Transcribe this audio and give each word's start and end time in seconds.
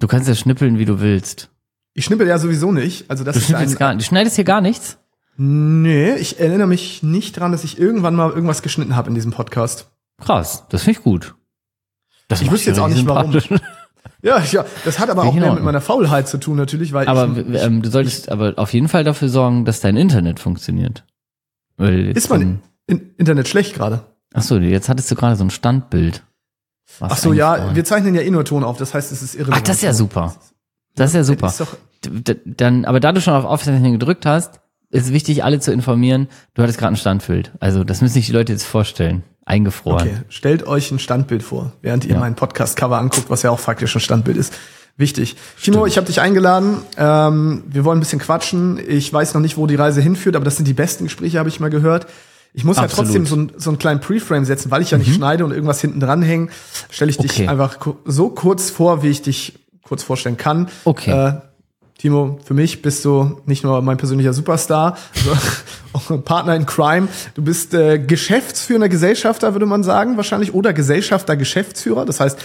Du 0.00 0.08
kannst 0.08 0.26
ja 0.28 0.34
schnippeln, 0.34 0.78
wie 0.78 0.84
du 0.84 1.00
willst. 1.00 1.50
Ich 1.94 2.04
schnippel 2.06 2.26
ja 2.26 2.38
sowieso 2.38 2.72
nicht. 2.72 3.08
Also 3.10 3.22
das 3.22 3.34
Du, 3.34 3.40
ist 3.40 3.46
schnippelst 3.46 3.76
ein, 3.76 3.78
gar, 3.78 3.94
du 3.94 4.02
schneidest 4.02 4.36
hier 4.36 4.44
gar 4.44 4.60
nichts? 4.60 4.98
Nee, 5.36 6.14
ich 6.16 6.40
erinnere 6.40 6.66
mich 6.66 7.02
nicht 7.02 7.38
dran, 7.38 7.52
dass 7.52 7.64
ich 7.64 7.78
irgendwann 7.78 8.14
mal 8.14 8.30
irgendwas 8.30 8.62
geschnitten 8.62 8.96
habe 8.96 9.08
in 9.08 9.14
diesem 9.14 9.32
Podcast. 9.32 9.90
Krass, 10.20 10.64
das 10.68 10.82
finde 10.82 10.98
ich 10.98 11.04
gut. 11.04 11.34
Das 12.28 12.42
Ich 12.42 12.50
wüsste 12.50 12.70
jetzt 12.70 12.78
auch 12.78 12.88
nicht, 12.88 13.06
warum. 13.06 13.38
Ja, 14.22 14.42
ja, 14.50 14.66
das 14.84 14.98
hat 14.98 15.08
aber 15.08 15.22
auch 15.22 15.28
ich 15.28 15.32
mehr 15.34 15.42
mit 15.42 15.48
Ordnung. 15.50 15.64
meiner 15.64 15.80
Faulheit 15.80 16.28
zu 16.28 16.36
tun 16.38 16.56
natürlich, 16.56 16.92
weil 16.92 17.06
Aber 17.08 17.36
ich, 17.38 17.62
ähm, 17.62 17.80
du 17.80 17.90
solltest 17.90 18.30
aber 18.30 18.54
auf 18.56 18.72
jeden 18.74 18.88
Fall 18.88 19.02
dafür 19.02 19.30
sorgen, 19.30 19.64
dass 19.64 19.80
dein 19.80 19.96
Internet 19.96 20.40
funktioniert. 20.40 21.04
Weil 21.78 22.10
ist 22.14 22.28
mein 22.28 22.60
In 22.86 23.14
Internet 23.16 23.48
schlecht 23.48 23.74
gerade. 23.74 24.04
Ach 24.34 24.42
so, 24.42 24.58
jetzt 24.58 24.90
hattest 24.90 25.10
du 25.10 25.14
gerade 25.14 25.36
so 25.36 25.44
ein 25.44 25.50
Standbild. 25.50 26.22
Was 26.98 27.12
Ach 27.12 27.16
so, 27.18 27.32
ja, 27.32 27.50
war. 27.58 27.74
wir 27.76 27.84
zeichnen 27.84 28.14
ja 28.14 28.20
eh 28.22 28.30
nur 28.30 28.44
Ton 28.44 28.64
auf, 28.64 28.76
das 28.76 28.92
heißt, 28.94 29.12
es 29.12 29.22
ist 29.22 29.34
irrelevant. 29.34 29.62
Ach, 29.62 29.66
das 29.66 29.76
ist 29.76 29.82
ja 29.82 29.92
super. 29.94 30.34
Das 30.96 31.10
ist 31.10 31.14
ja 31.14 31.24
super. 31.24 31.46
Ist 31.48 31.60
doch, 31.60 31.76
Dann, 32.44 32.84
aber 32.84 33.00
da 33.00 33.12
du 33.12 33.20
schon 33.20 33.34
auf 33.34 33.44
Aufzeichnung 33.44 33.92
gedrückt 33.92 34.26
hast, 34.26 34.60
ist 34.90 35.12
wichtig, 35.12 35.44
alle 35.44 35.60
zu 35.60 35.72
informieren. 35.72 36.28
Du 36.54 36.62
hattest 36.62 36.78
gerade 36.78 36.92
ein 36.94 36.96
Standbild. 36.96 37.52
Also 37.60 37.84
das 37.84 38.00
müssen 38.00 38.14
sich 38.14 38.26
die 38.26 38.32
Leute 38.32 38.52
jetzt 38.52 38.64
vorstellen. 38.64 39.22
Eingefroren. 39.46 40.08
okay, 40.08 40.16
stellt 40.28 40.66
euch 40.66 40.90
ein 40.90 40.98
Standbild 40.98 41.42
vor, 41.42 41.72
während 41.80 42.04
ihr 42.04 42.14
Ja. 42.14 42.20
mein 42.20 42.34
Podcast-Cover 42.36 42.98
anguckt, 42.98 43.30
was 43.30 43.42
ja 43.42 43.50
auch 43.50 43.58
faktisch 43.58 43.94
ein 43.96 44.00
Standbild 44.00 44.36
ist. 44.36 44.52
Wichtig. 44.96 45.36
Timo, 45.62 45.86
ich 45.86 45.96
habe 45.96 46.06
dich 46.06 46.20
eingeladen. 46.20 46.78
Ähm, 46.96 47.64
wir 47.66 47.84
wollen 47.84 47.98
ein 47.98 48.00
bisschen 48.00 48.18
quatschen. 48.18 48.78
Ich 48.86 49.10
weiß 49.12 49.32
noch 49.34 49.40
nicht, 49.40 49.56
wo 49.56 49.66
die 49.66 49.74
Reise 49.76 50.00
hinführt, 50.02 50.36
aber 50.36 50.44
das 50.44 50.56
sind 50.56 50.66
die 50.68 50.74
besten 50.74 51.04
Gespräche, 51.04 51.38
habe 51.38 51.48
ich 51.48 51.58
mal 51.58 51.70
gehört. 51.70 52.06
Ich 52.52 52.64
muss 52.64 52.78
Absolut. 52.78 52.90
ja 52.90 53.04
trotzdem 53.04 53.26
so, 53.26 53.36
ein, 53.36 53.52
so 53.58 53.70
einen 53.70 53.78
kleinen 53.78 54.00
Preframe 54.00 54.44
setzen, 54.44 54.70
weil 54.70 54.82
ich 54.82 54.90
ja 54.90 54.98
nicht 54.98 55.14
schneide 55.14 55.44
und 55.44 55.52
irgendwas 55.52 55.80
hinten 55.80 56.00
dran 56.00 56.22
hängen. 56.22 56.50
Stelle 56.90 57.10
ich 57.10 57.16
dich 57.18 57.30
Okay. 57.32 57.48
einfach 57.48 57.78
so 58.04 58.28
kurz 58.30 58.70
vor, 58.70 59.02
wie 59.02 59.08
ich 59.08 59.22
dich 59.22 59.58
kurz 59.82 60.02
vorstellen 60.02 60.36
kann. 60.36 60.68
Okay. 60.84 61.10
Äh, 61.10 61.34
Timo, 61.98 62.38
für 62.44 62.54
mich 62.54 62.80
bist 62.82 63.04
du 63.04 63.40
nicht 63.44 63.62
nur 63.62 63.82
mein 63.82 63.98
persönlicher 63.98 64.32
Superstar, 64.32 64.96
Partner 66.24 66.54
in 66.54 66.66
Crime. 66.66 67.08
Du 67.34 67.42
bist 67.42 67.74
äh, 67.74 67.98
geschäftsführender 67.98 68.88
Gesellschafter, 68.88 69.54
würde 69.54 69.66
man 69.66 69.82
sagen, 69.82 70.16
wahrscheinlich, 70.16 70.54
oder 70.54 70.72
Gesellschafter, 70.72 71.36
Geschäftsführer. 71.36 72.04
Das 72.04 72.20
heißt, 72.20 72.38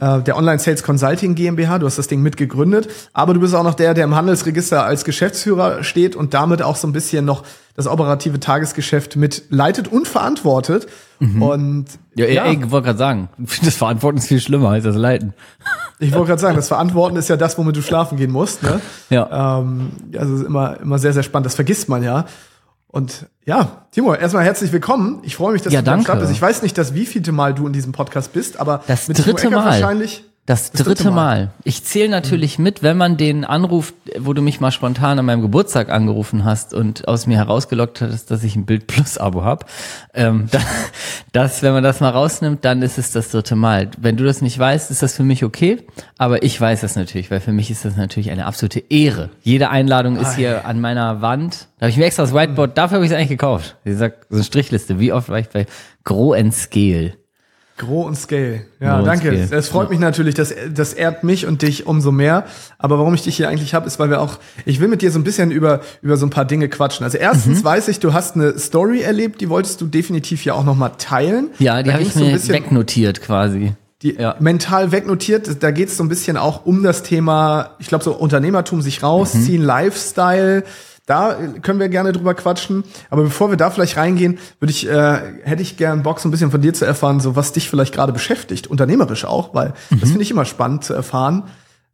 äh, 0.00 0.20
der 0.22 0.36
Online 0.36 0.58
Sales 0.58 0.82
Consulting 0.82 1.34
GmbH, 1.34 1.78
du 1.78 1.86
hast 1.86 1.98
das 1.98 2.08
Ding 2.08 2.22
mitgegründet, 2.22 2.88
aber 3.12 3.34
du 3.34 3.40
bist 3.40 3.54
auch 3.54 3.64
noch 3.64 3.74
der, 3.74 3.94
der 3.94 4.04
im 4.04 4.14
Handelsregister 4.14 4.84
als 4.84 5.04
Geschäftsführer 5.04 5.84
steht 5.84 6.16
und 6.16 6.34
damit 6.34 6.62
auch 6.62 6.76
so 6.76 6.86
ein 6.86 6.92
bisschen 6.92 7.24
noch 7.24 7.44
das 7.74 7.86
operative 7.86 8.38
Tagesgeschäft 8.38 9.16
mit 9.16 9.44
leitet 9.48 9.88
und 9.88 10.06
verantwortet. 10.06 10.86
Und 11.40 11.86
Ja, 12.16 12.26
ja. 12.26 12.50
ich 12.50 12.70
wollte 12.70 12.86
gerade 12.86 12.98
sagen, 12.98 13.28
das 13.64 13.76
Verantworten 13.76 14.18
ist 14.18 14.26
viel 14.26 14.40
schlimmer 14.40 14.70
als 14.70 14.84
das 14.84 14.96
Leiten. 14.96 15.34
ich 16.00 16.12
wollte 16.12 16.28
gerade 16.28 16.40
sagen, 16.40 16.56
das 16.56 16.66
Verantworten 16.66 17.16
ist 17.16 17.28
ja 17.28 17.36
das, 17.36 17.56
womit 17.58 17.76
du 17.76 17.82
schlafen 17.82 18.18
gehen 18.18 18.32
musst. 18.32 18.64
Ne? 18.64 18.80
Ja. 19.08 19.60
Ähm, 19.60 19.92
also 20.18 20.34
es 20.34 20.40
ist 20.40 20.46
immer, 20.46 20.80
immer 20.80 20.98
sehr, 20.98 21.12
sehr 21.12 21.22
spannend. 21.22 21.46
Das 21.46 21.54
vergisst 21.54 21.88
man 21.88 22.02
ja. 22.02 22.26
Und 22.92 23.26
ja, 23.46 23.86
Timo, 23.90 24.14
erstmal 24.14 24.44
herzlich 24.44 24.70
willkommen. 24.70 25.20
Ich 25.22 25.34
freue 25.36 25.54
mich, 25.54 25.62
dass 25.62 25.72
Ja, 25.72 25.80
du 25.80 25.86
danke. 25.86 26.04
Start 26.04 26.20
bist. 26.20 26.30
Ich 26.30 26.40
weiß 26.42 26.60
nicht, 26.62 26.76
dass 26.76 26.92
wievielte 26.94 27.32
Mal 27.32 27.54
du 27.54 27.66
in 27.66 27.72
diesem 27.72 27.92
Podcast 27.92 28.34
bist, 28.34 28.60
aber 28.60 28.82
Das 28.86 29.06
dritte 29.06 29.48
Mal. 29.50 29.64
wahrscheinlich. 29.64 30.24
Das 30.44 30.72
dritte, 30.72 31.12
Mal. 31.12 31.52
Ich 31.62 31.84
zähle 31.84 32.08
natürlich 32.08 32.58
mit, 32.58 32.82
wenn 32.82 32.96
man 32.96 33.16
den 33.16 33.44
Anruf, 33.44 33.94
wo 34.18 34.32
du 34.32 34.42
mich 34.42 34.58
mal 34.58 34.72
spontan 34.72 35.16
an 35.20 35.24
meinem 35.24 35.40
Geburtstag 35.40 35.88
angerufen 35.88 36.44
hast 36.44 36.74
und 36.74 37.06
aus 37.06 37.28
mir 37.28 37.36
herausgelockt 37.36 38.00
hattest, 38.00 38.32
dass 38.32 38.42
ich 38.42 38.56
ein 38.56 38.66
Bild 38.66 38.88
Plus 38.88 39.18
Abo 39.18 39.44
hab. 39.44 39.70
Ähm, 40.14 40.48
da, 40.50 40.58
das, 41.30 41.62
wenn 41.62 41.72
man 41.72 41.84
das 41.84 42.00
mal 42.00 42.10
rausnimmt, 42.10 42.64
dann 42.64 42.82
ist 42.82 42.98
es 42.98 43.12
das 43.12 43.30
dritte 43.30 43.54
Mal. 43.54 43.92
Wenn 43.98 44.16
du 44.16 44.24
das 44.24 44.42
nicht 44.42 44.58
weißt, 44.58 44.90
ist 44.90 45.00
das 45.00 45.14
für 45.14 45.22
mich 45.22 45.44
okay, 45.44 45.78
aber 46.18 46.42
ich 46.42 46.60
weiß 46.60 46.80
das 46.80 46.96
natürlich, 46.96 47.30
weil 47.30 47.38
für 47.38 47.52
mich 47.52 47.70
ist 47.70 47.84
das 47.84 47.96
natürlich 47.96 48.32
eine 48.32 48.44
absolute 48.46 48.82
Ehre. 48.90 49.30
Jede 49.42 49.70
Einladung 49.70 50.16
ist 50.16 50.34
hier 50.34 50.66
an 50.66 50.80
meiner 50.80 51.22
Wand. 51.22 51.68
Da 51.78 51.84
habe 51.84 51.90
ich 51.90 51.96
mir 51.96 52.06
extra 52.06 52.24
das 52.24 52.34
Whiteboard, 52.34 52.76
dafür 52.76 52.96
habe 52.96 53.04
ich 53.04 53.12
es 53.12 53.16
eigentlich 53.16 53.28
gekauft. 53.28 53.76
Wie 53.84 53.90
gesagt, 53.90 54.26
so 54.28 54.34
eine 54.34 54.44
Strichliste. 54.44 54.98
Wie 54.98 55.12
oft 55.12 55.28
war 55.28 55.38
ich 55.38 55.50
bei 55.50 55.66
Scale? 56.50 57.12
Grow 57.78 58.04
und 58.06 58.16
Scale. 58.16 58.62
Ja, 58.80 58.98
and 58.98 59.06
danke. 59.06 59.28
Scale. 59.46 59.58
Es 59.58 59.68
freut 59.68 59.90
mich 59.90 59.98
natürlich, 59.98 60.34
das, 60.34 60.54
das 60.74 60.92
ehrt 60.92 61.24
mich 61.24 61.46
und 61.46 61.62
dich 61.62 61.86
umso 61.86 62.12
mehr. 62.12 62.44
Aber 62.78 62.98
warum 62.98 63.14
ich 63.14 63.22
dich 63.22 63.36
hier 63.36 63.48
eigentlich 63.48 63.74
habe, 63.74 63.86
ist, 63.86 63.98
weil 63.98 64.10
wir 64.10 64.20
auch, 64.20 64.38
ich 64.66 64.78
will 64.80 64.88
mit 64.88 65.02
dir 65.02 65.10
so 65.10 65.18
ein 65.18 65.24
bisschen 65.24 65.50
über, 65.50 65.80
über 66.02 66.16
so 66.16 66.26
ein 66.26 66.30
paar 66.30 66.44
Dinge 66.44 66.68
quatschen. 66.68 67.02
Also 67.04 67.18
erstens 67.18 67.60
Mhm. 67.60 67.64
weiß 67.64 67.88
ich, 67.88 67.98
du 67.98 68.12
hast 68.12 68.36
eine 68.36 68.58
Story 68.58 69.00
erlebt, 69.00 69.40
die 69.40 69.48
wolltest 69.48 69.80
du 69.80 69.86
definitiv 69.86 70.44
ja 70.44 70.54
auch 70.54 70.64
noch 70.64 70.76
mal 70.76 70.90
teilen. 70.90 71.48
Ja, 71.58 71.82
die 71.82 71.92
habe 71.92 72.02
ich 72.02 72.12
so 72.12 72.20
ein 72.20 72.26
mir 72.26 72.32
bisschen- 72.34 72.54
wegnotiert 72.54 73.20
quasi. 73.22 73.72
die 74.02 74.16
Ja. 74.16 74.34
mental 74.40 74.90
wegnotiert. 74.90 75.62
Da 75.62 75.70
geht 75.70 75.88
es 75.88 75.96
so 75.96 76.02
ein 76.02 76.08
bisschen 76.08 76.36
auch 76.36 76.66
um 76.66 76.82
das 76.82 77.04
Thema, 77.04 77.76
ich 77.78 77.86
glaube, 77.86 78.02
so 78.02 78.12
Unternehmertum, 78.12 78.82
sich 78.82 79.02
rausziehen, 79.04 79.62
Lifestyle. 79.62 80.64
Da 81.06 81.38
äh, 81.38 81.60
können 81.60 81.80
wir 81.80 81.88
gerne 81.88 82.12
drüber 82.12 82.34
quatschen. 82.34 82.84
Aber 83.10 83.22
bevor 83.24 83.50
wir 83.50 83.56
da 83.56 83.70
vielleicht 83.70 83.96
reingehen, 83.96 84.38
würde 84.60 84.70
ich, 84.70 84.88
äh, 84.88 85.20
hätte 85.42 85.62
ich 85.62 85.76
gern 85.76 86.02
Bock, 86.02 86.20
so 86.20 86.28
ein 86.28 86.30
bisschen 86.30 86.50
von 86.50 86.60
dir 86.60 86.74
zu 86.74 86.84
erfahren, 86.84 87.20
so 87.20 87.36
was 87.36 87.52
dich 87.52 87.68
vielleicht 87.68 87.94
gerade 87.94 88.12
beschäftigt, 88.12 88.66
unternehmerisch 88.66 89.24
auch, 89.24 89.54
weil 89.54 89.74
das 89.90 90.10
finde 90.10 90.22
ich 90.22 90.30
immer 90.30 90.44
spannend 90.44 90.84
zu 90.84 90.94
erfahren. 90.94 91.44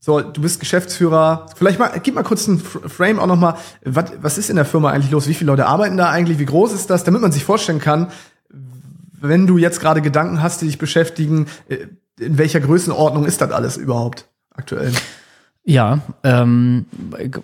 So, 0.01 0.21
du 0.21 0.41
bist 0.41 0.61
Geschäftsführer. 0.61 1.47
Vielleicht 1.57 1.79
mal, 1.79 1.91
gib 2.03 2.15
mal 2.15 2.23
kurz 2.23 2.49
einen 2.49 2.61
Frame 2.61 3.19
auch 3.19 3.27
noch 3.27 3.37
mal. 3.37 3.57
Was, 3.85 4.13
was 4.21 4.39
ist 4.39 4.49
in 4.49 4.57
der 4.57 4.65
Firma 4.65 4.91
eigentlich 4.91 5.11
los? 5.11 5.27
Wie 5.27 5.35
viele 5.35 5.51
Leute 5.51 5.67
arbeiten 5.67 5.97
da 5.97 6.11
eigentlich? 6.11 6.39
Wie 6.39 6.47
groß 6.47 6.73
ist 6.73 6.89
das? 6.89 7.03
Damit 7.03 7.21
man 7.21 7.33
sich 7.33 7.45
vorstellen 7.45 7.81
kann, 7.81 8.09
wenn 9.21 9.49
du 9.49 9.59
jetzt 9.59 9.81
gerade 9.81 10.01
Gedanken 10.01 10.41
hast, 10.41 10.61
die 10.61 10.67
dich 10.67 10.79
beschäftigen, 10.79 11.47
äh, 11.69 11.87
in 12.21 12.39
welcher 12.39 12.61
Größenordnung 12.61 13.25
ist 13.25 13.41
das 13.41 13.51
alles 13.51 13.77
überhaupt 13.77 14.29
aktuell? 14.55 14.93
Ja, 15.69 16.01
ähm, 16.25 16.87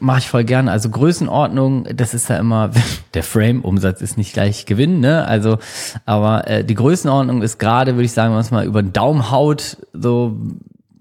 mache 0.01 0.21
ich 0.21 0.29
voll 0.31 0.45
gerne. 0.45 0.71
Also 0.71 0.89
Größenordnung, 0.89 1.85
das 1.95 2.15
ist 2.15 2.31
ja 2.31 2.39
immer, 2.39 2.71
der 3.12 3.23
Frame-Umsatz 3.23 4.01
ist 4.01 4.17
nicht 4.17 4.33
gleich 4.33 4.65
Gewinn, 4.65 5.01
ne? 5.01 5.27
Also, 5.27 5.59
aber 6.07 6.49
äh, 6.49 6.65
die 6.65 6.75
Größenordnung 6.75 7.43
ist 7.43 7.59
gerade, 7.59 7.97
würde 7.97 8.07
ich 8.07 8.13
sagen, 8.13 8.29
wenn 8.31 8.37
man 8.37 8.45
es 8.45 8.51
mal 8.51 8.65
über 8.65 8.81
den 8.81 8.95
Daumen 8.95 9.31
haut, 9.31 9.77
so, 9.93 10.39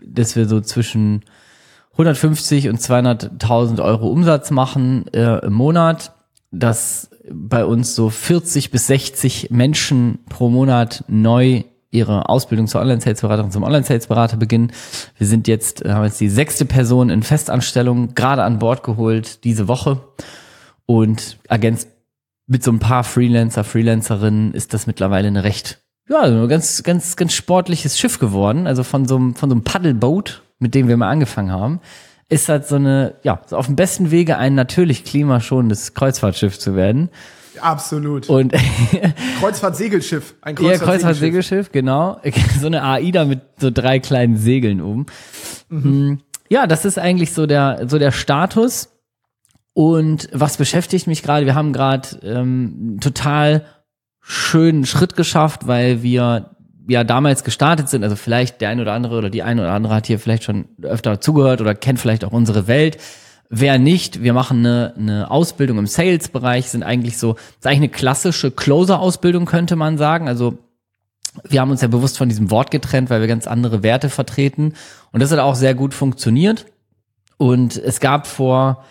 dass 0.06 0.36
wir 0.36 0.50
so 0.50 0.60
zwischen 0.60 1.24
150 1.94 2.68
und 2.68 2.82
200.000 2.82 3.82
Euro 3.82 4.10
Umsatz 4.10 4.52
machen 4.52 5.06
äh, 5.14 5.46
im 5.46 5.54
Monat, 5.54 6.12
dass 6.52 7.10
bei 7.32 7.64
uns 7.64 7.96
so 7.96 8.10
40 8.10 8.70
bis 8.70 8.88
60 8.88 9.50
Menschen 9.50 10.20
pro 10.28 10.50
Monat 10.50 11.06
neu 11.08 11.64
ihre 11.94 12.28
Ausbildung 12.28 12.68
zur 12.68 12.82
Online-Sales-Beraterin, 12.82 13.52
zum 13.52 13.64
Online-Sales-Berater 13.64 14.38
beginnen. 14.38 14.72
Wir 15.18 15.28
sind 15.28 15.48
jetzt, 15.48 15.86
äh, 15.86 15.92
haben 15.92 16.06
jetzt 16.06 16.20
die 16.20 16.30
sechste 16.30 16.66
Person 16.66 17.10
in 17.10 17.24
Festanstellung 17.24 18.16
gerade 18.16 18.44
an 18.44 18.60
Bord 18.60 18.84
geholt 18.84 19.44
diese 19.44 19.68
Woche 19.68 20.02
und 20.86 21.38
ergänzt 21.48 21.90
mit 22.48 22.64
so 22.64 22.72
ein 22.72 22.80
paar 22.80 23.04
Freelancer, 23.04 23.64
Freelancerinnen 23.64 24.54
ist 24.54 24.74
das 24.74 24.88
mittlerweile 24.88 25.28
eine 25.28 25.44
recht, 25.44 25.82
ja, 26.10 26.22
ein 26.22 26.48
ganz, 26.50 26.84
ganz, 26.84 27.16
ganz 27.16 27.34
sportliches 27.34 27.98
Schiff 27.98 28.20
geworden. 28.20 28.68
Also 28.68 28.84
von 28.84 29.06
so 29.06 29.16
einem, 29.16 29.36
von 29.36 29.50
so 29.50 29.56
einem 29.56 29.64
Paddleboat, 29.64 30.42
mit 30.60 30.76
dem 30.76 30.88
wir 30.88 30.98
mal 30.98 31.10
angefangen 31.10 31.52
haben, 31.52 31.80
ist 32.28 32.50
halt 32.50 32.68
so 32.68 32.76
eine, 32.76 33.16
ja, 33.24 33.42
so 33.46 33.56
auf 33.56 33.68
dem 33.68 33.76
besten 33.76 34.12
Wege 34.12 34.38
ein 34.38 34.56
natürlich 34.56 35.06
klimaschonendes 35.06 35.94
Kreuzfahrtschiff 35.94 36.60
zu 36.60 36.76
werden. 36.76 37.10
Absolut. 37.60 38.30
Und 38.30 38.54
Kreuzfahrt-Segelschiff. 39.40 40.36
Ein 40.42 40.56
ja, 40.60 40.78
Kreuzfahrt-Segelschiff. 40.78 41.72
Genau. 41.72 42.20
So 42.60 42.68
eine 42.68 42.84
AIDA 42.84 43.26
mit 43.26 43.42
so 43.58 43.72
drei 43.72 44.00
kleinen 44.00 44.38
Segeln 44.38 44.82
oben. 44.82 45.06
Mhm. 45.70 46.20
Ja, 46.50 46.68
das 46.68 46.86
ist 46.86 47.00
eigentlich 47.00 47.34
so 47.34 47.46
der, 47.46 47.86
so 47.88 48.00
der 48.00 48.12
Status. 48.12 48.90
Und 49.74 50.30
was 50.32 50.58
beschäftigt 50.58 51.08
mich 51.08 51.24
gerade? 51.24 51.46
Wir 51.46 51.56
haben 51.56 51.74
gerade 51.74 52.08
ähm, 52.22 53.00
total 53.02 53.66
schönen 54.22 54.86
Schritt 54.86 55.16
geschafft, 55.16 55.68
weil 55.68 56.04
wir 56.04 56.52
ja 56.88 57.04
damals 57.04 57.44
gestartet 57.44 57.90
sind. 57.90 58.04
Also 58.04 58.16
vielleicht 58.16 58.62
der 58.62 58.70
eine 58.70 58.82
oder 58.82 58.94
andere 58.94 59.18
oder 59.18 59.30
die 59.30 59.44
eine 59.44 59.62
oder 59.62 59.72
andere 59.72 59.96
hat 59.96 60.08
hier 60.08 60.20
vielleicht 60.20 60.44
schon 60.44 60.66
öfter 60.82 61.20
zugehört 61.20 61.62
oder 61.62 61.76
kennt 61.76 62.00
vielleicht 62.00 62.24
auch 62.24 62.32
unsere 62.32 62.68
Welt. 62.68 62.98
Wer 63.56 63.78
nicht, 63.78 64.24
wir 64.24 64.34
machen 64.34 64.66
eine, 64.66 64.96
eine 64.98 65.30
Ausbildung 65.30 65.78
im 65.78 65.86
Sales-Bereich, 65.86 66.70
sind 66.70 66.82
eigentlich 66.82 67.20
so, 67.20 67.36
ist 67.36 67.68
eigentlich 67.68 67.78
eine 67.78 67.90
klassische 67.90 68.50
Closer-Ausbildung, 68.50 69.46
könnte 69.46 69.76
man 69.76 70.00
sagen. 70.00 70.28
Also 70.28 70.58
wir 71.48 71.62
haben 71.62 71.70
uns 71.70 71.82
ja 71.82 71.88
bewusst 71.88 72.18
von 72.18 72.30
diesem 72.30 72.50
Wort 72.50 72.72
getrennt, 72.72 73.12
weil 73.12 73.22
wir 73.22 73.28
ganz 73.28 73.46
andere 73.46 73.84
Werte 73.84 74.10
vertreten. 74.10 74.74
Und 75.12 75.22
das 75.22 75.32
hat 75.32 75.38
auch 75.38 75.54
sehr 75.54 75.76
gut 75.76 75.94
funktioniert. 75.94 76.66
Und 77.38 77.78
es 77.78 78.00
gab 78.00 78.26
vor 78.26 78.86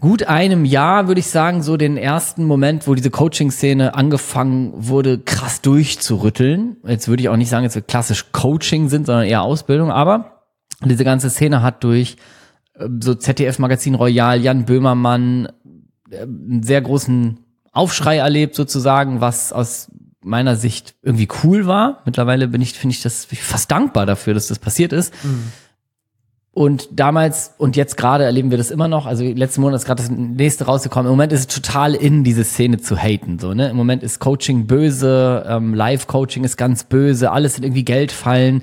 gut 0.00 0.22
einem 0.22 0.64
Jahr, 0.64 1.06
würde 1.06 1.20
ich 1.20 1.26
sagen, 1.26 1.62
so 1.62 1.76
den 1.76 1.98
ersten 1.98 2.44
Moment, 2.44 2.86
wo 2.86 2.94
diese 2.94 3.10
Coaching-Szene 3.10 3.94
angefangen 3.94 4.72
wurde, 4.74 5.18
krass 5.18 5.60
durchzurütteln. 5.60 6.78
Jetzt 6.86 7.08
würde 7.08 7.22
ich 7.22 7.28
auch 7.28 7.36
nicht 7.36 7.50
sagen, 7.50 7.64
dass 7.64 7.74
wir 7.74 7.82
klassisch 7.82 8.32
Coaching 8.32 8.88
sind, 8.88 9.04
sondern 9.04 9.26
eher 9.26 9.42
Ausbildung. 9.42 9.90
Aber 9.90 10.44
diese 10.82 11.04
ganze 11.04 11.28
Szene 11.28 11.60
hat 11.60 11.84
durch 11.84 12.16
so 13.00 13.14
ZDF-Magazin 13.14 13.94
Royal, 13.94 14.40
Jan 14.40 14.64
Böhmermann, 14.64 15.48
äh, 16.10 16.22
einen 16.22 16.62
sehr 16.62 16.80
großen 16.80 17.38
Aufschrei 17.72 18.18
erlebt 18.18 18.54
sozusagen, 18.54 19.20
was 19.20 19.52
aus 19.52 19.90
meiner 20.22 20.56
Sicht 20.56 20.94
irgendwie 21.02 21.28
cool 21.44 21.66
war. 21.66 22.02
Mittlerweile 22.04 22.48
bin 22.48 22.60
ich, 22.60 22.72
finde 22.72 22.94
ich 22.94 23.02
das 23.02 23.26
fast 23.26 23.70
dankbar 23.70 24.06
dafür, 24.06 24.34
dass 24.34 24.48
das 24.48 24.58
passiert 24.58 24.92
ist. 24.92 25.12
und 26.56 26.88
damals 26.98 27.52
und 27.58 27.76
jetzt 27.76 27.98
gerade 27.98 28.24
erleben 28.24 28.50
wir 28.50 28.56
das 28.56 28.70
immer 28.70 28.88
noch. 28.88 29.04
Also 29.04 29.22
letzten 29.24 29.60
Monat 29.60 29.78
ist 29.78 29.84
gerade 29.84 30.02
das 30.02 30.10
nächste 30.10 30.64
rausgekommen. 30.64 31.06
Im 31.06 31.12
Moment 31.12 31.34
ist 31.34 31.40
es 31.40 31.46
total 31.48 31.94
in, 31.94 32.24
diese 32.24 32.44
Szene 32.44 32.78
zu 32.80 32.96
haten. 32.96 33.38
So, 33.38 33.52
ne? 33.52 33.68
Im 33.68 33.76
Moment 33.76 34.02
ist 34.02 34.20
Coaching 34.20 34.66
böse, 34.66 35.44
ähm, 35.46 35.74
Live-Coaching 35.74 36.44
ist 36.44 36.56
ganz 36.56 36.84
böse, 36.84 37.30
alles 37.30 37.56
sind 37.56 37.64
irgendwie 37.64 37.84
Geldfallen. 37.84 38.62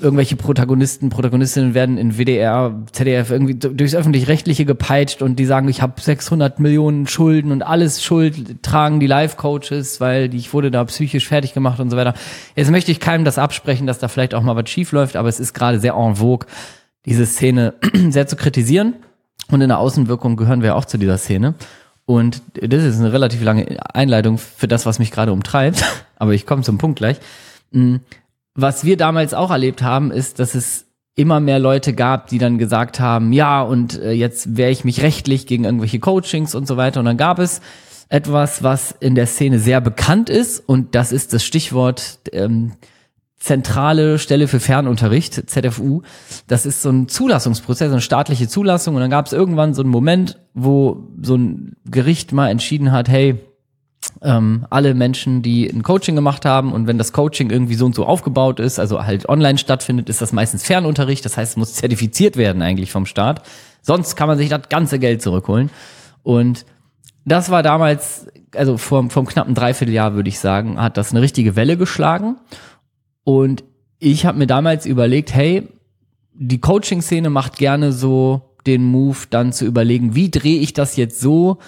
Irgendwelche 0.00 0.36
Protagonisten, 0.36 1.08
Protagonistinnen 1.10 1.74
werden 1.74 1.98
in 1.98 2.18
WDR, 2.18 2.82
ZDF 2.92 3.30
irgendwie 3.30 3.54
durchs 3.54 3.94
öffentlich-rechtliche 3.94 4.64
gepeitscht 4.64 5.22
und 5.22 5.38
die 5.38 5.44
sagen, 5.44 5.68
ich 5.68 5.82
habe 5.82 6.00
600 6.00 6.58
Millionen 6.58 7.06
Schulden 7.06 7.52
und 7.52 7.62
alles 7.62 8.02
Schuld 8.02 8.62
tragen 8.62 9.00
die 9.00 9.06
Live-Coaches, 9.06 10.00
weil 10.00 10.34
ich 10.34 10.52
wurde 10.52 10.70
da 10.70 10.84
psychisch 10.84 11.28
fertig 11.28 11.54
gemacht 11.54 11.80
und 11.80 11.90
so 11.90 11.96
weiter. 11.96 12.14
Jetzt 12.56 12.70
möchte 12.70 12.90
ich 12.90 13.00
keinem 13.00 13.24
das 13.24 13.38
absprechen, 13.38 13.86
dass 13.86 13.98
da 13.98 14.08
vielleicht 14.08 14.34
auch 14.34 14.42
mal 14.42 14.56
was 14.56 14.68
schief 14.68 14.92
läuft, 14.92 15.16
aber 15.16 15.28
es 15.28 15.40
ist 15.40 15.54
gerade 15.54 15.78
sehr 15.78 15.94
en 15.94 16.16
vogue 16.16 16.46
diese 17.06 17.26
Szene 17.26 17.74
sehr 18.10 18.26
zu 18.26 18.36
kritisieren. 18.36 18.94
Und 19.50 19.60
in 19.60 19.68
der 19.68 19.78
Außenwirkung 19.78 20.36
gehören 20.36 20.62
wir 20.62 20.74
auch 20.76 20.86
zu 20.86 20.98
dieser 20.98 21.18
Szene. 21.18 21.54
Und 22.06 22.42
das 22.54 22.82
ist 22.82 22.98
eine 22.98 23.12
relativ 23.12 23.42
lange 23.42 23.78
Einleitung 23.94 24.38
für 24.38 24.68
das, 24.68 24.86
was 24.86 24.98
mich 24.98 25.10
gerade 25.10 25.32
umtreibt. 25.32 25.84
Aber 26.16 26.32
ich 26.32 26.46
komme 26.46 26.62
zum 26.62 26.78
Punkt 26.78 26.98
gleich. 26.98 27.18
Was 28.54 28.84
wir 28.84 28.96
damals 28.96 29.34
auch 29.34 29.50
erlebt 29.50 29.82
haben, 29.82 30.10
ist, 30.10 30.38
dass 30.38 30.54
es 30.54 30.86
immer 31.16 31.40
mehr 31.40 31.58
Leute 31.58 31.92
gab, 31.92 32.28
die 32.28 32.38
dann 32.38 32.58
gesagt 32.58 33.00
haben, 33.00 33.32
ja, 33.32 33.62
und 33.62 34.00
äh, 34.00 34.12
jetzt 34.12 34.56
wehre 34.56 34.70
ich 34.70 34.84
mich 34.84 35.02
rechtlich 35.02 35.46
gegen 35.46 35.64
irgendwelche 35.64 36.00
Coachings 36.00 36.54
und 36.54 36.66
so 36.66 36.76
weiter. 36.76 37.00
Und 37.00 37.06
dann 37.06 37.16
gab 37.16 37.38
es 37.38 37.60
etwas, 38.08 38.62
was 38.62 38.92
in 38.92 39.14
der 39.14 39.26
Szene 39.26 39.58
sehr 39.58 39.80
bekannt 39.80 40.28
ist. 40.28 40.60
Und 40.60 40.94
das 40.94 41.12
ist 41.12 41.32
das 41.32 41.44
Stichwort 41.44 42.18
ähm, 42.32 42.72
zentrale 43.38 44.18
Stelle 44.18 44.48
für 44.48 44.60
Fernunterricht, 44.60 45.50
ZFU. 45.50 46.02
Das 46.46 46.66
ist 46.66 46.82
so 46.82 46.90
ein 46.90 47.08
Zulassungsprozess, 47.08 47.92
eine 47.92 48.00
staatliche 48.00 48.48
Zulassung. 48.48 48.94
Und 48.94 49.00
dann 49.00 49.10
gab 49.10 49.26
es 49.26 49.32
irgendwann 49.32 49.74
so 49.74 49.82
einen 49.82 49.90
Moment, 49.90 50.40
wo 50.54 51.08
so 51.20 51.36
ein 51.36 51.76
Gericht 51.84 52.32
mal 52.32 52.48
entschieden 52.48 52.90
hat, 52.90 53.08
hey, 53.08 53.38
ähm, 54.22 54.66
alle 54.70 54.94
Menschen, 54.94 55.42
die 55.42 55.68
ein 55.68 55.82
Coaching 55.82 56.14
gemacht 56.14 56.44
haben 56.44 56.72
und 56.72 56.86
wenn 56.86 56.98
das 56.98 57.12
Coaching 57.12 57.50
irgendwie 57.50 57.74
so 57.74 57.86
und 57.86 57.94
so 57.94 58.06
aufgebaut 58.06 58.60
ist, 58.60 58.78
also 58.78 59.04
halt 59.04 59.28
online 59.28 59.58
stattfindet, 59.58 60.08
ist 60.08 60.20
das 60.20 60.32
meistens 60.32 60.64
Fernunterricht. 60.64 61.24
Das 61.24 61.36
heißt, 61.36 61.52
es 61.52 61.56
muss 61.56 61.74
zertifiziert 61.74 62.36
werden 62.36 62.62
eigentlich 62.62 62.92
vom 62.92 63.06
Staat. 63.06 63.42
Sonst 63.82 64.16
kann 64.16 64.28
man 64.28 64.38
sich 64.38 64.48
das 64.48 64.68
ganze 64.68 64.98
Geld 64.98 65.22
zurückholen. 65.22 65.70
Und 66.22 66.64
das 67.24 67.50
war 67.50 67.62
damals, 67.62 68.26
also 68.54 68.76
vom, 68.76 69.10
vom 69.10 69.26
knappen 69.26 69.54
Dreivierteljahr 69.54 70.14
würde 70.14 70.28
ich 70.28 70.38
sagen, 70.38 70.80
hat 70.80 70.96
das 70.96 71.10
eine 71.10 71.22
richtige 71.22 71.56
Welle 71.56 71.76
geschlagen. 71.76 72.36
Und 73.24 73.64
ich 73.98 74.26
habe 74.26 74.38
mir 74.38 74.46
damals 74.46 74.86
überlegt, 74.86 75.34
hey, 75.34 75.68
die 76.34 76.60
Coaching-Szene 76.60 77.30
macht 77.30 77.56
gerne 77.56 77.92
so 77.92 78.56
den 78.66 78.84
Move, 78.84 79.18
dann 79.30 79.52
zu 79.52 79.64
überlegen, 79.64 80.14
wie 80.14 80.30
drehe 80.30 80.60
ich 80.60 80.72
das 80.72 80.96
jetzt 80.96 81.20
so, 81.20 81.58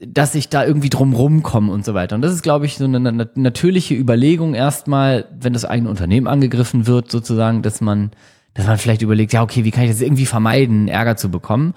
dass 0.00 0.34
ich 0.34 0.48
da 0.48 0.64
irgendwie 0.64 0.90
drum 0.90 1.12
rumkomme 1.12 1.72
und 1.72 1.84
so 1.84 1.94
weiter. 1.94 2.16
Und 2.16 2.22
das 2.22 2.32
ist, 2.32 2.42
glaube 2.42 2.66
ich, 2.66 2.76
so 2.76 2.84
eine 2.84 3.28
natürliche 3.34 3.94
Überlegung 3.94 4.54
erstmal, 4.54 5.26
wenn 5.38 5.52
das 5.52 5.64
eigene 5.64 5.88
Unternehmen 5.88 6.26
angegriffen 6.26 6.86
wird, 6.86 7.10
sozusagen, 7.10 7.62
dass 7.62 7.80
man, 7.80 8.10
dass 8.54 8.66
man 8.66 8.78
vielleicht 8.78 9.02
überlegt, 9.02 9.32
ja, 9.32 9.42
okay, 9.42 9.64
wie 9.64 9.70
kann 9.70 9.84
ich 9.84 9.90
das 9.90 10.00
irgendwie 10.00 10.26
vermeiden, 10.26 10.88
Ärger 10.88 11.16
zu 11.16 11.30
bekommen? 11.30 11.74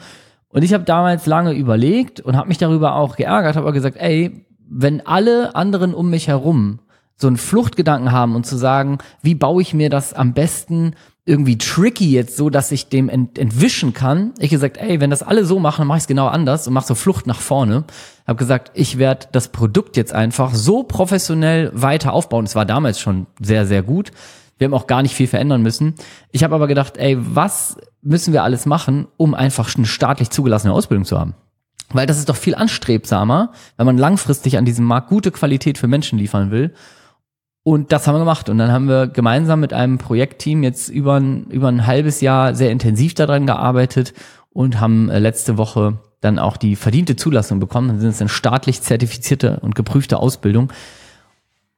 Und 0.50 0.64
ich 0.64 0.74
habe 0.74 0.84
damals 0.84 1.26
lange 1.26 1.54
überlegt 1.54 2.20
und 2.20 2.36
habe 2.36 2.48
mich 2.48 2.58
darüber 2.58 2.96
auch 2.96 3.18
geärgert, 3.18 3.56
habe 3.56 3.72
gesagt, 3.74 3.98
ey, 3.98 4.46
wenn 4.70 5.06
alle 5.06 5.56
anderen 5.56 5.94
um 5.94 6.10
mich 6.10 6.28
herum 6.28 6.80
so 7.16 7.28
einen 7.28 7.38
Fluchtgedanken 7.38 8.12
haben 8.12 8.36
und 8.36 8.46
zu 8.46 8.58
sagen, 8.58 9.00
wie 9.22 9.36
baue 9.36 9.62
ich 9.62 9.74
mir 9.74 9.90
das 9.90 10.14
am 10.14 10.34
besten 10.34 10.94
irgendwie 11.28 11.58
tricky 11.58 12.10
jetzt 12.10 12.38
so, 12.38 12.50
dass 12.50 12.72
ich 12.72 12.88
dem 12.88 13.10
ent 13.10 13.38
entwischen 13.38 13.94
kann. 13.94 14.34
Ich 14.40 14.50
gesagt, 14.50 14.78
ey, 14.78 15.02
wenn 15.02 15.10
das 15.10 15.22
alle 15.22 15.44
so 15.44 15.60
machen, 15.60 15.82
dann 15.82 15.88
mache 15.88 15.98
ich 15.98 16.04
es 16.04 16.08
genau 16.08 16.28
anders 16.28 16.66
und 16.68 16.74
mache 16.74 16.88
so 16.88 16.96
Flucht 16.96 17.28
nach 17.28 17.42
vorne. 17.42 17.84
Hab 18.26 18.38
gesagt, 18.38 18.72
ich 18.76 18.98
werde 18.98 19.28
das 19.34 19.50
Produkt 19.50 19.98
jetzt 19.98 20.14
einfach 20.14 20.56
so 20.56 20.84
professionell 20.84 21.70
weiter 21.74 22.14
aufbauen. 22.14 22.46
Es 22.46 22.56
war 22.56 22.66
damals 22.66 23.02
schon 23.02 23.28
sehr, 23.42 23.66
sehr 23.66 23.84
gut. 23.84 24.12
Wir 24.58 24.66
haben 24.66 24.74
auch 24.74 24.88
gar 24.88 25.02
nicht 25.02 25.16
viel 25.16 25.28
verändern 25.28 25.62
müssen. 25.62 25.96
Ich 26.32 26.46
habe 26.46 26.56
aber 26.56 26.68
gedacht, 26.68 26.96
ey, 26.96 27.18
was 27.20 27.76
müssen 28.02 28.32
wir 28.32 28.44
alles 28.44 28.66
machen, 28.66 29.08
um 29.18 29.34
einfach 29.34 29.76
eine 29.76 29.86
staatlich 29.86 30.30
zugelassene 30.30 30.72
Ausbildung 30.72 31.04
zu 31.04 31.20
haben? 31.20 31.36
Weil 31.90 32.08
das 32.08 32.20
ist 32.20 32.30
doch 32.30 32.38
viel 32.38 32.56
anstrebsamer, 32.56 33.52
wenn 33.76 33.86
man 33.86 33.98
langfristig 33.98 34.58
an 34.58 34.64
diesem 34.64 34.86
Markt 34.86 35.10
gute 35.10 35.32
Qualität 35.32 35.78
für 35.78 35.88
Menschen 35.88 36.18
liefern 36.18 36.52
will 36.52 36.74
und 37.68 37.92
das 37.92 38.08
haben 38.08 38.16
wir 38.16 38.20
gemacht. 38.20 38.48
Und 38.48 38.60
dann 38.60 38.72
haben 38.72 38.88
wir 38.88 39.08
gemeinsam 39.08 39.60
mit 39.60 39.74
einem 39.74 39.98
Projektteam 39.98 40.64
jetzt 40.64 40.88
über 40.88 41.20
ein, 41.20 41.48
über 41.48 41.68
ein 41.68 41.86
halbes 41.86 42.22
Jahr 42.22 42.56
sehr 42.56 42.72
intensiv 42.72 43.14
daran 43.14 43.46
gearbeitet 43.46 44.14
und 44.54 44.80
haben 44.80 45.10
äh, 45.10 45.20
letzte 45.20 45.58
Woche 45.58 45.98
dann 46.22 46.40
auch 46.40 46.56
die 46.56 46.78
verdiente 46.78 47.18
Zulassung 47.18 47.60
bekommen. 47.60 47.90
Dann 47.90 48.00
sind 48.00 48.12
es 48.12 48.22
eine 48.22 48.30
staatlich 48.30 48.82
zertifizierte 48.84 49.60
und 49.60 49.76
geprüfte 49.76 50.16
Ausbildung. 50.16 50.72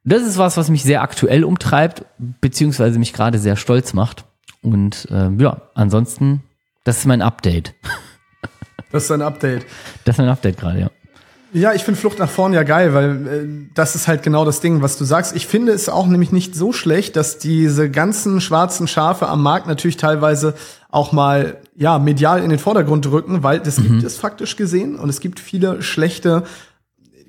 Das 0.03 0.21
ist 0.21 0.38
was, 0.38 0.57
was 0.57 0.69
mich 0.69 0.83
sehr 0.83 1.01
aktuell 1.01 1.44
umtreibt, 1.44 2.06
beziehungsweise 2.19 3.00
mich 3.00 3.12
gerade 3.12 3.39
sehr 3.39 3.56
stolz 3.56 3.94
macht. 3.94 4.25
Und 4.62 5.07
äh, 5.09 5.31
ja, 5.39 5.59
ansonsten, 5.74 6.44
das 6.83 7.00
ist 7.00 7.06
mein 7.06 7.24
Update. 7.24 7.74
Das 8.92 9.06
ist 9.06 9.12
ein 9.12 9.24
Update. 9.24 9.65
Das 10.06 10.18
ist 10.18 10.19
ein 10.19 10.30
Update 10.30 10.57
gerade, 10.57 10.80
ja. 10.81 10.89
Ja, 11.51 11.73
ich 11.73 11.83
finde 11.83 11.99
Flucht 11.99 12.19
nach 12.19 12.29
vorn 12.29 12.53
ja 12.53 12.63
geil, 12.63 12.93
weil 12.93 13.27
äh, 13.27 13.69
das 13.73 13.95
ist 13.95 14.07
halt 14.07 14.21
genau 14.21 14.45
das 14.45 14.59
Ding, 14.59 14.81
was 14.81 14.97
du 14.97 15.05
sagst. 15.05 15.35
Ich 15.35 15.47
finde 15.47 15.71
es 15.71 15.89
auch 15.89 16.05
nämlich 16.05 16.31
nicht 16.31 16.55
so 16.55 16.73
schlecht, 16.73 17.15
dass 17.15 17.39
diese 17.39 17.89
ganzen 17.89 18.39
schwarzen 18.39 18.87
Schafe 18.87 19.27
am 19.27 19.41
Markt 19.41 19.67
natürlich 19.67 19.97
teilweise 19.97 20.53
auch 20.91 21.11
mal 21.11 21.57
ja 21.75 21.97
medial 21.97 22.43
in 22.43 22.49
den 22.49 22.59
Vordergrund 22.59 23.09
rücken, 23.11 23.41
weil 23.43 23.59
das 23.59 23.79
mhm. 23.79 23.83
gibt 23.83 24.03
es 24.03 24.17
faktisch 24.17 24.55
gesehen 24.57 24.95
und 24.95 25.09
es 25.09 25.19
gibt 25.19 25.39
viele 25.39 25.81
schlechte 25.81 26.43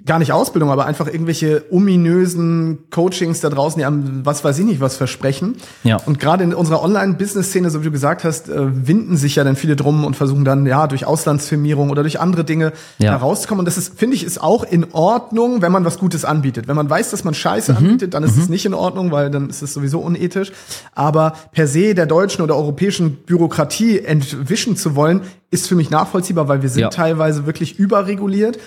gar 0.07 0.19
nicht 0.19 0.33
Ausbildung, 0.33 0.71
aber 0.71 0.87
einfach 0.87 1.07
irgendwelche 1.07 1.65
ominösen 1.71 2.79
Coachings 2.91 3.41
da 3.41 3.49
draußen, 3.49 3.79
die 3.79 3.85
einem, 3.85 4.25
was 4.25 4.45
weiß 4.45 4.59
ich 4.59 4.65
nicht, 4.65 4.81
was 4.81 4.97
versprechen. 4.97 5.57
Ja. 5.85 5.99
Und 6.07 6.19
gerade 6.19 6.45
in 6.45 6.55
unserer 6.55 6.83
Online-Business-Szene, 6.83 7.71
so 7.71 7.81
wie 7.81 7.87
du 7.87 7.91
gesagt 7.91 8.25
hast, 8.25 8.49
äh, 8.49 8.87
winden 8.87 9.17
sich 9.17 9.37
ja 9.37 9.45
dann 9.45 9.57
viele 9.57 9.77
drum 9.77 10.05
und 10.05 10.17
versuchen 10.17 10.45
dann, 10.45 10.67
ja, 10.67 10.87
durch 10.87 11.07
Auslandsfirmierung 11.07 11.91
oder 11.91 12.03
durch 12.03 12.21
andere 12.21 12.45
Dinge 12.45 12.73
ja. 12.99 13.13
herauszukommen. 13.13 13.61
Und 13.61 13.67
das 13.67 13.79
ist, 13.79 13.99
finde 13.99 14.17
ich, 14.17 14.25
ist 14.25 14.43
auch 14.43 14.65
in 14.65 14.93
Ordnung, 14.93 15.63
wenn 15.63 15.73
man 15.73 15.85
was 15.85 15.99
Gutes 15.99 16.25
anbietet. 16.25 16.69
Wenn 16.69 16.77
man 16.77 16.89
weiß, 16.89 17.11
dass 17.11 17.25
man 17.25 17.35
Scheiße 17.35 17.73
mhm. 17.73 17.79
anbietet, 17.79 18.15
dann 18.15 18.23
ist 18.23 18.37
mhm. 18.37 18.43
es 18.43 18.49
nicht 18.49 18.67
in 18.67 18.75
Ordnung, 18.75 19.13
weil 19.13 19.31
dann 19.31 19.51
ist 19.51 19.63
es 19.63 19.75
sowieso 19.75 20.01
unethisch. 20.01 20.53
Aber 20.95 21.35
per 21.53 21.67
se 21.67 21.95
der 21.95 22.07
deutschen 22.07 22.43
oder 22.43 22.57
europäischen 22.57 23.17
Bürokratie 23.17 24.01
entwischen 24.01 24.77
zu 24.77 24.95
wollen, 24.95 25.23
ist 25.51 25.69
für 25.69 25.75
mich 25.75 25.91
nachvollziehbar, 25.91 26.49
weil 26.49 26.63
wir 26.63 26.69
sind 26.69 26.83
ja. 26.83 26.89
teilweise 26.91 27.47
wirklich 27.47 27.79
überreguliert. 27.79 28.59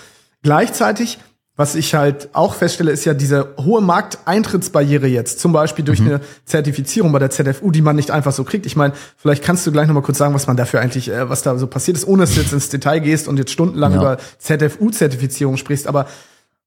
Gleichzeitig, 0.44 1.18
was 1.56 1.74
ich 1.74 1.94
halt 1.94 2.28
auch 2.34 2.54
feststelle, 2.54 2.92
ist 2.92 3.04
ja 3.06 3.14
diese 3.14 3.54
hohe 3.58 3.80
Markteintrittsbarriere 3.80 5.06
jetzt, 5.06 5.40
zum 5.40 5.52
Beispiel 5.52 5.84
durch 5.84 6.00
mhm. 6.00 6.06
eine 6.06 6.20
Zertifizierung 6.44 7.12
bei 7.12 7.18
der 7.18 7.30
ZFU, 7.30 7.70
die 7.70 7.80
man 7.80 7.96
nicht 7.96 8.10
einfach 8.10 8.32
so 8.32 8.44
kriegt. 8.44 8.66
Ich 8.66 8.76
meine, 8.76 8.92
vielleicht 9.16 9.42
kannst 9.42 9.66
du 9.66 9.72
gleich 9.72 9.88
noch 9.88 9.94
mal 9.94 10.02
kurz 10.02 10.18
sagen, 10.18 10.34
was 10.34 10.46
man 10.46 10.56
dafür 10.56 10.80
eigentlich, 10.80 11.10
äh, 11.10 11.28
was 11.30 11.42
da 11.42 11.56
so 11.56 11.66
passiert 11.66 11.96
ist, 11.96 12.06
ohne 12.06 12.24
dass 12.24 12.34
du 12.34 12.40
jetzt 12.40 12.52
ins 12.52 12.68
Detail 12.68 13.00
gehst 13.00 13.26
und 13.26 13.38
jetzt 13.38 13.52
stundenlang 13.52 13.94
ja. 13.94 13.98
über 13.98 14.18
ZFU-Zertifizierung 14.38 15.56
sprichst. 15.56 15.86
Aber 15.86 16.06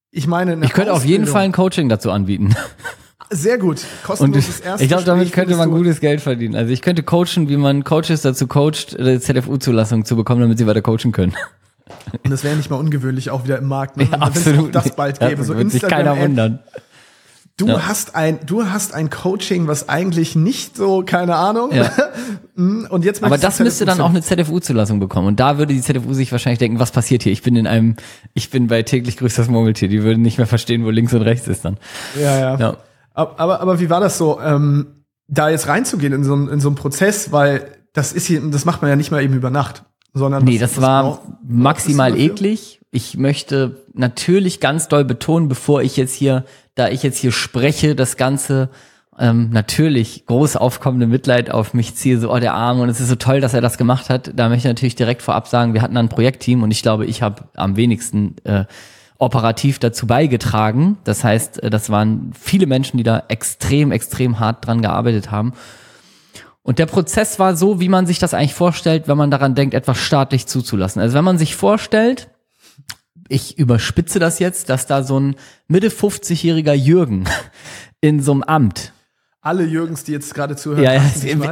ich 0.09 0.25
meine, 0.25 0.57
ich 0.65 0.73
könnte 0.73 0.93
auf 0.93 1.05
jeden 1.05 1.27
Fall 1.27 1.43
ein 1.43 1.51
Coaching 1.51 1.87
dazu 1.87 2.11
anbieten. 2.11 2.55
Sehr 3.29 3.57
gut. 3.57 3.81
Kostenloses 4.03 4.61
und 4.61 4.81
ich 4.81 4.87
glaube, 4.87 5.03
damit 5.03 5.33
könnte 5.33 5.55
man 5.55 5.69
gutes 5.69 5.99
Geld 5.99 6.21
verdienen. 6.21 6.55
Also 6.55 6.71
ich 6.71 6.81
könnte 6.81 7.03
coachen, 7.03 7.49
wie 7.49 7.57
man 7.57 7.83
Coaches 7.83 8.21
dazu 8.21 8.47
coacht, 8.47 8.97
eine 8.97 9.19
ZFU-Zulassung 9.19 10.05
zu 10.05 10.15
bekommen, 10.15 10.41
damit 10.41 10.57
sie 10.57 10.65
weiter 10.65 10.81
coachen 10.81 11.11
können. 11.11 11.35
Und 12.23 12.29
das 12.31 12.43
wäre 12.43 12.55
nicht 12.55 12.69
mal 12.69 12.77
ungewöhnlich, 12.77 13.29
auch 13.29 13.43
wieder 13.43 13.57
im 13.57 13.67
Markt. 13.67 13.97
Ne? 13.97 14.07
Ja, 14.11 14.19
absolut. 14.19 14.73
das 14.73 14.95
bald 14.95 15.19
gäbe. 15.19 15.43
so 15.43 15.55
wird 15.57 15.71
sich 15.71 15.81
keiner 15.81 16.17
wundern. 16.17 16.59
Du 17.57 17.65
ja. 17.65 17.87
hast 17.87 18.15
ein, 18.15 18.39
du 18.45 18.65
hast 18.65 18.93
ein 18.93 19.09
Coaching, 19.09 19.65
was 19.65 19.89
eigentlich 19.89 20.35
nicht 20.35 20.77
so, 20.77 21.01
keine 21.03 21.35
Ahnung. 21.37 21.71
Ja. 21.73 21.91
Mm, 22.55 22.85
und 22.89 23.03
jetzt 23.03 23.23
Aber 23.23 23.39
das 23.39 23.59
müsste 23.59 23.83
dann 23.85 23.99
auch 23.99 24.11
eine 24.11 24.21
ZFU-Zulassung 24.21 24.99
bekommen. 24.99 25.27
Und 25.27 25.39
da 25.39 25.57
würde 25.57 25.73
die 25.73 25.81
ZFU 25.81 26.13
sich 26.13 26.31
wahrscheinlich 26.31 26.59
denken, 26.59 26.79
was 26.79 26.91
passiert 26.91 27.23
hier? 27.23 27.31
Ich 27.31 27.41
bin 27.41 27.55
in 27.55 27.65
einem, 27.65 27.95
ich 28.35 28.51
bin 28.51 28.67
bei 28.67 28.83
täglich 28.83 29.17
grüßt 29.17 29.39
das 29.39 29.47
Murmeltier. 29.47 29.89
Die 29.89 30.03
würden 30.03 30.21
nicht 30.21 30.37
mehr 30.37 30.45
verstehen, 30.45 30.85
wo 30.85 30.91
links 30.91 31.13
und 31.13 31.23
rechts 31.23 31.47
ist 31.47 31.65
dann. 31.65 31.77
Ja, 32.15 32.37
ja. 32.37 32.59
ja. 32.59 32.77
Aber, 33.15 33.59
aber 33.59 33.79
wie 33.79 33.89
war 33.89 34.01
das 34.01 34.19
so, 34.19 34.39
ähm, 34.39 35.03
da 35.27 35.49
jetzt 35.49 35.67
reinzugehen 35.67 36.13
in 36.13 36.23
so, 36.23 36.35
in 36.35 36.59
so 36.59 36.69
einen 36.69 36.75
Prozess? 36.75 37.31
Weil 37.31 37.71
das 37.91 38.13
ist 38.13 38.27
hier, 38.27 38.39
das 38.51 38.65
macht 38.65 38.83
man 38.83 38.89
ja 38.89 38.95
nicht 38.95 39.09
mal 39.09 39.23
eben 39.23 39.33
über 39.33 39.49
Nacht 39.49 39.83
sondern 40.13 40.43
nee, 40.43 40.57
das 40.57 40.81
war 40.81 41.21
maximal 41.47 42.17
eklig. 42.17 42.79
Ich 42.91 43.17
möchte 43.17 43.83
natürlich 43.93 44.59
ganz 44.59 44.87
doll 44.87 45.05
betonen, 45.05 45.47
bevor 45.47 45.81
ich 45.81 45.97
jetzt 45.97 46.13
hier, 46.13 46.45
da 46.75 46.89
ich 46.89 47.03
jetzt 47.03 47.17
hier 47.17 47.31
spreche, 47.31 47.95
das 47.95 48.17
Ganze 48.17 48.69
ähm, 49.19 49.49
natürlich 49.51 50.25
groß 50.25 50.55
aufkommende 50.55 51.07
Mitleid 51.07 51.49
auf 51.49 51.73
mich 51.73 51.95
ziehe, 51.95 52.19
so, 52.19 52.31
oh, 52.31 52.39
der 52.39 52.53
Arme, 52.53 52.83
und 52.83 52.89
es 52.89 52.99
ist 52.99 53.09
so 53.09 53.15
toll, 53.15 53.41
dass 53.41 53.53
er 53.53 53.61
das 53.61 53.77
gemacht 53.77 54.09
hat. 54.09 54.31
Da 54.35 54.49
möchte 54.49 54.67
ich 54.67 54.71
natürlich 54.71 54.95
direkt 54.95 55.21
vorab 55.21 55.47
sagen, 55.47 55.73
wir 55.73 55.81
hatten 55.81 55.97
ein 55.97 56.09
Projektteam 56.09 56.63
und 56.63 56.71
ich 56.71 56.81
glaube, 56.81 57.05
ich 57.05 57.21
habe 57.21 57.45
am 57.55 57.75
wenigsten 57.75 58.35
äh, 58.43 58.65
operativ 59.17 59.79
dazu 59.79 60.05
beigetragen. 60.05 60.97
Das 61.03 61.23
heißt, 61.23 61.63
äh, 61.63 61.69
das 61.69 61.89
waren 61.89 62.31
viele 62.39 62.67
Menschen, 62.67 62.97
die 62.97 63.03
da 63.03 63.23
extrem, 63.27 63.91
extrem 63.91 64.39
hart 64.39 64.65
dran 64.65 64.81
gearbeitet 64.81 65.31
haben. 65.31 65.53
Und 66.67 66.79
der 66.79 66.85
Prozess 66.85 67.39
war 67.39 67.55
so, 67.55 67.79
wie 67.79 67.87
man 67.87 68.05
sich 68.05 68.19
das 68.19 68.33
eigentlich 68.33 68.53
vorstellt, 68.53 69.07
wenn 69.07 69.15
man 69.15 69.31
daran 69.31 69.55
denkt, 69.55 69.73
etwas 69.73 69.99
staatlich 69.99 70.47
zuzulassen. 70.47 71.01
Also 71.01 71.15
wenn 71.15 71.23
man 71.23 71.37
sich 71.37 71.55
vorstellt, 71.55 72.29
ich 73.29 73.57
überspitze 73.57 74.19
das 74.19 74.39
jetzt, 74.39 74.67
dass 74.67 74.85
da 74.85 75.01
so 75.01 75.17
ein 75.17 75.37
Mitte 75.69 75.87
50-jähriger 75.87 76.73
Jürgen 76.73 77.23
in 78.01 78.21
so 78.21 78.33
einem 78.33 78.43
Amt 78.43 78.91
alle 79.41 79.63
Jürgens, 79.63 80.03
die 80.03 80.11
jetzt 80.11 80.33
gerade 80.33 80.55
zuhören. 80.55 80.83
Ja, 80.83 80.93
ja 80.93 81.01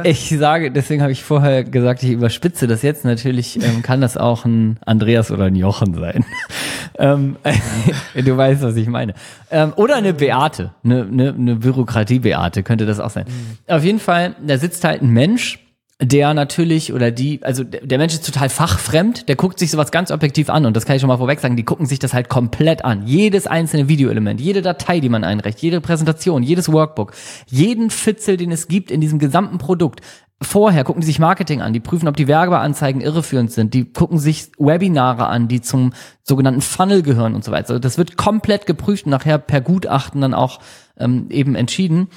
ich, 0.04 0.32
ich 0.32 0.38
sage, 0.38 0.70
deswegen 0.70 1.02
habe 1.02 1.12
ich 1.12 1.22
vorher 1.22 1.64
gesagt, 1.64 2.02
ich 2.02 2.10
überspitze 2.10 2.66
das 2.66 2.82
jetzt. 2.82 3.04
Natürlich 3.04 3.62
ähm, 3.62 3.82
kann 3.82 4.00
das 4.00 4.16
auch 4.16 4.44
ein 4.44 4.78
Andreas 4.84 5.30
oder 5.30 5.44
ein 5.44 5.54
Jochen 5.54 5.94
sein. 5.94 6.24
ähm, 6.98 7.36
du 8.14 8.36
weißt, 8.36 8.62
was 8.62 8.76
ich 8.76 8.88
meine. 8.88 9.14
Ähm, 9.50 9.72
oder 9.76 9.96
eine 9.96 10.14
Beate, 10.14 10.74
eine, 10.84 11.02
eine, 11.02 11.28
eine 11.30 11.56
Bürokratie-Beate 11.56 12.62
könnte 12.62 12.86
das 12.86 13.00
auch 13.00 13.10
sein. 13.10 13.24
Mhm. 13.28 13.72
Auf 13.74 13.84
jeden 13.84 14.00
Fall, 14.00 14.34
da 14.44 14.58
sitzt 14.58 14.84
halt 14.84 15.02
ein 15.02 15.10
Mensch 15.10 15.65
der 16.00 16.34
natürlich 16.34 16.92
oder 16.92 17.10
die, 17.10 17.42
also 17.42 17.64
der 17.64 17.96
Mensch 17.96 18.12
ist 18.12 18.26
total 18.26 18.50
fachfremd, 18.50 19.28
der 19.28 19.36
guckt 19.36 19.58
sich 19.58 19.70
sowas 19.70 19.90
ganz 19.90 20.10
objektiv 20.10 20.50
an 20.50 20.66
und 20.66 20.76
das 20.76 20.84
kann 20.84 20.96
ich 20.96 21.00
schon 21.00 21.08
mal 21.08 21.16
vorweg 21.16 21.40
sagen, 21.40 21.56
die 21.56 21.64
gucken 21.64 21.86
sich 21.86 21.98
das 21.98 22.12
halt 22.12 22.28
komplett 22.28 22.84
an. 22.84 23.06
Jedes 23.06 23.46
einzelne 23.46 23.88
Videoelement, 23.88 24.38
jede 24.38 24.60
Datei, 24.60 25.00
die 25.00 25.08
man 25.08 25.24
einreicht, 25.24 25.60
jede 25.60 25.80
Präsentation, 25.80 26.42
jedes 26.42 26.70
Workbook, 26.70 27.12
jeden 27.46 27.88
Fitzel, 27.88 28.36
den 28.36 28.52
es 28.52 28.68
gibt 28.68 28.90
in 28.90 29.00
diesem 29.00 29.18
gesamten 29.18 29.56
Produkt. 29.56 30.02
Vorher 30.42 30.84
gucken 30.84 31.00
die 31.00 31.06
sich 31.06 31.18
Marketing 31.18 31.62
an, 31.62 31.72
die 31.72 31.80
prüfen, 31.80 32.08
ob 32.08 32.16
die 32.16 32.28
Werbeanzeigen 32.28 33.00
irreführend 33.00 33.50
sind, 33.50 33.72
die 33.72 33.90
gucken 33.90 34.18
sich 34.18 34.52
Webinare 34.58 35.28
an, 35.28 35.48
die 35.48 35.62
zum 35.62 35.94
sogenannten 36.24 36.60
Funnel 36.60 37.02
gehören 37.02 37.34
und 37.34 37.42
so 37.42 37.52
weiter. 37.52 37.70
Also 37.70 37.78
das 37.78 37.96
wird 37.96 38.18
komplett 38.18 38.66
geprüft 38.66 39.06
und 39.06 39.12
nachher 39.12 39.38
per 39.38 39.62
Gutachten 39.62 40.20
dann 40.20 40.34
auch 40.34 40.60
ähm, 40.98 41.28
eben 41.30 41.54
entschieden. 41.54 42.08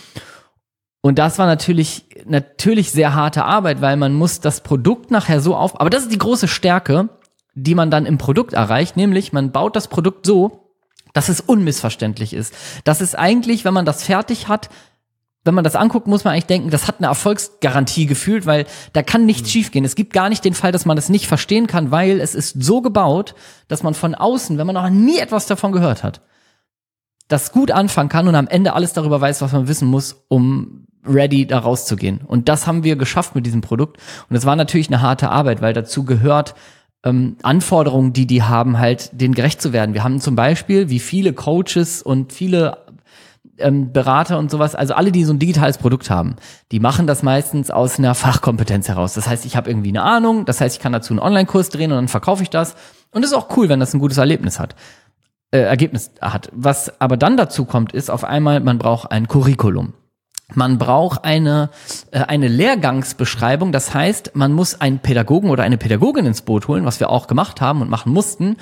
Und 1.02 1.18
das 1.18 1.40
war 1.40 1.46
natürlich, 1.46 2.06
natürlich 2.26 2.92
sehr 2.92 3.14
harte 3.14 3.46
Arbeit, 3.46 3.82
weil 3.82 3.96
man 3.96 4.14
muss 4.14 4.42
das 4.42 4.62
Produkt 4.62 5.12
nachher 5.12 5.40
so 5.42 5.56
auf, 5.56 5.80
aber 5.80 5.90
das 5.90 6.04
ist 6.04 6.12
die 6.12 6.18
große 6.18 6.48
Stärke, 6.48 7.10
die 7.56 7.76
man 7.76 7.90
dann 7.90 8.06
im 8.06 8.18
Produkt 8.18 8.54
erreicht, 8.54 8.98
nämlich 8.98 9.32
man 9.32 9.52
baut 9.52 9.76
das 9.76 9.88
Produkt 9.88 10.26
so, 10.26 10.70
dass 11.14 11.30
es 11.30 11.42
unmissverständlich 11.42 12.34
ist. 12.34 12.54
Das 12.84 13.02
ist 13.02 13.18
eigentlich, 13.18 13.66
wenn 13.66 13.74
man 13.74 13.86
das 13.86 14.04
fertig 14.04 14.48
hat, 14.48 14.70
wenn 15.46 15.56
man 15.56 15.64
das 15.64 15.76
anguckt, 15.76 16.06
muss 16.06 16.26
man 16.26 16.34
eigentlich 16.34 16.46
denken, 16.48 16.70
das 16.70 16.88
hat 16.88 16.98
eine 17.00 17.08
Erfolgsgarantie 17.08 18.06
gefühlt, 18.06 18.46
weil 18.46 18.66
da 18.94 19.02
kann 19.02 19.26
nichts 19.26 19.48
mhm. 19.48 19.52
schiefgehen. 19.52 19.86
Es 19.86 19.96
gibt 19.96 20.14
gar 20.14 20.30
nicht 20.30 20.44
den 20.44 20.54
Fall, 20.54 20.72
dass 20.72 20.86
man 20.86 20.98
das 20.98 21.10
nicht 21.10 21.28
verstehen 21.28 21.66
kann, 21.66 21.92
weil 21.92 22.20
es 22.20 22.36
ist 22.36 22.62
so 22.62 22.82
gebaut, 22.82 23.36
dass 23.68 23.82
man 23.82 23.94
von 23.94 24.16
außen, 24.16 24.58
wenn 24.58 24.68
man 24.68 24.76
noch 24.76 24.90
nie 24.90 25.18
etwas 25.18 25.48
davon 25.48 25.72
gehört 25.72 26.04
hat, 26.04 26.22
das 27.30 27.52
gut 27.52 27.72
anfangen 27.72 28.10
kann 28.10 28.28
und 28.28 28.36
am 28.36 28.48
Ende 28.48 28.74
alles 28.74 28.94
darüber 28.94 29.22
weiß, 29.22 29.42
was 29.42 29.54
man 29.54 29.68
wissen 29.68 29.88
muss, 29.88 30.26
um 30.28 30.88
ready 31.06 31.46
da 31.46 31.60
rauszugehen. 31.60 32.22
Und 32.26 32.50
das 32.50 32.68
haben 32.68 32.84
wir 32.84 32.96
geschafft 32.96 33.36
mit 33.36 33.46
diesem 33.46 33.62
Produkt. 33.62 33.98
Und 34.30 34.36
es 34.36 34.46
war 34.46 34.56
natürlich 34.56 34.88
eine 34.88 35.02
harte 35.02 35.30
Arbeit, 35.30 35.62
weil 35.62 35.74
dazu 35.74 36.04
gehört, 36.04 36.56
ähm, 37.04 37.38
Anforderungen, 37.44 38.14
die 38.14 38.28
die 38.28 38.44
haben, 38.44 38.78
halt 38.78 39.10
denen 39.14 39.34
gerecht 39.34 39.62
zu 39.62 39.72
werden. 39.72 39.94
Wir 39.94 40.04
haben 40.04 40.20
zum 40.20 40.36
Beispiel, 40.36 40.90
wie 40.90 41.00
viele 41.00 41.34
Coaches 41.34 42.02
und 42.02 42.34
viele 42.34 42.78
ähm, 43.58 43.92
Berater 43.92 44.38
und 44.38 44.52
sowas, 44.52 44.76
also 44.76 44.94
alle, 44.94 45.12
die 45.12 45.24
so 45.24 45.34
ein 45.34 45.40
digitales 45.40 45.78
Produkt 45.78 46.10
haben, 46.10 46.36
die 46.72 46.80
machen 46.80 47.08
das 47.08 47.24
meistens 47.24 47.72
aus 47.72 48.00
einer 48.00 48.16
Fachkompetenz 48.16 48.88
heraus. 48.88 49.14
Das 49.14 49.28
heißt, 49.28 49.46
ich 49.46 49.56
habe 49.56 49.70
irgendwie 49.70 49.90
eine 49.90 50.04
Ahnung, 50.04 50.46
das 50.46 50.62
heißt, 50.62 50.76
ich 50.76 50.82
kann 50.82 50.94
dazu 50.94 51.14
einen 51.14 51.20
Online-Kurs 51.20 51.70
drehen 51.70 51.92
und 51.92 51.98
dann 51.98 52.08
verkaufe 52.08 52.44
ich 52.44 52.50
das. 52.50 52.76
Und 53.12 53.22
das 53.22 53.32
ist 53.32 53.38
auch 53.38 53.56
cool, 53.58 53.70
wenn 53.70 53.80
das 53.80 53.94
ein 53.94 54.00
gutes 54.00 54.18
Erlebnis 54.18 54.60
hat. 54.60 54.76
Äh, 55.52 55.60
Ergebnis 55.60 56.12
hat. 56.22 56.50
Was 56.54 57.02
aber 57.02 57.18
dann 57.18 57.38
dazu 57.38 57.66
kommt, 57.66 57.94
ist 57.94 58.12
auf 58.12 58.24
einmal, 58.24 58.60
man 58.60 58.78
braucht 58.78 59.12
ein 59.12 59.28
Curriculum. 59.28 59.94
Man 60.54 60.78
braucht 60.78 61.26
eine, 61.26 61.70
äh, 62.12 62.20
eine 62.22 62.48
Lehrgangsbeschreibung. 62.48 63.72
Das 63.72 63.94
heißt, 63.94 64.32
man 64.36 64.52
muss 64.52 64.82
einen 64.82 65.00
Pädagogen 65.00 65.50
oder 65.50 65.64
eine 65.64 65.78
Pädagogin 65.78 66.26
ins 66.26 66.42
Boot 66.42 66.68
holen, 66.68 66.86
was 66.86 67.00
wir 67.00 67.10
auch 67.10 67.28
gemacht 67.28 67.62
haben 67.62 67.82
und 67.82 67.90
machen 67.90 68.12
mussten, 68.12 68.58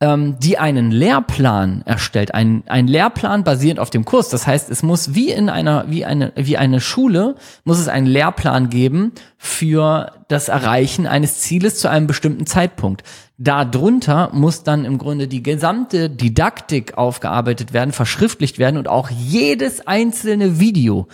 ähm, 0.00 0.38
die 0.38 0.58
einen 0.58 0.90
Lehrplan 0.90 1.82
erstellt, 1.84 2.32
ein, 2.32 2.62
ein 2.68 2.86
Lehrplan 2.86 3.42
basierend 3.42 3.80
auf 3.80 3.90
dem 3.90 4.04
Kurs. 4.04 4.28
Das 4.28 4.46
heißt, 4.46 4.70
es 4.70 4.82
muss 4.82 5.14
wie 5.14 5.30
in 5.30 5.48
einer, 5.48 5.86
wie 5.88 6.04
eine, 6.04 6.32
wie 6.36 6.56
eine 6.56 6.80
Schule, 6.80 7.34
muss 7.64 7.78
es 7.78 7.88
einen 7.88 8.06
Lehrplan 8.06 8.70
geben 8.70 9.12
für 9.36 10.12
das 10.28 10.48
Erreichen 10.48 11.06
eines 11.06 11.40
Zieles 11.40 11.78
zu 11.78 11.88
einem 11.88 12.06
bestimmten 12.06 12.46
Zeitpunkt. 12.46 13.02
Darunter 13.40 14.30
muss 14.32 14.64
dann 14.64 14.84
im 14.84 14.98
Grunde 14.98 15.28
die 15.28 15.44
gesamte 15.44 16.10
Didaktik 16.10 16.98
aufgearbeitet 16.98 17.72
werden, 17.72 17.92
verschriftlicht 17.92 18.58
werden 18.58 18.76
und 18.76 18.88
auch 18.88 19.10
jedes 19.10 19.86
einzelne 19.86 20.58
Video 20.58 21.06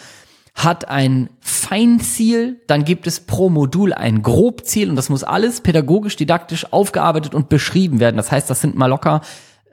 hat 0.55 0.89
ein 0.89 1.29
Feinziel, 1.41 2.63
dann 2.67 2.85
gibt 2.85 3.07
es 3.07 3.21
pro 3.21 3.51
Modul 3.51 3.93
ein 3.93 4.23
Grobziel 4.23 4.89
und 4.89 4.97
das 4.97 5.11
muss 5.11 5.25
alles 5.25 5.61
pädagogisch, 5.61 6.17
didaktisch 6.17 6.73
aufgearbeitet 6.73 7.35
und 7.35 7.49
beschrieben 7.49 8.01
werden. 8.01 8.17
Das 8.17 8.33
heißt, 8.33 8.49
das 8.49 8.61
sind 8.61 8.77
mal 8.77 8.87
locker 8.87 9.21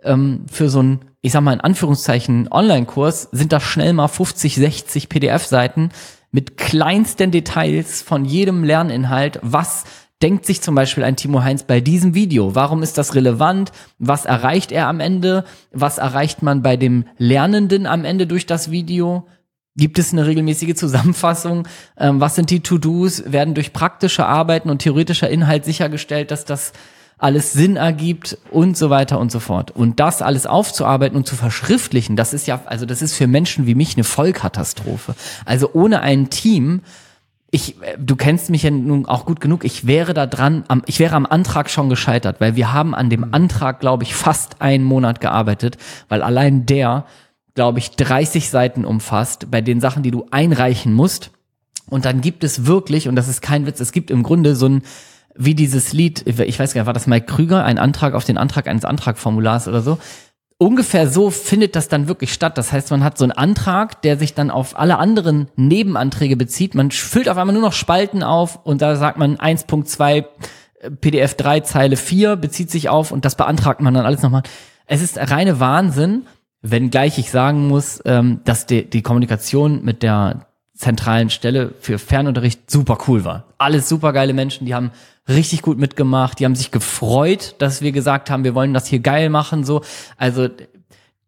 ähm, 0.03 0.46
für 0.51 0.70
so 0.70 0.81
ein, 0.81 1.05
ich 1.22 1.31
sag 1.31 1.41
mal 1.41 1.53
in 1.53 1.62
Anführungszeichen, 1.62 2.51
Online-Kurs, 2.51 3.29
sind 3.31 3.53
das 3.53 3.63
schnell 3.63 3.93
mal 3.93 4.08
50, 4.08 4.55
60 4.55 5.08
PDF-Seiten 5.08 5.89
mit 6.31 6.58
kleinsten 6.58 7.31
Details 7.31 8.01
von 8.01 8.25
jedem 8.25 8.63
Lerninhalt, 8.63 9.39
was 9.43 9.84
denkt 10.22 10.46
sich 10.46 10.62
zum 10.62 10.75
Beispiel 10.75 11.04
ein 11.04 11.16
Timo 11.16 11.44
Heinz 11.44 11.63
bei 11.63 11.82
diesem 11.82 12.13
Video? 12.13 12.56
Warum 12.56 12.84
ist 12.84 12.98
das 12.98 13.16
relevant? 13.16 13.72
Was 14.00 14.25
erreicht 14.25 14.72
er 14.72 14.88
am 14.88 15.00
Ende? 15.00 15.46
Was 15.72 15.98
erreicht 15.98 16.42
man 16.42 16.62
bei 16.62 16.78
dem 16.78 17.06
Lernenden 17.18 17.86
am 17.86 18.06
Ende 18.06 18.28
durch 18.28 18.46
das 18.46 18.72
Video? 18.72 19.28
Gibt 19.75 20.00
es 20.00 20.12
eine 20.12 20.28
regelmäßige 20.28 20.75
Zusammenfassung? 20.75 21.68
Ähm, 21.98 22.20
was 22.20 22.36
sind 22.36 22.50
die 22.50 22.60
To-Dos? 22.60 23.32
Werden 23.32 23.54
durch 23.54 23.74
praktische 23.74 24.25
Arbeiten 24.25 24.70
und 24.70 24.80
theoretischer 24.80 25.30
Inhalt 25.30 25.66
sichergestellt, 25.66 26.32
dass 26.32 26.46
das 26.46 26.74
alles 27.18 27.54
Sinn 27.54 27.75
ergibt 27.75 28.38
und 28.50 28.75
so 28.75 28.90
weiter 28.90 29.20
und 29.20 29.32
so 29.32 29.40
fort. 29.40 29.72
Und 29.72 30.00
das 30.00 30.22
alles 30.22 30.48
aufzuarbeiten 30.48 31.16
und 31.16 31.28
zu 31.28 31.36
verschriftlichen, 31.36 32.16
das 32.16 32.34
ist 32.34 32.48
ja, 32.48 32.62
also 32.66 32.86
das 32.86 33.01
ist 33.01 33.13
für 33.13 33.28
Menschen 33.28 33.68
wie 33.68 33.75
mich 33.75 33.96
eine 33.96 34.04
Vollkatastrophe. 34.04 35.13
Also 35.46 35.70
ohne 35.74 36.01
ein 36.01 36.32
Team, 36.32 36.82
ich, 37.51 37.75
du 38.00 38.15
kennst 38.15 38.50
mich 38.50 38.63
ja 38.63 38.72
nun 38.72 39.05
auch 39.05 39.25
gut 39.25 39.41
genug, 39.41 39.65
ich 39.65 39.86
wäre 39.86 40.13
da 40.13 40.25
dran, 40.25 40.63
am, 40.70 40.84
ich 40.86 41.00
wäre 41.00 41.15
am 41.15 41.25
Antrag 41.25 41.70
schon 41.70 41.89
gescheitert, 41.89 42.39
weil 42.39 42.55
wir 42.55 42.74
haben 42.74 42.96
an 42.96 43.10
dem 43.10 43.34
Antrag, 43.34 43.81
glaube 43.81 44.03
ich, 44.03 44.15
fast 44.15 44.62
einen 44.62 44.86
Monat 44.86 45.20
gearbeitet, 45.20 45.77
weil 46.08 46.22
allein 46.24 46.65
der 46.65 47.05
glaube 47.55 47.79
ich, 47.79 47.91
30 47.91 48.50
Seiten 48.50 48.86
umfasst 48.86 49.51
bei 49.51 49.62
den 49.62 49.81
Sachen, 49.81 50.03
die 50.03 50.12
du 50.12 50.27
einreichen 50.31 50.93
musst. 50.93 51.31
Und 51.89 52.05
dann 52.05 52.22
gibt 52.22 52.43
es 52.43 52.65
wirklich, 52.65 53.08
und 53.08 53.15
das 53.15 53.27
ist 53.27 53.41
kein 53.41 53.65
Witz, 53.65 53.79
es 53.79 53.91
gibt 53.91 54.12
im 54.12 54.24
Grunde 54.24 54.55
so 54.55 54.67
ein, 54.67 54.84
wie 55.36 55.55
dieses 55.55 55.93
Lied, 55.93 56.25
ich 56.25 56.60
weiß 56.60 56.74
gar 56.74 56.81
nicht, 56.81 56.86
war 56.86 56.93
das 56.93 57.08
Mike 57.08 57.25
Krüger, 57.25 57.63
ein 57.63 57.77
Antrag 57.77 58.13
auf 58.13 58.25
den 58.25 58.38
Antrag 58.38 58.67
eines 58.67 58.86
Antragformulars 58.86 59.67
oder 59.67 59.81
so? 59.81 59.98
Ungefähr 60.62 61.10
so 61.10 61.32
findet 61.32 61.75
das 61.75 61.88
dann 61.88 62.08
wirklich 62.08 62.32
statt. 62.32 62.56
Das 62.56 62.72
heißt, 62.72 62.91
man 62.91 63.03
hat 63.03 63.18
so 63.18 63.25
einen 63.25 63.32
Antrag, 63.32 64.03
der 64.03 64.20
sich 64.20 64.36
dann 64.36 64.51
auf 64.51 64.77
alle 64.77 65.00
anderen 65.00 65.48
Nebenanträge 65.56 66.38
bezieht. 66.38 66.75
Man 66.75 66.91
füllt 66.91 67.30
auf 67.30 67.38
einmal 67.38 67.53
nur 67.53 67.63
noch 67.63 67.74
Spalten 67.74 68.22
auf 68.22 68.63
und 68.63 68.80
da 68.80 68.96
sagt 68.96 69.18
man 69.18 69.38
1.2 69.38 70.24
PDF 71.01 71.34
3 71.34 71.62
Zeile 71.62 71.98
4 71.98 72.36
bezieht 72.36 72.70
sich 72.70 72.89
auf 72.89 73.12
und 73.12 73.25
das 73.25 73.34
beantragt 73.34 73.82
man 73.82 73.96
dann 73.96 74.06
alles 74.06 74.22
nochmal. 74.22 74.44
Es 74.86 75.01
ist 75.01 75.18
reine 75.18 75.60
Wahnsinn. 75.60 76.27
Wenngleich 76.62 77.18
ich 77.18 77.32
sagen 77.32 77.68
muss, 77.68 78.00
ähm, 78.06 78.41
dass 78.46 78.68
die, 78.68 78.88
die 78.88 79.01
Kommunikation 79.01 79.84
mit 79.84 80.03
der 80.03 80.46
zentralen 80.75 81.32
Stelle 81.32 81.74
für 81.80 81.98
Fernunterricht 81.98 82.70
super 82.70 83.00
cool 83.08 83.25
war. 83.25 83.46
Alles 83.58 83.89
super 83.89 84.13
geile 84.13 84.34
Menschen, 84.34 84.68
die 84.68 84.75
haben 84.75 84.91
richtig 85.28 85.62
gut 85.62 85.78
mitgemacht, 85.78 86.40
die 86.40 86.46
haben 86.46 86.56
sich 86.56 86.72
gefreut, 86.72 87.56
dass 87.60 87.82
wir 87.82 87.92
gesagt 87.92 88.30
haben, 88.30 88.44
wir 88.44 88.56
wollen 88.56 88.74
das 88.74 88.88
hier 88.88 89.00
geil 89.00 89.30
machen, 89.30 89.63
so. 89.63 89.82
Also, 90.18 90.48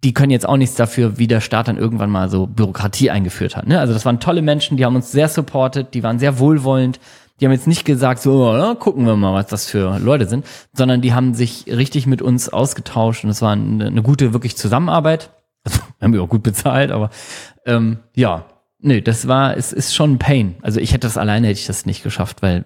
die 0.04 0.14
können 0.14 0.32
jetzt 0.32 0.48
auch 0.48 0.58
nichts 0.58 0.76
dafür, 0.76 1.18
wie 1.18 1.28
der 1.28 1.40
Staat 1.40 1.70
dann 1.70 1.78
irgendwann 1.78 2.10
mal 2.10 2.30
so 2.30 2.46
Bürokratie 2.46 3.10
eingeführt 3.10 3.56
hat. 3.56 3.68
Ne? 3.68 3.80
Also 3.80 3.94
das 3.94 4.06
waren 4.06 4.20
tolle 4.20 4.42
Menschen, 4.42 4.76
die 4.76 4.84
haben 4.84 4.96
uns 4.96 5.12
sehr 5.12 5.30
supportet, 5.30 5.94
die 5.94 6.04
waren 6.04 6.20
sehr 6.20 6.40
wohlwollend, 6.40 7.00
die 7.40 7.46
haben 7.46 7.54
jetzt 7.54 7.68
nicht 7.68 7.86
gesagt, 7.86 8.22
so, 8.22 8.54
ja, 8.54 8.76
gucken 8.76 9.06
wir 9.06 9.16
mal, 9.16 9.34
was 9.34 9.48
das 9.48 9.66
für 9.66 9.98
Leute 10.00 10.28
sind, 10.28 10.46
sondern 10.74 11.02
die 11.02 11.14
haben 11.14 11.34
sich 11.34 11.66
richtig 11.68 12.06
mit 12.06 12.22
uns 12.22 12.50
ausgetauscht 12.50 13.24
und 13.24 13.30
es 13.30 13.42
war 13.42 13.54
eine, 13.54 13.88
eine 13.88 14.04
gute, 14.04 14.34
wirklich 14.34 14.58
Zusammenarbeit. 14.58 15.32
Also, 15.64 15.80
haben 16.02 16.14
wir 16.14 16.22
auch 16.22 16.30
gut 16.30 16.44
bezahlt, 16.44 16.92
aber 16.92 17.10
ähm, 17.66 18.00
ja, 18.14 18.46
nee, 18.80 19.02
das 19.02 19.28
war, 19.28 19.58
es 19.58 19.74
ist 19.74 19.96
schon 19.96 20.14
ein 20.14 20.20
Pain. 20.20 20.56
Also 20.62 20.80
ich 20.80 20.92
hätte 20.92 21.08
das 21.08 21.18
alleine, 21.18 21.48
hätte 21.48 21.60
ich 21.60 21.68
das 21.68 21.86
nicht 21.86 22.04
geschafft, 22.04 22.42
weil, 22.42 22.66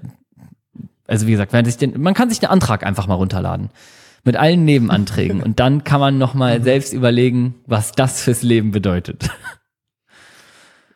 also 1.08 1.26
wie 1.28 1.32
gesagt, 1.32 1.54
den, 1.82 2.02
man 2.02 2.14
kann 2.14 2.30
sich 2.30 2.40
den 2.40 2.50
Antrag 2.50 2.86
einfach 2.86 3.08
mal 3.08 3.16
runterladen. 3.16 3.70
Mit 4.24 4.36
allen 4.36 4.66
Nebenanträgen. 4.66 5.42
Und 5.44 5.60
dann 5.60 5.84
kann 5.84 6.00
man 6.00 6.18
noch 6.18 6.34
mal 6.34 6.62
selbst 6.62 6.94
überlegen, 6.94 7.56
was 7.66 7.94
das 7.94 8.22
fürs 8.22 8.44
Leben 8.44 8.72
bedeutet. 8.72 9.30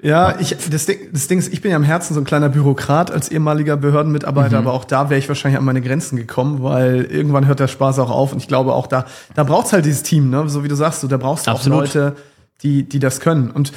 Ja, 0.04 0.40
ich, 0.40 0.56
das 0.72 0.88
Ding, 0.88 0.98
das 1.14 1.28
Ding 1.28 1.38
ist, 1.38 1.54
ich 1.54 1.62
bin 1.62 1.70
ja 1.70 1.78
im 1.78 1.84
Herzen 1.84 2.16
so 2.16 2.20
ein 2.20 2.24
kleiner 2.24 2.50
Bürokrat 2.50 3.12
als 3.12 3.30
ehemaliger 3.30 3.78
Behördenmitarbeiter, 3.78 4.60
mhm. 4.60 4.68
aber 4.68 4.76
auch 4.76 4.84
da 4.84 5.12
wäre 5.12 5.20
ich 5.20 5.28
wahrscheinlich 5.28 5.60
an 5.60 5.64
meine 5.64 5.82
Grenzen 5.82 6.16
gekommen, 6.16 6.64
weil 6.64 7.04
irgendwann 7.04 7.46
hört 7.46 7.60
der 7.60 7.68
Spaß 7.68 8.00
auch 8.00 8.10
auf. 8.10 8.34
Und 8.34 8.40
ich 8.40 8.48
glaube 8.48 8.74
auch 8.74 8.88
da, 8.88 9.06
da 9.36 9.44
braucht's 9.44 9.74
halt 9.74 9.86
dieses 9.86 10.02
Team, 10.02 10.32
ne, 10.32 10.50
so 10.50 10.64
wie 10.64 10.68
du 10.68 10.76
sagst, 10.76 11.02
so, 11.02 11.08
da 11.08 11.18
brauchst 11.18 11.46
du 11.46 11.52
auch 11.52 11.64
Leute, 11.68 12.16
die, 12.64 12.90
die 12.90 12.98
das 12.98 13.20
können. 13.20 13.52
Und 13.52 13.74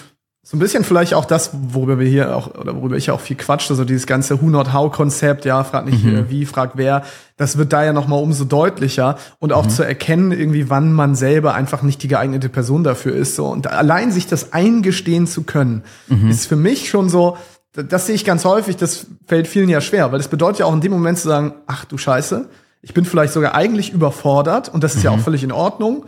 so 0.46 0.58
ein 0.58 0.60
bisschen 0.60 0.84
vielleicht 0.84 1.14
auch 1.14 1.24
das, 1.24 1.52
worüber 1.54 1.98
wir 1.98 2.06
hier 2.06 2.36
auch, 2.36 2.54
oder 2.54 2.76
worüber 2.76 2.96
ich 2.96 3.10
auch 3.10 3.20
viel 3.20 3.36
quatsche, 3.36 3.74
so 3.74 3.86
dieses 3.86 4.06
ganze 4.06 4.42
Who 4.42 4.50
Not 4.50 4.74
How 4.74 4.92
Konzept, 4.92 5.46
ja, 5.46 5.64
frag 5.64 5.86
nicht 5.86 6.04
mhm. 6.04 6.26
wie, 6.28 6.44
frag 6.44 6.72
wer, 6.74 7.02
das 7.38 7.56
wird 7.56 7.72
da 7.72 7.82
ja 7.82 7.94
nochmal 7.94 8.22
umso 8.22 8.44
deutlicher 8.44 9.16
und 9.38 9.54
auch 9.54 9.64
mhm. 9.64 9.70
zu 9.70 9.82
erkennen 9.84 10.32
irgendwie, 10.32 10.68
wann 10.68 10.92
man 10.92 11.14
selber 11.14 11.54
einfach 11.54 11.80
nicht 11.80 12.02
die 12.02 12.08
geeignete 12.08 12.50
Person 12.50 12.84
dafür 12.84 13.14
ist, 13.16 13.36
so. 13.36 13.46
Und 13.46 13.68
allein 13.68 14.12
sich 14.12 14.26
das 14.26 14.52
eingestehen 14.52 15.26
zu 15.26 15.44
können, 15.44 15.82
mhm. 16.08 16.28
ist 16.28 16.46
für 16.46 16.56
mich 16.56 16.90
schon 16.90 17.08
so, 17.08 17.38
das 17.72 18.06
sehe 18.06 18.14
ich 18.14 18.26
ganz 18.26 18.44
häufig, 18.44 18.76
das 18.76 19.06
fällt 19.24 19.48
vielen 19.48 19.70
ja 19.70 19.80
schwer, 19.80 20.12
weil 20.12 20.18
das 20.18 20.28
bedeutet 20.28 20.60
ja 20.60 20.66
auch 20.66 20.74
in 20.74 20.82
dem 20.82 20.92
Moment 20.92 21.18
zu 21.18 21.26
sagen, 21.26 21.54
ach 21.66 21.86
du 21.86 21.96
Scheiße, 21.96 22.50
ich 22.82 22.92
bin 22.92 23.06
vielleicht 23.06 23.32
sogar 23.32 23.54
eigentlich 23.54 23.94
überfordert 23.94 24.68
und 24.68 24.84
das 24.84 24.94
ist 24.94 25.04
ja 25.04 25.10
auch 25.10 25.16
mhm. 25.16 25.22
völlig 25.22 25.42
in 25.42 25.52
Ordnung 25.52 26.04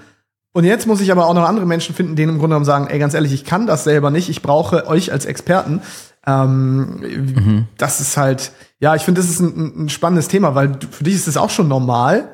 und 0.56 0.64
jetzt 0.64 0.86
muss 0.86 1.02
ich 1.02 1.12
aber 1.12 1.26
auch 1.26 1.34
noch 1.34 1.46
andere 1.46 1.66
Menschen 1.66 1.94
finden, 1.94 2.16
denen 2.16 2.30
im 2.30 2.38
Grunde 2.38 2.54
genommen 2.54 2.64
sagen, 2.64 2.86
ey, 2.86 2.98
ganz 2.98 3.12
ehrlich, 3.12 3.34
ich 3.34 3.44
kann 3.44 3.66
das 3.66 3.84
selber 3.84 4.10
nicht, 4.10 4.30
ich 4.30 4.40
brauche 4.40 4.86
euch 4.86 5.12
als 5.12 5.26
Experten. 5.26 5.82
Ähm, 6.26 7.00
mhm. 7.00 7.66
Das 7.76 8.00
ist 8.00 8.16
halt, 8.16 8.52
ja, 8.80 8.94
ich 8.94 9.02
finde, 9.02 9.20
das 9.20 9.28
ist 9.28 9.40
ein, 9.40 9.84
ein, 9.84 9.88
spannendes 9.90 10.28
Thema, 10.28 10.54
weil 10.54 10.78
für 10.90 11.04
dich 11.04 11.14
ist 11.14 11.28
es 11.28 11.36
auch 11.36 11.50
schon 11.50 11.68
normal, 11.68 12.30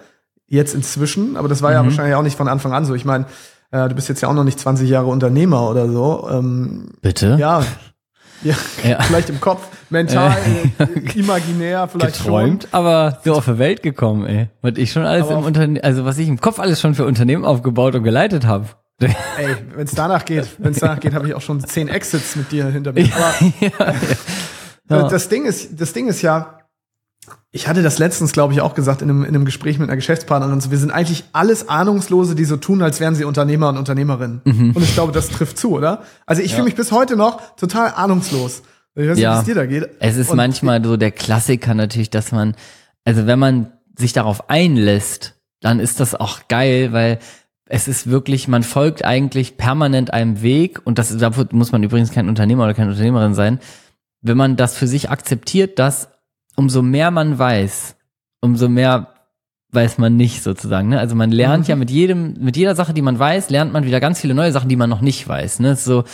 jetzt 0.46 0.72
inzwischen, 0.72 1.36
aber 1.36 1.48
das 1.48 1.62
war 1.62 1.70
mhm. 1.70 1.74
ja 1.74 1.84
wahrscheinlich 1.84 2.14
auch 2.14 2.22
nicht 2.22 2.36
von 2.36 2.46
Anfang 2.46 2.72
an 2.72 2.84
so. 2.84 2.94
Ich 2.94 3.04
meine, 3.04 3.26
äh, 3.72 3.88
du 3.88 3.94
bist 3.96 4.08
jetzt 4.08 4.20
ja 4.20 4.28
auch 4.28 4.34
noch 4.34 4.44
nicht 4.44 4.60
20 4.60 4.88
Jahre 4.88 5.08
Unternehmer 5.08 5.68
oder 5.68 5.90
so. 5.90 6.28
Ähm, 6.30 6.90
Bitte? 7.00 7.38
Ja, 7.40 7.64
ja, 8.42 8.54
ja, 8.84 9.00
vielleicht 9.02 9.30
im 9.30 9.40
Kopf, 9.40 9.68
mental, 9.90 10.36
äh, 10.78 11.18
imaginär, 11.18 11.88
vielleicht 11.88 12.18
Geträumt, 12.18 12.64
schon. 12.64 12.72
aber 12.72 13.20
so 13.24 13.34
auf 13.34 13.44
der 13.44 13.58
Welt 13.58 13.82
gekommen, 13.82 14.26
ey. 14.26 14.48
Was 14.62 14.74
ich 14.76 14.92
schon 14.92 15.04
alles 15.04 15.24
aber 15.24 15.38
im 15.38 15.44
Unternehmen, 15.44 15.82
also 15.82 16.04
was 16.04 16.18
ich 16.18 16.28
im 16.28 16.40
Kopf 16.40 16.58
alles 16.58 16.80
schon 16.80 16.94
für 16.94 17.04
Unternehmen 17.04 17.44
aufgebaut 17.44 17.94
und 17.94 18.02
geleitet 18.02 18.46
habe. 18.46 18.66
Ey, 19.00 19.56
wenn 19.74 19.84
es 19.84 19.94
danach 19.94 20.24
geht, 20.24 20.46
wenn 20.58 20.72
es 20.72 20.78
danach 20.78 21.00
geht, 21.00 21.14
habe 21.14 21.26
ich 21.26 21.34
auch 21.34 21.40
schon 21.40 21.60
zehn 21.60 21.88
Exits 21.88 22.36
mit 22.36 22.52
dir 22.52 22.66
hinter 22.66 22.92
mir. 22.92 23.08
Aber 23.16 24.96
ja, 24.96 25.02
ja. 25.02 25.08
das 25.08 25.28
Ding 25.28 25.44
ist, 25.44 25.80
das 25.80 25.92
Ding 25.92 26.08
ist 26.08 26.22
ja, 26.22 26.58
ich 27.54 27.68
hatte 27.68 27.82
das 27.82 27.98
letztens, 27.98 28.32
glaube 28.32 28.54
ich, 28.54 28.62
auch 28.62 28.74
gesagt 28.74 29.02
in 29.02 29.10
einem, 29.10 29.24
in 29.24 29.28
einem 29.28 29.44
Gespräch 29.44 29.78
mit 29.78 29.90
einer 29.90 29.96
Geschäftspartnerin. 29.96 30.58
So, 30.62 30.70
wir 30.70 30.78
sind 30.78 30.90
eigentlich 30.90 31.24
alles 31.32 31.68
Ahnungslose, 31.68 32.34
die 32.34 32.46
so 32.46 32.56
tun, 32.56 32.80
als 32.80 32.98
wären 32.98 33.14
sie 33.14 33.24
Unternehmer 33.24 33.68
und 33.68 33.76
Unternehmerinnen. 33.76 34.40
Mhm. 34.44 34.70
Und 34.70 34.82
ich 34.82 34.94
glaube, 34.94 35.12
das 35.12 35.28
trifft 35.28 35.58
zu, 35.58 35.72
oder? 35.72 36.02
Also 36.24 36.40
ich 36.40 36.52
ja. 36.52 36.56
fühle 36.56 36.64
mich 36.64 36.76
bis 36.76 36.92
heute 36.92 37.14
noch 37.14 37.54
total 37.56 37.92
ahnungslos. 37.94 38.62
Ich 38.94 39.06
weiß 39.06 39.16
nicht, 39.16 39.22
ja. 39.22 39.34
wie 39.34 39.38
es 39.40 39.44
dir 39.44 39.54
da 39.54 39.66
geht. 39.66 39.88
Es 40.00 40.16
ist 40.16 40.30
und 40.30 40.38
manchmal 40.38 40.82
so 40.82 40.96
der 40.96 41.10
Klassiker 41.10 41.74
natürlich, 41.74 42.08
dass 42.08 42.32
man, 42.32 42.56
also 43.04 43.26
wenn 43.26 43.38
man 43.38 43.72
sich 43.98 44.14
darauf 44.14 44.48
einlässt, 44.48 45.34
dann 45.60 45.78
ist 45.78 46.00
das 46.00 46.14
auch 46.14 46.48
geil, 46.48 46.92
weil 46.92 47.18
es 47.66 47.86
ist 47.86 48.08
wirklich, 48.08 48.48
man 48.48 48.62
folgt 48.62 49.04
eigentlich 49.04 49.58
permanent 49.58 50.12
einem 50.12 50.40
Weg 50.40 50.80
und 50.84 50.98
das 50.98 51.16
da 51.16 51.30
muss 51.52 51.70
man 51.70 51.82
übrigens 51.82 52.12
kein 52.12 52.28
Unternehmer 52.30 52.64
oder 52.64 52.74
keine 52.74 52.90
Unternehmerin 52.90 53.34
sein. 53.34 53.60
Wenn 54.22 54.38
man 54.38 54.56
das 54.56 54.74
für 54.74 54.86
sich 54.86 55.10
akzeptiert, 55.10 55.78
dass 55.78 56.08
umso 56.56 56.82
mehr 56.82 57.10
man 57.10 57.38
weiß, 57.38 57.96
umso 58.40 58.68
mehr 58.68 59.08
weiß 59.72 59.98
man 59.98 60.16
nicht 60.16 60.42
sozusagen. 60.42 60.90
Ne? 60.90 60.98
Also 60.98 61.14
man 61.14 61.30
lernt 61.30 61.64
mhm. 61.64 61.70
ja 61.70 61.76
mit 61.76 61.90
jedem, 61.90 62.34
mit 62.40 62.56
jeder 62.56 62.74
Sache, 62.74 62.92
die 62.92 63.02
man 63.02 63.18
weiß, 63.18 63.50
lernt 63.50 63.72
man 63.72 63.84
wieder 63.84 64.00
ganz 64.00 64.20
viele 64.20 64.34
neue 64.34 64.52
Sachen, 64.52 64.68
die 64.68 64.76
man 64.76 64.90
noch 64.90 65.00
nicht 65.00 65.26
weiß. 65.26 65.60
Ne? 65.60 65.76
So, 65.76 66.04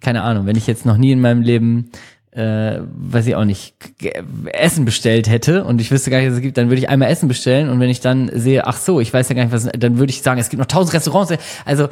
keine 0.00 0.22
Ahnung, 0.22 0.46
wenn 0.46 0.56
ich 0.56 0.66
jetzt 0.66 0.84
noch 0.84 0.96
nie 0.96 1.12
in 1.12 1.20
meinem 1.20 1.42
Leben 1.42 1.90
äh, 2.34 2.80
weiß 2.80 3.28
ich 3.28 3.36
auch 3.36 3.44
nicht, 3.44 3.74
Essen 4.52 4.84
bestellt 4.84 5.28
hätte 5.28 5.64
und 5.64 5.80
ich 5.80 5.92
wüsste 5.92 6.10
gar 6.10 6.18
nicht, 6.18 6.28
was 6.28 6.36
es 6.36 6.42
gibt, 6.42 6.58
dann 6.58 6.68
würde 6.68 6.80
ich 6.80 6.88
einmal 6.88 7.08
Essen 7.08 7.28
bestellen 7.28 7.68
und 7.68 7.78
wenn 7.78 7.90
ich 7.90 8.00
dann 8.00 8.28
sehe, 8.34 8.66
ach 8.66 8.76
so, 8.76 9.00
ich 9.00 9.14
weiß 9.14 9.28
ja 9.28 9.36
gar 9.36 9.44
nicht, 9.44 9.52
was, 9.52 9.68
dann 9.72 9.98
würde 9.98 10.10
ich 10.10 10.20
sagen, 10.20 10.40
es 10.40 10.48
gibt 10.48 10.58
noch 10.58 10.66
tausend 10.66 10.94
Restaurants. 10.94 11.32
Also 11.64 11.88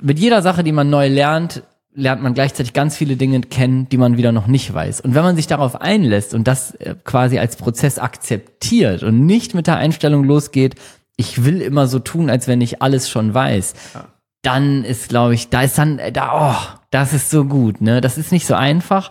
mit 0.00 0.18
jeder 0.18 0.40
Sache, 0.40 0.64
die 0.64 0.72
man 0.72 0.88
neu 0.88 1.08
lernt, 1.08 1.62
lernt 1.92 2.22
man 2.22 2.34
gleichzeitig 2.34 2.72
ganz 2.72 2.96
viele 2.96 3.16
Dinge 3.16 3.40
kennen, 3.40 3.88
die 3.88 3.96
man 3.96 4.16
wieder 4.16 4.32
noch 4.32 4.46
nicht 4.46 4.72
weiß. 4.72 5.00
Und 5.00 5.14
wenn 5.14 5.24
man 5.24 5.36
sich 5.36 5.46
darauf 5.46 5.80
einlässt 5.80 6.34
und 6.34 6.46
das 6.46 6.74
äh, 6.76 6.94
quasi 7.04 7.38
als 7.38 7.56
Prozess 7.56 7.98
akzeptiert 7.98 9.02
und 9.02 9.26
nicht 9.26 9.54
mit 9.54 9.66
der 9.66 9.76
Einstellung 9.76 10.24
losgeht, 10.24 10.76
ich 11.16 11.44
will 11.44 11.60
immer 11.60 11.86
so 11.86 11.98
tun, 11.98 12.30
als 12.30 12.48
wenn 12.48 12.60
ich 12.60 12.80
alles 12.80 13.10
schon 13.10 13.34
weiß, 13.34 13.74
ja. 13.94 14.04
dann 14.42 14.84
ist, 14.84 15.08
glaube 15.08 15.34
ich, 15.34 15.50
da 15.50 15.62
ist 15.62 15.76
dann, 15.78 15.98
äh, 15.98 16.12
da, 16.12 16.52
oh, 16.54 16.78
das 16.90 17.12
ist 17.12 17.30
so 17.30 17.44
gut, 17.44 17.80
ne? 17.80 18.00
Das 18.00 18.18
ist 18.18 18.32
nicht 18.32 18.46
so 18.46 18.54
einfach, 18.54 19.10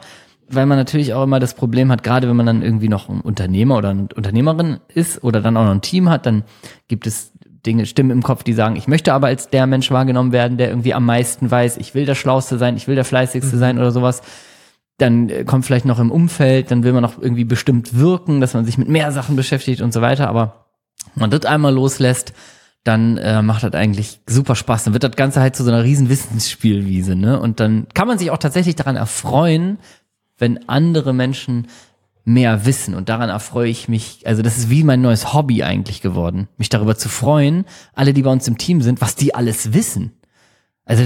weil 0.50 0.66
man 0.66 0.78
natürlich 0.78 1.14
auch 1.14 1.24
immer 1.24 1.40
das 1.40 1.54
Problem 1.54 1.92
hat, 1.92 2.04
gerade 2.04 2.28
wenn 2.28 2.36
man 2.36 2.46
dann 2.46 2.62
irgendwie 2.62 2.90
noch 2.90 3.10
ein 3.10 3.22
Unternehmer 3.22 3.78
oder 3.78 3.90
eine 3.90 4.08
Unternehmerin 4.16 4.80
ist 4.88 5.24
oder 5.24 5.42
dann 5.42 5.58
auch 5.58 5.66
noch 5.66 5.72
ein 5.72 5.82
Team 5.82 6.10
hat, 6.10 6.26
dann 6.26 6.44
gibt 6.88 7.06
es 7.06 7.34
Dinge, 7.66 7.86
Stimmen 7.86 8.12
im 8.12 8.24
Kopf, 8.24 8.44
die 8.44 8.54
sagen, 8.54 8.76
ich 8.76 8.88
möchte 8.88 9.14
aber 9.14 9.28
als 9.28 9.50
der 9.50 9.68
Mensch 9.68 9.92
wahrgenommen 9.92 10.32
werden, 10.32 10.58
der 10.58 10.70
irgendwie 10.70 10.94
am 10.94 11.06
meisten 11.06 11.50
weiß, 11.50 11.78
ich 11.78 11.94
will 11.94 12.06
der 12.06 12.16
Schlauste 12.16 12.58
sein, 12.58 12.78
ich 12.78 12.88
will 12.88 12.96
der 12.96 13.06
Fleißigste 13.06 13.56
mhm. 13.56 13.60
sein 13.60 13.78
oder 13.80 13.92
sowas. 13.92 14.22
Dann 14.98 15.30
äh, 15.30 15.44
kommt 15.44 15.66
vielleicht 15.66 15.86
noch 15.86 16.00
im 16.00 16.12
Umfeld, 16.12 16.72
dann 16.72 16.84
will 16.84 16.94
man 16.94 17.02
noch 17.02 17.22
irgendwie 17.22 17.44
bestimmt 17.44 17.98
wirken, 17.98 18.42
dass 18.42 18.54
man 18.54 18.66
sich 18.66 18.78
mit 18.78 18.88
mehr 18.88 19.12
Sachen 19.12 19.36
beschäftigt 19.36 19.82
und 19.82 19.94
so 19.94 20.02
weiter. 20.02 20.30
Aber 20.30 20.66
wenn 21.16 21.22
man 21.22 21.32
das 21.32 21.46
einmal 21.46 21.74
loslässt, 21.74 22.34
dann 22.84 23.18
äh, 23.18 23.42
macht 23.42 23.64
das 23.64 23.74
eigentlich 23.74 24.22
super 24.26 24.56
Spaß. 24.56 24.86
Dann 24.86 24.94
wird 24.94 25.04
das 25.04 25.16
Ganze 25.16 25.42
halt 25.42 25.56
zu 25.56 25.64
so 25.64 25.72
einer 25.72 25.84
riesen 25.84 26.10
Wissensspielwiese, 26.10 27.16
ne? 27.16 27.40
Und 27.40 27.60
dann 27.60 27.88
kann 27.94 28.08
man 28.08 28.18
sich 28.18 28.32
auch 28.32 28.38
tatsächlich 28.38 28.76
daran 28.76 28.96
erfreuen, 28.96 29.80
wenn 30.38 30.70
andere 30.70 31.14
Menschen 31.14 31.68
mehr 32.26 32.66
wissen 32.66 32.94
und 32.94 33.10
daran 33.10 33.30
erfreue 33.30 33.70
ich 33.70 33.88
mich, 33.88 34.22
also 34.26 34.42
das 34.42 34.58
ist 34.58 34.70
wie 34.70 34.84
mein 34.84 35.02
neues 35.02 35.34
Hobby 35.34 35.64
eigentlich 35.64 36.02
geworden, 36.02 36.48
mich 36.58 36.70
darüber 36.70 36.96
zu 36.96 37.10
freuen, 37.10 37.66
alle, 37.94 38.14
die 38.14 38.22
bei 38.22 38.32
uns 38.32 38.48
im 38.48 38.58
Team 38.58 38.82
sind, 38.82 39.02
was 39.02 39.16
die 39.16 39.34
alles 39.34 39.74
wissen. 39.74 40.14
Also 40.86 41.04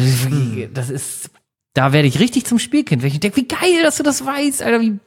das 0.74 0.90
ist, 0.90 1.30
da 1.74 1.94
werde 1.94 2.08
ich 2.08 2.20
richtig 2.20 2.46
zum 2.46 2.60
Spielkind, 2.60 3.04
wenn 3.04 3.12
ich 3.12 3.20
denke, 3.20 3.38
wie 3.38 3.48
geil, 3.48 3.84
dass 3.84 3.98
du 3.98 4.04
das 4.04 4.26
weißt, 4.26 4.64
Alter, 4.64 4.82
wie 4.82 5.00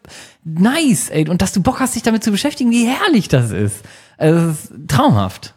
nice, 0.45 1.11
ey, 1.11 1.29
und 1.29 1.43
dass 1.43 1.53
du 1.53 1.63
Bock 1.63 1.81
hast, 1.81 1.95
dich 1.95 2.03
damit 2.03 2.25
zu 2.25 2.31
beschäftigen, 2.31 2.71
wie 2.71 2.87
herrlich 2.87 3.29
das 3.29 3.51
ist. 3.51 3.83
Also 4.17 4.47
das 4.47 4.65
ist 4.65 4.73
traumhaft. 4.89 5.56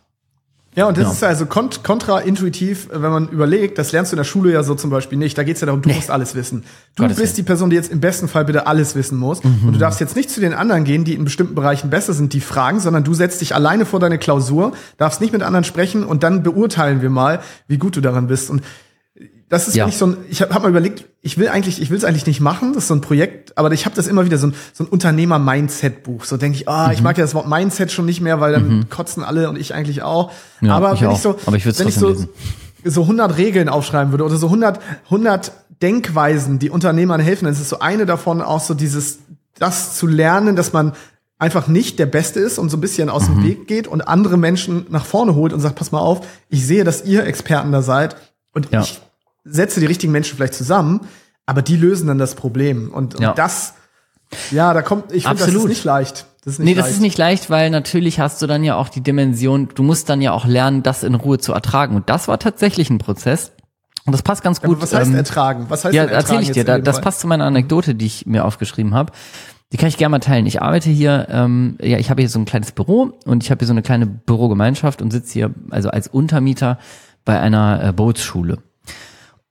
Ja, 0.75 0.87
und 0.87 0.97
das 0.97 1.03
genau. 1.03 1.13
ist 1.13 1.23
also 1.23 1.45
kont 1.47 1.83
kontraintuitiv, 1.83 2.89
wenn 2.91 3.11
man 3.11 3.27
überlegt, 3.29 3.79
das 3.79 3.91
lernst 3.91 4.11
du 4.11 4.15
in 4.15 4.19
der 4.19 4.23
Schule 4.23 4.51
ja 4.51 4.61
so 4.61 4.75
zum 4.75 4.91
Beispiel 4.91 5.17
nicht. 5.17 5.37
Da 5.37 5.43
geht's 5.43 5.61
ja 5.61 5.65
darum, 5.65 5.81
du 5.81 5.89
nee. 5.89 5.95
musst 5.95 6.11
alles 6.11 6.35
wissen. 6.35 6.63
Du 6.95 7.03
Gottes 7.03 7.17
bist 7.17 7.37
die 7.37 7.43
Person, 7.43 7.71
die 7.71 7.75
jetzt 7.75 7.91
im 7.91 7.99
besten 7.99 8.27
Fall 8.27 8.45
bitte 8.45 8.67
alles 8.67 8.95
wissen 8.95 9.17
muss. 9.17 9.43
Mhm. 9.43 9.63
Und 9.65 9.73
du 9.73 9.79
darfst 9.79 9.99
jetzt 9.99 10.15
nicht 10.15 10.29
zu 10.29 10.39
den 10.39 10.53
anderen 10.53 10.83
gehen, 10.83 11.05
die 11.05 11.15
in 11.15 11.25
bestimmten 11.25 11.55
Bereichen 11.55 11.89
besser 11.89 12.13
sind, 12.13 12.33
die 12.33 12.39
fragen, 12.39 12.79
sondern 12.79 13.03
du 13.03 13.15
setzt 13.15 13.41
dich 13.41 13.55
alleine 13.55 13.85
vor 13.85 13.99
deine 13.99 14.19
Klausur, 14.19 14.73
darfst 14.97 15.21
nicht 15.21 15.33
mit 15.33 15.41
anderen 15.41 15.63
sprechen 15.63 16.03
und 16.03 16.21
dann 16.21 16.43
beurteilen 16.43 17.01
wir 17.01 17.09
mal, 17.09 17.39
wie 17.67 17.77
gut 17.77 17.95
du 17.95 18.01
daran 18.01 18.27
bist. 18.27 18.51
Und 18.51 18.61
das 19.49 19.67
ist 19.67 19.75
ja. 19.75 19.87
nicht 19.87 19.97
so 19.97 20.05
ein, 20.05 20.17
ich 20.29 20.41
habe 20.43 20.53
hab 20.53 20.61
mal 20.61 20.69
überlegt, 20.69 21.05
ich 21.21 21.39
will 21.39 21.49
eigentlich, 21.49 21.81
ich 21.81 21.89
will 21.89 21.97
es 21.97 22.03
eigentlich 22.03 22.27
nicht 22.27 22.39
machen, 22.39 22.73
das 22.73 22.83
ist 22.83 22.87
so 22.89 22.93
ein 22.93 23.01
Projekt, 23.01 23.57
aber 23.57 23.71
ich 23.71 23.85
habe 23.85 23.95
das 23.95 24.07
immer 24.07 24.23
wieder 24.23 24.37
so 24.37 24.47
ein, 24.47 24.53
so 24.73 24.83
ein 24.83 24.87
Unternehmer-Mindset-Buch. 24.87 26.23
So 26.23 26.37
denke 26.37 26.57
ich, 26.57 26.69
ah, 26.69 26.87
mhm. 26.87 26.93
ich 26.93 27.01
mag 27.01 27.17
ja 27.17 27.23
das 27.23 27.33
Wort 27.33 27.47
Mindset 27.47 27.91
schon 27.91 28.05
nicht 28.05 28.21
mehr, 28.21 28.39
weil 28.39 28.53
dann 28.53 28.69
mhm. 28.69 28.89
kotzen 28.89 29.23
alle 29.23 29.49
und 29.49 29.57
ich 29.57 29.73
eigentlich 29.73 30.03
auch. 30.03 30.31
Ja, 30.61 30.75
aber 30.75 30.93
ich 30.93 31.01
wenn 31.01 31.07
auch. 31.07 31.15
ich 31.15 31.21
so, 31.21 31.35
aber 31.47 31.57
ich 31.57 31.65
wenn 31.65 31.87
ich 31.87 31.95
so, 31.95 32.09
lesen. 32.09 32.29
so 32.83 33.01
100 33.01 33.37
Regeln 33.37 33.69
aufschreiben 33.69 34.13
würde 34.13 34.23
oder 34.23 34.37
so 34.37 34.47
100, 34.47 34.79
100 35.05 35.51
Denkweisen, 35.81 36.59
die 36.59 36.69
Unternehmern 36.69 37.19
helfen, 37.19 37.45
dann 37.45 37.53
ist 37.53 37.59
es 37.59 37.69
so 37.69 37.79
eine 37.79 38.05
davon 38.05 38.43
auch 38.43 38.61
so 38.61 38.75
dieses, 38.75 39.19
das 39.57 39.97
zu 39.97 40.05
lernen, 40.05 40.55
dass 40.55 40.73
man 40.73 40.93
einfach 41.39 41.67
nicht 41.67 41.97
der 41.97 42.05
Beste 42.05 42.39
ist 42.39 42.59
und 42.59 42.69
so 42.69 42.77
ein 42.77 42.81
bisschen 42.81 43.09
aus 43.09 43.27
mhm. 43.27 43.35
dem 43.35 43.43
Weg 43.45 43.67
geht 43.67 43.87
und 43.87 44.01
andere 44.01 44.37
Menschen 44.37 44.85
nach 44.89 45.05
vorne 45.05 45.33
holt 45.33 45.53
und 45.53 45.59
sagt, 45.59 45.75
pass 45.75 45.91
mal 45.91 45.99
auf, 45.99 46.21
ich 46.49 46.67
sehe, 46.67 46.83
dass 46.83 47.03
ihr 47.03 47.25
Experten 47.25 47.71
da 47.71 47.81
seid 47.81 48.15
und 48.53 48.71
ja. 48.71 48.81
ich 48.81 49.01
setze 49.43 49.79
die 49.79 49.85
richtigen 49.85 50.11
Menschen 50.11 50.35
vielleicht 50.35 50.53
zusammen, 50.53 51.01
aber 51.45 51.61
die 51.61 51.77
lösen 51.77 52.07
dann 52.07 52.17
das 52.17 52.35
Problem. 52.35 52.91
Und, 52.91 53.15
und 53.15 53.37
das, 53.37 53.73
ja, 54.51 54.73
da 54.73 54.81
kommt, 54.81 55.11
ich 55.11 55.25
finde, 55.25 55.43
das 55.43 55.53
ist 55.53 55.65
nicht 55.65 55.83
leicht. 55.83 56.25
Das 56.43 56.53
ist 56.53 56.59
nicht 56.59 56.65
nee, 56.65 56.73
leicht. 56.73 56.87
das 56.87 56.93
ist 56.93 57.01
nicht 57.01 57.17
leicht, 57.17 57.49
weil 57.49 57.69
natürlich 57.69 58.19
hast 58.19 58.41
du 58.41 58.47
dann 58.47 58.63
ja 58.63 58.75
auch 58.75 58.89
die 58.89 59.01
Dimension, 59.01 59.69
du 59.73 59.83
musst 59.83 60.09
dann 60.09 60.21
ja 60.21 60.31
auch 60.31 60.45
lernen, 60.45 60.83
das 60.83 61.03
in 61.03 61.15
Ruhe 61.15 61.37
zu 61.37 61.53
ertragen. 61.53 61.95
Und 61.95 62.09
das 62.09 62.27
war 62.27 62.39
tatsächlich 62.39 62.89
ein 62.89 62.97
Prozess. 62.97 63.51
Und 64.05 64.13
das 64.13 64.21
passt 64.21 64.41
ganz 64.41 64.61
gut. 64.61 64.71
Aber 64.71 64.81
was 64.81 64.93
heißt 64.93 65.11
ähm, 65.11 65.15
ertragen? 65.15 65.65
Was 65.69 65.85
heißt 65.85 65.93
ja, 65.93 66.05
erzähle 66.05 66.41
ich 66.41 66.51
dir. 66.51 66.63
Da, 66.63 66.79
das 66.79 67.01
passt 67.01 67.19
zu 67.19 67.27
meiner 67.27 67.45
Anekdote, 67.45 67.95
die 67.95 68.05
ich 68.05 68.25
mir 68.25 68.45
aufgeschrieben 68.45 68.93
habe. 68.93 69.11
Die 69.71 69.77
kann 69.77 69.89
ich 69.89 69.97
gerne 69.97 70.11
mal 70.11 70.19
teilen. 70.19 70.47
Ich 70.47 70.61
arbeite 70.61 70.89
hier, 70.89 71.27
ähm, 71.29 71.77
ja, 71.79 71.99
ich 71.99 72.09
habe 72.09 72.21
hier 72.21 72.29
so 72.29 72.39
ein 72.39 72.45
kleines 72.45 72.71
Büro 72.71 73.13
und 73.25 73.43
ich 73.43 73.51
habe 73.51 73.59
hier 73.59 73.67
so 73.67 73.73
eine 73.73 73.83
kleine 73.83 74.07
Bürogemeinschaft 74.07 75.01
und 75.01 75.11
sitze 75.11 75.33
hier 75.33 75.53
also 75.69 75.89
als 75.89 76.07
Untermieter 76.07 76.79
bei 77.23 77.39
einer 77.39 77.83
äh, 77.83 77.93
Bootsschule. 77.93 78.57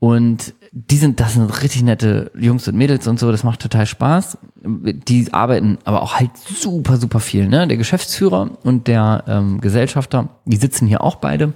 Und 0.01 0.55
die 0.71 0.97
sind, 0.97 1.19
das 1.19 1.35
sind 1.35 1.51
richtig 1.63 1.83
nette 1.83 2.31
Jungs 2.39 2.69
und 2.69 2.77
Mädels 2.77 3.07
und 3.09 3.19
so, 3.19 3.33
das 3.33 3.43
macht 3.43 3.61
total 3.61 3.87
Spaß. 3.87 4.39
Die 4.63 5.33
arbeiten 5.33 5.79
aber 5.85 6.03
auch 6.03 6.15
halt 6.15 6.31
super, 6.37 6.99
super 6.99 7.21
viel. 7.21 7.49
Ne? 7.49 7.67
Der 7.67 7.77
Geschäftsführer 7.77 8.51
und 8.63 8.87
der 8.87 9.25
ähm, 9.27 9.61
Gesellschafter, 9.61 10.29
die 10.45 10.57
sitzen 10.57 10.87
hier 10.87 11.03
auch 11.03 11.17
beide. 11.17 11.53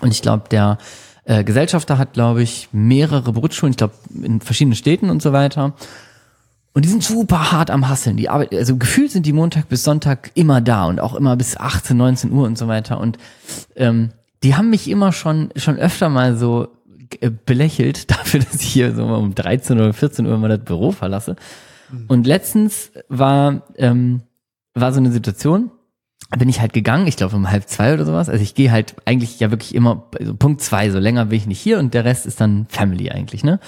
Und 0.00 0.12
ich 0.12 0.22
glaube, 0.22 0.44
der 0.50 0.78
äh, 1.24 1.44
Gesellschafter 1.44 1.98
hat, 1.98 2.14
glaube 2.14 2.42
ich, 2.42 2.68
mehrere 2.72 3.32
Berufsschulen, 3.32 3.72
ich 3.72 3.76
glaube, 3.76 3.94
in 4.22 4.40
verschiedenen 4.40 4.76
Städten 4.76 5.10
und 5.10 5.20
so 5.20 5.32
weiter. 5.32 5.74
Und 6.72 6.84
die 6.84 6.88
sind 6.88 7.02
super 7.02 7.52
hart 7.52 7.70
am 7.70 7.88
Hasseln. 7.88 8.16
Die 8.16 8.28
arbeiten, 8.28 8.56
also 8.56 8.76
gefühlt 8.76 9.10
sind 9.10 9.26
die 9.26 9.32
Montag 9.32 9.68
bis 9.68 9.82
Sonntag 9.82 10.30
immer 10.34 10.60
da 10.60 10.86
und 10.86 11.00
auch 11.00 11.14
immer 11.14 11.36
bis 11.36 11.56
18, 11.56 11.96
19 11.96 12.32
Uhr 12.32 12.46
und 12.46 12.56
so 12.56 12.68
weiter. 12.68 13.00
Und 13.00 13.18
ähm, 13.74 14.10
die 14.42 14.54
haben 14.54 14.70
mich 14.70 14.88
immer 14.88 15.12
schon, 15.12 15.50
schon 15.56 15.76
öfter 15.76 16.08
mal 16.08 16.36
so 16.36 16.68
belächelt 17.46 18.10
dafür, 18.16 18.40
dass 18.40 18.62
ich 18.62 18.68
hier 18.68 18.94
so 18.94 19.04
um 19.04 19.34
13 19.34 19.78
oder 19.78 19.92
14 19.92 20.26
Uhr 20.26 20.38
mal 20.38 20.48
das 20.48 20.64
Büro 20.64 20.92
verlasse. 20.92 21.36
Und 22.06 22.26
letztens 22.26 22.92
war, 23.08 23.62
ähm, 23.76 24.22
war 24.74 24.92
so 24.92 25.00
eine 25.00 25.10
Situation, 25.10 25.72
bin 26.38 26.48
ich 26.48 26.60
halt 26.60 26.72
gegangen, 26.72 27.08
ich 27.08 27.16
glaube 27.16 27.34
um 27.34 27.50
halb 27.50 27.68
zwei 27.68 27.92
oder 27.94 28.04
sowas. 28.04 28.28
Also 28.28 28.42
ich 28.42 28.54
gehe 28.54 28.70
halt 28.70 28.94
eigentlich 29.04 29.40
ja 29.40 29.50
wirklich 29.50 29.74
immer, 29.74 30.08
also 30.18 30.34
Punkt 30.34 30.60
zwei, 30.60 30.90
so 30.90 30.98
länger 30.98 31.26
bin 31.26 31.38
ich 31.38 31.46
nicht 31.46 31.60
hier 31.60 31.78
und 31.78 31.92
der 31.94 32.04
Rest 32.04 32.26
ist 32.26 32.40
dann 32.40 32.66
Family 32.68 33.10
eigentlich, 33.10 33.42
ne? 33.42 33.58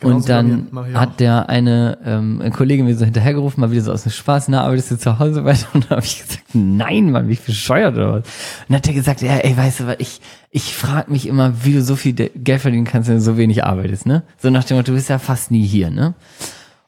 Genauso 0.00 0.16
und 0.16 0.28
dann 0.30 0.68
hat 0.94 1.20
der 1.20 1.50
eine, 1.50 1.98
ähm, 2.04 2.40
ein 2.42 2.52
Kollege 2.52 2.82
mir 2.82 2.96
so 2.96 3.04
hinterhergerufen, 3.04 3.60
mal 3.60 3.70
wieder 3.70 3.82
so 3.82 3.92
aus 3.92 4.04
dem 4.04 4.12
Spaß, 4.12 4.48
na, 4.48 4.62
arbeitest 4.62 4.92
du 4.92 4.98
zu 4.98 5.18
Hause 5.18 5.44
weiter? 5.44 5.66
Und 5.74 5.84
dann 5.84 5.98
habe 5.98 6.06
ich 6.06 6.22
gesagt, 6.22 6.42
nein, 6.54 7.10
Mann, 7.10 7.28
wie 7.28 7.36
bescheuert 7.36 7.94
oder 7.96 8.12
was? 8.12 8.18
Und 8.20 8.24
dann 8.68 8.76
hat 8.78 8.88
er 8.88 8.94
gesagt, 8.94 9.20
ja, 9.20 9.36
ey, 9.36 9.54
weißt 9.54 9.80
du 9.80 9.86
was, 9.88 9.96
ich, 9.98 10.20
ich 10.50 10.74
frage 10.74 11.10
mich 11.10 11.26
immer, 11.26 11.64
wie 11.64 11.74
du 11.74 11.82
so 11.82 11.96
viel 11.96 12.14
Geld 12.14 12.62
verdienen 12.62 12.86
kannst, 12.86 13.08
wenn 13.10 13.16
du 13.16 13.20
so 13.22 13.36
wenig 13.36 13.62
arbeitest, 13.64 14.06
ne? 14.06 14.22
So 14.38 14.48
nach 14.48 14.64
dem 14.64 14.78
Motto, 14.78 14.92
du 14.92 14.96
bist 14.96 15.10
ja 15.10 15.18
fast 15.18 15.50
nie 15.50 15.66
hier, 15.66 15.90
ne? 15.90 16.14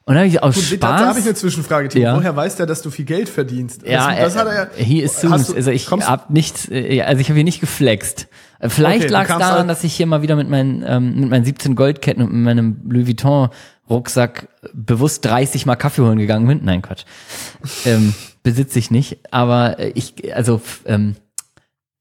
Und 0.05 0.15
dann 0.15 0.17
habe 0.23 0.27
ich 0.27 0.43
aus 0.43 0.55
Gut, 0.55 0.63
Spaß. 0.65 0.79
da, 0.79 1.07
habe 1.07 1.19
ich 1.19 1.25
eine 1.25 1.33
Zwischenfrage, 1.33 1.87
Timo. 1.87 2.03
Ja. 2.03 2.15
Woher 2.17 2.35
weiß 2.35 2.57
der, 2.57 2.65
dass 2.65 2.81
du 2.81 2.89
viel 2.91 3.05
Geld 3.05 3.29
verdienst? 3.29 3.83
Ja, 3.87 4.09
das, 4.13 4.33
das 4.33 4.35
hat 4.37 4.47
er 4.47 4.53
ja. 4.55 4.67
he 4.75 5.03
assumes, 5.05 5.47
du- 5.47 5.55
also 5.55 5.71
ich 5.71 5.85
kommst- 5.85 6.09
hab 6.09 6.29
nichts, 6.29 6.67
äh, 6.69 7.01
also 7.03 7.21
ich 7.21 7.27
habe 7.29 7.35
hier 7.35 7.45
nicht 7.45 7.61
geflext. 7.61 8.27
Äh, 8.59 8.67
Vielleicht 8.69 9.03
Okay, 9.03 9.11
lag 9.13 9.23
es 9.23 9.27
daran, 9.29 9.57
halt- 9.59 9.69
dass 9.69 9.83
ich 9.85 9.93
hier 9.93 10.05
mal 10.05 10.21
wieder 10.21 10.35
mit 10.35 10.49
meinen, 10.49 10.83
ähm, 10.85 11.19
mit 11.21 11.29
meinen 11.29 11.45
17 11.45 11.75
Goldketten 11.75 12.21
und 12.23 12.33
mit 12.33 12.43
meinem 12.43 12.81
Louis 12.89 13.07
Vuitton 13.07 13.47
Rucksack 13.89 14.49
bewusst 14.73 15.23
30 15.25 15.65
mal 15.65 15.75
Kaffee 15.77 16.01
holen 16.01 16.17
gegangen 16.19 16.47
bin. 16.47 16.61
Nein, 16.63 16.81
Quatsch. 16.81 17.03
ähm, 17.85 18.13
besitze 18.43 18.79
ich 18.79 18.91
nicht, 18.91 19.19
aber 19.31 19.79
äh, 19.79 19.91
ich, 19.95 20.35
also, 20.35 20.61
ähm, 20.85 21.15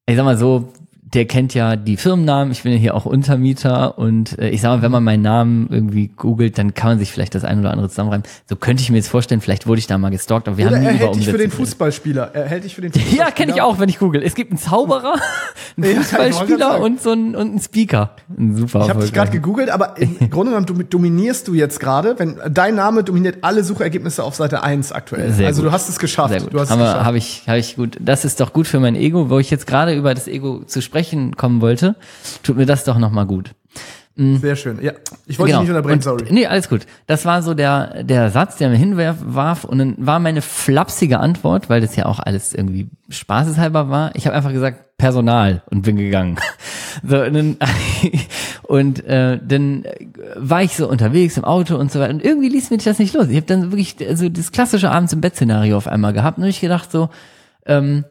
ich 0.06 0.16
sag 0.16 0.24
mal 0.24 0.36
so, 0.36 0.72
der 1.14 1.26
kennt 1.26 1.54
ja 1.54 1.76
die 1.76 1.96
Firmennamen, 1.96 2.52
ich 2.52 2.62
bin 2.62 2.72
ja 2.72 2.78
hier 2.78 2.94
auch 2.94 3.04
Untermieter 3.04 3.98
und 3.98 4.38
äh, 4.38 4.48
ich 4.50 4.60
sag 4.62 4.70
mal, 4.76 4.82
wenn 4.82 4.90
man 4.92 5.04
meinen 5.04 5.22
Namen 5.22 5.68
irgendwie 5.70 6.08
googelt, 6.08 6.56
dann 6.58 6.74
kann 6.74 6.90
man 6.92 6.98
sich 6.98 7.12
vielleicht 7.12 7.34
das 7.34 7.44
ein 7.44 7.60
oder 7.60 7.70
andere 7.70 7.88
zusammenreimen. 7.88 8.24
So 8.48 8.56
könnte 8.56 8.82
ich 8.82 8.90
mir 8.90 8.96
jetzt 8.96 9.08
vorstellen, 9.08 9.40
vielleicht 9.40 9.66
wurde 9.66 9.78
ich 9.78 9.86
da 9.86 9.98
mal 9.98 10.10
gestalkt, 10.10 10.48
aber 10.48 10.56
wir 10.56 10.66
Oder 10.68 10.76
haben 10.76 10.82
nie 10.82 10.88
er 10.88 10.94
über 10.94 11.04
hält 11.06 11.16
dich 11.16 11.28
für 11.28 11.38
den. 11.38 11.50
Fußballspieler. 11.50 12.30
Er 12.34 12.46
hält 12.46 12.64
dich 12.64 12.74
für 12.74 12.80
den 12.80 12.92
Fußballspieler. 12.92 13.24
Ja, 13.26 13.30
kenne 13.30 13.52
ich 13.52 13.60
auch, 13.62 13.78
wenn 13.78 13.88
ich 13.88 13.98
google. 13.98 14.22
Es 14.22 14.34
gibt 14.34 14.50
einen 14.52 14.58
Zauberer, 14.58 15.14
einen 15.76 15.96
Fußballspieler 15.96 16.80
und 16.80 17.00
so 17.02 17.10
einen, 17.12 17.34
und 17.36 17.50
einen 17.50 17.60
Speaker. 17.60 18.16
Ein 18.38 18.56
super 18.56 18.82
Ich 18.84 18.88
habe 18.88 19.02
dich 19.02 19.12
gerade 19.12 19.30
gegoogelt, 19.30 19.70
aber 19.70 19.98
im 19.98 20.18
Grunde 20.30 20.52
genommen 20.52 20.66
dom- 20.66 20.88
dominierst 20.88 21.46
du 21.48 21.54
jetzt 21.54 21.78
gerade, 21.80 22.18
wenn 22.18 22.36
dein 22.50 22.74
Name 22.74 23.04
dominiert 23.04 23.38
alle 23.42 23.64
Suchergebnisse 23.64 24.24
auf 24.24 24.34
Seite 24.34 24.62
1 24.62 24.92
aktuell. 24.92 25.32
Sehr 25.32 25.46
also 25.48 25.62
gut. 25.62 25.68
du 25.70 25.72
hast 25.74 25.88
es 25.88 25.98
geschafft. 25.98 26.30
Sehr 26.30 26.40
gut. 26.40 26.54
Du 26.54 26.60
hast 26.60 26.70
Habe 26.70 26.82
es 26.82 26.88
geschafft. 26.88 27.06
hab 27.06 27.14
ich, 27.14 27.42
hab 27.46 27.56
ich 27.56 27.76
gut. 27.76 27.96
Das 28.00 28.24
ist 28.24 28.40
doch 28.40 28.52
gut 28.52 28.66
für 28.66 28.80
mein 28.80 28.94
Ego, 28.96 29.28
wo 29.30 29.38
ich 29.38 29.50
jetzt 29.50 29.66
gerade 29.66 29.94
über 29.94 30.14
das 30.14 30.26
Ego 30.26 30.62
zu 30.64 30.80
sprechen 30.80 31.01
kommen 31.36 31.60
wollte. 31.60 31.96
Tut 32.42 32.56
mir 32.56 32.66
das 32.66 32.84
doch 32.84 32.98
nochmal 32.98 33.26
gut. 33.26 33.50
Sehr 34.14 34.56
schön. 34.56 34.78
Ja, 34.82 34.92
ich 35.26 35.38
wollte 35.38 35.52
dich 35.54 35.60
nicht 35.62 35.70
unterbrechen, 35.70 36.00
Genau. 36.00 36.12
Und- 36.12 36.20
sorry. 36.20 36.34
Nee, 36.34 36.46
alles 36.46 36.68
gut. 36.68 36.82
Das 37.06 37.24
war 37.24 37.42
so 37.42 37.54
der, 37.54 38.04
der 38.04 38.30
Satz, 38.30 38.56
der 38.56 38.68
mir 38.68 38.76
hinwarf 38.76 39.64
und 39.64 39.78
dann 39.78 39.94
war 39.98 40.18
meine 40.18 40.42
flapsige 40.42 41.18
Antwort, 41.18 41.70
weil 41.70 41.80
das 41.80 41.96
ja 41.96 42.04
auch 42.04 42.18
alles 42.18 42.52
irgendwie 42.52 42.88
spaßeshalber 43.08 43.88
war. 43.88 44.10
Ich 44.14 44.26
habe 44.26 44.36
einfach 44.36 44.52
gesagt, 44.52 44.98
Personal 44.98 45.62
und 45.70 45.82
bin 45.82 45.96
gegangen. 45.96 46.36
So, 47.08 47.22
und 47.22 47.32
dann, 47.32 47.56
und 48.64 49.02
äh, 49.06 49.40
dann 49.42 49.84
war 50.36 50.62
ich 50.62 50.76
so 50.76 50.86
unterwegs 50.90 51.38
im 51.38 51.44
Auto 51.44 51.76
und 51.76 51.90
so 51.90 51.98
weiter 52.00 52.12
und 52.12 52.22
irgendwie 52.22 52.50
ließ 52.50 52.68
mich 52.70 52.84
das 52.84 52.98
nicht 52.98 53.14
los. 53.14 53.28
Ich 53.30 53.36
habe 53.36 53.46
dann 53.46 53.72
wirklich 53.72 53.96
also 54.06 54.28
das 54.28 54.52
klassische 54.52 54.90
abends 54.90 55.14
im 55.14 55.22
Bett-Szenario 55.22 55.74
auf 55.78 55.88
einmal 55.88 56.12
gehabt 56.12 56.36
und 56.36 56.44
ich 56.44 56.60
gedacht 56.60 56.92
so, 56.92 57.08
ähm, 57.64 58.04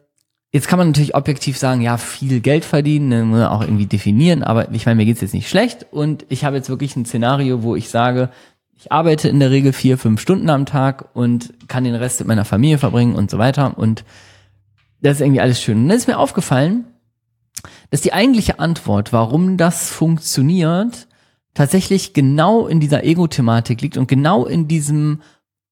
Jetzt 0.54 0.68
kann 0.68 0.80
man 0.80 0.88
natürlich 0.90 1.16
objektiv 1.16 1.58
sagen, 1.58 1.82
ja, 1.82 1.98
viel 1.98 2.42
Geld 2.42 2.66
verdienen, 2.66 3.08
ne, 3.08 3.24
muss 3.24 3.40
man 3.40 3.48
auch 3.48 3.62
irgendwie 3.62 3.86
definieren, 3.86 4.44
aber 4.44 4.70
ich 4.72 4.86
meine, 4.86 4.98
mir 4.98 5.06
geht's 5.06 5.22
jetzt 5.22 5.34
nicht 5.34 5.50
schlecht 5.50 5.88
und 5.92 6.26
ich 6.28 6.44
habe 6.44 6.58
jetzt 6.58 6.70
wirklich 6.70 6.96
ein 6.96 7.06
Szenario, 7.06 7.64
wo 7.64 7.76
ich 7.76 7.90
sage, 7.90 8.30
ich 8.76 8.92
arbeite 8.92 9.30
in 9.30 9.40
der 9.40 9.52
Regel 9.52 9.72
vier, 9.72 9.98
fünf 9.98 10.20
Stunden 10.20 10.50
am 10.50 10.66
Tag 10.66 11.10
und 11.14 11.54
kann 11.70 11.86
den 11.86 11.96
Rest 11.96 12.20
mit 12.20 12.28
meiner 12.28 12.44
Familie 12.44 12.80
verbringen 12.80 13.16
und 13.16 13.32
so 13.32 13.38
weiter 13.38 13.78
und 13.78 14.04
das 15.02 15.18
ist 15.18 15.22
irgendwie 15.22 15.42
alles 15.42 15.62
schön. 15.62 15.78
Und 15.78 15.88
dann 15.88 15.98
ist 15.98 16.08
mir 16.08 16.20
aufgefallen, 16.20 16.86
dass 17.90 18.02
die 18.02 18.14
eigentliche 18.14 18.60
Antwort, 18.60 19.14
warum 19.14 19.58
das 19.58 19.90
funktioniert, 19.90 21.08
tatsächlich 21.54 22.14
genau 22.14 22.68
in 22.68 22.80
dieser 22.80 23.04
Ego-Thematik 23.04 23.82
liegt 23.82 23.98
und 23.98 24.08
genau 24.08 24.46
in 24.46 24.68
diesem 24.68 25.22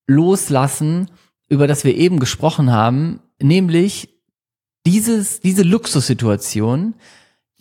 Loslassen, 0.07 1.09
über 1.47 1.67
das 1.67 1.83
wir 1.83 1.95
eben 1.95 2.19
gesprochen 2.19 2.71
haben, 2.71 3.21
nämlich 3.41 4.18
dieses, 4.89 5.39
diese 5.39 5.61
Luxussituation, 5.61 6.95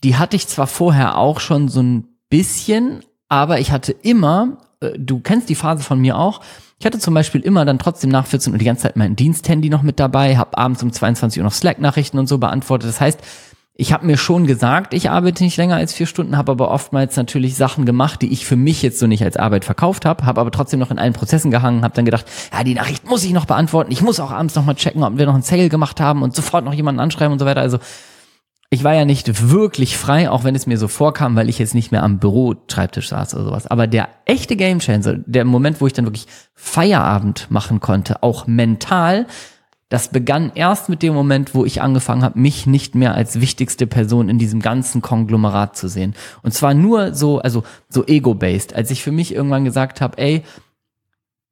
die 0.03 0.17
hatte 0.17 0.37
ich 0.37 0.49
zwar 0.49 0.67
vorher 0.67 1.19
auch 1.19 1.41
schon 1.41 1.69
so 1.69 1.83
ein 1.83 2.09
bisschen, 2.31 3.01
aber 3.29 3.61
ich 3.61 3.71
hatte 3.71 3.93
immer, 3.93 4.59
äh, 4.81 4.99
du 4.99 5.21
kennst 5.21 5.51
die 5.51 5.55
Phase 5.55 5.83
von 5.83 6.01
mir 6.01 6.17
auch, 6.17 6.41
ich 6.79 6.87
hatte 6.87 6.99
zum 6.99 7.13
Beispiel 7.13 7.43
immer 7.43 7.67
dann 7.67 7.79
trotzdem 7.79 8.09
nach 8.09 8.27
14 8.27 8.53
Uhr 8.53 8.59
die 8.59 8.65
ganze 8.65 8.85
Zeit 8.85 8.97
mein 8.97 9.15
Diensthandy 9.15 9.69
noch 9.69 9.83
mit 9.83 10.01
dabei, 10.01 10.39
habe 10.39 10.57
abends 10.57 10.83
um 10.83 10.91
22 10.91 11.41
Uhr 11.41 11.45
noch 11.45 11.53
Slack-Nachrichten 11.53 12.19
und 12.19 12.29
so 12.29 12.39
beantwortet. 12.39 12.89
Das 12.89 13.01
heißt, 13.01 13.21
ich 13.81 13.93
habe 13.93 14.05
mir 14.05 14.17
schon 14.17 14.49
gesagt, 14.49 14.93
ich 14.93 15.09
arbeite 15.09 15.45
nicht 15.45 15.57
länger 15.57 15.77
als 15.77 15.95
vier 15.95 16.07
Stunden, 16.07 16.37
habe 16.37 16.51
aber 16.51 16.73
oftmals 16.73 17.17
natürlich 17.17 17.55
Sachen 17.55 17.87
gemacht, 17.87 18.21
die 18.23 18.33
ich 18.33 18.45
für 18.45 18.57
mich 18.57 18.83
jetzt 18.83 18.99
so 18.99 19.07
nicht 19.07 19.23
als 19.23 19.37
Arbeit 19.37 19.65
verkauft 19.65 20.05
habe, 20.05 20.27
habe 20.27 20.41
aber 20.41 20.51
trotzdem 20.51 20.81
noch 20.81 20.91
in 20.91 20.99
allen 20.99 21.13
Prozessen 21.13 21.53
gehangen, 21.53 21.85
habe 21.85 21.95
dann 21.95 22.05
gedacht, 22.05 22.27
ja, 22.53 22.65
die 22.65 22.75
Nachricht 22.75 23.09
muss 23.09 23.23
ich 23.23 23.33
noch 23.33 23.47
beantworten, 23.47 23.93
ich 23.93 24.03
muss 24.03 24.19
auch 24.19 24.33
abends 24.33 24.57
noch 24.57 24.65
mal 24.65 24.75
checken, 24.75 25.05
ob 25.05 25.17
wir 25.17 25.27
noch 25.27 25.35
einen 25.35 25.45
Sale 25.45 25.69
gemacht 25.69 26.01
haben 26.01 26.23
und 26.23 26.35
sofort 26.35 26.65
noch 26.65 26.75
jemanden 26.75 27.01
anschreiben 27.01 27.33
und 27.33 27.39
so 27.39 27.47
weiter. 27.47 27.61
Also 27.61 27.79
ich 28.69 28.83
war 28.83 28.95
ja 28.95 29.05
nicht 29.05 29.49
wirklich 29.49 29.97
frei, 29.97 30.29
auch 30.29 30.43
wenn 30.43 30.57
es 30.57 30.67
mir 30.67 30.77
so 30.77 30.89
vorkam, 30.89 31.37
weil 31.37 31.49
ich 31.49 31.61
jetzt 31.61 31.77
nicht 31.77 31.93
mehr 31.93 32.03
am 32.03 32.19
Büroschreibtisch 32.19 33.11
saß 33.11 33.37
oder 33.37 33.45
sowas. 33.45 33.69
Aber 33.69 33.87
der 33.87 34.09
echte 34.25 34.57
Gamechanger, 34.57 35.19
der 35.25 35.45
Moment, 35.45 35.81
wo 35.81 35.87
ich 35.87 35.93
dann 35.93 36.05
wirklich 36.05 36.27
Feierabend 36.53 37.49
machen 37.49 37.79
konnte, 37.79 38.25
auch 38.25 38.49
mental, 38.49 39.29
das 39.89 40.11
begann 40.11 40.53
erst 40.55 40.89
mit 40.89 41.03
dem 41.03 41.15
Moment, 41.15 41.55
wo 41.55 41.65
ich 41.65 41.81
angefangen 41.81 42.23
habe, 42.23 42.39
mich 42.39 42.67
nicht 42.67 42.95
mehr 42.95 43.15
als 43.15 43.41
wichtigste 43.41 43.87
Person 43.87 44.29
in 44.29 44.39
diesem 44.39 44.61
ganzen 44.61 45.01
Konglomerat 45.01 45.77
zu 45.77 45.89
sehen. 45.89 46.15
Und 46.43 46.53
zwar 46.53 46.75
nur 46.75 47.15
so, 47.15 47.39
also 47.39 47.63
so 47.89 48.07
ego-based, 48.07 48.75
als 48.75 48.91
ich 48.91 49.03
für 49.03 49.13
mich 49.13 49.35
irgendwann 49.35 49.65
gesagt 49.65 50.01
habe, 50.01 50.19
ey, 50.19 50.43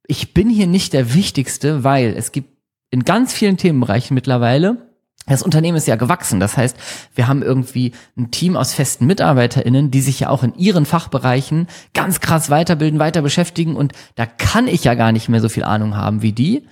ich 0.05 0.33
bin 0.33 0.49
hier 0.49 0.67
nicht 0.67 0.93
der 0.93 1.13
Wichtigste, 1.13 1.83
weil 1.83 2.13
es 2.15 2.31
gibt 2.31 2.49
in 2.91 3.03
ganz 3.03 3.33
vielen 3.33 3.57
Themenbereichen 3.57 4.13
mittlerweile 4.13 4.87
das 5.27 5.43
Unternehmen 5.43 5.77
ist 5.77 5.87
ja 5.87 5.97
gewachsen. 5.97 6.39
Das 6.39 6.55
heißt, 6.55 6.77
wir 7.13 7.27
haben 7.27 7.43
irgendwie 7.43 7.91
ein 8.17 8.31
Team 8.31 8.55
aus 8.55 8.73
festen 8.73 9.05
MitarbeiterInnen, 9.07 9.91
die 9.91 10.01
sich 10.01 10.21
ja 10.21 10.29
auch 10.29 10.41
in 10.41 10.55
ihren 10.55 10.85
Fachbereichen 10.85 11.67
ganz 11.93 12.21
krass 12.21 12.49
weiterbilden, 12.49 12.99
weiter 12.99 13.21
beschäftigen. 13.21 13.75
Und 13.75 13.91
da 14.15 14.25
kann 14.25 14.67
ich 14.67 14.85
ja 14.85 14.93
gar 14.93 15.11
nicht 15.11 15.27
mehr 15.27 15.41
so 15.41 15.49
viel 15.49 15.65
Ahnung 15.65 15.97
haben 15.97 16.21
wie 16.21 16.31
die. 16.31 16.65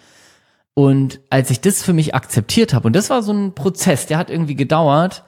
Und 0.75 1.21
als 1.29 1.49
ich 1.49 1.61
das 1.61 1.81
für 1.81 1.93
mich 1.93 2.13
akzeptiert 2.13 2.73
habe, 2.73 2.87
und 2.87 2.95
das 2.95 3.09
war 3.09 3.23
so 3.23 3.31
ein 3.31 3.55
Prozess, 3.55 4.05
der 4.05 4.17
hat 4.17 4.29
irgendwie 4.29 4.55
gedauert, 4.55 5.23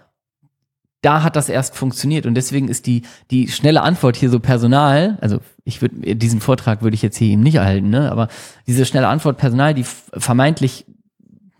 da 1.01 1.23
hat 1.23 1.37
das 1.37 1.47
erst 1.47 1.75
funktioniert. 1.75 2.25
Und 2.25 2.35
deswegen 2.35 2.67
ist 2.67 2.85
die, 2.85 3.03
die 3.31 3.47
schnelle 3.47 3.81
Antwort 3.81 4.17
hier 4.17 4.29
so 4.29 4.39
Personal, 4.39 5.17
also 5.21 5.39
ich 5.63 5.81
würde, 5.81 6.15
diesen 6.15 6.41
Vortrag 6.41 6.81
würde 6.81 6.95
ich 6.95 7.01
jetzt 7.01 7.17
hier 7.17 7.29
eben 7.29 7.43
nicht 7.43 7.55
erhalten, 7.55 7.89
ne? 7.89 8.11
aber 8.11 8.27
diese 8.67 8.85
schnelle 8.85 9.07
Antwort 9.07 9.37
Personal, 9.37 9.73
die 9.73 9.85
vermeintlich 9.85 10.85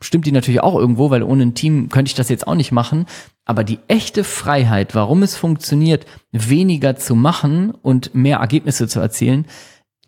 stimmt 0.02 0.26
die 0.26 0.32
natürlich 0.32 0.62
auch 0.62 0.76
irgendwo, 0.76 1.10
weil 1.10 1.24
ohne 1.24 1.44
ein 1.44 1.56
Team 1.56 1.90
könnte 1.90 2.10
ich 2.10 2.16
das 2.16 2.30
jetzt 2.30 2.46
auch 2.46 2.56
nicht 2.56 2.72
machen. 2.72 3.06
Aber 3.46 3.64
die 3.64 3.80
echte 3.88 4.24
Freiheit, 4.24 4.94
warum 4.94 5.24
es 5.24 5.36
funktioniert, 5.36 6.06
weniger 6.32 6.98
zu 6.98 7.16
machen 7.16 7.72
und 7.72 8.14
mehr 8.14 8.40
Ergebnisse 8.40 8.88
zu 8.88 9.00
erzielen, 9.00 9.46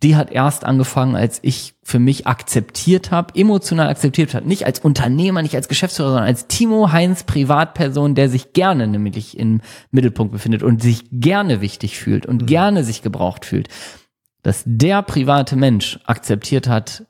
die 0.01 0.15
hat 0.15 0.31
erst 0.31 0.63
angefangen, 0.63 1.15
als 1.15 1.39
ich 1.41 1.73
für 1.83 1.99
mich 1.99 2.25
akzeptiert 2.25 3.11
habe, 3.11 3.35
emotional 3.35 3.89
akzeptiert 3.89 4.33
habe, 4.33 4.47
nicht 4.47 4.65
als 4.65 4.79
Unternehmer, 4.79 5.41
nicht 5.41 5.55
als 5.55 5.67
Geschäftsführer, 5.67 6.09
sondern 6.09 6.27
als 6.27 6.47
Timo 6.47 6.91
Heinz 6.91 7.23
Privatperson, 7.23 8.15
der 8.15 8.29
sich 8.29 8.53
gerne 8.53 8.87
nämlich 8.87 9.37
im 9.37 9.61
Mittelpunkt 9.91 10.31
befindet 10.31 10.63
und 10.63 10.81
sich 10.81 11.05
gerne 11.11 11.59
wichtig 11.61 11.97
fühlt 11.99 12.25
und 12.25 12.47
gerne 12.47 12.83
sich 12.83 13.01
gebraucht 13.01 13.45
fühlt, 13.45 13.67
dass 14.41 14.63
der 14.65 15.01
private 15.01 15.55
Mensch 15.57 15.99
akzeptiert 16.05 16.67
hat, 16.67 17.05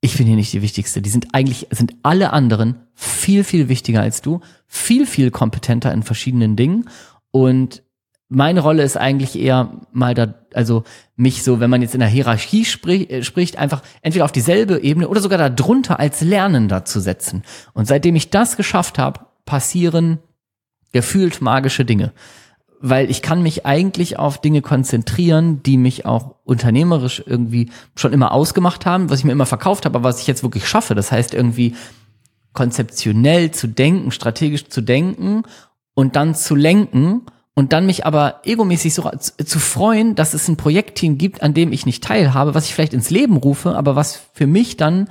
ich 0.00 0.16
bin 0.16 0.26
hier 0.26 0.36
nicht 0.36 0.52
die 0.52 0.62
Wichtigste. 0.62 1.02
Die 1.02 1.10
sind 1.10 1.28
eigentlich, 1.32 1.66
sind 1.70 1.94
alle 2.04 2.32
anderen 2.32 2.76
viel, 2.94 3.42
viel 3.42 3.68
wichtiger 3.68 4.00
als 4.00 4.22
du, 4.22 4.40
viel, 4.68 5.06
viel 5.06 5.32
kompetenter 5.32 5.92
in 5.92 6.04
verschiedenen 6.04 6.54
Dingen. 6.54 6.88
Und 7.32 7.82
meine 8.28 8.60
Rolle 8.60 8.82
ist 8.82 8.96
eigentlich 8.96 9.38
eher 9.38 9.70
mal 9.92 10.14
da, 10.14 10.34
also 10.52 10.84
mich 11.16 11.42
so, 11.42 11.60
wenn 11.60 11.70
man 11.70 11.82
jetzt 11.82 11.94
in 11.94 12.00
der 12.00 12.08
Hierarchie 12.08 12.64
sprich, 12.64 13.10
äh, 13.10 13.22
spricht, 13.22 13.56
einfach 13.56 13.82
entweder 14.02 14.24
auf 14.24 14.32
dieselbe 14.32 14.80
Ebene 14.80 15.08
oder 15.08 15.20
sogar 15.20 15.50
darunter 15.50 15.98
als 15.98 16.20
Lernender 16.20 16.84
zu 16.84 17.00
setzen. 17.00 17.42
Und 17.72 17.86
seitdem 17.86 18.16
ich 18.16 18.30
das 18.30 18.56
geschafft 18.56 18.98
habe, 18.98 19.20
passieren 19.44 20.18
gefühlt 20.92 21.40
magische 21.40 21.84
Dinge 21.84 22.12
weil 22.80 23.10
ich 23.10 23.22
kann 23.22 23.42
mich 23.42 23.66
eigentlich 23.66 24.18
auf 24.18 24.40
Dinge 24.40 24.62
konzentrieren, 24.62 25.62
die 25.62 25.76
mich 25.76 26.06
auch 26.06 26.36
unternehmerisch 26.44 27.22
irgendwie 27.24 27.70
schon 27.96 28.12
immer 28.12 28.32
ausgemacht 28.32 28.86
haben, 28.86 29.10
was 29.10 29.18
ich 29.18 29.24
mir 29.24 29.32
immer 29.32 29.46
verkauft 29.46 29.84
habe, 29.84 29.98
aber 29.98 30.08
was 30.08 30.20
ich 30.20 30.26
jetzt 30.26 30.42
wirklich 30.42 30.68
schaffe. 30.68 30.94
Das 30.94 31.10
heißt 31.10 31.34
irgendwie 31.34 31.74
konzeptionell 32.52 33.50
zu 33.50 33.66
denken, 33.66 34.10
strategisch 34.10 34.68
zu 34.68 34.80
denken 34.80 35.42
und 35.94 36.16
dann 36.16 36.34
zu 36.34 36.54
lenken 36.54 37.22
und 37.58 37.72
dann 37.72 37.86
mich 37.86 38.06
aber 38.06 38.40
egomäßig 38.44 38.94
so 38.94 39.10
zu, 39.18 39.36
zu 39.44 39.58
freuen, 39.58 40.14
dass 40.14 40.32
es 40.32 40.46
ein 40.46 40.56
Projektteam 40.56 41.18
gibt, 41.18 41.42
an 41.42 41.54
dem 41.54 41.72
ich 41.72 41.86
nicht 41.86 42.04
teilhabe, 42.04 42.54
was 42.54 42.66
ich 42.66 42.74
vielleicht 42.74 42.94
ins 42.94 43.10
Leben 43.10 43.36
rufe, 43.36 43.74
aber 43.74 43.96
was 43.96 44.20
für 44.32 44.46
mich 44.46 44.76
dann 44.76 45.08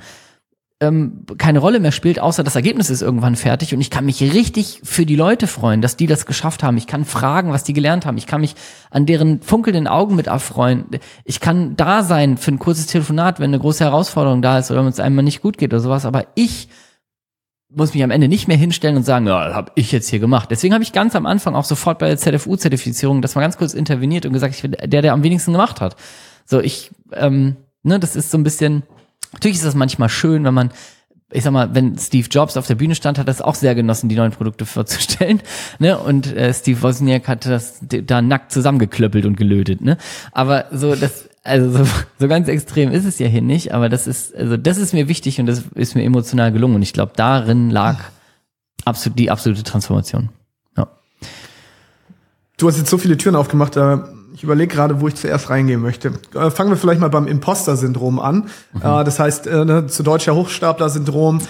ähm, 0.80 1.26
keine 1.36 1.58
Rolle 1.58 1.78
mehr 1.78 1.92
spielt, 1.92 2.18
außer 2.18 2.42
das 2.42 2.56
Ergebnis 2.56 2.88
ist 2.88 3.02
irgendwann 3.02 3.36
fertig 3.36 3.74
und 3.74 3.82
ich 3.82 3.90
kann 3.90 4.06
mich 4.06 4.22
richtig 4.22 4.80
für 4.82 5.04
die 5.04 5.14
Leute 5.14 5.46
freuen, 5.46 5.82
dass 5.82 5.98
die 5.98 6.06
das 6.06 6.24
geschafft 6.24 6.62
haben. 6.62 6.78
Ich 6.78 6.86
kann 6.86 7.04
fragen, 7.04 7.52
was 7.52 7.64
die 7.64 7.74
gelernt 7.74 8.06
haben. 8.06 8.16
Ich 8.16 8.26
kann 8.26 8.40
mich 8.40 8.54
an 8.90 9.04
deren 9.04 9.42
funkelnden 9.42 9.86
Augen 9.86 10.16
mit 10.16 10.28
erfreuen. 10.28 10.86
Ich 11.26 11.40
kann 11.40 11.76
da 11.76 12.02
sein 12.02 12.38
für 12.38 12.52
ein 12.52 12.58
kurzes 12.58 12.86
Telefonat, 12.86 13.40
wenn 13.40 13.50
eine 13.50 13.58
große 13.58 13.84
Herausforderung 13.84 14.40
da 14.40 14.58
ist 14.58 14.70
oder 14.70 14.80
wenn 14.80 14.88
es 14.88 15.00
einem 15.00 15.16
mal 15.16 15.22
nicht 15.22 15.42
gut 15.42 15.58
geht 15.58 15.74
oder 15.74 15.80
sowas. 15.80 16.06
Aber 16.06 16.28
ich 16.34 16.70
muss 17.70 17.92
mich 17.92 18.02
am 18.02 18.10
Ende 18.10 18.28
nicht 18.28 18.48
mehr 18.48 18.56
hinstellen 18.56 18.96
und 18.96 19.02
sagen, 19.02 19.26
ja, 19.26 19.54
habe 19.54 19.72
ich 19.74 19.92
jetzt 19.92 20.08
hier 20.08 20.18
gemacht. 20.18 20.50
Deswegen 20.50 20.72
habe 20.72 20.82
ich 20.82 20.92
ganz 20.92 21.14
am 21.14 21.26
Anfang 21.26 21.54
auch 21.54 21.64
sofort 21.64 21.98
bei 21.98 22.08
der 22.08 22.16
ZFU-Zertifizierung 22.16 23.20
das 23.20 23.34
mal 23.34 23.42
ganz 23.42 23.58
kurz 23.58 23.74
interveniert 23.74 24.24
und 24.24 24.32
gesagt, 24.32 24.54
ich 24.54 24.62
bin 24.62 24.72
der, 24.72 25.02
der 25.02 25.12
am 25.12 25.22
wenigsten 25.22 25.52
gemacht 25.52 25.80
hat. 25.80 25.96
So, 26.46 26.60
ich, 26.60 26.90
ähm, 27.12 27.56
ne, 27.82 27.98
das 27.98 28.16
ist 28.16 28.30
so 28.30 28.38
ein 28.38 28.44
bisschen, 28.44 28.84
natürlich 29.32 29.58
ist 29.58 29.66
das 29.66 29.74
manchmal 29.74 30.08
schön, 30.08 30.44
wenn 30.44 30.54
man 30.54 30.70
ich 31.30 31.44
sag 31.44 31.52
mal, 31.52 31.74
wenn 31.74 31.98
Steve 31.98 32.26
Jobs 32.30 32.56
auf 32.56 32.66
der 32.66 32.74
Bühne 32.74 32.94
stand, 32.94 33.18
hat 33.18 33.28
das 33.28 33.42
auch 33.42 33.54
sehr 33.54 33.74
genossen, 33.74 34.08
die 34.08 34.16
neuen 34.16 34.32
Produkte 34.32 34.64
vorzustellen. 34.66 35.42
Ne? 35.78 35.98
Und 35.98 36.34
äh, 36.34 36.52
Steve 36.54 36.82
Wozniak 36.82 37.28
hat 37.28 37.44
das 37.46 37.78
da 37.80 38.22
nackt 38.22 38.52
zusammengeklöppelt 38.52 39.26
und 39.26 39.36
gelötet. 39.36 39.80
Ne? 39.80 39.98
Aber 40.32 40.66
so 40.72 40.94
das, 40.94 41.28
also 41.44 41.84
so, 41.84 41.90
so 42.18 42.28
ganz 42.28 42.48
extrem 42.48 42.90
ist 42.90 43.04
es 43.04 43.18
ja 43.18 43.26
hier 43.26 43.42
nicht. 43.42 43.74
Aber 43.74 43.88
das 43.88 44.06
ist, 44.06 44.34
also 44.34 44.56
das 44.56 44.78
ist 44.78 44.94
mir 44.94 45.08
wichtig 45.08 45.38
und 45.38 45.46
das 45.46 45.64
ist 45.74 45.94
mir 45.94 46.04
emotional 46.04 46.50
gelungen. 46.52 46.76
Und 46.76 46.82
ich 46.82 46.94
glaube, 46.94 47.12
darin 47.14 47.70
lag 47.70 47.98
absolut 48.84 49.18
die 49.18 49.30
absolute 49.30 49.64
Transformation. 49.64 50.30
Ja. 50.76 50.88
Du 52.56 52.68
hast 52.68 52.78
jetzt 52.78 52.90
so 52.90 52.96
viele 52.96 53.18
Türen 53.18 53.36
aufgemacht. 53.36 53.76
Äh 53.76 53.98
ich 54.38 54.44
überlege 54.44 54.72
gerade, 54.72 55.00
wo 55.00 55.08
ich 55.08 55.16
zuerst 55.16 55.50
reingehen 55.50 55.80
möchte. 55.80 56.12
Äh, 56.32 56.52
fangen 56.52 56.70
wir 56.70 56.76
vielleicht 56.76 57.00
mal 57.00 57.10
beim 57.10 57.26
Imposter-Syndrom 57.26 58.20
an. 58.20 58.48
Mhm. 58.72 58.82
Äh, 58.82 59.02
das 59.02 59.18
heißt, 59.18 59.48
äh, 59.48 59.64
ne, 59.64 59.88
zu 59.88 60.04
deutscher 60.04 60.36
Hochstapler-Syndrom. 60.36 61.40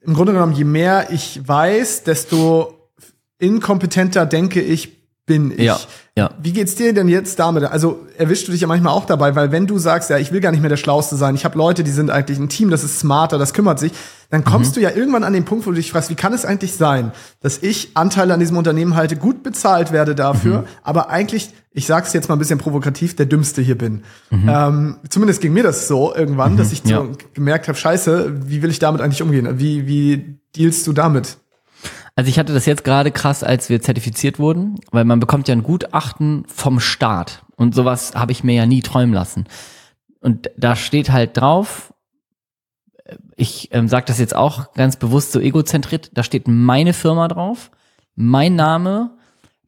Im 0.00 0.14
Grunde 0.14 0.32
genommen, 0.32 0.54
je 0.54 0.64
mehr 0.64 1.10
ich 1.10 1.46
weiß, 1.46 2.04
desto 2.04 2.88
inkompetenter 3.36 4.24
denke 4.24 4.62
ich, 4.62 4.96
bin 5.26 5.50
ich. 5.50 5.58
Ja, 5.58 5.78
ja. 6.18 6.30
Wie 6.42 6.52
geht's 6.52 6.74
dir 6.74 6.92
denn 6.92 7.08
jetzt 7.08 7.38
damit? 7.38 7.62
Also 7.62 8.04
erwischst 8.16 8.48
du 8.48 8.52
dich 8.52 8.60
ja 8.60 8.66
manchmal 8.66 8.92
auch 8.92 9.04
dabei, 9.04 9.36
weil 9.36 9.52
wenn 9.52 9.68
du 9.68 9.78
sagst, 9.78 10.10
ja, 10.10 10.18
ich 10.18 10.32
will 10.32 10.40
gar 10.40 10.50
nicht 10.50 10.60
mehr 10.60 10.68
der 10.68 10.76
Schlauste 10.76 11.14
sein, 11.14 11.36
ich 11.36 11.44
habe 11.44 11.56
Leute, 11.56 11.84
die 11.84 11.92
sind 11.92 12.10
eigentlich 12.10 12.40
ein 12.40 12.48
Team, 12.48 12.70
das 12.70 12.82
ist 12.82 12.98
smarter, 12.98 13.38
das 13.38 13.54
kümmert 13.54 13.78
sich, 13.78 13.92
dann 14.28 14.42
kommst 14.42 14.72
mhm. 14.72 14.74
du 14.74 14.80
ja 14.80 14.90
irgendwann 14.90 15.22
an 15.22 15.32
den 15.32 15.44
Punkt, 15.44 15.64
wo 15.64 15.70
du 15.70 15.76
dich 15.76 15.92
fragst, 15.92 16.10
wie 16.10 16.16
kann 16.16 16.32
es 16.32 16.44
eigentlich 16.44 16.74
sein, 16.74 17.12
dass 17.40 17.58
ich 17.62 17.92
Anteile 17.94 18.34
an 18.34 18.40
diesem 18.40 18.56
Unternehmen 18.56 18.96
halte, 18.96 19.14
gut 19.14 19.44
bezahlt 19.44 19.92
werde 19.92 20.16
dafür, 20.16 20.62
mhm. 20.62 20.66
aber 20.82 21.08
eigentlich, 21.08 21.50
ich 21.70 21.86
sag's 21.86 22.12
jetzt 22.12 22.28
mal 22.28 22.34
ein 22.34 22.40
bisschen 22.40 22.58
provokativ, 22.58 23.14
der 23.14 23.26
Dümmste 23.26 23.62
hier 23.62 23.78
bin. 23.78 24.02
Mhm. 24.30 24.48
Ähm, 24.48 24.96
zumindest 25.08 25.40
ging 25.40 25.52
mir 25.52 25.62
das 25.62 25.86
so 25.86 26.12
irgendwann, 26.12 26.56
dass 26.56 26.68
mhm. 26.68 26.72
ich 26.72 26.82
so 26.82 26.90
ja. 26.90 27.06
gemerkt 27.32 27.68
habe, 27.68 27.78
scheiße, 27.78 28.48
wie 28.48 28.60
will 28.60 28.70
ich 28.70 28.80
damit 28.80 29.00
eigentlich 29.02 29.22
umgehen? 29.22 29.60
Wie, 29.60 29.86
wie 29.86 30.40
dealst 30.56 30.84
du 30.88 30.92
damit? 30.92 31.38
Also 32.18 32.30
ich 32.30 32.38
hatte 32.40 32.52
das 32.52 32.66
jetzt 32.66 32.82
gerade 32.82 33.12
krass, 33.12 33.44
als 33.44 33.68
wir 33.68 33.80
zertifiziert 33.80 34.40
wurden, 34.40 34.80
weil 34.90 35.04
man 35.04 35.20
bekommt 35.20 35.46
ja 35.46 35.54
ein 35.54 35.62
Gutachten 35.62 36.44
vom 36.48 36.80
Staat 36.80 37.44
und 37.54 37.76
sowas 37.76 38.16
habe 38.16 38.32
ich 38.32 38.42
mir 38.42 38.54
ja 38.54 38.66
nie 38.66 38.82
träumen 38.82 39.14
lassen. 39.14 39.44
Und 40.18 40.50
da 40.56 40.74
steht 40.74 41.12
halt 41.12 41.36
drauf, 41.36 41.94
ich 43.36 43.68
ähm, 43.70 43.86
sage 43.86 44.06
das 44.06 44.18
jetzt 44.18 44.34
auch 44.34 44.72
ganz 44.72 44.96
bewusst 44.96 45.30
so 45.30 45.38
egozentriert, 45.38 46.10
da 46.12 46.24
steht 46.24 46.48
meine 46.48 46.92
Firma 46.92 47.28
drauf, 47.28 47.70
mein 48.16 48.56
Name, 48.56 49.16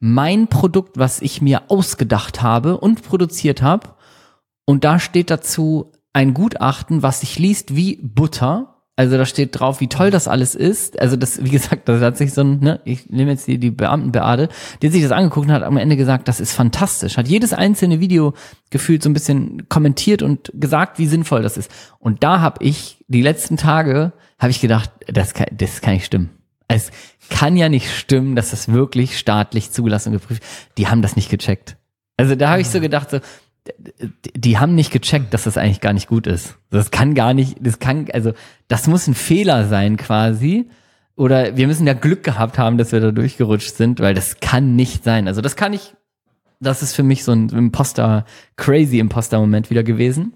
mein 0.01 0.47
Produkt, 0.47 0.99
was 0.99 1.21
ich 1.21 1.41
mir 1.41 1.61
ausgedacht 1.69 2.41
habe 2.41 2.77
und 2.79 3.01
produziert 3.01 3.61
habe. 3.61 3.95
Und 4.65 4.83
da 4.83 4.99
steht 4.99 5.29
dazu 5.29 5.93
ein 6.11 6.33
Gutachten, 6.33 7.01
was 7.01 7.21
sich 7.21 7.39
liest 7.39 7.77
wie 7.77 7.95
Butter 7.95 8.70
also 9.01 9.17
da 9.17 9.25
steht 9.25 9.59
drauf, 9.59 9.81
wie 9.81 9.87
toll 9.87 10.11
das 10.11 10.27
alles 10.27 10.53
ist. 10.53 10.99
Also 11.01 11.15
das, 11.15 11.43
wie 11.43 11.49
gesagt, 11.49 11.89
da 11.89 11.99
hat 12.01 12.17
sich 12.17 12.33
so 12.33 12.41
ein, 12.41 12.59
ne, 12.59 12.81
ich 12.85 13.09
nehme 13.09 13.31
jetzt 13.31 13.47
die, 13.47 13.57
die 13.57 13.71
Beamtenbeade, 13.71 14.47
die 14.79 14.85
hat 14.85 14.93
sich 14.93 15.01
das 15.01 15.11
angeguckt 15.11 15.47
und 15.47 15.53
hat 15.53 15.63
am 15.63 15.77
Ende 15.77 15.97
gesagt, 15.97 16.27
das 16.27 16.39
ist 16.39 16.53
fantastisch. 16.53 17.17
Hat 17.17 17.27
jedes 17.27 17.51
einzelne 17.51 17.99
Video 17.99 18.35
gefühlt 18.69 19.01
so 19.01 19.09
ein 19.09 19.13
bisschen 19.13 19.67
kommentiert 19.69 20.21
und 20.21 20.51
gesagt, 20.53 20.99
wie 20.99 21.07
sinnvoll 21.07 21.41
das 21.41 21.57
ist. 21.57 21.71
Und 21.97 22.23
da 22.23 22.41
habe 22.41 22.63
ich 22.63 23.03
die 23.07 23.23
letzten 23.23 23.57
Tage, 23.57 24.13
habe 24.37 24.51
ich 24.51 24.61
gedacht, 24.61 24.91
das 25.07 25.33
kann, 25.33 25.47
das 25.51 25.81
kann 25.81 25.95
nicht 25.95 26.05
stimmen. 26.05 26.29
Es 26.67 26.91
kann 27.31 27.57
ja 27.57 27.69
nicht 27.69 27.89
stimmen, 27.89 28.35
dass 28.35 28.51
das 28.51 28.71
wirklich 28.71 29.17
staatlich 29.17 29.71
zugelassen 29.71 30.09
und 30.09 30.21
geprüft. 30.21 30.43
Die 30.77 30.89
haben 30.89 31.01
das 31.01 31.15
nicht 31.15 31.31
gecheckt. 31.31 31.75
Also 32.17 32.35
da 32.35 32.51
habe 32.51 32.61
ich 32.61 32.69
so 32.69 32.79
gedacht, 32.79 33.09
so, 33.09 33.19
die 34.35 34.57
haben 34.57 34.75
nicht 34.75 34.91
gecheckt, 34.91 35.33
dass 35.33 35.43
das 35.43 35.57
eigentlich 35.57 35.81
gar 35.81 35.93
nicht 35.93 36.07
gut 36.07 36.25
ist. 36.27 36.57
Das 36.71 36.91
kann 36.91 37.13
gar 37.13 37.33
nicht, 37.33 37.57
das 37.61 37.79
kann, 37.79 38.07
also 38.11 38.33
das 38.67 38.87
muss 38.87 39.07
ein 39.07 39.13
Fehler 39.13 39.67
sein 39.67 39.97
quasi. 39.97 40.69
Oder 41.15 41.55
wir 41.57 41.67
müssen 41.67 41.85
ja 41.85 41.93
Glück 41.93 42.23
gehabt 42.23 42.57
haben, 42.57 42.77
dass 42.77 42.91
wir 42.91 42.99
da 42.99 43.11
durchgerutscht 43.11 43.75
sind, 43.75 43.99
weil 43.99 44.15
das 44.15 44.39
kann 44.39 44.75
nicht 44.75 45.03
sein. 45.03 45.27
Also 45.27 45.41
das 45.41 45.55
kann 45.55 45.73
ich, 45.73 45.93
das 46.59 46.81
ist 46.81 46.95
für 46.95 47.03
mich 47.03 47.23
so 47.23 47.33
ein 47.33 47.49
Imposter, 47.49 48.25
crazy 48.55 48.97
Imposter-Moment 48.97 49.69
wieder 49.69 49.83
gewesen. 49.83 50.33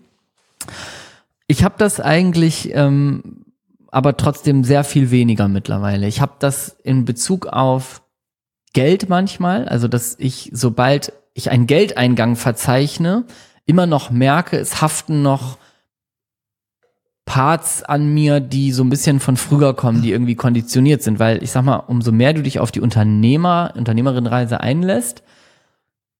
Ich 1.48 1.64
habe 1.64 1.76
das 1.78 2.00
eigentlich, 2.00 2.72
ähm, 2.74 3.46
aber 3.88 4.18
trotzdem 4.18 4.64
sehr 4.64 4.84
viel 4.84 5.10
weniger 5.10 5.48
mittlerweile. 5.48 6.08
Ich 6.08 6.22
habe 6.22 6.34
das 6.40 6.78
in 6.84 7.06
Bezug 7.06 7.48
auf 7.48 8.04
Geld 8.74 9.10
manchmal, 9.10 9.68
also 9.68 9.88
dass 9.88 10.16
ich 10.20 10.52
sobald 10.54 11.14
ich 11.36 11.52
einen 11.52 11.68
Geldeingang 11.68 12.38
verzeichne, 12.38 13.26
immer 13.66 13.86
noch 13.86 14.10
merke, 14.10 14.58
es 14.58 14.82
haften 14.82 15.22
noch 15.22 15.58
Parts 17.26 17.84
an 17.84 18.14
mir, 18.14 18.40
die 18.40 18.72
so 18.72 18.84
ein 18.84 18.90
bisschen 18.90 19.20
von 19.20 19.36
früher 19.36 19.76
kommen, 19.76 20.02
die 20.02 20.12
irgendwie 20.12 20.36
konditioniert 20.36 21.04
sind, 21.04 21.20
weil 21.20 21.44
ich 21.44 21.52
sag 21.52 21.66
mal, 21.66 21.78
umso 21.78 22.12
mehr 22.12 22.34
du 22.34 22.42
dich 22.42 22.60
auf 22.60 22.72
die 22.72 22.80
Unternehmer, 22.80 23.74
Unternehmerinnenreise 23.76 24.62
einlässt, 24.62 25.24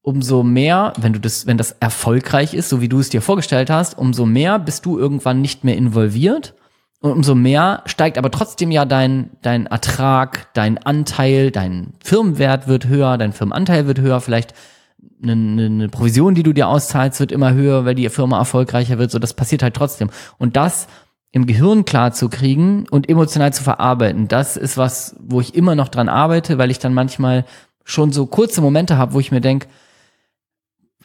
umso 0.02 0.44
mehr, 0.44 0.94
wenn 0.98 1.14
du 1.14 1.20
das, 1.20 1.48
wenn 1.48 1.58
das 1.58 1.72
erfolgreich 1.80 2.54
ist, 2.54 2.68
so 2.68 2.82
wie 2.82 2.90
du 2.90 3.00
es 3.00 3.10
dir 3.10 3.22
vorgestellt 3.22 3.70
hast, 3.70 3.98
umso 3.98 4.26
mehr 4.26 4.60
bist 4.60 4.86
du 4.86 5.00
irgendwann 5.00 5.42
nicht 5.42 5.64
mehr 5.64 5.78
involviert 5.78 6.56
und 7.00 7.12
umso 7.12 7.36
mehr 7.36 7.84
steigt 7.86 8.18
aber 8.18 8.32
trotzdem 8.32 8.72
ja 8.72 8.84
dein, 8.84 9.30
dein 9.42 9.68
Ertrag, 9.68 10.54
dein 10.54 10.78
Anteil, 10.78 11.52
dein 11.52 11.94
Firmenwert 12.04 12.68
wird 12.68 12.88
höher, 12.88 13.18
dein 13.18 13.32
Firmenanteil 13.32 13.88
wird 13.88 14.00
höher, 14.00 14.20
vielleicht 14.20 14.54
eine, 15.22 15.66
eine 15.66 15.90
Provision, 15.90 16.36
die 16.36 16.44
du 16.44 16.54
dir 16.54 16.68
auszahlst, 16.68 17.20
wird 17.20 17.32
immer 17.32 17.54
höher, 17.54 17.86
weil 17.86 17.96
die 17.96 18.08
Firma 18.10 18.38
erfolgreicher 18.38 18.98
wird. 18.98 19.12
So, 19.12 19.20
das 19.20 19.34
passiert 19.34 19.64
halt 19.64 19.76
trotzdem. 19.76 20.10
Und 20.38 20.56
das 20.56 20.88
im 21.32 21.46
Gehirn 21.46 21.84
klar 21.84 22.14
zu 22.14 22.30
kriegen 22.30 22.86
und 22.90 23.10
emotional 23.10 23.52
zu 23.54 23.64
verarbeiten, 23.64 24.28
das 24.28 24.56
ist 24.56 24.78
was, 24.78 25.16
wo 25.20 25.42
ich 25.42 25.54
immer 25.56 25.76
noch 25.76 25.90
dran 25.90 26.08
arbeite, 26.08 26.58
weil 26.58 26.72
ich 26.72 26.80
dann 26.80 26.94
manchmal 26.94 27.46
schon 27.84 28.12
so 28.12 28.26
kurze 28.26 28.62
Momente 28.62 28.98
habe, 28.98 29.14
wo 29.14 29.20
ich 29.20 29.32
mir 29.32 29.42
denke, 29.42 29.68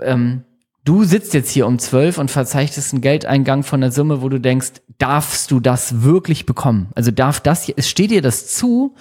ähm, 0.01 0.45
du 0.85 1.05
sitzt 1.05 1.35
jetzt 1.35 1.51
hier 1.51 1.67
um 1.67 1.79
zwölf 1.79 2.19
und 2.19 2.31
verzeichnest 2.31 2.93
einen 2.93 3.03
Geldeingang 3.03 3.65
von 3.65 3.81
der 3.81 3.93
Summe, 3.93 4.23
wo 4.23 4.29
du 4.29 4.41
denkst, 4.41 4.81
darfst 4.99 5.51
du 5.51 5.61
das 5.61 6.03
wirklich 6.03 6.47
bekommen? 6.47 6.91
Also 6.95 7.11
darf 7.11 7.41
das, 7.41 7.69
es 7.69 7.89
steht 7.89 8.11
dir 8.11 8.23
das 8.23 8.55
zu? 8.55 8.95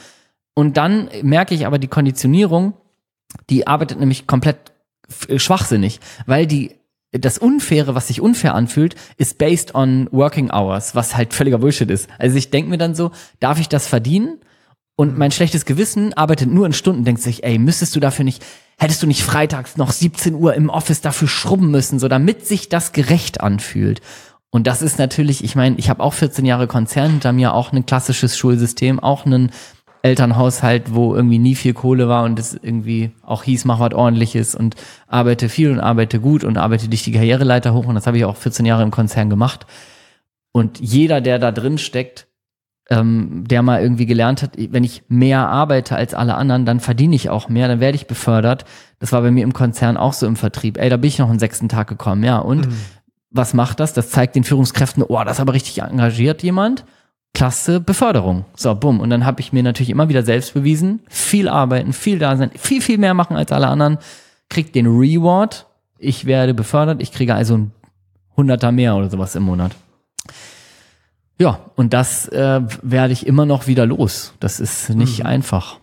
Und 0.55 0.77
dann 0.77 1.09
merke 1.21 1.55
ich 1.55 1.65
aber 1.65 1.79
die 1.79 1.87
Konditionierung, 1.87 2.73
die 3.49 3.67
arbeitet 3.67 3.99
nämlich 3.99 4.27
komplett 4.27 4.68
schwachsinnig, 5.37 5.99
weil 6.25 6.47
die 6.47 6.75
das 7.11 7.39
Unfaire, 7.39 7.95
was 7.95 8.07
sich 8.07 8.21
unfair 8.21 8.53
anfühlt, 8.53 8.95
ist 9.17 9.37
based 9.37 9.73
on 9.73 10.07
Working 10.11 10.51
Hours, 10.51 10.93
was 10.93 11.15
halt 11.15 11.33
völliger 11.33 11.57
Bullshit 11.57 11.89
ist. 11.89 12.07
Also 12.19 12.37
ich 12.37 12.51
denke 12.51 12.69
mir 12.69 12.77
dann 12.77 12.93
so, 12.93 13.11
darf 13.39 13.59
ich 13.59 13.67
das 13.67 13.87
verdienen? 13.87 14.37
Und 14.95 15.17
mein 15.17 15.31
schlechtes 15.31 15.65
Gewissen 15.65 16.13
arbeitet 16.13 16.51
nur 16.51 16.65
in 16.65 16.73
Stunden, 16.73 17.05
denkt 17.05 17.21
sich, 17.21 17.43
ey, 17.43 17.57
müsstest 17.57 17.95
du 17.95 17.99
dafür 18.01 18.25
nicht, 18.25 18.45
hättest 18.77 19.01
du 19.01 19.07
nicht 19.07 19.23
freitags 19.23 19.77
noch 19.77 19.91
17 19.91 20.35
Uhr 20.35 20.53
im 20.55 20.69
Office 20.69 21.01
dafür 21.01 21.29
schrubben 21.29 21.71
müssen, 21.71 21.99
so 21.99 22.09
damit 22.09 22.45
sich 22.45 22.67
das 22.69 22.91
gerecht 22.91 23.41
anfühlt. 23.41 24.01
Und 24.51 24.67
das 24.67 24.81
ist 24.81 24.99
natürlich, 24.99 25.43
ich 25.43 25.55
meine, 25.55 25.77
ich 25.77 25.89
habe 25.89 26.03
auch 26.03 26.13
14 26.13 26.43
Jahre 26.43 26.67
Konzern 26.67 27.11
hinter 27.11 27.31
mir, 27.31 27.53
auch 27.53 27.71
ein 27.71 27.85
klassisches 27.85 28.37
Schulsystem, 28.37 28.99
auch 28.99 29.25
einen 29.25 29.51
Elternhaushalt, 30.01 30.93
wo 30.93 31.13
irgendwie 31.13 31.39
nie 31.39 31.55
viel 31.55 31.73
Kohle 31.73 32.07
war 32.07 32.23
und 32.23 32.39
es 32.39 32.53
irgendwie 32.53 33.11
auch 33.21 33.43
hieß, 33.43 33.65
mach 33.65 33.79
was 33.79 33.93
ordentliches 33.93 34.55
und 34.55 34.75
arbeite 35.07 35.49
viel 35.49 35.71
und 35.71 35.79
arbeite 35.79 36.19
gut 36.19 36.43
und 36.43 36.57
arbeite 36.57 36.87
dich 36.87 37.03
die 37.03 37.11
Karriereleiter 37.11 37.73
hoch 37.73 37.85
und 37.85 37.95
das 37.95 38.07
habe 38.07 38.17
ich 38.17 38.25
auch 38.25 38.37
14 38.37 38.65
Jahre 38.65 38.83
im 38.83 38.91
Konzern 38.91 39.29
gemacht. 39.29 39.65
Und 40.51 40.79
jeder, 40.79 41.21
der 41.21 41.37
da 41.37 41.51
drin 41.51 41.77
steckt, 41.77 42.27
ähm, 42.89 43.43
der 43.47 43.61
mal 43.61 43.81
irgendwie 43.81 44.05
gelernt 44.05 44.41
hat, 44.41 44.51
wenn 44.57 44.83
ich 44.83 45.03
mehr 45.09 45.47
arbeite 45.47 45.95
als 45.95 46.13
alle 46.13 46.35
anderen, 46.35 46.65
dann 46.65 46.79
verdiene 46.79 47.15
ich 47.15 47.29
auch 47.29 47.49
mehr, 47.49 47.67
dann 47.67 47.79
werde 47.79 47.95
ich 47.95 48.07
befördert. 48.07 48.65
Das 48.99 49.11
war 49.11 49.21
bei 49.21 49.31
mir 49.31 49.43
im 49.43 49.53
Konzern 49.53 49.95
auch 49.95 50.13
so 50.13 50.25
im 50.25 50.35
Vertrieb. 50.35 50.77
Ey, 50.77 50.89
da 50.89 50.97
bin 50.97 51.07
ich 51.07 51.19
noch 51.19 51.29
einen 51.29 51.39
sechsten 51.39 51.69
Tag 51.69 51.87
gekommen, 51.87 52.23
ja. 52.23 52.39
Und 52.39 52.67
mhm. 52.67 52.75
was 53.29 53.53
macht 53.53 53.79
das? 53.79 53.93
Das 53.93 54.09
zeigt 54.09 54.35
den 54.35 54.43
Führungskräften, 54.43 55.03
oh, 55.03 55.23
das 55.23 55.37
ist 55.37 55.39
aber 55.39 55.53
richtig 55.53 55.81
engagiert 55.83 56.41
jemand. 56.41 56.83
Klasse 57.33 57.79
Beförderung. 57.79 58.45
So, 58.55 58.73
bumm. 58.75 58.99
Und 58.99 59.09
dann 59.09 59.25
habe 59.25 59.39
ich 59.41 59.53
mir 59.53 59.63
natürlich 59.63 59.89
immer 59.89 60.09
wieder 60.09 60.23
selbst 60.23 60.53
bewiesen, 60.53 61.01
viel 61.09 61.47
arbeiten, 61.47 61.93
viel 61.93 62.19
da 62.19 62.35
sein, 62.37 62.51
viel, 62.57 62.81
viel 62.81 62.97
mehr 62.97 63.13
machen 63.13 63.37
als 63.37 63.51
alle 63.51 63.67
anderen, 63.67 63.97
krieg 64.49 64.73
den 64.73 64.87
Reward, 64.87 65.67
ich 65.97 66.25
werde 66.25 66.53
befördert, 66.53 67.01
ich 67.01 67.11
kriege 67.11 67.35
also 67.35 67.57
ein 67.57 67.71
Hunderter 68.35 68.71
mehr 68.71 68.95
oder 68.95 69.09
sowas 69.09 69.35
im 69.35 69.43
Monat. 69.43 69.73
Ja, 71.37 71.59
und 71.75 71.93
das 71.93 72.27
äh, 72.29 72.61
werde 72.81 73.13
ich 73.13 73.25
immer 73.27 73.45
noch 73.45 73.67
wieder 73.67 73.85
los. 73.85 74.33
Das 74.39 74.59
ist 74.59 74.89
nicht 74.89 75.19
Mhm. 75.19 75.25
einfach. 75.25 75.77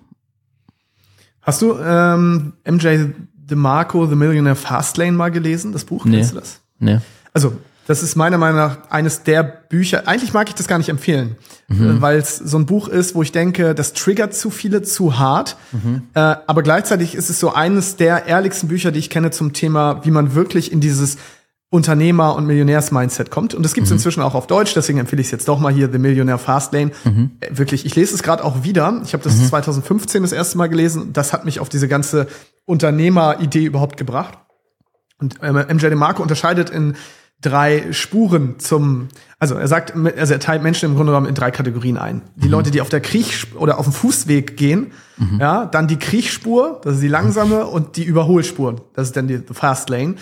Hast 1.41 1.63
du 1.63 1.79
ähm, 1.79 2.55
MJ 2.69 3.07
DeMarco, 3.35 4.07
The 4.07 4.17
Millionaire 4.17 4.57
Fastlane 4.57 5.13
mal 5.13 5.31
gelesen, 5.31 5.73
das 5.73 5.85
Buch? 5.85 6.05
Nee. 6.05 6.17
Kennst 6.17 6.33
du 6.33 6.41
das? 6.41 6.61
Ne? 6.79 7.01
Also, 7.33 7.53
das 7.87 8.03
ist 8.03 8.17
meiner 8.17 8.37
Meinung 8.39 8.57
nach 8.59 8.79
eines 8.91 9.23
der 9.23 9.43
Bücher. 9.43 10.07
Eigentlich 10.09 10.33
mag 10.33 10.49
ich 10.49 10.55
das 10.55 10.67
gar 10.69 10.79
nicht 10.79 10.89
empfehlen, 10.89 11.37
Mhm. 11.69 11.99
äh, 11.99 12.01
weil 12.03 12.19
es 12.19 12.37
so 12.37 12.59
ein 12.59 12.67
Buch 12.67 12.89
ist, 12.89 13.15
wo 13.15 13.23
ich 13.23 13.33
denke, 13.33 13.75
das 13.75 13.93
triggert 13.93 14.35
zu 14.35 14.51
viele 14.51 14.83
zu 14.83 15.19
hart. 15.19 15.57
Mhm. 15.73 16.03
Äh, 16.15 16.21
aber 16.21 16.63
gleichzeitig 16.63 17.15
ist 17.15 17.31
es 17.31 17.39
so 17.41 17.53
eines 17.55 17.97
der 17.97 18.27
ehrlichsten 18.27 18.69
Bücher, 18.69 18.91
die 18.93 18.99
ich 18.99 19.11
kenne 19.11 19.31
zum 19.31 19.53
Thema, 19.53 20.05
wie 20.05 20.11
man 20.11 20.35
wirklich 20.35 20.71
in 20.73 20.81
dieses 20.81 21.17
Unternehmer- 21.69 22.37
und 22.37 22.47
Millionärs-Mindset 22.47 23.31
kommt. 23.33 23.53
Und 23.53 23.65
das 23.65 23.75
gibt 23.75 23.87
es 23.87 23.91
Mhm. 23.91 23.97
inzwischen 23.97 24.23
auch 24.23 24.35
auf 24.37 24.47
Deutsch, 24.47 24.73
deswegen 24.75 24.99
empfehle 25.01 25.21
ich 25.21 25.27
es 25.27 25.33
jetzt 25.33 25.49
doch 25.49 25.59
mal 25.59 25.73
hier, 25.73 25.91
The 25.91 25.99
Millionaire 25.99 26.39
Fastlane. 26.39 26.93
Mhm. 27.05 27.33
Äh, 27.41 27.49
Wirklich, 27.59 27.85
ich 27.85 27.97
lese 27.97 28.15
es 28.15 28.23
gerade 28.23 28.45
auch 28.45 28.63
wieder. 28.63 29.01
Ich 29.05 29.13
habe 29.15 29.25
das 29.25 29.49
2015 29.49 30.23
das 30.23 30.31
erste 30.33 30.59
Mal 30.59 30.69
gelesen. 30.69 31.13
Das 31.13 31.33
hat 31.33 31.45
mich 31.45 31.59
auf 31.59 31.69
diese 31.69 31.89
ganze 31.89 32.29
Unternehmer-Idee 32.67 33.65
überhaupt 33.65 33.97
gebracht. 33.97 34.39
Und 35.19 35.37
ähm, 35.43 35.57
MJ 35.57 35.89
DeMarco 35.89 36.23
unterscheidet 36.23 36.71
in 36.71 36.95
drei 37.41 37.93
Spuren 37.93 38.59
zum, 38.59 39.09
also 39.39 39.55
er 39.55 39.69
sagt, 39.69 39.95
also 39.95 40.33
er 40.33 40.41
teilt 40.41 40.63
Menschen 40.63 40.91
im 40.91 40.97
Grunde 40.97 41.13
genommen 41.13 41.29
in 41.29 41.35
drei 41.35 41.51
Kategorien 41.51 41.99
ein. 41.99 42.23
Die 42.35 42.49
Leute, 42.49 42.71
die 42.71 42.81
auf 42.81 42.89
der 42.89 43.01
Kriech 43.01 43.55
oder 43.57 43.79
auf 43.79 43.85
dem 43.87 43.93
Fußweg 43.93 44.57
gehen, 44.57 44.93
ja, 45.39 45.67
dann 45.67 45.87
die 45.87 45.99
Kriechspur, 45.99 46.81
das 46.83 46.95
ist 46.95 47.03
die 47.03 47.09
langsame, 47.09 47.67
und 47.67 47.97
die 47.97 48.05
Überholspur, 48.05 48.77
das 48.95 49.09
ist 49.09 49.17
dann 49.17 49.29
die 49.29 49.37
the 49.37 49.55
Fast 49.55 49.89
Lane. 49.91 50.17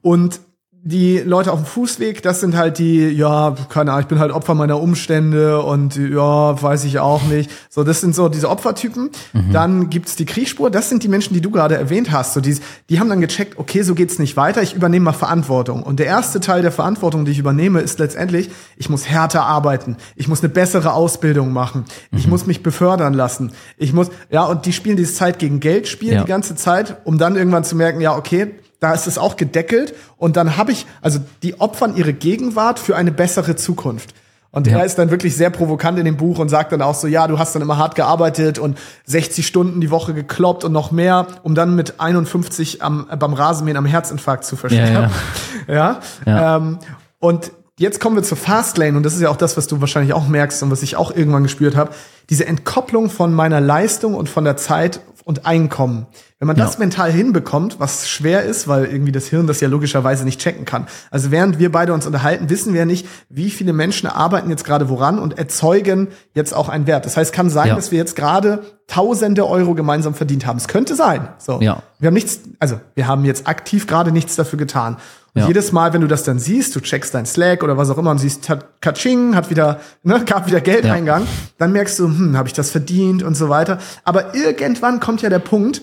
Und 0.00 0.40
die 0.84 1.18
Leute 1.18 1.52
auf 1.52 1.60
dem 1.60 1.64
Fußweg, 1.66 2.22
das 2.22 2.40
sind 2.40 2.56
halt 2.56 2.78
die, 2.78 3.08
ja, 3.08 3.54
keine 3.68 3.92
Ahnung, 3.92 4.02
ich 4.02 4.08
bin 4.08 4.18
halt 4.18 4.32
Opfer 4.32 4.54
meiner 4.54 4.80
Umstände 4.80 5.62
und 5.62 5.94
ja, 5.96 6.60
weiß 6.60 6.82
ich 6.84 6.98
auch 6.98 7.22
nicht. 7.24 7.50
So, 7.70 7.84
das 7.84 8.00
sind 8.00 8.16
so 8.16 8.28
diese 8.28 8.50
Opfertypen. 8.50 9.10
Dann 9.52 9.90
gibt's 9.90 10.16
die 10.16 10.24
Kriechspur, 10.24 10.70
das 10.70 10.88
sind 10.88 11.04
die 11.04 11.08
Menschen, 11.08 11.34
die 11.34 11.40
du 11.40 11.52
gerade 11.52 11.76
erwähnt 11.76 12.10
hast. 12.10 12.34
So, 12.34 12.40
die, 12.40 12.58
die 12.90 12.98
haben 12.98 13.08
dann 13.08 13.20
gecheckt, 13.20 13.58
okay, 13.58 13.82
so 13.82 13.94
geht's 13.94 14.18
nicht 14.18 14.36
weiter, 14.36 14.60
ich 14.60 14.74
übernehme 14.74 15.04
mal 15.04 15.12
Verantwortung. 15.12 15.84
Und 15.84 16.00
der 16.00 16.06
erste 16.06 16.40
Teil 16.40 16.62
der 16.62 16.72
Verantwortung, 16.72 17.24
die 17.24 17.30
ich 17.30 17.38
übernehme, 17.38 17.80
ist 17.80 18.00
letztendlich, 18.00 18.50
ich 18.76 18.88
muss 18.90 19.08
härter 19.08 19.44
arbeiten, 19.44 19.96
ich 20.16 20.26
muss 20.26 20.40
eine 20.40 20.48
bessere 20.48 20.94
Ausbildung 20.94 21.52
machen, 21.52 21.84
ich 22.10 22.26
muss 22.26 22.46
mich 22.46 22.64
befördern 22.64 23.14
lassen, 23.14 23.52
ich 23.76 23.92
muss, 23.92 24.08
ja, 24.30 24.44
und 24.46 24.66
die 24.66 24.72
spielen 24.72 24.96
dieses 24.96 25.14
Zeit 25.14 25.38
gegen 25.38 25.60
Geld 25.60 25.86
Spiel 25.86 26.12
Ja. 26.14 26.22
die 26.22 26.28
ganze 26.28 26.56
Zeit, 26.56 26.96
um 27.04 27.18
dann 27.18 27.36
irgendwann 27.36 27.62
zu 27.62 27.76
merken, 27.76 28.00
ja, 28.00 28.16
okay, 28.16 28.50
da 28.82 28.92
ist 28.92 29.06
es 29.06 29.16
auch 29.16 29.36
gedeckelt 29.36 29.94
und 30.16 30.36
dann 30.36 30.56
habe 30.56 30.72
ich, 30.72 30.86
also 31.00 31.20
die 31.42 31.60
opfern 31.60 31.94
ihre 31.96 32.12
Gegenwart 32.12 32.78
für 32.80 32.96
eine 32.96 33.12
bessere 33.12 33.54
Zukunft. 33.54 34.12
Und 34.50 34.66
Ja. 34.66 34.78
er 34.78 34.84
ist 34.84 34.98
dann 34.98 35.10
wirklich 35.10 35.34
sehr 35.36 35.50
provokant 35.50 35.98
in 35.98 36.04
dem 36.04 36.16
Buch 36.16 36.38
und 36.38 36.48
sagt 36.48 36.72
dann 36.72 36.82
auch 36.82 36.94
so, 36.94 37.06
ja, 37.06 37.26
du 37.28 37.38
hast 37.38 37.54
dann 37.54 37.62
immer 37.62 37.78
hart 37.78 37.94
gearbeitet 37.94 38.58
und 38.58 38.76
60 39.06 39.46
Stunden 39.46 39.80
die 39.80 39.90
Woche 39.90 40.12
gekloppt 40.14 40.64
und 40.64 40.72
noch 40.72 40.90
mehr, 40.90 41.26
um 41.42 41.54
dann 41.54 41.74
mit 41.76 42.00
51 42.00 42.82
am, 42.82 43.06
beim 43.18 43.32
Rasenmähen 43.34 43.76
am 43.78 43.86
Herzinfarkt 43.86 44.44
zu 44.44 44.56
versterben. 44.56 45.10
Ja, 45.68 46.00
Ja. 46.26 46.56
Ähm, 46.56 46.78
und 47.20 47.52
jetzt 47.78 48.00
kommen 48.00 48.16
wir 48.16 48.24
zur 48.24 48.36
Fastlane 48.36 48.96
und 48.96 49.04
das 49.04 49.14
ist 49.14 49.20
ja 49.20 49.30
auch 49.30 49.36
das, 49.36 49.56
was 49.56 49.68
du 49.68 49.80
wahrscheinlich 49.80 50.12
auch 50.12 50.26
merkst 50.26 50.60
und 50.64 50.72
was 50.72 50.82
ich 50.82 50.96
auch 50.96 51.14
irgendwann 51.14 51.44
gespürt 51.44 51.76
habe. 51.76 51.92
Diese 52.30 52.46
Entkopplung 52.46 53.10
von 53.10 53.32
meiner 53.32 53.60
Leistung 53.60 54.14
und 54.14 54.28
von 54.28 54.44
der 54.44 54.56
Zeit 54.56 55.00
und 55.24 55.46
Einkommen. 55.46 56.06
Wenn 56.42 56.48
man 56.48 56.56
das 56.56 56.72
Ja. 56.72 56.80
mental 56.80 57.12
hinbekommt, 57.12 57.78
was 57.78 58.08
schwer 58.08 58.42
ist, 58.42 58.66
weil 58.66 58.86
irgendwie 58.86 59.12
das 59.12 59.26
Hirn 59.28 59.46
das 59.46 59.60
ja 59.60 59.68
logischerweise 59.68 60.24
nicht 60.24 60.40
checken 60.40 60.64
kann. 60.64 60.88
Also 61.12 61.30
während 61.30 61.60
wir 61.60 61.70
beide 61.70 61.92
uns 61.94 62.04
unterhalten, 62.04 62.50
wissen 62.50 62.74
wir 62.74 62.84
nicht, 62.84 63.06
wie 63.28 63.48
viele 63.48 63.72
Menschen 63.72 64.08
arbeiten 64.08 64.50
jetzt 64.50 64.64
gerade 64.64 64.88
woran 64.88 65.20
und 65.20 65.38
erzeugen 65.38 66.08
jetzt 66.34 66.52
auch 66.52 66.68
einen 66.68 66.88
Wert. 66.88 67.06
Das 67.06 67.16
heißt, 67.16 67.32
kann 67.32 67.48
sein, 67.48 67.68
Ja. 67.68 67.76
dass 67.76 67.92
wir 67.92 67.98
jetzt 67.98 68.16
gerade 68.16 68.64
tausende 68.88 69.46
Euro 69.48 69.76
gemeinsam 69.76 70.14
verdient 70.14 70.44
haben. 70.44 70.56
Es 70.56 70.66
könnte 70.66 70.96
sein. 70.96 71.28
So. 71.38 71.60
Ja. 71.60 71.84
Wir 72.00 72.08
haben 72.08 72.14
nichts, 72.14 72.40
also 72.58 72.80
wir 72.96 73.06
haben 73.06 73.24
jetzt 73.24 73.46
aktiv 73.46 73.86
gerade 73.86 74.10
nichts 74.10 74.34
dafür 74.34 74.58
getan. 74.58 74.96
Und 75.34 75.42
Ja. 75.42 75.46
jedes 75.46 75.70
Mal, 75.70 75.92
wenn 75.92 76.00
du 76.00 76.08
das 76.08 76.24
dann 76.24 76.40
siehst, 76.40 76.74
du 76.74 76.80
checkst 76.80 77.14
dein 77.14 77.24
Slack 77.24 77.62
oder 77.62 77.76
was 77.76 77.88
auch 77.88 77.98
immer 77.98 78.10
und 78.10 78.18
siehst, 78.18 78.48
hat 78.48 78.80
Katsching, 78.80 79.36
hat 79.36 79.48
wieder, 79.48 79.78
ne, 80.02 80.20
gab 80.26 80.48
wieder 80.48 80.60
Geldeingang, 80.60 81.24
dann 81.58 81.70
merkst 81.70 82.00
du, 82.00 82.06
hm, 82.06 82.36
habe 82.36 82.48
ich 82.48 82.52
das 82.52 82.72
verdient 82.72 83.22
und 83.22 83.36
so 83.36 83.48
weiter. 83.48 83.78
Aber 84.02 84.34
irgendwann 84.34 84.98
kommt 84.98 85.22
ja 85.22 85.30
der 85.30 85.38
Punkt, 85.38 85.82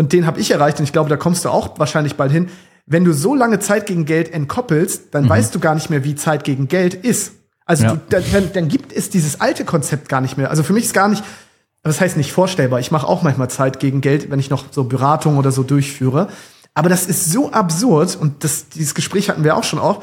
und 0.00 0.14
den 0.14 0.26
habe 0.26 0.40
ich 0.40 0.50
erreicht, 0.50 0.78
und 0.78 0.84
ich 0.84 0.92
glaube, 0.92 1.10
da 1.10 1.18
kommst 1.18 1.44
du 1.44 1.50
auch 1.50 1.78
wahrscheinlich 1.78 2.16
bald 2.16 2.32
hin, 2.32 2.48
wenn 2.86 3.04
du 3.04 3.12
so 3.12 3.34
lange 3.34 3.58
Zeit 3.58 3.84
gegen 3.84 4.06
Geld 4.06 4.32
entkoppelst, 4.32 5.14
dann 5.14 5.28
weißt 5.28 5.54
du 5.54 5.60
gar 5.60 5.74
nicht 5.74 5.90
mehr, 5.90 6.04
wie 6.04 6.14
Zeit 6.14 6.42
gegen 6.42 6.68
Geld 6.68 6.94
ist. 6.94 7.32
Also 7.66 7.84
Mhm. 7.84 7.88
Ja. 7.90 7.94
du, 7.96 8.00
dann, 8.08 8.24
dann, 8.32 8.52
dann 8.54 8.68
gibt 8.68 8.94
es 8.94 9.10
dieses 9.10 9.42
alte 9.42 9.66
Konzept 9.66 10.08
gar 10.08 10.22
nicht 10.22 10.38
mehr. 10.38 10.48
Also 10.48 10.62
für 10.62 10.72
mich 10.72 10.84
ist 10.86 10.94
gar 10.94 11.08
nicht, 11.08 11.22
das 11.82 12.00
heißt 12.00 12.16
nicht 12.16 12.32
vorstellbar. 12.32 12.80
Ich 12.80 12.90
mache 12.90 13.06
auch 13.06 13.22
manchmal 13.22 13.50
Zeit 13.50 13.78
gegen 13.78 14.00
Geld, 14.00 14.30
wenn 14.30 14.40
ich 14.40 14.48
noch 14.48 14.64
so 14.70 14.84
Beratung 14.84 15.36
oder 15.36 15.52
so 15.52 15.62
durchführe. 15.62 16.28
Aber 16.72 16.88
das 16.88 17.06
ist 17.06 17.30
so 17.30 17.52
absurd 17.52 18.16
und 18.18 18.42
das, 18.42 18.70
dieses 18.70 18.94
Gespräch 18.94 19.28
hatten 19.28 19.44
wir 19.44 19.54
auch 19.54 19.64
schon 19.64 19.78
auch. 19.78 20.02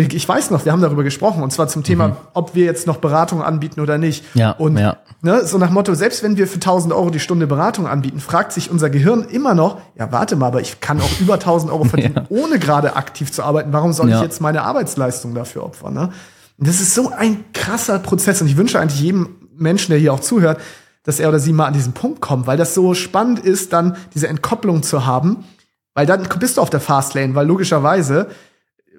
Ich 0.00 0.28
weiß 0.28 0.50
noch, 0.52 0.64
wir 0.64 0.70
haben 0.70 0.80
darüber 0.80 1.02
gesprochen 1.02 1.42
und 1.42 1.52
zwar 1.52 1.66
zum 1.66 1.82
Thema, 1.82 2.16
ob 2.32 2.54
wir 2.54 2.64
jetzt 2.64 2.86
noch 2.86 2.98
Beratung 2.98 3.42
anbieten 3.42 3.80
oder 3.80 3.98
nicht. 3.98 4.24
Mhm. 4.34 4.40
Ja, 4.40 4.50
und 4.52 4.78
ja. 4.78 4.98
Ne, 5.22 5.44
so 5.44 5.58
nach 5.58 5.70
Motto, 5.70 5.92
selbst 5.94 6.22
wenn 6.22 6.36
wir 6.36 6.46
für 6.46 6.54
1000 6.54 6.94
Euro 6.94 7.10
die 7.10 7.18
Stunde 7.18 7.48
Beratung 7.48 7.88
anbieten, 7.88 8.20
fragt 8.20 8.52
sich 8.52 8.70
unser 8.70 8.90
Gehirn 8.90 9.24
immer 9.24 9.54
noch, 9.54 9.80
ja, 9.98 10.12
warte 10.12 10.36
mal, 10.36 10.46
aber 10.46 10.60
ich 10.60 10.80
kann 10.80 11.00
auch 11.00 11.20
über 11.20 11.34
1000 11.34 11.72
Euro 11.72 11.82
verdienen, 11.84 12.20
ohne 12.28 12.60
gerade 12.60 12.94
aktiv 12.94 13.32
zu 13.32 13.42
arbeiten. 13.42 13.72
Warum 13.72 13.92
soll 13.92 14.08
Ja. 14.08 14.18
ich 14.18 14.22
jetzt 14.22 14.40
meine 14.40 14.62
Arbeitsleistung 14.62 15.34
dafür 15.34 15.64
opfern? 15.64 15.94
Ne? 15.94 16.10
Und 16.58 16.68
das 16.68 16.80
ist 16.80 16.94
so 16.94 17.10
ein 17.10 17.44
krasser 17.52 17.98
Prozess 17.98 18.40
und 18.40 18.46
ich 18.46 18.56
wünsche 18.56 18.78
eigentlich 18.78 19.00
jedem 19.00 19.30
Menschen, 19.56 19.90
der 19.90 19.98
hier 19.98 20.12
auch 20.14 20.20
zuhört, 20.20 20.60
dass 21.02 21.18
er 21.18 21.28
oder 21.28 21.40
sie 21.40 21.52
mal 21.52 21.66
an 21.66 21.72
diesen 21.74 21.94
Punkt 21.94 22.20
kommt, 22.20 22.46
weil 22.46 22.56
das 22.56 22.74
so 22.74 22.94
spannend 22.94 23.40
ist, 23.40 23.72
dann 23.72 23.96
diese 24.14 24.28
Entkopplung 24.28 24.84
zu 24.84 25.04
haben, 25.06 25.42
weil 25.94 26.06
dann 26.06 26.28
bist 26.38 26.56
du 26.56 26.60
auf 26.60 26.70
der 26.70 26.78
Fastlane, 26.80 27.34
weil 27.34 27.48
logischerweise 27.48 28.28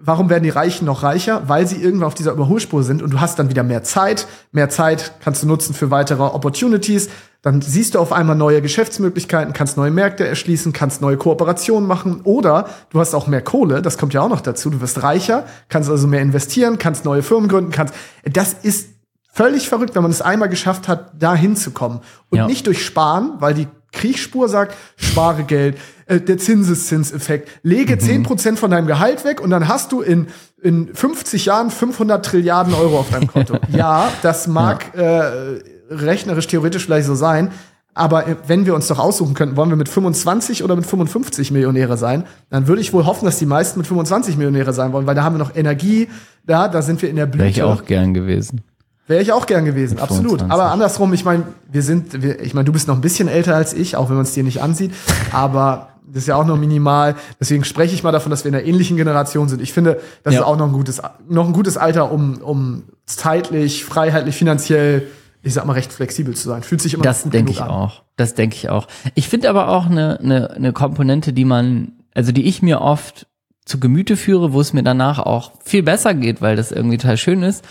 Warum 0.02 0.30
werden 0.30 0.44
die 0.44 0.50
Reichen 0.50 0.86
noch 0.86 1.04
reicher? 1.04 1.44
Weil 1.48 1.68
sie 1.68 1.82
irgendwann 1.82 2.08
auf 2.08 2.14
dieser 2.14 2.32
Überholspur 2.32 2.84
sind 2.84 3.02
und 3.02 3.12
du 3.12 3.20
hast 3.20 3.38
dann 3.40 3.50
wieder 3.50 3.64
mehr 3.64 3.84
Zeit. 3.84 4.28
Mehr 4.52 4.70
Zeit 4.70 5.14
kannst 5.22 5.44
du 5.44 5.48
nutzen 5.48 5.74
für 5.74 5.92
weitere 5.92 6.24
Opportunities. 6.24 7.10
Dann 7.42 7.62
siehst 7.62 7.96
du 7.96 8.00
auf 8.00 8.12
einmal 8.12 8.36
neue 8.36 8.62
Geschäftsmöglichkeiten, 8.62 9.54
kannst 9.54 9.78
neue 9.78 9.92
Märkte 9.92 10.28
erschließen, 10.28 10.74
kannst 10.74 11.02
neue 11.02 11.18
Kooperationen 11.18 11.88
machen 11.88 12.22
oder 12.24 12.68
du 12.90 13.00
hast 13.00 13.14
auch 13.14 13.28
mehr 13.28 13.42
Kohle. 13.42 13.82
Das 13.82 13.98
kommt 13.98 14.14
ja 14.14 14.22
auch 14.22 14.30
noch 14.30 14.42
dazu. 14.42 14.70
Du 14.70 14.82
wirst 14.82 15.04
reicher, 15.04 15.46
kannst 15.70 15.90
also 15.90 16.08
mehr 16.08 16.22
investieren, 16.22 16.78
kannst 16.78 17.06
neue 17.06 17.24
Firmen 17.24 17.48
gründen, 17.50 17.72
kannst. 17.72 17.94
Das 18.26 18.54
ist 18.54 18.90
völlig 19.32 19.70
verrückt, 19.70 19.96
wenn 19.96 20.02
man 20.02 20.12
es 20.12 20.22
einmal 20.22 20.50
geschafft 20.50 20.88
hat, 20.88 21.12
da 21.18 21.34
hinzukommen. 21.36 22.00
Und 22.30 22.40
Ja. 22.40 22.46
nicht 22.46 22.68
durch 22.68 22.86
Sparen, 22.86 23.34
weil 23.40 23.54
die 23.54 23.68
Kriechspur 23.92 24.50
sagt, 24.50 24.76
spare 24.98 25.44
Geld, 25.44 25.78
äh, 26.06 26.20
der 26.20 26.38
Zinseszinseffekt, 26.38 27.50
lege 27.64 27.96
Mhm. 27.96 28.26
10% 28.26 28.58
von 28.58 28.72
deinem 28.72 28.88
Gehalt 28.88 29.26
weg 29.26 29.42
und 29.42 29.50
dann 29.50 29.68
hast 29.68 29.92
du 29.92 30.02
in, 30.02 30.28
in 30.62 30.94
50 30.94 31.46
Jahren 31.46 31.72
500 31.72 32.26
Trilliarden 32.26 32.74
Euro 32.74 33.00
auf 33.00 33.10
deinem 33.10 33.28
Konto. 33.28 33.58
ja, 33.72 34.12
das 34.22 34.48
mag 34.48 34.96
äh, 34.96 35.62
rechnerisch 35.90 36.48
theoretisch 36.48 36.86
vielleicht 36.86 37.08
so 37.08 37.16
sein, 37.16 37.52
aber 37.94 38.28
äh, 38.28 38.36
wenn 38.48 38.66
wir 38.66 38.76
uns 38.76 38.88
doch 38.88 39.00
aussuchen 39.00 39.34
könnten, 39.34 39.56
wollen 39.58 39.70
wir 39.70 39.76
mit 39.76 39.90
25 39.90 40.64
oder 40.64 40.76
mit 40.76 40.86
55 40.86 41.52
Millionäre 41.52 41.98
sein, 41.98 42.24
dann 42.50 42.68
würde 42.68 42.82
ich 42.82 42.94
wohl 42.94 43.06
hoffen, 43.06 43.26
dass 43.26 43.38
die 43.40 43.46
meisten 43.46 43.80
mit 43.80 43.88
25 43.88 44.38
Millionäre 44.38 44.74
sein 44.74 44.94
wollen, 44.94 45.06
weil 45.08 45.16
da 45.16 45.24
haben 45.24 45.36
wir 45.36 45.40
noch 45.40 45.56
Energie, 45.56 46.08
da, 46.46 46.68
da 46.68 46.82
sind 46.82 47.02
wir 47.02 47.10
in 47.10 47.16
der 47.16 47.26
Blüte. 47.26 47.40
Wäre 47.40 47.50
ich 47.50 47.64
auch 47.64 47.86
gern 47.86 48.14
gewesen. 48.14 48.62
Wäre 49.10 49.22
ich 49.24 49.32
auch 49.34 49.46
gern 49.48 49.66
gewesen, 49.66 49.96
Mit 49.96 50.04
absolut. 50.04 50.40
25. 50.40 50.52
Aber 50.54 50.72
andersrum, 50.72 51.12
ich 51.14 51.26
meine, 51.26 51.44
wir 51.70 51.82
sind, 51.82 52.22
wir, 52.22 52.40
ich 52.42 52.54
meine, 52.54 52.66
du 52.66 52.72
bist 52.72 52.88
noch 52.88 52.96
ein 52.96 53.02
bisschen 53.02 53.28
älter 53.28 53.56
als 53.56 53.74
ich, 53.74 53.96
auch 53.98 54.08
wenn 54.10 54.16
man 54.16 54.24
es 54.26 54.34
dir 54.34 54.44
nicht 54.44 54.62
ansieht, 54.62 54.94
aber 55.32 55.90
das 56.08 56.24
ist 56.24 56.28
ja 56.28 56.36
auch 56.36 56.46
noch 56.46 56.58
minimal. 56.58 57.16
Deswegen 57.40 57.64
spreche 57.64 57.94
ich 57.94 58.04
mal 58.04 58.12
davon, 58.12 58.30
dass 58.32 58.44
wir 58.44 58.50
in 58.50 58.56
einer 58.56 58.66
ähnlichen 58.66 58.98
Generation 58.98 59.50
sind. 59.50 59.62
Ich 59.62 59.74
finde, 59.74 60.00
das 60.24 60.34
Ja. 60.36 60.42
ist 60.42 60.46
auch 60.46 60.58
noch 60.58 60.68
ein 60.68 60.74
gutes, 60.74 61.02
noch 61.28 61.46
ein 61.48 61.54
gutes 61.54 61.76
Alter, 61.78 62.12
um, 62.12 62.38
um 62.38 62.84
zeitlich, 63.06 63.84
freiheitlich, 63.86 64.36
finanziell, 64.36 65.08
ich 65.42 65.54
sag 65.54 65.66
mal, 65.66 65.74
recht 65.74 65.92
flexibel 65.94 66.36
zu 66.36 66.48
sein. 66.50 66.64
Fühlt 66.64 66.82
sich 66.82 66.94
immer 66.94 67.04
Das 67.04 67.24
gut 67.24 67.34
denke 67.34 67.52
ich 67.52 67.62
an. 67.62 67.70
auch. 67.70 68.04
Das 68.16 68.34
denke 68.36 68.56
ich 68.56 68.70
auch. 68.70 68.88
Ich 69.16 69.28
finde 69.30 69.50
aber 69.50 69.70
auch 69.70 69.86
eine, 69.88 70.20
eine, 70.20 70.52
eine 70.52 70.74
Komponente, 70.74 71.32
die 71.34 71.46
man, 71.46 71.94
also 72.14 72.32
die 72.32 72.46
ich 72.48 72.62
mir 72.62 72.82
oft 72.82 73.28
zu 73.70 73.80
Gemüte 73.80 74.18
führe, 74.18 74.52
wo 74.52 74.60
es 74.60 74.74
mir 74.74 74.82
danach 74.82 75.20
auch 75.20 75.52
viel 75.64 75.84
besser 75.84 76.16
geht, 76.16 76.42
weil 76.42 76.56
das 76.56 76.72
irgendwie 76.72 76.98
total 76.98 77.18
schön 77.18 77.44
ist. 77.44 77.64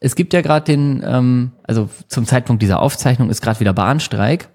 Es 0.00 0.14
gibt 0.14 0.34
ja 0.34 0.42
gerade 0.42 0.66
den, 0.66 1.02
ähm, 1.04 1.52
also 1.62 1.88
zum 2.08 2.26
Zeitpunkt 2.26 2.62
dieser 2.62 2.80
Aufzeichnung 2.80 3.30
ist 3.30 3.40
gerade 3.40 3.58
wieder 3.58 3.72
Bahnstreik. 3.72 4.50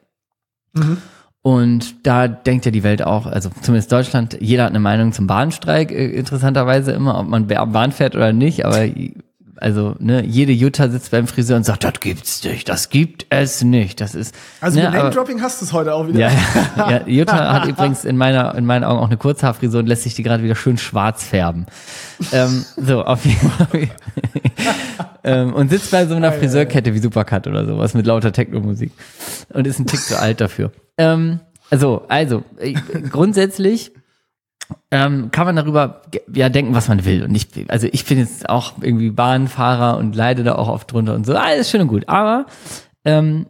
Und 1.42 2.06
da 2.06 2.28
denkt 2.28 2.66
ja 2.66 2.72
die 2.72 2.84
Welt 2.84 3.02
auch, 3.02 3.26
also 3.26 3.50
zumindest 3.62 3.92
Deutschland, 3.92 4.38
jeder 4.42 4.66
hat 4.66 4.70
eine 4.70 4.80
Meinung 4.80 5.12
zum 5.12 5.26
Bahnstreik, 5.26 5.92
äh, 5.92 6.06
interessanterweise 6.12 6.92
immer, 6.92 7.20
ob 7.20 7.28
man 7.28 7.52
am 7.52 7.72
Bahn 7.72 7.92
fährt 7.92 8.16
oder 8.16 8.32
nicht, 8.32 8.64
aber 8.64 8.86
also 9.62 9.96
ne, 10.00 10.26
jede 10.26 10.52
Jutta 10.52 10.90
sitzt 10.90 11.12
beim 11.12 11.28
Friseur 11.28 11.58
und 11.58 11.64
sagt, 11.64 11.84
das 11.84 12.00
gibt's 12.00 12.44
nicht, 12.44 12.68
das 12.68 12.90
gibt 12.90 13.28
es 13.30 13.64
nicht. 13.64 14.02
Das 14.02 14.16
ist 14.16 14.34
Also 14.60 14.80
ne, 14.80 14.86
mit 14.86 14.94
Name-Dropping 14.96 15.42
hast 15.42 15.62
du 15.62 15.66
es 15.66 15.74
heute 15.74 15.94
auch 15.94 16.08
wieder. 16.08 16.20
ja, 16.20 16.32
ja, 16.76 17.02
Jutta 17.08 17.54
hat 17.54 17.68
übrigens 17.68 18.04
in 18.04 18.18
meiner 18.18 18.56
in 18.56 18.66
meinen 18.66 18.84
Augen 18.84 19.00
auch 19.00 19.08
eine 19.08 19.18
Kurzhaarfrisur 19.18 19.80
und 19.82 19.88
lässt 19.88 20.04
sich 20.04 20.16
die 20.16 20.24
gerade 20.24 20.44
wieder 20.44 20.56
schön 20.56 20.78
schwarz 20.78 21.24
färben. 21.24 21.68
ähm, 22.32 22.66
so 22.76 23.04
auf 23.04 23.24
jeden 23.24 23.50
Fall. 23.52 23.90
ähm, 25.24 25.54
und 25.54 25.70
sitzt 25.70 25.92
bei 25.92 26.08
so 26.08 26.16
einer 26.16 26.32
Friseurkette 26.32 26.94
wie 26.94 27.00
Supercut 27.00 27.48
oder 27.48 27.66
sowas 27.66 27.94
mit 27.94 28.06
lauter 28.06 28.32
Techno-Musik 28.32 28.92
und 29.54 29.68
ist 29.68 29.80
ein 29.80 29.86
Tick 29.86 30.02
zu 30.02 30.20
alt 30.20 30.42
dafür. 30.42 30.72
Ähm, 30.98 31.40
also, 31.70 32.04
also 32.10 32.44
äh, 32.60 32.74
grundsätzlich 33.10 33.92
ähm, 34.92 35.32
kann 35.32 35.46
man 35.46 35.56
darüber 35.56 36.02
ja 36.34 36.50
denken, 36.50 36.74
was 36.74 36.88
man 36.88 37.06
will. 37.06 37.24
Und 37.24 37.36
ich, 37.36 37.48
also 37.70 37.88
ich 37.92 38.06
bin 38.06 38.18
jetzt 38.18 38.50
auch 38.50 38.74
irgendwie 38.82 39.10
Bahnfahrer 39.12 39.98
und 39.98 40.16
leide 40.16 40.44
da 40.44 40.56
auch 40.56 40.68
oft 40.68 40.92
drunter 40.92 41.16
und 41.16 41.26
so. 41.26 41.36
Alles 41.36 41.70
schön 41.70 41.82
und 41.82 41.88
gut. 41.88 42.08
Aber 42.10 42.46
ähm, 43.06 43.48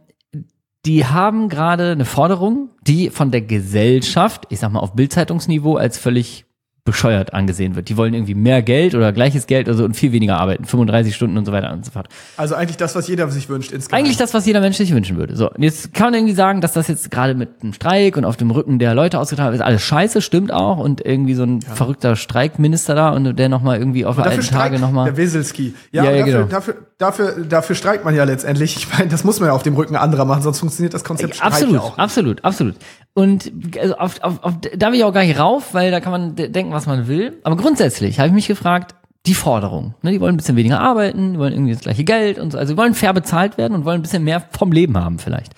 die 0.84 1.06
haben 1.06 1.48
gerade 1.48 1.92
eine 1.92 2.04
Forderung, 2.04 2.70
die 2.82 3.10
von 3.10 3.30
der 3.30 3.42
Gesellschaft, 3.42 4.46
ich 4.50 4.60
sag 4.60 4.72
mal 4.72 4.80
auf 4.80 4.94
Bildzeitungsniveau, 4.94 5.76
als 5.76 5.98
völlig 5.98 6.44
bescheuert 6.84 7.32
angesehen 7.32 7.76
wird. 7.76 7.88
Die 7.88 7.96
wollen 7.96 8.12
irgendwie 8.12 8.34
mehr 8.34 8.60
Geld 8.60 8.96
oder 8.96 9.12
gleiches 9.12 9.46
Geld 9.46 9.68
also 9.68 9.84
und 9.84 9.94
viel 9.94 10.10
weniger 10.10 10.38
arbeiten, 10.40 10.64
35 10.64 11.14
Stunden 11.14 11.38
und 11.38 11.44
so 11.44 11.52
weiter 11.52 11.72
und 11.72 11.84
so 11.84 11.92
fort. 11.92 12.08
Also 12.36 12.56
eigentlich 12.56 12.76
das, 12.76 12.96
was 12.96 13.06
jeder 13.06 13.28
sich 13.30 13.48
wünscht 13.48 13.70
insgesamt. 13.70 14.00
Eigentlich 14.02 14.16
das, 14.16 14.34
was 14.34 14.46
jeder 14.46 14.60
Mensch 14.60 14.78
sich 14.78 14.92
wünschen 14.92 15.16
würde. 15.16 15.36
So, 15.36 15.48
und 15.48 15.62
jetzt 15.62 15.94
kann 15.94 16.06
man 16.06 16.14
irgendwie 16.14 16.34
sagen, 16.34 16.60
dass 16.60 16.72
das 16.72 16.88
jetzt 16.88 17.10
gerade 17.12 17.34
mit 17.34 17.50
einem 17.62 17.72
Streik 17.72 18.16
und 18.16 18.24
auf 18.24 18.36
dem 18.36 18.50
Rücken 18.50 18.80
der 18.80 18.94
Leute 18.94 19.20
ausgetragen 19.20 19.52
wird, 19.52 19.60
ist 19.60 19.66
alles 19.66 19.82
scheiße, 19.82 20.20
stimmt 20.22 20.52
auch. 20.52 20.78
Und 20.78 21.04
irgendwie 21.04 21.34
so 21.34 21.44
ein 21.44 21.62
verrückter 21.62 22.16
Streikminister 22.16 22.96
da 22.96 23.10
und 23.10 23.36
der 23.38 23.48
nochmal 23.48 23.78
irgendwie 23.78 24.04
auf 24.04 24.16
Dafür 24.16 24.32
alten 24.32 24.42
Tage 24.44 24.76
streikt 24.76 24.80
nochmal. 24.80 25.04
der 25.04 25.16
Weselski. 25.16 25.74
Ja, 25.92 26.02
Ja, 26.02 26.10
ja, 26.10 26.18
dafür, 26.18 26.32
genau. 26.32 26.46
dafür, 26.50 26.74
dafür, 26.98 27.44
dafür 27.48 27.76
streikt 27.76 28.04
man 28.04 28.16
ja 28.16 28.24
letztendlich. 28.24 28.76
Ich 28.76 28.92
meine, 28.92 29.08
das 29.08 29.22
muss 29.22 29.38
man 29.38 29.50
ja 29.50 29.52
auf 29.54 29.62
dem 29.62 29.74
Rücken 29.76 29.94
anderer 29.94 30.24
machen, 30.24 30.42
sonst 30.42 30.58
funktioniert 30.58 30.94
das 30.94 31.04
Konzept 31.04 31.36
Streik 31.36 31.46
Absolut, 31.52 31.74
ja 31.74 31.80
auch. 31.80 31.90
nicht. 31.90 31.98
absolut, 32.00 32.44
absolut. 32.44 32.74
Und 33.14 33.52
also 33.78 33.96
auf, 33.96 34.22
auf, 34.22 34.42
auf, 34.42 34.54
da 34.76 34.88
will 34.88 34.98
ich 34.98 35.04
auch 35.04 35.12
gar 35.12 35.22
nicht 35.24 35.38
rauf, 35.38 35.74
weil 35.74 35.90
da 35.90 36.00
kann 36.00 36.12
man 36.12 36.34
de- 36.34 36.48
denken, 36.48 36.72
was 36.72 36.86
man 36.86 37.08
will. 37.08 37.38
Aber 37.44 37.56
grundsätzlich 37.56 38.18
habe 38.18 38.28
ich 38.28 38.34
mich 38.34 38.46
gefragt, 38.48 38.94
die 39.26 39.34
Forderung. 39.34 39.94
Ne, 40.02 40.12
die 40.12 40.20
wollen 40.20 40.34
ein 40.34 40.38
bisschen 40.38 40.56
weniger 40.56 40.80
arbeiten, 40.80 41.34
die 41.34 41.38
wollen 41.38 41.52
irgendwie 41.52 41.72
das 41.74 41.82
gleiche 41.82 42.04
Geld 42.04 42.38
und 42.38 42.50
so. 42.52 42.58
Also 42.58 42.72
die 42.72 42.78
wollen 42.78 42.94
fair 42.94 43.12
bezahlt 43.12 43.58
werden 43.58 43.74
und 43.74 43.84
wollen 43.84 44.00
ein 44.00 44.02
bisschen 44.02 44.24
mehr 44.24 44.42
vom 44.56 44.72
Leben 44.72 44.96
haben 44.98 45.18
vielleicht. 45.18 45.52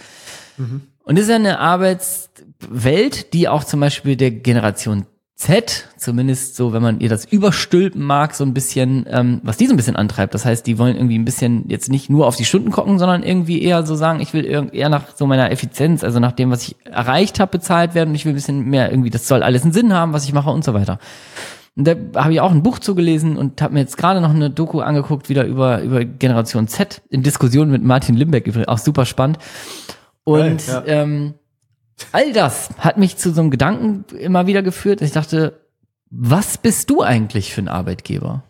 Und 0.59 1.17
das 1.19 1.25
ist 1.25 1.31
ja 1.31 1.37
eine 1.37 1.59
Arbeitswelt, 1.61 3.33
die 3.33 3.49
auch 3.49 3.65
zum 3.65 3.81
Beispiel 3.81 4.17
der 4.17 4.31
Generation 4.33 5.07
Z, 5.37 5.89
zumindest 5.97 6.55
so, 6.55 6.73
wenn 6.73 6.83
man 6.83 7.01
ihr 7.01 7.09
das 7.09 7.25
überstülpen 7.25 8.03
mag, 8.03 8.35
so 8.37 8.45
ein 8.45 8.55
bisschen, 8.55 9.05
ähm, 9.11 9.41
was 9.43 9.57
die 9.57 9.67
so 9.67 9.73
ein 9.73 9.77
bisschen 9.77 9.97
antreibt. 9.97 10.33
Das 10.33 10.45
heißt, 10.45 10.65
die 10.65 10.79
wollen 10.79 10.95
irgendwie 10.95 11.19
ein 11.19 11.25
bisschen 11.25 11.69
jetzt 11.69 11.91
nicht 11.91 12.09
nur 12.09 12.29
auf 12.29 12.37
die 12.37 12.45
Stunden 12.45 12.71
gucken, 12.71 13.01
sondern 13.01 13.25
irgendwie 13.25 13.61
eher 13.61 13.85
so 13.85 13.97
sagen, 13.97 14.21
ich 14.21 14.33
will 14.33 14.47
eher 14.47 14.89
nach 14.89 15.17
so 15.17 15.27
meiner 15.27 15.51
Effizienz, 15.51 16.05
also 16.05 16.21
nach 16.21 16.33
dem, 16.33 16.53
was 16.53 16.63
ich 16.63 16.77
erreicht 16.85 17.41
habe, 17.41 17.51
bezahlt 17.51 17.97
werden 17.97 18.11
und 18.11 18.15
ich 18.15 18.25
will 18.25 18.33
ein 18.33 18.37
bisschen 18.37 18.65
mehr 18.67 18.91
irgendwie, 18.91 19.11
das 19.11 19.27
soll 19.27 19.43
alles 19.43 19.65
einen 19.65 19.73
Sinn 19.73 19.93
haben, 19.93 20.13
was 20.13 20.25
ich 20.25 20.33
mache 20.33 20.51
und 20.51 20.65
so 20.65 20.73
weiter. 20.73 20.99
Und 21.77 21.89
da 21.89 21.97
habe 22.15 22.33
ich 22.33 22.41
auch 22.41 22.53
ein 22.53 22.63
Buch 22.63 22.79
zugelesen 22.79 23.37
und 23.37 23.61
habe 23.61 23.75
mir 23.75 23.81
jetzt 23.81 23.97
gerade 23.97 24.21
noch 24.21 24.31
eine 24.31 24.51
Doku 24.51 24.81
angeguckt, 24.81 25.29
wieder 25.29 25.45
über, 25.45 25.83
über 25.83 26.05
Generation 26.05 26.69
Z, 26.69 27.03
in 27.11 27.25
Diskussion 27.25 27.71
mit 27.71 27.83
Martin 27.83 28.15
Limbeck, 28.15 28.47
übrigens, 28.47 28.69
auch 28.69 28.79
super 28.79 29.05
spannend. 29.05 29.39
Und 30.23 30.65
Geil, 30.65 30.85
ähm, 30.87 31.35
all 32.13 32.33
das 32.33 32.71
hat 32.79 32.99
mich 32.99 33.17
zu 33.17 33.33
so 33.33 33.41
einem 33.41 33.51
Gedanken 33.51 34.05
immer 34.17 34.47
wieder 34.47 34.63
geführt, 34.63 35.03
ich 35.03 35.13
dachte, 35.13 35.61
was 36.11 36.59
bist 36.59 36.91
du 36.91 37.03
eigentlich 37.03 37.53
für 37.53 37.63
ein 37.63 37.69
Arbeitgeber? 37.69 38.43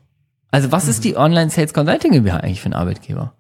Also 0.51 0.71
was 0.71 0.87
ist 0.87 1.05
die 1.05 1.17
Online 1.17 1.51
Sales 1.51 1.75
Consulting 1.75 2.13
GmbH 2.13 2.39
eigentlich 2.39 2.61
für 2.61 2.69
ein 2.69 2.75
Arbeitgeber? 2.75 3.35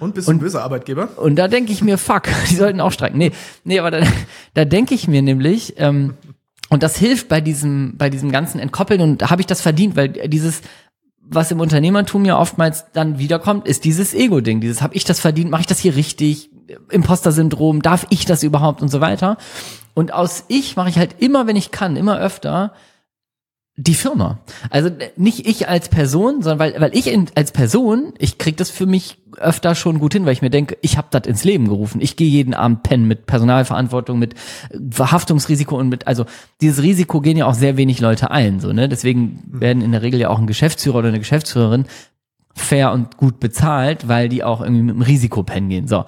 Und 0.00 0.14
bist 0.14 0.26
du 0.26 0.32
ein 0.32 0.38
böser 0.38 0.62
Arbeitgeber? 0.62 1.10
Und 1.16 1.36
da 1.36 1.48
denke 1.48 1.72
ich 1.72 1.82
mir, 1.82 1.96
fuck, 1.98 2.24
die 2.50 2.56
sollten 2.56 2.80
auch 2.80 2.92
streiken. 2.92 3.18
Nee, 3.18 3.32
nee, 3.64 3.78
aber 3.78 3.90
da, 3.90 4.00
da 4.54 4.64
denke 4.64 4.94
ich 4.94 5.08
mir 5.08 5.22
nämlich, 5.22 5.74
ähm, 5.78 6.14
und 6.68 6.82
das 6.82 6.96
hilft 6.96 7.28
bei 7.28 7.40
diesem, 7.40 7.96
bei 7.98 8.10
diesem 8.10 8.32
ganzen 8.32 8.58
Entkoppeln 8.58 9.00
und 9.00 9.22
da 9.22 9.30
habe 9.30 9.42
ich 9.42 9.46
das 9.46 9.60
verdient, 9.60 9.94
weil 9.94 10.08
dieses, 10.08 10.62
was 11.34 11.50
im 11.50 11.60
Unternehmertum 11.60 12.24
ja 12.24 12.38
oftmals 12.38 12.86
dann 12.92 13.18
wiederkommt, 13.18 13.66
ist 13.66 13.84
dieses 13.84 14.14
Ego-Ding. 14.14 14.60
Dieses, 14.60 14.82
habe 14.82 14.94
ich 14.94 15.04
das 15.04 15.20
verdient, 15.20 15.50
mache 15.50 15.62
ich 15.62 15.66
das 15.66 15.78
hier 15.78 15.96
richtig, 15.96 16.50
Imposter-Syndrom, 16.90 17.82
darf 17.82 18.06
ich 18.10 18.24
das 18.24 18.42
überhaupt 18.42 18.82
und 18.82 18.88
so 18.88 19.00
weiter. 19.00 19.36
Und 19.94 20.12
aus 20.12 20.44
ich 20.48 20.76
mache 20.76 20.88
ich 20.88 20.98
halt 20.98 21.16
immer, 21.18 21.46
wenn 21.46 21.56
ich 21.56 21.70
kann, 21.70 21.96
immer 21.96 22.18
öfter 22.18 22.72
die 23.76 23.94
Firma. 23.94 24.40
Also 24.70 24.88
äh, 24.88 25.10
nicht 25.16 25.46
ich 25.46 25.68
als 25.68 25.88
Person, 25.88 26.42
sondern 26.42 26.58
weil, 26.58 26.80
weil 26.80 26.96
ich 26.96 27.06
in, 27.06 27.28
als 27.34 27.52
Person, 27.52 28.12
ich 28.18 28.38
krieg 28.38 28.56
das 28.56 28.70
für 28.70 28.86
mich 28.86 29.18
öfter 29.38 29.74
schon 29.74 29.98
gut 29.98 30.12
hin, 30.12 30.26
weil 30.26 30.34
ich 30.34 30.42
mir 30.42 30.50
denke, 30.50 30.76
ich 30.82 30.98
habe 30.98 31.08
das 31.10 31.26
ins 31.26 31.44
Leben 31.44 31.68
gerufen. 31.68 32.00
Ich 32.02 32.16
gehe 32.16 32.28
jeden 32.28 32.52
Abend 32.52 32.82
pennen 32.82 33.08
mit 33.08 33.24
Personalverantwortung, 33.24 34.18
mit 34.18 34.34
äh, 34.34 34.78
Verhaftungsrisiko 34.90 35.76
und 35.78 35.88
mit, 35.88 36.06
also 36.06 36.26
dieses 36.60 36.82
Risiko 36.82 37.20
gehen 37.20 37.38
ja 37.38 37.46
auch 37.46 37.54
sehr 37.54 37.76
wenig 37.76 38.00
Leute 38.00 38.30
ein, 38.30 38.60
so 38.60 38.72
ne. 38.72 38.88
Deswegen 38.88 39.42
werden 39.50 39.82
in 39.82 39.92
der 39.92 40.02
Regel 40.02 40.20
ja 40.20 40.28
auch 40.28 40.38
ein 40.38 40.46
Geschäftsführer 40.46 40.98
oder 40.98 41.08
eine 41.08 41.18
Geschäftsführerin 41.18 41.86
fair 42.54 42.92
und 42.92 43.16
gut 43.16 43.40
bezahlt, 43.40 44.08
weil 44.08 44.28
die 44.28 44.44
auch 44.44 44.60
irgendwie 44.60 44.82
mit 44.82 44.94
dem 44.96 45.02
Risiko 45.02 45.42
pennen 45.42 45.70
gehen. 45.70 45.88
So 45.88 46.04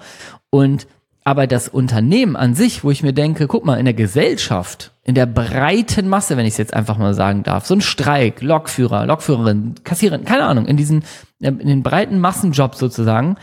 und 0.51 0.85
aber 1.27 1.47
das 1.47 1.67
Unternehmen 1.67 2.35
an 2.35 2.53
sich, 2.53 2.83
wo 2.83 2.91
ich 2.91 3.01
mir 3.01 3.11
denke, 3.11 3.47
guck 3.47 3.65
mal, 3.65 3.79
in 3.79 3.85
der 3.85 3.95
Gesellschaft, 3.95 4.91
in 5.03 5.15
der 5.15 5.25
breiten 5.25 6.07
Masse, 6.07 6.37
wenn 6.37 6.45
ich 6.45 6.53
es 6.53 6.57
jetzt 6.57 6.75
einfach 6.75 6.99
mal 6.99 7.15
sagen 7.15 7.41
darf, 7.41 7.65
so 7.65 7.73
ein 7.73 7.81
Streik, 7.81 8.43
Lokführer, 8.43 9.07
Lokführerin, 9.07 9.73
Kassiererin, 9.83 10.23
keine 10.23 10.45
Ahnung, 10.45 10.67
in 10.67 10.77
diesen, 10.77 11.03
in 11.39 11.57
den 11.57 11.81
breiten 11.81 12.19
Massenjobs 12.19 12.77
sozusagen, 12.77 13.37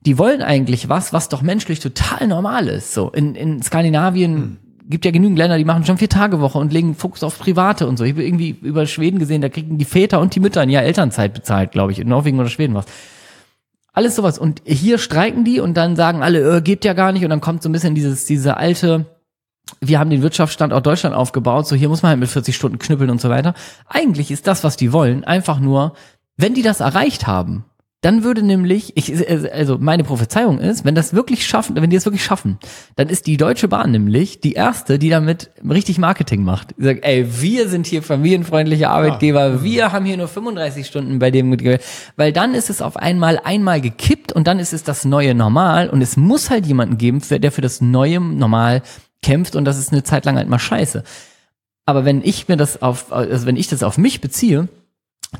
die 0.00 0.18
wollen 0.18 0.42
eigentlich 0.42 0.88
was, 0.88 1.12
was 1.12 1.28
doch 1.28 1.40
menschlich 1.40 1.78
total 1.78 2.26
normal 2.26 2.66
ist. 2.66 2.94
So 2.94 3.10
in, 3.10 3.36
in 3.36 3.62
Skandinavien 3.62 4.58
gibt 4.88 5.04
ja 5.04 5.12
genügend 5.12 5.38
Länder, 5.38 5.56
die 5.56 5.64
machen 5.64 5.84
schon 5.84 5.98
vier 5.98 6.08
Tage 6.08 6.40
Woche 6.40 6.58
und 6.58 6.72
legen 6.72 6.96
Fokus 6.96 7.22
auf 7.22 7.38
Private 7.38 7.86
und 7.86 7.96
so. 7.96 8.02
Ich 8.02 8.12
habe 8.12 8.24
irgendwie 8.24 8.56
über 8.60 8.86
Schweden 8.86 9.20
gesehen, 9.20 9.40
da 9.40 9.48
kriegen 9.48 9.78
die 9.78 9.84
Väter 9.84 10.20
und 10.20 10.34
die 10.34 10.40
Mütter 10.40 10.62
ein 10.62 10.70
Jahr 10.70 10.82
Elternzeit 10.82 11.32
bezahlt, 11.32 11.70
glaube 11.70 11.92
ich, 11.92 12.00
in 12.00 12.08
Norwegen 12.08 12.40
oder 12.40 12.48
Schweden 12.48 12.74
was. 12.74 12.86
Alles 13.92 14.16
sowas. 14.16 14.38
Und 14.38 14.62
hier 14.64 14.98
streiken 14.98 15.44
die 15.44 15.60
und 15.60 15.74
dann 15.74 15.96
sagen 15.96 16.22
alle, 16.22 16.56
äh, 16.56 16.60
geht 16.60 16.84
ja 16.84 16.92
gar 16.92 17.12
nicht. 17.12 17.24
Und 17.24 17.30
dann 17.30 17.40
kommt 17.40 17.62
so 17.62 17.68
ein 17.68 17.72
bisschen 17.72 17.94
dieses, 17.94 18.24
diese 18.24 18.56
alte, 18.56 19.06
wir 19.80 19.98
haben 19.98 20.10
den 20.10 20.22
Wirtschaftsstandort 20.22 20.86
Deutschland 20.86 21.14
aufgebaut, 21.14 21.66
so 21.66 21.76
hier 21.76 21.88
muss 21.88 22.02
man 22.02 22.10
halt 22.10 22.20
mit 22.20 22.28
40 22.28 22.54
Stunden 22.54 22.78
knüppeln 22.78 23.10
und 23.10 23.20
so 23.20 23.28
weiter. 23.28 23.54
Eigentlich 23.86 24.30
ist 24.30 24.46
das, 24.46 24.64
was 24.64 24.76
die 24.76 24.92
wollen, 24.92 25.24
einfach 25.24 25.60
nur, 25.60 25.94
wenn 26.36 26.54
die 26.54 26.62
das 26.62 26.80
erreicht 26.80 27.26
haben, 27.26 27.64
dann 28.02 28.24
würde 28.24 28.42
nämlich, 28.42 28.96
ich, 28.96 29.12
also 29.52 29.76
meine 29.78 30.04
Prophezeiung 30.04 30.58
ist, 30.58 30.86
wenn 30.86 30.94
das 30.94 31.12
wirklich 31.12 31.46
schaffen, 31.46 31.76
wenn 31.76 31.90
die 31.90 31.96
das 31.96 32.06
wirklich 32.06 32.24
schaffen, 32.24 32.58
dann 32.96 33.10
ist 33.10 33.26
die 33.26 33.36
Deutsche 33.36 33.68
Bahn 33.68 33.90
nämlich 33.90 34.40
die 34.40 34.54
erste, 34.54 34.98
die 34.98 35.10
damit 35.10 35.50
richtig 35.68 35.98
Marketing 35.98 36.42
macht. 36.42 36.74
Die 36.78 36.84
sagt, 36.84 37.04
ey, 37.04 37.26
wir 37.42 37.68
sind 37.68 37.86
hier 37.86 38.02
familienfreundliche 38.02 38.88
Arbeitgeber, 38.88 39.62
wir 39.62 39.92
haben 39.92 40.06
hier 40.06 40.16
nur 40.16 40.28
35 40.28 40.86
Stunden 40.86 41.18
bei 41.18 41.30
dem, 41.30 41.54
weil 42.16 42.32
dann 42.32 42.54
ist 42.54 42.70
es 42.70 42.80
auf 42.80 42.96
einmal 42.96 43.38
einmal 43.44 43.82
gekippt 43.82 44.32
und 44.32 44.46
dann 44.46 44.58
ist 44.58 44.72
es 44.72 44.82
das 44.82 45.04
neue 45.04 45.34
Normal 45.34 45.90
und 45.90 46.00
es 46.00 46.16
muss 46.16 46.48
halt 46.48 46.66
jemanden 46.66 46.96
geben, 46.96 47.20
der 47.28 47.52
für 47.52 47.60
das 47.60 47.82
neue 47.82 48.18
Normal 48.18 48.82
kämpft 49.22 49.56
und 49.56 49.66
das 49.66 49.78
ist 49.78 49.92
eine 49.92 50.04
Zeit 50.04 50.24
lang 50.24 50.36
halt 50.36 50.48
mal 50.48 50.58
scheiße. 50.58 51.04
Aber 51.84 52.06
wenn 52.06 52.22
ich 52.22 52.48
mir 52.48 52.56
das 52.56 52.80
auf, 52.80 53.12
also 53.12 53.46
wenn 53.46 53.56
ich 53.56 53.68
das 53.68 53.82
auf 53.82 53.98
mich 53.98 54.22
beziehe, 54.22 54.68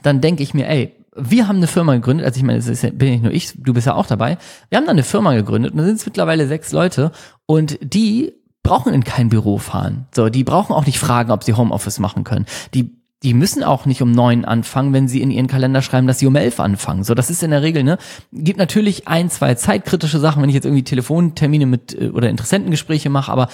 dann 0.02 0.20
denke 0.20 0.42
ich 0.42 0.52
mir, 0.52 0.68
ey, 0.68 0.92
wir 1.16 1.48
haben 1.48 1.56
eine 1.56 1.66
Firma 1.66 1.94
gegründet, 1.94 2.26
also 2.26 2.38
ich 2.38 2.44
meine, 2.44 2.58
es 2.58 2.82
ja, 2.82 2.90
bin 2.90 3.08
ja 3.08 3.14
nicht 3.14 3.24
nur 3.24 3.32
ich, 3.32 3.52
du 3.56 3.72
bist 3.72 3.86
ja 3.86 3.94
auch 3.94 4.06
dabei. 4.06 4.38
Wir 4.68 4.78
haben 4.78 4.86
da 4.86 4.92
eine 4.92 5.02
Firma 5.02 5.34
gegründet 5.34 5.72
und 5.72 5.78
da 5.78 5.84
sind 5.84 5.96
es 5.96 6.06
mittlerweile 6.06 6.46
sechs 6.46 6.72
Leute 6.72 7.10
und 7.46 7.78
die 7.82 8.32
brauchen 8.62 8.92
in 8.92 9.04
kein 9.04 9.28
Büro 9.28 9.58
fahren. 9.58 10.06
So, 10.14 10.28
die 10.28 10.44
brauchen 10.44 10.74
auch 10.74 10.86
nicht 10.86 10.98
fragen, 10.98 11.32
ob 11.32 11.42
sie 11.42 11.54
Homeoffice 11.54 11.98
machen 11.98 12.24
können. 12.24 12.46
Die 12.74 13.00
die 13.22 13.34
müssen 13.34 13.62
auch 13.62 13.84
nicht 13.84 14.00
um 14.00 14.12
neun 14.12 14.46
anfangen, 14.46 14.94
wenn 14.94 15.06
sie 15.06 15.20
in 15.20 15.30
ihren 15.30 15.46
Kalender 15.46 15.82
schreiben, 15.82 16.06
dass 16.06 16.18
sie 16.18 16.26
um 16.26 16.36
elf 16.36 16.58
anfangen. 16.58 17.04
So, 17.04 17.14
das 17.14 17.28
ist 17.28 17.42
in 17.42 17.50
der 17.50 17.60
Regel, 17.60 17.84
ne? 17.84 17.98
Gibt 18.32 18.58
natürlich 18.58 19.08
ein, 19.08 19.28
zwei 19.28 19.54
zeitkritische 19.54 20.18
Sachen, 20.18 20.40
wenn 20.40 20.48
ich 20.48 20.54
jetzt 20.54 20.64
irgendwie 20.64 20.84
Telefontermine 20.84 21.66
mit 21.66 22.00
äh, 22.00 22.08
oder 22.08 22.30
Interessentengespräche 22.30 23.10
mache, 23.10 23.30
aber 23.30 23.48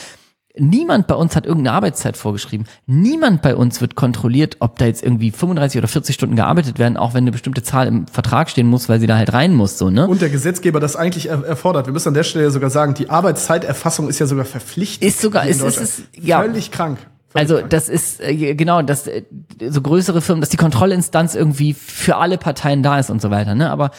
Niemand 0.59 1.07
bei 1.07 1.14
uns 1.14 1.36
hat 1.36 1.44
irgendeine 1.46 1.76
Arbeitszeit 1.76 2.16
vorgeschrieben. 2.16 2.66
Niemand 2.86 3.42
bei 3.42 3.54
uns 3.54 3.80
wird 3.80 3.94
kontrolliert, 3.94 4.57
ob 4.61 4.78
da 4.78 4.86
jetzt 4.86 5.02
irgendwie 5.02 5.30
35 5.30 5.78
oder 5.78 5.88
40 5.88 6.14
Stunden 6.14 6.36
gearbeitet 6.36 6.78
werden, 6.78 6.96
auch 6.96 7.12
wenn 7.14 7.24
eine 7.24 7.32
bestimmte 7.32 7.62
Zahl 7.62 7.86
im 7.86 8.07
Vertrag 8.07 8.48
stehen 8.48 8.66
muss, 8.66 8.88
weil 8.88 8.98
sie 9.00 9.07
da 9.07 9.16
halt 9.16 9.32
rein 9.32 9.52
muss, 9.54 9.76
so, 9.78 9.90
ne? 9.90 10.07
Und 10.09 10.22
der 10.22 10.30
Gesetzgeber 10.30 10.80
das 10.80 10.96
eigentlich 10.96 11.28
er 11.28 11.44
erfordert. 11.44 11.86
Wir 11.86 11.92
müssen 11.92 12.09
an 12.09 12.14
der 12.14 12.22
Stelle 12.24 12.50
sogar 12.50 12.70
sagen, 12.70 12.94
die 12.94 13.11
Arbeitszeiterfassung 13.11 14.09
ist 14.09 14.18
ja 14.18 14.26
sogar 14.26 14.44
verpflichtend. 14.46 15.07
Ist 15.07 15.20
sogar- 15.20 15.46
ist- 15.46 15.61
Deutschland. 15.61 15.88
es- 15.88 16.02
ja. 16.18 16.40
Völlig 16.40 16.70
krank. 16.70 16.98
Also 17.34 17.61
das 17.61 17.90
ist 17.90 18.22
äh, 18.22 18.54
genau, 18.54 18.80
dass 18.80 19.07
äh, 19.09 19.24
so 19.68 19.82
größere 19.82 20.22
Firmen, 20.22 20.40
dass 20.40 20.48
die 20.48 20.57
Kontrollinstanz 20.57 21.34
irgendwie 21.34 21.74
für 21.74 22.16
alle 22.16 22.38
Parteien 22.38 22.82
da 22.82 22.98
ist 22.98 23.11
und 23.11 23.20
so 23.20 23.30
weiter, 23.30 23.54
ne? 23.54 23.70
Aber 23.70 23.90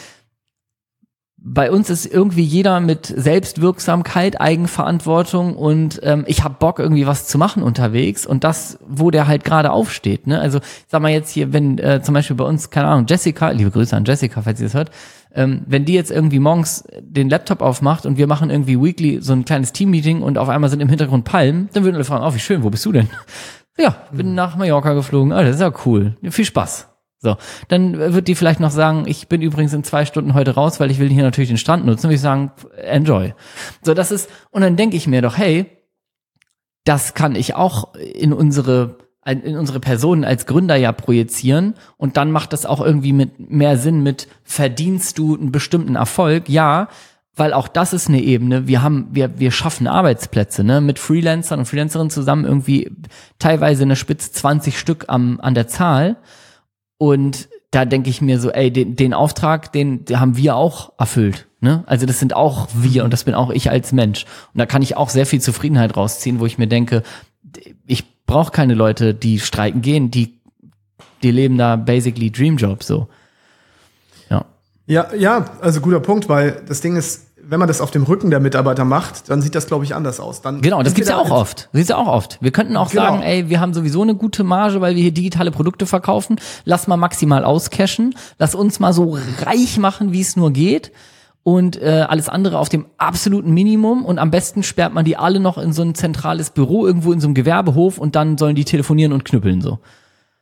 bei 1.40 1.72
uns 1.72 1.90
ist 1.90 2.06
irgendwie 2.06 2.42
jeder 2.42 2.80
mit 2.80 3.06
Selbstwirksamkeit, 3.06 4.42
Eigenverantwortung 4.42 5.56
und 5.56 6.00
ähm, 6.04 6.24
ich 6.28 6.44
habe 6.44 6.56
Bock 6.60 6.80
irgendwie 6.80 7.06
was 7.06 7.28
zu 7.28 7.38
machen 7.38 7.62
unterwegs 7.62 8.26
und 8.26 8.44
das, 8.44 8.80
wo 8.88 9.12
der 9.12 9.28
halt 9.28 9.44
gerade 9.44 9.72
aufsteht. 9.72 10.26
Ne? 10.26 10.40
Also 10.40 10.60
sag 10.88 11.02
mal 11.02 11.12
jetzt 11.12 11.30
hier, 11.30 11.54
wenn 11.54 11.78
äh, 11.78 12.02
zum 12.02 12.16
Beispiel 12.16 12.36
bei 12.36 12.44
uns, 12.44 12.72
keine 12.72 12.88
Ahnung, 12.88 13.06
Jessica, 13.08 13.52
liebe 13.52 13.70
Grüße 13.70 13.96
an 13.96 14.04
Jessica, 14.04 14.42
falls 14.42 14.58
sie 14.58 14.66
das 14.66 14.74
hört, 14.74 14.90
ähm, 15.34 15.62
wenn 15.68 15.86
die 15.86 15.94
jetzt 15.94 16.10
irgendwie 16.10 16.40
morgens 16.40 16.84
den 17.00 17.30
Laptop 17.30 17.62
aufmacht 17.62 18.08
und 18.08 18.18
wir 18.18 18.26
machen 18.26 18.50
irgendwie 18.50 18.82
weekly 18.82 19.22
so 19.22 19.34
ein 19.34 19.46
kleines 19.46 19.74
Team-Meeting 19.74 20.24
und 20.24 20.40
auf 20.40 20.50
einmal 20.50 20.72
sind 20.72 20.80
im 20.80 20.90
Hintergrund 20.90 21.24
Palmen, 21.24 21.70
dann 21.74 21.84
würden 21.84 21.96
alle 21.96 22.04
fragen, 22.04 22.26
oh, 22.26 22.34
wie 22.34 22.40
schön, 22.40 22.64
wo 22.64 22.70
bist 22.70 22.86
du 22.86 22.92
denn? 22.92 23.10
Ja, 23.80 23.96
bin 24.12 24.34
nach 24.34 24.56
Mallorca 24.56 24.94
geflogen. 24.94 25.32
Oh, 25.32 25.40
das 25.40 25.58
ist 25.58 25.62
ja 25.62 25.72
cool. 25.86 26.18
Viel 26.32 26.46
Spaß. 26.46 26.88
So, 27.20 27.36
dann 27.68 27.98
wird 27.98 28.28
die 28.28 28.36
vielleicht 28.36 28.60
noch 28.60 28.70
sagen, 28.70 29.06
ich 29.08 29.28
bin 29.28 29.42
übrigens 29.42 29.74
in 29.74 29.84
zwei 29.84 30.06
Stunden 30.06 30.36
heute 30.36 30.52
raus, 30.52 30.80
weil 30.80 30.92
ich 30.92 31.00
will 31.00 31.10
hier 31.10 31.24
natürlich 31.24 31.50
den 31.50 31.58
Strand 31.58 31.86
nutzen. 31.86 32.08
Und 32.08 32.14
ich 32.14 32.22
sagen, 32.22 32.52
enjoy. 32.78 33.34
So, 33.82 33.94
das 33.96 34.12
ist, 34.12 34.30
und 34.52 34.62
dann 34.62 34.76
denke 34.76 34.98
ich 34.98 35.08
mir 35.08 35.22
doch, 35.22 35.38
hey, 35.38 35.66
das 36.84 37.16
kann 37.16 37.36
ich 37.36 37.56
auch 37.56 37.96
in 37.96 38.34
unsere, 38.34 38.98
in 39.26 39.58
unsere 39.58 39.80
Personen 39.80 40.24
als 40.24 40.46
Gründer 40.46 40.76
ja 40.76 40.92
projizieren. 40.92 41.74
Und 41.98 42.18
dann 42.18 42.32
macht 42.32 42.54
das 42.54 42.68
auch 42.68 42.82
irgendwie 42.82 43.14
mit 43.14 43.50
mehr 43.50 43.78
Sinn 43.78 44.04
mit, 44.04 44.28
verdienst 44.44 45.18
du 45.18 45.36
einen 45.36 45.52
bestimmten 45.52 45.96
Erfolg? 45.96 46.48
Ja, 46.48 46.88
weil 47.36 47.54
auch 47.54 47.68
das 47.68 47.94
ist 47.94 48.10
eine 48.10 48.22
Ebene. 48.22 48.68
Wir 48.68 48.82
haben, 48.84 49.08
wir, 49.12 49.40
wir 49.40 49.52
schaffen 49.52 49.88
Arbeitsplätze, 49.88 50.64
ne, 50.64 50.82
mit 50.82 50.98
Freelancern 50.98 51.60
und 51.60 51.66
Freelancerinnen 51.66 52.10
zusammen 52.10 52.46
irgendwie 52.46 52.92
teilweise 53.38 53.84
eine 53.84 53.96
Spitze 53.96 54.32
20 54.32 54.78
Stück 54.78 55.06
am, 55.08 55.40
an 55.42 55.56
der 55.56 55.68
Zahl. 55.68 56.18
Und 56.98 57.50
da 57.72 57.86
denke 57.86 58.10
ich 58.10 58.22
mir 58.22 58.40
so, 58.40 58.50
ey, 58.50 58.72
den, 58.72 58.96
den 58.96 59.14
Auftrag, 59.14 59.72
den, 59.72 60.06
den 60.06 60.20
haben 60.20 60.38
wir 60.38 60.56
auch 60.56 60.94
erfüllt. 60.98 61.48
Ne? 61.60 61.84
Also 61.86 62.06
das 62.06 62.20
sind 62.20 62.36
auch 62.36 62.68
wir 62.74 63.04
und 63.04 63.12
das 63.12 63.24
bin 63.24 63.34
auch 63.34 63.50
ich 63.50 63.70
als 63.70 63.92
Mensch. 63.92 64.26
Und 64.54 64.60
da 64.60 64.66
kann 64.66 64.82
ich 64.82 64.96
auch 64.96 65.10
sehr 65.10 65.26
viel 65.26 65.42
Zufriedenheit 65.42 65.96
rausziehen, 65.98 66.40
wo 66.40 66.46
ich 66.46 66.58
mir 66.58 66.68
denke, 66.68 67.04
ich 67.86 68.26
brauche 68.26 68.52
keine 68.52 68.74
Leute, 68.74 69.14
die 69.14 69.40
streiken 69.40 69.82
gehen, 69.82 70.12
die, 70.12 70.40
die 71.24 71.32
leben 71.32 71.58
da 71.58 71.76
basically 71.76 72.32
Dreamjob 72.32 72.84
so. 72.84 73.08
Ja. 74.30 74.46
Ja, 74.86 75.14
ja, 75.16 75.58
also 75.62 75.82
guter 75.82 76.00
Punkt, 76.00 76.30
weil 76.30 76.64
das 76.68 76.82
Ding 76.82 76.96
ist, 76.96 77.27
wenn 77.50 77.60
man 77.60 77.68
das 77.68 77.82
auf 77.82 77.92
dem 77.92 78.04
Rücken 78.04 78.30
der 78.30 78.40
Mitarbeiter 78.40 78.84
macht, 78.84 79.30
dann 79.30 79.42
sieht 79.42 79.56
das, 79.56 79.68
glaube 79.68 79.86
ich, 79.86 79.96
anders 79.96 80.20
aus. 80.20 80.42
Dann 80.42 80.62
genau, 80.62 80.84
das 80.84 80.94
gibt's 80.94 81.10
ja 81.10 81.18
auch 81.18 81.32
oft. 81.32 81.70
Das 81.72 81.72
gibt's 81.74 81.90
ja 81.90 81.98
auch 81.98 82.08
oft. 82.08 82.38
Wir 82.42 82.52
könnten 82.52 82.76
auch 82.76 82.92
genau. 82.92 83.04
sagen, 83.04 83.22
ey, 83.24 83.50
wir 83.50 83.60
haben 83.60 83.74
sowieso 83.74 84.02
eine 84.02 84.16
gute 84.16 84.44
Marge, 84.44 84.82
weil 84.82 84.96
wir 84.96 85.02
hier 85.02 85.14
digitale 85.14 85.52
Produkte 85.52 85.86
verkaufen. 85.86 86.40
Lass 86.66 86.88
mal 86.88 86.98
maximal 86.98 87.44
auscashen. 87.46 88.16
Lass 88.38 88.54
uns 88.54 88.80
mal 88.80 88.94
so 88.94 89.18
reich 89.42 89.78
machen, 89.78 90.12
wie 90.12 90.22
es 90.22 90.36
nur 90.36 90.52
geht. 90.52 90.92
Und 91.44 91.82
äh, 91.82 92.06
alles 92.10 92.28
andere 92.28 92.60
auf 92.60 92.68
dem 92.68 92.88
absoluten 92.98 93.54
Minimum. 93.54 94.04
Und 94.04 94.20
am 94.20 94.30
besten 94.30 94.64
sperrt 94.64 94.94
man 94.94 95.06
die 95.06 95.16
alle 95.16 95.40
noch 95.40 95.58
in 95.58 95.72
so 95.72 95.84
ein 95.84 95.96
zentrales 95.96 96.50
Büro 96.50 96.86
irgendwo 96.86 97.14
in 97.14 97.22
so 97.22 97.28
einem 97.28 97.36
Gewerbehof 97.36 97.98
und 97.98 98.16
dann 98.16 98.38
sollen 98.38 98.56
die 98.56 98.66
telefonieren 98.66 99.14
und 99.14 99.24
knüppeln 99.24 99.62
so. 99.62 99.80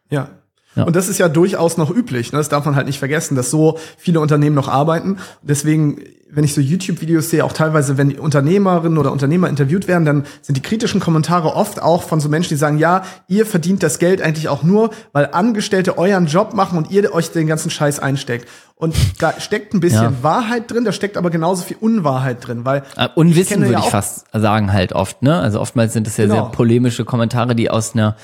Ja, 0.10 0.30
ja. 0.76 0.84
Und 0.84 0.96
das 0.96 1.08
ist 1.08 1.18
ja 1.18 1.30
durchaus 1.30 1.78
noch 1.78 1.90
üblich. 1.90 2.32
Ne? 2.32 2.38
Das 2.38 2.50
darf 2.50 2.66
man 2.66 2.76
halt 2.76 2.88
nicht 2.88 3.00
vergessen, 3.00 3.36
dass 3.36 3.50
so 3.50 3.80
viele 3.98 4.20
Unternehmen 4.20 4.56
noch 4.56 4.68
arbeiten. 4.68 5.18
Deswegen, 5.42 6.00
wenn 6.30 6.44
ich 6.44 6.54
so 6.54 6.60
YouTube-Videos 6.60 7.30
sehe, 7.30 7.46
auch 7.46 7.54
teilweise, 7.54 7.98
wenn 7.98 8.20
Unternehmerinnen 8.20 8.98
oder 8.98 9.14
Unternehmer 9.14 9.48
interviewt 9.48 9.88
werden, 9.88 10.04
dann 10.04 10.26
sind 10.42 10.56
die 10.56 10.62
kritischen 10.62 11.00
Kommentare 11.00 11.56
oft 11.56 11.82
auch 11.82 12.04
von 12.04 12.20
so 12.20 12.28
Menschen, 12.28 12.50
die 12.50 12.56
sagen, 12.56 12.78
ja, 12.78 13.04
ihr 13.28 13.46
verdient 13.46 13.84
das 13.84 14.00
Geld 14.00 14.22
eigentlich 14.22 14.50
auch 14.50 14.64
nur, 14.64 14.90
weil 15.14 15.30
Angestellte 15.32 15.98
euren 15.98 16.26
Job 16.26 16.54
machen 16.54 16.78
und 16.78 16.92
ihr 16.92 17.14
euch 17.14 17.32
den 17.32 17.48
ganzen 17.48 17.70
Scheiß 17.70 18.00
einsteckt. 18.00 18.48
Und 18.76 18.96
da 19.20 19.40
steckt 19.40 19.74
ein 19.74 19.80
bisschen 19.80 20.04
ja. 20.04 20.14
Wahrheit 20.24 20.70
drin, 20.70 20.84
da 20.84 20.92
steckt 20.92 21.16
aber 21.16 21.30
genauso 21.30 21.64
viel 21.64 21.78
Unwahrheit 21.80 22.46
drin, 22.46 22.66
weil 22.66 22.84
äh, 22.98 23.08
Unwissen 23.16 23.62
würde 23.62 23.74
ja 23.74 23.80
ich 23.80 23.86
fast 23.86 24.26
sagen 24.34 24.74
halt 24.74 24.92
oft, 24.92 25.22
ne? 25.22 25.40
Also 25.40 25.62
oftmals 25.62 25.94
sind 25.94 26.08
es 26.08 26.18
ja 26.18 26.26
genau. 26.26 26.36
sehr 26.36 26.52
polemische 26.52 27.06
Kommentare, 27.06 27.56
die 27.56 27.70
aus 27.70 27.94
einer 27.94 28.18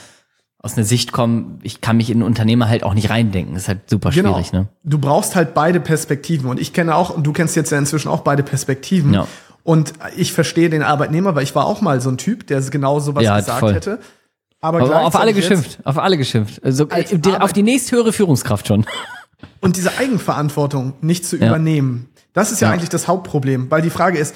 aus 0.63 0.77
einer 0.77 0.85
Sicht 0.85 1.11
kommen, 1.11 1.59
ich 1.63 1.81
kann 1.81 1.97
mich 1.97 2.11
in 2.11 2.21
Unternehmer 2.21 2.69
halt 2.69 2.83
auch 2.83 2.93
nicht 2.93 3.09
reindenken. 3.09 3.55
Das 3.55 3.63
ist 3.63 3.67
halt 3.67 3.89
super 3.89 4.11
genau. 4.11 4.33
schwierig, 4.33 4.53
ne? 4.53 4.67
Du 4.83 4.99
brauchst 4.99 5.35
halt 5.35 5.55
beide 5.55 5.79
Perspektiven. 5.79 6.49
Und 6.49 6.59
ich 6.59 6.71
kenne 6.71 6.95
auch, 6.95 7.09
und 7.09 7.23
du 7.23 7.33
kennst 7.33 7.55
jetzt 7.55 7.71
ja 7.71 7.79
inzwischen 7.79 8.09
auch 8.09 8.21
beide 8.21 8.43
Perspektiven. 8.43 9.13
Ja. 9.13 9.27
Und 9.63 9.93
ich 10.15 10.33
verstehe 10.33 10.69
den 10.69 10.83
Arbeitnehmer, 10.83 11.33
weil 11.33 11.43
ich 11.43 11.55
war 11.55 11.65
auch 11.65 11.81
mal 11.81 11.99
so 11.99 12.09
ein 12.09 12.17
Typ, 12.17 12.45
der 12.47 12.61
genau 12.61 12.99
sowas 12.99 13.23
ja, 13.23 13.39
gesagt 13.39 13.59
voll. 13.59 13.73
hätte. 13.73 13.99
Aber, 14.59 14.81
Aber 14.81 15.05
auf 15.05 15.15
alle 15.15 15.33
geschimpft, 15.33 15.79
auf 15.83 15.97
alle 15.97 16.17
geschimpft. 16.17 16.63
Also 16.63 16.85
die, 16.85 17.35
auf 17.35 17.51
die 17.51 17.63
nächsthöhere 17.63 18.13
Führungskraft 18.13 18.67
schon. 18.67 18.85
Und 19.59 19.75
diese 19.75 19.97
Eigenverantwortung 19.97 20.93
nicht 21.01 21.25
zu 21.25 21.37
ja. 21.37 21.47
übernehmen, 21.47 22.09
das 22.33 22.51
ist 22.51 22.61
ja, 22.61 22.67
ja, 22.67 22.73
eigentlich 22.75 22.89
das 22.89 23.07
Hauptproblem, 23.07 23.71
weil 23.71 23.81
die 23.81 23.89
Frage 23.89 24.19
ist, 24.19 24.35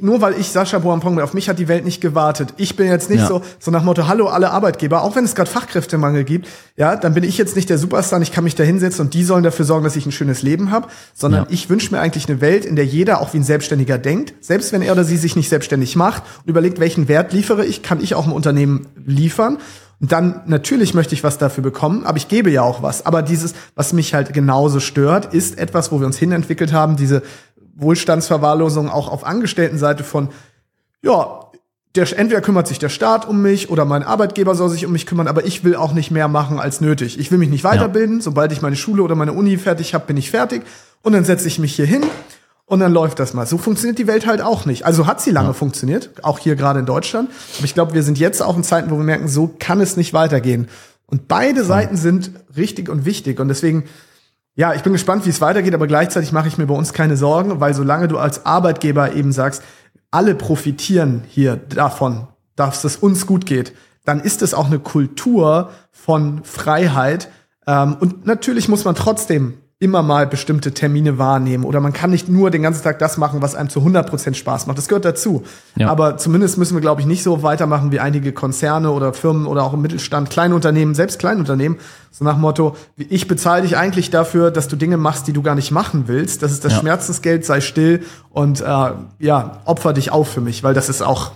nur 0.00 0.22
weil 0.22 0.38
ich 0.40 0.48
Sascha 0.48 0.78
Boampong 0.78 1.16
bin, 1.16 1.22
auf 1.22 1.34
mich 1.34 1.50
hat 1.50 1.58
die 1.58 1.68
Welt 1.68 1.84
nicht 1.84 2.00
gewartet. 2.00 2.54
Ich 2.56 2.74
bin 2.74 2.86
jetzt 2.86 3.10
nicht 3.10 3.20
ja. 3.20 3.26
so, 3.26 3.42
so 3.58 3.70
nach 3.70 3.82
Motto, 3.82 4.08
hallo 4.08 4.28
alle 4.28 4.50
Arbeitgeber, 4.50 5.02
auch 5.02 5.14
wenn 5.14 5.24
es 5.24 5.34
gerade 5.34 5.50
Fachkräftemangel 5.50 6.24
gibt, 6.24 6.48
ja, 6.76 6.96
dann 6.96 7.12
bin 7.12 7.22
ich 7.22 7.36
jetzt 7.36 7.54
nicht 7.54 7.68
der 7.68 7.76
Superstar, 7.76 8.20
ich 8.22 8.32
kann 8.32 8.44
mich 8.44 8.54
da 8.54 8.64
hinsetzen 8.64 9.04
und 9.04 9.12
die 9.12 9.24
sollen 9.24 9.44
dafür 9.44 9.66
sorgen, 9.66 9.84
dass 9.84 9.94
ich 9.94 10.06
ein 10.06 10.12
schönes 10.12 10.40
Leben 10.40 10.70
habe, 10.70 10.88
sondern 11.12 11.42
ja. 11.42 11.48
ich 11.50 11.68
wünsche 11.68 11.92
mir 11.92 12.00
eigentlich 12.00 12.28
eine 12.30 12.40
Welt, 12.40 12.64
in 12.64 12.76
der 12.76 12.86
jeder 12.86 13.20
auch 13.20 13.34
wie 13.34 13.38
ein 13.38 13.44
Selbstständiger 13.44 13.98
denkt, 13.98 14.32
selbst 14.40 14.72
wenn 14.72 14.80
er 14.80 14.92
oder 14.92 15.04
sie 15.04 15.18
sich 15.18 15.36
nicht 15.36 15.50
selbstständig 15.50 15.96
macht 15.96 16.22
und 16.42 16.48
überlegt, 16.48 16.80
welchen 16.80 17.06
Wert 17.08 17.34
liefere 17.34 17.66
ich, 17.66 17.82
kann 17.82 18.00
ich 18.00 18.14
auch 18.14 18.26
im 18.26 18.32
Unternehmen 18.32 18.86
liefern. 19.04 19.58
Und 20.00 20.12
dann 20.12 20.42
natürlich 20.46 20.92
möchte 20.92 21.14
ich 21.14 21.24
was 21.24 21.38
dafür 21.38 21.62
bekommen, 21.62 22.04
aber 22.04 22.16
ich 22.16 22.28
gebe 22.28 22.50
ja 22.50 22.62
auch 22.62 22.82
was. 22.82 23.06
Aber 23.06 23.22
dieses, 23.22 23.54
was 23.74 23.92
mich 23.92 24.12
halt 24.12 24.32
genauso 24.32 24.80
stört, 24.80 25.32
ist 25.32 25.56
etwas, 25.58 25.92
wo 25.92 26.00
wir 26.00 26.06
uns 26.06 26.18
hinentwickelt 26.18 26.72
haben, 26.72 26.96
diese 26.96 27.22
Wohlstandsverwahrlosung 27.76 28.88
auch 28.88 29.08
auf 29.08 29.24
Angestelltenseite 29.24 30.04
von, 30.04 30.28
ja, 31.02 31.40
der, 31.94 32.18
entweder 32.18 32.40
kümmert 32.40 32.66
sich 32.66 32.78
der 32.78 32.88
Staat 32.88 33.28
um 33.28 33.40
mich 33.40 33.70
oder 33.70 33.84
mein 33.84 34.02
Arbeitgeber 34.02 34.54
soll 34.54 34.68
sich 34.68 34.84
um 34.84 34.92
mich 34.92 35.06
kümmern, 35.06 35.28
aber 35.28 35.44
ich 35.44 35.62
will 35.62 35.76
auch 35.76 35.92
nicht 35.92 36.10
mehr 36.10 36.26
machen 36.26 36.58
als 36.58 36.80
nötig. 36.80 37.18
Ich 37.20 37.30
will 37.30 37.38
mich 37.38 37.50
nicht 37.50 37.62
weiterbilden. 37.62 38.16
Ja. 38.16 38.22
Sobald 38.22 38.50
ich 38.50 38.62
meine 38.62 38.76
Schule 38.76 39.02
oder 39.02 39.14
meine 39.14 39.32
Uni 39.32 39.56
fertig 39.58 39.94
habe, 39.94 40.06
bin 40.06 40.16
ich 40.16 40.30
fertig. 40.30 40.62
Und 41.02 41.12
dann 41.12 41.24
setze 41.24 41.46
ich 41.46 41.58
mich 41.58 41.76
hier 41.76 41.86
hin 41.86 42.02
und 42.66 42.80
dann 42.80 42.92
läuft 42.92 43.20
das 43.20 43.32
mal. 43.32 43.46
So 43.46 43.58
funktioniert 43.58 43.98
die 43.98 44.08
Welt 44.08 44.26
halt 44.26 44.40
auch 44.40 44.64
nicht. 44.64 44.84
Also 44.86 45.06
hat 45.06 45.20
sie 45.20 45.30
lange 45.30 45.48
ja. 45.48 45.52
funktioniert, 45.52 46.10
auch 46.22 46.40
hier 46.40 46.56
gerade 46.56 46.80
in 46.80 46.86
Deutschland. 46.86 47.30
Aber 47.58 47.64
ich 47.64 47.74
glaube, 47.74 47.94
wir 47.94 48.02
sind 48.02 48.18
jetzt 48.18 48.42
auch 48.42 48.56
in 48.56 48.64
Zeiten, 48.64 48.90
wo 48.90 48.96
wir 48.96 49.04
merken, 49.04 49.28
so 49.28 49.54
kann 49.58 49.80
es 49.80 49.96
nicht 49.96 50.12
weitergehen. 50.12 50.68
Und 51.06 51.28
beide 51.28 51.60
ja. 51.60 51.64
Seiten 51.64 51.96
sind 51.96 52.32
richtig 52.56 52.88
und 52.88 53.04
wichtig. 53.04 53.38
Und 53.38 53.48
deswegen 53.48 53.84
ja, 54.56 54.72
ich 54.74 54.82
bin 54.82 54.92
gespannt, 54.92 55.26
wie 55.26 55.30
es 55.30 55.40
weitergeht, 55.40 55.74
aber 55.74 55.86
gleichzeitig 55.86 56.32
mache 56.32 56.48
ich 56.48 56.58
mir 56.58 56.66
bei 56.66 56.74
uns 56.74 56.92
keine 56.92 57.16
Sorgen, 57.16 57.60
weil 57.60 57.74
solange 57.74 58.06
du 58.06 58.18
als 58.18 58.46
Arbeitgeber 58.46 59.12
eben 59.12 59.32
sagst, 59.32 59.62
alle 60.10 60.34
profitieren 60.36 61.24
hier 61.28 61.56
davon, 61.56 62.28
dass 62.54 62.84
es 62.84 62.96
uns 62.96 63.26
gut 63.26 63.46
geht, 63.46 63.72
dann 64.04 64.20
ist 64.20 64.42
es 64.42 64.54
auch 64.54 64.66
eine 64.66 64.78
Kultur 64.78 65.70
von 65.90 66.44
Freiheit. 66.44 67.28
Ähm, 67.66 67.96
und 67.98 68.26
natürlich 68.26 68.68
muss 68.68 68.84
man 68.84 68.94
trotzdem 68.94 69.54
immer 69.84 70.02
mal 70.02 70.26
bestimmte 70.26 70.72
Termine 70.72 71.18
wahrnehmen 71.18 71.64
oder 71.64 71.78
man 71.78 71.92
kann 71.92 72.10
nicht 72.10 72.26
nur 72.26 72.50
den 72.50 72.62
ganzen 72.62 72.82
Tag 72.82 72.98
das 72.98 73.18
machen, 73.18 73.42
was 73.42 73.54
einem 73.54 73.68
zu 73.68 73.80
100% 73.80 74.32
Spaß 74.32 74.66
macht. 74.66 74.78
Das 74.78 74.88
gehört 74.88 75.04
dazu. 75.04 75.42
Ja. 75.76 75.90
Aber 75.90 76.16
zumindest 76.16 76.56
müssen 76.56 76.74
wir, 76.74 76.80
glaube 76.80 77.02
ich, 77.02 77.06
nicht 77.06 77.22
so 77.22 77.42
weitermachen 77.42 77.92
wie 77.92 78.00
einige 78.00 78.32
Konzerne 78.32 78.90
oder 78.90 79.12
Firmen 79.12 79.46
oder 79.46 79.62
auch 79.62 79.74
im 79.74 79.82
Mittelstand, 79.82 80.30
Kleinunternehmen, 80.30 80.94
selbst 80.94 81.18
Kleinunternehmen, 81.18 81.78
so 82.10 82.24
nach 82.24 82.38
Motto, 82.38 82.76
ich 82.96 83.28
bezahle 83.28 83.60
dich 83.60 83.76
eigentlich 83.76 84.08
dafür, 84.08 84.50
dass 84.50 84.68
du 84.68 84.76
Dinge 84.76 84.96
machst, 84.96 85.26
die 85.26 85.34
du 85.34 85.42
gar 85.42 85.54
nicht 85.54 85.70
machen 85.70 86.04
willst. 86.06 86.42
Das 86.42 86.50
ist 86.50 86.64
das 86.64 86.72
ja. 86.72 86.78
Schmerzensgeld, 86.78 87.44
sei 87.44 87.60
still 87.60 88.04
und 88.30 88.62
äh, 88.62 88.90
ja, 89.18 89.60
opfer 89.66 89.92
dich 89.92 90.12
auf 90.12 90.28
für 90.28 90.40
mich, 90.40 90.64
weil 90.64 90.72
das 90.72 90.88
ist 90.88 91.02
auch, 91.02 91.32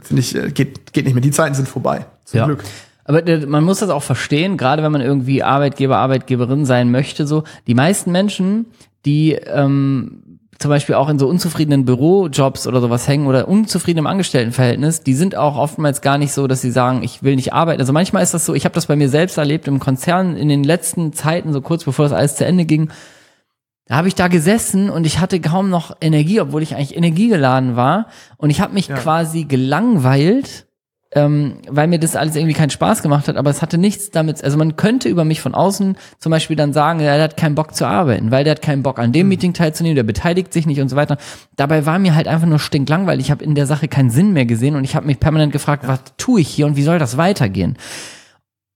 finde 0.00 0.20
ich, 0.20 0.34
äh, 0.34 0.50
geht, 0.50 0.94
geht 0.94 1.04
nicht 1.04 1.12
mehr. 1.14 1.22
Die 1.22 1.30
Zeiten 1.30 1.54
sind 1.54 1.68
vorbei. 1.68 2.06
Zum 2.24 2.38
ja. 2.38 2.46
Glück. 2.46 2.64
Aber 3.04 3.22
man 3.46 3.64
muss 3.64 3.80
das 3.80 3.90
auch 3.90 4.02
verstehen, 4.02 4.56
gerade 4.56 4.82
wenn 4.82 4.92
man 4.92 5.00
irgendwie 5.00 5.42
Arbeitgeber, 5.42 5.98
Arbeitgeberin 5.98 6.64
sein 6.64 6.90
möchte, 6.90 7.26
so. 7.26 7.42
Die 7.66 7.74
meisten 7.74 8.12
Menschen, 8.12 8.66
die 9.04 9.32
ähm, 9.32 10.38
zum 10.62 10.68
Beispiel 10.68 10.94
auch 10.94 11.08
in 11.08 11.18
so 11.18 11.28
unzufriedenen 11.28 11.84
Bürojobs 11.84 12.66
oder 12.66 12.80
sowas 12.80 13.08
hängen 13.08 13.26
oder 13.26 13.48
unzufrieden 13.48 13.98
im 13.98 14.06
Angestelltenverhältnis, 14.06 15.02
die 15.02 15.14
sind 15.14 15.36
auch 15.36 15.56
oftmals 15.56 16.00
gar 16.00 16.18
nicht 16.18 16.32
so, 16.32 16.46
dass 16.46 16.60
sie 16.60 16.70
sagen, 16.70 17.02
ich 17.02 17.22
will 17.24 17.34
nicht 17.34 17.52
arbeiten. 17.52 17.80
Also 17.80 17.92
manchmal 17.92 18.22
ist 18.22 18.32
das 18.32 18.46
so, 18.46 18.54
ich 18.54 18.64
habe 18.64 18.74
das 18.74 18.86
bei 18.86 18.94
mir 18.94 19.08
selbst 19.08 19.36
erlebt 19.36 19.66
im 19.66 19.80
Konzern 19.80 20.36
in 20.36 20.48
den 20.48 20.62
letzten 20.62 21.12
Zeiten, 21.12 21.52
so 21.52 21.60
kurz 21.60 21.84
bevor 21.84 22.04
das 22.04 22.12
alles 22.12 22.36
zu 22.36 22.46
Ende 22.46 22.64
ging, 22.64 22.90
da 23.86 23.96
habe 23.96 24.08
ich 24.08 24.14
da 24.14 24.28
gesessen 24.28 24.88
und 24.88 25.04
ich 25.04 25.18
hatte 25.18 25.40
kaum 25.40 25.68
noch 25.68 25.96
Energie, 26.00 26.40
obwohl 26.40 26.62
ich 26.62 26.76
eigentlich 26.76 26.96
energiegeladen 26.96 27.74
war. 27.76 28.06
Und 28.36 28.50
ich 28.50 28.60
habe 28.60 28.72
mich 28.72 28.86
ja. 28.88 28.96
quasi 28.96 29.44
gelangweilt 29.44 30.66
ähm, 31.14 31.58
weil 31.68 31.88
mir 31.88 31.98
das 31.98 32.16
alles 32.16 32.36
irgendwie 32.36 32.54
keinen 32.54 32.70
Spaß 32.70 33.02
gemacht 33.02 33.28
hat, 33.28 33.36
aber 33.36 33.50
es 33.50 33.60
hatte 33.60 33.76
nichts 33.76 34.10
damit, 34.10 34.42
also 34.42 34.56
man 34.56 34.76
könnte 34.76 35.08
über 35.08 35.24
mich 35.24 35.40
von 35.40 35.54
außen 35.54 35.96
zum 36.18 36.30
Beispiel 36.30 36.56
dann 36.56 36.72
sagen, 36.72 37.00
ja, 37.00 37.14
der 37.14 37.24
hat 37.24 37.36
keinen 37.36 37.54
Bock 37.54 37.74
zu 37.74 37.86
arbeiten, 37.86 38.30
weil 38.30 38.44
der 38.44 38.52
hat 38.52 38.62
keinen 38.62 38.82
Bock 38.82 38.98
an 38.98 39.12
dem 39.12 39.26
mhm. 39.26 39.28
Meeting 39.30 39.52
teilzunehmen, 39.52 39.96
der 39.96 40.04
beteiligt 40.04 40.52
sich 40.52 40.66
nicht 40.66 40.80
und 40.80 40.88
so 40.88 40.96
weiter. 40.96 41.18
Dabei 41.56 41.84
war 41.84 41.98
mir 41.98 42.14
halt 42.14 42.28
einfach 42.28 42.46
nur 42.46 42.58
stinklangweilig, 42.58 43.26
ich 43.26 43.30
habe 43.30 43.44
in 43.44 43.54
der 43.54 43.66
Sache 43.66 43.88
keinen 43.88 44.10
Sinn 44.10 44.32
mehr 44.32 44.46
gesehen 44.46 44.74
und 44.74 44.84
ich 44.84 44.96
habe 44.96 45.06
mich 45.06 45.20
permanent 45.20 45.52
gefragt, 45.52 45.86
was 45.86 46.00
tue 46.16 46.40
ich 46.40 46.48
hier 46.48 46.66
und 46.66 46.76
wie 46.76 46.82
soll 46.82 46.98
das 46.98 47.16
weitergehen? 47.16 47.76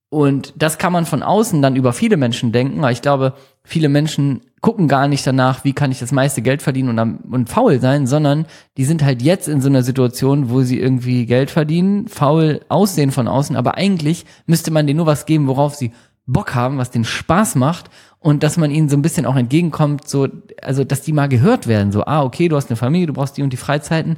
Und 0.09 0.53
das 0.55 0.77
kann 0.77 0.93
man 0.93 1.05
von 1.05 1.23
außen 1.23 1.61
dann 1.61 1.75
über 1.75 1.91
viele 1.91 2.17
Menschen 2.17 2.51
denken, 2.51 2.79
aber 2.79 2.91
ich 2.91 3.01
glaube, 3.01 3.33
viele 3.63 3.89
Menschen 3.89 4.41
gucken 4.61 4.87
gar 4.87 5.07
nicht 5.07 5.25
danach, 5.25 5.63
wie 5.63 5.73
kann 5.73 5.91
ich 5.91 5.99
das 5.99 6.11
meiste 6.11 6.41
Geld 6.41 6.61
verdienen 6.61 6.89
und, 6.89 6.99
am- 6.99 7.19
und 7.31 7.49
faul 7.49 7.79
sein, 7.79 8.07
sondern 8.07 8.45
die 8.77 8.85
sind 8.85 9.03
halt 9.03 9.21
jetzt 9.21 9.47
in 9.47 9.61
so 9.61 9.69
einer 9.69 9.83
Situation, 9.83 10.49
wo 10.49 10.61
sie 10.61 10.79
irgendwie 10.79 11.25
Geld 11.25 11.51
verdienen, 11.51 12.07
faul 12.07 12.61
aussehen 12.67 13.11
von 13.11 13.27
außen, 13.27 13.55
aber 13.55 13.75
eigentlich 13.75 14.25
müsste 14.47 14.71
man 14.71 14.87
denen 14.87 14.97
nur 14.97 15.05
was 15.05 15.25
geben, 15.25 15.47
worauf 15.47 15.75
sie 15.75 15.91
Bock 16.25 16.55
haben, 16.55 16.77
was 16.77 16.91
denen 16.91 17.05
Spaß 17.05 17.55
macht 17.55 17.89
und 18.19 18.43
dass 18.43 18.57
man 18.57 18.71
ihnen 18.71 18.89
so 18.89 18.97
ein 18.97 19.01
bisschen 19.01 19.25
auch 19.25 19.35
entgegenkommt, 19.35 20.07
so, 20.07 20.27
also, 20.61 20.83
dass 20.83 21.01
die 21.01 21.13
mal 21.13 21.29
gehört 21.29 21.67
werden, 21.67 21.91
so, 21.91 22.03
ah, 22.05 22.23
okay, 22.23 22.47
du 22.49 22.55
hast 22.55 22.69
eine 22.69 22.75
Familie, 22.77 23.07
du 23.07 23.13
brauchst 23.13 23.37
die 23.37 23.43
und 23.43 23.53
die 23.53 23.57
Freizeiten, 23.57 24.17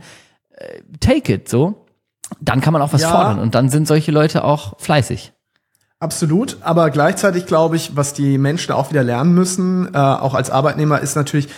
äh, 0.55 0.79
take 0.99 1.33
it, 1.33 1.49
so. 1.49 1.85
Dann 2.41 2.61
kann 2.61 2.73
man 2.73 2.81
auch 2.81 2.93
was 2.93 3.01
Ja. 3.01 3.09
fordern 3.11 3.39
und 3.39 3.55
dann 3.55 3.69
sind 3.69 3.87
solche 3.87 4.11
Leute 4.11 4.43
auch 4.43 4.79
fleißig. 4.79 5.33
Absolut, 6.01 6.57
aber 6.61 6.91
gleichzeitig 6.91 7.45
glaube 7.45 7.75
ich, 7.75 7.95
was 7.97 8.13
die 8.13 8.37
Menschen 8.37 8.71
auch 8.71 8.89
wieder 8.89 9.03
lernen 9.03 9.33
müssen, 9.33 9.93
äh, 9.93 9.97
auch 9.97 10.33
als 10.33 10.49
Arbeitnehmer, 10.49 11.01
ist 11.01 11.15
natürlich, 11.15 11.49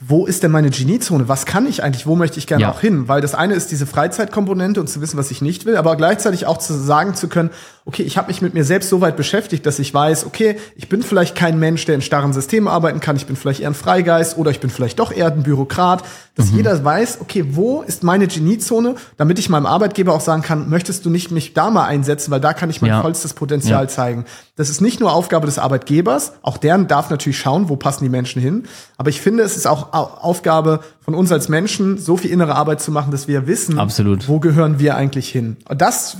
wo 0.00 0.26
ist 0.26 0.42
denn 0.42 0.50
meine 0.50 0.70
Geniezone? 0.70 1.28
Was 1.28 1.46
kann 1.46 1.66
ich 1.66 1.84
eigentlich? 1.84 2.04
Wo 2.04 2.16
möchte 2.16 2.38
ich 2.38 2.48
gerne 2.48 2.62
Ja. 2.62 2.72
auch 2.72 2.80
hin? 2.80 3.06
Weil 3.06 3.20
das 3.20 3.36
eine 3.36 3.54
ist 3.54 3.70
diese 3.70 3.86
Freizeitkomponente 3.86 4.80
und 4.80 4.88
zu 4.88 5.00
wissen, 5.00 5.16
was 5.16 5.30
ich 5.30 5.40
nicht 5.40 5.66
will, 5.66 5.76
aber 5.76 5.94
gleichzeitig 5.94 6.46
auch 6.46 6.58
zu 6.58 6.74
sagen 6.74 7.14
zu 7.14 7.28
können, 7.28 7.50
okay, 7.86 8.02
ich 8.02 8.18
habe 8.18 8.26
mich 8.28 8.42
mit 8.42 8.52
mir 8.52 8.64
selbst 8.64 8.90
so 8.90 9.00
weit 9.00 9.16
beschäftigt, 9.16 9.64
dass 9.64 9.78
ich 9.78 9.94
weiß, 9.94 10.26
okay, 10.26 10.56
ich 10.74 10.88
bin 10.88 11.02
vielleicht 11.02 11.34
kein 11.36 11.58
Mensch, 11.58 11.84
der 11.86 11.94
in 11.94 12.02
starren 12.02 12.32
Systemen 12.32 12.68
arbeiten 12.68 13.00
kann, 13.00 13.16
ich 13.16 13.26
bin 13.26 13.36
vielleicht 13.36 13.60
eher 13.60 13.68
ein 13.70 13.74
Freigeist 13.74 14.36
oder 14.36 14.50
ich 14.50 14.60
bin 14.60 14.70
vielleicht 14.70 14.98
doch 14.98 15.12
eher 15.12 15.28
ein 15.32 15.44
Bürokrat, 15.44 16.02
dass 16.34 16.50
jeder 16.50 16.84
weiß, 16.84 17.18
okay, 17.22 17.44
wo 17.52 17.80
ist 17.82 18.02
meine 18.02 18.26
Geniezone, 18.26 18.96
damit 19.16 19.38
ich 19.38 19.48
meinem 19.48 19.64
Arbeitgeber 19.66 20.12
auch 20.12 20.20
sagen 20.20 20.42
kann, 20.42 20.68
möchtest 20.68 21.06
du 21.06 21.10
nicht 21.10 21.30
mich 21.30 21.54
da 21.54 21.70
mal 21.70 21.86
einsetzen, 21.86 22.30
weil 22.30 22.40
da 22.40 22.52
kann 22.52 22.68
ich 22.68 22.82
mein 22.82 22.90
Ja. 22.90 23.00
vollstes 23.00 23.32
Potenzial 23.32 23.84
Ja. 23.84 23.88
zeigen. 23.88 24.24
Das 24.56 24.68
ist 24.68 24.80
nicht 24.82 25.00
nur 25.00 25.12
Aufgabe 25.12 25.46
des 25.46 25.58
Arbeitgebers, 25.58 26.32
auch 26.42 26.58
der 26.58 26.76
darf 26.78 27.08
natürlich 27.08 27.38
schauen, 27.38 27.68
wo 27.68 27.76
passen 27.76 28.04
die 28.04 28.10
Menschen 28.10 28.42
hin. 28.42 28.64
Aber 28.98 29.08
ich 29.10 29.20
finde, 29.20 29.44
es 29.44 29.56
ist 29.56 29.66
auch 29.66 29.92
Au- 29.94 30.10
Aufgabe 30.20 30.80
von 31.00 31.14
uns 31.14 31.30
als 31.32 31.48
Menschen, 31.48 31.96
so 31.98 32.16
viel 32.16 32.30
innere 32.32 32.54
Arbeit 32.56 32.82
zu 32.82 32.90
machen, 32.90 33.12
dass 33.12 33.28
wir 33.28 33.46
wissen, 33.46 33.78
Absolut. 33.78 34.28
wo 34.28 34.40
gehören 34.40 34.78
wir 34.80 34.96
eigentlich 34.96 35.28
hin. 35.28 35.56
Und 35.68 35.80
das 35.80 36.16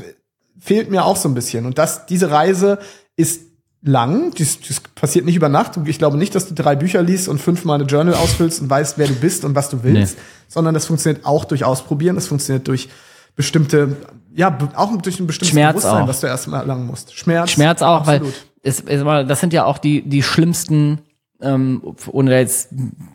fehlt 0.67 0.91
mir 0.91 1.05
auch 1.05 1.17
so 1.17 1.29
ein 1.29 1.35
bisschen. 1.35 1.65
Und 1.65 1.79
das, 1.79 2.07
diese 2.07 2.31
Reise 2.31 2.79
ist 3.17 3.43
lang, 3.83 4.33
das, 4.37 4.59
das 4.61 4.81
passiert 4.81 5.25
nicht 5.25 5.37
über 5.37 5.49
Nacht. 5.49 5.77
Und 5.77 5.89
Ich 5.89 5.99
glaube 5.99 6.17
nicht, 6.17 6.35
dass 6.35 6.49
du 6.49 6.55
drei 6.55 6.75
Bücher 6.75 7.03
liest 7.03 7.29
und 7.29 7.41
fünfmal 7.41 7.77
eine 7.81 7.89
Journal 7.89 8.15
ausfüllst 8.15 8.61
und 8.61 8.69
weißt, 8.69 8.99
wer 8.99 9.07
du 9.07 9.15
bist 9.15 9.45
und 9.45 9.55
was 9.55 9.71
du 9.71 9.85
willst, 9.85 10.17
Nee. 10.17 10.23
sondern 10.49 10.75
das 10.75 10.87
funktioniert 10.87 11.25
auch 11.25 11.45
durch 11.45 11.65
Ausprobieren, 11.65 12.17
das 12.17 12.27
funktioniert 12.27 12.67
durch 12.67 12.89
bestimmte, 13.37 13.97
ja, 14.35 14.59
auch 14.75 14.97
durch 14.97 15.21
ein 15.21 15.27
bestimmtes 15.27 15.53
Schmerz 15.53 15.75
Bewusstsein, 15.75 16.03
auch. 16.03 16.09
was 16.09 16.21
du 16.21 16.27
erstmal 16.27 16.61
erlangen 16.61 16.87
musst. 16.87 17.15
Schmerz. 17.15 17.51
Schmerz 17.51 17.83
auch, 17.83 18.01
absolut. 18.01 18.23
weil 18.23 18.33
es, 18.63 18.81
es 18.81 19.29
das 19.29 19.41
sind 19.41 19.53
ja 19.53 19.65
auch 19.65 19.79
die, 19.79 20.03
die 20.03 20.23
schlimmsten, 20.23 21.01
ähm, 21.41 21.83
ohne 22.11 22.37
jetzt 22.37 22.71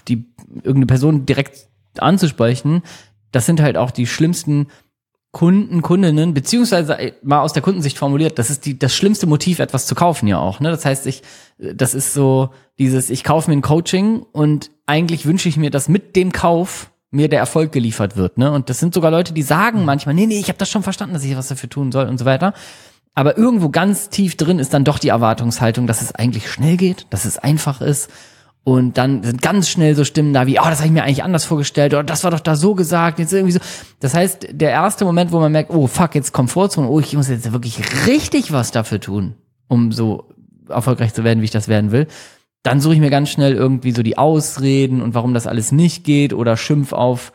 die 0.07 0.25
irgendeine 0.55 0.85
Person 0.85 1.25
direkt 1.25 1.67
anzusprechen, 1.97 2.83
das 3.31 3.45
sind 3.45 3.61
halt 3.61 3.75
auch 3.77 3.91
die 3.91 4.07
schlimmsten 4.07 4.67
Kunden, 5.31 5.81
Kundinnen, 5.81 6.33
beziehungsweise 6.33 6.97
äh, 6.99 7.13
mal 7.23 7.41
aus 7.41 7.53
der 7.53 7.61
Kundensicht 7.61 7.97
formuliert, 7.97 8.37
das 8.37 8.49
ist 8.49 8.65
die, 8.65 8.77
das 8.77 8.93
schlimmste 8.93 9.27
Motiv, 9.27 9.59
etwas 9.59 9.87
zu 9.87 9.95
kaufen 9.95 10.27
ja 10.27 10.37
auch. 10.37 10.59
Ne? 10.59 10.69
Das 10.71 10.83
heißt, 10.83 11.07
ich, 11.07 11.21
das 11.57 11.93
ist 11.93 12.13
so 12.13 12.49
dieses, 12.79 13.09
ich 13.09 13.23
kaufe 13.23 13.49
mir 13.49 13.57
ein 13.57 13.61
Coaching 13.61 14.25
und 14.33 14.71
eigentlich 14.85 15.25
wünsche 15.25 15.47
ich 15.47 15.55
mir, 15.55 15.69
dass 15.69 15.87
mit 15.87 16.15
dem 16.15 16.33
Kauf 16.33 16.91
mir 17.11 17.29
der 17.29 17.39
Erfolg 17.39 17.71
geliefert 17.71 18.17
wird. 18.17 18.37
Ne? 18.37 18.51
Und 18.51 18.69
das 18.69 18.79
sind 18.79 18.93
sogar 18.93 19.11
Leute, 19.11 19.33
die 19.33 19.41
sagen 19.41 19.85
manchmal, 19.85 20.15
nee, 20.15 20.25
nee, 20.25 20.39
ich 20.39 20.47
habe 20.47 20.57
das 20.57 20.69
schon 20.69 20.83
verstanden, 20.83 21.13
dass 21.13 21.23
ich 21.23 21.35
was 21.37 21.47
dafür 21.47 21.69
tun 21.69 21.91
soll 21.91 22.07
und 22.07 22.17
so 22.17 22.25
weiter. 22.25 22.53
Aber 23.13 23.37
irgendwo 23.37 23.69
ganz 23.69 24.09
tief 24.09 24.37
drin 24.37 24.59
ist 24.59 24.73
dann 24.73 24.85
doch 24.85 24.99
die 24.99 25.09
Erwartungshaltung, 25.09 25.87
dass 25.87 26.01
es 26.01 26.15
eigentlich 26.15 26.49
schnell 26.49 26.77
geht, 26.77 27.07
dass 27.09 27.25
es 27.25 27.37
einfach 27.37 27.81
ist. 27.81 28.09
Und 28.63 28.97
dann 28.97 29.23
sind 29.23 29.41
ganz 29.41 29.69
schnell 29.69 29.95
so 29.95 30.03
Stimmen 30.03 30.33
da 30.33 30.45
wie, 30.45 30.59
oh, 30.59 30.65
das 30.65 30.77
habe 30.77 30.87
ich 30.87 30.93
mir 30.93 31.03
eigentlich 31.03 31.23
anders 31.23 31.45
vorgestellt 31.45 31.93
oder 31.93 32.03
das 32.03 32.23
war 32.23 32.29
doch 32.29 32.39
da 32.39 32.55
so 32.55 32.75
gesagt, 32.75 33.17
jetzt 33.17 33.33
irgendwie 33.33 33.53
so. 33.53 33.59
Das 33.99 34.13
heißt, 34.13 34.49
der 34.51 34.69
erste 34.69 35.03
Moment, 35.03 35.31
wo 35.31 35.39
man 35.39 35.51
merkt, 35.51 35.71
oh 35.71 35.87
fuck, 35.87 36.13
jetzt 36.13 36.31
Komfortzone, 36.31 36.87
oh, 36.87 36.99
ich 36.99 37.15
muss 37.15 37.27
jetzt 37.27 37.51
wirklich 37.51 37.79
richtig 38.05 38.51
was 38.51 38.71
dafür 38.71 38.99
tun, 38.99 39.33
um 39.67 39.91
so 39.91 40.29
erfolgreich 40.69 41.13
zu 41.13 41.23
werden, 41.23 41.41
wie 41.41 41.45
ich 41.45 41.51
das 41.51 41.67
werden 41.67 41.91
will. 41.91 42.07
Dann 42.61 42.81
suche 42.81 42.93
ich 42.93 42.99
mir 42.99 43.09
ganz 43.09 43.29
schnell 43.29 43.53
irgendwie 43.53 43.91
so 43.91 44.03
die 44.03 44.19
Ausreden 44.19 45.01
und 45.01 45.15
warum 45.15 45.33
das 45.33 45.47
alles 45.47 45.71
nicht 45.71 46.03
geht 46.03 46.31
oder 46.31 46.55
schimpf 46.55 46.93
auf 46.93 47.33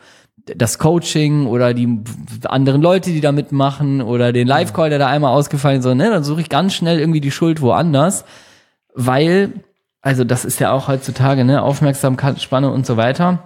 das 0.55 0.79
Coaching 0.79 1.45
oder 1.47 1.73
die 1.73 1.99
anderen 2.45 2.81
Leute, 2.81 3.11
die 3.11 3.19
da 3.19 3.33
mitmachen 3.33 4.01
oder 4.01 4.31
den 4.31 4.47
Live-Call, 4.47 4.89
der 4.89 4.99
da 4.99 5.07
einmal 5.07 5.33
ausgefallen 5.33 5.79
ist, 5.79 5.83
so, 5.83 5.93
ne, 5.93 6.09
dann 6.09 6.23
suche 6.23 6.39
ich 6.39 6.47
ganz 6.47 6.73
schnell 6.73 6.99
irgendwie 6.99 7.19
die 7.19 7.31
Schuld 7.31 7.61
woanders, 7.61 8.23
weil, 8.93 9.51
also 10.07 10.23
das 10.23 10.45
ist 10.45 10.61
ja 10.61 10.71
auch 10.71 10.87
heutzutage, 10.87 11.43
ne, 11.43 11.61
Aufmerksamkeitsspanne 11.61 12.71
und 12.71 12.85
so 12.85 12.95
weiter. 12.95 13.39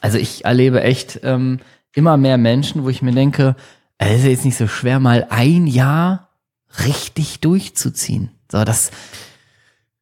Also 0.00 0.18
ich 0.18 0.44
erlebe 0.44 0.82
echt 0.82 1.20
ähm, 1.22 1.60
immer 1.94 2.16
mehr 2.16 2.38
Menschen, 2.38 2.82
wo 2.82 2.88
ich 2.88 3.02
mir 3.02 3.12
denke, 3.12 3.54
es 3.96 4.18
ist 4.18 4.24
ja 4.24 4.30
jetzt 4.30 4.44
nicht 4.44 4.56
so 4.58 4.66
schwer, 4.66 4.98
mal 4.98 5.28
ein 5.30 5.68
Jahr 5.68 6.28
richtig 6.84 7.38
durchzuziehen. 7.40 8.30
So, 8.50 8.64
das, 8.64 8.90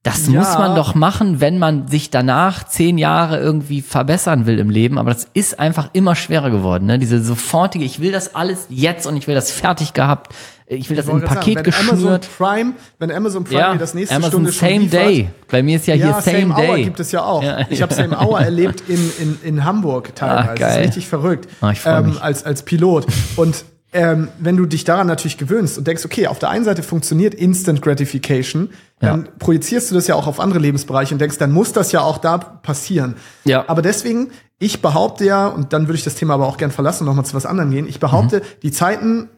das 0.02 0.26
Ja. 0.28 0.38
muss 0.40 0.54
man 0.56 0.74
doch 0.74 0.94
machen, 0.94 1.40
wenn 1.40 1.58
man 1.58 1.86
sich 1.86 2.08
danach 2.08 2.64
zehn 2.64 2.96
Jahre 2.96 3.38
irgendwie 3.38 3.82
verbessern 3.82 4.46
will 4.46 4.58
im 4.58 4.70
Leben. 4.70 4.96
Aber 4.98 5.12
das 5.12 5.28
ist 5.34 5.58
einfach 5.60 5.90
immer 5.92 6.16
schwerer 6.16 6.50
geworden. 6.50 6.86
Ne? 6.86 6.98
Diese 6.98 7.22
sofortige, 7.22 7.84
ich 7.84 8.00
will 8.00 8.10
das 8.10 8.34
alles 8.34 8.66
jetzt 8.70 9.06
und 9.06 9.18
ich 9.18 9.26
will 9.28 9.34
das 9.34 9.50
fertig 9.52 9.92
gehabt. 9.92 10.34
Ich 10.66 10.88
will 10.88 10.96
das 10.96 11.06
in 11.08 11.16
ein 11.16 11.22
Paket 11.24 11.56
sagen, 11.56 11.66
wenn 11.66 11.74
Amazon 11.74 11.96
geschnürt. 11.98 12.28
Prime, 12.38 12.72
wenn 12.98 13.10
Amazon 13.10 13.44
Prime 13.44 13.60
Ja, 13.60 13.72
mir 13.74 13.78
das 13.78 13.92
nächste 13.94 14.16
Amazon 14.16 14.46
Stunde 14.48 14.52
Same 14.52 14.78
liefert, 14.84 15.00
Day. 15.00 15.28
Bei 15.50 15.62
mir 15.62 15.76
ist 15.76 15.86
ja, 15.86 15.94
hier 15.94 16.06
Ja, 16.06 16.20
Same, 16.22 16.54
Hour 16.54 16.74
Day. 16.76 16.84
gibt 16.84 17.00
es 17.00 17.12
ja 17.12 17.22
auch. 17.22 17.42
Ja, 17.42 17.66
ich 17.68 17.82
habe 17.82 17.92
Same 17.92 18.18
Hour 18.18 18.40
erlebt 18.42 18.82
in, 18.88 19.12
in, 19.20 19.38
in 19.42 19.64
Hamburg 19.64 20.14
teilweise. 20.14 20.38
Ach, 20.40 20.46
Das 20.46 20.54
ist 20.54 20.74
geil. 20.76 20.84
richtig 20.86 21.06
verrückt. 21.08 21.48
Ah, 21.60 21.70
ich 21.72 21.80
ähm, 21.84 22.06
mich. 22.06 22.22
als, 22.22 22.44
als 22.44 22.62
Pilot. 22.62 23.06
Und 23.36 23.64
ähm, 23.92 24.28
wenn 24.40 24.56
du 24.56 24.64
dich 24.66 24.84
daran 24.84 25.06
natürlich 25.06 25.36
gewöhnst 25.38 25.76
und 25.78 25.86
denkst, 25.86 26.04
okay, 26.04 26.26
auf 26.28 26.38
der 26.38 26.48
einen 26.48 26.64
Seite 26.64 26.82
funktioniert 26.82 27.34
Instant 27.34 27.80
Gratification, 27.80 28.70
dann 29.00 29.28
projizierst 29.38 29.90
du 29.90 29.94
das 29.94 30.06
ja 30.06 30.14
auch 30.14 30.26
auf 30.26 30.40
andere 30.40 30.58
Lebensbereiche 30.60 31.14
und 31.14 31.20
denkst, 31.20 31.36
dann 31.38 31.52
muss 31.52 31.72
das 31.72 31.92
ja 31.92 32.00
auch 32.00 32.18
da 32.18 32.38
passieren. 32.38 33.16
Ja. 33.44 33.64
Aber 33.68 33.82
deswegen, 33.82 34.30
ich 34.58 34.80
behaupte 34.82 35.24
ja, 35.26 35.46
und 35.46 35.72
dann 35.74 35.86
würde 35.88 35.98
ich 35.98 36.04
das 36.04 36.14
Thema 36.14 36.34
aber 36.34 36.46
auch 36.48 36.56
gern 36.56 36.70
verlassen 36.70 37.02
und 37.04 37.08
nochmal 37.08 37.26
zu 37.26 37.34
was 37.34 37.44
anderem 37.46 37.70
gehen, 37.70 37.86
ich 37.86 38.00
behaupte, 38.00 38.38
Mhm. 38.38 38.42
die 38.62 38.72
Zeiten, 38.72 39.28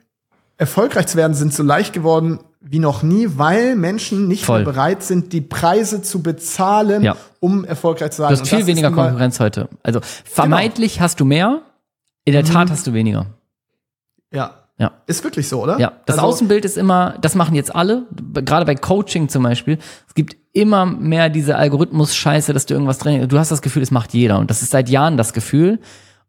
erfolgreich 0.59 1.07
zu 1.07 1.17
werden, 1.17 1.35
sind 1.35 1.53
so 1.53 1.63
leicht 1.63 1.93
geworden 1.93 2.41
wie 2.61 2.79
noch 2.81 3.03
nie, 3.05 3.29
weil 3.37 3.77
Menschen 3.77 4.27
nicht 4.27 4.45
Voll. 4.45 4.65
mehr 4.65 4.73
bereit 4.73 5.03
sind, 5.03 5.33
die 5.33 5.41
Preise 5.41 6.03
zu 6.03 6.23
bezahlen, 6.23 7.03
Ja. 7.03 7.17
um 7.39 7.65
erfolgreich 7.65 8.11
zu 8.11 8.23
sein. 8.23 8.35
Du 8.35 8.41
hast 8.41 8.49
viel 8.49 8.67
weniger 8.67 8.91
Konkurrenz 8.91 9.39
heute. 9.39 9.69
Also 9.85 10.01
vermeintlich 10.25 11.01
hast 11.01 11.21
du 11.21 11.25
mehr, 11.25 11.61
in 12.25 12.33
der 12.33 12.45
Tat 12.45 12.71
hast 12.71 12.87
du 12.87 12.93
weniger. 12.93 13.27
Ja. 14.33 14.63
Ja. 14.79 14.93
Ist 15.07 15.25
wirklich 15.25 15.49
so, 15.49 15.63
oder? 15.63 15.79
Ja, 15.79 15.93
das 16.05 16.19
Also, 16.19 16.29
Außenbild 16.29 16.65
ist 16.67 16.77
immer, 16.77 17.15
das 17.23 17.35
machen 17.35 17.55
jetzt 17.55 17.75
alle, 17.75 18.03
gerade 18.35 18.67
bei 18.67 18.75
Coaching 18.75 19.31
zum 19.31 19.43
Beispiel. 19.45 19.79
Es 20.07 20.15
gibt 20.15 20.37
immer 20.53 20.85
mehr 20.85 21.31
diese 21.31 21.57
Algorithmus-Scheiße, 21.57 22.53
dass 22.53 22.67
du 22.67 22.75
irgendwas 22.75 22.99
drin, 22.99 23.27
du 23.27 23.39
hast 23.39 23.51
das 23.51 23.63
Gefühl, 23.63 23.83
es 23.83 23.91
macht 23.91 24.13
jeder 24.13 24.39
und 24.39 24.51
das 24.51 24.61
ist 24.61 24.73
seit 24.73 24.91
Jahren 24.91 25.17
das 25.17 25.33
Gefühl 25.33 25.79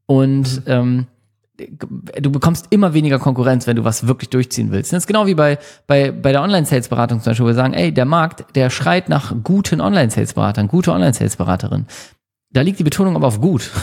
und 0.06 0.62
ähm, 0.66 1.08
du 1.58 2.32
bekommst 2.32 2.68
immer 2.70 2.94
weniger 2.94 3.20
Konkurrenz, 3.20 3.68
wenn 3.68 3.76
du 3.76 3.84
was 3.84 4.08
wirklich 4.08 4.30
durchziehen 4.30 4.72
willst. 4.72 4.94
Das 4.94 5.04
ist 5.04 5.08
genau 5.08 5.26
wie 5.26 5.36
bei, 5.36 5.58
bei, 5.88 6.12
bei 6.12 6.32
der 6.32 6.42
Online-Sales-Beratung 6.42 7.22
zum 7.22 7.32
Beispiel, 7.32 7.46
wo 7.46 7.50
wir 7.50 7.56
sagen, 7.56 7.74
ey, 7.74 7.92
der 7.92 8.06
Markt, 8.06 8.56
der 8.56 8.70
schreit 8.70 9.10
nach 9.10 9.34
guten 9.44 9.82
Online-Sales-Beratern, 9.82 10.68
gute 10.68 10.92
Online-Sales-Beraterinnen. 10.92 11.88
Da 12.52 12.62
liegt 12.62 12.80
die 12.80 12.84
Betonung 12.84 13.16
aber 13.16 13.28
auf 13.28 13.42
gut. 13.42 13.72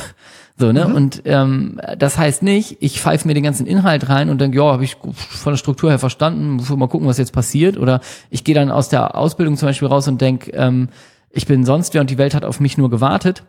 So, 0.57 0.71
ne? 0.71 0.87
Und 0.87 1.23
ähm, 1.25 1.81
das 1.99 2.17
heißt 2.17 2.45
nicht, 2.45 2.77
ich 2.79 3.01
pfeife 3.01 3.27
mir 3.27 3.35
den 3.35 3.43
ganzen 3.43 3.67
Inhalt 3.67 4.09
rein 4.09 4.31
und 4.31 4.41
denke, 4.41 4.59
ja, 4.59 4.63
habe 4.63 4.85
ich 4.85 4.95
von 4.95 5.53
der 5.53 5.57
Struktur 5.57 5.91
her 5.91 5.99
verstanden, 5.99 6.51
muss 6.51 6.69
mal 6.71 6.87
gucken, 6.87 7.09
was 7.09 7.19
jetzt 7.19 7.33
passiert. 7.33 7.77
Oder 7.77 8.01
ich 8.31 8.45
gehe 8.45 8.55
dann 8.55 8.71
aus 8.71 8.89
der 8.89 9.17
Ausbildung 9.17 9.57
zum 9.57 9.67
Beispiel 9.67 9.89
raus 9.89 10.07
und 10.07 10.21
denke, 10.21 10.53
ähm, 10.53 10.91
ich 11.31 11.47
bin 11.47 11.65
sonst 11.65 11.93
wer 11.93 12.03
und 12.03 12.11
die 12.11 12.19
Welt 12.19 12.37
hat 12.37 12.45
auf 12.45 12.61
mich 12.61 12.79
nur 12.79 12.89
gewartet. 12.89 13.43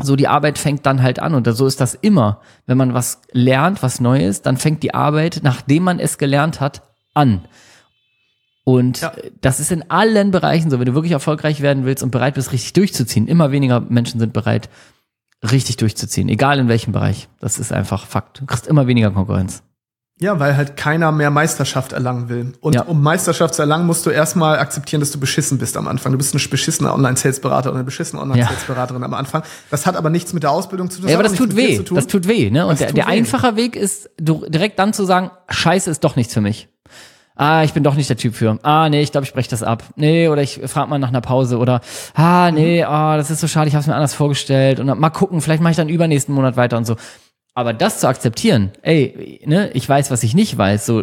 So, 0.00 0.14
die 0.14 0.28
Arbeit 0.28 0.58
fängt 0.58 0.86
dann 0.86 1.02
halt 1.02 1.18
an. 1.18 1.34
Und 1.34 1.46
so 1.52 1.66
ist 1.66 1.80
das 1.80 1.94
immer. 1.94 2.40
Wenn 2.66 2.78
man 2.78 2.94
was 2.94 3.20
lernt, 3.32 3.82
was 3.82 4.00
neu 4.00 4.24
ist, 4.24 4.46
dann 4.46 4.56
fängt 4.56 4.82
die 4.82 4.94
Arbeit, 4.94 5.40
nachdem 5.42 5.82
man 5.84 5.98
es 5.98 6.18
gelernt 6.18 6.60
hat, 6.60 6.82
an. 7.14 7.46
Und 8.64 9.00
Ja. 9.00 9.12
das 9.40 9.60
ist 9.60 9.72
in 9.72 9.90
allen 9.90 10.30
Bereichen 10.30 10.70
so. 10.70 10.78
Wenn 10.78 10.86
du 10.86 10.94
wirklich 10.94 11.12
erfolgreich 11.12 11.62
werden 11.62 11.84
willst 11.84 12.02
und 12.04 12.10
bereit 12.10 12.34
bist, 12.34 12.52
richtig 12.52 12.74
durchzuziehen, 12.74 13.26
immer 13.26 13.50
weniger 13.50 13.80
Menschen 13.80 14.20
sind 14.20 14.32
bereit, 14.32 14.68
richtig 15.42 15.78
durchzuziehen. 15.78 16.28
Egal 16.28 16.58
in 16.58 16.68
welchem 16.68 16.92
Bereich. 16.92 17.28
Das 17.40 17.58
ist 17.58 17.72
einfach 17.72 18.06
Fakt. 18.06 18.40
Du 18.40 18.46
kriegst 18.46 18.66
immer 18.66 18.86
weniger 18.86 19.10
Konkurrenz. 19.10 19.62
Ja, 20.20 20.40
weil 20.40 20.56
halt 20.56 20.76
keiner 20.76 21.12
mehr 21.12 21.30
Meisterschaft 21.30 21.92
erlangen 21.92 22.28
will. 22.28 22.52
Und 22.60 22.74
Ja. 22.74 22.82
um 22.82 23.00
Meisterschaft 23.02 23.54
zu 23.54 23.62
erlangen, 23.62 23.86
musst 23.86 24.04
du 24.04 24.10
erstmal 24.10 24.58
akzeptieren, 24.58 24.98
dass 24.98 25.12
du 25.12 25.20
beschissen 25.20 25.58
bist 25.58 25.76
am 25.76 25.86
Anfang. 25.86 26.10
Du 26.10 26.18
bist 26.18 26.34
ein 26.34 26.40
beschissener 26.50 26.92
Online-Sales-Berater 26.92 27.68
oder 27.68 27.76
eine 27.76 27.84
beschissene 27.84 28.20
Online-Sales-Beraterin 28.22 29.04
am 29.04 29.14
Anfang. 29.14 29.42
Das 29.70 29.86
hat 29.86 29.94
aber 29.94 30.10
nichts 30.10 30.32
mit 30.32 30.42
der 30.42 30.50
Ausbildung 30.50 30.90
zu 30.90 31.00
tun. 31.00 31.08
Ja, 31.08 31.14
aber 31.14 31.22
das 31.22 31.34
tut 31.34 31.54
weh. 31.54 31.76
zu 31.76 31.84
tun. 31.84 31.94
Das 31.96 32.08
tut 32.08 32.26
weh, 32.26 32.50
ne? 32.50 32.64
Und 32.66 32.72
Das 32.72 32.78
der, 32.80 32.92
der 32.94 33.06
einfache 33.06 33.54
Weg 33.54 33.76
ist, 33.76 34.10
du, 34.20 34.44
direkt 34.48 34.78
dann 34.80 34.92
zu 34.92 35.04
sagen, 35.04 35.30
Scheiße 35.50 35.88
ist 35.90 36.02
doch 36.02 36.16
nichts 36.16 36.34
für 36.34 36.40
mich. 36.40 36.68
ah, 37.36 37.62
ich 37.62 37.72
bin 37.72 37.84
doch 37.84 37.94
nicht 37.94 38.08
der 38.10 38.16
Typ 38.16 38.34
für. 38.34 38.58
Ah, 38.64 38.88
nee, 38.88 39.00
ich 39.00 39.12
glaube, 39.12 39.24
ich 39.24 39.32
breche 39.32 39.48
das 39.50 39.62
ab. 39.62 39.84
Nee, 39.94 40.26
oder 40.26 40.42
ich 40.42 40.60
frage 40.66 40.90
mal 40.90 40.98
nach 40.98 41.10
einer 41.10 41.20
Pause 41.20 41.58
oder 41.58 41.80
ah, 42.16 42.50
nee, 42.50 42.82
ah, 42.82 43.16
das 43.16 43.30
ist 43.30 43.38
so 43.38 43.46
schade, 43.46 43.68
ich 43.68 43.74
habe 43.74 43.82
es 43.82 43.86
mir 43.86 43.94
anders 43.94 44.14
vorgestellt 44.14 44.80
und 44.80 44.86
mal 44.98 45.10
gucken, 45.10 45.40
vielleicht 45.40 45.62
mache 45.62 45.70
ich 45.70 45.76
dann 45.76 45.88
übernächsten 45.88 46.34
Monat 46.34 46.56
weiter 46.56 46.76
und 46.76 46.84
so. 46.86 46.96
Aber 47.58 47.72
das 47.72 47.98
zu 47.98 48.06
akzeptieren, 48.06 48.70
ey, 48.82 49.40
ne, 49.44 49.72
ich 49.72 49.88
weiß, 49.88 50.12
was 50.12 50.22
ich 50.22 50.32
nicht 50.32 50.56
weiß, 50.56 50.86
so 50.86 51.02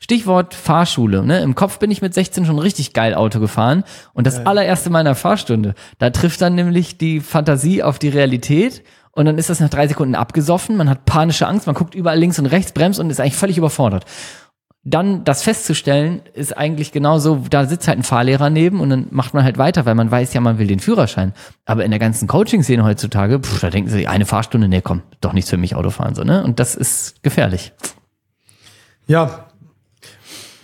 Stichwort 0.00 0.52
Fahrschule. 0.52 1.24
Ne? 1.24 1.38
Im 1.38 1.54
Kopf 1.54 1.78
bin 1.78 1.92
ich 1.92 2.02
mit 2.02 2.12
16 2.12 2.44
schon 2.44 2.58
richtig 2.58 2.92
geil 2.92 3.14
Auto 3.14 3.38
gefahren. 3.38 3.84
Und 4.12 4.26
das 4.26 4.44
allererste 4.44 4.90
Mal 4.90 5.02
in 5.02 5.04
der 5.04 5.14
Fahrstunde, 5.14 5.74
da 6.00 6.10
trifft 6.10 6.40
dann 6.40 6.56
nämlich 6.56 6.98
die 6.98 7.20
Fantasie 7.20 7.84
auf 7.84 8.00
die 8.00 8.08
Realität. 8.08 8.82
Und 9.12 9.26
dann 9.26 9.38
ist 9.38 9.48
das 9.48 9.60
nach 9.60 9.70
drei 9.70 9.86
Sekunden 9.86 10.16
abgesoffen. 10.16 10.76
Man 10.76 10.90
hat 10.90 11.04
panische 11.04 11.46
Angst. 11.46 11.68
Man 11.68 11.76
guckt 11.76 11.94
überall 11.94 12.18
links 12.18 12.40
und 12.40 12.46
rechts, 12.46 12.72
bremst 12.72 12.98
und 12.98 13.08
ist 13.08 13.20
eigentlich 13.20 13.36
völlig 13.36 13.56
überfordert. 13.56 14.06
Dann 14.88 15.24
das 15.24 15.42
festzustellen, 15.42 16.22
ist 16.32 16.56
eigentlich 16.56 16.92
genauso, 16.92 17.42
da 17.50 17.66
sitzt 17.66 17.88
halt 17.88 17.98
ein 17.98 18.04
Fahrlehrer 18.04 18.50
neben 18.50 18.80
und 18.80 18.88
dann 18.88 19.06
macht 19.10 19.34
man 19.34 19.42
halt 19.42 19.58
weiter, 19.58 19.84
weil 19.84 19.96
man 19.96 20.12
weiß 20.12 20.32
ja, 20.32 20.40
man 20.40 20.58
will 20.58 20.68
den 20.68 20.78
Führerschein. 20.78 21.32
Aber 21.64 21.84
in 21.84 21.90
der 21.90 21.98
ganzen 21.98 22.28
Coaching-Szene 22.28 22.84
heutzutage, 22.84 23.40
pff, 23.40 23.60
da 23.60 23.70
denken 23.70 23.90
sie, 23.90 24.06
eine 24.06 24.26
Fahrstunde, 24.26 24.68
nee, 24.68 24.82
komm, 24.82 25.02
doch 25.20 25.32
nichts 25.32 25.50
für 25.50 25.56
mich 25.56 25.74
Autofahren, 25.74 26.14
so, 26.14 26.22
ne? 26.22 26.44
Und 26.44 26.60
das 26.60 26.76
ist 26.76 27.20
gefährlich. 27.24 27.72
Ja, 29.08 29.45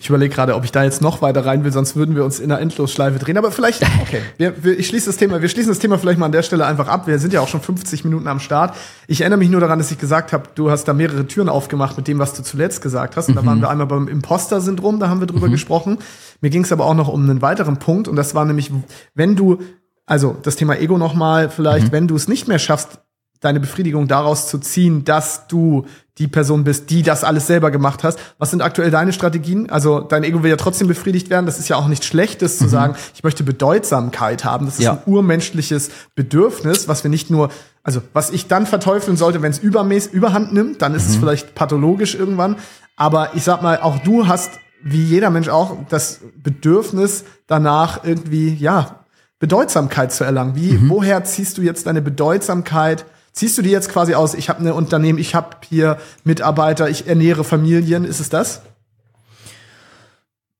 ich 0.02 0.08
überlege 0.08 0.34
gerade, 0.34 0.56
ob 0.56 0.64
ich 0.64 0.72
da 0.72 0.82
jetzt 0.82 1.00
noch 1.00 1.22
weiter 1.22 1.46
rein 1.46 1.62
will, 1.62 1.70
sonst 1.70 1.94
würden 1.94 2.16
wir 2.16 2.24
uns 2.24 2.40
in 2.40 2.50
einer 2.50 2.60
Endlosschleife 2.60 3.20
drehen. 3.20 3.38
Aber 3.38 3.52
vielleicht, 3.52 3.84
okay, 4.02 4.20
wir, 4.36 4.64
wir, 4.64 4.76
ich 4.76 4.88
schließe 4.88 5.06
das 5.06 5.16
Thema, 5.16 5.40
wir 5.40 5.48
schließen 5.48 5.70
das 5.70 5.78
Thema 5.78 5.96
vielleicht 5.96 6.18
mal 6.18 6.26
an 6.26 6.32
der 6.32 6.42
Stelle 6.42 6.66
einfach 6.66 6.88
ab. 6.88 7.06
Wir 7.06 7.20
sind 7.20 7.32
ja 7.32 7.40
auch 7.40 7.46
schon 7.46 7.60
50 7.60 8.02
Minuten 8.02 8.26
am 8.26 8.40
Start. 8.40 8.74
Ich 9.06 9.20
erinnere 9.20 9.38
mich 9.38 9.48
nur 9.48 9.60
daran, 9.60 9.78
dass 9.78 9.92
ich 9.92 9.98
gesagt 9.98 10.32
habe, 10.32 10.48
du 10.56 10.72
hast 10.72 10.86
da 10.86 10.92
mehrere 10.92 11.28
Türen 11.28 11.48
aufgemacht 11.48 11.96
mit 11.96 12.08
dem, 12.08 12.18
was 12.18 12.34
du 12.34 12.42
zuletzt 12.42 12.82
gesagt 12.82 13.16
hast. 13.16 13.28
Und 13.28 13.36
da 13.36 13.46
waren 13.46 13.60
wir 13.60 13.70
einmal 13.70 13.86
beim 13.86 14.08
Imposter-Syndrom, 14.08 14.98
da 14.98 15.08
haben 15.08 15.20
wir 15.20 15.28
drüber 15.28 15.46
mhm. 15.46 15.52
gesprochen. 15.52 15.98
Mir 16.40 16.50
ging 16.50 16.64
es 16.64 16.72
aber 16.72 16.84
auch 16.84 16.94
noch 16.94 17.06
um 17.06 17.22
einen 17.22 17.40
weiteren 17.40 17.76
Punkt 17.76 18.08
und 18.08 18.16
das 18.16 18.34
war 18.34 18.44
nämlich, 18.44 18.72
wenn 19.14 19.36
du, 19.36 19.58
also 20.04 20.36
das 20.42 20.56
Thema 20.56 20.80
Ego 20.80 20.98
nochmal, 20.98 21.48
vielleicht, 21.48 21.86
mhm. 21.86 21.92
wenn 21.92 22.08
du 22.08 22.16
es 22.16 22.26
nicht 22.26 22.48
mehr 22.48 22.58
schaffst, 22.58 23.01
deine 23.42 23.60
Befriedigung 23.60 24.08
daraus 24.08 24.48
zu 24.48 24.58
ziehen, 24.58 25.04
dass 25.04 25.46
du 25.48 25.84
die 26.18 26.28
Person 26.28 26.62
bist, 26.62 26.90
die 26.90 27.02
das 27.02 27.24
alles 27.24 27.46
selber 27.46 27.70
gemacht 27.70 28.04
hast. 28.04 28.18
Was 28.38 28.50
sind 28.50 28.62
aktuell 28.62 28.90
deine 28.90 29.12
Strategien? 29.12 29.68
Also 29.68 30.00
dein 30.00 30.24
Ego 30.24 30.42
will 30.42 30.50
ja 30.50 30.56
trotzdem 30.56 30.86
befriedigt 30.86 31.28
werden. 31.28 31.46
Das 31.46 31.58
ist 31.58 31.68
ja 31.68 31.76
auch 31.76 31.88
nichts 31.88 32.06
Schlechtes 32.06 32.58
zu 32.58 32.64
mhm. 32.64 32.68
sagen, 32.68 32.94
ich 33.14 33.24
möchte 33.24 33.42
Bedeutsamkeit 33.42 34.44
haben. 34.44 34.66
Das 34.66 34.78
ist 34.78 34.84
ja. 34.84 34.92
ein 34.92 35.12
urmenschliches 35.12 35.90
Bedürfnis, 36.14 36.86
was 36.86 37.02
wir 37.02 37.10
nicht 37.10 37.30
nur, 37.30 37.50
also 37.82 38.00
was 38.12 38.30
ich 38.30 38.46
dann 38.46 38.66
verteufeln 38.66 39.16
sollte, 39.16 39.42
wenn 39.42 39.50
es 39.50 39.58
übermäßig 39.58 40.12
überhand 40.12 40.52
nimmt, 40.52 40.80
dann 40.80 40.94
ist 40.94 41.08
mhm. 41.08 41.10
es 41.10 41.16
vielleicht 41.16 41.54
pathologisch 41.54 42.14
irgendwann. 42.14 42.56
Aber 42.96 43.30
ich 43.34 43.42
sag 43.42 43.60
mal, 43.62 43.80
auch 43.80 43.98
du 43.98 44.28
hast, 44.28 44.50
wie 44.84 45.02
jeder 45.02 45.30
Mensch 45.30 45.48
auch, 45.48 45.76
das 45.88 46.20
Bedürfnis 46.36 47.24
danach 47.48 48.04
irgendwie, 48.04 48.54
ja, 48.54 49.00
Bedeutsamkeit 49.40 50.12
zu 50.12 50.22
erlangen. 50.22 50.54
Wie, 50.54 50.74
mhm. 50.74 50.88
woher 50.88 51.24
ziehst 51.24 51.58
du 51.58 51.62
jetzt 51.62 51.86
deine 51.88 52.02
Bedeutsamkeit 52.02 53.04
Ziehst 53.32 53.56
du 53.56 53.62
die 53.62 53.70
jetzt 53.70 53.88
quasi 53.88 54.14
aus, 54.14 54.34
ich 54.34 54.48
habe 54.48 54.60
ein 54.60 54.72
Unternehmen, 54.72 55.18
ich 55.18 55.34
habe 55.34 55.56
hier 55.68 55.98
Mitarbeiter, 56.22 56.90
ich 56.90 57.06
ernähre 57.06 57.44
Familien, 57.44 58.04
ist 58.04 58.20
es 58.20 58.28
das? 58.28 58.62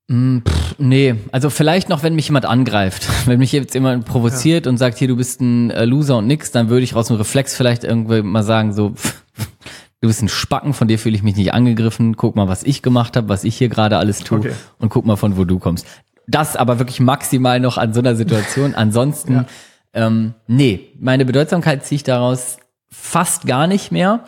Mm, 0.07 0.39
pff, 0.39 0.75
nee, 0.79 1.15
also 1.31 1.49
vielleicht 1.49 1.87
noch, 1.89 2.03
wenn 2.03 2.15
mich 2.15 2.27
jemand 2.27 2.45
angreift. 2.45 3.07
Wenn 3.25 3.39
mich 3.39 3.51
jetzt 3.51 3.73
jemand 3.73 4.05
provoziert 4.05 4.65
ja. 4.65 4.69
und 4.69 4.77
sagt, 4.77 4.97
hier, 4.97 5.07
du 5.07 5.15
bist 5.15 5.39
ein 5.39 5.71
äh, 5.71 5.85
Loser 5.85 6.17
und 6.17 6.27
nix, 6.27 6.51
dann 6.51 6.69
würde 6.69 6.83
ich 6.83 6.93
aus 6.93 7.07
dem 7.07 7.15
Reflex 7.15 7.55
vielleicht 7.55 7.83
irgendwie 7.83 8.21
mal 8.21 8.43
sagen, 8.43 8.73
so, 8.73 8.89
pff, 8.91 9.23
du 10.01 10.07
bist 10.07 10.21
ein 10.21 10.29
Spacken, 10.29 10.73
von 10.73 10.87
dir 10.87 10.99
fühle 10.99 11.15
ich 11.15 11.23
mich 11.23 11.35
nicht 11.35 11.53
angegriffen, 11.53 12.17
guck 12.17 12.35
mal, 12.35 12.47
was 12.47 12.63
ich 12.63 12.81
gemacht 12.81 13.15
habe, 13.15 13.29
was 13.29 13.43
ich 13.43 13.55
hier 13.55 13.69
gerade 13.69 13.97
alles 13.97 14.19
tue 14.19 14.39
okay. 14.39 14.51
und 14.79 14.89
guck 14.89 15.05
mal, 15.05 15.15
von 15.15 15.37
wo 15.37 15.45
du 15.45 15.57
kommst. 15.57 15.85
Das 16.27 16.55
aber 16.55 16.79
wirklich 16.79 16.99
maximal 16.99 17.59
noch 17.59 17.77
an 17.77 17.93
so 17.93 17.99
einer 17.99 18.15
Situation. 18.15 18.75
Ansonsten, 18.75 19.33
ja. 19.33 19.45
ähm, 19.93 20.33
nee, 20.47 20.91
meine 20.99 21.25
Bedeutsamkeit 21.25 21.85
ziehe 21.85 21.97
ich 21.97 22.03
daraus, 22.03 22.57
fast 22.93 23.45
gar 23.45 23.67
nicht 23.67 23.91
mehr. 23.91 24.23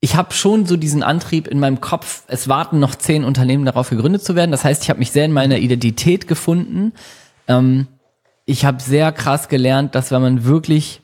Ich 0.00 0.16
habe 0.16 0.32
schon 0.32 0.64
so 0.64 0.76
diesen 0.76 1.02
Antrieb 1.02 1.46
in 1.46 1.60
meinem 1.60 1.80
Kopf, 1.80 2.22
es 2.26 2.48
warten 2.48 2.80
noch 2.80 2.94
zehn 2.94 3.22
Unternehmen 3.22 3.66
darauf 3.66 3.90
gegründet 3.90 4.24
zu 4.24 4.34
werden. 4.34 4.50
Das 4.50 4.64
heißt, 4.64 4.82
ich 4.82 4.90
habe 4.90 4.98
mich 4.98 5.12
sehr 5.12 5.26
in 5.26 5.32
meiner 5.32 5.58
Identität 5.58 6.26
gefunden. 6.26 6.92
Ähm, 7.46 7.86
ich 8.46 8.64
habe 8.64 8.82
sehr 8.82 9.12
krass 9.12 9.48
gelernt, 9.48 9.94
dass 9.94 10.10
wenn 10.10 10.22
man 10.22 10.44
wirklich, 10.44 11.02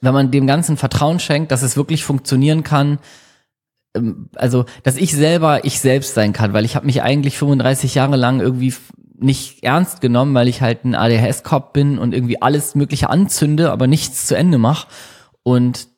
wenn 0.00 0.12
man 0.12 0.32
dem 0.32 0.46
Ganzen 0.46 0.76
Vertrauen 0.76 1.20
schenkt, 1.20 1.52
dass 1.52 1.62
es 1.62 1.76
wirklich 1.76 2.04
funktionieren 2.04 2.64
kann, 2.64 2.98
ähm, 3.94 4.28
also 4.34 4.64
dass 4.82 4.96
ich 4.96 5.12
selber 5.12 5.64
ich 5.64 5.78
selbst 5.78 6.14
sein 6.14 6.32
kann, 6.32 6.52
weil 6.52 6.64
ich 6.64 6.74
habe 6.74 6.86
mich 6.86 7.02
eigentlich 7.02 7.38
35 7.38 7.94
Jahre 7.94 8.16
lang 8.16 8.40
irgendwie 8.40 8.74
nicht 9.16 9.62
ernst 9.62 10.00
genommen, 10.00 10.34
weil 10.34 10.48
ich 10.48 10.60
halt 10.60 10.84
ein 10.84 10.96
ADHS-Kopf 10.96 11.72
bin 11.72 11.98
und 11.98 12.12
irgendwie 12.12 12.42
alles 12.42 12.74
Mögliche 12.74 13.08
anzünde, 13.08 13.70
aber 13.70 13.86
nichts 13.86 14.26
zu 14.26 14.36
Ende 14.36 14.58
mache. 14.58 14.88
Und 15.44 15.88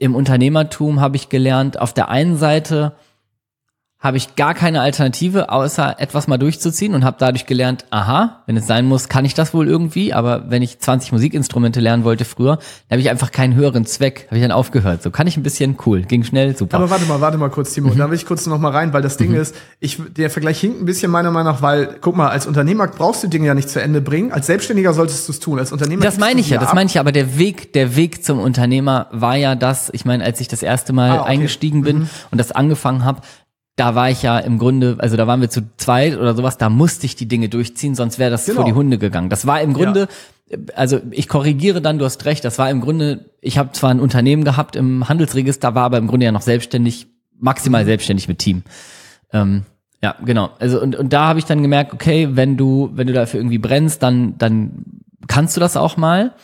im 0.00 0.14
Unternehmertum 0.14 1.00
habe 1.00 1.16
ich 1.16 1.28
gelernt, 1.28 1.78
auf 1.78 1.92
der 1.92 2.08
einen 2.08 2.38
Seite 2.38 2.92
habe 4.00 4.16
ich 4.16 4.34
gar 4.34 4.54
keine 4.54 4.80
Alternative, 4.80 5.50
außer 5.50 6.00
etwas 6.00 6.26
mal 6.26 6.38
durchzuziehen 6.38 6.94
und 6.94 7.04
habe 7.04 7.18
dadurch 7.20 7.44
gelernt, 7.44 7.84
aha, 7.90 8.42
wenn 8.46 8.56
es 8.56 8.66
sein 8.66 8.86
muss, 8.86 9.10
kann 9.10 9.26
ich 9.26 9.34
das 9.34 9.52
wohl 9.52 9.68
irgendwie, 9.68 10.14
aber 10.14 10.50
wenn 10.50 10.62
ich 10.62 10.78
20 10.78 11.12
Musikinstrumente 11.12 11.80
lernen 11.80 12.02
wollte 12.02 12.24
früher, 12.24 12.56
dann 12.56 12.96
habe 12.96 13.02
ich 13.02 13.10
einfach 13.10 13.30
keinen 13.30 13.54
höheren 13.54 13.84
Zweck, 13.84 14.26
habe 14.28 14.36
ich 14.36 14.42
dann 14.42 14.52
aufgehört. 14.52 15.02
So 15.02 15.10
kann 15.10 15.26
ich 15.26 15.36
ein 15.36 15.42
bisschen 15.42 15.76
cool, 15.84 16.00
ging 16.00 16.24
schnell, 16.24 16.56
super. 16.56 16.78
Aber 16.78 16.88
warte 16.88 17.04
mal, 17.04 17.20
warte 17.20 17.36
mal 17.36 17.50
kurz, 17.50 17.74
Timo, 17.74 17.90
mhm. 17.90 17.98
da 17.98 18.08
will 18.08 18.16
ich 18.16 18.24
kurz 18.24 18.46
noch 18.46 18.58
mal 18.58 18.70
rein, 18.70 18.94
weil 18.94 19.02
das 19.02 19.18
Ding 19.18 19.32
mhm. 19.32 19.40
ist, 19.40 19.54
ich 19.80 19.98
der 20.16 20.30
Vergleich 20.30 20.58
hinkt 20.58 20.80
ein 20.80 20.86
bisschen 20.86 21.10
meiner 21.10 21.30
Meinung 21.30 21.52
nach, 21.52 21.60
weil 21.60 21.98
guck 22.00 22.16
mal, 22.16 22.30
als 22.30 22.46
Unternehmer 22.46 22.86
brauchst 22.86 23.22
du 23.22 23.28
Dinge 23.28 23.48
ja 23.48 23.54
nicht 23.54 23.68
zu 23.68 23.82
Ende 23.82 24.00
bringen, 24.00 24.32
als 24.32 24.46
Selbstständiger 24.46 24.94
solltest 24.94 25.28
du 25.28 25.32
es 25.32 25.40
tun, 25.40 25.58
als 25.58 25.72
Unternehmer 25.72 26.02
Das 26.02 26.18
meine 26.18 26.40
ich 26.40 26.48
ja, 26.48 26.58
das 26.58 26.72
meine 26.72 26.86
ich 26.86 26.94
ja, 26.94 27.02
aber 27.02 27.12
der 27.12 27.36
Weg, 27.36 27.74
der 27.74 27.96
Weg 27.96 28.24
zum 28.24 28.38
Unternehmer 28.38 29.08
war 29.10 29.36
ja 29.36 29.54
das, 29.54 29.90
ich 29.92 30.06
meine, 30.06 30.24
als 30.24 30.40
ich 30.40 30.48
das 30.48 30.62
erste 30.62 30.94
Mal 30.94 31.10
ah, 31.10 31.20
okay. 31.20 31.30
eingestiegen 31.32 31.82
bin 31.82 31.98
mhm. 31.98 32.10
und 32.30 32.38
das 32.38 32.50
angefangen 32.50 33.04
habe, 33.04 33.20
da 33.80 33.94
war 33.94 34.10
ich 34.10 34.22
ja 34.22 34.38
im 34.38 34.58
Grunde, 34.58 34.96
also 34.98 35.16
da 35.16 35.26
waren 35.26 35.40
wir 35.40 35.48
zu 35.48 35.62
zweit 35.78 36.18
oder 36.18 36.34
sowas, 36.34 36.58
da 36.58 36.68
musste 36.68 37.06
ich 37.06 37.16
die 37.16 37.26
Dinge 37.26 37.48
durchziehen, 37.48 37.94
sonst 37.94 38.18
wäre 38.18 38.30
das 38.30 38.44
genau. 38.44 38.56
vor 38.56 38.64
die 38.66 38.74
Hunde 38.74 38.98
gegangen. 38.98 39.30
Das 39.30 39.46
war 39.46 39.62
im 39.62 39.72
Grunde, 39.72 40.06
ja. 40.50 40.58
also 40.74 41.00
ich 41.10 41.28
korrigiere 41.28 41.80
dann, 41.80 41.98
du 41.98 42.04
hast 42.04 42.26
recht, 42.26 42.44
das 42.44 42.58
war 42.58 42.68
im 42.68 42.82
Grunde, 42.82 43.30
ich 43.40 43.56
habe 43.56 43.72
zwar 43.72 43.90
ein 43.90 43.98
Unternehmen 43.98 44.44
gehabt 44.44 44.76
im 44.76 45.08
Handelsregister, 45.08 45.74
war 45.74 45.84
aber 45.84 45.96
im 45.96 46.08
Grunde 46.08 46.26
ja 46.26 46.32
noch 46.32 46.42
selbstständig, 46.42 47.06
maximal 47.38 47.86
selbstständig 47.86 48.28
mit 48.28 48.38
Team. 48.38 48.64
Ähm, 49.32 49.62
ja, 50.02 50.14
genau. 50.22 50.50
Also 50.58 50.78
und, 50.78 50.94
und 50.94 51.14
da 51.14 51.28
habe 51.28 51.38
ich 51.38 51.46
dann 51.46 51.62
gemerkt, 51.62 51.94
okay, 51.94 52.28
wenn 52.32 52.58
du, 52.58 52.90
wenn 52.92 53.06
du 53.06 53.14
dafür 53.14 53.40
irgendwie 53.40 53.58
brennst, 53.58 54.02
dann, 54.02 54.36
dann 54.36 54.84
kannst 55.26 55.56
du 55.56 55.60
das 55.60 55.78
auch 55.78 55.96
mal. 55.96 56.34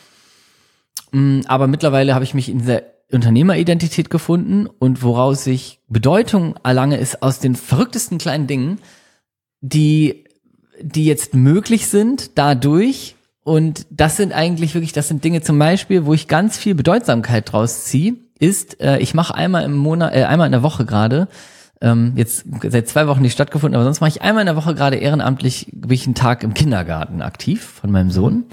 Mm, 1.12 1.40
aber 1.48 1.66
mittlerweile 1.66 2.14
habe 2.14 2.24
ich 2.24 2.32
mich 2.32 2.48
in 2.48 2.60
dieser 2.60 2.95
Unternehmeridentität 3.12 4.10
gefunden 4.10 4.66
und 4.66 5.02
woraus 5.02 5.46
ich 5.46 5.80
Bedeutung 5.88 6.56
erlange, 6.64 6.96
ist 6.96 7.22
aus 7.22 7.38
den 7.38 7.54
verrücktesten 7.54 8.18
kleinen 8.18 8.46
Dingen, 8.46 8.80
die, 9.60 10.24
die 10.80 11.06
jetzt 11.06 11.34
möglich 11.34 11.86
sind 11.86 12.36
dadurch. 12.36 13.14
Und 13.44 13.86
das 13.90 14.16
sind 14.16 14.32
eigentlich 14.32 14.74
wirklich, 14.74 14.92
das 14.92 15.06
sind 15.06 15.22
Dinge 15.22 15.40
zum 15.40 15.58
Beispiel, 15.58 16.04
wo 16.04 16.14
ich 16.14 16.26
ganz 16.26 16.58
viel 16.58 16.74
Bedeutsamkeit 16.74 17.52
draus 17.52 17.84
ziehe, 17.84 18.16
ist, 18.40 18.80
äh, 18.80 18.98
ich 18.98 19.14
mache 19.14 19.34
einmal 19.34 19.64
im 19.64 19.76
Monat, 19.76 20.14
äh, 20.14 20.24
einmal 20.24 20.46
in 20.46 20.52
der 20.52 20.64
Woche 20.64 20.84
gerade, 20.84 21.28
ähm, 21.80 22.14
jetzt 22.16 22.44
seit 22.62 22.88
zwei 22.88 23.06
Wochen 23.06 23.22
nicht 23.22 23.34
stattgefunden, 23.34 23.76
aber 23.76 23.84
sonst 23.84 24.00
mache 24.00 24.10
ich 24.10 24.22
einmal 24.22 24.42
in 24.42 24.46
der 24.46 24.56
Woche 24.56 24.74
gerade 24.74 24.96
ehrenamtlich, 24.96 25.68
bin 25.72 25.92
ich 25.92 26.06
einen 26.06 26.14
Tag 26.14 26.42
im 26.42 26.54
Kindergarten 26.54 27.22
aktiv 27.22 27.62
von 27.62 27.90
meinem 27.92 28.10
Sohn. 28.10 28.44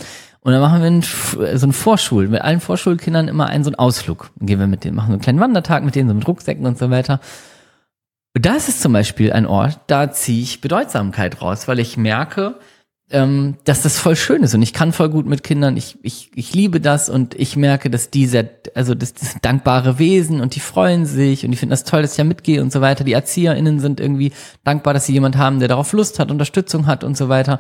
Und 0.43 0.51
dann 0.51 0.61
machen 0.61 0.81
wir 0.81 0.87
einen, 0.87 1.01
so 1.57 1.65
einen 1.65 1.73
Vorschul, 1.73 2.27
mit 2.27 2.41
allen 2.41 2.59
Vorschulkindern 2.59 3.29
immer 3.29 3.47
einen 3.47 3.63
so 3.63 3.69
einen 3.69 3.79
Ausflug. 3.79 4.29
Dann 4.35 4.47
gehen 4.47 4.59
wir 4.59 4.67
mit 4.67 4.83
denen, 4.83 4.95
machen 4.95 5.07
so 5.07 5.13
einen 5.13 5.21
kleinen 5.21 5.39
Wandertag 5.39 5.85
mit 5.85 5.95
denen, 5.95 6.09
so 6.09 6.15
mit 6.15 6.27
Rucksäcken 6.27 6.65
und 6.65 6.77
so 6.77 6.89
weiter. 6.89 7.21
Und 8.35 8.45
das 8.45 8.67
ist 8.67 8.81
zum 8.81 8.91
Beispiel 8.91 9.31
ein 9.31 9.45
Ort, 9.45 9.79
da 9.87 10.11
ziehe 10.11 10.41
ich 10.41 10.59
Bedeutsamkeit 10.59 11.41
raus, 11.41 11.67
weil 11.67 11.79
ich 11.79 11.97
merke, 11.97 12.55
ähm, 13.11 13.55
dass 13.63 13.83
das 13.83 13.99
voll 13.99 14.15
schön 14.15 14.41
ist 14.41 14.55
und 14.55 14.63
ich 14.63 14.73
kann 14.73 14.91
voll 14.91 15.09
gut 15.09 15.27
mit 15.27 15.43
Kindern, 15.43 15.77
ich, 15.77 15.99
ich, 16.01 16.31
ich 16.33 16.53
liebe 16.55 16.81
das 16.81 17.09
und 17.09 17.35
ich 17.35 17.55
merke, 17.55 17.91
dass 17.91 18.09
diese, 18.09 18.49
also 18.73 18.95
das, 18.95 19.13
das 19.13 19.35
dankbare 19.41 19.99
Wesen 19.99 20.41
und 20.41 20.55
die 20.55 20.59
freuen 20.59 21.05
sich 21.05 21.45
und 21.45 21.51
die 21.51 21.57
finden 21.57 21.71
das 21.71 21.83
toll, 21.83 22.01
dass 22.01 22.13
ich 22.13 22.17
ja 22.17 22.23
mitgehe 22.23 22.61
und 22.61 22.73
so 22.73 22.81
weiter. 22.81 23.03
Die 23.03 23.13
ErzieherInnen 23.13 23.79
sind 23.79 23.99
irgendwie 23.99 24.33
dankbar, 24.63 24.95
dass 24.95 25.05
sie 25.05 25.13
jemand 25.13 25.37
haben, 25.37 25.59
der 25.59 25.67
darauf 25.67 25.93
Lust 25.93 26.19
hat, 26.19 26.31
Unterstützung 26.31 26.87
hat 26.87 27.03
und 27.03 27.15
so 27.15 27.29
weiter 27.29 27.59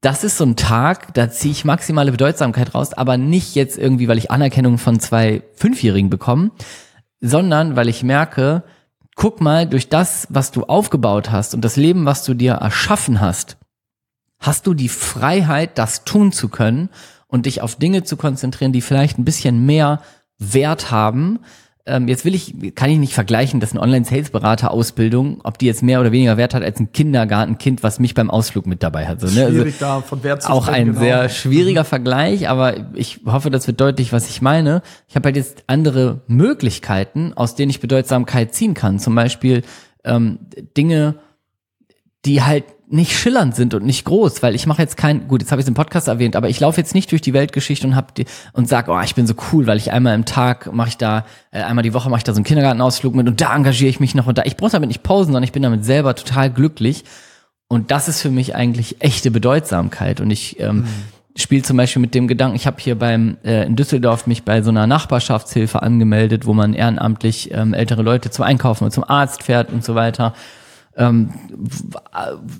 das 0.00 0.24
ist 0.24 0.36
so 0.36 0.44
ein 0.44 0.56
Tag, 0.56 1.14
da 1.14 1.30
ziehe 1.30 1.52
ich 1.52 1.64
maximale 1.64 2.10
Bedeutsamkeit 2.10 2.74
raus, 2.74 2.92
aber 2.92 3.16
nicht 3.16 3.54
jetzt 3.54 3.78
irgendwie, 3.78 4.08
weil 4.08 4.18
ich 4.18 4.30
Anerkennung 4.30 4.78
von 4.78 5.00
zwei 5.00 5.42
Fünfjährigen 5.54 6.10
bekomme, 6.10 6.50
sondern 7.20 7.76
weil 7.76 7.88
ich 7.88 8.02
merke, 8.02 8.62
guck 9.14 9.40
mal, 9.40 9.66
durch 9.66 9.88
das, 9.88 10.26
was 10.30 10.52
du 10.52 10.64
aufgebaut 10.64 11.30
hast 11.30 11.54
und 11.54 11.64
das 11.64 11.76
Leben, 11.76 12.04
was 12.04 12.24
du 12.24 12.34
dir 12.34 12.52
erschaffen 12.52 13.20
hast, 13.20 13.56
hast 14.38 14.66
du 14.66 14.74
die 14.74 14.90
Freiheit, 14.90 15.78
das 15.78 16.04
tun 16.04 16.30
zu 16.30 16.48
können 16.48 16.90
und 17.26 17.46
dich 17.46 17.62
auf 17.62 17.76
Dinge 17.76 18.04
zu 18.04 18.16
konzentrieren, 18.16 18.72
die 18.72 18.82
vielleicht 18.82 19.18
ein 19.18 19.24
bisschen 19.24 19.64
mehr 19.64 20.02
Wert 20.38 20.90
haben, 20.90 21.40
ähm, 21.86 22.08
jetzt 22.08 22.24
will 22.24 22.34
ich, 22.34 22.74
kann 22.74 22.90
ich 22.90 22.98
nicht 22.98 23.14
vergleichen, 23.14 23.60
dass 23.60 23.70
eine 23.70 23.80
Online-Sales-Berater-Ausbildung, 23.80 25.40
ob 25.44 25.58
die 25.58 25.66
jetzt 25.66 25.84
mehr 25.84 26.00
oder 26.00 26.10
weniger 26.10 26.36
Wert 26.36 26.52
hat 26.52 26.62
als 26.62 26.80
ein 26.80 26.90
Kindergartenkind, 26.90 27.84
was 27.84 28.00
mich 28.00 28.14
beim 28.14 28.28
Ausflug 28.28 28.66
mit 28.66 28.82
dabei 28.82 29.06
hat. 29.06 29.20
So, 29.20 29.26
ne? 29.28 29.48
Schwierig 29.48 29.74
also, 29.74 29.84
da 29.84 30.00
von 30.00 30.22
Wert 30.24 30.42
zu 30.42 30.50
Auch 30.50 30.66
ein 30.66 30.88
genau. 30.88 31.00
sehr 31.00 31.28
schwieriger 31.28 31.84
Vergleich, 31.84 32.48
aber 32.48 32.74
ich 32.94 33.20
hoffe, 33.24 33.50
das 33.50 33.68
wird 33.68 33.80
deutlich, 33.80 34.12
was 34.12 34.28
ich 34.28 34.42
meine. 34.42 34.82
Ich 35.06 35.14
habe 35.14 35.28
halt 35.28 35.36
jetzt 35.36 35.62
andere 35.68 36.22
Möglichkeiten, 36.26 37.32
aus 37.34 37.54
denen 37.54 37.70
ich 37.70 37.80
Bedeutsamkeit 37.80 38.52
ziehen 38.52 38.74
kann. 38.74 38.98
Zum 38.98 39.14
Beispiel 39.14 39.62
ähm, 40.04 40.40
Dinge, 40.76 41.14
die 42.24 42.42
halt 42.42 42.64
nicht 42.88 43.18
schillernd 43.18 43.56
sind 43.56 43.74
und 43.74 43.84
nicht 43.84 44.04
groß, 44.04 44.42
weil 44.42 44.54
ich 44.54 44.66
mache 44.66 44.80
jetzt 44.80 44.96
kein, 44.96 45.26
gut, 45.26 45.42
jetzt 45.42 45.50
habe 45.50 45.60
ich 45.60 45.64
es 45.64 45.68
im 45.68 45.74
Podcast 45.74 46.06
erwähnt, 46.06 46.36
aber 46.36 46.48
ich 46.48 46.60
laufe 46.60 46.80
jetzt 46.80 46.94
nicht 46.94 47.10
durch 47.10 47.20
die 47.20 47.32
Weltgeschichte 47.32 47.86
und 47.86 47.96
hab 47.96 48.14
die 48.14 48.26
und 48.52 48.68
sag, 48.68 48.88
oh, 48.88 49.00
ich 49.00 49.14
bin 49.16 49.26
so 49.26 49.34
cool, 49.52 49.66
weil 49.66 49.76
ich 49.76 49.90
einmal 49.90 50.14
im 50.14 50.24
Tag 50.24 50.72
mache 50.72 50.90
ich 50.90 50.96
da, 50.96 51.26
äh, 51.50 51.62
einmal 51.62 51.82
die 51.82 51.94
Woche 51.94 52.08
mache 52.08 52.18
ich 52.18 52.24
da 52.24 52.32
so 52.32 52.38
einen 52.38 52.44
Kindergartenausflug 52.44 53.14
mit 53.14 53.26
und 53.26 53.40
da 53.40 53.54
engagiere 53.56 53.90
ich 53.90 53.98
mich 53.98 54.14
noch 54.14 54.26
und 54.26 54.38
da. 54.38 54.42
Ich 54.44 54.56
brauche 54.56 54.70
damit 54.70 54.88
nicht 54.88 55.02
pausen, 55.02 55.26
sondern 55.26 55.42
ich 55.42 55.52
bin 55.52 55.62
damit 55.62 55.84
selber 55.84 56.14
total 56.14 56.50
glücklich. 56.50 57.04
Und 57.68 57.90
das 57.90 58.06
ist 58.06 58.22
für 58.22 58.30
mich 58.30 58.54
eigentlich 58.54 59.00
echte 59.00 59.32
Bedeutsamkeit. 59.32 60.20
Und 60.20 60.30
ich 60.30 60.60
ähm, 60.60 60.76
mhm. 60.76 60.86
spiele 61.34 61.62
zum 61.62 61.76
Beispiel 61.76 62.00
mit 62.00 62.14
dem 62.14 62.28
Gedanken, 62.28 62.54
ich 62.54 62.68
habe 62.68 62.76
hier 62.78 62.96
beim 62.96 63.38
äh, 63.44 63.66
in 63.66 63.74
Düsseldorf 63.74 64.28
mich 64.28 64.44
bei 64.44 64.62
so 64.62 64.70
einer 64.70 64.86
Nachbarschaftshilfe 64.86 65.82
angemeldet, 65.82 66.46
wo 66.46 66.54
man 66.54 66.74
ehrenamtlich 66.74 67.50
ähm, 67.52 67.74
ältere 67.74 68.02
Leute 68.02 68.30
zum 68.30 68.44
Einkaufen 68.44 68.84
und 68.84 68.92
zum 68.92 69.02
Arzt 69.02 69.42
fährt 69.42 69.72
und 69.72 69.84
so 69.84 69.96
weiter. 69.96 70.34
Ähm, 70.98 71.30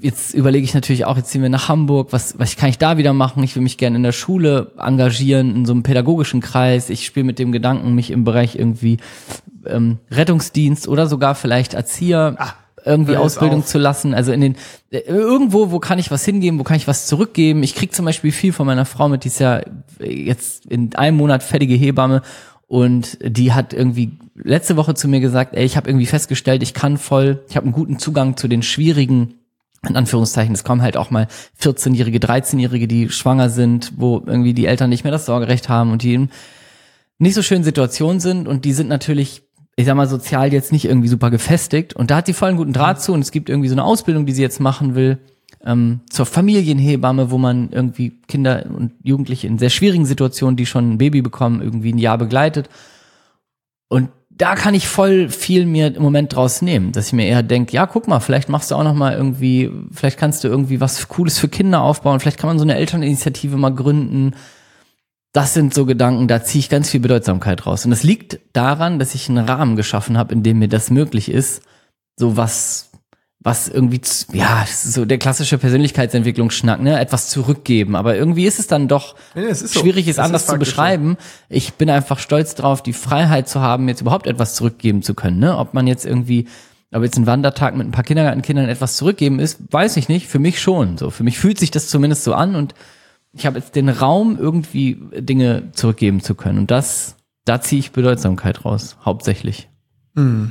jetzt 0.03 0.35
überlege 0.35 0.65
ich 0.65 0.75
natürlich 0.75 1.07
auch, 1.07 1.17
jetzt 1.17 1.31
ziehen 1.31 1.41
wir 1.41 1.49
nach 1.49 1.69
Hamburg, 1.69 2.09
was, 2.11 2.39
was 2.39 2.57
kann 2.57 2.69
ich 2.69 2.77
da 2.77 2.99
wieder 2.99 3.15
machen? 3.15 3.43
Ich 3.43 3.57
will 3.57 3.63
mich 3.63 3.79
gerne 3.79 3.97
in 3.97 4.03
der 4.03 4.13
Schule 4.13 4.73
engagieren, 4.79 5.57
in 5.57 5.65
so 5.65 5.73
einem 5.73 5.83
pädagogischen 5.83 6.43
Kreis. 6.43 6.91
Ich 6.91 7.07
spiele 7.07 7.25
mit 7.25 7.39
dem 7.39 7.51
Gedanken, 7.51 7.95
mich 7.95 8.11
im 8.11 8.25
Bereich 8.25 8.57
irgendwie 8.57 8.99
ähm, 9.67 9.99
Rettungsdienst 10.11 10.87
oder 10.87 11.07
sogar 11.07 11.35
vielleicht 11.35 11.73
Erzieher 11.73 12.37
ah, 12.39 12.53
irgendwie 12.85 13.17
Ausbildung 13.17 13.65
zu 13.65 13.79
lassen. 13.79 14.13
Also 14.13 14.33
in 14.33 14.43
den 14.43 14.57
äh, 14.91 14.99
irgendwo, 14.99 15.71
wo 15.71 15.79
kann 15.79 15.99
ich 15.99 16.11
was 16.11 16.25
hingeben, 16.25 16.59
wo 16.59 16.63
kann 16.63 16.77
ich 16.77 16.87
was 16.87 17.07
zurückgeben? 17.07 17.63
Ich 17.63 17.75
krieg 17.75 17.95
zum 17.95 18.05
Beispiel 18.05 18.33
viel 18.33 18.53
von 18.53 18.67
meiner 18.67 18.85
Frau 18.85 19.09
mit, 19.09 19.25
die 19.25 19.29
ist 19.29 19.41
ja 19.41 19.63
jetzt 19.99 20.67
in 20.67 20.95
einem 20.95 21.17
Monat 21.17 21.43
fertige 21.43 21.75
Hebamme 21.75 22.21
und 22.67 23.19
die 23.23 23.53
hat 23.53 23.73
irgendwie 23.73 24.19
letzte 24.35 24.77
Woche 24.77 24.95
zu 24.95 25.09
mir 25.09 25.21
gesagt, 25.21 25.55
ey, 25.55 25.65
ich 25.65 25.77
habe 25.77 25.89
irgendwie 25.89 26.07
festgestellt, 26.07 26.63
ich 26.63 26.75
kann 26.75 26.99
voll, 26.99 27.45
ich 27.49 27.57
habe 27.57 27.65
einen 27.65 27.73
guten 27.73 27.99
Zugang 27.99 28.37
zu 28.37 28.49
den 28.49 28.63
schwierigen 28.63 29.35
in 29.89 29.97
Anführungszeichen, 29.97 30.55
es 30.55 30.65
kommen 30.65 30.83
halt 30.83 30.97
auch 30.97 31.11
mal 31.11 31.29
14-Jährige, 31.61 32.19
13-Jährige, 32.19 32.89
die 32.89 33.09
schwanger 33.09 33.51
sind, 33.51 33.93
wo 33.97 34.23
irgendwie 34.27 34.55
die 34.55 34.67
Eltern 34.67 34.91
nicht 34.91 35.05
mehr 35.05 35.13
das 35.13 35.27
Sorgerecht 35.27 35.69
haben 35.69 35.93
und 35.93 36.03
die 36.03 36.15
in 36.15 36.31
nicht 37.19 37.35
so 37.35 37.43
schönen 37.43 37.65
Situationen 37.65 38.21
sind. 38.21 38.49
Und 38.49 38.65
die 38.65 38.73
sind 38.73 38.89
natürlich, 38.89 39.43
ich 39.77 39.87
sag 39.87 39.95
mal, 39.95 40.09
sozial 40.09 40.53
jetzt 40.53 40.73
nicht 40.73 40.85
irgendwie 40.85 41.09
super 41.09 41.31
gefestigt. 41.31 41.95
Und 41.95 42.11
da 42.11 42.17
hat 42.17 42.27
sie 42.27 42.33
voll 42.33 42.49
einen 42.49 42.59
guten 42.59 42.73
Draht 42.73 43.01
zu. 43.01 43.13
Und 43.13 43.21
es 43.21 43.31
gibt 43.31 43.49
irgendwie 43.49 43.69
so 43.69 43.75
eine 43.75 43.85
Ausbildung, 43.85 44.27
die 44.27 44.33
sie 44.33 44.43
jetzt 44.43 44.61
machen 44.61 44.95
will, 44.95 45.19
ähm, 45.65 46.01
zur 46.11 46.27
Familienhebamme, 46.27 47.31
wo 47.31 47.39
man 47.39 47.71
irgendwie 47.71 48.21
Kinder 48.29 48.65
und 48.67 48.93
Jugendliche 49.03 49.47
in 49.47 49.59
sehr 49.59 49.71
schwierigen 49.71 50.07
Situationen, 50.07 50.57
die 50.57 50.67
schon 50.67 50.93
ein 50.93 50.99
Baby 50.99 51.23
bekommen, 51.23 51.61
irgendwie 51.61 51.93
ein 51.93 51.99
Jahr 51.99 52.19
begleitet. 52.19 52.69
Und 53.89 54.11
da 54.39 54.55
kann 54.55 54.75
ich 54.75 54.87
voll 54.87 55.31
viel 55.31 55.65
mir 55.65 55.95
im 55.97 56.03
Moment 56.03 56.35
draus 56.35 56.61
nehmen, 56.61 56.93
dass 56.93 57.07
ich 57.07 57.13
mir 57.15 57.27
eher 57.27 57.43
denke, 57.43 57.73
ja, 57.73 57.87
guck 57.87 58.07
mal, 58.07 58.21
vielleicht 58.21 58.49
machst 58.51 58.71
du 58.71 58.75
auch 58.75 58.85
noch 58.85 58.95
mal 58.95 59.15
irgendwie, 59.15 59.71
vielleicht 59.93 60.19
kannst 60.19 60.45
du 60.45 60.49
irgendwie 60.49 60.81
was 60.81 61.09
Cooles 61.09 61.39
für 61.39 61.49
Kinder 61.49 61.81
aufbauen, 61.81 62.21
vielleicht 62.21 62.39
kann 62.39 62.49
man 62.49 62.59
so 62.59 62.65
eine 62.65 62.77
Elterninitiative 62.77 63.57
mal 63.57 63.75
gründen. 63.75 64.35
Das 65.33 65.55
sind 65.55 65.73
so 65.73 65.87
Gedanken, 65.87 66.29
da 66.29 66.43
ziehe 66.45 66.61
ich 66.61 66.69
ganz 66.69 66.91
viel 66.91 67.01
Bedeutsamkeit 67.01 67.67
raus. 67.67 67.85
Und 67.85 67.91
das 67.91 68.03
liegt 68.03 68.41
daran, 68.53 68.99
dass 68.99 69.15
ich 69.15 69.29
einen 69.29 69.47
Rahmen 69.47 69.77
geschaffen 69.77 70.19
habe, 70.19 70.35
in 70.35 70.43
dem 70.43 70.59
mir 70.59 70.69
das 70.69 70.91
möglich 70.91 71.31
ist, 71.31 71.63
so 72.19 72.37
was 72.37 72.91
was 73.47 73.69
irgendwie, 73.69 74.01
ja, 74.33 74.67
so 74.67 75.05
der 75.05 75.19
klassische 75.19 75.57
Persönlichkeitsentwicklungsschnack, 75.57 76.81
ne, 76.83 76.99
etwas 76.99 77.29
zurückgeben. 77.29 77.95
Aber 77.95 78.17
irgendwie 78.17 78.45
ist 78.45 78.59
es 78.59 78.67
dann 78.67 78.89
doch 78.89 79.15
nee, 79.37 79.45
es 79.45 79.63
ist 79.63 79.79
schwierig, 79.79 80.07
so. 80.07 80.11
es 80.11 80.19
anders 80.19 80.47
zu 80.47 80.59
beschreiben. 80.59 81.17
So. 81.21 81.27
Ich 81.49 81.75
bin 81.75 81.89
einfach 81.89 82.19
stolz 82.19 82.57
drauf, 82.57 82.83
die 82.83 82.93
Freiheit 82.93 83.49
zu 83.49 83.61
haben, 83.61 83.87
jetzt 83.87 84.01
überhaupt 84.01 84.27
etwas 84.27 84.57
zurückgeben 84.57 85.03
zu 85.03 85.15
können, 85.15 85.39
ne. 85.39 85.57
Ob 85.57 85.75
man 85.75 85.87
jetzt 85.87 86.05
irgendwie, 86.05 86.49
ob 86.93 87.05
jetzt 87.05 87.19
ein 87.19 87.29
Wandertag 87.29 87.77
mit 87.77 87.87
ein 87.87 87.93
paar 87.93 88.03
Kindergartenkindern 88.03 88.69
etwas 88.69 88.97
zurückgeben 88.97 89.39
ist, 89.39 89.61
weiß 89.71 89.97
ich 89.97 90.09
nicht. 90.09 90.27
Für 90.27 90.41
mich 90.41 90.61
schon. 90.61 90.99
So, 90.99 91.11
für 91.11 91.23
mich 91.23 91.39
fühlt 91.39 91.61
sich 91.61 91.71
das 91.71 91.87
zumindest 91.87 92.25
so 92.25 92.35
an 92.35 92.57
und 92.57 92.75
ich 93.33 93.47
habe 93.47 93.61
jetzt 93.61 93.77
den 93.77 93.91
Raum, 93.91 94.37
irgendwie 94.41 95.01
Dinge 95.21 95.71
zurückgeben 95.71 96.21
zu 96.21 96.35
können. 96.35 96.59
Und 96.59 96.73
das, 96.73 97.15
da 97.45 97.61
ziehe 97.61 97.79
ich 97.79 97.93
Bedeutsamkeit 97.93 98.65
raus, 98.65 98.97
hauptsächlich. 99.05 99.69
Mhm 100.15 100.51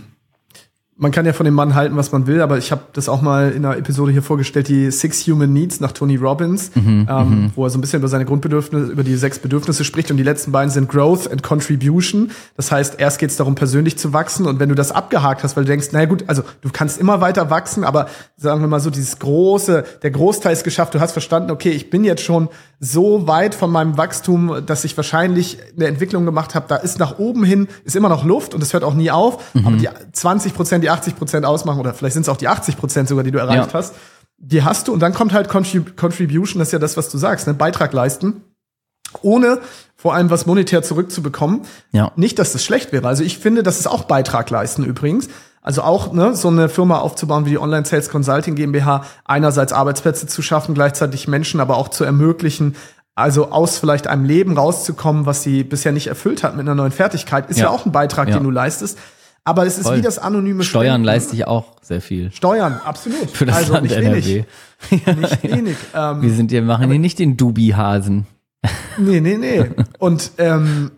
man 0.98 1.12
kann 1.12 1.26
ja 1.26 1.34
von 1.34 1.44
dem 1.44 1.54
Mann 1.54 1.76
halten, 1.76 1.98
was 1.98 2.14
man 2.14 2.26
will, 2.26 2.40
aber 2.40 2.58
ich 2.58 2.72
habe 2.72 2.84
das 2.94 3.10
auch 3.10 3.22
mal 3.22 3.52
in 3.52 3.66
einer 3.66 3.78
Episode 3.78 4.14
hier 4.14 4.24
vorgestellt, 4.24 4.70
die 4.70 4.90
Six 4.92 5.28
Human 5.28 5.52
Needs 5.52 5.82
nach 5.82 5.92
Tony 5.92 6.16
Robbins, 6.16 6.74
mhm, 6.74 7.06
ähm, 7.10 7.30
mhm. 7.30 7.52
wo 7.54 7.66
er 7.66 7.70
so 7.70 7.78
ein 7.78 7.82
bisschen 7.82 8.00
über 8.00 8.08
seine 8.08 8.24
Grundbedürfnisse, 8.24 8.94
über 8.94 9.04
die 9.04 9.16
sechs 9.16 9.40
Bedürfnisse 9.40 9.84
spricht 9.84 10.10
und 10.10 10.16
die 10.16 10.24
letzten 10.24 10.54
beiden 10.54 10.72
sind 10.72 10.88
Growth 10.88 11.30
and 11.30 11.44
Contribution. 11.44 12.32
Das 12.56 12.72
heißt, 12.72 12.96
erst 12.98 13.20
geht 13.20 13.30
es 13.30 13.36
darum, 13.36 13.56
persönlich 13.56 13.98
zu 13.98 14.14
wachsen 14.14 14.46
und 14.46 14.62
wenn 14.62 14.70
du 14.70 14.76
das 14.76 14.94
abgehakt 14.94 15.44
hast, 15.44 15.58
weil 15.58 15.66
du 15.66 15.72
denkst, 15.72 15.92
naja 15.92 16.06
gut, 16.06 16.24
also 16.28 16.44
du 16.62 16.70
kannst 16.72 16.98
immer 16.98 17.20
weiter 17.20 17.50
wachsen, 17.50 17.84
aber 17.84 18.08
sagen 18.38 18.62
wir 18.62 18.68
mal 18.70 18.80
so, 18.80 18.90
dieses 18.90 19.20
große, 19.20 19.84
der 20.02 20.12
Großteil 20.12 20.54
ist 20.54 20.64
geschafft, 20.64 20.94
du 20.94 21.02
hast 21.02 21.12
verstanden, 21.12 21.52
okay, 21.52 21.72
ich 21.72 21.90
bin 21.90 22.06
jetzt 22.06 22.24
schon 22.24 22.48
so 22.80 23.28
weit 23.28 23.54
von 23.54 23.70
meinem 23.70 23.98
Wachstum, 23.98 24.66
dass 24.66 24.86
ich 24.86 24.96
wahrscheinlich 24.96 25.58
eine 25.76 25.88
Entwicklung 25.88 26.26
gemacht 26.26 26.56
habe, 26.56 26.68
da 26.70 26.78
ist 26.78 27.00
nach 27.00 27.20
oben 27.20 27.44
hin, 27.44 27.68
ist 27.84 27.98
immer 27.98 28.10
noch 28.10 28.24
Luft 28.24 28.54
und 28.54 28.64
es 28.64 28.72
hört 28.72 28.86
auch 28.86 28.94
nie 28.94 29.12
auf, 29.12 29.54
mhm. 29.54 29.68
aber 29.68 29.76
die 29.76 29.90
20 30.14 30.54
Prozent 30.54 30.85
die 30.86 30.90
80 30.90 31.16
Prozent 31.18 31.46
ausmachen, 31.46 31.80
oder 31.80 31.94
vielleicht 31.94 32.14
sind 32.14 32.24
es 32.24 32.30
auch 32.30 32.38
die 32.38 32.48
80 32.48 32.78
Prozent 32.78 33.10
sogar, 33.10 33.24
die 33.24 33.32
du 33.32 33.40
erreicht 33.40 33.68
ja. 33.68 33.74
hast, 33.74 33.96
die 34.38 34.64
hast 34.64 34.88
du. 34.88 34.94
Und 34.94 35.00
dann 35.00 35.14
kommt 35.14 35.34
halt 35.34 35.50
Contrib 35.50 35.98
Contribution, 35.98 36.60
das 36.60 36.70
ist 36.70 36.74
ja 36.74 36.80
das, 36.80 36.98
was 36.98 37.10
du 37.10 37.18
sagst, 37.18 37.48
ne? 37.48 37.54
Beitrag 37.54 37.94
leisten, 37.94 38.44
ohne 39.22 39.60
vor 39.96 40.14
allem 40.14 40.30
was 40.30 40.46
monetär 40.46 40.84
zurückzubekommen. 40.84 41.62
Ja. 41.92 42.12
Nicht, 42.16 42.38
dass 42.38 42.54
das 42.54 42.64
schlecht 42.64 42.92
wäre. 42.92 43.08
Also 43.08 43.24
ich 43.24 43.40
finde, 43.40 43.64
das 43.64 43.80
ist 43.80 43.88
auch 43.88 44.04
Beitrag 44.04 44.50
leisten 44.50 44.84
übrigens. 44.84 45.30
Also 45.62 45.82
auch 45.82 46.14
ne, 46.14 46.36
so 46.36 46.50
eine 46.50 46.70
Firma 46.70 47.00
aufzubauen 47.00 47.46
wie 47.46 47.52
die 47.52 47.58
Online 47.58 47.86
Sales 47.86 48.10
Consulting 48.10 48.54
GmbH, 48.54 49.04
einerseits 49.24 49.74
Arbeitsplätze 49.74 50.28
zu 50.28 50.44
schaffen, 50.44 50.76
gleichzeitig 50.76 51.28
Menschen 51.28 51.60
aber 51.60 51.78
auch 51.78 51.88
zu 51.88 52.04
ermöglichen, 52.04 52.76
also 53.16 53.50
aus 53.50 53.80
vielleicht 53.80 54.06
einem 54.06 54.26
Leben 54.26 54.58
rauszukommen, 54.58 55.26
was 55.26 55.42
sie 55.42 55.64
bisher 55.64 55.92
nicht 55.92 56.08
erfüllt 56.08 56.44
hat 56.44 56.56
mit 56.56 56.68
einer 56.68 56.76
neuen 56.76 56.92
Fertigkeit, 56.92 57.50
ist 57.50 57.58
ja, 57.58 57.66
ja 57.66 57.70
auch 57.72 57.86
ein 57.86 57.92
Beitrag, 57.92 58.28
ja. 58.28 58.36
den 58.38 58.44
du 58.44 58.52
leistest. 58.52 59.00
Aber 59.48 59.66
es 59.68 59.78
ist 59.78 59.86
Voll. 59.86 59.98
wie 59.98 60.02
das 60.02 60.18
anonyme 60.18 60.64
Steuern 60.64 60.88
Spenden. 60.88 61.06
leiste 61.06 61.36
ich 61.36 61.46
auch 61.46 61.74
sehr 61.84 62.02
viel. 62.02 62.32
Steuern, 62.32 62.82
absolut. 62.84 63.30
Für 63.30 63.46
das 63.46 63.58
also 63.58 63.74
Land 63.74 63.84
nicht 63.84 63.96
NRW. 63.96 64.44
wenig. 64.90 65.06
nicht 65.18 65.44
wenig. 65.56 65.78
Ähm, 65.94 66.22
wir 66.24 66.34
sind, 66.34 66.52
wir 66.52 66.64
machen 66.64 66.90
hier 66.90 67.00
nicht 67.00 67.20
den 67.20 67.38
Dubi-Hasen. 67.38 68.26
Nee, 68.98 69.22
nee, 69.22 69.38
nee. 69.38 69.66
Und 70.00 70.32
ähm, 70.40 70.90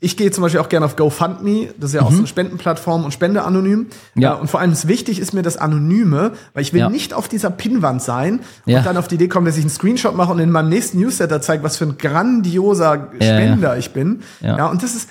ich 0.00 0.16
gehe 0.16 0.32
zum 0.32 0.42
Beispiel 0.42 0.60
auch 0.60 0.68
gerne 0.68 0.84
auf 0.84 0.96
GoFundMe, 0.96 1.68
das 1.78 1.90
ist 1.90 1.94
ja 1.94 2.02
auch 2.02 2.10
mhm. 2.10 2.14
so 2.14 2.20
eine 2.22 2.26
Spendenplattform 2.26 3.04
und 3.04 3.12
Spende 3.12 3.44
anonym. 3.44 3.86
Ja. 4.16 4.32
Und 4.32 4.50
vor 4.50 4.58
allem 4.58 4.72
ist 4.72 4.88
wichtig 4.88 5.20
ist 5.20 5.32
mir 5.32 5.42
das 5.42 5.56
Anonyme, 5.56 6.32
weil 6.54 6.62
ich 6.62 6.72
will 6.72 6.80
ja. 6.80 6.90
nicht 6.90 7.14
auf 7.14 7.28
dieser 7.28 7.50
Pinnwand 7.50 8.02
sein 8.02 8.40
und 8.66 8.72
ja. 8.72 8.82
dann 8.82 8.96
auf 8.96 9.06
die 9.06 9.14
Idee 9.14 9.28
kommen, 9.28 9.46
dass 9.46 9.56
ich 9.56 9.62
einen 9.62 9.70
Screenshot 9.70 10.16
mache 10.16 10.32
und 10.32 10.40
in 10.40 10.50
meinem 10.50 10.70
nächsten 10.70 10.98
Newsletter 10.98 11.40
zeige, 11.40 11.62
was 11.62 11.76
für 11.76 11.84
ein 11.84 11.98
grandioser 11.98 13.12
Spender 13.16 13.76
ich 13.78 13.92
bin. 13.92 14.22
Ja. 14.40 14.66
und 14.66 14.82
das 14.82 14.96
ist, 14.96 15.08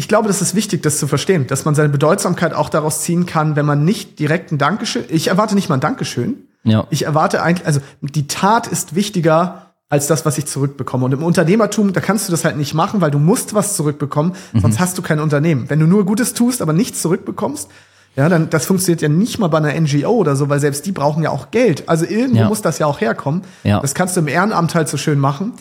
ich 0.00 0.08
glaube, 0.08 0.28
das 0.28 0.40
ist 0.40 0.54
wichtig, 0.54 0.82
das 0.82 0.98
zu 0.98 1.06
verstehen, 1.06 1.46
dass 1.46 1.66
man 1.66 1.74
seine 1.74 1.90
Bedeutsamkeit 1.90 2.54
auch 2.54 2.70
daraus 2.70 3.02
ziehen 3.02 3.26
kann, 3.26 3.54
wenn 3.54 3.66
man 3.66 3.84
nicht 3.84 4.18
direkt 4.18 4.50
ein 4.50 4.56
Dankeschön, 4.56 5.04
ich 5.10 5.28
erwarte 5.28 5.54
nicht 5.54 5.68
mal 5.68 5.74
ein 5.74 5.82
Dankeschön. 5.82 6.46
Ja. 6.64 6.86
Ich 6.88 7.04
erwarte 7.04 7.42
eigentlich, 7.42 7.66
also 7.66 7.80
die 8.00 8.26
Tat 8.26 8.66
ist 8.66 8.94
wichtiger 8.94 9.72
als 9.90 10.06
das, 10.06 10.24
was 10.24 10.38
ich 10.38 10.46
zurückbekomme. 10.46 11.04
Und 11.04 11.12
im 11.12 11.22
Unternehmertum, 11.22 11.92
da 11.92 12.00
kannst 12.00 12.26
du 12.26 12.30
das 12.30 12.46
halt 12.46 12.56
nicht 12.56 12.72
machen, 12.72 13.02
weil 13.02 13.10
du 13.10 13.18
musst 13.18 13.52
was 13.52 13.76
zurückbekommen, 13.76 14.32
mhm. 14.54 14.60
sonst 14.60 14.80
hast 14.80 14.96
du 14.96 15.02
kein 15.02 15.20
Unternehmen. 15.20 15.68
Wenn 15.68 15.80
du 15.80 15.86
nur 15.86 16.06
Gutes 16.06 16.32
tust, 16.32 16.62
aber 16.62 16.72
nichts 16.72 17.02
zurückbekommst, 17.02 17.68
ja, 18.16 18.30
dann 18.30 18.48
das 18.48 18.64
funktioniert 18.64 19.02
ja 19.02 19.10
nicht 19.10 19.38
mal 19.38 19.48
bei 19.48 19.58
einer 19.58 19.78
NGO 19.78 20.12
oder 20.12 20.34
so, 20.34 20.48
weil 20.48 20.60
selbst 20.60 20.86
die 20.86 20.92
brauchen 20.92 21.22
ja 21.22 21.28
auch 21.28 21.50
Geld. 21.50 21.90
Also 21.90 22.06
irgendwo 22.06 22.40
ja. 22.40 22.48
muss 22.48 22.62
das 22.62 22.78
ja 22.78 22.86
auch 22.86 23.02
herkommen. 23.02 23.42
Ja. 23.64 23.80
Das 23.80 23.94
kannst 23.94 24.16
du 24.16 24.20
im 24.20 24.28
Ehrenamt 24.28 24.74
halt 24.74 24.88
so 24.88 24.96
schön 24.96 25.18
machen. 25.18 25.52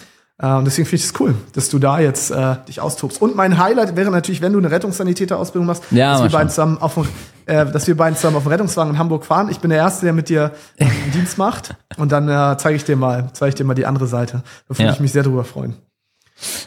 Und 0.42 0.64
deswegen 0.64 0.88
finde 0.88 1.04
ich 1.04 1.12
es 1.12 1.20
cool, 1.20 1.36
dass 1.54 1.70
du 1.70 1.80
da 1.80 2.00
jetzt 2.00 2.32
äh, 2.32 2.56
dich 2.66 2.80
austobst. 2.80 3.22
Und 3.22 3.36
mein 3.36 3.58
Highlight 3.58 3.98
wäre 3.98 4.10
natürlich, 4.10 4.42
wenn 4.42 4.54
du 4.54 4.60
eine 4.60 4.72
Rettungssanitäterausbildung 4.72 5.66
machst, 5.66 5.84
ja, 5.92 6.14
dass, 6.14 6.24
wir 6.24 6.30
beiden 6.30 6.50
zusammen 6.50 6.78
auf 6.78 6.94
dem, 6.94 7.08
äh, 7.46 7.66
dass 7.66 7.88
wir 7.88 7.98
beiden 7.98 8.16
zusammen 8.16 8.38
auf 8.38 8.44
dem 8.44 8.52
Rettungswagen 8.52 8.94
in 8.94 9.00
Hamburg 9.00 9.26
fahren. 9.26 9.50
Ich 9.50 9.60
bin 9.60 9.70
der 9.70 9.80
Erste, 9.80 10.06
der 10.06 10.14
mit 10.14 10.30
dir 10.30 10.54
äh, 10.78 10.86
Dienst 11.14 11.38
macht. 11.38 11.76
Und 11.98 12.14
dann 12.14 12.30
äh, 12.30 12.58
zeige 12.58 12.78
ich 12.78 12.86
dir 12.86 12.96
mal, 12.96 13.30
zeige 13.34 13.50
ich 13.50 13.56
dir 13.56 13.66
mal 13.66 13.74
die 13.74 13.86
andere 13.86 14.08
Seite. 14.08 14.44
Da 14.70 14.78
würde 14.78 14.84
ja. 14.84 14.94
ich 14.94 15.02
mich 15.02 15.12
sehr 15.12 15.24
drüber 15.24 15.44
freuen. 15.44 15.76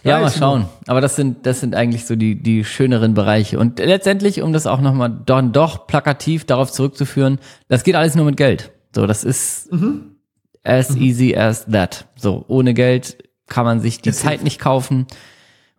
Ja, 0.02 0.16
ja 0.16 0.20
mal 0.20 0.30
schauen. 0.30 0.66
Aber 0.86 1.00
das 1.00 1.16
sind, 1.16 1.46
das 1.46 1.60
sind 1.60 1.74
eigentlich 1.74 2.04
so 2.04 2.14
die, 2.14 2.42
die 2.42 2.64
schöneren 2.64 3.14
Bereiche. 3.14 3.58
Und 3.58 3.78
letztendlich, 3.78 4.42
um 4.42 4.52
das 4.52 4.66
auch 4.66 4.82
nochmal 4.82 5.08
doch, 5.24 5.40
doch 5.50 5.86
plakativ 5.86 6.44
darauf 6.44 6.70
zurückzuführen, 6.70 7.38
das 7.68 7.84
geht 7.84 7.94
alles 7.94 8.14
nur 8.14 8.26
mit 8.26 8.36
Geld. 8.36 8.72
So, 8.94 9.06
das 9.06 9.24
ist 9.24 9.72
mhm. 9.72 10.16
as 10.62 10.90
mhm. 10.90 11.02
easy 11.02 11.36
as 11.36 11.64
that. 11.66 12.06
So, 12.16 12.44
ohne 12.48 12.74
Geld 12.74 13.16
kann 13.49 13.64
man 13.64 13.80
sich 13.80 14.01
die 14.01 14.12
Zeit 14.12 14.43
nicht 14.45 14.59
kaufen. 14.59 15.07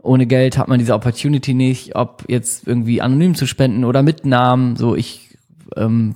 ohne 0.02 0.26
Geld 0.26 0.58
hat 0.58 0.68
man 0.68 0.80
diese 0.80 0.94
Opportunity 0.94 1.54
nicht, 1.54 1.96
ob 1.96 2.26
jetzt 2.28 2.68
irgendwie 2.68 3.02
anonym 3.02 3.36
zu 3.36 3.48
spenden 3.48 3.86
oder 3.86 4.04
mit 4.04 4.26
Namen. 4.26 4.76
So, 4.76 4.96
ich 4.96 5.38
ähm, 5.78 6.16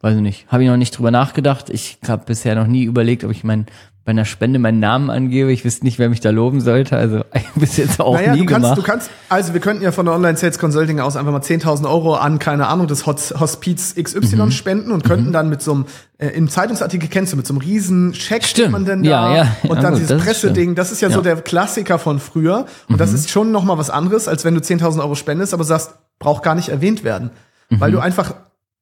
weiß 0.00 0.16
ich 0.16 0.22
nicht, 0.22 0.46
habe 0.48 0.62
ich 0.62 0.68
noch 0.68 0.76
nicht 0.76 0.96
drüber 0.96 1.10
nachgedacht. 1.10 1.70
Ich 1.70 1.98
habe 2.06 2.24
bisher 2.26 2.54
noch 2.54 2.66
nie 2.66 2.84
überlegt, 2.84 3.24
ob 3.24 3.30
ich 3.30 3.44
mein 3.44 3.66
bei 4.06 4.10
einer 4.10 4.24
Spende 4.24 4.60
meinen 4.60 4.78
Namen 4.78 5.10
angebe. 5.10 5.50
Ich 5.50 5.64
wüsste 5.64 5.84
nicht, 5.84 5.98
wer 5.98 6.08
mich 6.08 6.20
da 6.20 6.30
loben 6.30 6.60
sollte. 6.60 6.96
Also 6.96 7.24
bis 7.56 7.76
jetzt 7.76 8.00
auch 8.00 8.14
naja, 8.14 8.34
nie 8.34 8.38
du 8.38 8.46
kannst, 8.46 8.62
gemacht. 8.62 8.78
Du 8.78 8.82
kannst, 8.82 9.10
also 9.28 9.52
wir 9.52 9.60
könnten 9.60 9.82
ja 9.82 9.90
von 9.90 10.06
der 10.06 10.14
Online 10.14 10.36
Sales 10.36 10.60
Consulting 10.60 11.00
aus 11.00 11.16
einfach 11.16 11.32
mal 11.32 11.40
10.000 11.40 11.90
Euro 11.90 12.14
an, 12.14 12.38
keine 12.38 12.68
Ahnung, 12.68 12.86
das 12.86 13.04
Hospiz 13.04 13.96
XY 14.00 14.36
mhm. 14.36 14.50
spenden 14.52 14.92
und 14.92 15.02
könnten 15.02 15.30
mhm. 15.30 15.32
dann 15.32 15.48
mit 15.48 15.60
so 15.60 15.72
einem, 15.72 15.86
äh, 16.18 16.28
im 16.28 16.48
Zeitungsartikel 16.48 17.08
kennst 17.08 17.32
du, 17.32 17.36
mit 17.36 17.48
so 17.48 17.52
einem 17.52 17.60
riesen 17.60 18.14
Scheck 18.14 18.44
stimmt. 18.44 18.70
man 18.70 18.84
denn 18.84 19.02
da 19.02 19.10
ja, 19.10 19.34
ja. 19.34 19.56
und 19.64 19.74
ja, 19.74 19.82
dann 19.82 19.94
gut, 19.94 20.02
dieses 20.02 20.22
Presseding, 20.22 20.76
das 20.76 20.92
ist 20.92 21.00
ja, 21.00 21.08
ja, 21.08 21.14
so 21.14 21.20
der 21.20 21.34
Klassiker 21.42 21.98
von 21.98 22.20
früher 22.20 22.66
und 22.88 22.94
mhm. 22.94 22.98
das 22.98 23.12
ist 23.12 23.28
schon 23.28 23.50
nochmal 23.50 23.76
was 23.76 23.90
anderes, 23.90 24.28
als 24.28 24.44
wenn 24.44 24.54
du 24.54 24.60
10.000 24.60 25.00
Euro 25.00 25.16
spendest, 25.16 25.52
aber 25.52 25.64
sagst, 25.64 25.94
braucht 26.20 26.44
gar 26.44 26.54
nicht 26.54 26.68
erwähnt 26.68 27.02
werden. 27.02 27.30
Weil 27.70 27.90
du 27.90 27.96
mhm. 27.96 28.04
einfach 28.04 28.34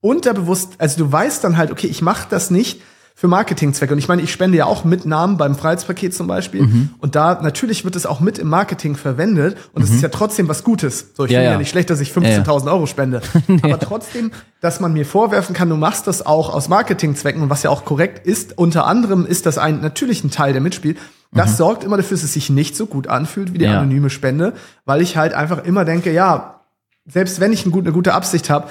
unterbewusst, 0.02 0.74
also 0.76 1.02
du 1.02 1.10
weißt 1.10 1.42
dann 1.42 1.56
halt, 1.56 1.70
okay, 1.70 1.86
ich 1.86 2.02
mache 2.02 2.26
das 2.28 2.50
nicht, 2.50 2.82
für 3.16 3.28
Marketingzwecke. 3.28 3.92
Und 3.92 4.00
ich 4.00 4.08
meine, 4.08 4.22
ich 4.22 4.32
spende 4.32 4.58
ja 4.58 4.66
auch 4.66 4.84
mit 4.84 5.06
Namen 5.06 5.36
beim 5.36 5.54
Freiheitspaket 5.54 6.12
zum 6.12 6.26
Beispiel. 6.26 6.62
Mhm. 6.62 6.90
Und 6.98 7.14
da 7.14 7.40
natürlich 7.40 7.84
wird 7.84 7.94
es 7.94 8.06
auch 8.06 8.18
mit 8.18 8.40
im 8.40 8.48
Marketing 8.48 8.96
verwendet. 8.96 9.56
Und 9.72 9.82
es 9.82 9.90
mhm. 9.90 9.96
ist 9.96 10.02
ja 10.02 10.08
trotzdem 10.08 10.48
was 10.48 10.64
Gutes. 10.64 11.12
So, 11.14 11.24
ich 11.24 11.30
ja, 11.30 11.38
finde 11.38 11.44
ja. 11.44 11.52
ja 11.52 11.58
nicht 11.58 11.70
schlecht, 11.70 11.90
dass 11.90 12.00
ich 12.00 12.10
15.000 12.10 12.66
ja, 12.66 12.72
Euro 12.72 12.86
spende. 12.86 13.22
Aber 13.62 13.78
trotzdem, 13.78 14.32
dass 14.60 14.80
man 14.80 14.92
mir 14.92 15.06
vorwerfen 15.06 15.54
kann, 15.54 15.68
du 15.68 15.76
machst 15.76 16.08
das 16.08 16.26
auch 16.26 16.52
aus 16.52 16.68
Marketingzwecken 16.68 17.40
und 17.40 17.50
was 17.50 17.62
ja 17.62 17.70
auch 17.70 17.84
korrekt 17.84 18.26
ist. 18.26 18.58
Unter 18.58 18.84
anderem 18.86 19.26
ist 19.26 19.46
das 19.46 19.58
ein 19.58 19.80
natürlich 19.80 20.24
ein 20.24 20.32
Teil, 20.32 20.52
der 20.52 20.60
mitspielt. 20.60 20.98
Das 21.30 21.52
mhm. 21.52 21.56
sorgt 21.56 21.84
immer 21.84 21.96
dafür, 21.96 22.16
dass 22.16 22.24
es 22.24 22.32
sich 22.32 22.50
nicht 22.50 22.76
so 22.76 22.86
gut 22.86 23.06
anfühlt 23.06 23.52
wie 23.52 23.58
die 23.58 23.66
anonyme 23.68 24.10
Spende, 24.10 24.54
weil 24.86 25.00
ich 25.00 25.16
halt 25.16 25.34
einfach 25.34 25.64
immer 25.64 25.84
denke, 25.84 26.12
ja, 26.12 26.62
selbst 27.06 27.38
wenn 27.38 27.52
ich 27.52 27.64
eine 27.64 27.92
gute 27.92 28.14
Absicht 28.14 28.50
habe, 28.50 28.68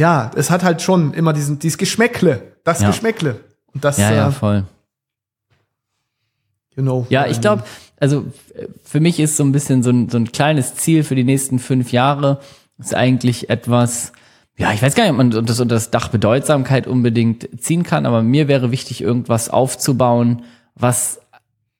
ja, 0.00 0.30
es 0.34 0.50
hat 0.50 0.64
halt 0.64 0.80
schon 0.80 1.12
immer 1.12 1.34
diesen, 1.34 1.58
dieses 1.58 1.76
Geschmäckle, 1.76 2.54
das 2.64 2.80
ja. 2.80 2.88
Geschmäckle. 2.88 3.38
Und 3.74 3.84
das, 3.84 3.98
ja, 3.98 4.10
ja, 4.10 4.28
äh, 4.28 4.32
voll. 4.32 4.64
You 6.74 6.82
know. 6.82 7.06
Ja, 7.10 7.26
ich 7.26 7.42
glaube, 7.42 7.64
also 7.98 8.24
für 8.82 8.98
mich 8.98 9.20
ist 9.20 9.36
so 9.36 9.44
ein 9.44 9.52
bisschen 9.52 9.82
so 9.82 9.90
ein, 9.90 10.08
so 10.08 10.16
ein 10.16 10.32
kleines 10.32 10.74
Ziel 10.74 11.04
für 11.04 11.14
die 11.14 11.24
nächsten 11.24 11.58
fünf 11.58 11.92
Jahre, 11.92 12.40
ist 12.78 12.94
eigentlich 12.94 13.50
etwas, 13.50 14.12
ja, 14.56 14.72
ich 14.72 14.80
weiß 14.80 14.94
gar 14.94 15.04
nicht, 15.04 15.12
ob 15.12 15.18
man 15.18 15.30
das 15.30 15.60
unter 15.60 15.74
das 15.74 15.90
Dach 15.90 16.08
Bedeutsamkeit 16.08 16.86
unbedingt 16.86 17.48
ziehen 17.60 17.82
kann, 17.82 18.06
aber 18.06 18.22
mir 18.22 18.48
wäre 18.48 18.70
wichtig, 18.70 19.02
irgendwas 19.02 19.50
aufzubauen, 19.50 20.44
was 20.74 21.20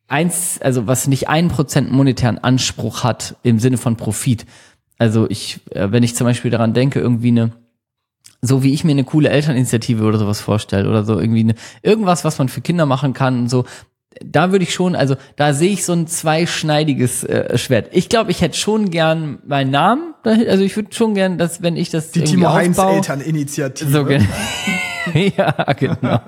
eins, 0.09 0.61
also 0.61 0.87
was 0.87 1.09
nicht 1.09 1.31
ein 1.31 1.49
Prozent 1.49 1.91
monetären 1.91 2.37
Anspruch 2.37 3.03
hat 3.03 3.37
im 3.43 3.59
Sinne 3.61 3.79
von 3.79 3.97
Profit. 3.97 4.45
Also 4.99 5.27
ich, 5.31 5.61
äh, 5.71 5.91
wenn 5.91 6.03
ich 6.03 6.14
zum 6.14 6.27
Beispiel 6.27 6.51
daran 6.51 6.75
denke, 6.75 7.01
irgendwie 7.01 7.29
eine 7.29 7.53
so 8.43 8.62
wie 8.62 8.73
ich 8.73 8.85
mir 8.85 8.93
eine 8.93 9.05
coole 9.05 9.29
Elterninitiative 9.29 10.05
oder 10.05 10.18
sowas 10.18 10.41
vorstelle 10.41 10.89
oder 10.89 11.05
so 11.05 11.18
irgendwie 11.18 11.41
eine, 11.41 11.55
irgendwas, 11.83 12.25
was 12.25 12.39
man 12.39 12.49
für 12.49 12.61
Kinder 12.61 12.87
machen 12.87 13.12
kann 13.12 13.41
und 13.41 13.49
so. 13.49 13.64
Da 14.25 14.51
würde 14.51 14.64
ich 14.64 14.75
schon, 14.75 14.97
also 14.97 15.16
da 15.37 15.55
sehe 15.55 15.71
ich 15.71 15.85
so 15.85 15.93
ein 15.93 16.07
zweischneidiges 16.07 17.23
äh, 17.25 17.57
Schwert. 17.57 17.91
Ich 17.93 18.09
glaube, 18.09 18.33
ich 18.33 18.41
hätte 18.41 18.57
schon 18.59 18.91
gern 18.91 19.39
meinen 19.47 19.71
Namen, 19.71 20.14
also 20.25 20.64
ich 20.64 20.75
würde 20.75 20.93
schon 20.93 21.14
gern, 21.14 21.39
dass 21.39 21.62
wenn 21.62 21.77
ich 21.77 21.91
das 21.91 22.11
die 22.11 22.25
Timo 22.25 22.53
Heinz 22.53 22.77
Elterninitiative. 22.77 23.91
So, 23.91 24.09
ja, 25.37 25.73
genau. 25.75 26.21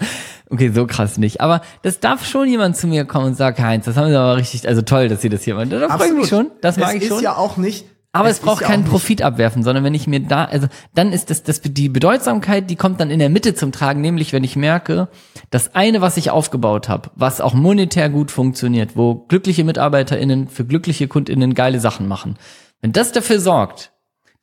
Okay, 0.48 0.70
so 0.70 0.86
krass 0.86 1.18
nicht. 1.18 1.40
Aber 1.40 1.62
das 1.82 1.98
darf 1.98 2.26
schon 2.26 2.46
jemand 2.46 2.76
zu 2.76 2.86
mir 2.86 3.04
kommen 3.04 3.26
und 3.26 3.36
sagen, 3.36 3.62
Heinz, 3.62 3.86
das 3.86 3.96
haben 3.96 4.10
sie 4.10 4.16
aber 4.16 4.36
richtig, 4.36 4.68
also 4.68 4.82
toll, 4.82 5.08
dass 5.08 5.22
sie 5.22 5.28
das 5.28 5.42
hier 5.42 5.54
machen. 5.54 5.70
Da 5.70 5.88
freue 5.96 6.08
ich 6.08 6.14
mich 6.14 6.28
schon. 6.28 6.50
Das 6.60 6.76
mag 6.76 6.90
es 6.90 7.02
ich 7.02 7.08
schon. 7.08 7.16
ist 7.16 7.22
ja 7.22 7.36
auch 7.36 7.56
nicht, 7.56 7.86
aber 8.12 8.28
es, 8.28 8.38
es 8.38 8.42
braucht 8.42 8.62
keinen 8.62 8.84
Profit 8.84 9.22
abwerfen, 9.22 9.62
sondern 9.62 9.84
wenn 9.84 9.94
ich 9.94 10.06
mir 10.06 10.20
da, 10.20 10.44
also 10.44 10.68
dann 10.94 11.12
ist 11.12 11.30
das, 11.30 11.42
das 11.42 11.62
die 11.62 11.88
Bedeutsamkeit, 11.88 12.68
die 12.68 12.76
kommt 12.76 13.00
dann 13.00 13.10
in 13.10 13.18
der 13.18 13.30
Mitte 13.30 13.54
zum 13.54 13.72
Tragen, 13.72 14.02
nämlich 14.02 14.34
wenn 14.34 14.44
ich 14.44 14.54
merke, 14.54 15.08
das 15.50 15.74
eine, 15.74 16.02
was 16.02 16.18
ich 16.18 16.30
aufgebaut 16.30 16.90
habe, 16.90 17.10
was 17.14 17.40
auch 17.40 17.54
monetär 17.54 18.10
gut 18.10 18.30
funktioniert, 18.30 18.96
wo 18.96 19.14
glückliche 19.14 19.64
MitarbeiterInnen 19.64 20.48
für 20.48 20.66
glückliche 20.66 21.08
KundInnen 21.08 21.54
geile 21.54 21.80
Sachen 21.80 22.06
machen, 22.06 22.36
wenn 22.82 22.92
das 22.92 23.12
dafür 23.12 23.40
sorgt, 23.40 23.92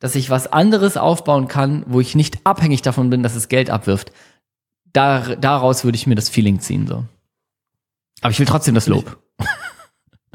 dass 0.00 0.16
ich 0.16 0.30
was 0.30 0.52
anderes 0.52 0.96
aufbauen 0.96 1.46
kann, 1.46 1.84
wo 1.86 2.00
ich 2.00 2.16
nicht 2.16 2.38
abhängig 2.44 2.82
davon 2.82 3.08
bin, 3.08 3.22
dass 3.22 3.36
es 3.36 3.48
Geld 3.48 3.70
abwirft, 3.70 4.10
da, 4.92 5.36
daraus 5.36 5.84
würde 5.84 5.96
ich 5.96 6.08
mir 6.08 6.16
das 6.16 6.28
Feeling 6.28 6.58
ziehen, 6.58 6.88
so. 6.88 7.04
Aber 8.22 8.32
ich 8.32 8.38
will 8.38 8.46
trotzdem 8.46 8.74
das 8.74 8.86
Lob. 8.86 9.18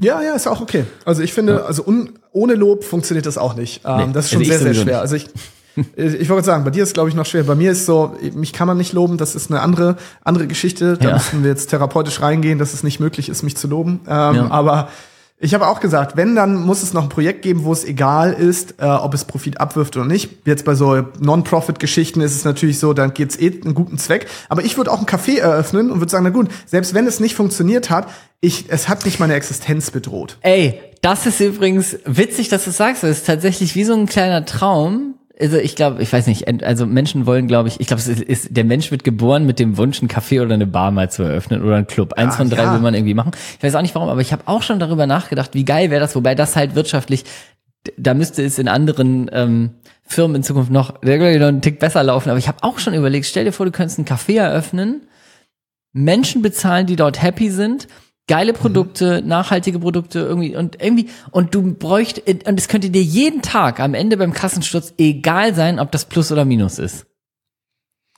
Ja, 0.01 0.21
ja, 0.21 0.33
ist 0.33 0.47
auch 0.47 0.59
okay. 0.59 0.85
Also 1.05 1.21
ich 1.21 1.33
finde, 1.33 1.65
also 1.65 1.85
un, 1.85 2.19
ohne 2.35 2.55
Lob 2.55 2.83
funktioniert 2.83 3.25
das 3.25 3.37
auch 3.37 3.55
nicht. 3.55 3.81
Ähm, 3.85 4.07
nee, 4.07 4.13
das 4.13 4.25
ist 4.25 4.31
schon 4.31 4.41
also 4.41 4.51
sehr, 4.51 4.59
sehr 4.59 4.73
schwer. 4.73 5.01
Nicht. 5.01 5.01
Also 5.01 5.15
ich, 5.15 6.21
ich 6.21 6.29
wollte 6.29 6.45
sagen, 6.45 6.63
bei 6.63 6.69
dir 6.69 6.83
ist 6.83 6.93
glaube 6.93 7.09
ich 7.09 7.15
noch 7.15 7.25
schwer. 7.25 7.43
Bei 7.43 7.55
mir 7.55 7.71
ist 7.71 7.85
so, 7.85 8.15
mich 8.33 8.53
kann 8.53 8.67
man 8.67 8.77
nicht 8.77 8.93
loben. 8.93 9.17
Das 9.17 9.35
ist 9.35 9.49
eine 9.49 9.61
andere 9.61 9.95
andere 10.23 10.47
Geschichte. 10.47 10.97
Da 10.97 11.09
ja. 11.09 11.13
müssen 11.15 11.43
wir 11.43 11.49
jetzt 11.49 11.69
therapeutisch 11.69 12.21
reingehen, 12.21 12.59
dass 12.59 12.73
es 12.73 12.83
nicht 12.83 12.99
möglich 12.99 13.29
ist, 13.29 13.43
mich 13.43 13.55
zu 13.55 13.67
loben. 13.67 14.01
Ähm, 14.07 14.35
ja. 14.35 14.51
Aber 14.51 14.89
ich 15.37 15.53
habe 15.53 15.67
auch 15.67 15.81
gesagt, 15.81 16.15
wenn, 16.15 16.33
dann 16.35 16.63
muss 16.63 16.81
es 16.81 16.93
noch 16.93 17.03
ein 17.03 17.09
Projekt 17.09 17.41
geben, 17.41 17.65
wo 17.65 17.73
es 17.73 17.83
egal 17.83 18.31
ist, 18.31 18.75
äh, 18.79 18.85
ob 18.85 19.13
es 19.13 19.25
Profit 19.25 19.59
abwirft 19.59 19.97
oder 19.97 20.05
nicht. 20.05 20.29
Jetzt 20.45 20.63
bei 20.63 20.75
so 20.75 21.03
Non-Profit-Geschichten 21.19 22.21
ist 22.21 22.35
es 22.35 22.45
natürlich 22.45 22.79
so, 22.79 22.93
dann 22.93 23.13
geht's 23.13 23.37
eh 23.37 23.51
einen 23.61 23.73
guten 23.73 23.97
Zweck. 23.97 24.27
Aber 24.47 24.63
ich 24.63 24.77
würde 24.77 24.91
auch 24.91 24.99
ein 24.99 25.05
Café 25.05 25.39
eröffnen 25.39 25.91
und 25.91 25.99
würde 25.99 26.09
sagen, 26.09 26.23
na 26.23 26.29
gut, 26.29 26.47
selbst 26.65 26.93
wenn 26.93 27.05
es 27.05 27.19
nicht 27.19 27.35
funktioniert 27.35 27.89
hat, 27.89 28.07
ich, 28.39 28.65
es 28.69 28.87
hat 28.87 29.03
nicht 29.03 29.19
meine 29.19 29.33
Existenz 29.33 29.91
bedroht. 29.91 30.37
Ey, 30.41 30.79
das 31.01 31.25
ist 31.25 31.39
übrigens 31.39 31.97
witzig, 32.05 32.49
dass 32.49 32.65
du 32.65 32.71
sagst. 32.71 33.03
Das 33.03 33.11
ist 33.11 33.27
tatsächlich 33.27 33.75
wie 33.75 33.83
so 33.83 33.93
ein 33.93 34.05
kleiner 34.05 34.45
Traum, 34.45 35.15
also 35.39 35.57
ich 35.57 35.75
glaube, 35.75 36.01
ich 36.01 36.11
weiß 36.11 36.27
nicht, 36.27 36.63
also 36.63 36.85
Menschen 36.85 37.25
wollen, 37.25 37.47
glaube 37.47 37.67
ich, 37.67 37.79
ich 37.79 37.87
glaube, 37.87 37.99
es 37.99 38.07
ist, 38.07 38.21
ist, 38.21 38.47
der 38.55 38.63
Mensch 38.63 38.91
wird 38.91 39.03
geboren 39.03 39.45
mit 39.45 39.59
dem 39.59 39.77
Wunsch, 39.77 40.01
ein 40.01 40.07
Café 40.07 40.41
oder 40.41 40.53
eine 40.53 40.67
Bar 40.67 40.91
mal 40.91 41.11
zu 41.11 41.23
eröffnen 41.23 41.61
oder 41.61 41.75
ein 41.75 41.87
Club. 41.87 42.13
Eins 42.13 42.33
ja, 42.33 42.37
von 42.37 42.49
drei 42.49 42.63
ja. 42.63 42.73
will 42.73 42.79
man 42.79 42.93
irgendwie 42.93 43.13
machen. 43.13 43.31
Ich 43.57 43.63
weiß 43.63 43.75
auch 43.75 43.81
nicht 43.81 43.95
warum, 43.95 44.09
aber 44.09 44.21
ich 44.21 44.31
habe 44.31 44.43
auch 44.45 44.61
schon 44.61 44.79
darüber 44.79 45.07
nachgedacht, 45.07 45.53
wie 45.53 45.65
geil 45.65 45.89
wäre 45.89 45.99
das, 45.99 46.15
wobei 46.15 46.35
das 46.35 46.55
halt 46.55 46.75
wirtschaftlich, 46.75 47.25
da 47.97 48.13
müsste 48.13 48.43
es 48.43 48.57
in 48.59 48.67
anderen 48.67 49.29
ähm, 49.33 49.71
Firmen 50.03 50.37
in 50.37 50.43
Zukunft 50.43 50.71
noch, 50.71 51.01
noch 51.01 51.11
einen 51.11 51.61
Tick 51.61 51.79
besser 51.79 52.03
laufen. 52.03 52.29
Aber 52.29 52.39
ich 52.39 52.47
habe 52.47 52.63
auch 52.63 52.79
schon 52.79 52.93
überlegt, 52.93 53.25
stell 53.25 53.45
dir 53.45 53.51
vor, 53.51 53.65
du 53.65 53.71
könntest 53.71 53.99
ein 53.99 54.05
Café 54.05 54.37
eröffnen, 54.37 55.01
Menschen 55.91 56.41
bezahlen, 56.41 56.87
die 56.87 56.95
dort 56.95 57.21
happy 57.21 57.49
sind 57.49 57.87
geile 58.27 58.53
mhm. 58.53 58.57
Produkte, 58.57 59.21
mhm. 59.21 59.27
nachhaltige 59.27 59.79
Produkte 59.79 60.19
irgendwie 60.19 60.55
und 60.55 60.81
irgendwie 60.81 61.09
und 61.31 61.53
du 61.53 61.73
bräucht 61.73 62.21
und 62.27 62.59
es 62.59 62.67
könnte 62.67 62.89
dir 62.89 63.03
jeden 63.03 63.41
Tag 63.41 63.79
am 63.79 63.93
Ende 63.93 64.17
beim 64.17 64.33
Kassensturz 64.33 64.93
egal 64.97 65.53
sein, 65.53 65.79
ob 65.79 65.91
das 65.91 66.05
Plus 66.05 66.31
oder 66.31 66.45
Minus 66.45 66.79
ist. 66.79 67.05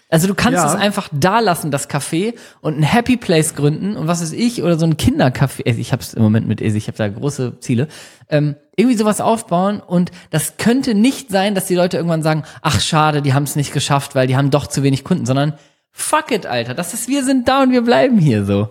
Also 0.09 0.27
du 0.27 0.35
kannst 0.35 0.59
ja. 0.59 0.65
es 0.65 0.75
einfach 0.79 1.09
da 1.11 1.41
lassen, 1.41 1.69
das 1.69 1.89
Café 1.89 2.33
und 2.61 2.77
ein 2.79 2.83
Happy 2.83 3.17
Place 3.17 3.55
gründen 3.55 3.97
und 3.97 4.07
was 4.07 4.21
weiß 4.21 4.31
ich 4.31 4.63
oder 4.63 4.79
so 4.79 4.85
ein 4.85 4.95
Kindercafé. 4.95 5.67
Also 5.67 5.81
ich 5.81 5.91
habe 5.91 6.01
es 6.01 6.13
im 6.13 6.23
Moment 6.23 6.47
mit 6.47 6.61
Esi, 6.61 6.77
ich 6.77 6.87
habe 6.87 6.97
da 6.97 7.09
große 7.09 7.59
Ziele. 7.59 7.89
Ähm, 8.29 8.55
irgendwie 8.77 8.95
sowas 8.95 9.19
aufbauen 9.19 9.81
und 9.81 10.11
das 10.29 10.55
könnte 10.55 10.93
nicht 10.93 11.29
sein, 11.29 11.55
dass 11.55 11.65
die 11.65 11.75
Leute 11.75 11.97
irgendwann 11.97 12.23
sagen, 12.23 12.43
ach 12.61 12.79
schade, 12.79 13.21
die 13.21 13.33
haben 13.33 13.43
es 13.43 13.57
nicht 13.57 13.73
geschafft, 13.73 14.15
weil 14.15 14.27
die 14.27 14.37
haben 14.37 14.49
doch 14.49 14.67
zu 14.67 14.81
wenig 14.81 15.03
Kunden, 15.03 15.25
sondern 15.25 15.55
fuck 15.91 16.31
it, 16.31 16.45
Alter, 16.45 16.73
das 16.73 16.93
ist 16.93 17.09
wir 17.09 17.25
sind 17.25 17.49
da 17.49 17.63
und 17.63 17.71
wir 17.71 17.81
bleiben 17.81 18.17
hier 18.17 18.45
so. 18.45 18.69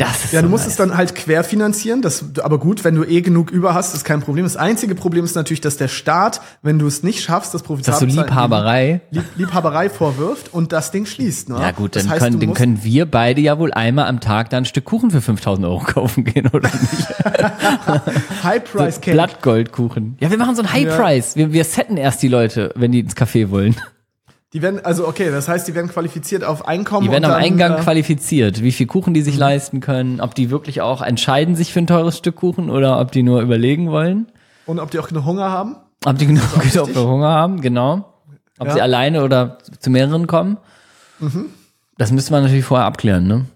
Das 0.00 0.24
ist 0.24 0.32
ja, 0.32 0.40
so 0.40 0.46
du 0.46 0.50
musst 0.50 0.64
nice. 0.64 0.72
es 0.72 0.76
dann 0.78 0.96
halt 0.96 1.14
querfinanzieren. 1.14 2.00
Das, 2.00 2.24
aber 2.42 2.58
gut, 2.58 2.84
wenn 2.84 2.94
du 2.94 3.04
eh 3.04 3.20
genug 3.20 3.50
über 3.50 3.74
hast, 3.74 3.94
ist 3.94 4.04
kein 4.04 4.22
Problem. 4.22 4.44
Das 4.44 4.56
einzige 4.56 4.94
Problem 4.94 5.26
ist 5.26 5.34
natürlich, 5.34 5.60
dass 5.60 5.76
der 5.76 5.88
Staat, 5.88 6.40
wenn 6.62 6.78
du 6.78 6.86
es 6.86 7.02
nicht 7.02 7.22
schaffst, 7.22 7.52
das 7.52 7.62
Profit 7.62 7.86
Dass 7.86 7.98
du 7.98 8.06
Liebhaberei. 8.06 9.02
Lieb, 9.10 9.24
Liebhaberei 9.36 9.90
vorwirft 9.90 10.54
und 10.54 10.72
das 10.72 10.90
Ding 10.90 11.04
schließt. 11.04 11.50
Ne? 11.50 11.58
Ja 11.60 11.72
gut, 11.72 11.96
dann, 11.96 12.08
heißt, 12.08 12.20
können, 12.22 12.40
dann 12.40 12.54
können 12.54 12.82
wir 12.82 13.10
beide 13.10 13.42
ja 13.42 13.58
wohl 13.58 13.74
einmal 13.74 14.06
am 14.06 14.20
Tag 14.20 14.48
dann 14.48 14.62
ein 14.62 14.66
Stück 14.66 14.86
Kuchen 14.86 15.10
für 15.10 15.20
5000 15.20 15.66
Euro 15.66 15.80
kaufen 15.80 16.24
gehen, 16.24 16.48
oder 16.48 16.70
nicht? 16.70 18.42
High 18.42 18.64
Price 18.64 18.94
so 18.94 19.10
Blattgoldkuchen. 19.10 20.16
Ja, 20.18 20.30
wir 20.30 20.38
machen 20.38 20.56
so 20.56 20.62
ein 20.62 20.72
High 20.72 20.96
Price. 20.96 21.36
Wir, 21.36 21.52
wir 21.52 21.64
setten 21.64 21.98
erst 21.98 22.22
die 22.22 22.28
Leute, 22.28 22.72
wenn 22.74 22.90
die 22.90 23.00
ins 23.00 23.16
Café 23.16 23.50
wollen. 23.50 23.76
Die 24.52 24.62
werden, 24.62 24.84
also 24.84 25.06
okay, 25.06 25.30
das 25.30 25.48
heißt, 25.48 25.68
die 25.68 25.74
werden 25.76 25.88
qualifiziert 25.88 26.42
auf 26.42 26.66
Einkommen. 26.66 27.06
Die 27.06 27.12
werden 27.12 27.24
am 27.24 27.30
dann, 27.30 27.40
Eingang 27.40 27.78
äh, 27.78 27.82
qualifiziert, 27.82 28.62
wie 28.62 28.72
viel 28.72 28.86
Kuchen 28.86 29.14
die 29.14 29.22
sich 29.22 29.34
mhm. 29.34 29.40
leisten 29.40 29.80
können, 29.80 30.20
ob 30.20 30.34
die 30.34 30.50
wirklich 30.50 30.80
auch 30.80 31.02
entscheiden 31.02 31.54
sich 31.54 31.72
für 31.72 31.78
ein 31.78 31.86
teures 31.86 32.18
Stück 32.18 32.36
Kuchen 32.36 32.68
oder 32.68 32.98
ob 32.98 33.12
die 33.12 33.22
nur 33.22 33.42
überlegen 33.42 33.90
wollen. 33.90 34.26
Und 34.66 34.80
ob 34.80 34.90
die 34.90 34.98
auch 34.98 35.08
genug 35.08 35.24
Hunger 35.24 35.50
haben. 35.50 35.76
Ob 36.04 36.18
die 36.18 36.26
genug, 36.26 36.42
genug 36.60 36.94
Hunger 36.96 37.28
haben, 37.28 37.60
genau. 37.60 38.12
Ob 38.58 38.66
ja. 38.66 38.74
sie 38.74 38.80
alleine 38.80 39.22
oder 39.22 39.58
zu 39.78 39.90
mehreren 39.90 40.26
kommen. 40.26 40.58
Mhm. 41.20 41.46
Das 41.96 42.10
müsste 42.10 42.32
man 42.32 42.42
natürlich 42.42 42.64
vorher 42.64 42.86
abklären, 42.86 43.26
ne? 43.26 43.46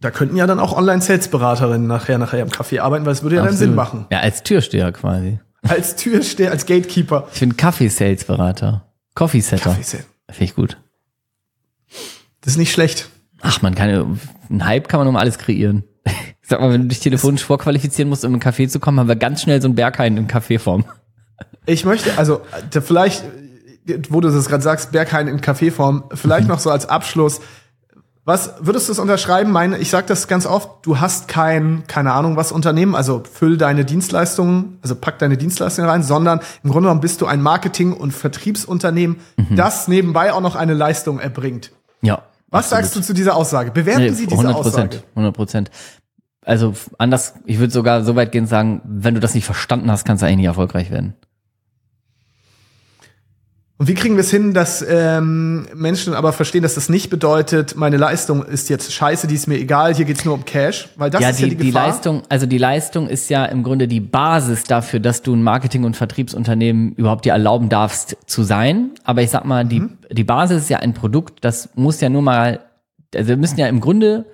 Da 0.00 0.10
könnten 0.10 0.36
ja 0.36 0.46
dann 0.46 0.60
auch 0.60 0.76
Online-Sales-Beraterinnen 0.76 1.86
nachher, 1.86 2.18
nachher 2.18 2.40
im 2.40 2.48
Café 2.48 2.80
arbeiten, 2.80 3.04
weil 3.04 3.12
es 3.12 3.22
würde 3.22 3.36
ja 3.36 3.42
Absolut. 3.42 3.60
dann 3.60 3.68
Sinn 3.68 3.74
machen. 3.74 4.06
Ja, 4.10 4.20
als 4.20 4.44
Türsteher 4.44 4.92
quasi. 4.92 5.40
Als 5.66 5.96
Türsteher, 5.96 6.52
als 6.52 6.66
Gatekeeper. 6.66 7.26
Ich 7.34 7.40
bin 7.40 7.56
Kaffee-Sales-Berater. 7.56 8.87
Coffee 9.18 9.40
Setter. 9.40 9.70
Coffee 9.70 9.82
Setter. 9.82 10.04
Finde 10.30 10.44
ich 10.44 10.54
gut. 10.54 10.76
Das 12.40 12.52
ist 12.52 12.56
nicht 12.56 12.70
schlecht. 12.70 13.08
Ach, 13.40 13.62
man 13.62 13.74
kann, 13.74 14.20
ein 14.48 14.64
Hype 14.64 14.86
kann 14.86 15.00
man 15.00 15.08
um 15.08 15.16
alles 15.16 15.38
kreieren. 15.38 15.82
Ich 16.40 16.50
sag 16.50 16.62
mal, 16.62 16.72
wenn 16.72 16.82
du 16.82 16.88
dich 16.88 17.00
telefonisch 17.00 17.44
vorqualifizieren 17.44 18.08
musst, 18.08 18.24
um 18.24 18.32
in 18.32 18.40
einen 18.40 18.54
Café 18.54 18.68
zu 18.68 18.80
kommen, 18.80 18.98
haben 18.98 19.08
wir 19.08 19.16
ganz 19.16 19.42
schnell 19.42 19.60
so 19.60 19.68
einen 19.68 19.74
Berghain 19.74 20.16
in 20.16 20.28
Kaffeeform. 20.28 20.86
Ich 21.66 21.84
möchte, 21.84 22.16
also 22.16 22.40
vielleicht, 22.70 23.22
wo 24.08 24.22
du 24.22 24.30
das 24.30 24.48
gerade 24.48 24.62
sagst, 24.62 24.90
Berghain 24.90 25.28
in 25.28 25.42
Kaffeeform, 25.42 26.04
vielleicht 26.14 26.48
noch 26.48 26.58
so 26.58 26.70
als 26.70 26.88
Abschluss. 26.88 27.42
Was 28.28 28.52
würdest 28.60 28.88
du 28.88 28.92
es 28.92 28.98
unterschreiben? 28.98 29.52
Meine, 29.52 29.78
ich 29.78 29.88
sage 29.88 30.06
das 30.06 30.28
ganz 30.28 30.44
oft, 30.44 30.84
du 30.84 31.00
hast 31.00 31.28
kein, 31.28 31.84
keine 31.86 32.12
Ahnung, 32.12 32.36
was 32.36 32.52
Unternehmen, 32.52 32.94
also 32.94 33.22
füll 33.24 33.56
deine 33.56 33.86
Dienstleistungen, 33.86 34.76
also 34.82 34.96
pack 34.96 35.18
deine 35.18 35.38
Dienstleistungen 35.38 35.88
rein, 35.88 36.02
sondern 36.02 36.40
im 36.62 36.70
Grunde 36.70 36.88
genommen 36.88 37.00
bist 37.00 37.22
du 37.22 37.26
ein 37.26 37.40
Marketing- 37.40 37.94
und 37.94 38.10
Vertriebsunternehmen, 38.10 39.16
das 39.56 39.88
nebenbei 39.88 40.34
auch 40.34 40.42
noch 40.42 40.56
eine 40.56 40.74
Leistung 40.74 41.20
erbringt. 41.20 41.72
Ja. 42.02 42.24
Was 42.50 42.68
sagst 42.68 42.94
du 42.94 43.00
zu 43.00 43.14
dieser 43.14 43.34
Aussage? 43.34 43.70
Bewerten 43.70 44.02
Nee, 44.02 44.10
Sie 44.10 44.26
diese 44.26 44.42
100 44.42 44.56
Aussage. 44.56 44.88
Prozent, 44.88 45.04
100 45.14 45.34
Prozent. 45.34 45.70
Also 46.44 46.74
anders, 46.98 47.32
ich 47.46 47.58
würde 47.58 47.72
sogar 47.72 48.04
so 48.04 48.14
weit 48.14 48.30
gehen 48.30 48.46
sagen, 48.46 48.82
wenn 48.84 49.14
du 49.14 49.20
das 49.20 49.34
nicht 49.34 49.46
verstanden 49.46 49.90
hast, 49.90 50.04
kannst 50.04 50.22
du 50.22 50.26
eigentlich 50.26 50.36
nicht 50.36 50.46
erfolgreich 50.48 50.90
werden. 50.90 51.14
Und 53.80 53.86
wie 53.86 53.94
kriegen 53.94 54.16
wir 54.16 54.22
es 54.22 54.30
hin, 54.32 54.54
dass 54.54 54.84
ähm, 54.88 55.66
Menschen 55.72 56.12
aber 56.12 56.32
verstehen, 56.32 56.62
dass 56.64 56.74
das 56.74 56.88
nicht 56.88 57.10
bedeutet, 57.10 57.76
meine 57.76 57.96
Leistung 57.96 58.44
ist 58.44 58.68
jetzt 58.70 58.92
scheiße, 58.92 59.28
die 59.28 59.36
ist 59.36 59.46
mir 59.46 59.56
egal, 59.56 59.94
hier 59.94 60.04
geht's 60.04 60.24
nur 60.24 60.34
um 60.34 60.44
Cash, 60.44 60.88
weil 60.96 61.10
das 61.10 61.20
ja, 61.22 61.30
ist 61.30 61.38
die, 61.38 61.44
ja 61.44 61.48
die 61.50 61.56
die 61.56 61.66
Gefahr. 61.66 61.86
Leistung, 61.86 62.22
also 62.28 62.46
die 62.46 62.58
Leistung 62.58 63.08
ist 63.08 63.30
ja 63.30 63.44
im 63.44 63.62
Grunde 63.62 63.86
die 63.86 64.00
Basis 64.00 64.64
dafür, 64.64 64.98
dass 64.98 65.22
du 65.22 65.32
ein 65.32 65.44
Marketing- 65.44 65.84
und 65.84 65.96
Vertriebsunternehmen 65.96 66.92
überhaupt 66.96 67.24
dir 67.24 67.32
erlauben 67.32 67.68
darfst 67.68 68.16
zu 68.26 68.42
sein. 68.42 68.90
Aber 69.04 69.22
ich 69.22 69.30
sag 69.30 69.44
mal, 69.44 69.64
die, 69.64 69.78
Mhm. 69.78 69.98
die 70.10 70.24
Basis 70.24 70.62
ist 70.62 70.70
ja 70.70 70.78
ein 70.78 70.92
Produkt, 70.94 71.44
das 71.44 71.68
muss 71.76 72.00
ja 72.00 72.08
nur 72.08 72.22
mal, 72.22 72.64
also 73.14 73.28
wir 73.28 73.36
müssen 73.36 73.60
ja 73.60 73.68
im 73.68 73.78
Grunde 73.80 74.24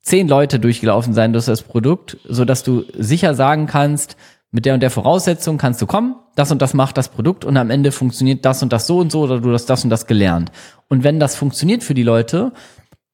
zehn 0.00 0.28
Leute 0.28 0.58
durchgelaufen 0.58 1.12
sein 1.12 1.34
durch 1.34 1.44
das 1.44 1.60
Produkt, 1.60 2.16
so 2.26 2.46
dass 2.46 2.62
du 2.62 2.84
sicher 2.96 3.34
sagen 3.34 3.66
kannst, 3.66 4.16
mit 4.50 4.64
der 4.64 4.74
und 4.74 4.80
der 4.80 4.90
Voraussetzung 4.90 5.58
kannst 5.58 5.82
du 5.82 5.86
kommen, 5.86 6.16
das 6.34 6.50
und 6.50 6.62
das 6.62 6.72
macht 6.72 6.96
das 6.96 7.10
Produkt 7.10 7.44
und 7.44 7.56
am 7.56 7.70
Ende 7.70 7.92
funktioniert 7.92 8.44
das 8.44 8.62
und 8.62 8.72
das 8.72 8.86
so 8.86 8.98
und 8.98 9.12
so 9.12 9.22
oder 9.22 9.40
du 9.40 9.52
hast 9.52 9.66
das 9.66 9.84
und 9.84 9.90
das 9.90 10.06
gelernt. 10.06 10.50
Und 10.88 11.04
wenn 11.04 11.20
das 11.20 11.36
funktioniert 11.36 11.84
für 11.84 11.94
die 11.94 12.02
Leute, 12.02 12.52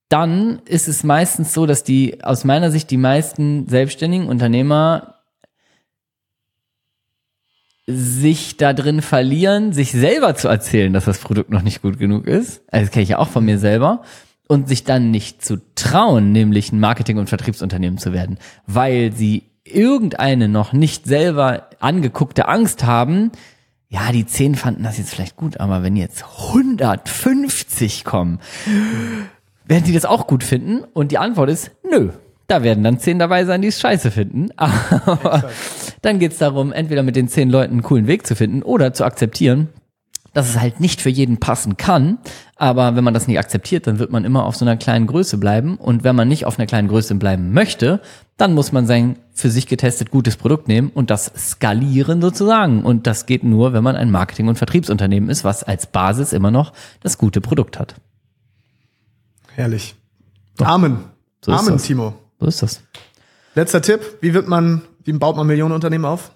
dann 0.09 0.61
ist 0.67 0.87
es 0.87 1.03
meistens 1.03 1.53
so, 1.53 1.67
dass 1.67 1.83
die, 1.83 2.23
aus 2.23 2.45
meiner 2.45 2.71
Sicht, 2.71 2.91
die 2.91 2.97
meisten 2.97 3.67
selbstständigen 3.69 4.29
Unternehmer 4.29 5.15
sich 7.87 8.57
da 8.57 8.73
drin 8.73 9.03
verlieren, 9.03 9.73
sich 9.73 9.93
selber 9.93 10.35
zu 10.37 10.49
erzählen, 10.49 10.93
dass 10.93 11.05
das 11.05 11.19
Produkt 11.19 11.51
noch 11.51 11.63
nicht 11.63 11.83
gut 11.83 11.99
genug 11.99 12.27
ist. 12.27 12.63
Also 12.71 12.87
das 12.87 12.93
kenne 12.93 13.03
ich 13.03 13.11
ja 13.11 13.19
auch 13.19 13.29
von 13.29 13.45
mir 13.45 13.59
selber. 13.59 14.03
Und 14.47 14.69
sich 14.69 14.85
dann 14.85 15.11
nicht 15.11 15.43
zu 15.43 15.61
trauen, 15.75 16.31
nämlich 16.31 16.71
ein 16.71 16.79
Marketing- 16.79 17.17
und 17.17 17.31
Vertriebsunternehmen 17.31 17.99
zu 17.99 18.13
werden, 18.13 18.39
weil 18.67 19.11
sie 19.13 19.54
irgendeine 19.65 20.49
noch 20.49 20.73
nicht 20.73 21.07
selber 21.07 21.69
angeguckte 21.81 22.49
Angst 22.49 22.85
haben, 22.85 23.33
ja, 23.89 24.13
die 24.13 24.27
zehn 24.27 24.55
fanden 24.55 24.83
das 24.83 24.99
jetzt 24.99 25.11
vielleicht 25.11 25.37
gut, 25.37 25.61
aber 25.61 25.83
wenn 25.83 25.97
jetzt 25.97 26.25
150 26.53 28.05
kommen, 28.05 28.41
werden 29.65 29.85
die 29.85 29.93
das 29.93 30.05
auch 30.05 30.27
gut 30.27 30.43
finden? 30.43 30.85
Und 30.93 31.13
die 31.13 31.19
Antwort 31.19 31.51
ist, 31.51 31.71
nö. 31.89 32.11
Da 32.47 32.63
werden 32.63 32.85
dann 32.85 32.99
zehn 32.99 33.19
dabei 33.19 33.45
sein, 33.47 33.63
die 33.63 33.69
es 33.69 33.81
scheiße 33.81 34.11
finden. 34.11 34.51
Aber 34.57 35.49
dann 36.03 36.19
geht's 36.19 36.37
darum, 36.37 36.73
entweder 36.73 37.03
mit 37.03 37.17
den 37.17 37.29
zehn 37.29 37.49
Leuten 37.49 37.73
einen 37.73 37.83
coolen 37.83 38.07
Weg 38.07 38.27
zu 38.27 38.37
finden 38.37 38.63
oder 38.63 38.93
zu 38.93 39.05
akzeptieren, 39.05 39.69
dass 40.35 40.51
es 40.51 40.61
halt 40.61 40.81
nicht 40.81 41.01
für 41.01 41.09
jeden 41.09 41.39
passen 41.39 41.79
kann. 41.79 42.19
Aber 42.57 42.97
wenn 42.97 43.05
man 43.05 43.15
das 43.15 43.27
nicht 43.27 43.39
akzeptiert, 43.39 43.87
dann 43.87 43.99
wird 43.99 44.11
man 44.11 44.25
immer 44.25 44.45
auf 44.45 44.57
so 44.57 44.65
einer 44.65 44.77
kleinen 44.77 45.07
Größe 45.07 45.39
bleiben. 45.39 45.77
Und 45.77 46.05
wenn 46.05 46.15
man 46.15 46.29
nicht 46.29 46.45
auf 46.45 46.59
einer 46.59 46.67
kleinen 46.67 46.89
Größe 46.89 47.15
bleiben 47.15 47.53
möchte, 47.53 48.01
dann 48.37 48.53
muss 48.53 48.73
man 48.73 48.87
sein 48.87 49.19
für 49.33 49.51
sich 49.51 49.67
getestet 49.67 50.11
gutes 50.11 50.37
Produkt 50.37 50.69
nehmen 50.69 50.91
und 50.91 51.11
das 51.11 51.33
skalieren 51.37 52.21
sozusagen. 52.21 52.83
Und 52.85 53.07
das 53.07 53.27
geht 53.27 53.45
nur, 53.45 53.73
wenn 53.73 53.83
man 53.85 53.97
ein 53.97 54.11
Marketing- 54.11 54.49
und 54.49 54.57
Vertriebsunternehmen 54.57 55.31
ist, 55.31 55.45
was 55.45 55.63
als 55.63 55.87
Basis 55.87 56.33
immer 56.33 56.51
noch 56.51 56.73
das 57.01 57.17
gute 57.17 57.41
Produkt 57.41 57.79
hat. 57.79 57.95
Herrlich. 59.55 59.95
Amen. 60.59 60.99
So 61.45 61.53
Amen. 61.53 61.79
Timo. 61.79 62.15
So 62.41 62.47
ist 62.47 62.63
das. 62.63 62.83
Letzter 63.55 63.83
Tipp, 63.83 64.01
wie 64.21 64.35
wird 64.35 64.49
man, 64.49 64.83
wie 65.05 65.13
baut 65.13 65.37
man 65.37 65.47
Millionenunternehmen 65.47 66.05
auf? 66.05 66.33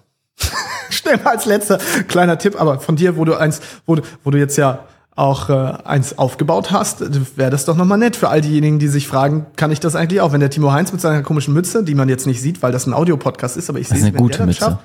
Schnell 0.93 1.17
mal 1.17 1.31
als 1.31 1.45
letzter 1.45 1.79
kleiner 2.07 2.37
Tipp, 2.37 2.59
aber 2.59 2.79
von 2.79 2.95
dir, 2.95 3.17
wo 3.17 3.25
du 3.25 3.35
eins, 3.35 3.61
wo 3.85 3.95
du, 3.95 4.01
wo 4.23 4.31
du 4.31 4.37
jetzt 4.37 4.57
ja 4.57 4.85
auch 5.15 5.49
äh, 5.49 5.73
eins 5.83 6.17
aufgebaut 6.17 6.71
hast, 6.71 7.01
wäre 7.37 7.51
das 7.51 7.65
doch 7.65 7.75
nochmal 7.75 7.97
nett 7.97 8.15
für 8.15 8.29
all 8.29 8.39
diejenigen, 8.39 8.79
die 8.79 8.87
sich 8.87 9.07
fragen, 9.07 9.45
kann 9.57 9.71
ich 9.71 9.81
das 9.81 9.95
eigentlich 9.95 10.21
auch? 10.21 10.31
Wenn 10.31 10.39
der 10.39 10.49
Timo 10.49 10.71
Heinz 10.71 10.93
mit 10.93 11.01
seiner 11.01 11.23
komischen 11.23 11.53
Mütze, 11.53 11.83
die 11.83 11.93
man 11.93 12.07
jetzt 12.07 12.25
nicht 12.25 12.41
sieht, 12.41 12.63
weil 12.63 12.71
das 12.71 12.87
ein 12.87 12.93
Audiopodcast 12.93 13.57
ist, 13.57 13.69
aber 13.69 13.79
ich 13.79 13.89
sehe 13.89 13.97
es, 13.97 14.03
wenn 14.05 14.15
gute 14.15 14.37
der 14.37 14.45
das 14.45 14.55
Mütze. 14.55 14.59
schafft, 14.59 14.83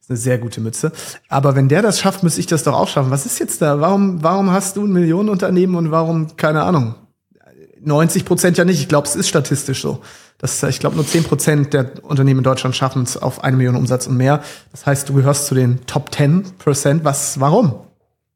ist 0.00 0.10
eine 0.10 0.16
sehr 0.16 0.38
gute 0.38 0.60
Mütze. 0.60 0.92
Aber 1.28 1.56
wenn 1.56 1.68
der 1.68 1.82
das 1.82 1.98
schafft, 1.98 2.22
müsste 2.22 2.38
ich 2.38 2.46
das 2.46 2.62
doch 2.62 2.74
auch 2.74 2.88
schaffen. 2.88 3.10
Was 3.10 3.26
ist 3.26 3.40
jetzt 3.40 3.62
da? 3.62 3.80
Warum, 3.80 4.22
warum 4.22 4.52
hast 4.52 4.76
du 4.76 4.84
ein 4.84 4.92
Millionenunternehmen 4.92 5.74
und 5.74 5.90
warum, 5.90 6.36
keine 6.36 6.62
Ahnung, 6.62 6.94
90 7.84 8.24
Prozent 8.24 8.58
ja 8.58 8.64
nicht. 8.64 8.80
Ich 8.80 8.88
glaube, 8.88 9.06
es 9.06 9.16
ist 9.16 9.28
statistisch 9.28 9.82
so. 9.82 10.00
Das, 10.38 10.62
ich 10.62 10.80
glaube, 10.80 10.96
nur 10.96 11.06
10 11.06 11.24
Prozent 11.24 11.72
der 11.72 12.04
Unternehmen 12.04 12.40
in 12.40 12.44
Deutschland 12.44 12.74
schaffen 12.74 13.02
es 13.02 13.16
auf 13.16 13.44
eine 13.44 13.56
Million 13.56 13.76
Umsatz 13.76 14.06
und 14.06 14.16
mehr. 14.16 14.42
Das 14.72 14.86
heißt, 14.86 15.08
du 15.08 15.14
gehörst 15.14 15.46
zu 15.46 15.54
den 15.54 15.86
Top 15.86 16.14
10 16.14 16.56
Prozent. 16.58 17.04
Was, 17.04 17.40
warum? 17.40 17.74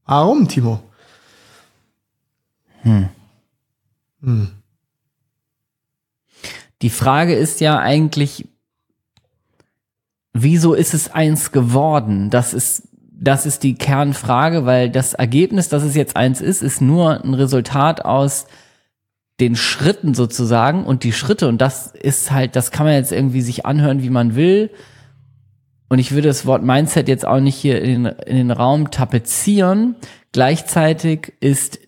Warum, 0.07 0.49
Timo? 0.49 0.80
Die 6.82 6.90
Frage 6.90 7.34
ist 7.34 7.61
ja 7.61 7.78
eigentlich, 7.78 8.49
wieso 10.32 10.74
ist 10.74 10.94
es 10.94 11.11
eins 11.11 11.53
geworden? 11.53 12.30
Das 12.30 12.55
ist, 12.55 12.88
das 13.11 13.46
ist 13.46 13.62
die 13.64 13.74
Kernfrage, 13.74 14.64
weil 14.64 14.90
das 14.90 15.14
Ergebnis, 15.14 15.68
dass 15.68 15.82
es 15.82 15.94
jetzt 15.96 16.16
eins 16.16 16.40
ist, 16.40 16.62
ist 16.62 16.80
nur 16.80 17.22
ein 17.24 17.34
Resultat 17.34 18.05
aus 18.05 18.46
den 19.41 19.57
Schritten 19.57 20.14
sozusagen 20.14 20.84
und 20.84 21.05
die 21.05 21.12
Schritte 21.12 21.49
und 21.49 21.61
das 21.61 21.89
ist 21.89 22.30
halt, 22.30 22.57
das 22.57 22.70
kann 22.70 22.86
man 22.86 22.95
jetzt 22.95 23.12
irgendwie 23.12 23.41
sich 23.41 23.66
anhören, 23.66 24.03
wie 24.03 24.11
man 24.11 24.34
will. 24.34 24.70
Und 25.89 25.99
ich 25.99 26.12
würde 26.12 26.28
das 26.28 26.45
Wort 26.45 26.62
Mindset 26.62 27.09
jetzt 27.09 27.26
auch 27.26 27.41
nicht 27.41 27.55
hier 27.55 27.80
in 27.80 28.05
den, 28.05 28.07
in 28.26 28.36
den 28.36 28.51
Raum 28.51 28.91
tapezieren. 28.91 29.97
Gleichzeitig 30.32 31.32
ist 31.41 31.78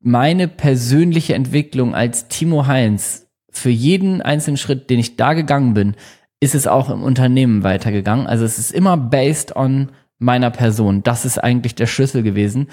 meine 0.00 0.46
persönliche 0.46 1.34
Entwicklung 1.34 1.94
als 1.94 2.28
Timo 2.28 2.66
Heinz 2.66 3.26
für 3.50 3.70
jeden 3.70 4.22
einzelnen 4.22 4.58
Schritt, 4.58 4.90
den 4.90 5.00
ich 5.00 5.16
da 5.16 5.32
gegangen 5.32 5.74
bin, 5.74 5.96
ist 6.40 6.54
es 6.54 6.66
auch 6.66 6.90
im 6.90 7.02
Unternehmen 7.02 7.64
weitergegangen. 7.64 8.26
Also 8.26 8.44
es 8.44 8.58
ist 8.58 8.70
immer 8.70 8.96
based 8.96 9.56
on 9.56 9.90
meiner 10.18 10.50
Person. 10.50 11.02
Das 11.02 11.24
ist 11.24 11.38
eigentlich 11.38 11.74
der 11.74 11.86
Schlüssel 11.86 12.22
gewesen. 12.22 12.68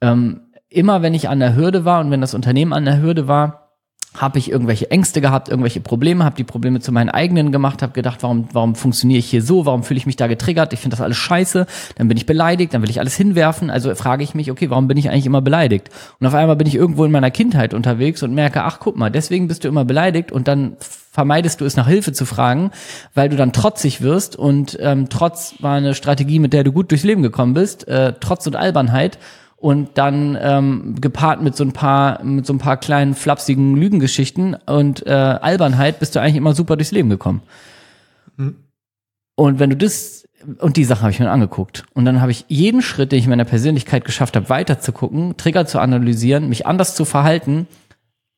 Ähm, 0.00 0.40
immer 0.68 1.02
wenn 1.02 1.14
ich 1.14 1.28
an 1.28 1.40
der 1.40 1.56
Hürde 1.56 1.84
war 1.84 2.00
und 2.00 2.10
wenn 2.10 2.20
das 2.20 2.34
Unternehmen 2.34 2.72
an 2.72 2.84
der 2.84 3.00
Hürde 3.00 3.28
war, 3.28 3.68
habe 4.16 4.38
ich 4.38 4.50
irgendwelche 4.50 4.90
Ängste 4.90 5.20
gehabt, 5.20 5.48
irgendwelche 5.48 5.80
Probleme, 5.80 6.24
habe 6.24 6.34
die 6.34 6.44
Probleme 6.44 6.80
zu 6.80 6.92
meinen 6.92 7.10
eigenen 7.10 7.52
gemacht, 7.52 7.82
habe 7.82 7.92
gedacht, 7.92 8.22
warum, 8.22 8.48
warum 8.52 8.74
funktioniere 8.74 9.18
ich 9.18 9.28
hier 9.28 9.42
so, 9.42 9.66
warum 9.66 9.84
fühle 9.84 9.98
ich 9.98 10.06
mich 10.06 10.16
da 10.16 10.26
getriggert, 10.26 10.72
ich 10.72 10.80
finde 10.80 10.96
das 10.96 11.04
alles 11.04 11.18
scheiße, 11.18 11.66
dann 11.96 12.08
bin 12.08 12.16
ich 12.16 12.26
beleidigt, 12.26 12.72
dann 12.72 12.82
will 12.82 12.90
ich 12.90 13.00
alles 13.00 13.14
hinwerfen, 13.16 13.70
also 13.70 13.94
frage 13.94 14.24
ich 14.24 14.34
mich, 14.34 14.50
okay, 14.50 14.70
warum 14.70 14.88
bin 14.88 14.96
ich 14.96 15.10
eigentlich 15.10 15.26
immer 15.26 15.42
beleidigt? 15.42 15.90
Und 16.18 16.26
auf 16.26 16.34
einmal 16.34 16.56
bin 16.56 16.66
ich 16.66 16.74
irgendwo 16.74 17.04
in 17.04 17.12
meiner 17.12 17.30
Kindheit 17.30 17.74
unterwegs 17.74 18.22
und 18.22 18.34
merke, 18.34 18.64
ach 18.64 18.80
guck 18.80 18.96
mal, 18.96 19.10
deswegen 19.10 19.46
bist 19.46 19.64
du 19.64 19.68
immer 19.68 19.84
beleidigt 19.84 20.32
und 20.32 20.48
dann 20.48 20.76
vermeidest 20.80 21.60
du 21.60 21.64
es 21.64 21.76
nach 21.76 21.86
Hilfe 21.86 22.12
zu 22.12 22.24
fragen, 22.24 22.70
weil 23.14 23.28
du 23.28 23.36
dann 23.36 23.52
trotzig 23.52 24.00
wirst 24.00 24.36
und 24.36 24.78
ähm, 24.80 25.08
Trotz 25.10 25.54
war 25.60 25.76
eine 25.76 25.94
Strategie, 25.94 26.38
mit 26.38 26.52
der 26.52 26.64
du 26.64 26.72
gut 26.72 26.90
durchs 26.90 27.04
Leben 27.04 27.22
gekommen 27.22 27.54
bist, 27.54 27.86
äh, 27.86 28.14
Trotz 28.20 28.46
und 28.46 28.56
Albernheit 28.56 29.18
und 29.60 29.98
dann 29.98 30.38
ähm, 30.40 30.94
gepaart 31.00 31.42
mit 31.42 31.56
so 31.56 31.64
ein 31.64 31.72
paar 31.72 32.22
mit 32.22 32.46
so 32.46 32.52
ein 32.52 32.58
paar 32.58 32.76
kleinen 32.76 33.14
flapsigen 33.14 33.76
Lügengeschichten 33.76 34.54
und 34.66 35.06
äh, 35.06 35.10
Albernheit 35.10 35.98
bist 35.98 36.14
du 36.14 36.20
eigentlich 36.20 36.36
immer 36.36 36.54
super 36.54 36.76
durchs 36.76 36.92
Leben 36.92 37.10
gekommen. 37.10 37.42
Und 39.34 39.58
wenn 39.58 39.70
du 39.70 39.76
das 39.76 40.28
und 40.60 40.76
die 40.76 40.84
Sachen 40.84 41.02
habe 41.02 41.10
ich 41.10 41.18
mir 41.18 41.30
angeguckt. 41.30 41.84
Und 41.94 42.04
dann 42.04 42.20
habe 42.20 42.30
ich 42.30 42.44
jeden 42.48 42.80
Schritt, 42.80 43.10
den 43.10 43.18
ich 43.18 43.24
in 43.24 43.30
meiner 43.30 43.44
Persönlichkeit 43.44 44.04
geschafft 44.04 44.36
habe, 44.36 44.48
weiter 44.48 44.78
zu 44.78 44.92
gucken, 44.92 45.36
Trigger 45.36 45.66
zu 45.66 45.80
analysieren, 45.80 46.48
mich 46.48 46.66
anders 46.66 46.94
zu 46.94 47.04
verhalten, 47.04 47.66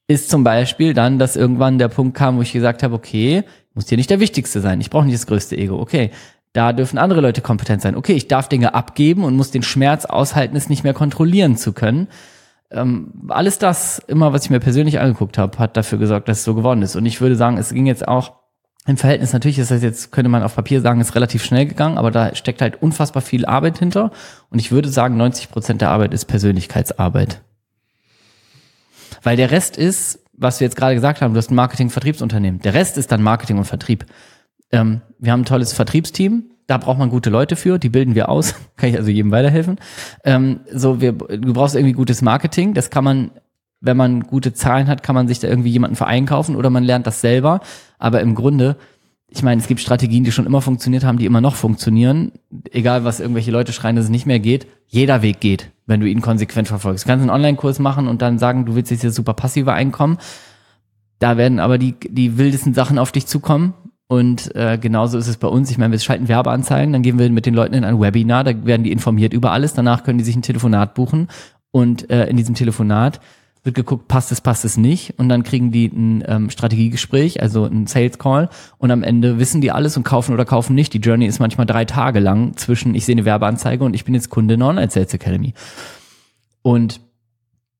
ist 0.09 0.31
zum 0.31 0.43
Beispiel 0.43 0.95
dann, 0.95 1.19
dass 1.19 1.37
irgendwann 1.37 1.79
der 1.79 1.89
Punkt 1.89 2.17
kam, 2.17 2.39
wo 2.39 2.43
ich 2.43 2.53
gesagt 2.53 2.83
habe, 2.83 2.95
okay, 2.95 3.45
muss 3.75 3.89
hier 3.89 3.99
nicht 3.99 4.11
der 4.11 4.21
Wichtigste 4.21 4.61
sein, 4.61 4.81
ich 4.81 4.91
brauche 4.91 5.05
nicht 5.05 5.15
das 5.15 5.27
größte 5.27 5.57
Ego, 5.57 5.79
okay, 5.79 6.11
da 6.53 6.73
dürfen 6.73 6.99
andere 6.99 7.21
Leute 7.21 7.41
kompetent 7.41 7.83
sein. 7.83 7.97
Okay, 7.97 8.15
ich 8.15 8.29
darf 8.29 8.49
Dinge 8.49 8.75
abgeben 8.75 9.25
und 9.25 9.37
muss 9.37 9.51
den 9.51 9.63
Schmerz 9.63 10.05
aushalten, 10.05 10.57
es 10.57 10.69
nicht 10.69 10.85
mehr 10.85 10.95
kontrollieren 10.95 11.57
zu 11.57 11.73
können. 11.73 12.09
Ähm, 12.71 13.13
alles 13.29 13.59
das, 13.59 14.01
immer 14.07 14.33
was 14.33 14.45
ich 14.45 14.51
mir 14.51 14.61
persönlich 14.61 15.01
angeguckt 15.01 15.39
habe, 15.39 15.59
hat 15.59 15.77
dafür 15.77 15.99
gesorgt, 15.99 16.29
dass 16.29 16.39
es 16.39 16.45
so 16.45 16.55
geworden 16.55 16.83
ist. 16.83 16.97
Und 16.97 17.07
ich 17.07 17.21
würde 17.21 17.37
sagen, 17.37 17.57
es 17.59 17.73
ging 17.73 17.87
jetzt 17.87 18.07
auch 18.07 18.41
im 18.87 18.97
Verhältnis, 18.97 19.33
natürlich 19.33 19.59
ist 19.59 19.71
das 19.71 19.83
jetzt, 19.83 20.11
könnte 20.11 20.31
man 20.31 20.43
auf 20.43 20.55
Papier 20.55 20.81
sagen, 20.81 21.01
ist 21.01 21.15
relativ 21.15 21.45
schnell 21.45 21.67
gegangen, 21.67 21.99
aber 21.99 22.11
da 22.11 22.35
steckt 22.35 22.63
halt 22.63 22.83
unfassbar 22.83 23.23
viel 23.23 23.45
Arbeit 23.45 23.79
hinter. 23.79 24.11
Und 24.49 24.59
ich 24.59 24.73
würde 24.73 24.89
sagen, 24.89 25.17
90 25.17 25.51
Prozent 25.51 25.81
der 25.83 25.91
Arbeit 25.91 26.15
ist 26.15 26.25
Persönlichkeitsarbeit. 26.25 27.43
Weil 29.23 29.37
der 29.37 29.51
Rest 29.51 29.77
ist, 29.77 30.21
was 30.33 30.61
wir 30.61 30.67
jetzt 30.67 30.77
gerade 30.77 30.95
gesagt 30.95 31.21
haben, 31.21 31.35
du 31.35 31.39
hast 31.39 31.51
ein 31.51 31.57
Marketing-Vertriebsunternehmen. 31.57 32.61
Der 32.63 32.73
Rest 32.73 32.97
ist 32.97 33.13
dann 33.13 33.23
Marketing 33.23 33.59
und 33.59 33.65
Vertrieb. 33.65 34.07
Ähm, 34.73 35.01
wir 35.19 35.33
haben 35.33 35.43
ein 35.43 35.47
tolles 35.47 35.73
Vertriebsteam, 35.73 36.45
da 36.67 36.79
braucht 36.79 36.99
man 36.99 37.11
gute 37.11 37.31
Leute 37.31 37.57
für, 37.57 37.79
die 37.79 37.89
bilden 37.89 38.15
wir 38.15 38.29
aus. 38.29 38.55
kann 38.77 38.91
ich 38.91 38.97
also 38.97 39.11
jedem 39.11 39.31
weiterhelfen. 39.33 39.79
Ähm, 40.25 40.61
so, 40.73 41.01
wir, 41.01 41.13
du 41.13 41.53
brauchst 41.53 41.75
irgendwie 41.75 41.95
gutes 41.95 42.23
Marketing, 42.23 42.75
das 42.75 42.91
kann 42.91 43.05
man 43.05 43.31
wenn 43.81 43.97
man 43.97 44.21
gute 44.25 44.53
Zahlen 44.53 44.89
hat, 44.89 45.03
kann 45.03 45.15
man 45.15 45.27
sich 45.27 45.41
da 45.41 45.49
irgendwie 45.49 45.71
jemanden 45.71 45.97
für 45.97 46.07
einkaufen 46.07 46.57
oder 46.57 46.71
man 46.71 46.85
lernt 46.85 47.07
das 47.07 47.21
selber. 47.21 47.61
Aber 47.99 48.21
im 48.21 48.35
Grunde, 48.35 48.77
ich 49.29 49.43
meine, 49.43 49.61
es 49.61 49.69
gibt 49.69 49.81
Strategien, 49.81 50.23
die 50.23 50.33
schon 50.33 50.47
immer 50.47 50.61
funktioniert 50.61 51.05
haben, 51.05 51.19
die 51.19 51.25
immer 51.25 51.41
noch 51.41 51.55
funktionieren. 51.55 52.33
Egal, 52.71 53.05
was 53.05 53.21
irgendwelche 53.21 53.51
Leute 53.51 53.73
schreien, 53.73 53.97
dass 53.97 54.07
es 54.07 54.11
nicht 54.11 54.27
mehr 54.27 54.39
geht. 54.39 54.67
Jeder 54.87 55.23
Weg 55.23 55.41
geht, 55.41 55.71
wenn 55.87 56.01
du 56.01 56.07
ihn 56.07 56.21
konsequent 56.21 56.69
verfolgst. 56.69 57.05
Du 57.05 57.09
kannst 57.09 57.23
einen 57.23 57.31
Online-Kurs 57.31 57.79
machen 57.79 58.07
und 58.07 58.21
dann 58.23 58.39
sagen, 58.39 58.67
du 58.67 58.75
willst 58.75 58.91
jetzt 58.91 59.01
hier 59.01 59.13
super 59.13 59.35
passive 59.35 59.73
Einkommen. 59.73 60.19
Da 61.19 61.37
werden 61.37 61.59
aber 61.59 61.79
die, 61.79 61.95
die 62.01 62.39
wildesten 62.39 62.75
Sachen 62.75 62.99
auf 62.99 63.13
dich 63.13 63.27
zukommen. 63.27 63.75
Und 64.11 64.57
äh, 64.57 64.77
genauso 64.77 65.19
ist 65.19 65.28
es 65.28 65.37
bei 65.37 65.47
uns. 65.47 65.70
Ich 65.70 65.78
meine, 65.78 65.93
wir 65.93 65.99
schalten 66.01 66.27
Werbeanzeigen, 66.27 66.93
dann 66.93 67.03
gehen 67.03 67.16
wir 67.20 67.31
mit 67.31 67.47
den 67.47 67.55
Leuten 67.55 67.74
in 67.74 67.85
ein 67.85 68.01
Webinar, 68.01 68.43
da 68.43 68.66
werden 68.66 68.82
die 68.82 68.91
informiert 68.91 69.32
über 69.32 69.53
alles. 69.53 69.73
Danach 69.73 70.03
können 70.03 70.19
die 70.19 70.24
sich 70.24 70.35
ein 70.35 70.43
Telefonat 70.43 70.95
buchen. 70.95 71.28
Und 71.70 72.11
äh, 72.11 72.27
in 72.27 72.37
diesem 72.37 72.57
Telefonat 72.57 73.20
wird 73.62 73.77
geguckt, 73.77 74.09
passt 74.09 74.32
es, 74.32 74.41
passt 74.41 74.65
es 74.65 74.77
nicht. 74.77 75.16
Und 75.20 75.28
dann 75.28 75.45
kriegen 75.45 75.70
die 75.70 75.87
ein 75.87 76.24
ähm, 76.27 76.51
Strategiegespräch, 76.51 77.41
also 77.41 77.66
ein 77.66 77.87
Sales 77.87 78.19
Call. 78.19 78.49
Und 78.78 78.91
am 78.91 79.05
Ende 79.05 79.39
wissen 79.39 79.61
die 79.61 79.70
alles 79.70 79.97
und 79.97 80.03
kaufen 80.03 80.35
oder 80.35 80.45
kaufen 80.45 80.74
nicht. 80.74 80.93
Die 80.93 80.99
Journey 80.99 81.27
ist 81.27 81.39
manchmal 81.39 81.66
drei 81.66 81.85
Tage 81.85 82.19
lang 82.19 82.57
zwischen, 82.57 82.97
ich 82.97 83.05
sehe 83.05 83.15
eine 83.15 83.24
Werbeanzeige 83.24 83.85
und 83.85 83.95
ich 83.95 84.05
bin 84.05 84.15
jetzt 84.15 84.28
Kunde 84.28 84.55
in 84.55 84.62
Online 84.62 84.91
Sales 84.91 85.15
Academy. 85.15 85.55
Und 86.62 87.01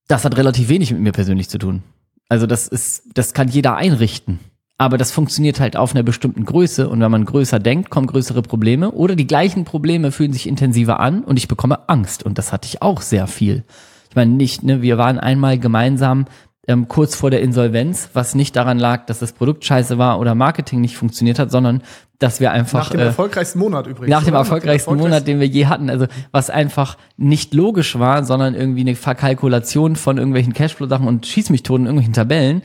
das 0.07 0.24
hat 0.24 0.36
relativ 0.36 0.69
wenig 0.69 0.93
mit 0.93 1.01
mir 1.01 1.12
persönlich 1.12 1.48
zu 1.48 1.59
tun. 1.59 1.82
Also 2.28 2.47
das 2.47 2.69
ist, 2.69 3.02
das 3.15 3.35
kann 3.35 3.48
jeder 3.48 3.74
einrichten. 3.74 4.39
Aber 4.81 4.98
das 4.98 5.12
funktioniert 5.12 5.61
halt 5.61 5.77
auf 5.77 5.94
einer 5.94 6.02
bestimmten 6.02 6.44
Größe. 6.44 6.89
Und 6.89 7.01
wenn 7.01 7.11
man 7.11 7.24
größer 7.24 7.59
denkt, 7.59 7.90
kommen 7.90 8.07
größere 8.07 8.43
Probleme. 8.43 8.90
Oder 8.93 9.15
die 9.15 9.27
gleichen 9.27 9.65
Probleme 9.65 10.11
fühlen 10.11 10.32
sich 10.32 10.48
intensiver 10.48 11.01
an 11.01 11.23
und 11.23 11.36
ich 11.36 11.48
bekomme 11.48 11.89
Angst. 11.89 12.24
Und 12.24 12.39
das 12.39 12.52
hatte 12.52 12.66
ich 12.66 12.81
auch 12.82 13.01
sehr 13.02 13.27
viel 13.27 13.65
ich 14.11 14.16
meine 14.16 14.32
nicht, 14.32 14.62
ne, 14.65 14.82
wir 14.82 14.98
waren 14.98 15.19
einmal 15.19 15.59
gemeinsam 15.59 16.27
ähm, 16.66 16.89
kurz 16.89 17.15
vor 17.15 17.31
der 17.31 17.40
Insolvenz, 17.40 18.11
was 18.12 18.35
nicht 18.35 18.55
daran 18.57 18.78
lag, 18.78 19.07
dass 19.07 19.20
das 19.20 19.32
Produkt 19.32 19.65
scheiße 19.65 19.98
war 19.98 20.19
oder 20.19 20.35
Marketing 20.35 20.81
nicht 20.81 20.97
funktioniert 20.97 21.39
hat, 21.39 21.51
sondern 21.51 21.82
dass 22.19 22.40
wir 22.40 22.51
einfach. 22.51 22.81
Nach 22.81 22.90
dem 22.90 23.01
äh, 23.01 23.05
erfolgreichsten 23.05 23.59
Monat 23.61 23.86
übrigens. 23.86 24.11
Nach 24.11 24.24
dem 24.24 24.35
erfolgreichsten 24.35 24.97
Monat, 24.97 25.27
den 25.27 25.40
wir 25.40 25.47
je 25.47 25.66
hatten. 25.66 25.89
Also 25.89 26.07
was 26.32 26.51
einfach 26.51 26.98
nicht 27.16 27.55
logisch 27.55 27.98
war, 27.98 28.24
sondern 28.24 28.55
irgendwie 28.55 28.82
eine 28.82 28.94
Verkalkulation 28.94 29.97
von 29.97 30.19
irgendwelchen 30.19 30.52
Cashflow-Sachen 30.52 31.07
und 31.07 31.24
schieß 31.24 31.51
mich 31.51 31.62
tot 31.62 31.78
in 31.78 31.86
irgendwelchen 31.86 32.12
Tabellen. 32.12 32.62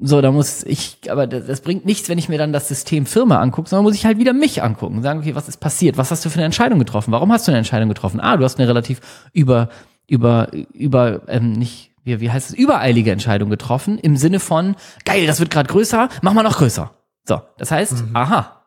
So, 0.00 0.20
da 0.20 0.30
muss 0.30 0.62
ich, 0.64 0.98
aber 1.10 1.26
das, 1.26 1.46
das, 1.46 1.60
bringt 1.60 1.84
nichts, 1.84 2.08
wenn 2.08 2.18
ich 2.18 2.28
mir 2.28 2.38
dann 2.38 2.52
das 2.52 2.68
System 2.68 3.04
Firma 3.04 3.40
angucke, 3.40 3.68
sondern 3.68 3.84
muss 3.84 3.96
ich 3.96 4.06
halt 4.06 4.18
wieder 4.18 4.32
mich 4.32 4.62
angucken. 4.62 5.02
Sagen, 5.02 5.20
okay, 5.20 5.34
was 5.34 5.48
ist 5.48 5.58
passiert? 5.58 5.96
Was 5.96 6.10
hast 6.10 6.24
du 6.24 6.30
für 6.30 6.36
eine 6.36 6.44
Entscheidung 6.44 6.78
getroffen? 6.78 7.10
Warum 7.12 7.32
hast 7.32 7.48
du 7.48 7.50
eine 7.50 7.58
Entscheidung 7.58 7.88
getroffen? 7.88 8.20
Ah, 8.20 8.36
du 8.36 8.44
hast 8.44 8.58
eine 8.58 8.68
relativ 8.68 9.00
über 9.32 9.68
über, 10.08 10.48
über, 10.72 11.22
ähm, 11.28 11.52
nicht, 11.52 11.92
wie, 12.02 12.18
wie 12.20 12.30
heißt 12.30 12.50
es, 12.50 12.56
übereilige 12.56 13.12
Entscheidung 13.12 13.50
getroffen, 13.50 13.98
im 13.98 14.16
Sinne 14.16 14.40
von, 14.40 14.74
geil, 15.04 15.26
das 15.26 15.38
wird 15.38 15.50
gerade 15.50 15.68
größer, 15.68 16.08
mach 16.22 16.32
mal 16.32 16.42
noch 16.42 16.56
größer. 16.56 16.90
So, 17.24 17.42
das 17.58 17.70
heißt, 17.70 18.06
mhm. 18.06 18.16
aha, 18.16 18.64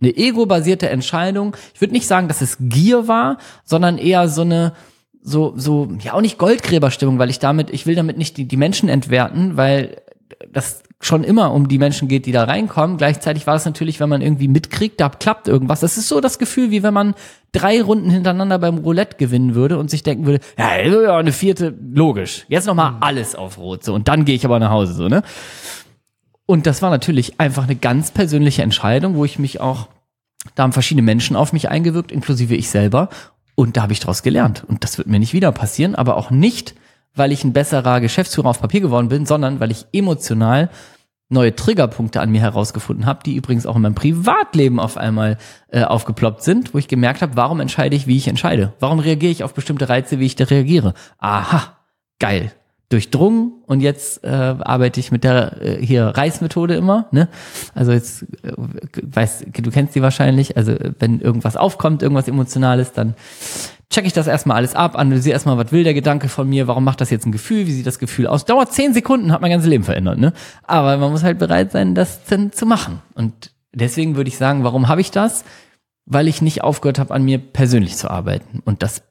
eine 0.00 0.16
ego-basierte 0.16 0.88
Entscheidung. 0.88 1.56
Ich 1.74 1.80
würde 1.80 1.92
nicht 1.92 2.06
sagen, 2.06 2.28
dass 2.28 2.40
es 2.40 2.56
Gier 2.60 3.08
war, 3.08 3.38
sondern 3.64 3.98
eher 3.98 4.28
so 4.28 4.42
eine, 4.42 4.72
so, 5.20 5.54
so, 5.56 5.88
ja 6.00 6.12
auch 6.12 6.20
nicht 6.20 6.38
Goldgräberstimmung, 6.38 7.18
weil 7.18 7.30
ich 7.30 7.40
damit, 7.40 7.70
ich 7.70 7.86
will 7.86 7.96
damit 7.96 8.16
nicht 8.16 8.36
die, 8.36 8.46
die 8.46 8.56
Menschen 8.56 8.88
entwerten, 8.88 9.56
weil 9.56 10.02
das 10.50 10.82
schon 11.00 11.24
immer 11.24 11.52
um 11.52 11.68
die 11.68 11.78
Menschen 11.78 12.08
geht, 12.08 12.26
die 12.26 12.32
da 12.32 12.44
reinkommen. 12.44 12.96
Gleichzeitig 12.96 13.46
war 13.46 13.56
es 13.56 13.64
natürlich, 13.64 14.00
wenn 14.00 14.08
man 14.08 14.22
irgendwie 14.22 14.48
mitkriegt, 14.48 15.00
da 15.00 15.08
klappt 15.08 15.48
irgendwas. 15.48 15.80
Das 15.80 15.98
ist 15.98 16.08
so 16.08 16.20
das 16.20 16.38
Gefühl, 16.38 16.70
wie 16.70 16.82
wenn 16.82 16.94
man 16.94 17.14
drei 17.52 17.82
Runden 17.82 18.10
hintereinander 18.10 18.58
beim 18.58 18.78
Roulette 18.78 19.16
gewinnen 19.16 19.54
würde 19.54 19.78
und 19.78 19.90
sich 19.90 20.02
denken 20.02 20.26
würde, 20.26 20.40
ja, 20.58 20.80
ja 20.80 21.16
eine 21.16 21.32
vierte, 21.32 21.74
logisch. 21.92 22.46
Jetzt 22.48 22.66
noch 22.66 22.74
mal 22.74 22.92
mhm. 22.92 23.02
alles 23.02 23.34
auf 23.34 23.58
Rot, 23.58 23.84
so. 23.84 23.94
Und 23.94 24.08
dann 24.08 24.24
gehe 24.24 24.34
ich 24.34 24.44
aber 24.44 24.58
nach 24.58 24.70
Hause, 24.70 24.94
so, 24.94 25.08
ne? 25.08 25.22
Und 26.46 26.66
das 26.66 26.82
war 26.82 26.90
natürlich 26.90 27.40
einfach 27.40 27.64
eine 27.64 27.76
ganz 27.76 28.10
persönliche 28.10 28.62
Entscheidung, 28.62 29.14
wo 29.14 29.24
ich 29.24 29.38
mich 29.38 29.60
auch, 29.60 29.88
da 30.54 30.64
haben 30.64 30.72
verschiedene 30.72 31.02
Menschen 31.02 31.36
auf 31.36 31.52
mich 31.54 31.70
eingewirkt, 31.70 32.12
inklusive 32.12 32.54
ich 32.54 32.68
selber. 32.68 33.08
Und 33.54 33.76
da 33.76 33.82
habe 33.82 33.92
ich 33.92 34.00
daraus 34.00 34.22
gelernt. 34.22 34.64
Und 34.66 34.84
das 34.84 34.98
wird 34.98 35.08
mir 35.08 35.18
nicht 35.18 35.32
wieder 35.32 35.52
passieren, 35.52 35.94
aber 35.94 36.16
auch 36.16 36.30
nicht, 36.30 36.74
weil 37.14 37.32
ich 37.32 37.44
ein 37.44 37.52
besserer 37.52 38.00
Geschäftsführer 38.00 38.48
auf 38.48 38.60
Papier 38.60 38.80
geworden 38.80 39.08
bin, 39.08 39.26
sondern 39.26 39.60
weil 39.60 39.70
ich 39.70 39.86
emotional 39.92 40.70
neue 41.28 41.54
Triggerpunkte 41.54 42.20
an 42.20 42.30
mir 42.30 42.40
herausgefunden 42.40 43.06
habe, 43.06 43.22
die 43.24 43.34
übrigens 43.36 43.66
auch 43.66 43.76
in 43.76 43.82
meinem 43.82 43.94
Privatleben 43.94 44.78
auf 44.78 44.96
einmal 44.96 45.38
äh, 45.68 45.82
aufgeploppt 45.82 46.42
sind, 46.42 46.74
wo 46.74 46.78
ich 46.78 46.88
gemerkt 46.88 47.22
habe, 47.22 47.36
warum 47.36 47.60
entscheide 47.60 47.96
ich, 47.96 48.06
wie 48.06 48.16
ich 48.16 48.28
entscheide? 48.28 48.72
Warum 48.78 48.98
reagiere 48.98 49.32
ich 49.32 49.42
auf 49.42 49.54
bestimmte 49.54 49.88
Reize, 49.88 50.18
wie 50.18 50.26
ich 50.26 50.36
da 50.36 50.44
reagiere? 50.44 50.94
Aha, 51.18 51.76
geil. 52.18 52.52
Durchdrungen 52.90 53.52
und 53.66 53.80
jetzt 53.80 54.22
äh, 54.24 54.28
arbeite 54.28 55.00
ich 55.00 55.10
mit 55.10 55.24
der 55.24 55.60
äh, 55.62 55.84
hier 55.84 56.06
Reismethode 56.06 56.74
immer, 56.74 57.06
ne? 57.12 57.28
Also 57.74 57.92
jetzt 57.92 58.24
äh, 58.42 58.52
weißt 59.02 59.46
du 59.56 59.70
kennst 59.70 59.94
die 59.94 60.02
wahrscheinlich, 60.02 60.56
also 60.56 60.74
wenn 60.98 61.20
irgendwas 61.20 61.56
aufkommt, 61.56 62.02
irgendwas 62.02 62.28
emotionales, 62.28 62.92
dann 62.92 63.14
check 63.90 64.06
ich 64.06 64.12
das 64.12 64.26
erstmal 64.26 64.58
alles 64.58 64.74
ab, 64.74 64.98
analysiere 64.98 65.32
erstmal, 65.32 65.56
was 65.56 65.72
will 65.72 65.84
der 65.84 65.94
Gedanke 65.94 66.28
von 66.28 66.48
mir, 66.48 66.66
warum 66.66 66.84
macht 66.84 67.00
das 67.00 67.10
jetzt 67.10 67.26
ein 67.26 67.32
Gefühl, 67.32 67.66
wie 67.66 67.72
sieht 67.72 67.86
das 67.86 67.98
Gefühl 67.98 68.26
aus. 68.26 68.44
Dauert 68.44 68.72
zehn 68.72 68.92
Sekunden, 68.92 69.32
hat 69.32 69.40
mein 69.40 69.50
ganzes 69.50 69.68
Leben 69.68 69.84
verändert, 69.84 70.18
ne? 70.18 70.32
Aber 70.62 70.96
man 70.98 71.10
muss 71.10 71.22
halt 71.22 71.38
bereit 71.38 71.72
sein, 71.72 71.94
das 71.94 72.24
dann 72.24 72.52
zu 72.52 72.66
machen. 72.66 73.00
Und 73.14 73.52
deswegen 73.72 74.16
würde 74.16 74.28
ich 74.28 74.36
sagen, 74.36 74.62
warum 74.62 74.88
habe 74.88 75.00
ich 75.00 75.10
das? 75.10 75.44
Weil 76.06 76.28
ich 76.28 76.42
nicht 76.42 76.62
aufgehört 76.62 76.98
habe, 76.98 77.14
an 77.14 77.24
mir 77.24 77.38
persönlich 77.38 77.96
zu 77.96 78.10
arbeiten. 78.10 78.60
Und 78.64 78.82
das 78.82 79.02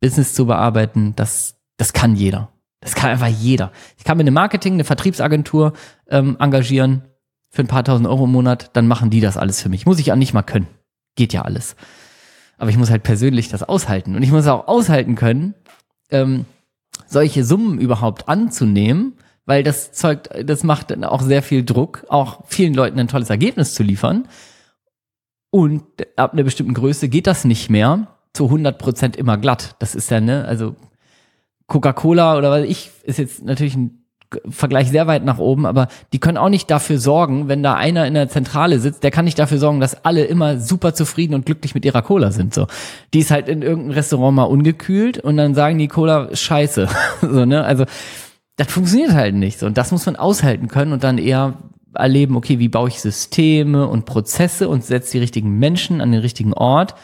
Business 0.00 0.34
zu 0.34 0.46
bearbeiten, 0.46 1.14
das, 1.16 1.56
das 1.78 1.92
kann 1.92 2.16
jeder. 2.16 2.50
Das 2.84 2.94
kann 2.94 3.10
einfach 3.10 3.28
jeder. 3.28 3.72
Ich 3.96 4.04
kann 4.04 4.18
mir 4.18 4.22
eine 4.22 4.30
Marketing, 4.30 4.74
eine 4.74 4.84
Vertriebsagentur 4.84 5.72
ähm, 6.08 6.36
engagieren 6.38 7.02
für 7.48 7.62
ein 7.62 7.68
paar 7.68 7.82
tausend 7.82 8.06
Euro 8.06 8.24
im 8.24 8.32
Monat, 8.32 8.70
dann 8.74 8.86
machen 8.86 9.08
die 9.08 9.20
das 9.20 9.36
alles 9.38 9.62
für 9.62 9.70
mich. 9.70 9.86
Muss 9.86 9.98
ich 9.98 10.06
ja 10.06 10.16
nicht 10.16 10.34
mal 10.34 10.42
können. 10.42 10.66
Geht 11.16 11.32
ja 11.32 11.42
alles. 11.42 11.76
Aber 12.58 12.68
ich 12.68 12.76
muss 12.76 12.90
halt 12.90 13.04
persönlich 13.04 13.48
das 13.48 13.62
aushalten. 13.62 14.14
Und 14.14 14.22
ich 14.22 14.30
muss 14.30 14.46
auch 14.46 14.68
aushalten 14.68 15.14
können, 15.14 15.54
ähm, 16.10 16.44
solche 17.06 17.44
Summen 17.44 17.78
überhaupt 17.78 18.28
anzunehmen, 18.28 19.14
weil 19.46 19.62
das 19.62 19.92
zeugt, 19.92 20.30
das 20.44 20.62
macht 20.62 20.90
dann 20.90 21.04
auch 21.04 21.22
sehr 21.22 21.42
viel 21.42 21.64
Druck, 21.64 22.04
auch 22.08 22.42
vielen 22.46 22.74
Leuten 22.74 22.98
ein 22.98 23.08
tolles 23.08 23.30
Ergebnis 23.30 23.74
zu 23.74 23.82
liefern. 23.82 24.28
Und 25.50 25.84
ab 26.16 26.34
einer 26.34 26.42
bestimmten 26.42 26.74
Größe 26.74 27.08
geht 27.08 27.26
das 27.26 27.44
nicht 27.44 27.70
mehr 27.70 28.08
zu 28.34 28.46
100 28.46 28.78
Prozent 28.78 29.16
immer 29.16 29.38
glatt. 29.38 29.76
Das 29.78 29.94
ist 29.94 30.10
ja, 30.10 30.20
ne, 30.20 30.44
also 30.44 30.74
Coca-Cola 31.66 32.36
oder 32.36 32.50
was 32.50 32.64
ich, 32.64 32.90
ist 33.04 33.18
jetzt 33.18 33.44
natürlich 33.44 33.76
ein 33.76 34.04
Vergleich 34.48 34.90
sehr 34.90 35.06
weit 35.06 35.24
nach 35.24 35.38
oben, 35.38 35.64
aber 35.66 35.88
die 36.12 36.18
können 36.18 36.38
auch 36.38 36.48
nicht 36.48 36.70
dafür 36.70 36.98
sorgen, 36.98 37.48
wenn 37.48 37.62
da 37.62 37.74
einer 37.74 38.06
in 38.06 38.14
der 38.14 38.28
Zentrale 38.28 38.80
sitzt, 38.80 39.04
der 39.04 39.10
kann 39.10 39.24
nicht 39.24 39.38
dafür 39.38 39.58
sorgen, 39.58 39.80
dass 39.80 40.04
alle 40.04 40.24
immer 40.24 40.58
super 40.58 40.94
zufrieden 40.94 41.34
und 41.34 41.46
glücklich 41.46 41.74
mit 41.74 41.84
ihrer 41.84 42.02
Cola 42.02 42.32
sind. 42.32 42.52
So, 42.52 42.66
die 43.12 43.20
ist 43.20 43.30
halt 43.30 43.48
in 43.48 43.62
irgendeinem 43.62 43.92
Restaurant 43.92 44.34
mal 44.34 44.44
ungekühlt 44.44 45.18
und 45.18 45.36
dann 45.36 45.54
sagen 45.54 45.78
die 45.78 45.88
Cola 45.88 46.34
Scheiße. 46.34 46.88
so 47.20 47.44
ne, 47.44 47.64
also 47.64 47.84
das 48.56 48.72
funktioniert 48.72 49.12
halt 49.12 49.34
nicht. 49.34 49.58
So 49.58 49.66
und 49.66 49.78
das 49.78 49.92
muss 49.92 50.06
man 50.06 50.16
aushalten 50.16 50.68
können 50.68 50.92
und 50.92 51.04
dann 51.04 51.18
eher 51.18 51.54
erleben, 51.94 52.36
okay, 52.36 52.58
wie 52.58 52.68
baue 52.68 52.88
ich 52.88 53.00
Systeme 53.00 53.86
und 53.86 54.04
Prozesse 54.04 54.68
und 54.68 54.84
setze 54.84 55.12
die 55.12 55.18
richtigen 55.18 55.58
Menschen 55.58 56.00
an 56.00 56.10
den 56.10 56.20
richtigen 56.20 56.52
Ort 56.52 56.94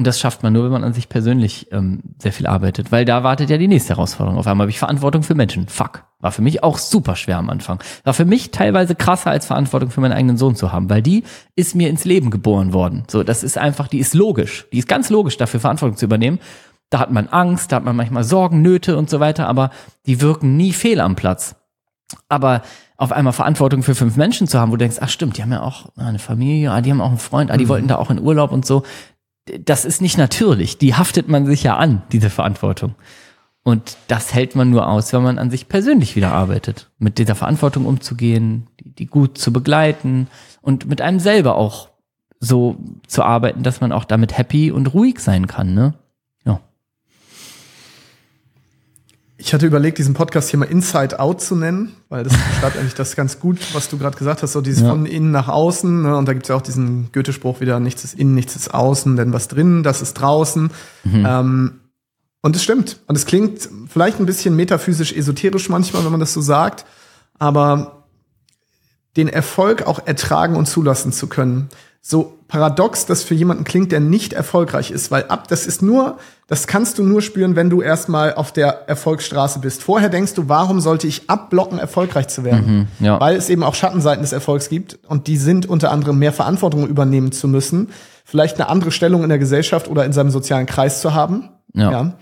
und 0.00 0.06
das 0.06 0.18
schafft 0.18 0.42
man 0.42 0.54
nur, 0.54 0.64
wenn 0.64 0.72
man 0.72 0.82
an 0.82 0.94
sich 0.94 1.10
persönlich 1.10 1.70
ähm, 1.72 2.00
sehr 2.16 2.32
viel 2.32 2.46
arbeitet, 2.46 2.90
weil 2.90 3.04
da 3.04 3.22
wartet 3.22 3.50
ja 3.50 3.58
die 3.58 3.68
nächste 3.68 3.90
Herausforderung. 3.90 4.38
Auf 4.38 4.46
einmal 4.46 4.64
habe 4.64 4.70
ich 4.70 4.78
Verantwortung 4.78 5.22
für 5.22 5.34
Menschen. 5.34 5.68
Fuck. 5.68 6.04
War 6.20 6.32
für 6.32 6.40
mich 6.40 6.62
auch 6.62 6.78
super 6.78 7.16
schwer 7.16 7.36
am 7.36 7.50
Anfang. 7.50 7.82
War 8.02 8.14
für 8.14 8.24
mich 8.24 8.50
teilweise 8.50 8.94
krasser 8.94 9.30
als 9.30 9.44
Verantwortung 9.44 9.90
für 9.90 10.00
meinen 10.00 10.14
eigenen 10.14 10.38
Sohn 10.38 10.56
zu 10.56 10.72
haben, 10.72 10.88
weil 10.88 11.02
die 11.02 11.22
ist 11.54 11.74
mir 11.74 11.90
ins 11.90 12.06
Leben 12.06 12.30
geboren 12.30 12.72
worden. 12.72 13.04
So, 13.08 13.22
das 13.22 13.42
ist 13.42 13.58
einfach, 13.58 13.88
die 13.88 13.98
ist 13.98 14.14
logisch. 14.14 14.66
Die 14.72 14.78
ist 14.78 14.88
ganz 14.88 15.10
logisch 15.10 15.36
dafür, 15.36 15.60
Verantwortung 15.60 15.98
zu 15.98 16.06
übernehmen. 16.06 16.38
Da 16.88 16.98
hat 16.98 17.10
man 17.10 17.28
Angst, 17.28 17.70
da 17.70 17.76
hat 17.76 17.84
man 17.84 17.94
manchmal 17.94 18.24
Sorgen, 18.24 18.62
Nöte 18.62 18.96
und 18.96 19.10
so 19.10 19.20
weiter, 19.20 19.48
aber 19.48 19.68
die 20.06 20.22
wirken 20.22 20.56
nie 20.56 20.72
fehl 20.72 21.02
am 21.02 21.14
Platz. 21.14 21.56
Aber 22.30 22.62
auf 22.96 23.12
einmal 23.12 23.34
Verantwortung 23.34 23.82
für 23.82 23.94
fünf 23.94 24.16
Menschen 24.16 24.46
zu 24.46 24.58
haben, 24.58 24.70
wo 24.70 24.76
du 24.76 24.84
denkst, 24.84 24.96
ach 25.00 25.10
stimmt, 25.10 25.36
die 25.36 25.42
haben 25.42 25.52
ja 25.52 25.60
auch 25.60 25.90
eine 25.96 26.18
Familie, 26.18 26.72
ah, 26.72 26.80
die 26.80 26.90
haben 26.90 27.02
auch 27.02 27.08
einen 27.08 27.18
Freund, 27.18 27.50
ah, 27.50 27.58
die 27.58 27.64
mhm. 27.66 27.68
wollten 27.68 27.88
da 27.88 27.96
auch 27.96 28.10
in 28.10 28.18
Urlaub 28.18 28.50
und 28.50 28.64
so 28.64 28.82
das 29.58 29.84
ist 29.84 30.00
nicht 30.00 30.18
natürlich. 30.18 30.78
Die 30.78 30.94
haftet 30.94 31.28
man 31.28 31.46
sich 31.46 31.62
ja 31.62 31.76
an, 31.76 32.02
diese 32.12 32.30
Verantwortung. 32.30 32.94
Und 33.62 33.96
das 34.08 34.32
hält 34.34 34.56
man 34.56 34.70
nur 34.70 34.88
aus, 34.88 35.12
wenn 35.12 35.22
man 35.22 35.38
an 35.38 35.50
sich 35.50 35.68
persönlich 35.68 36.16
wieder 36.16 36.32
arbeitet. 36.32 36.90
Mit 36.98 37.18
dieser 37.18 37.34
Verantwortung 37.34 37.84
umzugehen, 37.84 38.68
die, 38.80 39.06
gut 39.06 39.36
zu 39.36 39.52
begleiten 39.52 40.28
und 40.62 40.86
mit 40.86 41.00
einem 41.02 41.20
selber 41.20 41.56
auch 41.56 41.90
so 42.38 42.78
zu 43.06 43.22
arbeiten, 43.22 43.62
dass 43.62 43.82
man 43.82 43.92
auch 43.92 44.04
damit 44.04 44.36
happy 44.38 44.70
und 44.70 44.94
ruhig 44.94 45.20
sein 45.20 45.46
kann, 45.46 45.74
ne? 45.74 45.94
Ja. 46.46 46.60
Ich 49.42 49.54
hatte 49.54 49.66
überlegt, 49.66 49.96
diesen 49.96 50.12
Podcast 50.12 50.50
hier 50.50 50.58
mal 50.58 50.66
Inside 50.66 51.18
Out 51.18 51.40
zu 51.40 51.56
nennen, 51.56 51.96
weil 52.10 52.24
das 52.24 52.32
beschreibt 52.54 52.76
eigentlich 52.76 52.94
das 52.94 53.16
ganz 53.16 53.40
gut, 53.40 53.58
was 53.74 53.88
du 53.88 53.96
gerade 53.96 54.16
gesagt 54.16 54.42
hast, 54.42 54.52
so 54.52 54.60
dieses 54.60 54.82
Ja. 54.82 54.90
von 54.90 55.06
innen 55.06 55.30
nach 55.30 55.48
außen. 55.48 56.02
Ne? 56.02 56.14
Und 56.16 56.26
da 56.26 56.34
gibt's 56.34 56.48
ja 56.50 56.56
auch 56.56 56.60
diesen 56.62 57.10
Goethe-Spruch 57.12 57.60
wieder, 57.60 57.80
nichts 57.80 58.04
ist 58.04 58.18
innen, 58.18 58.34
nichts 58.34 58.54
ist 58.54 58.74
außen, 58.74 59.16
denn 59.16 59.32
was 59.32 59.48
drinnen, 59.48 59.82
das 59.82 60.02
ist 60.02 60.14
draußen. 60.14 60.70
Ähm, 61.06 61.80
und 62.42 62.54
es 62.56 62.62
stimmt. 62.62 63.00
Und 63.06 63.16
es 63.16 63.24
klingt 63.24 63.68
vielleicht 63.88 64.20
ein 64.20 64.26
bisschen 64.26 64.54
metaphysisch 64.56 65.12
esoterisch 65.12 65.68
manchmal, 65.70 66.04
wenn 66.04 66.10
man 66.10 66.20
das 66.20 66.32
so 66.34 66.40
sagt, 66.42 66.84
aber 67.38 68.04
den 69.16 69.28
Erfolg 69.28 69.86
auch 69.86 70.06
ertragen 70.06 70.54
und 70.56 70.66
zulassen 70.66 71.12
zu 71.12 71.26
können. 71.28 71.68
So 72.02 72.38
paradox 72.50 73.06
das 73.06 73.22
für 73.22 73.34
jemanden 73.34 73.62
klingt, 73.62 73.92
der 73.92 74.00
nicht 74.00 74.32
erfolgreich 74.32 74.90
ist, 74.90 75.12
weil 75.12 75.24
ab, 75.28 75.46
das 75.46 75.66
ist 75.66 75.82
nur, 75.82 76.18
das 76.48 76.66
kannst 76.66 76.98
du 76.98 77.04
nur 77.04 77.22
spüren, 77.22 77.54
wenn 77.54 77.70
du 77.70 77.80
erstmal 77.80 78.34
auf 78.34 78.52
der 78.52 78.88
Erfolgsstraße 78.88 79.60
bist. 79.60 79.84
Vorher 79.84 80.08
denkst 80.08 80.34
du, 80.34 80.48
warum 80.48 80.80
sollte 80.80 81.06
ich 81.06 81.30
abblocken, 81.30 81.78
erfolgreich 81.78 82.26
zu 82.26 82.42
werden? 82.42 82.88
ja. 82.98 83.20
Weil 83.20 83.36
es 83.36 83.48
eben 83.48 83.62
auch 83.62 83.76
Schattenseiten 83.76 84.22
des 84.22 84.32
Erfolgs 84.32 84.68
gibt 84.68 84.98
und 85.06 85.28
die 85.28 85.36
sind 85.36 85.66
unter 85.66 85.92
anderem 85.92 86.18
mehr 86.18 86.32
Verantwortung 86.32 86.88
übernehmen 86.88 87.30
zu 87.30 87.46
müssen, 87.46 87.90
vielleicht 88.24 88.60
eine 88.60 88.68
andere 88.68 88.90
Stellung 88.90 89.22
in 89.22 89.28
der 89.28 89.38
Gesellschaft 89.38 89.86
oder 89.86 90.04
in 90.04 90.12
seinem 90.12 90.30
sozialen 90.30 90.66
Kreis 90.66 91.00
zu 91.00 91.14
haben. 91.14 91.50
Ja. 91.72 92.14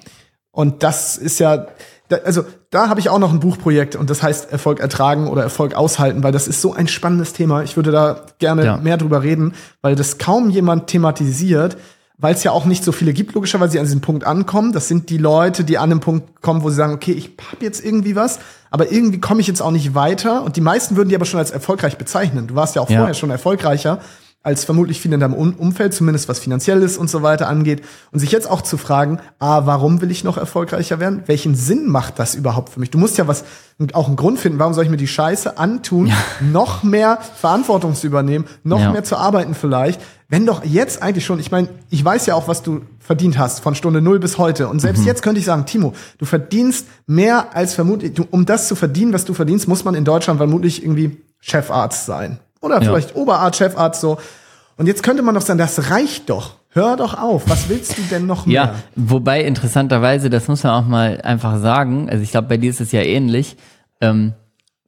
Und 0.50 0.82
das 0.82 1.16
ist 1.16 1.38
ja, 1.38 1.68
da, 2.08 2.16
also 2.24 2.44
da 2.70 2.88
habe 2.88 3.00
ich 3.00 3.08
auch 3.10 3.18
noch 3.18 3.32
ein 3.32 3.40
Buchprojekt 3.40 3.96
und 3.96 4.08
das 4.10 4.22
heißt 4.22 4.50
Erfolg 4.50 4.80
ertragen 4.80 5.28
oder 5.28 5.42
Erfolg 5.42 5.74
aushalten, 5.74 6.22
weil 6.22 6.32
das 6.32 6.48
ist 6.48 6.60
so 6.62 6.72
ein 6.72 6.88
spannendes 6.88 7.32
Thema. 7.32 7.62
Ich 7.62 7.76
würde 7.76 7.90
da 7.90 8.22
gerne 8.38 8.64
Ja. 8.64 8.76
mehr 8.78 8.96
drüber 8.96 9.22
reden, 9.22 9.54
weil 9.82 9.94
das 9.94 10.18
kaum 10.18 10.50
jemand 10.50 10.86
thematisiert, 10.86 11.76
weil 12.20 12.34
es 12.34 12.42
ja 12.42 12.50
auch 12.50 12.64
nicht 12.64 12.82
so 12.82 12.90
viele 12.92 13.12
gibt, 13.12 13.34
logischerweise, 13.34 13.72
die 13.72 13.78
an 13.78 13.84
diesem 13.84 14.00
Punkt 14.00 14.24
ankommen. 14.24 14.72
Das 14.72 14.88
sind 14.88 15.08
die 15.10 15.18
Leute, 15.18 15.62
die 15.64 15.78
an 15.78 15.90
einem 15.92 16.00
Punkt 16.00 16.42
kommen, 16.42 16.62
wo 16.62 16.70
sie 16.70 16.76
sagen, 16.76 16.94
okay, 16.94 17.12
ich 17.12 17.30
hab 17.52 17.62
jetzt 17.62 17.84
irgendwie 17.84 18.16
was, 18.16 18.40
aber 18.70 18.90
irgendwie 18.90 19.20
komme 19.20 19.40
ich 19.40 19.46
jetzt 19.46 19.60
auch 19.62 19.70
nicht 19.70 19.94
weiter. 19.94 20.42
Und 20.42 20.56
die 20.56 20.60
meisten 20.60 20.96
würden 20.96 21.10
die 21.10 21.14
aber 21.14 21.26
schon 21.26 21.38
als 21.38 21.50
erfolgreich 21.52 21.96
bezeichnen. 21.96 22.48
Du 22.48 22.54
warst 22.56 22.74
ja 22.74 22.82
auch 22.82 22.90
Ja. 22.90 22.98
vorher 22.98 23.14
schon 23.14 23.30
erfolgreicher 23.30 24.00
als 24.48 24.64
vermutlich 24.64 25.00
viele 25.00 25.14
in 25.14 25.20
deinem 25.20 25.34
Um- 25.34 25.54
Umfeld, 25.54 25.92
zumindest 25.92 26.26
was 26.28 26.38
finanzielles 26.38 26.96
und 26.96 27.10
so 27.10 27.22
weiter 27.22 27.48
angeht. 27.48 27.82
Und 28.12 28.18
sich 28.18 28.32
jetzt 28.32 28.50
auch 28.50 28.62
zu 28.62 28.78
fragen, 28.78 29.20
ah, 29.38 29.66
warum 29.66 30.00
will 30.00 30.10
ich 30.10 30.24
noch 30.24 30.38
erfolgreicher 30.38 30.98
werden? 31.00 31.22
Welchen 31.26 31.54
Sinn 31.54 31.86
macht 31.86 32.18
das 32.18 32.34
überhaupt 32.34 32.70
für 32.70 32.80
mich? 32.80 32.90
Du 32.90 32.96
musst 32.98 33.18
ja 33.18 33.28
was, 33.28 33.44
auch 33.92 34.06
einen 34.08 34.16
Grund 34.16 34.40
finden, 34.40 34.58
warum 34.58 34.72
soll 34.72 34.84
ich 34.84 34.90
mir 34.90 34.96
die 34.96 35.06
Scheiße 35.06 35.58
antun, 35.58 36.10
noch 36.40 36.82
mehr 36.82 37.18
Verantwortung 37.36 37.94
zu 37.94 38.06
übernehmen, 38.06 38.46
noch 38.64 38.80
Ja. 38.80 38.90
mehr 38.90 39.04
zu 39.04 39.16
arbeiten 39.16 39.54
vielleicht, 39.54 40.00
wenn 40.30 40.44
doch 40.46 40.64
jetzt 40.64 41.02
eigentlich 41.02 41.24
schon, 41.26 41.38
ich 41.40 41.50
meine, 41.50 41.68
ich 41.90 42.04
weiß 42.04 42.26
ja 42.26 42.34
auch, 42.34 42.48
was 42.48 42.62
du 42.62 42.80
verdient 42.98 43.38
hast 43.38 43.60
von 43.60 43.74
Stunde 43.74 44.00
null 44.00 44.18
bis 44.18 44.38
heute. 44.38 44.68
Und 44.68 44.76
Mhm. 44.76 44.80
selbst 44.80 45.04
jetzt 45.04 45.22
könnte 45.22 45.40
ich 45.40 45.46
sagen, 45.46 45.66
Timo, 45.66 45.92
du 46.18 46.24
verdienst 46.24 46.86
mehr 47.06 47.54
als 47.56 47.74
vermutlich, 47.74 48.14
du, 48.14 48.26
um 48.30 48.44
das 48.46 48.66
zu 48.68 48.74
verdienen, 48.76 49.12
was 49.12 49.24
du 49.26 49.32
verdienst, 49.34 49.68
muss 49.68 49.84
man 49.84 49.94
in 49.94 50.04
Deutschland 50.04 50.38
vermutlich 50.38 50.82
irgendwie 50.82 51.18
Chefarzt 51.40 52.04
sein. 52.06 52.38
Oder 52.60 52.76
Ja. 52.76 52.90
vielleicht 52.90 53.14
Oberarzt, 53.16 53.58
Chefarzt 53.58 54.00
so. 54.00 54.18
Und 54.76 54.86
jetzt 54.86 55.02
könnte 55.02 55.22
man 55.22 55.34
doch 55.34 55.42
sagen, 55.42 55.58
das 55.58 55.90
reicht 55.90 56.30
doch. 56.30 56.52
Hör 56.70 56.96
doch 56.96 57.18
auf. 57.18 57.48
Was 57.48 57.68
willst 57.68 57.96
du 57.98 58.02
denn 58.02 58.26
noch 58.26 58.46
mehr? 58.46 58.54
Ja, 58.54 58.74
wobei 58.94 59.42
interessanterweise, 59.42 60.30
das 60.30 60.48
muss 60.48 60.62
man 60.62 60.72
auch 60.74 60.86
mal 60.86 61.20
einfach 61.22 61.58
sagen, 61.58 62.08
also 62.10 62.22
ich 62.22 62.30
glaube, 62.30 62.48
bei 62.48 62.56
dir 62.58 62.70
ist 62.70 62.80
es 62.80 62.92
ja 62.92 63.00
ähnlich. 63.00 63.56
Ähm, 64.00 64.34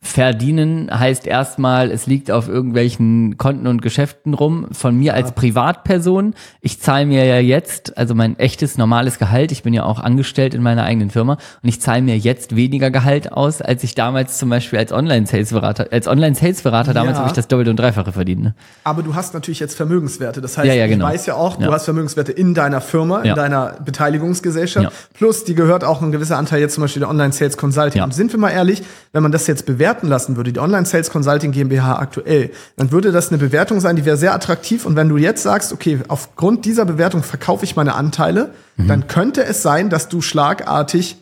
verdienen 0.02 0.90
heißt 0.92 1.26
erstmal, 1.26 1.90
es 1.90 2.06
liegt 2.06 2.30
auf 2.30 2.48
irgendwelchen 2.48 3.36
Konten 3.36 3.66
und 3.66 3.82
Geschäften 3.82 4.32
rum. 4.32 4.66
Von 4.72 4.96
mir 4.96 5.12
als 5.14 5.32
Privatperson, 5.32 6.34
ich 6.62 6.80
zahle 6.80 7.04
mir 7.04 7.26
ja 7.26 7.38
jetzt, 7.38 7.98
also 7.98 8.14
mein 8.14 8.38
echtes 8.38 8.78
normales 8.78 9.18
Gehalt, 9.18 9.52
ich 9.52 9.62
bin 9.62 9.74
ja 9.74 9.84
auch 9.84 10.00
angestellt 10.00 10.54
in 10.54 10.62
meiner 10.62 10.84
eigenen 10.84 11.10
Firma 11.10 11.34
und 11.62 11.68
ich 11.68 11.82
zahle 11.82 12.00
mir 12.00 12.16
jetzt 12.16 12.56
weniger 12.56 12.90
Gehalt 12.90 13.30
aus, 13.32 13.60
als 13.60 13.84
ich 13.84 13.94
damals 13.94 14.38
zum 14.38 14.48
Beispiel 14.48 14.78
als 14.78 14.90
Online-Sales-Berater, 14.90 15.88
als 15.92 16.08
Online-Sales-Berater 16.08 16.94
damals 16.94 17.16
Ja. 17.16 17.18
habe 17.20 17.28
ich 17.28 17.34
das 17.36 17.46
Doppelte 17.48 17.70
und 17.70 17.76
Dreifache 17.78 18.12
verdient. 18.12 18.42
Ne? 18.42 18.54
Aber 18.84 19.02
du 19.02 19.14
hast 19.14 19.34
natürlich 19.34 19.60
jetzt 19.60 19.76
Vermögenswerte. 19.76 20.40
Das 20.40 20.56
heißt, 20.56 20.66
Ja, 20.66 20.72
ja, 20.74 20.86
genau. 20.86 21.06
ich 21.08 21.12
weiß 21.14 21.26
ja 21.26 21.34
auch, 21.34 21.56
du 21.56 21.70
hast 21.70 21.84
Vermögenswerte 21.84 22.32
in 22.32 22.54
deiner 22.54 22.80
Firma, 22.80 23.20
in 23.20 23.34
deiner 23.34 23.74
Beteiligungsgesellschaft. 23.84 24.90
Plus, 25.12 25.44
die 25.44 25.54
gehört 25.54 25.84
auch 25.84 26.00
ein 26.00 26.10
gewisser 26.10 26.38
Anteil 26.38 26.60
jetzt 26.60 26.74
zum 26.74 26.82
Beispiel 26.82 27.00
der 27.00 27.10
Online-Sales 27.10 27.58
Consulting. 27.58 27.98
Ja. 27.98 28.04
Und 28.04 28.14
sind 28.14 28.32
wir 28.32 28.40
mal 28.40 28.50
ehrlich, 28.50 28.82
wenn 29.12 29.22
man 29.22 29.30
das 29.32 29.46
jetzt 29.46 29.66
bewerten 29.90 30.08
lassen 30.08 30.36
würde, 30.36 30.52
die 30.52 30.60
Online-Sales 30.60 31.10
Consulting 31.10 31.52
GmbH 31.52 31.98
aktuell, 31.98 32.50
dann 32.76 32.92
würde 32.92 33.10
das 33.12 33.28
eine 33.30 33.38
Bewertung 33.38 33.80
sein, 33.80 33.96
die 33.96 34.04
wäre 34.04 34.16
sehr 34.16 34.34
attraktiv. 34.34 34.86
Und 34.86 34.94
wenn 34.96 35.08
du 35.08 35.16
jetzt 35.16 35.42
sagst, 35.42 35.72
okay, 35.72 35.98
aufgrund 36.08 36.64
dieser 36.64 36.84
Bewertung 36.84 37.22
verkaufe 37.22 37.64
ich 37.64 37.76
meine 37.76 37.94
Anteile, 37.94 38.50
Mhm. 38.76 38.88
dann 38.88 39.06
könnte 39.08 39.44
es 39.44 39.62
sein, 39.62 39.90
dass 39.90 40.08
du 40.08 40.20
schlagartig 40.20 41.16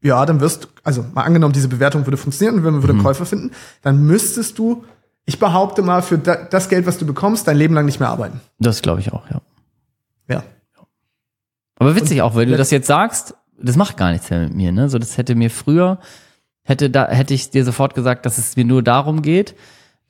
ja, 0.00 0.24
dann 0.26 0.38
wirst, 0.40 0.68
also 0.84 1.04
mal 1.12 1.22
angenommen, 1.22 1.52
diese 1.52 1.66
Bewertung 1.66 2.06
würde 2.06 2.16
funktionieren 2.16 2.54
und 2.58 2.62
wir 2.64 2.72
würden 2.84 2.98
Mhm. 2.98 3.02
Käufer 3.02 3.26
finden, 3.26 3.50
dann 3.82 4.06
müsstest 4.06 4.56
du, 4.56 4.84
ich 5.24 5.40
behaupte 5.40 5.82
mal, 5.82 6.02
für 6.02 6.18
da, 6.18 6.36
das 6.36 6.68
Geld, 6.68 6.86
was 6.86 6.98
du 6.98 7.04
bekommst, 7.04 7.48
dein 7.48 7.56
Leben 7.56 7.74
lang 7.74 7.84
nicht 7.84 7.98
mehr 7.98 8.08
arbeiten. 8.08 8.40
Das 8.60 8.80
glaube 8.80 9.00
ich 9.00 9.12
auch, 9.12 9.28
ja. 9.28 9.40
Ja. 10.28 10.44
Aber 11.80 11.96
witzig 11.96 12.22
auch, 12.22 12.36
weil 12.36 12.46
du 12.46 12.56
das 12.56 12.70
jetzt 12.70 12.86
sagst, 12.86 13.34
das 13.60 13.74
macht 13.74 13.96
gar 13.96 14.12
nichts 14.12 14.30
mehr 14.30 14.38
mit 14.40 14.54
mir, 14.54 14.70
ne? 14.70 14.88
So, 14.88 14.98
das 15.00 15.18
hätte 15.18 15.34
mir 15.34 15.50
früher, 15.50 15.98
hätte 16.68 16.90
da, 16.90 17.08
hätte 17.08 17.34
ich 17.34 17.50
dir 17.50 17.64
sofort 17.64 17.94
gesagt, 17.94 18.26
dass 18.26 18.38
es 18.38 18.56
mir 18.56 18.64
nur 18.64 18.82
darum 18.82 19.22
geht. 19.22 19.54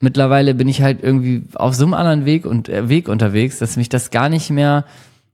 Mittlerweile 0.00 0.54
bin 0.54 0.68
ich 0.68 0.82
halt 0.82 1.02
irgendwie 1.02 1.44
auf 1.54 1.74
so 1.74 1.84
einem 1.84 1.94
anderen 1.94 2.24
Weg 2.24 2.46
und 2.46 2.68
äh, 2.68 2.88
Weg 2.88 3.08
unterwegs, 3.08 3.58
dass 3.58 3.76
mich 3.76 3.88
das 3.88 4.10
gar 4.10 4.28
nicht 4.28 4.50
mehr, 4.50 4.84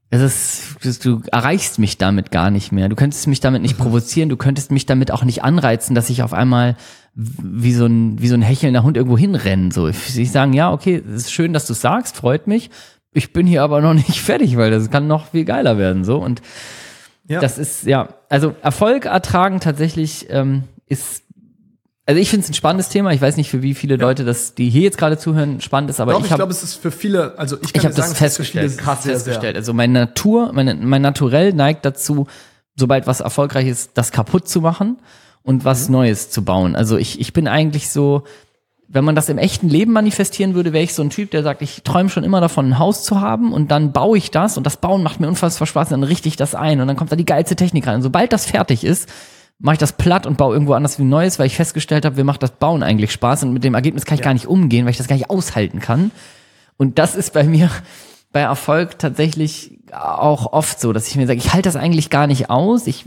es 0.09 0.75
ist, 0.81 1.03
du 1.05 1.21
erreichst 1.31 1.77
mich 1.79 1.97
damit 1.97 2.31
gar 2.31 2.49
nicht 2.51 2.71
mehr. 2.71 2.89
Du 2.89 2.95
könntest 2.95 3.27
mich 3.27 3.39
damit 3.39 3.61
nicht 3.61 3.77
provozieren, 3.77 4.29
du 4.29 4.37
könntest 4.37 4.71
mich 4.71 4.85
damit 4.85 5.11
auch 5.11 5.23
nicht 5.23 5.43
anreizen, 5.43 5.95
dass 5.95 6.09
ich 6.09 6.23
auf 6.23 6.33
einmal 6.33 6.75
wie 7.15 7.73
so 7.73 7.85
ein, 7.85 8.21
wie 8.21 8.27
so 8.27 8.35
ein 8.35 8.41
hechelnder 8.41 8.83
Hund 8.83 8.97
irgendwo 8.97 9.17
hinrennen. 9.17 9.71
So, 9.71 9.87
ich, 9.87 10.17
ich 10.17 10.31
sagen, 10.31 10.53
ja, 10.53 10.71
okay, 10.71 11.01
es 11.07 11.23
ist 11.23 11.31
schön, 11.31 11.53
dass 11.53 11.65
du 11.67 11.73
sagst, 11.73 12.15
freut 12.17 12.45
mich. 12.47 12.69
Ich 13.13 13.33
bin 13.33 13.47
hier 13.47 13.63
aber 13.63 13.81
noch 13.81 13.93
nicht 14.07 14.19
fertig, 14.21 14.57
weil 14.57 14.69
das 14.71 14.89
kann 14.91 15.07
noch 15.07 15.27
viel 15.27 15.45
geiler 15.45 15.77
werden. 15.77 16.03
So 16.03 16.17
und 16.17 16.41
Ja. 17.27 17.39
das 17.39 17.57
ist 17.57 17.85
ja, 17.85 18.09
also 18.29 18.53
Erfolg 18.61 19.05
ertragen 19.05 19.59
tatsächlich 19.59 20.27
ähm, 20.29 20.63
ist, 20.87 21.23
also 22.05 22.21
ich 22.21 22.29
finde 22.29 22.43
es 22.43 22.49
ein 22.49 22.53
spannendes 22.53 22.89
Thema. 22.89 23.11
Ich 23.13 23.21
weiß 23.21 23.37
nicht 23.37 23.49
für 23.49 23.61
wie 23.61 23.73
viele 23.73 23.95
Leute 23.95 24.25
das, 24.25 24.53
die 24.53 24.69
hier 24.69 24.81
jetzt 24.81 24.97
gerade 24.97 25.17
zuhören, 25.17 25.59
spannend 25.61 25.89
ist, 25.89 25.99
aber 25.99 26.13
Doch, 26.13 26.19
ich 26.19 26.29
ich, 26.29 26.35
glaube, 26.35 26.51
es 26.51 26.61
ist 26.61 26.75
für 26.75 26.91
viele, 26.91 27.37
also 27.37 27.57
ich 27.61 27.73
kann 27.73 27.81
ich 27.81 27.85
habe 27.85 27.95
das 27.95 28.13
festgestellt, 28.13 28.71
viele 28.71 28.83
krass 28.83 29.03
sehr, 29.03 29.13
festgestellt. 29.13 29.55
Also 29.55 29.73
meine 29.73 29.93
Natur, 29.93 30.53
meine, 30.53 30.75
mein 30.75 31.01
Naturell 31.01 31.53
neigt 31.53 31.85
dazu, 31.85 32.27
sobald 32.75 33.07
was 33.07 33.21
erfolgreich 33.21 33.67
ist, 33.67 33.91
das 33.95 34.11
kaputt 34.11 34.47
zu 34.47 34.61
machen 34.61 34.97
und 35.41 35.65
was 35.65 35.89
Neues 35.89 36.29
zu 36.29 36.43
bauen. 36.43 36.75
Also 36.75 36.97
ich, 36.97 37.19
ich 37.19 37.33
bin 37.33 37.47
eigentlich 37.47 37.89
so, 37.89 38.23
wenn 38.87 39.03
man 39.03 39.15
das 39.15 39.29
im 39.29 39.39
echten 39.39 39.69
Leben 39.69 39.91
manifestieren 39.91 40.53
würde, 40.53 40.73
wäre 40.73 40.83
ich 40.83 40.93
so 40.93 41.01
ein 41.01 41.09
Typ, 41.09 41.31
der 41.31 41.41
sagt, 41.41 41.61
ich 41.61 41.81
träume 41.83 42.09
schon 42.09 42.23
immer 42.23 42.41
davon, 42.41 42.69
ein 42.69 42.79
Haus 42.79 43.03
zu 43.03 43.19
haben 43.19 43.51
und 43.51 43.71
dann 43.71 43.93
baue 43.93 44.17
ich 44.17 44.29
das 44.29 44.57
und 44.57 44.65
das 44.65 44.77
Bauen 44.77 45.01
macht 45.01 45.19
mir 45.19 45.27
unfassbar 45.27 45.65
Spaß 45.65 45.87
und 45.87 46.01
dann 46.01 46.07
richte 46.07 46.27
ich 46.27 46.35
das 46.35 46.53
ein 46.53 46.81
und 46.81 46.87
dann 46.87 46.95
kommt 46.95 47.11
da 47.11 47.15
die 47.15 47.25
geilste 47.25 47.55
Technik 47.55 47.87
rein. 47.87 47.95
Und 47.95 48.03
sobald 48.03 48.31
das 48.31 48.45
fertig 48.45 48.83
ist, 48.83 49.09
mache 49.59 49.75
ich 49.75 49.79
das 49.79 49.93
platt 49.93 50.25
und 50.25 50.37
baue 50.37 50.53
irgendwo 50.53 50.73
anders 50.73 50.99
wie 50.99 51.03
ein 51.03 51.09
Neues, 51.09 51.39
weil 51.39 51.47
ich 51.47 51.55
festgestellt 51.55 52.05
habe, 52.05 52.17
mir 52.17 52.23
macht 52.23 52.43
das 52.43 52.51
Bauen 52.51 52.83
eigentlich 52.83 53.11
Spaß 53.11 53.43
und 53.43 53.53
mit 53.53 53.63
dem 53.63 53.73
Ergebnis 53.73 54.05
kann 54.05 54.15
ich 54.15 54.23
gar 54.23 54.33
nicht 54.33 54.47
umgehen, 54.47 54.85
weil 54.85 54.91
ich 54.91 54.97
das 54.97 55.07
gar 55.07 55.15
nicht 55.15 55.29
aushalten 55.29 55.79
kann. 55.79 56.11
Und 56.77 56.99
das 56.99 57.15
ist 57.15 57.33
bei 57.33 57.43
mir 57.43 57.69
bei 58.31 58.41
Erfolg 58.41 58.99
tatsächlich 58.99 59.79
auch 59.91 60.51
oft 60.51 60.79
so, 60.79 60.91
dass 60.91 61.07
ich 61.07 61.15
mir 61.15 61.25
sage, 61.25 61.39
ich 61.39 61.53
halte 61.53 61.69
das 61.69 61.77
eigentlich 61.77 62.09
gar 62.09 62.27
nicht 62.27 62.49
aus. 62.49 62.85
Ich 62.85 63.05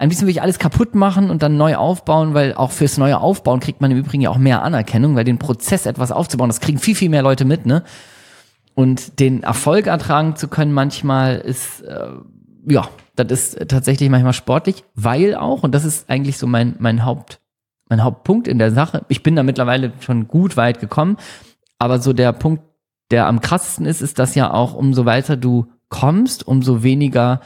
ein 0.00 0.08
bisschen 0.08 0.26
will 0.26 0.32
ich 0.32 0.40
alles 0.40 0.58
kaputt 0.58 0.94
machen 0.94 1.28
und 1.28 1.42
dann 1.42 1.58
neu 1.58 1.76
aufbauen, 1.76 2.32
weil 2.32 2.54
auch 2.54 2.70
fürs 2.70 2.96
neue 2.96 3.20
Aufbauen 3.20 3.60
kriegt 3.60 3.82
man 3.82 3.90
im 3.90 3.98
Übrigen 3.98 4.22
ja 4.22 4.30
auch 4.30 4.38
mehr 4.38 4.62
Anerkennung, 4.62 5.14
weil 5.14 5.24
den 5.24 5.38
Prozess 5.38 5.84
etwas 5.84 6.10
aufzubauen, 6.10 6.48
das 6.48 6.60
kriegen 6.60 6.78
viel, 6.78 6.94
viel 6.94 7.10
mehr 7.10 7.22
Leute 7.22 7.44
mit, 7.44 7.66
ne? 7.66 7.84
Und 8.74 9.20
den 9.20 9.42
Erfolg 9.42 9.86
ertragen 9.86 10.36
zu 10.36 10.48
können 10.48 10.72
manchmal 10.72 11.36
ist, 11.36 11.82
äh, 11.82 12.08
ja, 12.66 12.88
das 13.16 13.30
ist 13.30 13.68
tatsächlich 13.68 14.08
manchmal 14.10 14.32
sportlich, 14.32 14.84
weil 14.94 15.34
auch, 15.34 15.62
und 15.62 15.74
das 15.74 15.84
ist 15.84 16.08
eigentlich 16.08 16.38
so 16.38 16.46
mein, 16.46 16.76
mein 16.78 17.04
Haupt, 17.04 17.40
mein 17.88 18.02
Hauptpunkt 18.02 18.48
in 18.48 18.58
der 18.58 18.72
Sache, 18.72 19.04
ich 19.08 19.22
bin 19.22 19.36
da 19.36 19.42
mittlerweile 19.42 19.92
schon 20.00 20.28
gut 20.28 20.56
weit 20.56 20.80
gekommen, 20.80 21.16
aber 21.78 21.98
so 21.98 22.12
der 22.12 22.32
Punkt, 22.32 22.62
der 23.10 23.26
am 23.26 23.40
krassesten 23.40 23.86
ist, 23.86 24.00
ist, 24.00 24.18
dass 24.18 24.34
ja 24.34 24.52
auch 24.52 24.74
umso 24.74 25.04
weiter 25.04 25.36
du 25.36 25.66
kommst, 25.88 26.46
umso 26.46 26.82
weniger 26.82 27.40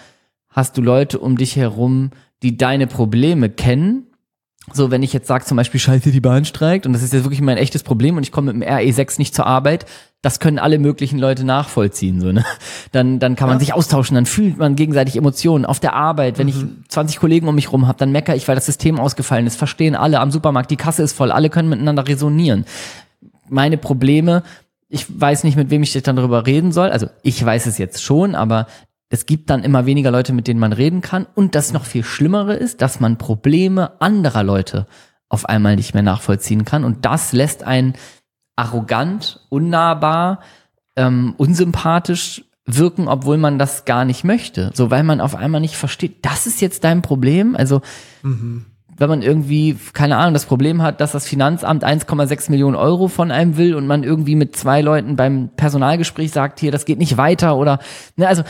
hast 0.48 0.76
du 0.76 0.82
Leute 0.82 1.18
um 1.18 1.36
dich 1.36 1.56
herum, 1.56 2.10
die 2.42 2.56
deine 2.56 2.86
Probleme 2.86 3.48
kennen. 3.48 4.06
So, 4.72 4.90
wenn 4.90 5.02
ich 5.02 5.12
jetzt 5.12 5.26
sage 5.26 5.44
zum 5.44 5.56
Beispiel, 5.56 5.78
scheiße, 5.78 6.10
die 6.10 6.20
Bahn 6.20 6.44
streikt 6.46 6.86
und 6.86 6.94
das 6.94 7.02
ist 7.02 7.12
jetzt 7.12 7.24
wirklich 7.24 7.42
mein 7.42 7.58
echtes 7.58 7.82
Problem 7.82 8.16
und 8.16 8.22
ich 8.22 8.32
komme 8.32 8.52
mit 8.52 8.62
dem 8.62 8.68
RE6 8.68 9.18
nicht 9.18 9.34
zur 9.34 9.46
Arbeit, 9.46 9.84
das 10.22 10.40
können 10.40 10.58
alle 10.58 10.78
möglichen 10.78 11.18
Leute 11.18 11.44
nachvollziehen, 11.44 12.22
so, 12.22 12.32
ne? 12.32 12.44
Dann, 12.92 13.18
dann 13.18 13.36
kann 13.36 13.48
man 13.50 13.60
sich 13.60 13.74
austauschen, 13.74 14.14
dann 14.14 14.24
fühlt 14.24 14.56
man 14.56 14.74
gegenseitig 14.74 15.16
Emotionen. 15.16 15.66
Auf 15.66 15.80
der 15.80 15.92
Arbeit, 15.92 16.38
wenn 16.38 16.48
ich 16.48 16.56
20 16.88 17.18
Kollegen 17.18 17.46
um 17.46 17.54
mich 17.54 17.72
rum 17.72 17.86
habe, 17.86 17.98
dann 17.98 18.10
meckere 18.10 18.36
ich, 18.36 18.48
weil 18.48 18.54
das 18.54 18.64
System 18.64 18.98
ausgefallen 18.98 19.46
ist. 19.46 19.56
Verstehen 19.56 19.94
alle 19.94 20.20
am 20.20 20.30
Supermarkt, 20.30 20.70
die 20.70 20.76
Kasse 20.76 21.02
ist 21.02 21.12
voll, 21.12 21.30
alle 21.30 21.50
können 21.50 21.68
miteinander 21.68 22.08
resonieren. 22.08 22.64
Meine 23.50 23.76
Probleme, 23.76 24.44
ich 24.88 25.06
weiß 25.08 25.44
nicht, 25.44 25.56
mit 25.56 25.68
wem 25.68 25.82
ich 25.82 25.92
dann 25.92 26.16
darüber 26.16 26.46
reden 26.46 26.72
soll. 26.72 26.88
Also 26.88 27.08
ich 27.22 27.44
weiß 27.44 27.66
es 27.66 27.76
jetzt 27.76 28.02
schon, 28.02 28.34
aber 28.34 28.66
es 29.14 29.26
gibt 29.26 29.48
dann 29.48 29.62
immer 29.62 29.86
weniger 29.86 30.10
Leute, 30.10 30.32
mit 30.32 30.48
denen 30.48 30.58
man 30.58 30.72
reden 30.72 31.00
kann. 31.00 31.28
Und 31.36 31.54
das 31.54 31.72
noch 31.72 31.84
viel 31.84 32.02
Schlimmere 32.02 32.54
ist, 32.54 32.82
dass 32.82 32.98
man 32.98 33.16
Probleme 33.16 34.00
anderer 34.00 34.42
Leute 34.42 34.88
auf 35.28 35.48
einmal 35.48 35.76
nicht 35.76 35.94
mehr 35.94 36.02
nachvollziehen 36.02 36.64
kann. 36.64 36.82
Und 36.82 37.04
das 37.04 37.32
lässt 37.32 37.62
einen 37.62 37.94
arrogant, 38.56 39.40
unnahbar, 39.50 40.40
ähm, 40.96 41.34
unsympathisch 41.36 42.44
wirken, 42.66 43.06
obwohl 43.06 43.38
man 43.38 43.56
das 43.56 43.84
gar 43.84 44.04
nicht 44.04 44.24
möchte. 44.24 44.72
So, 44.74 44.90
weil 44.90 45.04
man 45.04 45.20
auf 45.20 45.36
einmal 45.36 45.60
nicht 45.60 45.76
versteht, 45.76 46.26
das 46.26 46.48
ist 46.48 46.60
jetzt 46.60 46.82
dein 46.82 47.00
Problem. 47.00 47.54
Also, 47.54 47.82
mhm. 48.22 48.64
wenn 48.96 49.08
man 49.08 49.22
irgendwie, 49.22 49.76
keine 49.92 50.16
Ahnung, 50.16 50.34
das 50.34 50.46
Problem 50.46 50.82
hat, 50.82 51.00
dass 51.00 51.12
das 51.12 51.28
Finanzamt 51.28 51.84
1,6 51.84 52.50
Millionen 52.50 52.74
Euro 52.74 53.06
von 53.06 53.30
einem 53.30 53.56
will 53.56 53.76
und 53.76 53.86
man 53.86 54.02
irgendwie 54.02 54.34
mit 54.34 54.56
zwei 54.56 54.80
Leuten 54.80 55.14
beim 55.14 55.50
Personalgespräch 55.54 56.32
sagt, 56.32 56.58
hier, 56.58 56.72
das 56.72 56.84
geht 56.84 56.98
nicht 56.98 57.16
weiter 57.16 57.56
oder, 57.56 57.78
ne, 58.16 58.26
also, 58.26 58.42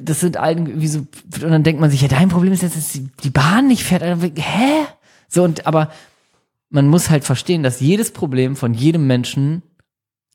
das 0.00 0.20
sind 0.20 0.36
irgendwie 0.36 0.86
so, 0.86 1.00
und 1.00 1.50
dann 1.50 1.62
denkt 1.62 1.80
man 1.80 1.90
sich, 1.90 2.02
ja, 2.02 2.08
dein 2.08 2.28
Problem 2.28 2.52
ist 2.52 2.62
jetzt, 2.62 2.76
dass 2.76 2.92
die 2.92 3.30
Bahn 3.30 3.68
nicht 3.68 3.84
fährt. 3.84 4.02
Hä? 4.02 4.86
So, 5.28 5.44
und, 5.44 5.66
aber 5.66 5.90
man 6.70 6.88
muss 6.88 7.10
halt 7.10 7.24
verstehen, 7.24 7.62
dass 7.62 7.80
jedes 7.80 8.12
Problem 8.12 8.56
von 8.56 8.74
jedem 8.74 9.06
Menschen 9.06 9.62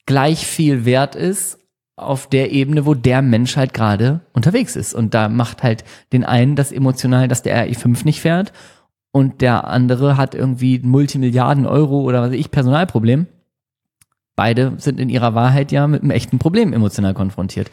gleich 0.06 0.46
viel 0.46 0.86
wert 0.86 1.16
ist 1.16 1.60
auf 1.96 2.28
der 2.28 2.52
Ebene, 2.52 2.86
wo 2.86 2.94
der 2.94 3.22
Mensch 3.22 3.56
halt 3.56 3.74
gerade 3.74 4.22
unterwegs 4.34 4.76
ist. 4.76 4.94
Und 4.94 5.14
da 5.14 5.30
macht 5.30 5.64
halt 5.64 5.84
den 6.12 6.24
einen 6.24 6.56
das 6.56 6.72
emotional, 6.72 7.28
dass 7.28 7.44
der 7.44 7.70
RI5 7.70 8.04
nicht 8.06 8.22
fährt 8.22 8.52
und 9.12 9.42
der 9.42 9.68
andere 9.68 10.18
hat 10.18 10.34
irgendwie 10.34 10.80
Multimilliarden 10.80 11.68
Euro 11.68 12.02
oder 12.02 12.22
was 12.22 12.32
weiß 12.32 12.40
ich, 12.40 12.50
Personalproblem. 12.50 13.28
Beide 14.36 14.74
sind 14.78 15.00
in 15.00 15.10
ihrer 15.10 15.36
Wahrheit 15.36 15.72
ja 15.72 15.88
mit 15.88 16.02
einem 16.02 16.10
echten 16.10 16.40
Problem 16.40 16.74
emotional 16.74 17.14
konfrontiert. 17.14 17.70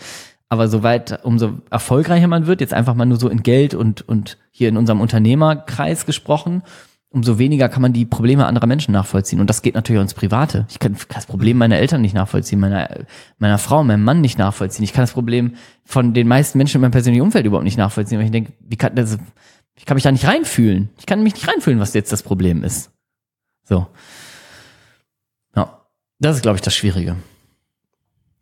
Aber 0.51 0.67
soweit, 0.69 1.25
umso 1.25 1.61
erfolgreicher 1.71 2.27
man 2.27 2.47
wird, 2.47 2.61
jetzt 2.61 2.75
einfach 2.75 2.95
mal 2.95 3.07
nur 3.07 3.21
so 3.21 3.29
in 3.29 3.45
Geld 3.45 3.73
und, 3.73 4.07
und 4.07 4.37
hier 4.51 4.69
in 4.69 4.77
unserem 4.77 5.01
Unternehmerkreis 5.01 6.07
gesprochen, 6.07 6.65
umso 7.09 7.39
weniger 7.39 7.69
kann 7.69 7.83
man 7.83 7.93
die 7.93 8.05
Probleme 8.05 8.47
anderer 8.47 8.67
Menschen 8.67 8.91
nachvollziehen. 8.91 9.39
Und 9.39 9.49
das 9.49 9.63
geht 9.63 9.77
natürlich 9.77 10.01
auch 10.01 10.03
ins 10.03 10.15
Private. 10.15 10.67
Ich 10.69 10.81
kann 10.81 10.97
das 11.09 11.27
Problem 11.27 11.57
meiner 11.57 11.77
Eltern 11.77 12.01
nicht 12.01 12.15
nachvollziehen, 12.15 12.59
meiner, 12.59 13.07
meiner 13.39 13.59
Frau, 13.59 13.85
meinem 13.85 14.03
Mann 14.03 14.21
nicht 14.21 14.39
nachvollziehen. 14.39 14.83
Ich 14.83 14.93
kann 14.93 15.05
das 15.05 15.13
Problem 15.13 15.55
von 15.85 16.15
den 16.15 16.27
meisten 16.27 16.59
Menschen 16.59 16.79
in 16.79 16.83
meinem 16.83 16.91
persönlichen 16.91 17.23
Umfeld 17.23 17.47
überhaupt 17.47 17.65
nicht 17.65 17.79
nachvollziehen, 17.79 18.19
weil 18.19 18.27
ich 18.27 18.33
denke, 18.33 18.53
wie 18.59 18.77
kann 18.77 18.97
das, 18.97 19.19
ich 19.77 19.87
kann 19.87 19.95
mich 19.95 20.05
da 20.05 20.11
nicht 20.11 20.27
reinfühlen. 20.27 20.91
Ich 20.99 21.07
kann 21.07 21.23
mich 21.23 21.35
nicht 21.35 21.47
reinfühlen, 21.47 21.79
was 21.79 21.95
jetzt 21.95 22.11
das 22.11 22.25
Problem 22.25 22.65
ist. 22.65 22.91
So. 23.63 23.87
Ja. 25.55 25.87
Das 26.19 26.35
ist, 26.35 26.43
glaube 26.43 26.57
ich, 26.57 26.63
das 26.63 26.75
Schwierige. 26.75 27.15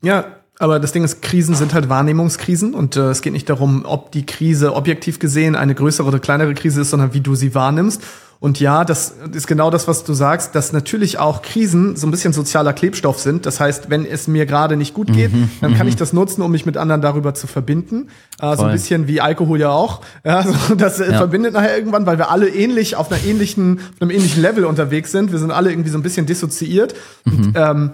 Ja, 0.02 0.37
aber 0.58 0.80
das 0.80 0.92
Ding 0.92 1.04
ist, 1.04 1.22
Krisen 1.22 1.54
sind 1.54 1.72
halt 1.74 1.88
Wahrnehmungskrisen 1.88 2.74
und 2.74 2.96
äh, 2.96 3.10
es 3.10 3.22
geht 3.22 3.32
nicht 3.32 3.48
darum, 3.48 3.84
ob 3.84 4.10
die 4.10 4.26
Krise 4.26 4.74
objektiv 4.74 5.18
gesehen 5.18 5.54
eine 5.54 5.74
größere 5.74 6.06
oder 6.06 6.18
kleinere 6.18 6.54
Krise 6.54 6.80
ist, 6.80 6.90
sondern 6.90 7.14
wie 7.14 7.20
du 7.20 7.34
sie 7.34 7.54
wahrnimmst. 7.54 8.02
Und 8.40 8.60
ja, 8.60 8.84
das 8.84 9.14
ist 9.32 9.48
genau 9.48 9.68
das, 9.68 9.88
was 9.88 10.04
du 10.04 10.14
sagst, 10.14 10.54
dass 10.54 10.72
natürlich 10.72 11.18
auch 11.18 11.42
Krisen 11.42 11.96
so 11.96 12.06
ein 12.06 12.12
bisschen 12.12 12.32
sozialer 12.32 12.72
Klebstoff 12.72 13.18
sind. 13.18 13.46
Das 13.46 13.58
heißt, 13.58 13.90
wenn 13.90 14.06
es 14.06 14.28
mir 14.28 14.46
gerade 14.46 14.76
nicht 14.76 14.94
gut 14.94 15.12
geht, 15.12 15.32
mhm, 15.32 15.50
dann 15.60 15.74
kann 15.74 15.86
mhm. 15.86 15.90
ich 15.90 15.96
das 15.96 16.12
nutzen, 16.12 16.42
um 16.42 16.52
mich 16.52 16.64
mit 16.64 16.76
anderen 16.76 17.02
darüber 17.02 17.34
zu 17.34 17.48
verbinden. 17.48 18.10
Äh, 18.40 18.56
so 18.56 18.62
ein 18.62 18.72
bisschen 18.72 19.08
wie 19.08 19.20
Alkohol 19.20 19.58
ja 19.60 19.70
auch. 19.70 20.02
Ja, 20.24 20.42
so, 20.42 20.74
das 20.74 21.00
äh, 21.00 21.10
ja. 21.10 21.18
verbindet 21.18 21.54
nachher 21.54 21.76
irgendwann, 21.76 22.04
weil 22.04 22.18
wir 22.18 22.30
alle 22.30 22.48
ähnlich 22.48 22.96
auf 22.96 23.10
einer 23.10 23.24
ähnlichen, 23.24 23.80
auf 23.94 24.02
einem 24.02 24.10
ähnlichen 24.10 24.42
Level 24.42 24.66
unterwegs 24.66 25.10
sind. 25.10 25.32
Wir 25.32 25.38
sind 25.38 25.50
alle 25.50 25.70
irgendwie 25.70 25.90
so 25.90 25.96
ein 25.96 26.02
bisschen 26.02 26.26
dissoziiert. 26.26 26.94
Mhm. 27.24 27.32
Und, 27.32 27.52
ähm, 27.56 27.90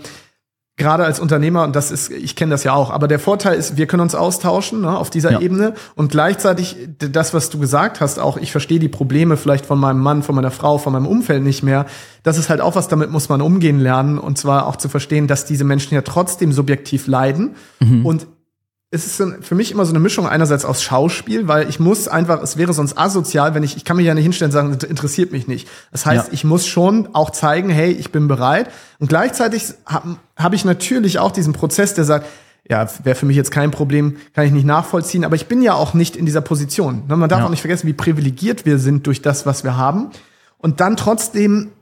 gerade 0.76 1.04
als 1.04 1.20
Unternehmer, 1.20 1.62
und 1.62 1.76
das 1.76 1.92
ist, 1.92 2.10
ich 2.10 2.34
kenne 2.34 2.50
das 2.50 2.64
ja 2.64 2.72
auch, 2.72 2.90
aber 2.90 3.06
der 3.06 3.20
Vorteil 3.20 3.54
ist, 3.56 3.76
wir 3.76 3.86
können 3.86 4.02
uns 4.02 4.16
austauschen 4.16 4.80
ne, 4.80 4.98
auf 4.98 5.08
dieser 5.08 5.32
ja. 5.32 5.40
Ebene 5.40 5.74
und 5.94 6.10
gleichzeitig 6.10 6.76
das, 6.98 7.32
was 7.32 7.48
du 7.50 7.60
gesagt 7.60 8.00
hast, 8.00 8.18
auch 8.18 8.36
ich 8.36 8.50
verstehe 8.50 8.80
die 8.80 8.88
Probleme 8.88 9.36
vielleicht 9.36 9.66
von 9.66 9.78
meinem 9.78 10.00
Mann, 10.00 10.24
von 10.24 10.34
meiner 10.34 10.50
Frau, 10.50 10.78
von 10.78 10.92
meinem 10.92 11.06
Umfeld 11.06 11.44
nicht 11.44 11.62
mehr. 11.62 11.86
Das 12.24 12.38
ist 12.38 12.50
halt 12.50 12.60
auch 12.60 12.74
was, 12.74 12.88
damit 12.88 13.10
muss 13.10 13.28
man 13.28 13.40
umgehen 13.40 13.78
lernen 13.78 14.18
und 14.18 14.36
zwar 14.36 14.66
auch 14.66 14.74
zu 14.74 14.88
verstehen, 14.88 15.28
dass 15.28 15.44
diese 15.44 15.62
Menschen 15.62 15.94
ja 15.94 16.02
trotzdem 16.02 16.52
subjektiv 16.52 17.06
leiden 17.06 17.54
mhm. 17.78 18.04
und 18.04 18.26
es 18.94 19.06
ist 19.06 19.22
für 19.40 19.54
mich 19.56 19.72
immer 19.72 19.84
so 19.84 19.90
eine 19.90 19.98
Mischung 19.98 20.28
einerseits 20.28 20.64
aus 20.64 20.82
Schauspiel, 20.82 21.48
weil 21.48 21.68
ich 21.68 21.80
muss 21.80 22.06
einfach, 22.06 22.40
es 22.42 22.56
wäre 22.56 22.72
sonst 22.72 22.96
asozial, 22.96 23.54
wenn 23.54 23.64
ich, 23.64 23.76
ich 23.76 23.84
kann 23.84 23.96
mich 23.96 24.06
ja 24.06 24.14
nicht 24.14 24.22
hinstellen 24.22 24.50
und 24.50 24.52
sagen, 24.52 24.78
das 24.78 24.88
interessiert 24.88 25.32
mich 25.32 25.48
nicht. 25.48 25.68
Das 25.90 26.06
heißt, 26.06 26.28
ja. 26.28 26.32
ich 26.32 26.44
muss 26.44 26.66
schon 26.66 27.08
auch 27.12 27.30
zeigen, 27.30 27.70
hey, 27.70 27.90
ich 27.90 28.12
bin 28.12 28.28
bereit. 28.28 28.70
Und 29.00 29.08
gleichzeitig 29.08 29.74
habe 29.84 30.16
hab 30.36 30.52
ich 30.52 30.64
natürlich 30.64 31.18
auch 31.18 31.32
diesen 31.32 31.52
Prozess, 31.52 31.94
der 31.94 32.04
sagt, 32.04 32.26
ja, 32.68 32.88
wäre 33.02 33.16
für 33.16 33.26
mich 33.26 33.36
jetzt 33.36 33.50
kein 33.50 33.72
Problem, 33.72 34.16
kann 34.32 34.46
ich 34.46 34.52
nicht 34.52 34.64
nachvollziehen, 34.64 35.24
aber 35.24 35.34
ich 35.34 35.46
bin 35.46 35.60
ja 35.60 35.74
auch 35.74 35.92
nicht 35.92 36.14
in 36.14 36.24
dieser 36.24 36.40
Position. 36.40 37.02
Ne, 37.08 37.16
man 37.16 37.28
darf 37.28 37.40
ja. 37.40 37.46
auch 37.46 37.50
nicht 37.50 37.60
vergessen, 37.60 37.88
wie 37.88 37.92
privilegiert 37.92 38.64
wir 38.64 38.78
sind 38.78 39.06
durch 39.08 39.20
das, 39.20 39.44
was 39.44 39.64
wir 39.64 39.76
haben. 39.76 40.10
Und 40.58 40.80
dann 40.80 40.96
trotzdem 40.96 41.72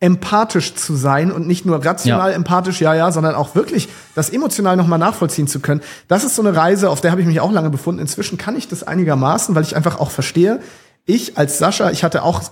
empathisch 0.00 0.74
zu 0.74 0.96
sein 0.96 1.30
und 1.30 1.46
nicht 1.46 1.66
nur 1.66 1.84
rational 1.84 2.30
ja. 2.30 2.36
empathisch, 2.36 2.80
ja, 2.80 2.94
ja, 2.94 3.12
sondern 3.12 3.34
auch 3.34 3.54
wirklich 3.54 3.88
das 4.14 4.30
emotional 4.30 4.76
nochmal 4.76 4.98
nachvollziehen 4.98 5.46
zu 5.46 5.60
können. 5.60 5.82
Das 6.08 6.24
ist 6.24 6.34
so 6.34 6.42
eine 6.42 6.56
Reise, 6.56 6.88
auf 6.88 7.02
der 7.02 7.10
habe 7.10 7.20
ich 7.20 7.26
mich 7.26 7.40
auch 7.40 7.52
lange 7.52 7.70
befunden. 7.70 8.00
Inzwischen 8.00 8.38
kann 8.38 8.56
ich 8.56 8.66
das 8.66 8.82
einigermaßen, 8.82 9.54
weil 9.54 9.62
ich 9.62 9.76
einfach 9.76 10.00
auch 10.00 10.10
verstehe, 10.10 10.60
ich 11.04 11.36
als 11.36 11.58
Sascha, 11.58 11.90
ich 11.90 12.02
hatte 12.02 12.22
auch 12.22 12.42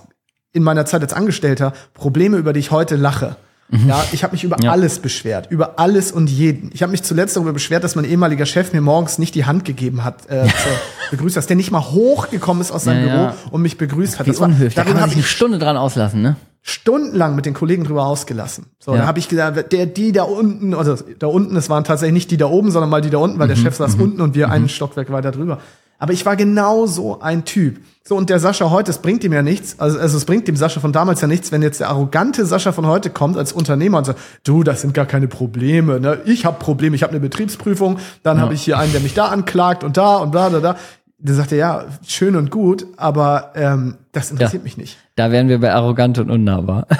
in 0.51 0.63
meiner 0.63 0.85
Zeit 0.85 1.01
als 1.01 1.13
Angestellter 1.13 1.73
Probleme, 1.93 2.37
über 2.37 2.53
die 2.53 2.59
ich 2.59 2.71
heute 2.71 2.95
lache. 2.95 3.35
Mhm. 3.69 3.87
Ja, 3.87 4.03
ich 4.11 4.23
habe 4.23 4.33
mich 4.33 4.43
über 4.43 4.57
ja. 4.61 4.71
alles 4.71 4.99
beschwert, 4.99 5.51
über 5.51 5.79
alles 5.79 6.11
und 6.11 6.27
jeden. 6.27 6.71
Ich 6.73 6.81
habe 6.81 6.91
mich 6.91 7.03
zuletzt 7.03 7.35
darüber 7.35 7.53
beschwert, 7.53 7.83
dass 7.83 7.95
mein 7.95 8.05
ehemaliger 8.05 8.47
Chef 8.47 8.73
mir 8.73 8.81
morgens 8.81 9.19
nicht 9.19 9.35
die 9.35 9.45
Hand 9.45 9.63
gegeben 9.63 10.03
hat, 10.03 10.27
äh, 10.27 10.41
zur 10.41 10.71
begrüßt, 11.11 11.37
dass 11.37 11.47
der 11.47 11.55
nicht 11.55 11.71
mal 11.71 11.81
hochgekommen 11.81 12.61
ist 12.61 12.71
aus 12.71 12.83
seinem 12.83 13.07
ja, 13.07 13.15
Büro 13.15 13.33
und 13.51 13.61
mich 13.61 13.77
begrüßt 13.77 14.19
hat. 14.19 14.25
Wie 14.25 14.31
das 14.31 14.39
unhöflich. 14.39 14.75
War, 14.75 14.85
da 14.85 14.89
kann 14.89 14.99
man 14.99 15.09
sich 15.09 15.19
eine 15.19 15.27
Stunde 15.27 15.59
dran 15.59 15.77
auslassen, 15.77 16.21
ne? 16.21 16.35
Stundenlang 16.61 17.35
mit 17.35 17.45
den 17.45 17.53
Kollegen 17.53 17.83
drüber 17.83 18.05
ausgelassen. 18.05 18.65
So, 18.79 18.91
ja. 18.91 18.99
dann 18.99 19.07
habe 19.07 19.19
ich 19.19 19.27
gesagt, 19.27 19.71
der, 19.71 19.85
die 19.85 20.11
da 20.11 20.23
unten, 20.23 20.73
also 20.73 20.95
da 21.17 21.27
unten, 21.27 21.55
es 21.55 21.69
waren 21.69 21.83
tatsächlich 21.83 22.13
nicht 22.13 22.31
die 22.31 22.37
da 22.37 22.47
oben, 22.47 22.71
sondern 22.71 22.89
mal 22.89 23.01
die 23.01 23.09
da 23.09 23.17
unten, 23.17 23.39
weil 23.39 23.47
mhm. 23.47 23.55
der 23.55 23.57
Chef 23.57 23.75
saß 23.75 23.97
mhm. 23.97 24.03
unten 24.03 24.21
und 24.21 24.35
wir 24.35 24.47
mhm. 24.47 24.53
einen 24.53 24.69
Stockwerk 24.69 25.11
weiter 25.11 25.31
drüber. 25.31 25.59
Aber 26.01 26.13
ich 26.13 26.25
war 26.25 26.37
genau 26.37 26.85
so 26.85 27.19
ein 27.19 27.43
Typ. 27.43 27.81
So, 28.03 28.15
und 28.15 28.29
der 28.29 28.39
Sascha 28.39 28.71
heute, 28.71 28.89
es 28.89 28.99
bringt 28.99 29.23
ihm 29.25 29.33
ja 29.33 29.41
nichts, 29.41 29.75
also, 29.79 29.99
also 29.99 30.17
es 30.17 30.25
bringt 30.25 30.47
dem 30.47 30.55
Sascha 30.55 30.79
von 30.79 30.93
damals 30.93 31.19
ja 31.19 31.27
nichts, 31.27 31.51
wenn 31.51 31.61
jetzt 31.61 31.81
der 31.81 31.89
arrogante 31.89 32.45
Sascha 32.45 32.71
von 32.71 32.87
heute 32.87 33.09
kommt 33.09 33.37
als 33.37 33.51
Unternehmer 33.51 33.99
und 33.99 34.05
sagt, 34.05 34.19
du, 34.45 34.63
das 34.63 34.81
sind 34.81 34.93
gar 34.93 35.05
keine 35.05 35.27
Probleme, 35.27 35.99
ne? 35.99 36.19
Ich 36.25 36.45
habe 36.45 36.57
Probleme, 36.57 36.95
ich 36.95 37.03
habe 37.03 37.11
eine 37.11 37.19
Betriebsprüfung, 37.19 37.99
dann 38.23 38.37
ja. 38.37 38.43
habe 38.43 38.53
ich 38.53 38.63
hier 38.63 38.79
einen, 38.79 38.93
der 38.93 39.01
mich 39.01 39.13
da 39.13 39.25
anklagt 39.25 39.83
und 39.83 39.97
da 39.97 40.17
und 40.17 40.33
da, 40.33 40.49
da, 40.49 40.59
da. 40.59 40.77
Der 41.21 41.35
sagte, 41.35 41.57
ja, 41.57 41.83
schön 42.07 42.37
und 42.37 42.49
gut, 42.49 42.87
aber 42.95 43.51
ähm, 43.55 43.97
das 44.13 44.31
interessiert 44.31 44.61
ja. 44.61 44.63
mich 44.63 44.77
nicht. 44.77 44.97
Da 45.19 45.33
wären 45.33 45.49
wir 45.49 45.59
bei 45.59 45.73
arrogant 45.73 46.17
und 46.17 46.31
unnahbar. 46.31 46.87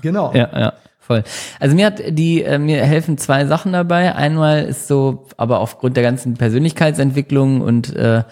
Genau. 0.00 0.32
ja, 0.32 0.48
ja. 0.56 0.72
Voll. 1.00 1.24
Also 1.58 1.74
mir 1.74 1.86
hat 1.86 2.00
die, 2.10 2.44
äh, 2.44 2.60
mir 2.60 2.84
helfen 2.86 3.18
zwei 3.18 3.46
Sachen 3.46 3.72
dabei. 3.72 4.14
Einmal 4.14 4.62
ist 4.62 4.86
so, 4.86 5.26
aber 5.36 5.58
aufgrund 5.58 5.96
der 5.96 6.04
ganzen 6.04 6.34
Persönlichkeitsentwicklung 6.34 7.62
und 7.62 7.96
äh, 7.96 8.22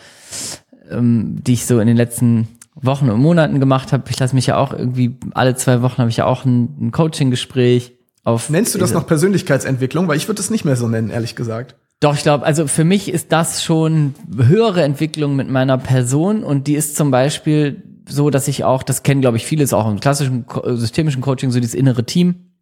ähm, 0.88 1.40
die 1.42 1.54
ich 1.54 1.66
so 1.66 1.80
in 1.80 1.88
den 1.88 1.96
letzten 1.96 2.46
Wochen 2.76 3.10
und 3.10 3.20
Monaten 3.20 3.58
gemacht 3.58 3.92
habe, 3.92 4.04
ich 4.10 4.18
lasse 4.20 4.36
mich 4.36 4.46
ja 4.46 4.58
auch 4.58 4.72
irgendwie, 4.72 5.18
alle 5.34 5.56
zwei 5.56 5.82
Wochen 5.82 5.98
habe 5.98 6.08
ich 6.08 6.18
ja 6.18 6.26
auch 6.26 6.44
ein, 6.44 6.76
ein 6.80 6.92
Coaching-Gespräch 6.92 7.94
auf. 8.22 8.48
Nennst 8.48 8.72
du 8.76 8.78
das 8.78 8.94
noch 8.94 9.08
Persönlichkeitsentwicklung? 9.08 10.06
Weil 10.06 10.18
ich 10.18 10.28
würde 10.28 10.40
es 10.40 10.50
nicht 10.50 10.64
mehr 10.64 10.76
so 10.76 10.86
nennen, 10.86 11.10
ehrlich 11.10 11.34
gesagt. 11.34 11.74
Doch, 11.98 12.14
ich 12.14 12.22
glaube, 12.22 12.46
also 12.46 12.68
für 12.68 12.84
mich 12.84 13.12
ist 13.12 13.32
das 13.32 13.64
schon 13.64 14.14
höhere 14.36 14.84
Entwicklung 14.84 15.34
mit 15.34 15.50
meiner 15.50 15.78
Person 15.78 16.44
und 16.44 16.68
die 16.68 16.76
ist 16.76 16.94
zum 16.94 17.10
Beispiel 17.10 17.82
so, 18.08 18.30
dass 18.30 18.48
ich 18.48 18.64
auch, 18.64 18.82
das 18.82 19.02
kennen 19.02 19.20
glaube 19.20 19.36
ich 19.36 19.46
viele, 19.46 19.64
ist 19.64 19.72
auch 19.72 19.90
im 19.90 20.00
klassischen 20.00 20.46
systemischen 20.64 21.22
Coaching 21.22 21.50
so 21.50 21.60
dieses 21.60 21.74
innere 21.74 22.04
Team, 22.04 22.52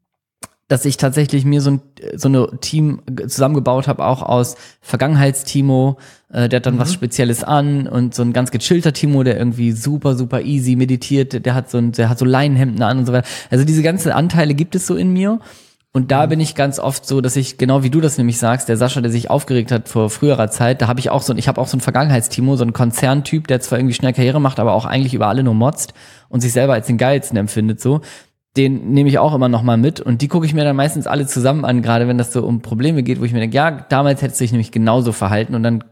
dass 0.68 0.86
ich 0.86 0.96
tatsächlich 0.96 1.44
mir 1.44 1.60
so 1.60 1.72
ein 1.72 1.80
so 2.14 2.28
eine 2.28 2.58
Team 2.60 3.02
zusammengebaut 3.26 3.86
habe, 3.86 4.04
auch 4.04 4.22
aus 4.22 4.56
Vergangenheitstimo, 4.80 5.98
äh, 6.32 6.48
der 6.48 6.58
hat 6.58 6.66
dann 6.66 6.76
mhm. 6.76 6.78
was 6.78 6.94
Spezielles 6.94 7.44
an 7.44 7.86
und 7.86 8.14
so 8.14 8.22
ein 8.22 8.32
ganz 8.32 8.50
gechillter 8.50 8.94
Timo, 8.94 9.22
der 9.22 9.36
irgendwie 9.36 9.72
super 9.72 10.16
super 10.16 10.40
easy 10.40 10.76
meditiert, 10.76 11.44
der 11.44 11.54
hat 11.54 11.70
so 11.70 11.78
ein, 11.78 11.92
der 11.92 12.08
hat 12.08 12.18
so 12.18 12.24
Leinenhemden 12.24 12.82
an 12.82 12.98
und 12.98 13.06
so 13.06 13.12
weiter. 13.12 13.28
Also 13.50 13.64
diese 13.64 13.82
ganzen 13.82 14.10
Anteile 14.10 14.54
gibt 14.54 14.74
es 14.74 14.86
so 14.86 14.96
in 14.96 15.12
mir 15.12 15.40
und 15.96 16.10
da 16.10 16.26
bin 16.26 16.40
ich 16.40 16.56
ganz 16.56 16.80
oft 16.80 17.06
so, 17.06 17.20
dass 17.20 17.36
ich, 17.36 17.56
genau 17.56 17.84
wie 17.84 17.88
du 17.90 18.00
das 18.00 18.18
nämlich 18.18 18.38
sagst, 18.38 18.68
der 18.68 18.76
Sascha, 18.76 19.00
der 19.00 19.12
sich 19.12 19.30
aufgeregt 19.30 19.70
hat 19.70 19.88
vor 19.88 20.10
früherer 20.10 20.50
Zeit, 20.50 20.82
da 20.82 20.88
habe 20.88 20.98
ich 20.98 21.08
auch 21.08 21.22
so, 21.22 21.32
ich 21.36 21.46
habe 21.46 21.60
auch 21.60 21.68
so 21.68 21.76
ein 21.76 21.80
Vergangenheitstimo, 21.80 22.56
so 22.56 22.64
ein 22.64 22.72
Konzerntyp, 22.72 23.46
der 23.46 23.60
zwar 23.60 23.78
irgendwie 23.78 23.94
schnell 23.94 24.12
Karriere 24.12 24.40
macht, 24.40 24.58
aber 24.58 24.72
auch 24.72 24.86
eigentlich 24.86 25.14
über 25.14 25.28
alle 25.28 25.44
nur 25.44 25.54
motzt 25.54 25.94
und 26.28 26.40
sich 26.40 26.52
selber 26.52 26.72
als 26.72 26.88
den 26.88 26.98
geilsten 26.98 27.38
empfindet, 27.38 27.80
so. 27.80 28.00
Den 28.56 28.90
nehme 28.90 29.08
ich 29.08 29.20
auch 29.20 29.34
immer 29.34 29.48
noch 29.48 29.62
mal 29.62 29.76
mit 29.76 30.00
und 30.00 30.20
die 30.20 30.26
gucke 30.26 30.46
ich 30.46 30.54
mir 30.54 30.64
dann 30.64 30.74
meistens 30.74 31.06
alle 31.06 31.26
zusammen 31.28 31.64
an, 31.64 31.80
gerade 31.80 32.08
wenn 32.08 32.18
das 32.18 32.32
so 32.32 32.44
um 32.44 32.60
Probleme 32.60 33.04
geht, 33.04 33.20
wo 33.20 33.24
ich 33.24 33.32
mir 33.32 33.40
denke, 33.40 33.56
ja, 33.56 33.70
damals 33.70 34.20
hättest 34.20 34.40
du 34.40 34.44
dich 34.44 34.52
nämlich 34.52 34.72
genauso 34.72 35.12
verhalten 35.12 35.54
und 35.54 35.62
dann 35.62 35.84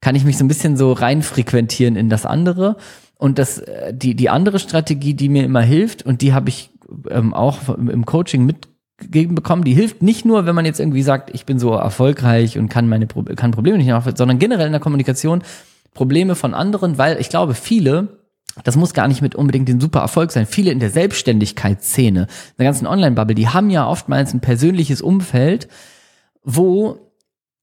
kann 0.00 0.14
ich 0.14 0.24
mich 0.24 0.38
so 0.38 0.44
ein 0.44 0.48
bisschen 0.48 0.78
so 0.78 0.92
reinfrequentieren 0.92 1.96
in 1.96 2.08
das 2.08 2.24
andere. 2.24 2.76
Und 3.16 3.38
das, 3.38 3.58
äh, 3.58 3.92
die, 3.94 4.14
die 4.14 4.28
andere 4.28 4.58
Strategie, 4.58 5.14
die 5.14 5.28
mir 5.28 5.44
immer 5.44 5.62
hilft, 5.62 6.02
und 6.02 6.20
die 6.20 6.34
habe 6.34 6.50
ich 6.50 6.70
ähm, 7.10 7.32
auch 7.32 7.70
im 7.70 8.04
Coaching 8.04 8.44
mit 8.44 8.68
gegeben 8.98 9.34
bekommen. 9.34 9.64
Die 9.64 9.74
hilft 9.74 10.02
nicht 10.02 10.24
nur, 10.24 10.46
wenn 10.46 10.54
man 10.54 10.64
jetzt 10.64 10.80
irgendwie 10.80 11.02
sagt, 11.02 11.34
ich 11.34 11.46
bin 11.46 11.58
so 11.58 11.72
erfolgreich 11.72 12.58
und 12.58 12.68
kann 12.68 12.88
meine 12.88 13.06
kann 13.06 13.50
Probleme 13.50 13.78
nicht 13.78 13.88
nachvollziehen, 13.88 14.18
sondern 14.18 14.38
generell 14.38 14.66
in 14.66 14.72
der 14.72 14.80
Kommunikation 14.80 15.42
Probleme 15.94 16.34
von 16.34 16.54
anderen, 16.54 16.98
weil 16.98 17.20
ich 17.20 17.28
glaube, 17.28 17.54
viele 17.54 18.24
das 18.62 18.76
muss 18.76 18.94
gar 18.94 19.08
nicht 19.08 19.20
mit 19.20 19.34
unbedingt 19.34 19.68
den 19.68 19.80
super 19.80 20.00
Erfolg 20.00 20.30
sein. 20.30 20.46
Viele 20.46 20.70
in 20.70 20.78
der 20.78 20.90
Selbstständigkeitsszene, 20.90 22.20
in 22.20 22.54
der 22.56 22.66
ganzen 22.66 22.86
Online-Bubble, 22.86 23.34
die 23.34 23.48
haben 23.48 23.68
ja 23.68 23.88
oftmals 23.88 24.32
ein 24.32 24.40
persönliches 24.40 25.02
Umfeld, 25.02 25.66
wo 26.44 26.98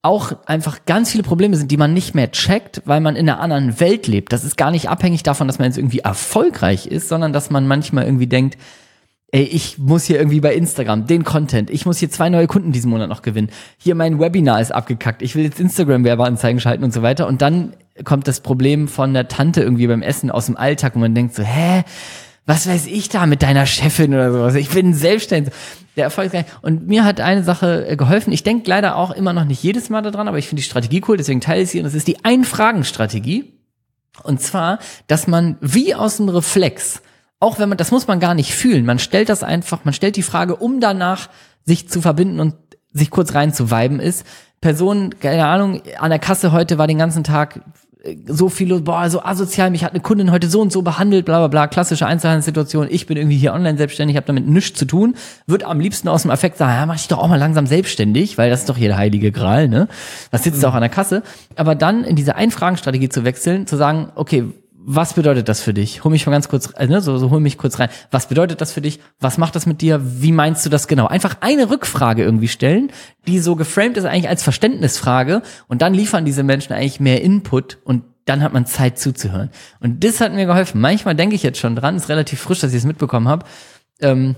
auch 0.02 0.34
einfach 0.48 0.86
ganz 0.86 1.12
viele 1.12 1.24
Probleme 1.24 1.56
sind, 1.56 1.72
die 1.72 1.78
man 1.78 1.94
nicht 1.94 2.16
mehr 2.16 2.32
checkt, 2.32 2.82
weil 2.86 3.00
man 3.00 3.16
in 3.16 3.30
einer 3.30 3.40
anderen 3.40 3.80
Welt 3.80 4.08
lebt. 4.08 4.34
Das 4.34 4.44
ist 4.44 4.58
gar 4.58 4.72
nicht 4.72 4.90
abhängig 4.90 5.24
davon, 5.24 5.48
dass 5.48 5.60
man 5.60 5.68
jetzt 5.68 5.78
irgendwie 5.78 6.00
erfolgreich 6.00 6.88
ist, 6.88 7.08
sondern 7.08 7.32
dass 7.32 7.52
man 7.52 7.68
manchmal 7.68 8.06
irgendwie 8.06 8.28
denkt, 8.28 8.58
ey, 9.32 9.44
ich 9.44 9.78
muss 9.78 10.04
hier 10.04 10.18
irgendwie 10.18 10.42
bei 10.42 10.54
Instagram 10.54 11.08
den 11.08 11.24
Content, 11.24 11.70
ich 11.70 11.86
muss 11.86 11.98
hier 11.98 12.12
zwei 12.12 12.30
neue 12.30 12.48
Kunden 12.48 12.72
diesen 12.72 12.90
Monat 12.90 13.10
noch 13.10 13.22
gewinnen. 13.22 13.50
Hier 13.78 13.96
mein 13.96 14.20
Webinar 14.20 14.60
ist 14.60 14.72
abgekackt, 14.72 15.22
ich 15.22 15.36
will 15.36 15.44
jetzt 15.44 15.60
Instagram 15.60 16.04
Werbeanzeigen 16.04 16.60
schalten 16.60 16.84
und 16.84 16.94
so 16.94 17.02
weiter 17.02 17.28
und 17.28 17.42
dann 17.42 17.74
kommt 18.04 18.28
das 18.28 18.42
Problem 18.42 18.88
von 18.88 19.14
der 19.14 19.28
Tante 19.28 19.62
irgendwie 19.62 19.88
beim 19.88 20.02
Essen 20.02 20.32
aus 20.32 20.48
dem 20.48 20.58
Alltag 20.58 20.96
und 20.96 21.02
man 21.02 21.16
denkt 21.16 21.36
so, 21.36 21.44
hä, 21.44 21.84
was 22.46 22.68
weiß 22.68 22.88
ich 22.88 23.08
da 23.10 23.26
mit 23.26 23.44
deiner 23.44 23.66
Chefin 23.66 24.14
oder 24.14 24.32
sowas? 24.32 24.56
Ich 24.56 24.70
bin 24.70 24.94
selbstständig. 24.94 25.54
Der 25.98 26.06
Erfolg 26.06 26.32
und 26.62 26.88
mir 26.88 27.04
hat 27.04 27.20
eine 27.20 27.44
Sache 27.44 27.86
äh, 27.86 27.96
geholfen. 27.98 28.32
Ich 28.32 28.44
denke 28.44 28.70
leider 28.70 28.96
auch 28.96 29.12
immer 29.12 29.34
noch 29.34 29.44
nicht 29.44 29.62
jedes 29.62 29.90
Mal 29.90 30.02
daran, 30.02 30.30
aber 30.30 30.38
ich 30.38 30.48
finde 30.48 30.62
die 30.62 30.66
Strategie 30.66 31.04
cool, 31.08 31.18
deswegen 31.18 31.42
teile 31.42 31.62
ich 31.64 31.70
sie 31.70 31.80
und 31.80 31.84
das 31.84 31.94
ist 31.94 32.08
die 32.08 32.24
Ein-Fragen-Strategie. 32.24 33.54
Und 34.24 34.42
zwar, 34.42 34.80
dass 35.08 35.28
man 35.28 35.58
wie 35.60 35.94
aus 35.94 36.18
dem 36.18 36.30
Reflex 36.30 37.02
auch 37.42 37.60
wenn 37.60 37.68
man, 37.68 37.78
das 37.78 37.92
muss 37.92 38.08
man 38.08 38.22
gar 38.22 38.36
nicht 38.36 38.54
fühlen. 38.54 38.86
Man 38.86 39.00
stellt 39.00 39.28
das 39.28 39.44
einfach, 39.44 39.84
man 39.84 39.94
stellt 39.94 40.16
die 40.16 40.22
Frage, 40.22 40.56
um 40.56 40.80
danach 40.80 41.28
sich 41.66 41.90
zu 41.90 42.00
verbinden 42.00 42.40
und 42.40 42.54
sich 42.94 43.10
kurz 43.10 43.34
reinzuweiben 43.34 44.00
ist. 44.00 44.26
Person, 44.62 45.16
keine 45.20 45.48
Ahnung, 45.48 45.82
an 46.00 46.12
der 46.12 46.20
Kasse 46.20 46.52
heute 46.52 46.78
war 46.78 46.86
den 46.86 47.00
ganzen 47.00 47.24
Tag 47.24 47.62
äh, 48.04 48.16
so 48.28 48.50
viel, 48.50 48.82
boah, 48.82 49.10
so 49.10 49.24
asozial, 49.24 49.72
mich 49.72 49.84
hat 49.84 49.94
eine 49.94 50.02
Kundin 50.02 50.32
heute 50.32 50.48
so 50.48 50.62
und 50.62 50.72
so 50.72 50.84
behandelt, 50.84 51.26
bla 51.26 51.40
bla 51.40 51.48
bla, 51.48 51.68
klassische 51.68 52.06
Einzelhandelssituation, 52.06 52.88
ich 52.92 53.08
bin 53.08 53.18
irgendwie 53.18 53.38
hier 53.38 53.54
online 53.54 53.76
selbstständig, 53.76 54.18
habe 54.18 54.28
damit 54.28 54.48
nichts 54.48 54.78
zu 54.78 54.86
tun, 54.86 55.16
wird 55.48 55.64
am 55.64 55.80
liebsten 55.80 56.10
aus 56.10 56.22
dem 56.22 56.30
Affekt 56.30 56.58
sagen, 56.58 56.74
ja, 56.74 56.86
mach 56.86 56.98
dich 56.98 57.08
doch 57.08 57.18
auch 57.18 57.28
mal 57.28 57.40
langsam 57.40 57.66
selbstständig, 57.66 58.38
weil 58.38 58.52
das 58.52 58.60
ist 58.62 58.70
doch 58.70 58.78
hier 58.78 58.90
der 58.90 58.98
heilige 58.98 59.32
Gral, 59.32 59.68
ne? 59.68 59.88
Das 60.30 60.44
sitzt 60.44 60.60
mhm. 60.60 60.66
auch 60.66 60.76
an 60.76 60.82
der 60.82 60.90
Kasse. 60.90 61.24
Aber 61.56 61.74
dann 61.74 62.04
in 62.04 62.16
diese 62.16 62.36
Einfragenstrategie 62.36 63.10
zu 63.10 63.24
wechseln, 63.26 63.66
zu 63.66 63.78
sagen, 63.78 64.12
okay, 64.14 64.46
was 64.84 65.14
bedeutet 65.14 65.48
das 65.48 65.62
für 65.62 65.74
dich? 65.74 66.04
Hol 66.04 66.12
mich 66.12 66.26
mal 66.26 66.32
ganz 66.32 66.50
kurz, 66.50 66.74
ne, 66.78 67.02
so, 67.02 67.18
so 67.18 67.30
hol 67.30 67.40
mich 67.40 67.58
kurz 67.58 67.80
rein. 67.80 67.90
Was 68.10 68.28
bedeutet 68.28 68.62
das 68.62 68.72
für 68.72 68.82
dich? 68.82 69.00
Was 69.20 69.38
macht 69.38 69.56
das 69.56 69.66
mit 69.66 69.82
dir? 69.82 70.02
Wie 70.04 70.32
meinst 70.32 70.66
du 70.66 70.70
das 70.70 70.88
genau? 70.88 71.08
Einfach 71.08 71.38
eine 71.42 71.70
Rückfrage 71.70 72.24
irgendwie 72.24 72.48
stellen, 72.48 72.92
die 73.28 73.40
so 73.40 73.56
geframed 73.56 73.98
ist 73.98 74.06
eigentlich 74.06 74.30
als 74.30 74.44
Verständnisfrage 74.44 75.44
und 75.68 75.82
dann 75.82 75.94
liefern 75.94 76.26
diese 76.26 76.44
Menschen 76.44 76.74
eigentlich 76.74 77.00
mehr 77.00 77.22
Input 77.22 77.78
und 77.84 78.04
dann 78.26 78.44
hat 78.44 78.54
man 78.54 78.66
Zeit 78.66 78.98
zuzuhören. 79.00 79.50
Und 79.80 80.04
das 80.04 80.22
hat 80.22 80.34
mir 80.34 80.46
geholfen. 80.46 80.80
Manchmal 80.80 81.16
denke 81.16 81.36
ich 81.36 81.44
jetzt 81.44 81.60
schon 81.60 81.76
dran, 81.76 81.96
ist 81.96 82.10
relativ 82.10 82.40
frisch, 82.40 82.60
dass 82.60 82.72
ich 82.72 82.78
es 82.78 82.86
mitbekommen 82.86 83.28
habe. 83.28 83.46
Ähm, 84.00 84.36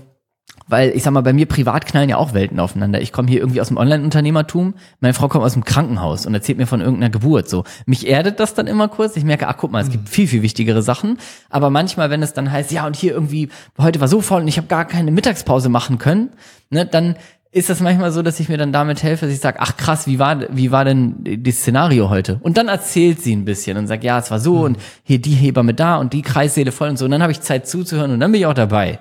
weil 0.66 0.90
ich 0.90 1.02
sag 1.02 1.12
mal, 1.12 1.22
bei 1.22 1.32
mir 1.32 1.46
privat 1.46 1.86
knallen 1.86 2.08
ja 2.08 2.16
auch 2.16 2.34
Welten 2.34 2.58
aufeinander. 2.58 3.00
Ich 3.00 3.12
komme 3.12 3.28
hier 3.28 3.40
irgendwie 3.40 3.60
aus 3.60 3.68
dem 3.68 3.76
Online-Unternehmertum, 3.76 4.74
meine 5.00 5.14
Frau 5.14 5.28
kommt 5.28 5.44
aus 5.44 5.52
dem 5.52 5.64
Krankenhaus 5.64 6.26
und 6.26 6.34
erzählt 6.34 6.58
mir 6.58 6.66
von 6.66 6.80
irgendeiner 6.80 7.10
Geburt. 7.10 7.48
So, 7.48 7.64
mich 7.86 8.08
erdet 8.08 8.40
das 8.40 8.54
dann 8.54 8.66
immer 8.66 8.88
kurz. 8.88 9.16
Ich 9.16 9.24
merke, 9.24 9.48
ach 9.48 9.56
guck 9.56 9.72
mal, 9.72 9.82
es 9.82 9.90
gibt 9.90 10.08
viel 10.08 10.26
viel 10.26 10.42
wichtigere 10.42 10.82
Sachen. 10.82 11.18
Aber 11.50 11.70
manchmal, 11.70 12.10
wenn 12.10 12.22
es 12.22 12.32
dann 12.32 12.50
heißt, 12.50 12.70
ja 12.72 12.86
und 12.86 12.96
hier 12.96 13.12
irgendwie 13.12 13.48
heute 13.78 14.00
war 14.00 14.08
so 14.08 14.20
voll 14.20 14.42
und 14.42 14.48
ich 14.48 14.56
habe 14.56 14.68
gar 14.68 14.84
keine 14.84 15.10
Mittagspause 15.10 15.68
machen 15.68 15.98
können, 15.98 16.30
ne, 16.70 16.86
dann 16.86 17.16
ist 17.54 17.70
das 17.70 17.80
manchmal 17.80 18.10
so, 18.10 18.22
dass 18.22 18.40
ich 18.40 18.48
mir 18.48 18.58
dann 18.58 18.72
damit 18.72 19.04
helfe, 19.04 19.26
dass 19.26 19.34
ich 19.34 19.40
sage, 19.40 19.58
ach 19.60 19.76
krass, 19.76 20.08
wie 20.08 20.18
war, 20.18 20.40
wie 20.50 20.72
war 20.72 20.84
denn 20.84 21.14
das 21.22 21.58
Szenario 21.58 22.10
heute? 22.10 22.40
Und 22.42 22.56
dann 22.58 22.66
erzählt 22.66 23.20
sie 23.22 23.34
ein 23.34 23.44
bisschen 23.44 23.76
und 23.76 23.86
sagt, 23.86 24.02
ja, 24.02 24.18
es 24.18 24.32
war 24.32 24.40
so 24.40 24.56
mhm. 24.56 24.62
und 24.62 24.78
hier 25.04 25.20
die 25.20 25.34
Hebamme 25.34 25.72
da 25.72 25.96
und 25.96 26.12
die 26.12 26.22
Kreissäle 26.22 26.72
voll 26.72 26.88
und 26.88 26.98
so. 26.98 27.04
Und 27.04 27.12
dann 27.12 27.22
habe 27.22 27.30
ich 27.30 27.40
Zeit 27.40 27.68
zuzuhören 27.68 28.10
und 28.10 28.18
dann 28.18 28.32
bin 28.32 28.40
ich 28.40 28.46
auch 28.46 28.54
dabei. 28.54 28.98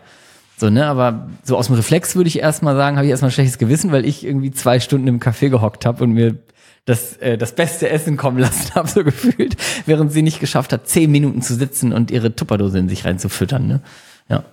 So, 0.57 0.69
ne, 0.69 0.85
aber 0.85 1.27
so 1.43 1.57
aus 1.57 1.67
dem 1.67 1.75
Reflex 1.75 2.15
würde 2.15 2.27
ich 2.27 2.39
erstmal 2.39 2.75
sagen, 2.75 2.97
habe 2.97 3.05
ich 3.05 3.11
erstmal 3.11 3.30
ein 3.30 3.34
schlechtes 3.34 3.57
Gewissen, 3.57 3.91
weil 3.91 4.05
ich 4.05 4.23
irgendwie 4.23 4.51
zwei 4.51 4.80
Stunden 4.80 5.07
im 5.07 5.19
Café 5.19 5.49
gehockt 5.49 5.85
habe 5.85 6.03
und 6.03 6.11
mir 6.11 6.38
das, 6.85 7.17
äh, 7.17 7.38
das 7.38 7.55
beste 7.55 7.89
Essen 7.89 8.17
kommen 8.17 8.38
lassen 8.38 8.73
habe, 8.75 8.88
so 8.88 9.03
gefühlt, 9.03 9.55
während 9.85 10.11
sie 10.11 10.21
nicht 10.21 10.39
geschafft 10.39 10.73
hat, 10.73 10.88
zehn 10.88 11.11
Minuten 11.11 11.41
zu 11.41 11.55
sitzen 11.55 11.93
und 11.93 12.11
ihre 12.11 12.35
Tupperdose 12.35 12.77
in 12.77 12.89
sich 12.89 13.05
reinzufüttern. 13.05 13.67
Ne? 13.67 13.81
Ja. 14.30 14.43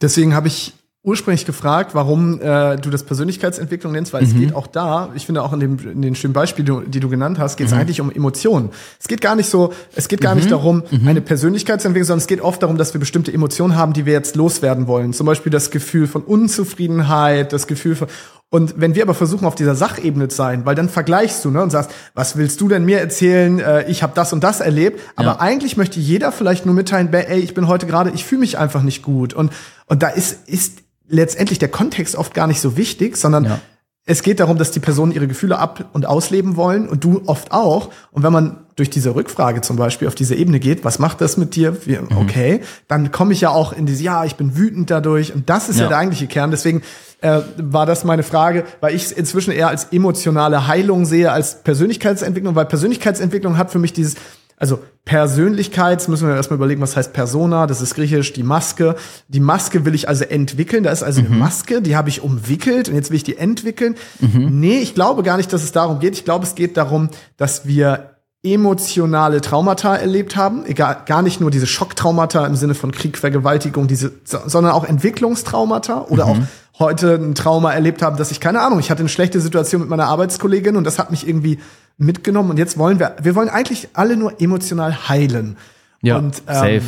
Deswegen 0.00 0.34
habe 0.34 0.48
ich 0.48 0.74
ursprünglich 1.04 1.44
gefragt, 1.44 1.94
warum 1.94 2.40
äh, 2.40 2.76
du 2.76 2.88
das 2.88 3.02
Persönlichkeitsentwicklung 3.02 3.92
nennst, 3.92 4.12
weil 4.12 4.22
mhm. 4.22 4.28
es 4.28 4.34
geht 4.34 4.54
auch 4.54 4.68
da, 4.68 5.10
ich 5.16 5.26
finde 5.26 5.42
auch 5.42 5.52
in, 5.52 5.58
dem, 5.58 5.78
in 5.78 6.00
den 6.00 6.14
schönen 6.14 6.32
Beispielen, 6.32 6.90
die 6.90 7.00
du 7.00 7.08
genannt 7.08 7.40
hast, 7.40 7.56
geht 7.56 7.66
es 7.66 7.72
mhm. 7.72 7.80
eigentlich 7.80 8.00
um 8.00 8.12
Emotionen. 8.12 8.70
Es 9.00 9.08
geht 9.08 9.20
gar 9.20 9.34
nicht 9.34 9.50
so, 9.50 9.72
es 9.96 10.06
geht 10.06 10.20
gar 10.20 10.34
mhm. 10.34 10.40
nicht 10.40 10.52
darum, 10.52 10.84
mhm. 10.90 11.08
eine 11.08 11.20
Persönlichkeitsentwicklung, 11.20 12.06
sondern 12.06 12.22
es 12.22 12.28
geht 12.28 12.40
oft 12.40 12.62
darum, 12.62 12.78
dass 12.78 12.94
wir 12.94 13.00
bestimmte 13.00 13.32
Emotionen 13.32 13.76
haben, 13.76 13.94
die 13.94 14.06
wir 14.06 14.12
jetzt 14.12 14.36
loswerden 14.36 14.86
wollen. 14.86 15.12
Zum 15.12 15.26
Beispiel 15.26 15.50
das 15.50 15.72
Gefühl 15.72 16.06
von 16.06 16.22
Unzufriedenheit, 16.22 17.52
das 17.52 17.66
Gefühl 17.66 17.96
von 17.96 18.06
und 18.48 18.74
wenn 18.76 18.94
wir 18.94 19.02
aber 19.02 19.14
versuchen, 19.14 19.46
auf 19.46 19.54
dieser 19.54 19.74
Sachebene 19.74 20.28
zu 20.28 20.36
sein, 20.36 20.66
weil 20.66 20.74
dann 20.74 20.90
vergleichst 20.90 21.42
du 21.42 21.50
ne, 21.50 21.62
und 21.62 21.70
sagst, 21.70 21.90
was 22.12 22.36
willst 22.36 22.60
du 22.60 22.68
denn 22.68 22.84
mir 22.84 23.00
erzählen? 23.00 23.58
Äh, 23.58 23.90
ich 23.90 24.02
habe 24.02 24.12
das 24.14 24.34
und 24.34 24.44
das 24.44 24.60
erlebt. 24.60 25.00
Aber 25.16 25.28
ja. 25.28 25.40
eigentlich 25.40 25.78
möchte 25.78 25.98
jeder 25.98 26.32
vielleicht 26.32 26.66
nur 26.66 26.74
mitteilen, 26.74 27.10
ey, 27.14 27.40
ich 27.40 27.54
bin 27.54 27.66
heute 27.66 27.86
gerade, 27.86 28.10
ich 28.10 28.26
fühle 28.26 28.40
mich 28.40 28.58
einfach 28.58 28.82
nicht 28.82 29.02
gut. 29.02 29.32
Und, 29.32 29.54
und 29.86 30.02
da 30.02 30.08
ist, 30.08 30.46
ist 30.50 30.81
letztendlich 31.12 31.58
der 31.58 31.68
Kontext 31.68 32.16
oft 32.16 32.34
gar 32.34 32.46
nicht 32.46 32.60
so 32.60 32.76
wichtig, 32.76 33.16
sondern 33.16 33.44
ja. 33.44 33.60
es 34.06 34.22
geht 34.22 34.40
darum, 34.40 34.58
dass 34.58 34.70
die 34.70 34.80
Personen 34.80 35.12
ihre 35.12 35.28
Gefühle 35.28 35.58
ab- 35.58 35.90
und 35.92 36.06
ausleben 36.06 36.56
wollen 36.56 36.88
und 36.88 37.04
du 37.04 37.22
oft 37.26 37.52
auch. 37.52 37.90
Und 38.10 38.22
wenn 38.22 38.32
man 38.32 38.64
durch 38.74 38.88
diese 38.88 39.14
Rückfrage 39.14 39.60
zum 39.60 39.76
Beispiel 39.76 40.08
auf 40.08 40.14
diese 40.14 40.34
Ebene 40.34 40.58
geht, 40.58 40.84
was 40.84 40.98
macht 40.98 41.20
das 41.20 41.36
mit 41.36 41.54
dir? 41.54 41.76
Wie, 41.86 41.98
mhm. 41.98 42.16
okay, 42.16 42.62
dann 42.88 43.12
komme 43.12 43.34
ich 43.34 43.42
ja 43.42 43.50
auch 43.50 43.74
in 43.74 43.84
diese, 43.84 44.02
ja, 44.02 44.24
ich 44.24 44.36
bin 44.36 44.56
wütend 44.56 44.90
dadurch. 44.90 45.34
Und 45.34 45.50
das 45.50 45.68
ist 45.68 45.76
ja, 45.76 45.82
ja 45.82 45.88
der 45.90 45.98
eigentliche 45.98 46.26
Kern. 46.26 46.50
Deswegen 46.50 46.82
äh, 47.20 47.40
war 47.58 47.84
das 47.84 48.04
meine 48.04 48.22
Frage, 48.22 48.64
weil 48.80 48.94
ich 48.94 49.04
es 49.04 49.12
inzwischen 49.12 49.52
eher 49.52 49.68
als 49.68 49.84
emotionale 49.92 50.66
Heilung 50.66 51.04
sehe 51.04 51.30
als 51.30 51.62
Persönlichkeitsentwicklung, 51.62 52.54
weil 52.54 52.64
Persönlichkeitsentwicklung 52.64 53.58
hat 53.58 53.70
für 53.70 53.78
mich 53.78 53.92
dieses 53.92 54.16
also 54.62 54.78
Persönlichkeit, 55.04 56.08
müssen 56.08 56.28
wir 56.28 56.36
erstmal 56.36 56.56
überlegen, 56.56 56.80
was 56.80 56.96
heißt 56.96 57.12
Persona, 57.12 57.66
das 57.66 57.82
ist 57.82 57.96
griechisch 57.96 58.32
die 58.32 58.44
Maske. 58.44 58.94
Die 59.26 59.40
Maske 59.40 59.84
will 59.84 59.92
ich 59.92 60.08
also 60.08 60.22
entwickeln, 60.22 60.84
da 60.84 60.92
ist 60.92 61.02
also 61.02 61.20
mhm. 61.20 61.26
eine 61.26 61.36
Maske, 61.36 61.82
die 61.82 61.96
habe 61.96 62.08
ich 62.08 62.22
umwickelt 62.22 62.88
und 62.88 62.94
jetzt 62.94 63.10
will 63.10 63.16
ich 63.16 63.24
die 63.24 63.36
entwickeln. 63.36 63.96
Mhm. 64.20 64.60
Nee, 64.60 64.78
ich 64.78 64.94
glaube 64.94 65.24
gar 65.24 65.36
nicht, 65.36 65.52
dass 65.52 65.64
es 65.64 65.72
darum 65.72 65.98
geht. 65.98 66.14
Ich 66.14 66.24
glaube, 66.24 66.44
es 66.46 66.54
geht 66.54 66.76
darum, 66.76 67.10
dass 67.36 67.66
wir 67.66 68.12
emotionale 68.44 69.40
Traumata 69.40 69.96
erlebt 69.96 70.36
haben, 70.36 70.64
egal, 70.66 70.98
gar 71.06 71.22
nicht 71.22 71.40
nur 71.40 71.50
diese 71.50 71.66
Schocktraumata 71.66 72.46
im 72.46 72.54
Sinne 72.54 72.74
von 72.74 72.92
Krieg, 72.92 73.18
Vergewaltigung, 73.18 73.88
diese, 73.88 74.12
sondern 74.24 74.72
auch 74.72 74.84
Entwicklungstraumata 74.84 76.06
oder 76.08 76.26
mhm. 76.26 76.30
auch 76.30 76.38
heute 76.78 77.14
ein 77.16 77.34
Trauma 77.34 77.72
erlebt 77.72 78.00
haben, 78.02 78.16
dass 78.16 78.30
ich 78.30 78.38
keine 78.38 78.60
Ahnung, 78.60 78.78
ich 78.78 78.90
hatte 78.92 79.00
eine 79.00 79.08
schlechte 79.08 79.40
Situation 79.40 79.80
mit 79.80 79.90
meiner 79.90 80.06
Arbeitskollegin 80.06 80.76
und 80.76 80.84
das 80.84 81.00
hat 81.00 81.10
mich 81.10 81.26
irgendwie 81.26 81.58
mitgenommen 81.96 82.50
und 82.50 82.58
jetzt 82.58 82.78
wollen 82.78 82.98
wir, 82.98 83.16
wir 83.22 83.34
wollen 83.34 83.48
eigentlich 83.48 83.90
alle 83.94 84.16
nur 84.16 84.40
emotional 84.40 85.08
heilen. 85.08 85.56
Ja, 86.02 86.18
und, 86.18 86.42
ähm, 86.48 86.54
safe. 86.54 86.82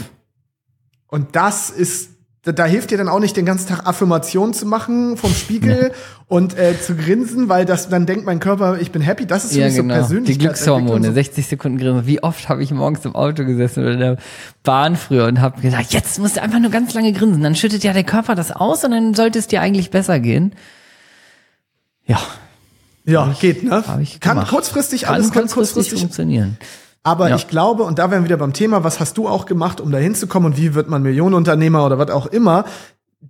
Und 1.08 1.36
das 1.36 1.70
ist, 1.70 2.10
da, 2.42 2.52
da, 2.52 2.66
hilft 2.66 2.90
dir 2.90 2.98
dann 2.98 3.08
auch 3.08 3.20
nicht 3.20 3.36
den 3.36 3.46
ganzen 3.46 3.68
Tag 3.68 3.86
Affirmationen 3.86 4.52
zu 4.52 4.66
machen 4.66 5.16
vom 5.16 5.32
Spiegel 5.32 5.92
und 6.26 6.58
äh, 6.58 6.78
zu 6.80 6.96
grinsen, 6.96 7.48
weil 7.48 7.64
das 7.64 7.88
dann 7.88 8.04
denkt 8.04 8.26
mein 8.26 8.40
Körper, 8.40 8.78
ich 8.80 8.90
bin 8.90 9.00
happy. 9.00 9.24
Das 9.24 9.44
ist 9.44 9.52
für 9.52 9.60
ja, 9.60 9.66
mich 9.66 9.76
genau. 9.76 9.94
so 9.94 10.00
persönlich. 10.00 10.36
Die 10.36 10.38
Glückshormone, 10.38 11.12
60 11.12 11.46
Sekunden 11.46 11.78
grinsen. 11.78 12.06
Wie 12.06 12.22
oft 12.22 12.48
habe 12.48 12.62
ich 12.62 12.72
morgens 12.72 13.04
im 13.04 13.14
Auto 13.14 13.44
gesessen 13.44 13.84
oder 13.84 13.92
in 13.92 14.00
der 14.00 14.16
Bahn 14.64 14.96
früher 14.96 15.26
und 15.26 15.40
habe 15.40 15.60
gesagt, 15.60 15.92
jetzt 15.92 16.18
musst 16.18 16.36
du 16.36 16.42
einfach 16.42 16.58
nur 16.58 16.70
ganz 16.70 16.92
lange 16.94 17.12
grinsen. 17.12 17.42
Dann 17.42 17.54
schüttet 17.54 17.84
ja 17.84 17.92
der 17.92 18.04
Körper 18.04 18.34
das 18.34 18.50
aus 18.50 18.84
und 18.84 18.90
dann 18.90 19.14
sollte 19.14 19.38
es 19.38 19.46
dir 19.46 19.60
eigentlich 19.60 19.90
besser 19.90 20.18
gehen. 20.18 20.54
Ja, 22.06 22.20
ja, 23.04 23.30
ich, 23.32 23.40
geht, 23.40 23.62
ne? 23.62 23.82
Kann 24.20 24.34
gemacht. 24.36 24.50
kurzfristig 24.50 25.08
alles 25.08 25.26
kann 25.26 25.42
kurzfristig, 25.42 25.74
kurzfristig 25.74 26.00
funktionieren. 26.00 26.58
Aber 27.06 27.28
ja. 27.28 27.36
ich 27.36 27.48
glaube, 27.48 27.82
und 27.82 27.98
da 27.98 28.10
wären 28.10 28.22
wir 28.22 28.24
wieder 28.24 28.38
beim 28.38 28.54
Thema, 28.54 28.82
was 28.82 28.98
hast 28.98 29.18
du 29.18 29.28
auch 29.28 29.44
gemacht, 29.44 29.80
um 29.80 29.92
da 29.92 29.98
hinzukommen 29.98 30.52
und 30.52 30.58
wie 30.58 30.74
wird 30.74 30.88
man 30.88 31.02
Millionenunternehmer 31.02 31.84
oder 31.84 31.98
was 31.98 32.10
auch 32.10 32.26
immer, 32.26 32.64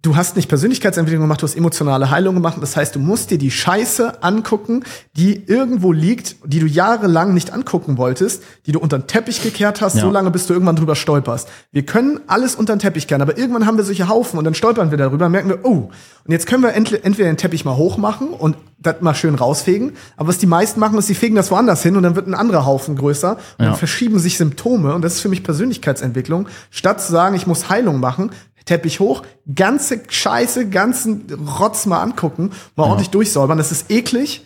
du 0.03 0.17
hast 0.17 0.37
nicht 0.37 0.49
Persönlichkeitsentwicklung 0.49 1.23
gemacht, 1.23 1.43
du 1.43 1.47
hast 1.47 1.57
emotionale 1.57 2.11
Heilung 2.11 2.35
gemacht. 2.35 2.59
Das 2.61 2.77
heißt, 2.77 2.95
du 2.95 2.99
musst 2.99 3.31
dir 3.31 3.39
die 3.39 3.51
Scheiße 3.51 4.23
angucken, 4.23 4.85
die 5.17 5.45
irgendwo 5.47 5.93
liegt, 5.93 6.37
die 6.45 6.59
du 6.59 6.67
jahrelang 6.67 7.35
nicht 7.35 7.53
angucken 7.53 7.97
wolltest, 7.99 8.43
die 8.67 8.73
du 8.73 8.79
unter 8.79 8.99
den 8.99 9.07
Teppich 9.07 9.43
gekehrt 9.43 9.81
hast, 9.81 9.97
ja. 9.97 10.03
so 10.03 10.11
lange, 10.11 10.31
bis 10.31 10.47
du 10.47 10.53
irgendwann 10.53 10.77
drüber 10.77 10.97
stolperst. 10.97 11.49
Wir 11.73 11.85
können 11.85 12.21
alles 12.27 12.55
unter 12.55 12.75
den 12.75 12.81
Teppich 12.81 13.07
kehren, 13.07 13.23
aber 13.23 13.39
irgendwann 13.39 13.67
haben 13.67 13.77
wir 13.77 13.85
solche 13.85 14.09
Haufen 14.09 14.39
und 14.39 14.45
dann 14.45 14.55
stolpern 14.55 14.91
wir 14.91 14.99
darüber, 14.99 15.29
merken 15.29 15.49
wir, 15.49 15.65
oh, 15.65 15.91
und 16.27 16.33
jetzt 16.33 16.47
können 16.47 16.63
wir 16.63 16.73
entweder 16.73 17.29
den 17.29 17.37
Teppich 17.37 17.67
mal 17.67 17.77
hoch 17.77 17.99
machen 17.99 18.29
und 18.29 18.57
das 18.79 19.01
mal 19.01 19.15
schön 19.15 19.35
rausfegen. 19.35 19.93
Aber 20.17 20.29
was 20.29 20.39
die 20.39 20.47
meisten 20.47 20.81
machen, 20.81 20.99
ist, 20.99 21.07
sie 21.07 21.15
fegen 21.15 21.35
das 21.35 21.51
woanders 21.51 21.83
hin 21.83 21.97
und 21.97 22.03
dann 22.03 22.17
wird 22.17 22.27
ein 22.27 22.35
anderer 22.35 22.65
Haufen 22.65 22.97
größer 22.97 23.33
und 23.33 23.39
ja. 23.59 23.71
dann 23.71 23.75
verschieben 23.77 24.19
sich 24.19 24.39
Symptome. 24.39 24.95
Und 24.95 25.03
das 25.03 25.15
ist 25.15 25.21
für 25.21 25.29
mich 25.29 25.43
Persönlichkeitsentwicklung. 25.43 26.49
Statt 26.71 27.03
zu 27.03 27.13
sagen, 27.13 27.35
ich 27.35 27.47
muss 27.47 27.69
Heilung 27.69 28.01
machen, 28.01 28.31
Teppich 28.65 29.01
hoch, 29.01 29.23
ganze 29.55 30.01
Scheiße, 30.09 30.69
ganzen 30.69 31.27
Rotz 31.59 31.87
mal 31.87 32.01
angucken, 32.01 32.53
mal 32.77 32.85
ordentlich 32.85 33.11
durchsäubern. 33.11 33.59
Das 33.59 33.73
ist 33.73 33.91
eklig, 33.91 34.45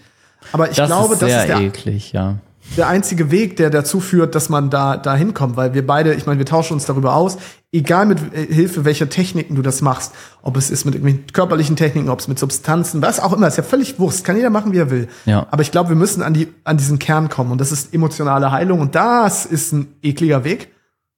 aber 0.52 0.70
ich 0.70 0.76
Das 0.76 0.88
glaube, 0.88 1.14
ist 1.14 1.22
das 1.22 1.30
ist 1.30 1.48
der, 1.48 1.60
eklig, 1.60 2.12
ja. 2.12 2.38
der 2.76 2.88
einzige 2.88 3.30
Weg, 3.30 3.56
der 3.56 3.70
dazu 3.70 4.00
führt, 4.00 4.34
dass 4.34 4.48
man 4.48 4.70
da, 4.70 4.96
da 4.96 5.14
hinkommt, 5.14 5.56
weil 5.56 5.74
wir 5.74 5.86
beide, 5.86 6.14
ich 6.14 6.26
meine, 6.26 6.38
wir 6.38 6.46
tauschen 6.46 6.74
uns 6.74 6.84
darüber 6.84 7.14
aus, 7.14 7.38
egal 7.70 8.06
mit 8.06 8.18
äh, 8.34 8.52
Hilfe 8.52 8.84
welcher 8.84 9.08
Techniken 9.08 9.54
du 9.54 9.62
das 9.62 9.82
machst, 9.82 10.12
ob 10.42 10.56
es 10.56 10.70
ist 10.70 10.84
mit 10.84 10.94
irgendwelchen 10.94 11.32
körperlichen 11.32 11.76
Techniken, 11.76 12.08
ob 12.08 12.18
es 12.18 12.26
mit 12.26 12.38
Substanzen, 12.40 13.02
was 13.02 13.20
auch 13.20 13.32
immer, 13.32 13.46
ist 13.46 13.56
ja 13.56 13.62
völlig 13.62 14.00
Wurst, 14.00 14.24
kann 14.24 14.36
jeder 14.36 14.50
machen, 14.50 14.72
wie 14.72 14.78
er 14.78 14.90
will. 14.90 15.08
Ja. 15.26 15.46
Aber 15.50 15.62
ich 15.62 15.70
glaube, 15.70 15.90
wir 15.90 15.96
müssen 15.96 16.22
an 16.22 16.34
die, 16.34 16.48
an 16.64 16.76
diesen 16.76 16.98
Kern 16.98 17.28
kommen 17.28 17.52
und 17.52 17.60
das 17.60 17.70
ist 17.70 17.94
emotionale 17.94 18.50
Heilung 18.50 18.80
und 18.80 18.94
das 18.96 19.46
ist 19.46 19.72
ein 19.72 19.94
ekliger 20.02 20.42
Weg. 20.42 20.74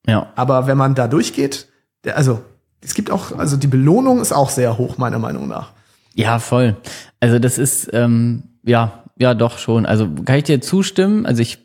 Ja. 0.06 0.32
Aber 0.36 0.66
wenn 0.66 0.76
man 0.76 0.94
da 0.94 1.08
durchgeht, 1.08 1.68
also, 2.14 2.40
es 2.82 2.94
gibt 2.94 3.10
auch, 3.10 3.36
also 3.36 3.56
die 3.56 3.66
Belohnung 3.66 4.20
ist 4.20 4.32
auch 4.32 4.50
sehr 4.50 4.78
hoch, 4.78 4.98
meiner 4.98 5.18
Meinung 5.18 5.48
nach. 5.48 5.72
Ja, 6.14 6.38
voll. 6.38 6.76
Also 7.20 7.38
das 7.38 7.58
ist, 7.58 7.90
ähm, 7.92 8.44
ja, 8.62 9.04
ja, 9.18 9.34
doch 9.34 9.58
schon. 9.58 9.86
Also 9.86 10.08
kann 10.24 10.36
ich 10.36 10.44
dir 10.44 10.60
zustimmen? 10.60 11.26
Also 11.26 11.42
ich 11.42 11.58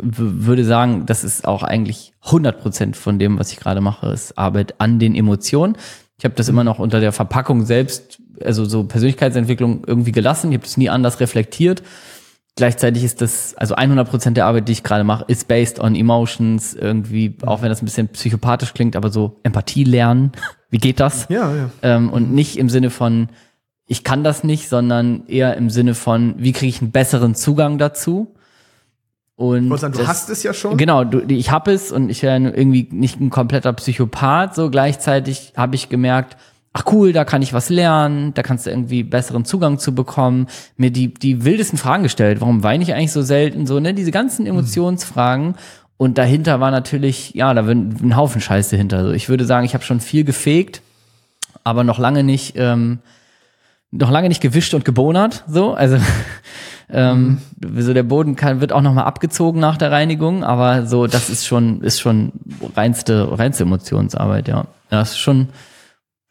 würde 0.00 0.64
sagen, 0.64 1.06
das 1.06 1.24
ist 1.24 1.46
auch 1.46 1.62
eigentlich 1.62 2.14
100 2.24 2.60
Prozent 2.60 2.96
von 2.96 3.18
dem, 3.18 3.38
was 3.38 3.52
ich 3.52 3.58
gerade 3.58 3.80
mache, 3.80 4.08
ist 4.08 4.38
Arbeit 4.38 4.74
an 4.78 4.98
den 4.98 5.14
Emotionen. 5.14 5.76
Ich 6.18 6.24
habe 6.24 6.34
das 6.34 6.48
immer 6.48 6.64
noch 6.64 6.78
unter 6.78 7.00
der 7.00 7.12
Verpackung 7.12 7.66
selbst, 7.66 8.20
also 8.42 8.64
so 8.64 8.84
Persönlichkeitsentwicklung 8.84 9.84
irgendwie 9.86 10.12
gelassen. 10.12 10.50
Ich 10.50 10.56
habe 10.56 10.64
das 10.64 10.76
nie 10.76 10.88
anders 10.88 11.20
reflektiert. 11.20 11.82
Gleichzeitig 12.56 13.02
ist 13.02 13.20
das, 13.20 13.54
also 13.56 13.74
100 13.74 14.08
Prozent 14.08 14.36
der 14.36 14.46
Arbeit, 14.46 14.68
die 14.68 14.72
ich 14.72 14.84
gerade 14.84 15.02
mache, 15.02 15.24
ist 15.26 15.48
based 15.48 15.80
on 15.80 15.96
emotions, 15.96 16.72
irgendwie, 16.74 17.36
auch 17.44 17.62
wenn 17.62 17.68
das 17.68 17.82
ein 17.82 17.84
bisschen 17.84 18.08
psychopathisch 18.08 18.74
klingt, 18.74 18.94
aber 18.94 19.10
so 19.10 19.40
Empathie 19.42 19.82
lernen. 19.84 20.30
Wie 20.70 20.78
geht 20.78 21.00
das? 21.00 21.26
Ja, 21.28 21.52
ja. 21.54 21.70
ähm, 21.82 22.10
und 22.10 22.32
nicht 22.32 22.56
im 22.56 22.68
Sinne 22.68 22.90
von, 22.90 23.28
ich 23.86 24.02
kann 24.04 24.22
das 24.24 24.44
nicht, 24.44 24.68
sondern 24.68 25.26
eher 25.26 25.56
im 25.56 25.68
Sinne 25.70 25.94
von, 25.94 26.34
wie 26.38 26.52
kriege 26.52 26.68
ich 26.70 26.80
einen 26.80 26.90
besseren 26.92 27.34
Zugang 27.34 27.78
dazu? 27.78 28.34
Und 29.36 29.72
Ich 29.72 29.80
sagen, 29.80 29.92
du 29.92 29.98
das- 30.00 30.08
hast 30.08 30.30
es 30.30 30.42
ja 30.44 30.54
schon. 30.54 30.76
Genau, 30.76 31.02
du, 31.04 31.20
ich 31.28 31.50
habe 31.50 31.72
es 31.72 31.90
und 31.90 32.08
ich 32.08 32.22
wäre 32.22 32.38
irgendwie 32.38 32.88
nicht 32.90 33.20
ein 33.20 33.30
kompletter 33.30 33.72
Psychopath. 33.72 34.54
So 34.54 34.70
gleichzeitig 34.70 35.52
habe 35.56 35.74
ich 35.74 35.88
gemerkt, 35.88 36.36
ach 36.74 36.84
cool, 36.92 37.12
da 37.12 37.24
kann 37.24 37.40
ich 37.40 37.54
was 37.54 37.70
lernen, 37.70 38.34
da 38.34 38.42
kannst 38.42 38.66
du 38.66 38.70
irgendwie 38.70 39.04
besseren 39.04 39.44
Zugang 39.44 39.78
zu 39.78 39.94
bekommen. 39.94 40.48
Mir 40.76 40.90
die 40.90 41.14
die 41.14 41.44
wildesten 41.44 41.78
Fragen 41.78 42.02
gestellt. 42.02 42.40
Warum 42.40 42.62
weine 42.64 42.82
ich 42.82 42.92
eigentlich 42.92 43.12
so 43.12 43.22
selten? 43.22 43.66
So 43.66 43.80
ne, 43.80 43.94
diese 43.94 44.10
ganzen 44.10 44.44
Emotionsfragen. 44.44 45.54
Und 45.96 46.18
dahinter 46.18 46.58
war 46.58 46.72
natürlich, 46.72 47.32
ja, 47.34 47.54
da 47.54 47.66
war 47.66 47.72
ein 47.72 48.16
Haufen 48.16 48.40
Scheiße 48.40 48.76
hinter. 48.76 48.98
Also 48.98 49.12
ich 49.12 49.28
würde 49.28 49.44
sagen, 49.44 49.64
ich 49.64 49.74
habe 49.74 49.84
schon 49.84 50.00
viel 50.00 50.24
gefegt, 50.24 50.82
aber 51.62 51.84
noch 51.84 52.00
lange 52.00 52.24
nicht, 52.24 52.54
ähm, 52.56 52.98
noch 53.92 54.10
lange 54.10 54.28
nicht 54.28 54.40
gewischt 54.40 54.74
und 54.74 54.84
gebonert. 54.84 55.44
So, 55.46 55.74
also 55.74 55.96
ähm, 56.90 57.38
so 57.78 57.94
der 57.94 58.02
Boden 58.02 58.34
kann, 58.34 58.60
wird 58.60 58.72
auch 58.72 58.82
nochmal 58.82 59.04
abgezogen 59.04 59.60
nach 59.60 59.76
der 59.76 59.92
Reinigung, 59.92 60.42
aber 60.42 60.86
so, 60.86 61.06
das 61.06 61.30
ist 61.30 61.46
schon, 61.46 61.82
ist 61.82 62.00
schon 62.00 62.32
reinste, 62.74 63.38
reinste 63.38 63.62
Emotionsarbeit, 63.62 64.48
ja. 64.48 64.66
Ja, 64.90 65.02
ist 65.02 65.18
schon, 65.18 65.48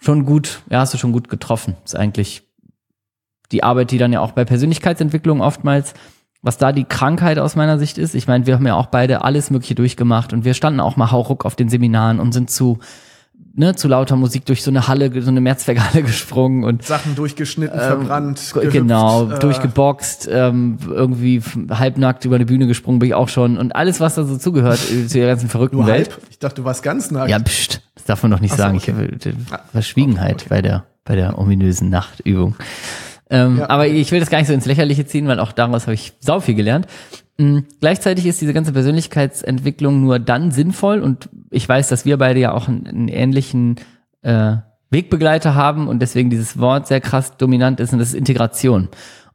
schon 0.04 0.26
gut, 0.26 0.62
ja, 0.70 0.80
hast 0.80 0.94
du 0.94 0.98
schon 0.98 1.12
gut 1.12 1.30
getroffen. 1.30 1.76
Ist 1.86 1.96
eigentlich 1.96 2.44
die 3.52 3.64
Arbeit, 3.64 3.92
die 3.92 3.98
dann 3.98 4.12
ja 4.14 4.20
auch 4.20 4.32
bei 4.32 4.46
Persönlichkeitsentwicklung 4.46 5.42
oftmals, 5.42 5.94
was 6.42 6.58
da 6.58 6.72
die 6.72 6.84
Krankheit 6.84 7.40
aus 7.40 7.56
meiner 7.56 7.78
Sicht 7.80 7.98
ist. 7.98 8.16
Ich 8.16 8.28
meine, 8.28 8.46
wir 8.46 8.56
haben 8.56 8.68
ja 8.68 8.76
auch 8.76 8.88
beide 8.88 9.24
alles 9.24 9.50
Mögliche 9.50 9.76
durchgemacht 9.76 10.34
und 10.34 10.44
wir 10.44 10.54
standen 10.54 10.80
auch 10.80 10.98
mal 10.98 11.12
hauruck 11.12 11.46
auf 11.46 11.56
den 11.56 11.70
Seminaren 11.70 12.20
und 12.20 12.34
sind 12.34 12.50
zu, 12.50 12.80
ne, 13.56 13.76
zu 13.76 13.88
lauter 13.88 14.16
Musik 14.18 14.46
durch 14.46 14.62
so 14.64 14.72
eine 14.72 14.88
Halle, 14.88 15.22
so 15.22 15.30
eine 15.30 15.40
Mehrzweckhalle 15.40 16.04
gesprungen 16.06 16.64
und 16.66 16.84
Sachen 16.84 17.16
durchgeschnitten, 17.16 17.80
verbrannt, 17.80 18.40
G- 18.54 18.60
gehüpft, 18.60 18.74
genau, 18.74 19.30
äh, 19.32 19.40
durchgeboxt, 19.40 20.28
ähm, 20.30 20.80
irgendwie 20.90 21.42
halbnackt 21.70 22.26
über 22.26 22.36
eine 22.36 22.46
Bühne 22.46 22.68
gesprungen 22.68 23.00
bin 23.00 23.08
ich 23.10 23.16
auch 23.16 23.30
schon 23.30 23.58
und 23.58 23.74
alles, 23.76 24.00
was 24.02 24.16
da 24.16 24.24
so 24.26 24.36
zugehört 24.38 24.80
äh, 24.92 25.08
zu 25.08 25.18
der 25.20 25.28
ganzen 25.28 25.48
verrückten 25.48 25.78
Nur 25.78 25.88
Welt. 25.88 26.10
halb. 26.12 26.22
Ich 26.30 26.40
dachte, 26.40 26.56
du 26.62 26.66
warst 26.66 26.84
ganz 26.84 27.10
nackt. 27.12 27.30
Ja, 27.30 27.40
pst, 27.40 27.82
das 28.04 28.08
darf 28.08 28.24
man 28.24 28.32
doch 28.32 28.42
nicht 28.42 28.54
Ach 28.54 28.58
sagen. 28.58 28.78
okay. 28.78 29.08
Ich 29.18 29.26
habe 29.28 29.56
äh, 29.56 29.60
Verschwiegenheit 29.72 30.46
bei 30.50 30.62
der 30.62 30.84
bei 31.06 31.16
der 31.16 31.38
ominösen 31.40 31.90
Nachtübung. 31.90 32.56
Ähm, 33.30 33.60
Ja. 33.60 33.70
Aber 33.70 33.88
ich 33.88 34.12
will 34.12 34.20
das 34.20 34.30
gar 34.30 34.40
nicht 34.40 34.48
so 34.48 34.54
ins 34.54 34.66
Lächerliche 34.66 35.06
ziehen, 35.06 35.28
weil 35.28 35.40
auch 35.40 35.54
daraus 35.54 35.84
habe 35.84 35.94
ich 35.94 36.14
sau 36.20 36.40
viel 36.40 36.56
gelernt. 36.56 36.88
Mhm. 37.38 37.66
Gleichzeitig 37.80 38.26
ist 38.26 38.42
diese 38.42 38.54
ganze 38.54 38.74
Persönlichkeitsentwicklung 38.74 40.02
nur 40.02 40.20
dann 40.20 40.52
sinnvoll 40.52 41.02
und 41.02 41.30
ich 41.50 41.68
weiß, 41.68 41.88
dass 41.88 42.06
wir 42.06 42.18
beide 42.18 42.40
ja 42.40 42.54
auch 42.54 42.68
einen, 42.68 42.88
einen 42.88 43.08
ähnlichen 43.08 43.78
äh, 44.22 44.58
Wegbegleiter 44.90 45.56
haben 45.56 45.88
und 45.88 46.00
deswegen 46.00 46.30
dieses 46.30 46.60
Wort 46.60 46.88
sehr 46.88 47.02
krass 47.02 47.38
dominant 47.38 47.80
ist 47.80 47.94
und 47.94 48.00
das 48.00 48.10
ist 48.10 48.16
Integration. 48.16 48.90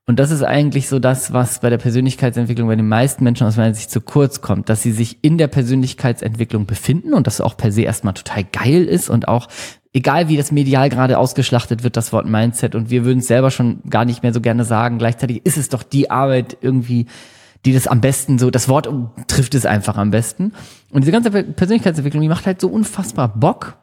Und 0.09 0.19
das 0.19 0.31
ist 0.31 0.43
eigentlich 0.43 0.89
so 0.89 0.99
das, 0.99 1.35
was 1.35 1.61
bei 1.61 1.69
der 1.69 1.77
Persönlichkeitsentwicklung 1.77 2.67
bei 2.67 2.77
den 2.77 2.89
meisten 2.89 3.25
Menschen 3.25 3.47
aus 3.47 3.59
meiner 3.59 3.75
Sicht 3.75 3.91
zu 3.91 4.01
kurz 4.01 4.41
kommt, 4.41 4.71
dass 4.71 4.83
sie 4.83 4.91
sich 4.91 5.19
in 5.21 5.37
der 5.37 5.49
Persönlichkeitsentwicklung 5.49 6.65
befinden 6.65 7.13
und 7.13 7.27
das 7.27 7.43
auch 7.43 7.59
per 7.59 7.71
se 7.73 7.83
erstmal 7.83 8.15
total 8.15 8.45
geil 8.45 8.87
ist 8.87 9.11
und 9.11 9.29
auch 9.29 9.49
egal 9.93 10.29
wie 10.29 10.39
das 10.39 10.51
medial 10.51 10.89
gerade 10.89 11.19
ausgeschlachtet 11.19 11.83
wird, 11.83 11.99
das 11.99 12.11
Wort 12.15 12.25
Mindset. 12.25 12.75
Und 12.75 12.89
wir 12.89 13.05
würden 13.05 13.19
es 13.19 13.27
selber 13.27 13.51
schon 13.51 13.83
gar 13.91 14.07
nicht 14.07 14.23
mehr 14.23 14.33
so 14.33 14.41
gerne 14.41 14.65
sagen, 14.65 14.97
gleichzeitig 14.97 15.45
ist 15.45 15.59
es 15.59 15.69
doch 15.69 15.83
die 15.83 16.11
Arbeit 16.11 16.57
irgendwie, 16.63 17.05
die 17.67 17.75
das 17.75 17.87
am 17.87 18.01
besten 18.01 18.39
so, 18.39 18.51
das 18.51 18.67
Wort 18.67 18.89
trifft 19.27 19.55
es 19.55 19.67
einfach 19.67 19.99
am 19.99 20.11
besten. 20.11 20.55
Und 20.91 21.03
diese 21.03 21.13
ganze 21.13 21.31
Persönlichkeitsentwicklung, 21.31 22.23
die 22.23 22.31
macht 22.31 22.47
halt 22.47 22.63
so 22.63 22.69
unfassbar 22.69 23.29
Bock. 23.29 23.77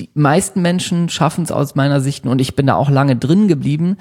Die 0.00 0.10
meisten 0.14 0.62
Menschen 0.62 1.08
schaffen 1.08 1.44
es 1.44 1.52
aus 1.52 1.76
meiner 1.76 2.00
Sicht 2.00 2.26
und 2.26 2.40
ich 2.40 2.56
bin 2.56 2.66
da 2.66 2.74
auch 2.74 2.90
lange 2.90 3.14
drin 3.14 3.46
geblieben, 3.46 3.98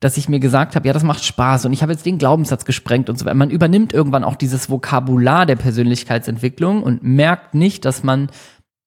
dass 0.00 0.16
ich 0.16 0.28
mir 0.28 0.40
gesagt 0.40 0.76
habe, 0.76 0.86
ja, 0.86 0.92
das 0.92 1.02
macht 1.02 1.24
Spaß 1.24 1.64
und 1.64 1.72
ich 1.72 1.82
habe 1.82 1.92
jetzt 1.92 2.04
den 2.04 2.18
Glaubenssatz 2.18 2.64
gesprengt 2.64 3.08
und 3.08 3.18
so 3.18 3.24
weiter. 3.24 3.34
Man 3.34 3.50
übernimmt 3.50 3.92
irgendwann 3.92 4.24
auch 4.24 4.36
dieses 4.36 4.68
Vokabular 4.68 5.46
der 5.46 5.56
Persönlichkeitsentwicklung 5.56 6.82
und 6.82 7.02
merkt 7.02 7.54
nicht, 7.54 7.84
dass 7.84 8.02
man 8.02 8.28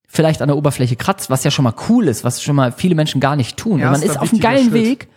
vielleicht 0.08 0.42
an 0.42 0.48
der 0.48 0.58
Oberfläche 0.58 0.96
kratzt, 0.96 1.30
was 1.30 1.44
ja 1.44 1.52
schon 1.52 1.64
mal 1.64 1.74
cool 1.90 2.08
ist, 2.08 2.24
was 2.24 2.44
schon 2.44 2.56
mal 2.56 2.72
viele 2.72 2.96
Menschen 2.96 3.22
gar 3.22 3.36
nicht 3.36 3.58
tun. 3.58 3.80
Man 3.80 4.02
ist 4.02 4.20
auf 4.20 4.32
einem 4.32 4.42
geilen 4.42 4.70
Schritt. 4.70 4.74
Weg, 4.74 5.08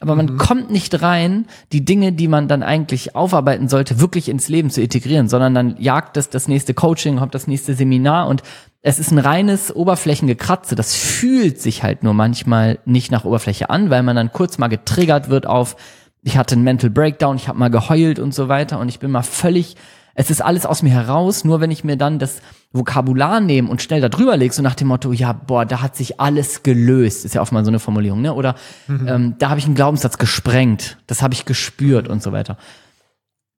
aber 0.00 0.14
man 0.14 0.38
kommt 0.38 0.70
nicht 0.70 1.02
rein, 1.02 1.46
die 1.72 1.84
Dinge, 1.84 2.12
die 2.12 2.26
man 2.26 2.48
dann 2.48 2.62
eigentlich 2.62 3.14
aufarbeiten 3.14 3.68
sollte, 3.68 4.00
wirklich 4.00 4.28
ins 4.28 4.48
Leben 4.48 4.70
zu 4.70 4.80
integrieren, 4.80 5.28
sondern 5.28 5.54
dann 5.54 5.76
jagt 5.78 6.16
es 6.16 6.30
das 6.30 6.48
nächste 6.48 6.74
Coaching, 6.74 7.18
kommt 7.18 7.34
das 7.34 7.46
nächste 7.46 7.74
Seminar 7.74 8.26
und 8.28 8.42
es 8.82 8.98
ist 8.98 9.10
ein 9.10 9.18
reines 9.18 9.74
Oberflächengekratze. 9.74 10.74
Das 10.74 10.94
fühlt 10.94 11.60
sich 11.60 11.82
halt 11.82 12.02
nur 12.02 12.14
manchmal 12.14 12.78
nicht 12.84 13.10
nach 13.10 13.24
Oberfläche 13.24 13.70
an, 13.70 13.90
weil 13.90 14.02
man 14.02 14.16
dann 14.16 14.32
kurz 14.32 14.58
mal 14.58 14.68
getriggert 14.68 15.28
wird 15.28 15.46
auf, 15.46 15.76
ich 16.22 16.36
hatte 16.36 16.54
einen 16.54 16.64
Mental 16.64 16.90
Breakdown, 16.90 17.36
ich 17.36 17.48
habe 17.48 17.58
mal 17.58 17.70
geheult 17.70 18.18
und 18.18 18.34
so 18.34 18.48
weiter 18.48 18.78
und 18.78 18.88
ich 18.88 18.98
bin 18.98 19.10
mal 19.10 19.22
völlig, 19.22 19.76
es 20.14 20.30
ist 20.30 20.42
alles 20.42 20.66
aus 20.66 20.82
mir 20.82 20.90
heraus, 20.90 21.44
nur 21.44 21.60
wenn 21.60 21.70
ich 21.70 21.84
mir 21.84 21.96
dann 21.96 22.18
das 22.18 22.40
Vokabular 22.72 23.40
nehme 23.40 23.70
und 23.70 23.82
schnell 23.82 24.00
da 24.00 24.08
drüber 24.08 24.36
lege, 24.36 24.54
so 24.54 24.62
nach 24.62 24.74
dem 24.74 24.88
Motto, 24.88 25.12
ja, 25.12 25.32
boah, 25.32 25.64
da 25.64 25.82
hat 25.82 25.96
sich 25.96 26.20
alles 26.20 26.62
gelöst, 26.62 27.24
ist 27.24 27.34
ja 27.34 27.42
oft 27.42 27.52
mal 27.52 27.64
so 27.64 27.70
eine 27.70 27.78
Formulierung, 27.78 28.20
ne? 28.20 28.34
Oder 28.34 28.54
ähm, 28.88 29.34
da 29.38 29.50
habe 29.50 29.58
ich 29.58 29.66
einen 29.66 29.74
Glaubenssatz 29.74 30.18
gesprengt, 30.18 30.98
das 31.06 31.22
habe 31.22 31.34
ich 31.34 31.46
gespürt 31.46 32.08
und 32.08 32.22
so 32.22 32.32
weiter. 32.32 32.58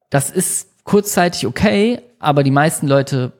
Das 0.09 0.31
ist 0.31 0.85
kurzzeitig 0.85 1.47
okay, 1.47 2.01
aber 2.19 2.43
die 2.43 2.51
meisten 2.51 2.87
Leute 2.87 3.33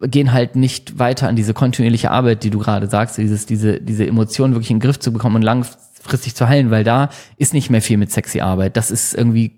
gehen 0.00 0.32
halt 0.32 0.56
nicht 0.56 0.98
weiter 0.98 1.28
an 1.28 1.36
diese 1.36 1.54
kontinuierliche 1.54 2.10
Arbeit, 2.10 2.44
die 2.44 2.50
du 2.50 2.58
gerade 2.58 2.86
sagst, 2.88 3.18
dieses, 3.18 3.46
diese, 3.46 3.80
diese 3.80 4.06
Emotionen 4.06 4.54
wirklich 4.54 4.70
in 4.70 4.76
den 4.76 4.82
Griff 4.82 4.98
zu 4.98 5.12
bekommen 5.12 5.36
und 5.36 5.42
langfristig 5.42 6.34
zu 6.34 6.48
heilen, 6.48 6.70
weil 6.70 6.84
da 6.84 7.08
ist 7.36 7.54
nicht 7.54 7.70
mehr 7.70 7.82
viel 7.82 7.96
mit 7.96 8.12
sexy 8.12 8.40
Arbeit. 8.40 8.76
Das 8.76 8.90
ist 8.90 9.14
irgendwie, 9.14 9.56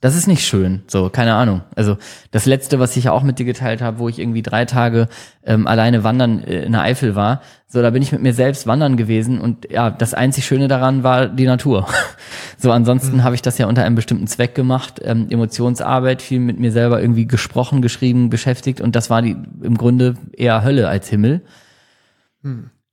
das 0.00 0.14
ist 0.14 0.28
nicht 0.28 0.46
schön. 0.46 0.82
So, 0.86 1.10
keine 1.10 1.34
Ahnung. 1.34 1.62
Also 1.74 1.96
das 2.30 2.46
letzte, 2.46 2.78
was 2.78 2.96
ich 2.96 3.04
ja 3.04 3.12
auch 3.12 3.24
mit 3.24 3.38
dir 3.40 3.44
geteilt 3.44 3.82
habe, 3.82 3.98
wo 3.98 4.08
ich 4.08 4.20
irgendwie 4.20 4.42
drei 4.42 4.64
Tage 4.64 5.08
ähm, 5.44 5.66
alleine 5.66 6.04
wandern 6.04 6.42
äh, 6.44 6.62
in 6.62 6.72
der 6.72 6.82
Eifel 6.82 7.16
war, 7.16 7.42
so 7.66 7.82
da 7.82 7.90
bin 7.90 8.02
ich 8.02 8.12
mit 8.12 8.22
mir 8.22 8.32
selbst 8.32 8.66
wandern 8.66 8.96
gewesen 8.96 9.40
und 9.40 9.70
ja, 9.70 9.90
das 9.90 10.14
einzig 10.14 10.46
Schöne 10.46 10.68
daran 10.68 11.02
war 11.02 11.26
die 11.26 11.46
Natur. 11.46 11.86
so, 12.58 12.70
ansonsten 12.70 13.24
habe 13.24 13.34
ich 13.34 13.42
das 13.42 13.58
ja 13.58 13.66
unter 13.66 13.84
einem 13.84 13.96
bestimmten 13.96 14.26
Zweck 14.26 14.54
gemacht, 14.54 15.00
ähm, 15.04 15.26
Emotionsarbeit, 15.30 16.22
viel 16.22 16.40
mit 16.40 16.58
mir 16.58 16.72
selber 16.72 17.00
irgendwie 17.00 17.26
gesprochen, 17.26 17.82
geschrieben, 17.82 18.30
beschäftigt 18.30 18.80
und 18.80 18.96
das 18.96 19.10
war 19.10 19.20
die 19.20 19.36
im 19.62 19.76
Grunde 19.76 20.14
eher 20.32 20.64
Hölle 20.64 20.88
als 20.88 21.08
Himmel. 21.08 21.42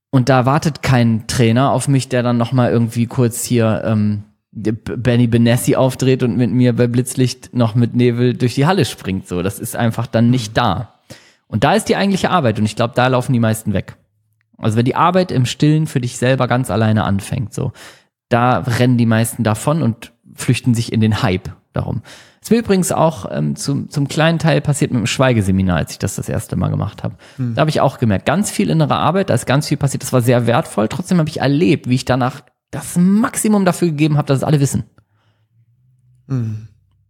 Und 0.09 0.29
da 0.29 0.45
wartet 0.45 0.81
kein 0.81 1.27
Trainer 1.27 1.71
auf 1.71 1.87
mich, 1.87 2.09
der 2.09 2.23
dann 2.23 2.37
nochmal 2.37 2.71
irgendwie 2.71 3.05
kurz 3.05 3.43
hier 3.43 3.83
ähm, 3.85 4.23
Benny 4.55 5.27
Benassi 5.27 5.75
aufdreht 5.75 6.23
und 6.23 6.37
mit 6.37 6.49
mir 6.49 6.73
bei 6.73 6.87
Blitzlicht 6.87 7.53
noch 7.53 7.75
mit 7.75 7.93
Nebel 7.93 8.33
durch 8.33 8.55
die 8.55 8.65
Halle 8.65 8.85
springt. 8.85 9.27
So, 9.27 9.41
das 9.43 9.59
ist 9.59 9.75
einfach 9.75 10.07
dann 10.07 10.29
nicht 10.29 10.55
da. 10.55 10.93
Und 11.47 11.63
da 11.63 11.73
ist 11.73 11.89
die 11.89 11.97
eigentliche 11.97 12.29
Arbeit 12.29 12.57
und 12.57 12.65
ich 12.65 12.75
glaube, 12.75 12.93
da 12.95 13.07
laufen 13.07 13.33
die 13.33 13.39
meisten 13.39 13.73
weg. 13.73 13.97
Also 14.57 14.77
wenn 14.77 14.85
die 14.85 14.95
Arbeit 14.95 15.31
im 15.31 15.45
Stillen 15.45 15.87
für 15.87 15.99
dich 15.99 16.17
selber 16.17 16.47
ganz 16.47 16.71
alleine 16.71 17.03
anfängt, 17.03 17.53
so, 17.53 17.73
da 18.29 18.59
rennen 18.59 18.97
die 18.97 19.05
meisten 19.05 19.43
davon 19.43 19.81
und 19.81 20.13
flüchten 20.33 20.73
sich 20.73 20.93
in 20.93 21.01
den 21.01 21.21
Hype 21.21 21.49
darum. 21.73 22.01
Das 22.39 22.51
ist 22.51 22.57
übrigens 22.57 22.91
auch 22.91 23.25
ähm, 23.29 23.55
zum, 23.55 23.89
zum 23.89 24.07
kleinen 24.07 24.39
Teil 24.39 24.61
passiert 24.61 24.91
mit 24.91 24.99
dem 24.99 25.07
Schweigeseminar, 25.07 25.77
als 25.77 25.91
ich 25.91 25.99
das 25.99 26.15
das 26.15 26.29
erste 26.29 26.55
Mal 26.55 26.69
gemacht 26.69 27.03
habe. 27.03 27.15
Da 27.37 27.61
habe 27.61 27.69
ich 27.69 27.81
auch 27.81 27.97
gemerkt, 27.97 28.25
ganz 28.25 28.51
viel 28.51 28.69
innere 28.69 28.95
Arbeit, 28.95 29.29
da 29.29 29.33
ist 29.33 29.45
ganz 29.45 29.67
viel 29.67 29.77
passiert, 29.77 30.03
das 30.03 30.13
war 30.13 30.21
sehr 30.21 30.47
wertvoll. 30.47 30.87
Trotzdem 30.87 31.17
habe 31.17 31.29
ich 31.29 31.41
erlebt, 31.41 31.89
wie 31.89 31.95
ich 31.95 32.05
danach 32.05 32.41
das 32.75 32.97
Maximum 32.97 33.65
dafür 33.65 33.89
gegeben 33.89 34.17
habe, 34.17 34.27
dass 34.27 34.37
es 34.37 34.43
alle 34.43 34.59
wissen. 34.59 34.83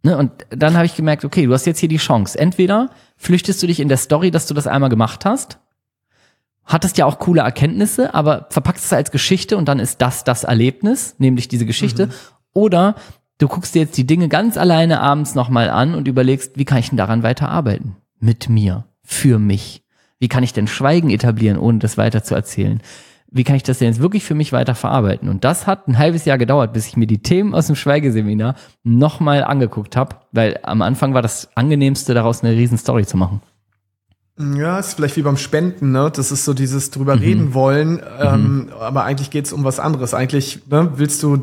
Ne, 0.03 0.17
und 0.17 0.31
dann 0.49 0.75
habe 0.75 0.85
ich 0.85 0.95
gemerkt, 0.95 1.25
okay, 1.25 1.45
du 1.45 1.53
hast 1.53 1.65
jetzt 1.65 1.79
hier 1.79 1.89
die 1.89 1.97
Chance. 1.97 2.37
Entweder 2.37 2.91
flüchtest 3.17 3.61
du 3.63 3.67
dich 3.67 3.79
in 3.79 3.89
der 3.89 3.97
Story, 3.97 4.29
dass 4.29 4.45
du 4.45 4.53
das 4.53 4.67
einmal 4.67 4.89
gemacht 4.89 5.25
hast, 5.25 5.59
hattest 6.65 6.97
ja 6.97 7.05
auch 7.05 7.19
coole 7.19 7.41
Erkenntnisse, 7.41 8.13
aber 8.13 8.47
verpackst 8.49 8.85
es 8.85 8.93
als 8.93 9.11
Geschichte 9.11 9.57
und 9.57 9.67
dann 9.67 9.79
ist 9.79 10.01
das 10.01 10.23
das 10.23 10.43
Erlebnis, 10.43 11.15
nämlich 11.17 11.47
diese 11.47 11.65
Geschichte. 11.65 12.09
Oder 12.53 12.95
du 13.37 13.47
guckst 13.47 13.75
dir 13.75 13.83
jetzt 13.83 13.97
die 13.97 14.07
Dinge 14.07 14.29
ganz 14.29 14.57
alleine 14.57 14.99
abends 15.01 15.35
nochmal 15.35 15.69
an 15.69 15.95
und 15.95 16.07
überlegst, 16.07 16.57
wie 16.57 16.65
kann 16.65 16.79
ich 16.79 16.89
denn 16.89 16.97
daran 16.97 17.23
weiterarbeiten? 17.23 17.95
Mit 18.19 18.49
mir, 18.49 18.85
für 19.03 19.39
mich. 19.39 19.83
Wie 20.19 20.27
kann 20.27 20.43
ich 20.43 20.53
denn 20.53 20.67
Schweigen 20.67 21.09
etablieren, 21.09 21.57
ohne 21.57 21.79
das 21.79 21.97
weiter 21.97 22.23
zu 22.23 22.35
erzählen? 22.35 22.81
Wie 23.31 23.43
kann 23.43 23.55
ich 23.55 23.63
das 23.63 23.79
denn 23.79 23.89
jetzt 23.89 24.01
wirklich 24.01 24.23
für 24.23 24.35
mich 24.35 24.53
weiter 24.53 24.75
verarbeiten? 24.75 25.29
Und 25.29 25.43
das 25.43 25.67
hat 25.67 25.87
ein 25.87 25.97
halbes 25.97 26.25
Jahr 26.25 26.37
gedauert, 26.37 26.73
bis 26.73 26.87
ich 26.87 26.95
mir 26.95 27.07
die 27.07 27.21
Themen 27.21 27.53
aus 27.53 27.67
dem 27.67 27.75
Schweigeseminar 27.75 28.55
nochmal 28.83 29.43
angeguckt 29.43 29.97
habe, 29.97 30.17
weil 30.31 30.59
am 30.63 30.81
Anfang 30.81 31.13
war 31.13 31.21
das 31.21 31.49
angenehmste, 31.55 32.13
daraus 32.13 32.43
eine 32.43 32.53
riesen 32.53 32.77
Story 32.77 33.05
zu 33.05 33.17
machen. 33.17 33.41
Ja, 34.37 34.79
ist 34.79 34.95
vielleicht 34.95 35.15
wie 35.15 35.21
beim 35.21 35.37
Spenden, 35.37 35.93
ne? 35.93 36.11
Das 36.13 36.29
ist 36.29 36.43
so 36.43 36.53
dieses 36.53 36.91
drüber 36.91 37.21
reden 37.21 37.53
wollen, 37.53 38.01
ähm, 38.19 38.69
aber 38.77 39.05
eigentlich 39.05 39.29
geht's 39.29 39.53
um 39.53 39.63
was 39.63 39.79
anderes. 39.79 40.13
Eigentlich 40.13 40.67
ne, 40.69 40.91
willst 40.97 41.23
du, 41.23 41.41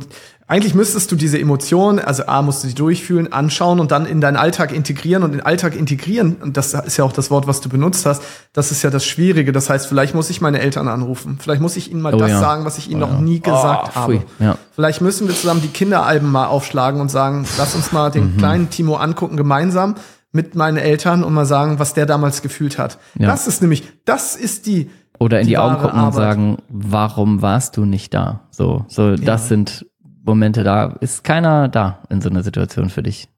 eigentlich 0.52 0.74
müsstest 0.74 1.10
du 1.10 1.16
diese 1.16 1.38
Emotion, 1.38 1.98
also 1.98 2.26
A, 2.26 2.42
musst 2.42 2.62
du 2.62 2.68
sie 2.68 2.74
durchfühlen, 2.74 3.32
anschauen 3.32 3.80
und 3.80 3.90
dann 3.90 4.04
in 4.04 4.20
deinen 4.20 4.36
Alltag 4.36 4.70
integrieren 4.72 5.22
und 5.22 5.30
in 5.32 5.38
den 5.38 5.46
Alltag 5.46 5.74
integrieren, 5.74 6.36
und 6.42 6.58
das 6.58 6.74
ist 6.74 6.98
ja 6.98 7.04
auch 7.04 7.12
das 7.12 7.30
Wort, 7.30 7.46
was 7.46 7.62
du 7.62 7.70
benutzt 7.70 8.04
hast, 8.04 8.22
das 8.52 8.70
ist 8.70 8.82
ja 8.82 8.90
das 8.90 9.06
Schwierige. 9.06 9.52
Das 9.52 9.70
heißt, 9.70 9.86
vielleicht 9.86 10.14
muss 10.14 10.28
ich 10.28 10.42
meine 10.42 10.60
Eltern 10.60 10.88
anrufen, 10.88 11.38
vielleicht 11.40 11.62
muss 11.62 11.76
ich 11.76 11.90
ihnen 11.90 12.02
mal 12.02 12.14
Oh 12.14 12.18
das 12.18 12.30
ja. 12.32 12.38
sagen, 12.40 12.64
was 12.66 12.76
ich 12.76 12.90
ihnen 12.90 13.02
Oh 13.02 13.06
noch 13.06 13.14
ja. 13.14 13.20
nie 13.20 13.40
gesagt 13.40 13.92
Oh, 13.92 13.94
habe. 13.94 14.22
Ja. 14.40 14.58
Vielleicht 14.74 15.00
müssen 15.00 15.26
wir 15.26 15.34
zusammen 15.34 15.62
die 15.62 15.68
Kinderalben 15.68 16.30
mal 16.30 16.46
aufschlagen 16.46 17.00
und 17.00 17.08
sagen, 17.10 17.46
lass 17.56 17.74
uns 17.74 17.90
mal 17.92 18.10
Mhm. 18.10 18.12
den 18.12 18.36
kleinen 18.36 18.68
Timo 18.70 18.96
angucken 18.96 19.36
gemeinsam 19.38 19.94
mit 20.32 20.54
meinen 20.54 20.76
Eltern 20.76 21.24
und 21.24 21.32
mal 21.32 21.46
sagen, 21.46 21.78
was 21.78 21.94
der 21.94 22.04
damals 22.06 22.42
gefühlt 22.42 22.78
hat. 22.78 22.98
Ja. 23.18 23.28
Das 23.28 23.46
ist 23.46 23.62
nämlich, 23.62 23.84
das 24.04 24.36
ist 24.36 24.66
die 24.66 24.90
Oder 25.18 25.40
in 25.40 25.46
die, 25.46 25.56
Augen 25.56 25.74
wahre 25.76 25.82
gucken 25.82 25.98
und 26.00 26.04
Arbeit. 26.06 26.14
sagen, 26.14 26.58
warum 26.68 27.40
warst 27.42 27.76
du 27.76 27.84
nicht 27.84 28.12
da? 28.12 28.40
So, 28.50 28.84
so, 28.88 29.14
das 29.16 29.48
sind 29.48 29.86
Momente, 30.24 30.62
da 30.64 30.94
ist 31.00 31.24
keiner 31.24 31.68
da 31.68 31.98
in 32.08 32.20
so 32.20 32.28
einer 32.30 32.42
Situation 32.42 32.90
für 32.90 33.02
dich. 33.02 33.28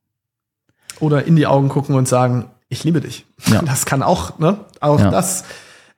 oder 1.00 1.24
in 1.26 1.34
die 1.34 1.46
Augen 1.46 1.68
gucken 1.68 1.96
und 1.96 2.06
sagen, 2.06 2.44
ich 2.68 2.84
liebe 2.84 3.00
dich. 3.00 3.26
Ja. 3.46 3.62
Das 3.62 3.84
kann 3.84 4.02
auch, 4.02 4.38
ne? 4.38 4.58
Auch 4.80 5.00
Ja. 5.00 5.10
das, 5.10 5.44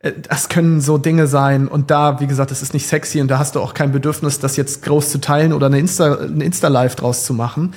äh, 0.01 0.13
das 0.29 0.49
können 0.49 0.81
so 0.81 0.97
Dinge 0.99 1.27
sein. 1.27 1.69
Und 1.69 1.91
da, 1.91 2.19
wie 2.21 2.27
gesagt, 2.27 2.51
das 2.51 2.63
ist 2.63 2.73
nicht 2.73 2.87
sexy 2.89 3.21
und 3.21 3.29
da 3.29 3.39
hast 3.39 3.55
du 3.57 3.61
auch 3.61 3.75
kein 3.75 3.93
Bedürfnis, 3.93 4.39
das 4.41 4.57
jetzt 4.57 4.83
groß 4.83 5.11
zu 5.11 5.21
teilen 5.21 5.53
oder 5.53 5.67
eine 5.67 5.79
Insta, 5.79 6.15
ein 6.15 6.41
Insta-Live 6.41 6.97
draus 6.97 7.25
zu 7.25 7.35
machen. 7.35 7.75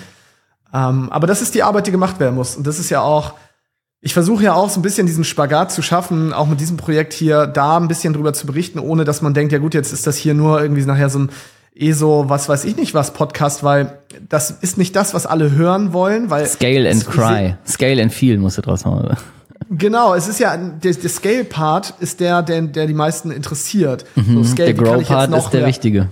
Ähm, 0.73 1.09
aber 1.11 1.27
das 1.27 1.41
ist 1.41 1.55
die 1.55 1.63
Arbeit, 1.63 1.87
die 1.87 1.91
gemacht 1.91 2.19
werden 2.19 2.35
muss. 2.35 2.55
Und 2.55 2.65
das 2.67 2.79
ist 2.79 2.89
ja 2.89 3.01
auch, 3.01 3.33
ich 4.01 4.13
versuche 4.13 4.43
ja 4.45 4.53
auch 4.53 4.69
so 4.69 4.79
ein 4.79 4.83
bisschen 4.83 5.07
diesen 5.07 5.23
Spagat 5.25 5.71
zu 5.73 5.81
schaffen, 5.81 6.31
auch 6.31 6.47
mit 6.47 6.59
diesem 6.61 6.77
Projekt 6.77 7.11
hier, 7.13 7.47
da 7.47 7.75
ein 7.77 7.87
bisschen 7.89 8.13
drüber 8.13 8.33
zu 8.33 8.47
berichten, 8.47 8.79
ohne 8.79 9.03
dass 9.03 9.21
man 9.21 9.33
denkt, 9.33 9.51
ja 9.51 9.59
gut, 9.59 9.73
jetzt 9.73 9.91
ist 9.91 10.07
das 10.07 10.15
hier 10.15 10.33
nur 10.33 10.61
irgendwie 10.61 10.85
nachher 10.85 11.09
so 11.09 11.19
ein 11.19 11.29
ESO, 11.79 12.25
was 12.27 12.49
weiß 12.49 12.65
ich 12.65 12.75
nicht 12.75 12.93
was 12.93 13.11
Podcast, 13.13 13.63
weil 13.63 13.99
das 14.27 14.51
ist 14.51 14.77
nicht 14.77 14.95
das, 14.95 15.13
was 15.13 15.25
alle 15.25 15.51
hören 15.51 15.93
wollen, 15.93 16.29
weil 16.29 16.45
Scale 16.45 16.89
and 16.89 17.05
cry. 17.07 17.55
Scale 17.67 18.01
and 18.01 18.11
feel 18.13 18.37
musst 18.37 18.57
du 18.57 18.61
draus 18.61 18.85
machen. 18.85 19.15
Genau, 19.71 20.15
es 20.15 20.27
ist 20.27 20.39
ja 20.39 20.57
der, 20.57 20.93
der 20.93 21.09
Scale-Part 21.09 21.93
ist 21.99 22.19
der, 22.21 22.41
der, 22.41 22.61
der 22.63 22.87
die 22.87 22.93
meisten 22.93 23.29
interessiert. 23.29 24.03
So, 24.15 24.43
Scale, 24.43 24.43
Mhm. 24.43 24.55
Der 24.55 24.65
ich 24.67 24.67
jetzt 24.67 24.77
Grow-Part 25.09 25.29
noch 25.29 25.45
ist 25.45 25.51
der 25.53 25.59
mehr- 25.61 25.69
wichtige. 25.69 26.07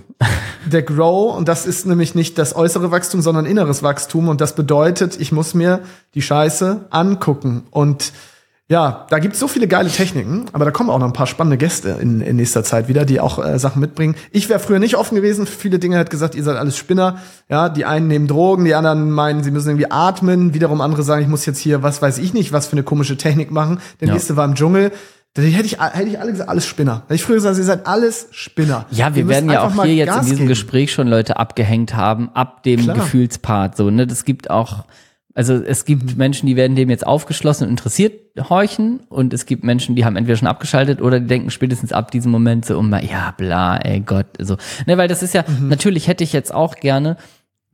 Der 0.66 0.82
Grow 0.82 1.36
und 1.36 1.48
das 1.48 1.66
ist 1.66 1.86
nämlich 1.86 2.14
nicht 2.14 2.38
das 2.38 2.54
äußere 2.54 2.90
Wachstum, 2.90 3.20
sondern 3.22 3.46
inneres 3.46 3.82
Wachstum 3.82 4.28
und 4.28 4.40
das 4.40 4.54
bedeutet, 4.54 5.18
ich 5.20 5.32
muss 5.32 5.54
mir 5.54 5.80
die 6.14 6.22
Scheiße 6.22 6.86
angucken 6.90 7.64
und 7.70 8.12
ja, 8.70 9.06
da 9.08 9.18
gibt's 9.18 9.38
so 9.40 9.48
viele 9.48 9.66
geile 9.66 9.88
Techniken, 9.88 10.46
aber 10.52 10.66
da 10.66 10.70
kommen 10.70 10.90
auch 10.90 10.98
noch 10.98 11.06
ein 11.06 11.12
paar 11.14 11.26
spannende 11.26 11.56
Gäste 11.56 11.96
in, 12.00 12.20
in 12.20 12.36
nächster 12.36 12.62
Zeit 12.64 12.86
wieder, 12.88 13.06
die 13.06 13.18
auch 13.18 13.42
äh, 13.42 13.58
Sachen 13.58 13.80
mitbringen. 13.80 14.14
Ich 14.30 14.48
wäre 14.50 14.60
früher 14.60 14.78
nicht 14.78 14.96
offen 14.96 15.14
gewesen, 15.16 15.46
viele 15.46 15.78
Dinge 15.78 15.96
hat 15.98 16.10
gesagt, 16.10 16.34
ihr 16.34 16.44
seid 16.44 16.56
alles 16.56 16.76
Spinner. 16.76 17.16
Ja, 17.48 17.70
die 17.70 17.86
einen 17.86 18.08
nehmen 18.08 18.26
Drogen, 18.26 18.66
die 18.66 18.74
anderen 18.74 19.10
meinen, 19.10 19.42
sie 19.42 19.50
müssen 19.50 19.68
irgendwie 19.70 19.90
atmen, 19.90 20.52
wiederum 20.52 20.82
andere 20.82 21.02
sagen, 21.02 21.22
ich 21.22 21.28
muss 21.28 21.46
jetzt 21.46 21.58
hier, 21.58 21.82
was 21.82 22.02
weiß 22.02 22.18
ich 22.18 22.34
nicht, 22.34 22.52
was 22.52 22.66
für 22.66 22.72
eine 22.72 22.82
komische 22.82 23.16
Technik 23.16 23.50
machen. 23.50 23.80
Der 24.00 24.08
Ja. 24.08 24.14
nächste 24.14 24.36
war 24.36 24.44
im 24.44 24.54
Dschungel. 24.54 24.92
Da 25.34 25.42
hätte 25.42 25.66
ich, 25.66 25.78
hätte 25.80 26.08
ich 26.08 26.18
alle 26.20 26.32
gesagt, 26.32 26.50
alles 26.50 26.66
Spinner. 26.66 27.02
Hätte 27.04 27.14
ich 27.14 27.22
früher 27.22 27.36
gesagt, 27.36 27.56
ihr 27.58 27.64
seid 27.64 27.86
alles 27.86 28.26
Spinner. 28.32 28.86
Ja, 28.90 29.14
wir 29.14 29.28
werden 29.28 29.48
ja 29.50 29.62
auch 29.62 29.84
hier 29.84 29.94
jetzt 29.94 30.08
Gas 30.08 30.16
in 30.16 30.22
diesem 30.24 30.36
geben. 30.38 30.48
Gespräch 30.48 30.92
schon 30.92 31.06
Leute 31.06 31.36
abgehängt 31.38 31.94
haben, 31.94 32.30
ab 32.34 32.64
dem 32.64 32.80
Klar. 32.80 32.96
Gefühlspart. 32.96 33.76
So, 33.76 33.88
ne? 33.90 34.06
Das 34.06 34.24
gibt 34.24 34.50
auch, 34.50 34.84
also 35.38 35.54
es 35.54 35.84
gibt. 35.84 36.16
Menschen, 36.16 36.48
die 36.48 36.56
werden 36.56 36.74
dem 36.74 36.90
jetzt 36.90 37.06
aufgeschlossen 37.06 37.64
und 37.64 37.70
interessiert 37.70 38.12
horchen 38.48 39.00
und 39.08 39.32
es 39.32 39.46
gibt 39.46 39.62
Menschen, 39.64 39.94
die 39.94 40.04
haben 40.04 40.16
entweder 40.16 40.36
schon 40.36 40.48
abgeschaltet 40.48 41.00
oder 41.00 41.20
die 41.20 41.26
denken 41.28 41.50
spätestens 41.50 41.92
ab 41.92 42.10
diesem 42.10 42.30
Moment 42.32 42.64
so 42.64 42.76
um, 42.78 42.92
ja, 42.92 43.32
bla, 43.36 43.76
ey 43.78 44.00
Gott, 44.00 44.26
so. 44.40 44.56
Ne, 44.86 44.98
weil 44.98 45.06
das 45.08 45.22
ist 45.22 45.34
ja, 45.34 45.44
Mhm. 45.46 45.68
natürlich 45.68 46.08
hätte 46.08 46.24
ich 46.24 46.32
jetzt 46.32 46.52
auch 46.52 46.74
gerne, 46.76 47.16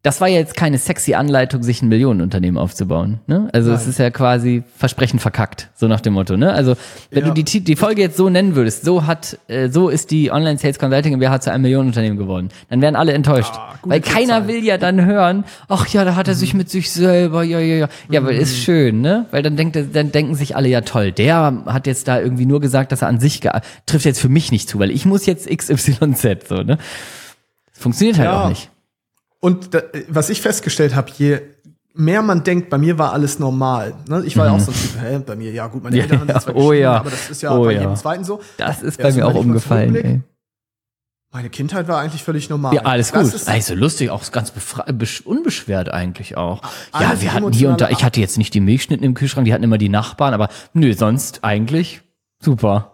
das 0.04 0.20
war 0.20 0.28
ja 0.28 0.36
jetzt 0.36 0.54
keine 0.54 0.76
sexy 0.78 1.14
Anleitung, 1.14 1.62
sich 1.62 1.80
ein 1.80 1.88
Millionenunternehmen 1.88 2.58
aufzubauen. 2.58 3.20
Ne? 3.26 3.48
Also 3.54 3.72
es 3.72 3.80
Nein. 3.80 3.88
ist 3.88 3.98
ja 3.98 4.10
quasi 4.10 4.62
Versprechen 4.76 5.18
verkackt, 5.18 5.70
so 5.74 5.88
nach 5.88 6.02
dem 6.02 6.12
Motto. 6.12 6.36
Ne? 6.36 6.52
Also 6.52 6.76
wenn 7.10 7.24
Ja. 7.26 7.32
du 7.32 7.42
die, 7.42 7.60
die 7.60 7.74
Folge 7.74 8.02
jetzt 8.02 8.18
so 8.18 8.28
nennen 8.28 8.54
würdest, 8.54 8.84
so 8.84 9.06
hat, 9.06 9.38
äh, 9.48 9.70
so 9.70 9.88
ist 9.88 10.10
die 10.10 10.30
Online 10.30 10.58
Sales 10.58 10.78
Consulting 10.78 11.12
GmbH 11.14 11.40
zu 11.40 11.50
einem 11.50 11.62
Millionenunternehmen 11.62 12.18
geworden, 12.18 12.50
dann 12.68 12.82
wären 12.82 12.96
alle 12.96 13.14
enttäuscht, 13.14 13.54
Ah, 13.54 13.76
weil 13.82 14.02
keiner 14.02 14.14
Kennzahl. 14.42 14.48
will 14.48 14.62
ja 14.62 14.76
dann 14.76 15.04
hören, 15.06 15.44
ach 15.68 15.88
ja, 15.88 16.04
da 16.04 16.16
hat 16.16 16.28
er 16.28 16.34
sich 16.34 16.52
mit 16.52 16.68
sich 16.68 16.92
selber, 16.92 17.42
ja, 17.42 17.58
ja, 17.58 17.74
ja, 17.76 17.88
ja, 18.10 18.20
aber 18.20 18.32
ist 18.32 18.58
schön, 18.58 19.00
ne? 19.00 19.24
Weil 19.30 19.42
dann 19.42 19.56
denkt, 19.56 19.78
dann 19.94 20.12
denken 20.12 20.34
sich 20.34 20.54
alle 20.54 20.68
ja 20.68 20.82
toll, 20.82 21.12
der 21.12 21.62
hat 21.64 21.86
jetzt 21.86 22.08
da 22.08 22.20
irgendwie 22.20 22.44
nur 22.44 22.60
gesagt, 22.60 22.92
dass 22.92 23.00
er 23.00 23.08
an 23.08 23.20
sich 23.20 23.40
trifft 23.86 24.04
jetzt 24.04 24.20
für 24.20 24.28
mich 24.28 24.52
nicht 24.52 24.68
zu, 24.68 24.78
weil 24.78 24.90
ich 24.90 25.06
muss 25.06 25.24
jetzt 25.24 25.48
XYZ 25.48 26.46
so, 26.46 26.56
ne? 26.56 26.76
Das 27.72 27.78
funktioniert 27.82 28.18
halt 28.18 28.28
Ja. 28.28 28.44
auch 28.44 28.48
nicht. 28.50 28.70
Und 29.44 29.74
da, 29.74 29.82
was 30.08 30.30
ich 30.30 30.40
festgestellt 30.40 30.94
habe, 30.94 31.10
je 31.18 31.38
mehr 31.92 32.22
man 32.22 32.44
denkt, 32.44 32.70
bei 32.70 32.78
mir 32.78 32.96
war 32.96 33.12
alles 33.12 33.38
normal. 33.38 33.92
Ne? 34.08 34.22
Ich 34.24 34.38
war 34.38 34.46
ja 34.46 34.52
auch 34.52 34.58
so 34.58 34.72
ein 34.72 34.74
Typ, 34.74 34.98
hä, 34.98 35.18
bei 35.18 35.36
mir, 35.36 35.52
ja 35.52 35.66
gut, 35.66 35.82
meine 35.82 35.94
Mhm. 35.94 35.98
Ja, 35.98 36.02
Eltern 36.04 36.20
haben 36.20 36.28
ja, 36.28 36.34
das 36.34 36.44
zwar 36.44 36.56
oh 36.56 36.72
ja. 36.72 36.96
aber 36.96 37.10
das 37.10 37.28
ist 37.28 37.42
ja 37.42 37.54
Oh 37.54 37.64
bei 37.64 37.72
ja. 37.72 37.80
jedem 37.82 37.94
Zweiten 37.94 38.24
so. 38.24 38.40
Das 38.56 38.82
ist 38.82 38.98
Ja, 38.98 39.02
bei 39.04 39.10
so, 39.10 39.18
mir 39.18 39.26
auch 39.26 39.34
umgefallen, 39.34 39.94
ey. 39.96 40.22
Meine 41.30 41.50
Kindheit 41.50 41.88
war 41.88 41.98
eigentlich 42.00 42.24
völlig 42.24 42.48
normal. 42.48 42.74
Ja, 42.74 42.82
alles 42.84 43.12
Das 43.12 43.32
gut. 43.32 43.48
Also 43.48 43.74
lustig, 43.74 44.08
auch 44.08 44.32
ganz 44.32 44.50
unbeschwert 45.26 45.90
eigentlich 45.90 46.38
auch. 46.38 46.62
Ja, 46.62 47.08
Alles 47.08 47.20
wir 47.20 47.34
hatten 47.34 47.52
hier 47.52 47.68
und 47.68 47.82
da, 47.82 47.90
ich 47.90 48.02
hatte 48.02 48.20
jetzt 48.20 48.38
nicht 48.38 48.54
die 48.54 48.60
Milchschnitten 48.60 49.04
im 49.04 49.12
Kühlschrank, 49.12 49.44
die 49.44 49.52
hatten 49.52 49.64
immer 49.64 49.76
die 49.76 49.90
Nachbarn, 49.90 50.32
aber 50.32 50.48
nö, 50.72 50.94
sonst 50.94 51.44
eigentlich 51.44 52.00
super. 52.42 52.93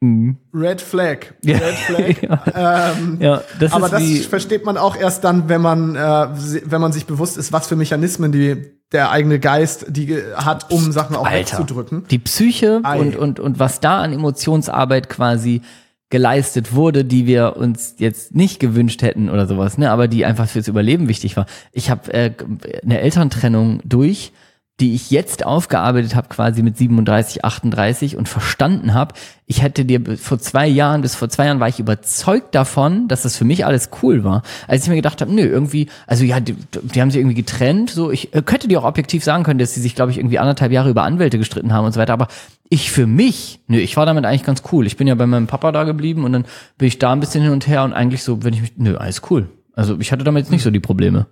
Mhm. 0.00 0.36
Red 0.52 0.80
Flag. 0.80 1.18
Ja. 1.42 1.56
Red 1.56 1.74
Flag. 1.74 2.22
ja. 2.54 2.92
Ähm, 2.92 3.18
ja, 3.20 3.42
das 3.58 3.72
aber 3.72 3.88
das 3.88 4.26
versteht 4.26 4.64
man 4.64 4.76
auch 4.76 4.96
erst 4.96 5.24
dann, 5.24 5.48
wenn 5.48 5.62
man, 5.62 5.96
äh, 5.96 6.28
wenn 6.64 6.80
man 6.80 6.92
sich 6.92 7.06
bewusst 7.06 7.38
ist, 7.38 7.52
was 7.52 7.66
für 7.66 7.76
Mechanismen 7.76 8.30
die, 8.30 8.56
der 8.92 9.10
eigene 9.10 9.40
Geist 9.40 9.86
die 9.88 10.14
hat, 10.34 10.70
um 10.70 10.92
Sachen 10.92 11.16
auch 11.16 11.24
Alter, 11.24 11.58
wegzudrücken. 11.58 12.04
die 12.10 12.18
Psyche 12.18 12.80
Ei. 12.82 12.98
und, 12.98 13.16
und, 13.16 13.40
und 13.40 13.58
was 13.58 13.80
da 13.80 14.02
an 14.02 14.12
Emotionsarbeit 14.12 15.08
quasi 15.08 15.62
geleistet 16.08 16.74
wurde, 16.74 17.04
die 17.04 17.26
wir 17.26 17.56
uns 17.56 17.96
jetzt 17.98 18.34
nicht 18.34 18.60
gewünscht 18.60 19.02
hätten 19.02 19.28
oder 19.28 19.46
sowas, 19.46 19.76
ne, 19.76 19.90
aber 19.90 20.06
die 20.08 20.24
einfach 20.24 20.48
fürs 20.48 20.68
Überleben 20.68 21.08
wichtig 21.08 21.36
war. 21.36 21.46
Ich 21.72 21.90
habe 21.90 22.12
äh, 22.12 22.32
eine 22.84 23.00
Elterntrennung 23.00 23.80
durch, 23.84 24.32
die 24.78 24.94
ich 24.94 25.10
jetzt 25.10 25.46
aufgearbeitet 25.46 26.14
habe, 26.14 26.28
quasi 26.28 26.62
mit 26.62 26.76
37, 26.76 27.44
38 27.46 28.16
und 28.16 28.28
verstanden 28.28 28.92
habe. 28.92 29.14
Ich 29.46 29.62
hätte 29.62 29.86
dir 29.86 30.18
vor 30.18 30.38
zwei 30.38 30.66
Jahren, 30.66 31.00
bis 31.00 31.14
vor 31.14 31.30
zwei 31.30 31.46
Jahren 31.46 31.60
war 31.60 31.68
ich 31.68 31.80
überzeugt 31.80 32.54
davon, 32.54 33.08
dass 33.08 33.22
das 33.22 33.36
für 33.36 33.46
mich 33.46 33.64
alles 33.64 33.88
cool 34.02 34.22
war. 34.22 34.42
Als 34.68 34.82
ich 34.82 34.90
mir 34.90 34.96
gedacht 34.96 35.22
habe, 35.22 35.32
nö, 35.32 35.42
irgendwie, 35.42 35.86
also 36.06 36.24
ja, 36.24 36.40
die, 36.40 36.56
die 36.82 37.00
haben 37.00 37.10
sich 37.10 37.20
irgendwie 37.20 37.36
getrennt, 37.36 37.88
so, 37.88 38.10
ich 38.10 38.34
äh, 38.34 38.42
könnte 38.42 38.68
dir 38.68 38.80
auch 38.80 38.84
objektiv 38.84 39.24
sagen 39.24 39.44
können, 39.44 39.58
dass 39.58 39.72
sie 39.72 39.80
sich, 39.80 39.94
glaube 39.94 40.10
ich, 40.10 40.18
irgendwie 40.18 40.38
anderthalb 40.38 40.72
Jahre 40.72 40.90
über 40.90 41.04
Anwälte 41.04 41.38
gestritten 41.38 41.72
haben 41.72 41.86
und 41.86 41.92
so 41.92 42.00
weiter, 42.00 42.12
aber 42.12 42.28
ich 42.68 42.90
für 42.90 43.06
mich, 43.06 43.60
nö, 43.68 43.78
ich 43.78 43.96
war 43.96 44.04
damit 44.04 44.26
eigentlich 44.26 44.44
ganz 44.44 44.62
cool. 44.72 44.86
Ich 44.86 44.98
bin 44.98 45.06
ja 45.06 45.14
bei 45.14 45.26
meinem 45.26 45.46
Papa 45.46 45.72
da 45.72 45.84
geblieben 45.84 46.24
und 46.24 46.32
dann 46.32 46.44
bin 46.76 46.88
ich 46.88 46.98
da 46.98 47.12
ein 47.12 47.20
bisschen 47.20 47.42
hin 47.42 47.52
und 47.52 47.66
her 47.66 47.82
und 47.84 47.94
eigentlich 47.94 48.22
so, 48.22 48.44
wenn 48.44 48.52
ich 48.52 48.60
mich, 48.60 48.72
nö, 48.76 48.96
alles 48.96 49.22
cool. 49.30 49.48
Also 49.74 49.98
ich 50.00 50.12
hatte 50.12 50.24
damit 50.24 50.44
jetzt 50.44 50.50
nicht 50.50 50.62
so 50.62 50.70
die 50.70 50.80
Probleme. 50.80 51.26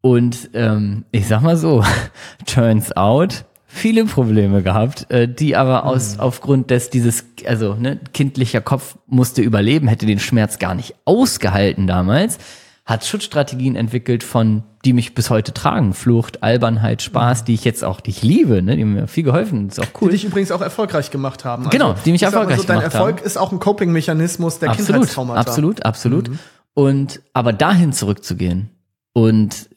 Und 0.00 0.50
ähm, 0.54 1.04
ich 1.12 1.26
sag 1.26 1.42
mal 1.42 1.56
so, 1.56 1.84
turns 2.46 2.96
out, 2.96 3.44
viele 3.66 4.04
Probleme 4.04 4.62
gehabt, 4.62 5.10
äh, 5.10 5.28
die 5.28 5.56
aber 5.56 5.84
aus 5.84 6.18
aufgrund 6.18 6.70
des 6.70 6.90
dieses, 6.90 7.24
also 7.46 7.74
ne, 7.74 8.00
kindlicher 8.12 8.60
Kopf 8.60 8.96
musste 9.06 9.42
überleben, 9.42 9.88
hätte 9.88 10.06
den 10.06 10.18
Schmerz 10.18 10.58
gar 10.58 10.74
nicht 10.74 10.94
ausgehalten 11.04 11.86
damals, 11.86 12.38
hat 12.84 13.04
Schutzstrategien 13.04 13.76
entwickelt 13.76 14.24
von 14.24 14.64
die 14.84 14.92
mich 14.94 15.14
bis 15.14 15.28
heute 15.28 15.52
tragen. 15.52 15.92
Flucht, 15.92 16.42
Albernheit, 16.42 17.02
Spaß, 17.02 17.44
die 17.44 17.54
ich 17.54 17.64
jetzt 17.64 17.84
auch, 17.84 18.00
die 18.00 18.10
ich 18.10 18.22
liebe, 18.22 18.62
ne? 18.62 18.76
die 18.76 18.84
mir 18.84 19.06
viel 19.06 19.24
geholfen, 19.24 19.68
ist 19.68 19.78
auch 19.78 19.86
cool. 20.00 20.08
Die 20.08 20.16
dich 20.16 20.24
übrigens 20.24 20.50
auch 20.52 20.62
erfolgreich 20.62 21.10
gemacht 21.10 21.44
haben. 21.44 21.66
Also, 21.66 21.70
Genau, 21.76 21.94
die 22.04 22.12
mich 22.12 22.22
erfolgreich 22.22 22.58
so, 22.58 22.64
Dein 22.64 22.78
gemacht 22.78 22.94
Erfolg 22.94 23.18
haben. 23.18 23.26
ist 23.26 23.36
auch 23.36 23.52
ein 23.52 23.58
Coping-Mechanismus 23.58 24.58
der 24.58 24.70
absolut, 24.70 24.86
Kindheitstraumata. 24.86 25.40
absolut, 25.40 25.84
absolut. 25.84 26.28
Mhm. 26.30 26.38
Und 26.72 27.20
aber 27.34 27.52
dahin 27.52 27.92
zurückzugehen 27.92 28.70
und 29.12 29.69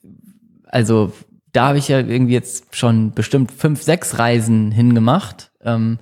also 0.74 1.14
da 1.52 1.68
habe 1.68 1.78
ich 1.78 1.88
ja 1.88 2.00
irgendwie 2.00 2.34
jetzt 2.34 2.76
schon 2.76 3.12
bestimmt 3.12 3.52
fünf, 3.52 3.84
sechs 3.84 4.18
Reisen 4.18 4.72
hingemacht 4.72 5.52
ähm, 5.64 6.00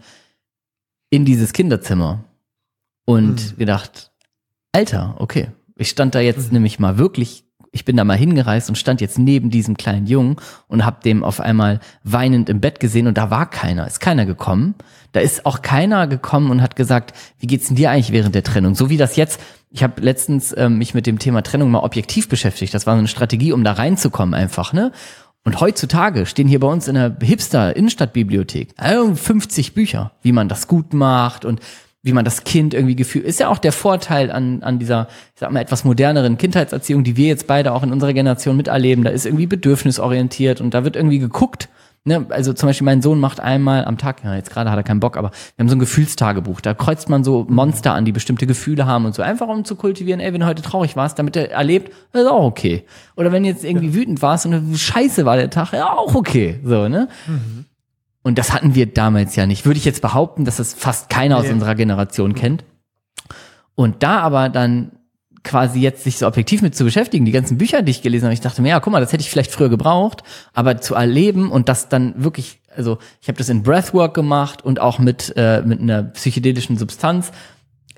in 1.10 1.26
dieses 1.26 1.52
Kinderzimmer 1.54 2.24
und 3.06 3.54
Mhm. 3.54 3.58
gedacht, 3.58 4.12
Alter, 4.72 5.16
okay, 5.20 5.50
ich 5.76 5.90
stand 5.90 6.16
da 6.16 6.20
jetzt 6.22 6.48
Mhm. 6.48 6.54
nämlich 6.54 6.80
mal 6.80 6.98
wirklich, 6.98 7.44
ich 7.74 7.84
bin 7.84 7.98
da 7.98 8.06
mal 8.06 8.18
hingereist 8.18 8.70
und 8.70 8.78
stand 8.78 9.02
jetzt 9.02 9.20
neben 9.20 9.50
diesem 9.50 9.76
kleinen 9.76 10.08
Jungen 10.08 10.38
und 10.68 10.86
hab 10.86 11.02
dem 11.02 11.24
auf 11.24 11.42
einmal 11.42 11.82
weinend 12.04 12.48
im 12.50 12.62
Bett 12.62 12.80
gesehen 12.80 13.08
und 13.08 13.18
da 13.18 13.30
war 13.30 13.50
keiner, 13.50 13.86
ist 13.88 14.00
keiner 14.00 14.26
gekommen. 14.26 14.76
Da 15.12 15.20
ist 15.20 15.46
auch 15.46 15.62
keiner 15.62 16.08
gekommen 16.08 16.50
und 16.52 16.62
hat 16.62 16.78
gesagt, 16.78 17.14
wie 17.40 17.48
geht's 17.48 17.68
denn 17.68 17.76
dir 17.76 17.92
eigentlich 17.92 18.14
während 18.14 18.36
der 18.36 18.44
Trennung? 18.44 18.76
So 18.76 18.90
wie 18.90 18.96
das 18.98 19.18
jetzt, 19.18 19.42
ich 19.72 19.84
habe 19.84 20.02
letztens 20.02 20.54
ähm, 20.58 20.78
mich 20.78 20.94
mit 20.94 21.08
dem 21.08 21.18
Thema 21.18 21.42
Trennung 21.44 21.72
mal 21.72 21.80
objektiv 21.80 22.28
beschäftigt. 22.28 22.74
Das 22.74 22.86
war 22.86 22.96
so 22.96 23.00
eine 23.00 23.08
Strategie, 23.08 23.54
um 23.54 23.64
da 23.64 23.74
reinzukommen 23.74 24.34
einfach, 24.34 24.74
ne? 24.74 24.92
Und 25.44 25.60
heutzutage 25.60 26.28
stehen 26.28 26.48
hier 26.48 26.60
bei 26.60 26.68
uns 26.68 26.88
in 26.88 26.94
der 26.94 27.16
Hipster 27.20 27.76
Innenstadtbibliothek 27.76 28.76
äh, 28.78 29.16
50 29.16 29.74
Bücher, 29.74 30.12
wie 30.22 30.34
man 30.34 30.48
das 30.48 30.68
gut 30.68 30.94
macht 30.94 31.46
und 31.46 31.62
wie 32.04 32.14
man 32.14 32.26
das 32.26 32.44
Kind 32.44 32.74
irgendwie 32.74 32.96
gefühlt. 32.96 33.26
Ist 33.26 33.40
ja 33.40 33.50
auch 33.50 33.58
der 33.58 33.72
Vorteil 33.72 34.32
an, 34.32 34.62
an 34.62 34.78
dieser, 34.78 35.08
ich 35.34 35.40
sag 35.40 35.52
mal, 35.52 35.62
etwas 35.62 35.84
moderneren 35.84 36.38
Kindheitserziehung, 36.38 37.04
die 37.04 37.18
wir 37.18 37.28
jetzt 37.28 37.48
beide 37.48 37.74
auch 37.74 37.84
in 37.84 37.92
unserer 37.92 38.14
Generation 38.14 38.58
miterleben. 38.58 39.04
Da 39.04 39.12
ist 39.12 39.26
irgendwie 39.26 39.48
bedürfnisorientiert 39.48 40.62
und 40.62 40.74
da 40.74 40.84
wird 40.84 40.96
irgendwie 40.96 41.20
geguckt. 41.20 41.70
Ne? 42.04 42.26
Also 42.30 42.54
zum 42.54 42.68
Beispiel 42.68 42.86
mein 42.86 43.04
Sohn 43.04 43.20
macht 43.20 43.40
einmal 43.40 43.86
am 43.86 44.00
Tag, 44.00 44.24
ja, 44.24 44.34
jetzt 44.36 44.50
gerade 44.50 44.72
hat 44.72 44.78
er 44.78 44.84
keinen 44.84 45.00
Bock, 45.00 45.18
aber 45.18 45.30
wir 45.30 45.64
haben 45.64 45.70
so 45.70 45.76
ein 45.76 45.80
Gefühlstagebuch. 45.80 46.60
Da 46.60 46.74
kreuzt 46.74 47.10
man 47.10 47.24
so 47.24 47.46
Monster 47.48 47.94
an, 47.94 48.06
die 48.06 48.12
bestimmte 48.12 48.48
Gefühle 48.48 48.88
haben 48.88 49.06
und 49.06 49.14
so. 49.14 49.22
Einfach 49.22 49.48
um 49.48 49.66
zu 49.66 49.76
kultivieren, 49.76 50.20
ey, 50.20 50.34
wenn 50.34 50.42
du 50.42 50.48
heute 50.48 50.64
traurig 50.64 50.96
warst, 50.96 51.20
damit 51.20 51.36
er 51.36 51.52
erlebt, 51.52 51.94
ist 52.14 52.26
auch 52.26 52.44
okay. 52.44 52.86
Oder 53.16 53.32
wenn 53.32 53.46
jetzt 53.46 53.64
irgendwie 53.64 53.94
wütend 53.94 54.24
warst 54.24 54.48
und 54.48 54.76
Scheiße 54.76 55.26
war 55.26 55.38
der 55.38 55.52
Tag, 55.52 55.74
ja, 55.74 55.94
auch 55.94 56.16
okay. 56.16 56.60
So, 56.64 56.90
ne? 56.90 57.08
Und 58.24 58.38
das 58.40 58.52
hatten 58.52 58.74
wir 58.74 58.88
damals 58.88 59.36
ja 59.36 59.46
nicht. 59.46 59.66
Würde 59.66 59.78
ich 59.78 59.86
jetzt 59.86 60.02
behaupten, 60.02 60.44
dass 60.44 60.58
das 60.58 60.74
fast 60.74 61.10
keiner 61.10 61.38
aus 61.38 61.50
unserer 61.50 61.76
Generation 61.76 62.34
kennt. 62.34 62.64
Und 63.76 64.02
da 64.02 64.20
aber 64.20 64.50
dann 64.50 64.94
quasi 65.44 65.80
jetzt 65.80 66.04
sich 66.04 66.18
so 66.18 66.28
objektiv 66.28 66.62
mit 66.62 66.76
zu 66.76 66.84
beschäftigen, 66.84 67.26
die 67.26 67.32
ganzen 67.32 67.58
Bücher, 67.58 67.82
die 67.82 67.92
ich 67.92 68.02
gelesen 68.02 68.26
habe, 68.26 68.34
ich 68.34 68.42
dachte 68.42 68.62
mir, 68.62 68.70
ja, 68.70 68.80
guck 68.80 68.94
mal, 68.94 69.00
das 69.00 69.12
hätte 69.12 69.22
ich 69.22 69.30
vielleicht 69.30 69.52
früher 69.52 69.70
gebraucht, 69.70 70.24
aber 70.54 70.80
zu 70.82 70.96
erleben 70.96 71.52
und 71.52 71.70
das 71.70 71.90
dann 71.90 72.14
wirklich, 72.24 72.60
also 72.76 72.98
ich 73.22 73.28
habe 73.28 73.38
das 73.38 73.50
in 73.50 73.64
Breathwork 73.64 74.14
gemacht 74.14 74.64
und 74.64 74.80
auch 74.80 75.00
mit, 75.00 75.34
äh, 75.36 75.62
mit 75.64 75.82
einer 75.82 76.04
psychedelischen 76.04 76.78
Substanz, 76.78 77.32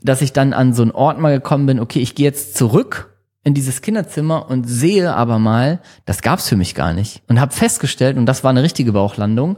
dass 0.01 0.21
ich 0.21 0.33
dann 0.33 0.53
an 0.53 0.73
so 0.73 0.81
einen 0.81 0.91
Ort 0.91 1.19
mal 1.19 1.33
gekommen 1.33 1.65
bin, 1.65 1.79
okay, 1.79 1.99
ich 1.99 2.15
gehe 2.15 2.25
jetzt 2.25 2.55
zurück 2.55 3.13
in 3.43 3.53
dieses 3.53 3.81
Kinderzimmer 3.81 4.49
und 4.49 4.65
sehe 4.65 5.13
aber 5.13 5.39
mal, 5.39 5.81
das 6.05 6.21
gab's 6.21 6.47
für 6.47 6.55
mich 6.55 6.75
gar 6.75 6.93
nicht. 6.93 7.21
Und 7.27 7.39
habe 7.39 7.53
festgestellt, 7.53 8.17
und 8.17 8.25
das 8.25 8.43
war 8.43 8.51
eine 8.51 8.63
richtige 8.63 8.93
Bauchlandung, 8.93 9.57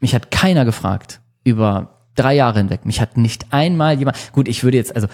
mich 0.00 0.14
hat 0.14 0.30
keiner 0.30 0.64
gefragt 0.64 1.20
über 1.44 1.98
drei 2.18 2.34
Jahre 2.34 2.58
hinweg. 2.58 2.84
Mich 2.84 3.00
hat 3.00 3.16
nicht 3.16 3.52
einmal 3.52 3.98
jemand, 3.98 4.16
gut, 4.32 4.48
ich 4.48 4.64
würde 4.64 4.76
jetzt, 4.76 4.94
also 4.94 5.08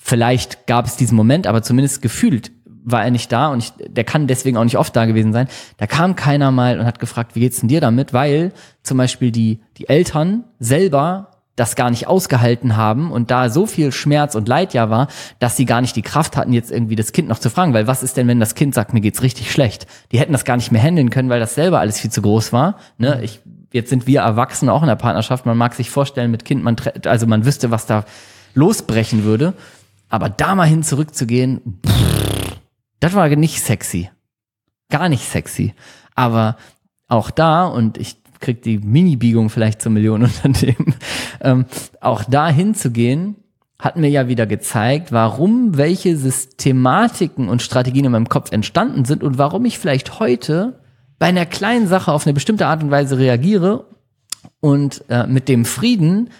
vielleicht 0.00 0.66
gab 0.66 0.86
es 0.86 0.96
diesen 0.96 1.14
Moment, 1.14 1.46
aber 1.46 1.62
zumindest 1.62 2.02
gefühlt 2.02 2.50
war 2.82 3.04
er 3.04 3.10
nicht 3.10 3.30
da 3.30 3.48
und 3.48 3.58
ich, 3.62 3.72
der 3.88 4.04
kann 4.04 4.26
deswegen 4.26 4.56
auch 4.56 4.64
nicht 4.64 4.78
oft 4.78 4.96
da 4.96 5.04
gewesen 5.04 5.32
sein. 5.32 5.48
Da 5.76 5.86
kam 5.86 6.16
keiner 6.16 6.50
mal 6.50 6.80
und 6.80 6.86
hat 6.86 6.98
gefragt, 6.98 7.36
wie 7.36 7.40
geht's 7.40 7.60
denn 7.60 7.68
dir 7.68 7.80
damit? 7.80 8.12
Weil 8.12 8.52
zum 8.82 8.96
Beispiel 8.96 9.30
die, 9.30 9.60
die 9.76 9.88
Eltern 9.88 10.44
selber 10.58 11.28
das 11.56 11.76
gar 11.76 11.90
nicht 11.90 12.06
ausgehalten 12.06 12.76
haben 12.76 13.12
und 13.12 13.30
da 13.30 13.50
so 13.50 13.66
viel 13.66 13.92
Schmerz 13.92 14.34
und 14.34 14.48
Leid 14.48 14.72
ja 14.72 14.88
war, 14.88 15.08
dass 15.40 15.58
sie 15.58 15.66
gar 15.66 15.82
nicht 15.82 15.94
die 15.94 16.02
Kraft 16.02 16.38
hatten, 16.38 16.54
jetzt 16.54 16.70
irgendwie 16.72 16.96
das 16.96 17.12
Kind 17.12 17.28
noch 17.28 17.38
zu 17.38 17.50
fragen, 17.50 17.74
weil 17.74 17.86
was 17.86 18.02
ist 18.02 18.16
denn, 18.16 18.28
wenn 18.28 18.40
das 18.40 18.54
Kind 18.54 18.74
sagt, 18.74 18.94
mir 18.94 19.02
geht's 19.02 19.22
richtig 19.22 19.52
schlecht? 19.52 19.86
Die 20.10 20.18
hätten 20.18 20.32
das 20.32 20.46
gar 20.46 20.56
nicht 20.56 20.72
mehr 20.72 20.80
handeln 20.80 21.10
können, 21.10 21.28
weil 21.28 21.40
das 21.40 21.54
selber 21.54 21.80
alles 21.80 22.00
viel 22.00 22.10
zu 22.10 22.22
groß 22.22 22.54
war. 22.54 22.76
Ne? 22.96 23.20
Ich, 23.22 23.40
jetzt 23.72 23.90
sind 23.90 24.06
wir 24.06 24.22
Erwachsene 24.22 24.72
auch 24.72 24.80
in 24.80 24.88
der 24.88 24.96
Partnerschaft, 24.96 25.44
man 25.44 25.58
mag 25.58 25.74
sich 25.74 25.90
vorstellen 25.90 26.30
mit 26.30 26.46
Kind, 26.46 26.64
man, 26.64 26.76
also 27.04 27.26
man 27.26 27.44
wüsste, 27.44 27.70
was 27.70 27.84
da 27.84 28.04
losbrechen 28.54 29.24
würde. 29.24 29.52
Aber 30.10 30.28
da 30.28 30.54
mal 30.54 30.68
hin 30.68 30.82
zurückzugehen, 30.82 31.80
das 32.98 33.14
war 33.14 33.28
nicht 33.28 33.62
sexy. 33.62 34.10
Gar 34.90 35.08
nicht 35.08 35.24
sexy. 35.24 35.72
Aber 36.14 36.56
auch 37.08 37.30
da, 37.30 37.64
und 37.64 37.96
ich 37.96 38.16
krieg 38.40 38.62
die 38.62 38.78
Mini-Biegung 38.78 39.50
vielleicht 39.50 39.80
zur 39.80 39.92
Millionenunternehmen, 39.92 40.94
ähm, 41.40 41.64
auch 42.00 42.24
da 42.24 42.48
hinzugehen, 42.48 43.36
hat 43.78 43.96
mir 43.96 44.10
ja 44.10 44.28
wieder 44.28 44.46
gezeigt, 44.46 45.10
warum 45.12 45.76
welche 45.78 46.16
Systematiken 46.16 47.48
und 47.48 47.62
Strategien 47.62 48.04
in 48.04 48.12
meinem 48.12 48.28
Kopf 48.28 48.52
entstanden 48.52 49.06
sind 49.06 49.22
und 49.22 49.38
warum 49.38 49.64
ich 49.64 49.78
vielleicht 49.78 50.20
heute 50.20 50.80
bei 51.18 51.26
einer 51.26 51.46
kleinen 51.46 51.86
Sache 51.86 52.12
auf 52.12 52.26
eine 52.26 52.34
bestimmte 52.34 52.66
Art 52.66 52.82
und 52.82 52.90
Weise 52.90 53.16
reagiere 53.16 53.86
und 54.60 55.04
äh, 55.08 55.26
mit 55.26 55.48
dem 55.48 55.64
Frieden, 55.64 56.30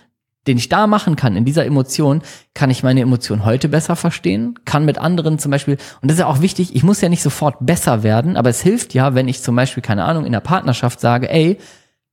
den 0.46 0.56
ich 0.56 0.68
da 0.68 0.86
machen 0.86 1.16
kann, 1.16 1.36
in 1.36 1.44
dieser 1.44 1.66
Emotion, 1.66 2.22
kann 2.54 2.70
ich 2.70 2.82
meine 2.82 3.00
Emotion 3.00 3.44
heute 3.44 3.68
besser 3.68 3.96
verstehen, 3.96 4.58
kann 4.64 4.84
mit 4.84 4.98
anderen 4.98 5.38
zum 5.38 5.50
Beispiel, 5.50 5.76
und 6.00 6.10
das 6.10 6.16
ist 6.16 6.20
ja 6.20 6.26
auch 6.26 6.40
wichtig, 6.40 6.74
ich 6.74 6.82
muss 6.82 7.00
ja 7.00 7.08
nicht 7.08 7.22
sofort 7.22 7.56
besser 7.60 8.02
werden, 8.02 8.36
aber 8.36 8.50
es 8.50 8.62
hilft 8.62 8.94
ja, 8.94 9.14
wenn 9.14 9.28
ich 9.28 9.42
zum 9.42 9.54
Beispiel, 9.54 9.82
keine 9.82 10.04
Ahnung, 10.04 10.24
in 10.24 10.32
der 10.32 10.40
Partnerschaft 10.40 11.00
sage, 11.00 11.30
ey, 11.30 11.58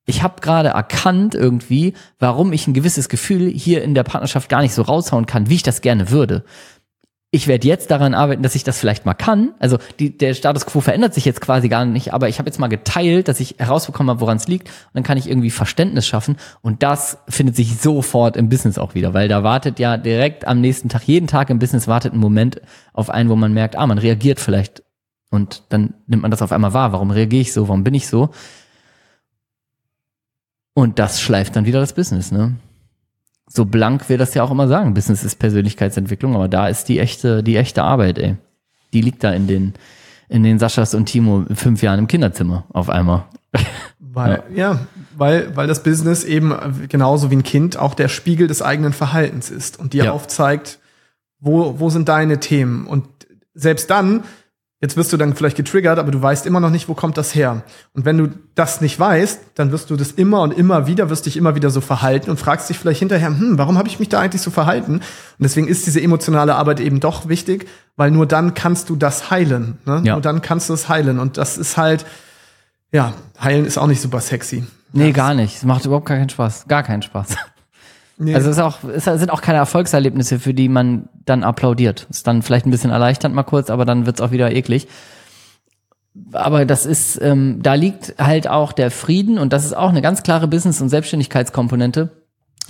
ich 0.10 0.24
habe 0.24 0.42
gerade 0.42 0.70
erkannt 0.70 1.36
irgendwie, 1.36 1.94
warum 2.18 2.54
ich 2.54 2.66
ein 2.66 2.74
gewisses 2.74 3.10
Gefühl 3.10 3.50
hier 3.50 3.84
in 3.84 3.94
der 3.94 4.04
Partnerschaft 4.04 4.48
gar 4.50 4.62
nicht 4.62 4.74
so 4.74 4.82
raushauen 4.82 5.26
kann, 5.26 5.50
wie 5.50 5.56
ich 5.56 5.64
das 5.64 5.82
gerne 5.82 6.10
würde. 6.10 6.46
Ich 7.30 7.48
werde 7.48 7.68
jetzt 7.68 7.92
daran 7.92 8.14
arbeiten, 8.14 8.42
dass 8.42 8.56
ich 8.56 8.64
das 8.64 8.80
vielleicht 8.80 9.06
mal 9.06 9.14
kann. 9.14 9.54
Also 9.60 9.80
die, 10.00 10.18
der 10.18 10.34
Status 10.34 10.66
quo 10.66 10.80
verändert 10.80 11.14
sich 11.14 11.26
jetzt 11.26 11.42
quasi 11.42 11.68
gar 11.68 11.84
nicht, 11.84 12.14
aber 12.14 12.30
ich 12.30 12.40
habe 12.40 12.48
jetzt 12.48 12.58
mal 12.58 12.68
geteilt, 12.68 13.28
dass 13.28 13.42
ich 13.42 13.56
herausbekommen 13.58 14.10
habe, 14.10 14.22
woran 14.22 14.38
es 14.38 14.48
liegt. 14.48 14.70
Und 14.70 14.92
dann 14.94 15.04
kann 15.04 15.18
ich 15.18 15.30
irgendwie 15.30 15.50
Verständnis 15.50 16.08
schaffen. 16.08 16.38
Und 16.62 16.84
das 16.84 17.18
findet 17.28 17.58
sich 17.58 17.80
sofort 17.80 18.38
im 18.38 18.48
Business 18.48 18.78
auch 18.78 18.96
wieder, 18.96 19.14
weil 19.14 19.28
da 19.28 19.44
wartet 19.44 19.78
ja 19.78 19.98
direkt 19.98 20.48
am 20.48 20.62
nächsten 20.62 20.88
Tag, 20.88 21.04
jeden 21.04 21.28
Tag 21.28 21.50
im 21.50 21.60
Business 21.60 21.88
wartet 21.88 22.14
ein 22.14 22.20
Moment 22.20 22.62
auf 22.94 23.10
einen, 23.10 23.30
wo 23.30 23.36
man 23.36 23.52
merkt, 23.54 23.76
ah, 23.76 23.86
man 23.86 23.98
reagiert 23.98 24.40
vielleicht. 24.40 24.84
Und 25.30 25.64
dann 25.68 25.96
nimmt 26.08 26.22
man 26.22 26.32
das 26.32 26.42
auf 26.42 26.54
einmal 26.54 26.74
wahr. 26.74 26.94
Warum 26.94 27.12
reagiere 27.12 27.42
ich 27.42 27.52
so? 27.52 27.68
Warum 27.68 27.84
bin 27.84 27.94
ich 27.94 28.08
so? 28.08 28.30
Und 30.74 31.00
das 31.00 31.20
schleift 31.20 31.56
dann 31.58 31.66
wieder 31.66 31.82
das 31.82 31.94
Business, 31.94 32.32
ne? 32.32 32.56
So 33.50 33.66
blank 33.66 34.10
wir 34.10 34.18
das 34.18 34.34
ja 34.34 34.44
auch 34.44 34.52
immer 34.52 34.68
sagen. 34.68 34.94
Business 34.94 35.24
ist 35.24 35.40
Persönlichkeitsentwicklung, 35.40 36.36
aber 36.36 36.48
da 36.48 36.68
ist 36.68 36.90
die 36.90 37.00
echte, 37.00 37.44
die 37.44 37.56
echte 37.58 37.84
Arbeit, 37.84 38.20
ey. 38.20 38.36
Die 38.94 39.02
liegt 39.02 39.24
da 39.24 39.32
in 39.32 39.48
den, 39.48 39.74
in 40.30 40.44
den 40.44 40.60
Saschas 40.60 40.94
und 40.94 41.06
Timo 41.06 41.46
fünf 41.54 41.82
Jahren 41.82 42.00
im 42.00 42.08
Kinderzimmer 42.08 42.66
auf 42.74 42.90
einmal. 42.90 43.26
Weil, 44.00 44.44
ja. 44.56 44.80
weil, 45.16 45.56
weil 45.56 45.68
das 45.68 45.84
Business 45.84 46.24
eben 46.24 46.56
genauso 46.90 47.30
wie 47.30 47.36
ein 47.36 47.44
Kind 47.44 47.78
auch 47.78 47.94
der 47.94 48.08
Spiegel 48.08 48.48
des 48.48 48.62
eigenen 48.62 48.94
Verhaltens 48.94 49.50
ist 49.52 49.80
und 49.80 49.94
dir 49.94 50.06
Ja. 50.06 50.12
aufzeigt, 50.12 50.80
wo, 51.40 51.80
wo 51.80 51.90
sind 51.90 52.10
deine 52.10 52.40
Themen. 52.40 52.88
Und 52.88 53.06
selbst 53.54 53.90
dann, 53.90 54.24
jetzt 54.80 54.96
wirst 54.96 55.12
du 55.12 55.18
dann 55.18 55.36
vielleicht 55.36 55.58
getriggert, 55.58 55.98
aber 55.98 56.12
du 56.12 56.22
weißt 56.22 56.46
immer 56.46 56.60
noch 56.60 56.70
nicht, 56.70 56.88
wo 56.88 56.94
kommt 56.94 57.18
das 57.18 57.34
her. 57.34 57.64
Und 57.94 58.06
wenn 58.06 58.18
du 58.18 58.30
das 58.54 58.80
nicht 58.80 59.00
weißt, 59.00 59.42
dann 59.56 59.72
wirst 59.72 59.90
du 59.90 59.96
das 59.96 60.12
immer 60.12 60.42
und 60.42 60.52
immer 60.52 60.86
wieder, 60.86 61.10
wirst 61.10 61.26
dich 61.26 61.36
immer 61.36 61.56
wieder 61.56 61.70
so 61.70 61.82
verhalten 61.82 62.30
und 62.30 62.40
fragst 62.40 62.70
dich 62.70 62.78
vielleicht 62.78 63.00
hinterher, 63.00 63.30
hm, 63.30 63.58
warum 63.58 63.78
habe 63.78 63.88
ich 63.88 64.00
mich 64.00 64.10
da 64.10 64.20
eigentlich 64.20 64.42
so 64.42 64.52
verhalten? 64.52 64.98
Und 64.98 65.04
deswegen 65.40 65.68
ist 65.68 65.88
diese 65.88 66.02
emotionale 66.02 66.56
Arbeit 66.56 66.80
eben 66.80 67.00
doch 67.00 67.28
wichtig, 67.28 67.68
weil 67.96 68.12
nur 68.12 68.28
dann 68.28 68.54
kannst 68.54 68.90
du 68.90 68.96
das 68.96 69.32
heilen. 69.32 69.80
Ne? 69.86 70.02
Ja. 70.04 70.14
Nur 70.14 70.22
dann 70.22 70.42
kannst 70.42 70.70
du 70.70 70.74
es 70.74 70.88
heilen. 70.90 71.18
Und 71.18 71.38
das 71.38 71.58
ist 71.58 71.78
halt, 71.78 72.06
ja, 72.92 73.14
heilen 73.42 73.66
ist 73.66 73.78
auch 73.78 73.88
nicht 73.88 74.02
super 74.02 74.22
sexy. 74.22 74.64
Nee, 74.94 75.12
gar 75.12 75.34
nicht. 75.34 75.58
Es 75.58 75.64
macht 75.64 75.86
überhaupt 75.86 76.06
gar 76.06 76.18
keinen 76.18 76.30
Spaß. 76.30 76.68
Gar 76.68 76.84
keinen 76.84 77.02
Spaß. 77.02 77.36
Nee. 78.20 78.34
Also 78.34 78.50
es 78.50 78.58
ist 78.58 78.64
auch, 78.64 78.84
es 78.84 79.04
sind 79.06 79.30
auch 79.30 79.42
keine 79.42 79.60
Erfolgserlebnisse, 79.60 80.40
für 80.40 80.54
die 80.54 80.70
man 80.70 81.08
dann 81.26 81.44
applaudiert. 81.44 82.08
Ist 82.10 82.26
dann 82.26 82.42
vielleicht 82.42 82.66
ein 82.66 82.72
bisschen 82.72 82.90
erleichternd 82.90 83.36
mal 83.36 83.44
kurz, 83.44 83.70
aber 83.70 83.86
dann 83.86 84.06
wird's 84.06 84.22
auch 84.22 84.32
wieder 84.32 84.52
eklig. 84.52 84.88
Aber 86.32 86.66
das 86.66 86.88
ist, 86.88 87.22
ähm, 87.22 87.60
da 87.62 87.76
liegt 87.76 88.16
halt 88.18 88.48
auch 88.48 88.72
der 88.72 88.90
Frieden 88.90 89.38
und 89.38 89.54
das 89.54 89.66
ist 89.66 89.78
auch 89.78 89.90
eine 89.90 90.02
ganz 90.02 90.24
klare 90.24 90.48
Business- 90.48 90.82
und 90.82 90.90
Selbstständigkeitskomponente. 90.90 92.10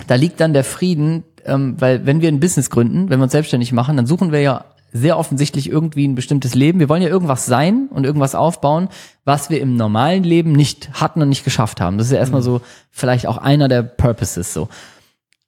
Da 0.06 0.16
liegt 0.16 0.38
dann 0.40 0.52
der 0.52 0.64
Frieden, 0.64 1.24
ähm, 1.46 1.76
weil 1.78 2.04
wenn 2.04 2.20
wir 2.20 2.28
ein 2.28 2.40
Business 2.40 2.68
gründen, 2.68 3.08
wenn 3.08 3.18
wir 3.18 3.24
uns 3.24 3.32
selbstständig 3.32 3.72
machen, 3.72 3.96
dann 3.96 4.06
suchen 4.06 4.32
wir 4.32 4.42
ja 4.42 4.66
sehr 4.92 5.18
offensichtlich 5.18 5.70
irgendwie 5.70 6.06
ein 6.06 6.14
bestimmtes 6.14 6.54
Leben. 6.54 6.78
Wir 6.78 6.88
wollen 6.88 7.02
ja 7.02 7.08
irgendwas 7.08 7.46
sein 7.46 7.88
und 7.90 8.04
irgendwas 8.04 8.34
aufbauen, 8.34 8.88
was 9.24 9.48
wir 9.48 9.60
im 9.60 9.76
normalen 9.76 10.24
Leben 10.24 10.52
nicht 10.52 10.90
hatten 10.92 11.22
und 11.22 11.28
nicht 11.28 11.44
geschafft 11.44 11.80
haben. 11.80 11.98
Das 11.98 12.06
ist 12.06 12.12
ja 12.12 12.18
erstmal 12.18 12.42
so 12.42 12.60
vielleicht 12.90 13.26
auch 13.26 13.38
einer 13.38 13.68
der 13.68 13.82
Purposes 13.82 14.52
so. 14.52 14.68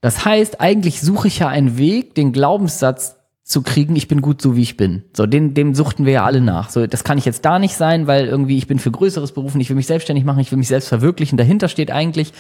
Das 0.01 0.25
heißt, 0.25 0.61
eigentlich 0.61 1.01
suche 1.01 1.29
ich 1.29 1.41
ja 1.41 1.49
einen 1.49 1.77
Weg, 1.77 2.15
den 2.15 2.33
Glaubenssatz 2.33 3.17
zu 3.45 3.63
kriegen, 3.63 3.97
ich 3.97 4.07
bin 4.07 4.23
gut 4.23 4.41
so 4.41 4.55
wie 4.55 4.63
ich 4.63 4.77
bin. 4.77 5.03
So, 5.13 5.27
den, 5.27 5.55
dem 5.55 5.75
suchten 5.75 6.07
wir 6.07 6.13
ja 6.13 6.25
alle 6.25 6.41
nach. 6.41 6.71
So, 6.71 6.87
das 6.87 7.03
kann 7.03 7.19
ich 7.19 7.25
jetzt 7.25 7.45
da 7.45 7.59
nicht 7.59 7.75
sein, 7.75 8.07
weil 8.07 8.27
irgendwie 8.27 8.57
ich 8.57 8.69
bin 8.69 8.79
für 8.79 8.93
Größeres 8.93 9.33
berufen, 9.33 9.61
ich 9.61 9.69
will 9.69 9.77
mich 9.77 9.89
selbstständig 9.89 10.25
machen, 10.25 10.39
ich 10.39 10.53
will 10.53 10.59
mich 10.59 10.69
selbst 10.69 10.89
verwirklichen. 10.89 11.37
Dahinter 11.37 11.69
steht 11.69 11.91
eigentlich, 11.91 12.33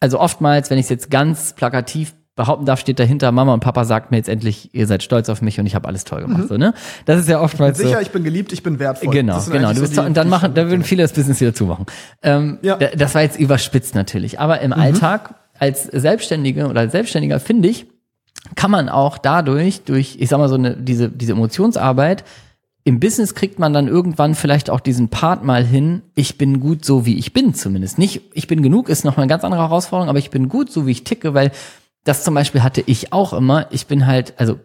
also 0.00 0.18
oftmals, 0.18 0.70
wenn 0.70 0.78
ich 0.78 0.86
es 0.86 0.90
jetzt 0.90 1.10
ganz 1.10 1.54
plakativ 1.54 2.14
behaupten 2.34 2.66
darf, 2.66 2.80
steht 2.80 2.98
dahinter, 2.98 3.30
Mama 3.32 3.52
und 3.52 3.60
Papa 3.60 3.84
sagt 3.84 4.10
mir 4.10 4.16
jetzt 4.16 4.28
endlich, 4.28 4.72
ihr 4.72 4.86
seid 4.86 5.02
stolz 5.02 5.28
auf 5.28 5.42
mich 5.42 5.60
und 5.60 5.66
ich 5.66 5.74
habe 5.74 5.86
alles 5.86 6.04
toll 6.04 6.22
gemacht. 6.22 6.44
Mhm. 6.44 6.48
So, 6.48 6.56
ne? 6.56 6.72
Das 7.04 7.20
ist 7.20 7.28
ja 7.28 7.40
oftmals 7.40 7.78
Sicher, 7.78 7.94
so. 7.94 8.00
ich 8.00 8.10
bin 8.10 8.24
geliebt, 8.24 8.52
ich 8.52 8.62
bin 8.62 8.78
wertvoll. 8.78 9.12
Genau, 9.12 9.42
genau. 9.50 9.72
So 9.72 9.86
die, 9.86 9.98
und 9.98 10.16
dann 10.16 10.28
machen, 10.28 10.54
da 10.54 10.68
würden 10.68 10.84
viele 10.84 11.02
das 11.02 11.12
Business 11.12 11.40
wieder 11.40 11.52
zumachen. 11.52 11.86
Ähm, 12.22 12.58
ja. 12.62 12.76
Das 12.76 13.14
war 13.14 13.22
jetzt 13.22 13.38
überspitzt 13.38 13.94
natürlich. 13.94 14.38
Aber 14.40 14.60
im 14.60 14.70
mhm. 14.70 14.80
Alltag 14.80 15.34
als 15.58 15.84
Selbstständige 15.84 16.68
oder 16.68 16.80
als 16.80 16.92
Selbstständiger 16.92 17.40
finde 17.40 17.68
ich, 17.68 17.86
kann 18.54 18.70
man 18.70 18.88
auch 18.88 19.18
dadurch, 19.18 19.82
durch, 19.82 20.16
ich 20.18 20.28
sag 20.28 20.38
mal 20.38 20.48
so 20.48 20.54
eine, 20.54 20.76
diese, 20.76 21.08
diese 21.08 21.32
Emotionsarbeit, 21.32 22.24
im 22.84 23.00
Business 23.00 23.34
kriegt 23.34 23.58
man 23.58 23.74
dann 23.74 23.86
irgendwann 23.86 24.34
vielleicht 24.34 24.70
auch 24.70 24.80
diesen 24.80 25.08
Part 25.08 25.44
mal 25.44 25.64
hin, 25.64 26.02
ich 26.14 26.38
bin 26.38 26.58
gut 26.58 26.84
so, 26.84 27.04
wie 27.04 27.18
ich 27.18 27.34
bin 27.34 27.52
zumindest. 27.52 27.98
Nicht, 27.98 28.22
ich 28.32 28.46
bin 28.46 28.62
genug, 28.62 28.88
ist 28.88 29.04
noch 29.04 29.18
eine 29.18 29.26
ganz 29.26 29.44
andere 29.44 29.60
Herausforderung, 29.60 30.08
aber 30.08 30.18
ich 30.18 30.30
bin 30.30 30.48
gut 30.48 30.72
so, 30.72 30.86
wie 30.86 30.92
ich 30.92 31.04
ticke, 31.04 31.34
weil 31.34 31.50
das 32.04 32.24
zum 32.24 32.32
Beispiel 32.34 32.62
hatte 32.62 32.82
ich 32.86 33.12
auch 33.12 33.34
immer. 33.34 33.66
Ich 33.72 33.86
bin 33.88 34.06
halt, 34.06 34.32
also 34.38 34.58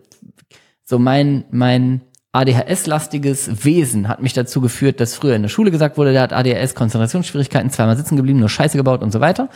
so 0.86 1.00
mein, 1.00 1.44
mein 1.52 2.02
ADHS-lastiges 2.32 3.66
Wesen 3.66 4.08
hat 4.08 4.22
mich 4.22 4.34
dazu 4.34 4.62
geführt, 4.62 5.00
dass 5.02 5.16
früher 5.16 5.36
in 5.36 5.42
der 5.42 5.50
Schule 5.50 5.70
gesagt 5.70 5.98
wurde, 5.98 6.14
der 6.14 6.22
hat 6.22 6.34
ADHS, 6.34 6.76
Konzentrationsschwierigkeiten, 6.76 7.72
zweimal 7.72 7.98
sitzen 7.98 8.16
geblieben, 8.16 8.40
nur 8.40 8.50
Scheiße 8.50 8.78
gebaut 8.78 9.04
und 9.04 9.12
so 9.12 9.20
weiter. 9.20 9.50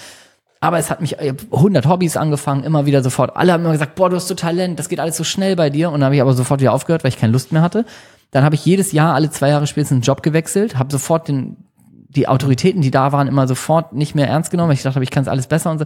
Aber 0.60 0.80
es 0.80 0.90
hat 0.90 1.02
mich 1.02 1.20
100 1.20 1.86
Hobbys 1.88 2.18
angefangen, 2.18 2.64
immer 2.64 2.86
wieder 2.86 3.04
sofort. 3.04 3.36
Alle 3.36 3.54
haben 3.54 3.62
immer 3.64 3.74
gesagt, 3.74 3.96
boah, 3.96 4.10
du 4.10 4.16
hast 4.16 4.28
so 4.28 4.34
Talent, 4.34 4.80
das 4.80 4.90
geht 4.90 5.00
alles 5.00 5.18
so 5.18 5.24
schnell 5.24 5.56
bei 5.56 5.70
dir. 5.70 5.90
Und 5.90 6.00
dann 6.00 6.06
habe 6.06 6.16
ich 6.16 6.22
aber 6.22 6.34
sofort 6.34 6.62
wieder 6.62 6.74
aufgehört, 6.74 7.04
weil 7.04 7.10
ich 7.10 7.20
keine 7.20 7.34
Lust 7.34 7.52
mehr 7.52 7.62
hatte. 7.62 7.86
Dann 8.32 8.44
habe 8.44 8.56
ich 8.56 8.66
jedes 8.66 8.92
Jahr, 8.92 9.14
alle 9.14 9.30
zwei 9.30 9.50
Jahre 9.50 9.68
spätestens 9.68 9.98
einen 9.98 10.02
Job 10.02 10.24
gewechselt, 10.24 10.78
habe 10.78 10.92
sofort 10.92 11.28
den, 11.28 11.58
die 12.10 12.28
Autoritäten, 12.28 12.82
die 12.82 12.92
da 12.92 13.12
waren, 13.12 13.28
immer 13.28 13.48
sofort 13.48 13.94
nicht 13.94 14.16
mehr 14.16 14.28
ernst 14.28 14.52
genommen. 14.52 14.72
Ich 14.72 14.82
dachte, 14.82 15.02
ich 15.02 15.12
kann 15.12 15.24
es 15.24 15.30
alles 15.30 15.48
besser 15.48 15.72
und 15.72 15.80
so. 15.80 15.86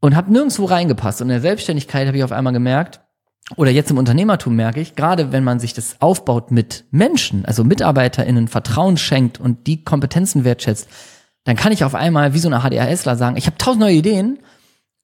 Und 0.00 0.14
habe 0.14 0.30
nirgendwo 0.30 0.66
reingepasst. 0.66 1.22
Und 1.22 1.28
in 1.28 1.32
der 1.32 1.40
Selbstständigkeit 1.40 2.06
habe 2.06 2.18
ich 2.18 2.24
auf 2.24 2.32
einmal 2.32 2.52
gemerkt, 2.52 3.00
oder 3.56 3.70
jetzt 3.70 3.90
im 3.90 3.98
Unternehmertum 3.98 4.56
merke 4.56 4.80
ich, 4.80 4.94
gerade 4.96 5.30
wenn 5.30 5.44
man 5.44 5.60
sich 5.60 5.74
das 5.74 6.00
aufbaut 6.00 6.50
mit 6.50 6.84
Menschen, 6.90 7.44
also 7.44 7.62
MitarbeiterInnen 7.62 8.48
Vertrauen 8.48 8.96
schenkt 8.96 9.38
und 9.38 9.66
die 9.66 9.84
Kompetenzen 9.84 10.44
wertschätzt, 10.44 10.88
dann 11.44 11.56
kann 11.56 11.72
ich 11.72 11.84
auf 11.84 11.94
einmal 11.94 12.34
wie 12.34 12.38
so 12.38 12.48
eine 12.48 12.60
HDRSler 12.60 13.16
sagen, 13.16 13.36
ich 13.36 13.46
habe 13.46 13.58
tausend 13.58 13.80
neue 13.80 13.94
Ideen 13.94 14.38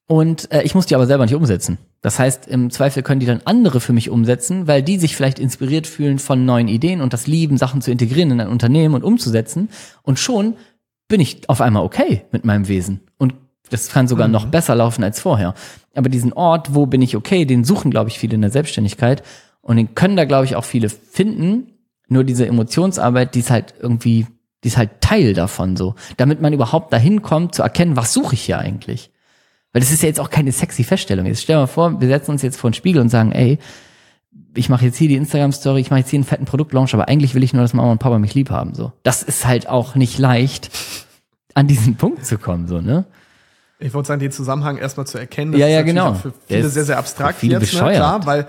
und 0.07 0.51
äh, 0.51 0.63
ich 0.63 0.75
muss 0.75 0.87
die 0.87 0.95
aber 0.95 1.07
selber 1.07 1.25
nicht 1.25 1.35
umsetzen. 1.35 1.77
Das 2.01 2.19
heißt, 2.19 2.47
im 2.47 2.71
Zweifel 2.71 3.03
können 3.03 3.19
die 3.19 3.27
dann 3.27 3.41
andere 3.45 3.79
für 3.79 3.93
mich 3.93 4.09
umsetzen, 4.09 4.67
weil 4.67 4.83
die 4.83 4.97
sich 4.97 5.15
vielleicht 5.15 5.39
inspiriert 5.39 5.87
fühlen 5.87 6.19
von 6.19 6.45
neuen 6.45 6.67
Ideen 6.67 7.01
und 7.01 7.13
das 7.13 7.27
lieben, 7.27 7.57
Sachen 7.57 7.81
zu 7.81 7.91
integrieren 7.91 8.31
in 8.31 8.41
ein 8.41 8.47
Unternehmen 8.49 8.95
und 8.95 9.03
umzusetzen. 9.03 9.69
Und 10.01 10.19
schon 10.19 10.55
bin 11.07 11.21
ich 11.21 11.47
auf 11.47 11.61
einmal 11.61 11.83
okay 11.83 12.25
mit 12.31 12.43
meinem 12.43 12.67
Wesen. 12.67 13.01
Und 13.17 13.35
das 13.69 13.89
kann 13.89 14.07
sogar 14.07 14.27
mhm. 14.27 14.33
noch 14.33 14.45
besser 14.47 14.75
laufen 14.75 15.03
als 15.03 15.19
vorher. 15.19 15.53
Aber 15.95 16.09
diesen 16.09 16.33
Ort, 16.33 16.73
wo 16.73 16.87
bin 16.87 17.01
ich 17.01 17.15
okay, 17.15 17.45
den 17.45 17.63
suchen, 17.63 17.91
glaube 17.91 18.09
ich, 18.09 18.17
viele 18.17 18.35
in 18.35 18.41
der 18.41 18.51
Selbstständigkeit. 18.51 19.23
Und 19.61 19.77
den 19.77 19.93
können 19.93 20.17
da, 20.17 20.25
glaube 20.25 20.45
ich, 20.45 20.55
auch 20.55 20.65
viele 20.65 20.89
finden. 20.89 21.67
Nur 22.07 22.23
diese 22.23 22.47
Emotionsarbeit, 22.47 23.35
die 23.35 23.39
ist 23.39 23.51
halt 23.51 23.75
irgendwie 23.79 24.25
die 24.63 24.67
ist 24.67 24.77
halt 24.77 25.01
Teil 25.01 25.33
davon 25.33 25.75
so, 25.75 25.95
damit 26.17 26.41
man 26.41 26.53
überhaupt 26.53 26.93
dahin 26.93 27.21
kommt 27.21 27.55
zu 27.55 27.63
erkennen, 27.63 27.95
was 27.95 28.13
suche 28.13 28.35
ich 28.35 28.41
hier 28.41 28.59
eigentlich. 28.59 29.11
Weil 29.73 29.81
das 29.81 29.91
ist 29.91 30.01
ja 30.03 30.07
jetzt 30.07 30.19
auch 30.19 30.29
keine 30.29 30.51
sexy 30.51 30.83
Feststellung. 30.83 31.25
Jetzt 31.25 31.41
stell 31.41 31.55
dir 31.55 31.61
mal 31.61 31.67
vor, 31.67 31.99
wir 31.99 32.07
setzen 32.07 32.31
uns 32.31 32.41
jetzt 32.41 32.59
vor 32.59 32.69
den 32.69 32.73
Spiegel 32.73 33.01
und 33.01 33.09
sagen, 33.09 33.31
ey, 33.31 33.57
ich 34.53 34.69
mache 34.69 34.85
jetzt 34.85 34.97
hier 34.97 35.07
die 35.07 35.15
Instagram-Story, 35.15 35.81
ich 35.81 35.89
mache 35.89 36.01
jetzt 36.01 36.09
hier 36.09 36.17
einen 36.17 36.25
fetten 36.25 36.45
Produktlaunch, 36.45 36.93
aber 36.93 37.07
eigentlich 37.07 37.35
will 37.35 37.43
ich 37.43 37.53
nur, 37.53 37.61
dass 37.61 37.73
Mama 37.73 37.91
und 37.91 37.99
Papa 37.99 38.19
mich 38.19 38.33
lieb 38.33 38.49
haben. 38.49 38.75
So, 38.75 38.91
das 39.03 39.23
ist 39.23 39.45
halt 39.45 39.67
auch 39.67 39.95
nicht 39.95 40.17
leicht, 40.17 40.69
an 41.53 41.67
diesen 41.67 41.95
Punkt 41.95 42.25
zu 42.25 42.37
kommen, 42.37 42.67
so 42.67 42.81
ne. 42.81 43.05
Ich 43.79 43.93
wollte 43.93 44.09
sagen, 44.09 44.19
den 44.19 44.31
Zusammenhang 44.31 44.77
erstmal 44.77 45.07
zu 45.07 45.17
erkennen. 45.17 45.53
Das 45.53 45.61
ja, 45.61 45.67
ja, 45.67 45.81
genau. 45.81 46.13
Für 46.13 46.33
viele 46.47 46.69
sehr, 46.69 46.85
sehr 46.85 46.97
abstrakt 46.99 47.39
viele 47.39 47.53
jetzt, 47.53 47.73
ne? 47.73 47.79
bescheuert. 47.79 47.95
Klar, 47.97 48.25
weil 48.25 48.47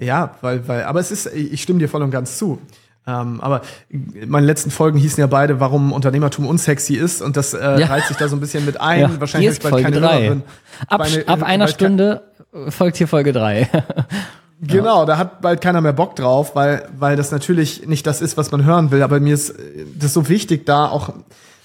ja, 0.00 0.34
weil, 0.40 0.66
weil, 0.66 0.84
aber 0.84 1.00
es 1.00 1.10
ist, 1.10 1.26
ich 1.26 1.60
stimme 1.62 1.78
dir 1.78 1.88
voll 1.88 2.02
und 2.02 2.10
ganz 2.10 2.38
zu. 2.38 2.58
Ähm, 3.06 3.40
aber 3.40 3.62
meine 4.26 4.46
letzten 4.46 4.70
Folgen 4.70 4.98
hießen 4.98 5.20
ja 5.20 5.26
beide, 5.26 5.58
warum 5.58 5.92
Unternehmertum 5.92 6.46
unsexy 6.46 6.94
ist 6.94 7.22
und 7.22 7.36
das 7.36 7.54
äh, 7.54 7.80
ja. 7.80 7.86
reiht 7.86 8.04
sich 8.04 8.16
da 8.16 8.28
so 8.28 8.36
ein 8.36 8.40
bisschen 8.40 8.66
mit 8.66 8.80
ein. 8.80 9.00
Ja, 9.00 9.20
Wahrscheinlich 9.20 9.50
ist 9.50 9.62
bald 9.62 9.82
keine 9.82 10.00
drei. 10.00 10.22
Hörerin. 10.22 10.42
Ab, 10.86 11.00
eine, 11.00 11.28
ab 11.28 11.42
einer 11.42 11.68
Stunde 11.68 12.22
folgt 12.68 12.96
hier 12.96 13.08
Folge 13.08 13.32
drei. 13.32 13.68
Genau, 14.62 15.06
da 15.06 15.16
hat 15.16 15.40
bald 15.40 15.62
keiner 15.62 15.80
mehr 15.80 15.94
Bock 15.94 16.16
drauf, 16.16 16.54
weil, 16.54 16.86
weil 16.98 17.16
das 17.16 17.30
natürlich 17.30 17.86
nicht 17.86 18.06
das 18.06 18.20
ist, 18.20 18.36
was 18.36 18.50
man 18.50 18.62
hören 18.62 18.90
will. 18.90 19.02
Aber 19.02 19.18
mir 19.18 19.32
ist 19.32 19.54
das 19.98 20.12
so 20.12 20.28
wichtig, 20.28 20.66
da 20.66 20.86
auch 20.86 21.14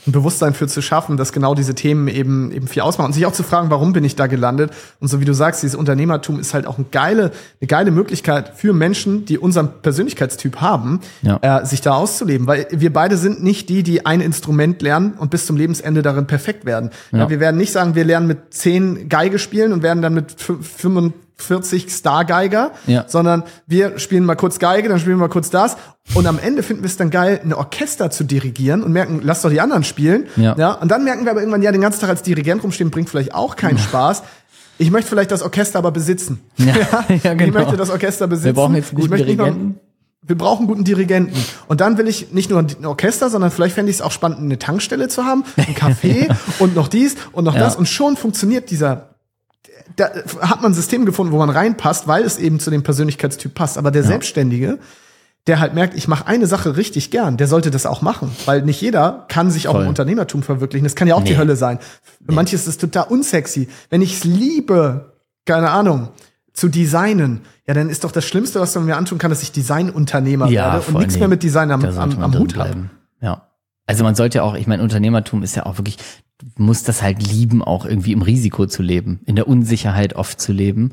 ein 0.07 0.11
Bewusstsein 0.11 0.53
für 0.53 0.67
zu 0.67 0.81
schaffen, 0.81 1.17
dass 1.17 1.33
genau 1.33 1.55
diese 1.55 1.75
Themen 1.75 2.07
eben 2.07 2.51
eben 2.51 2.67
viel 2.67 2.81
ausmachen 2.83 3.07
und 3.07 3.13
sich 3.13 3.25
auch 3.25 3.33
zu 3.33 3.43
fragen, 3.43 3.69
warum 3.69 3.91
bin 3.93 4.03
ich 4.03 4.15
da 4.15 4.27
gelandet? 4.27 4.71
Und 4.99 5.09
so 5.09 5.19
wie 5.19 5.25
du 5.25 5.33
sagst, 5.33 5.63
dieses 5.63 5.75
Unternehmertum 5.75 6.39
ist 6.39 6.53
halt 6.53 6.67
auch 6.67 6.77
eine 6.77 6.87
geile 6.91 7.31
eine 7.59 7.67
geile 7.67 7.91
Möglichkeit 7.91 8.53
für 8.55 8.73
Menschen, 8.73 9.25
die 9.25 9.37
unseren 9.37 9.81
Persönlichkeitstyp 9.81 10.61
haben, 10.61 11.01
ja. 11.21 11.39
äh, 11.41 11.65
sich 11.65 11.81
da 11.81 11.95
auszuleben, 11.95 12.47
weil 12.47 12.67
wir 12.71 12.93
beide 12.93 13.17
sind 13.17 13.43
nicht 13.43 13.67
die, 13.67 13.83
die 13.83 14.05
ein 14.05 14.21
Instrument 14.21 14.81
lernen 14.81 15.13
und 15.13 15.31
bis 15.31 15.45
zum 15.45 15.57
Lebensende 15.57 16.01
darin 16.01 16.27
perfekt 16.27 16.65
werden. 16.65 16.91
Ja. 17.11 17.25
Ja, 17.25 17.29
wir 17.29 17.39
werden 17.39 17.57
nicht 17.57 17.71
sagen, 17.71 17.95
wir 17.95 18.05
lernen 18.05 18.27
mit 18.27 18.53
zehn 18.53 19.09
Geige 19.09 19.39
spielen 19.39 19.73
und 19.73 19.83
werden 19.83 20.01
dann 20.01 20.13
mit 20.13 20.35
40 21.37 21.91
Stargeiger, 21.91 22.71
ja. 22.87 23.05
sondern 23.07 23.43
wir 23.67 23.99
spielen 23.99 24.25
mal 24.25 24.35
kurz 24.35 24.59
Geige, 24.59 24.89
dann 24.89 24.99
spielen 24.99 25.17
wir 25.17 25.21
mal 25.27 25.29
kurz 25.29 25.49
das 25.49 25.77
und 26.13 26.27
am 26.27 26.39
Ende 26.39 26.63
finden 26.63 26.83
wir 26.83 26.87
es 26.87 26.97
dann 26.97 27.09
geil, 27.09 27.41
ein 27.43 27.53
Orchester 27.53 28.11
zu 28.11 28.23
dirigieren 28.23 28.83
und 28.83 28.91
merken, 28.91 29.21
lass 29.23 29.41
doch 29.41 29.49
die 29.49 29.59
anderen 29.59 29.83
spielen. 29.83 30.27
Ja. 30.35 30.55
ja. 30.57 30.73
Und 30.73 30.89
dann 30.89 31.03
merken 31.03 31.25
wir 31.25 31.31
aber 31.31 31.41
irgendwann, 31.41 31.63
ja, 31.63 31.71
den 31.71 31.81
ganzen 31.81 31.99
Tag 32.01 32.09
als 32.09 32.21
Dirigent 32.21 32.63
rumstehen 32.63 32.91
bringt 32.91 33.09
vielleicht 33.09 33.33
auch 33.33 33.55
keinen. 33.55 33.77
Spaß. 33.77 34.23
Ich 34.77 34.91
möchte 34.91 35.09
vielleicht 35.09 35.31
das 35.31 35.41
Orchester 35.41 35.79
aber 35.79 35.91
besitzen. 35.91 36.41
Ja, 36.57 36.73
ja, 37.23 37.33
genau. 37.33 37.43
Ich 37.45 37.53
möchte 37.53 37.77
das 37.77 37.89
Orchester 37.89 38.27
besitzen. 38.27 38.45
Wir 38.45 38.53
brauchen 38.53 38.75
jetzt 38.75 38.93
guten 38.93 39.15
Dirigenten. 39.15 39.79
wir 40.21 40.37
brauchen 40.37 40.59
einen 40.59 40.67
guten 40.67 40.83
Dirigenten. 40.83 41.37
Und 41.67 41.81
dann 41.81 41.97
will 41.97 42.07
ich 42.07 42.31
nicht 42.31 42.49
nur 42.49 42.59
ein 42.59 42.85
Orchester, 42.85 43.29
sondern 43.29 43.51
vielleicht 43.51 43.75
fände 43.75 43.89
ich 43.89 43.97
es 43.97 44.01
auch 44.01 44.11
spannend, 44.11 44.39
eine 44.39 44.59
Tankstelle 44.59 45.07
zu 45.07 45.25
haben, 45.25 45.43
ein 45.57 45.75
Café 45.75 46.27
ja. 46.29 46.37
und 46.59 46.75
noch 46.75 46.87
dies 46.87 47.15
und 47.31 47.45
noch 47.45 47.55
ja. 47.55 47.61
das. 47.61 47.75
Und 47.75 47.87
schon 47.87 48.15
funktioniert 48.15 48.69
dieser 48.69 49.14
da 49.95 50.09
hat 50.41 50.61
man 50.61 50.71
ein 50.71 50.75
System 50.75 51.05
gefunden, 51.05 51.31
wo 51.31 51.37
man 51.37 51.49
reinpasst, 51.49 52.07
weil 52.07 52.23
es 52.23 52.37
eben 52.37 52.59
zu 52.59 52.71
dem 52.71 52.83
Persönlichkeitstyp 52.83 53.53
passt. 53.53 53.77
Aber 53.77 53.91
der 53.91 54.01
ja. 54.01 54.07
Selbstständige, 54.07 54.79
der 55.47 55.59
halt 55.59 55.73
merkt, 55.73 55.95
ich 55.95 56.07
mache 56.07 56.25
eine 56.27 56.47
Sache 56.47 56.75
richtig 56.75 57.11
gern, 57.11 57.37
der 57.37 57.47
sollte 57.47 57.71
das 57.71 57.85
auch 57.85 58.01
machen, 58.01 58.31
weil 58.45 58.63
nicht 58.63 58.81
jeder 58.81 59.25
kann 59.29 59.51
sich 59.51 59.63
Voll. 59.63 59.75
auch 59.75 59.81
im 59.81 59.87
Unternehmertum 59.87 60.43
verwirklichen. 60.43 60.85
Das 60.85 60.95
kann 60.95 61.07
ja 61.07 61.15
auch 61.15 61.21
nee. 61.21 61.29
die 61.29 61.37
Hölle 61.37 61.55
sein. 61.55 61.79
Für 61.79 62.29
nee. 62.29 62.35
manche 62.35 62.55
ist 62.55 62.67
es 62.67 62.77
total 62.77 63.05
unsexy. 63.09 63.69
Wenn 63.89 64.01
ich 64.01 64.17
es 64.17 64.23
liebe, 64.23 65.13
keine 65.45 65.69
Ahnung, 65.69 66.09
zu 66.53 66.69
designen, 66.69 67.41
ja, 67.67 67.73
dann 67.73 67.89
ist 67.89 68.03
doch 68.03 68.11
das 68.11 68.25
Schlimmste, 68.25 68.59
was 68.59 68.73
man 68.75 68.85
mir 68.85 68.97
antun 68.97 69.17
kann, 69.17 69.29
dass 69.29 69.43
ich 69.43 69.51
Designunternehmer 69.51 70.47
ja, 70.49 70.73
werde 70.73 70.87
und 70.87 70.97
nichts 70.97 71.15
nee. 71.15 71.19
mehr 71.19 71.27
mit 71.27 71.43
Design 71.43 71.69
am, 71.71 71.83
am, 71.83 72.23
am 72.23 72.39
Hut 72.39 72.55
habe. 72.57 72.89
Ja. 73.21 73.49
Also 73.85 74.03
man 74.03 74.15
sollte 74.15 74.43
auch, 74.43 74.55
ich 74.55 74.67
meine, 74.67 74.81
Unternehmertum 74.83 75.43
ist 75.43 75.55
ja 75.55 75.65
auch 75.65 75.77
wirklich, 75.77 75.97
du 76.39 76.63
musst 76.63 76.87
das 76.87 77.01
halt 77.01 77.25
lieben, 77.25 77.63
auch 77.63 77.85
irgendwie 77.85 78.11
im 78.11 78.21
Risiko 78.21 78.65
zu 78.65 78.81
leben, 78.81 79.21
in 79.25 79.35
der 79.35 79.47
Unsicherheit 79.47 80.15
oft 80.15 80.41
zu 80.41 80.51
leben. 80.51 80.91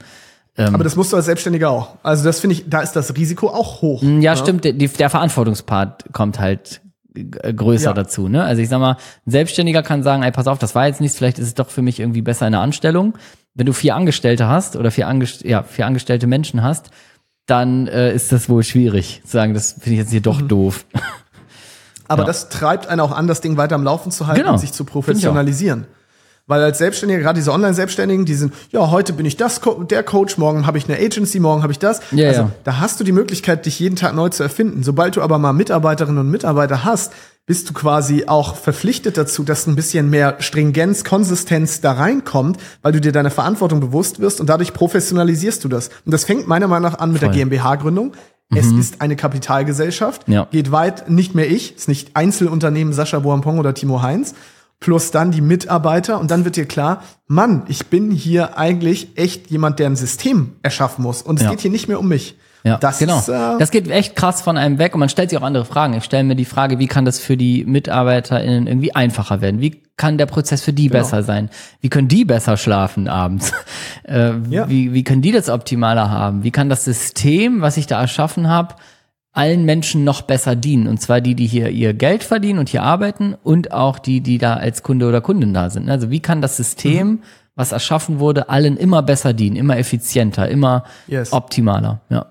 Ähm, 0.57 0.75
Aber 0.75 0.85
das 0.85 0.97
musst 0.97 1.13
du 1.13 1.17
als 1.17 1.27
Selbstständiger 1.27 1.71
auch. 1.71 1.97
Also 2.03 2.25
das 2.25 2.41
finde 2.41 2.55
ich, 2.55 2.69
da 2.69 2.81
ist 2.81 2.93
das 2.93 3.17
Risiko 3.17 3.49
auch 3.49 3.81
hoch. 3.81 4.03
Ja, 4.03 4.09
ja? 4.09 4.31
Ne? 4.33 4.37
stimmt. 4.37 4.65
Der, 4.65 4.75
der 4.75 5.11
Verantwortungspart 5.11 6.13
kommt 6.13 6.39
halt 6.39 6.83
größer 7.15 7.91
ja. 7.91 7.95
dazu. 7.95 8.29
Ne? 8.29 8.43
Also 8.43 8.63
ich 8.63 8.69
sag 8.69 8.81
mal, 8.81 8.97
ein 9.27 9.31
Selbstständiger 9.31 9.83
kann 9.83 10.03
sagen, 10.03 10.23
ey, 10.23 10.33
pass 10.33 10.47
auf, 10.47 10.59
das 10.59 10.75
war 10.75 10.87
jetzt 10.87 11.01
nichts, 11.01 11.17
vielleicht 11.17 11.39
ist 11.39 11.47
es 11.47 11.55
doch 11.55 11.69
für 11.69 11.83
mich 11.83 12.01
irgendwie 12.01 12.23
besser 12.23 12.47
in 12.47 12.53
der 12.53 12.61
Anstellung. 12.61 13.19
Wenn 13.55 13.67
du 13.67 13.73
vier 13.73 13.97
Angestellte 13.97 14.49
hast 14.49 14.77
oder 14.77 14.91
vier, 14.91 15.09
Angest 15.09 15.45
ja, 15.45 15.63
vier 15.63 15.87
angestellte 15.87 16.27
Menschen 16.27 16.63
hast, 16.63 16.91
dann 17.47 17.87
äh, 17.87 18.15
ist 18.15 18.33
das 18.33 18.49
wohl 18.49 18.63
schwierig. 18.63 19.21
Zu 19.25 19.33
sagen, 19.33 19.53
das 19.53 19.73
finde 19.73 19.91
ich 19.91 19.99
jetzt 19.99 20.11
hier 20.11 20.23
doch 20.23 20.41
mhm. 20.41 20.49
doof. 20.49 20.87
Aber 22.09 22.23
ja. 22.23 22.27
das 22.27 22.49
treibt 22.49 22.89
einen 22.89 23.01
auch 23.01 23.13
an, 23.13 23.27
das 23.27 23.41
Ding 23.41 23.57
weiter 23.57 23.75
am 23.75 23.85
Laufen 23.85 24.13
zu 24.13 24.27
halten 24.27 24.43
genau. 24.43 24.53
und 24.53 24.59
sich 24.59 24.73
zu 24.73 24.85
professionalisieren. 24.85 25.87
Weil 26.49 26.61
als 26.63 26.79
Selbstständiger, 26.79 27.21
gerade 27.21 27.39
diese 27.39 27.53
Online-Selbstständigen, 27.53 28.25
die 28.25 28.35
sind, 28.35 28.53
ja, 28.73 28.91
heute 28.91 29.13
bin 29.13 29.25
ich 29.25 29.37
das, 29.37 29.61
der 29.89 30.03
Coach, 30.03 30.39
morgen 30.39 30.67
habe 30.67 30.77
ich 30.77 30.89
eine 30.89 30.99
Agency, 30.99 31.39
morgen 31.39 31.63
habe 31.63 31.73
ich 31.73 31.79
das. 31.79 32.01
Ja, 32.11 32.29
also 32.29 32.41
ja. 32.43 32.51
da 32.65 32.81
hast 32.81 32.99
du 32.99 33.05
die 33.05 33.13
Möglichkeit, 33.13 33.65
dich 33.65 33.79
jeden 33.79 33.95
Tag 33.95 34.15
neu 34.15 34.29
zu 34.29 34.43
erfinden. 34.43 34.83
Sobald 34.83 35.17
du 35.17 35.23
aber 35.23 35.39
mal 35.39 35.53
Mitarbeiterinnen 35.53 36.19
und 36.19 36.31
Mitarbeiter 36.31 36.85
hast, 36.85 37.13
bist 37.47 37.71
du 37.71 37.75
quasi 37.75 38.25
auch 38.27 38.57
verpflichtet 38.57 39.17
dazu, 39.17 39.45
dass 39.45 39.67
ein 39.67 39.77
bisschen 39.77 40.11
mehr 40.11 40.37
Stringenz, 40.41 41.05
Konsistenz 41.05 41.81
da 41.81 41.93
reinkommt, 41.93 42.59
weil 42.83 42.93
du 42.93 43.01
dir 43.01 43.13
deiner 43.13 43.31
Verantwortung 43.31 43.81
bewusst 43.81 44.21
wirst 44.21 44.41
und 44.41 44.49
dadurch 44.49 44.73
professionalisierst 44.73 45.63
du 45.65 45.69
das. 45.69 45.91
Und 46.05 46.13
das 46.13 46.25
fängt 46.25 46.47
meiner 46.47 46.69
Meinung 46.69 46.91
nach 46.91 46.99
an 46.99 47.13
mit 47.13 47.21
Voll. 47.21 47.31
der 47.31 47.37
GmbH-Gründung. 47.37 48.13
Es 48.55 48.67
mhm. 48.67 48.81
ist 48.81 49.01
eine 49.01 49.17
Kapitalgesellschaft, 49.17 50.29
ja. 50.29 50.47
geht 50.51 50.71
weit, 50.73 51.09
nicht 51.09 51.35
mehr 51.35 51.51
ich, 51.51 51.77
ist 51.77 51.89
nicht 51.89 52.17
Einzelunternehmen 52.17 52.93
Sascha 52.93 53.19
Boampong 53.21 53.59
oder 53.59 53.75
Timo 53.75 54.03
Heinz. 54.03 54.35
plus 54.81 55.13
dann 55.13 55.31
die 55.31 55.41
Mitarbeiter 55.41 56.19
und 56.19 56.33
dann 56.33 56.45
wird 56.45 56.57
dir 56.57 56.67
klar, 56.67 57.05
Mann, 57.29 57.63
ich 57.69 57.87
bin 57.87 58.11
hier 58.11 58.59
eigentlich 58.59 59.11
echt 59.15 59.49
jemand, 59.49 59.79
der 59.79 59.87
ein 59.87 59.95
System 59.95 60.57
erschaffen 60.63 61.03
muss 61.05 61.23
und 61.23 61.39
es 61.39 61.45
Ja. 61.45 61.51
geht 61.51 61.61
hier 61.61 61.71
nicht 61.71 61.87
mehr 61.87 62.01
um 62.01 62.09
mich. 62.09 62.37
Ja, 62.65 62.77
das 62.79 62.99
genau. 63.01 63.19
Ist, 63.19 63.29
äh, 63.29 63.59
das 63.59 63.71
geht 63.73 63.91
echt 63.91 64.15
krass 64.15 64.41
von 64.43 64.57
einem 64.57 64.79
weg 64.79 64.95
und 64.95 65.01
man 65.01 65.09
stellt 65.09 65.31
sich 65.31 65.39
auch 65.39 65.43
andere 65.43 65.65
Fragen. 65.65 65.95
Ich 65.95 66.05
stelle 66.05 66.23
mir 66.25 66.37
die 66.37 66.45
Frage, 66.45 66.79
wie 66.79 66.87
kann 66.87 67.05
das 67.05 67.19
für 67.19 67.37
die 67.37 67.65
MitarbeiterInnen 67.65 68.67
irgendwie 68.69 68.95
einfacher 68.95 69.41
werden? 69.41 69.61
Wie 69.61 69.83
kann 69.97 70.17
der 70.19 70.27
Prozess 70.27 70.63
für 70.63 70.73
die 70.73 70.89
Genau. 70.89 71.01
besser 71.01 71.23
sein? 71.25 71.51
Wie 71.81 71.89
können 71.89 72.09
die 72.09 72.25
besser 72.25 72.57
schlafen 72.57 73.09
abends? 73.09 73.53
Äh, 74.05 74.33
Ja. 74.51 74.69
wie, 74.69 74.93
wie 74.93 75.05
können 75.05 75.23
die 75.23 75.33
das 75.33 75.49
optimaler 75.49 76.11
haben? 76.11 76.43
Wie 76.45 76.51
kann 76.51 76.69
das 76.69 76.85
System, 76.85 77.61
was 77.63 77.77
ich 77.77 77.87
da 77.87 78.01
erschaffen 78.01 78.49
habe, 78.49 78.75
allen 79.33 79.65
Menschen 79.65 80.05
noch 80.05 80.23
besser 80.23 80.55
dienen? 80.57 80.87
Und 80.89 81.01
zwar 81.01 81.21
die, 81.21 81.35
die 81.35 81.47
hier 81.47 81.69
ihr 81.71 81.95
Geld 81.95 82.23
verdienen 82.25 82.59
und 82.59 82.69
hier 82.69 82.83
arbeiten 82.83 83.35
und 83.43 83.73
auch 83.73 83.99
die, 83.99 84.21
die 84.21 84.39
da 84.39 84.55
als 84.55 84.83
Kunde 84.83 85.09
oder 85.09 85.21
Kundin 85.21 85.55
da 85.55 85.71
sind. 85.71 85.89
Also 85.89 86.11
wie 86.11 86.21
kann 86.21 86.43
das 86.43 86.57
System, 86.57 87.07
Mhm. 87.09 87.19
was 87.55 87.71
erschaffen 87.73 88.19
wurde, 88.19 88.49
allen 88.49 88.77
immer 88.77 89.03
besser 89.03 89.33
dienen, 89.33 89.57
immer 89.57 89.77
effizienter, 89.79 90.49
immer 90.49 90.85
Yes. 91.07 91.33
optimaler? 91.33 92.01
Ja. 92.09 92.27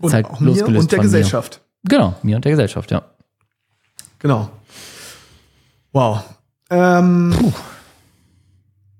Und 0.00 0.12
halt 0.12 0.26
auch 0.26 0.40
mir 0.40 0.50
und 0.66 0.74
der 0.74 0.74
von 0.74 0.96
mir. 0.96 1.02
Gesellschaft. 1.02 1.60
Genau, 1.84 2.14
mir 2.22 2.36
und 2.36 2.44
der 2.44 2.52
Gesellschaft, 2.52 2.90
ja. 2.90 3.02
Genau. 4.18 4.50
Wow. 5.92 6.22
Ähm, 6.70 7.34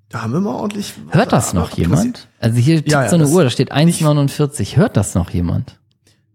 da 0.08 0.22
haben 0.22 0.32
wir 0.32 0.40
mal 0.40 0.54
ordentlich. 0.54 0.94
Hört 1.10 1.32
das 1.32 1.52
noch 1.52 1.70
jemand? 1.76 2.28
Also 2.40 2.56
hier 2.58 2.76
tickt 2.76 2.90
Ja, 2.90 3.04
ja, 3.04 3.08
so 3.08 3.16
eine 3.16 3.28
Uhr, 3.28 3.44
da 3.44 3.50
steht 3.50 3.72
1,49. 3.72 4.76
Hört 4.76 4.96
das 4.96 5.14
noch 5.14 5.30
jemand? 5.30 5.78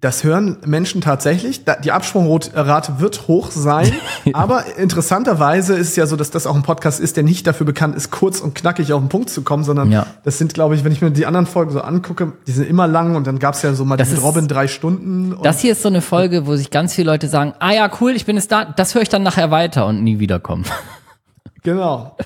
Das 0.04 0.26
hören 0.26 0.58
Menschen 0.66 1.00
tatsächlich. 1.00 1.62
Die 1.86 1.94
Absprungrate 1.94 3.00
wird 3.00 3.30
hoch 3.30 3.52
sein. 3.52 3.90
Aber 4.34 4.66
interessanterweise 4.78 5.76
ist 5.76 5.92
es 5.92 5.96
ja 5.96 6.08
so, 6.08 6.18
dass 6.18 6.30
das 6.30 6.46
auch 6.46 6.56
ein 6.56 6.62
Podcast 6.64 7.00
ist, 7.00 7.16
der 7.16 7.24
nicht 7.24 7.48
dafür 7.48 7.66
bekannt 7.66 7.96
ist, 7.96 8.12
kurz 8.12 8.42
und 8.42 8.54
knackig 8.54 8.92
auf 8.92 9.00
den 9.02 9.08
Punkt 9.08 9.30
zu 9.30 9.44
kommen, 9.44 9.64
sondern 9.64 9.90
Ja. 9.94 10.06
das 10.26 10.38
sind, 10.38 10.54
glaube 10.54 10.76
ich, 10.76 10.84
wenn 10.84 10.92
ich 10.92 11.02
mir 11.02 11.10
die 11.12 11.26
anderen 11.26 11.46
Folgen 11.46 11.72
so 11.72 11.80
angucke, 11.80 12.34
die 12.46 12.52
sind 12.52 12.68
immer 12.70 12.86
lang 12.86 13.16
und 13.16 13.28
dann 13.28 13.40
gab's 13.40 13.62
ja 13.62 13.74
so 13.74 13.86
mal 13.86 13.96
Das 13.96 14.10
mit 14.10 14.18
ist- 14.18 14.24
Robin 14.26 14.50
drei 14.50 14.68
Stunden. 14.68 15.32
Und 15.36 15.46
Das 15.46 15.62
hier 15.62 15.72
ist 15.72 15.82
so 15.82 15.88
eine 15.88 16.02
Folge, 16.02 16.48
wo 16.48 16.58
sich 16.58 16.70
ganz 16.70 16.94
viele 16.94 17.10
Leute 17.10 17.30
sagen, 17.30 17.54
ah 17.60 17.72
ja, 17.72 17.90
cool, 18.02 18.12
ich 18.12 18.26
bin 18.26 18.36
jetzt 18.36 18.52
da, 18.52 18.66
das 18.66 18.96
höre 18.96 19.04
ich 19.04 19.10
dann 19.10 19.24
nachher 19.24 19.52
weiter 19.52 19.86
und 19.86 20.04
nie 20.04 20.20
wiederkommen. 20.20 20.66
genau. 21.64 22.18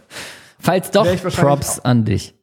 Falls 0.60 0.90
doch, 0.90 1.06
Props 1.36 1.80
an 1.80 2.06
dich. 2.06 2.34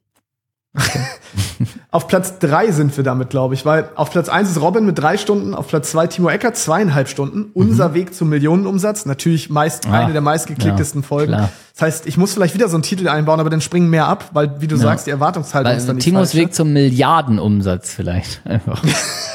Auf 1.91 2.09
Platz 2.09 2.41
drei 2.41 2.73
sind 2.73 2.97
wir 2.97 3.05
damit, 3.05 3.31
glaube 3.31 3.55
ich, 3.55 3.65
weil 3.65 3.89
auf 3.95 4.11
Platz 4.11 4.29
eins 4.29 4.51
ist 4.51 4.61
Robin 4.61 4.85
mit 4.85 4.99
drei 4.99 5.17
Stunden, 5.17 5.55
auf 5.55 5.69
Platz 5.69 5.93
zwei 5.93 6.09
Timo 6.09 6.29
Ecker 6.29 6.53
zweieinhalb 6.53 7.09
Stunden. 7.09 7.53
Unser 7.55 7.95
Weg 7.95 8.17
zum 8.17 8.31
Millionenumsatz, 8.31 9.07
natürlich 9.07 9.49
meist 9.49 9.87
Mhm. 9.87 9.95
Ah, 9.95 10.01
eine 10.01 10.13
der 10.13 10.21
meistgeklicktesten 10.21 11.03
ja, 11.03 11.07
Folgen. 11.07 11.33
klar. 11.35 11.51
Das 11.75 11.83
heißt, 11.83 12.07
ich 12.07 12.17
muss 12.17 12.35
vielleicht 12.35 12.55
wieder 12.55 12.69
so 12.69 12.75
einen 12.75 12.83
Titel 12.83 13.09
einbauen, 13.09 13.39
aber 13.39 13.49
dann 13.51 13.61
springen 13.61 13.91
mehr 13.91 14.09
ab, 14.09 14.31
weil, 14.33 14.61
wie 14.61 14.67
du 14.67 14.77
sagst, 14.77 15.07
die 15.07 15.11
Erwartungshaltung 15.11 15.73
ist 15.73 15.83
dann 15.83 15.89
Weil 15.89 15.95
nicht 15.97 16.05
Timos 16.05 16.31
falsch. 16.33 16.43
Weg 16.43 16.55
zum 16.55 16.73
Milliardenumsatz 16.73 17.95
vielleicht. 17.95 18.41
Einfach. 18.47 18.83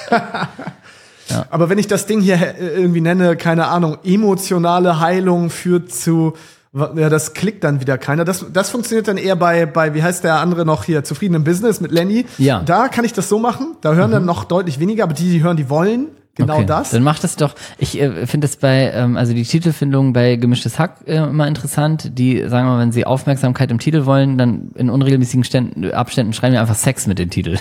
Aber 1.52 1.70
wenn 1.70 1.78
ich 1.78 1.88
das 1.88 2.08
Ding 2.08 2.22
hier 2.22 2.56
irgendwie 2.60 3.02
nenne, 3.02 3.38
keine 3.38 3.68
Ahnung, 3.68 4.00
emotionale 4.04 5.00
Heilung 5.00 5.50
führt 5.50 5.94
zu, 5.94 6.34
ja, 6.74 7.10
das 7.10 7.34
klickt 7.34 7.64
dann 7.64 7.82
wieder 7.82 7.98
keiner. 7.98 8.26
Das, 8.26 8.46
das 8.54 8.70
funktioniert 8.70 9.08
dann 9.08 9.18
eher 9.18 9.36
bei, 9.36 9.66
bei, 9.66 9.94
wie 9.96 10.04
heißt 10.04 10.24
der 10.24 10.40
andere 10.40 10.66
noch 10.66 10.84
hier, 10.84 11.04
zufrieden 11.04 11.34
im 11.36 11.44
Business 11.44 11.82
mit 11.82 11.92
Lenny. 11.92 12.26
Ja. 12.38 12.62
Mhm. 12.62 12.66
Da 12.66 12.88
kann 12.90 13.06
ich 13.06 13.14
das 13.14 13.28
so 13.28 13.40
machen. 13.40 13.76
Da 13.82 13.94
hören 13.94 14.12
dann 14.12 14.26
noch 14.26 14.44
deutlich 14.44 14.80
weniger, 14.80 15.04
aber 15.04 15.14
die, 15.14 15.32
die 15.32 15.44
hören, 15.44 15.58
die 15.58 15.70
wollen 15.70 16.10
genau 16.36 16.58
okay. 16.58 16.66
das. 16.66 16.92
Dann 16.92 17.04
macht 17.04 17.24
es 17.24 17.36
doch, 17.36 17.56
ich 17.80 18.00
äh, 18.00 18.28
finde 18.28 18.46
es 18.46 18.58
bei, 18.58 18.92
ähm, 18.94 19.18
also 19.18 19.34
die 19.34 19.44
Titelfindung 19.44 20.14
bei 20.14 20.36
Gemischtes 20.36 20.78
Hack 20.78 21.02
äh, 21.06 21.18
immer 21.18 21.48
interessant. 21.48 22.18
Die 22.18 22.48
sagen 22.48 22.68
wir, 22.68 22.74
mal, 22.74 22.80
wenn 22.80 22.92
sie 22.92 23.06
Aufmerksamkeit 23.06 23.72
im 23.72 23.80
Titel 23.80 24.06
wollen, 24.06 24.38
dann 24.38 24.72
in 24.76 24.90
unregelmäßigen 24.90 25.44
Ständen, 25.44 25.92
Abständen 25.92 26.34
schreiben 26.34 26.54
wir 26.54 26.62
einfach 26.62 26.76
Sex 26.76 27.08
mit 27.08 27.18
den 27.18 27.32
Titel. 27.32 27.58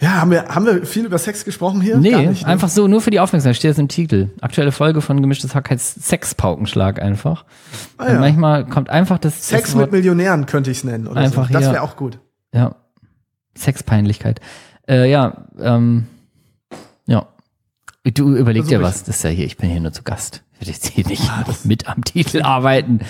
Ja, 0.00 0.20
haben 0.20 0.30
wir, 0.30 0.48
haben 0.48 0.66
wir 0.66 0.84
viel 0.84 1.06
über 1.06 1.16
Sex 1.16 1.44
gesprochen 1.44 1.80
hier? 1.80 1.96
Nee, 1.96 2.26
nicht, 2.26 2.42
ne? 2.42 2.48
einfach 2.48 2.68
so, 2.68 2.86
nur 2.86 3.00
für 3.00 3.10
die 3.10 3.18
Aufmerksamkeit, 3.18 3.56
steht 3.56 3.70
das 3.70 3.78
im 3.78 3.88
Titel. 3.88 4.28
Aktuelle 4.40 4.70
Folge 4.70 5.00
von 5.00 5.20
Gemischtes 5.22 5.54
Hack 5.54 5.70
heißt 5.70 6.04
Sexpaukenschlag 6.04 7.00
einfach. 7.00 7.44
Ah, 7.96 8.12
ja. 8.12 8.20
manchmal 8.20 8.66
kommt 8.66 8.90
einfach 8.90 9.18
das 9.18 9.48
Sex 9.48 9.70
das 9.70 9.74
mit 9.74 9.92
Millionären 9.92 10.44
könnte 10.44 10.70
ich 10.70 10.78
es 10.78 10.84
nennen. 10.84 11.06
Oder 11.06 11.22
Einfach 11.22 11.46
so. 11.46 11.52
Das 11.52 11.64
wäre 11.64 11.82
auch 11.82 11.96
gut. 11.96 12.18
Ja, 12.52 12.76
Sexpeinlichkeit. 13.56 14.40
Äh, 14.86 15.10
ja, 15.10 15.46
ähm, 15.58 16.06
ja. 17.06 17.26
Du 18.04 18.36
überleg 18.36 18.64
Versuch 18.64 18.78
dir 18.78 18.82
was, 18.82 19.02
das 19.04 19.16
ist 19.16 19.22
ja 19.24 19.30
hier, 19.30 19.46
ich 19.46 19.56
bin 19.56 19.70
hier 19.70 19.80
nur 19.80 19.92
zu 19.92 20.02
Gast. 20.02 20.42
Ich 20.54 20.60
will 20.60 20.74
jetzt 20.74 20.86
hier 20.86 21.06
nicht 21.06 21.28
mit 21.64 21.88
am 21.88 22.04
Titel 22.04 22.42
arbeiten. 22.42 23.00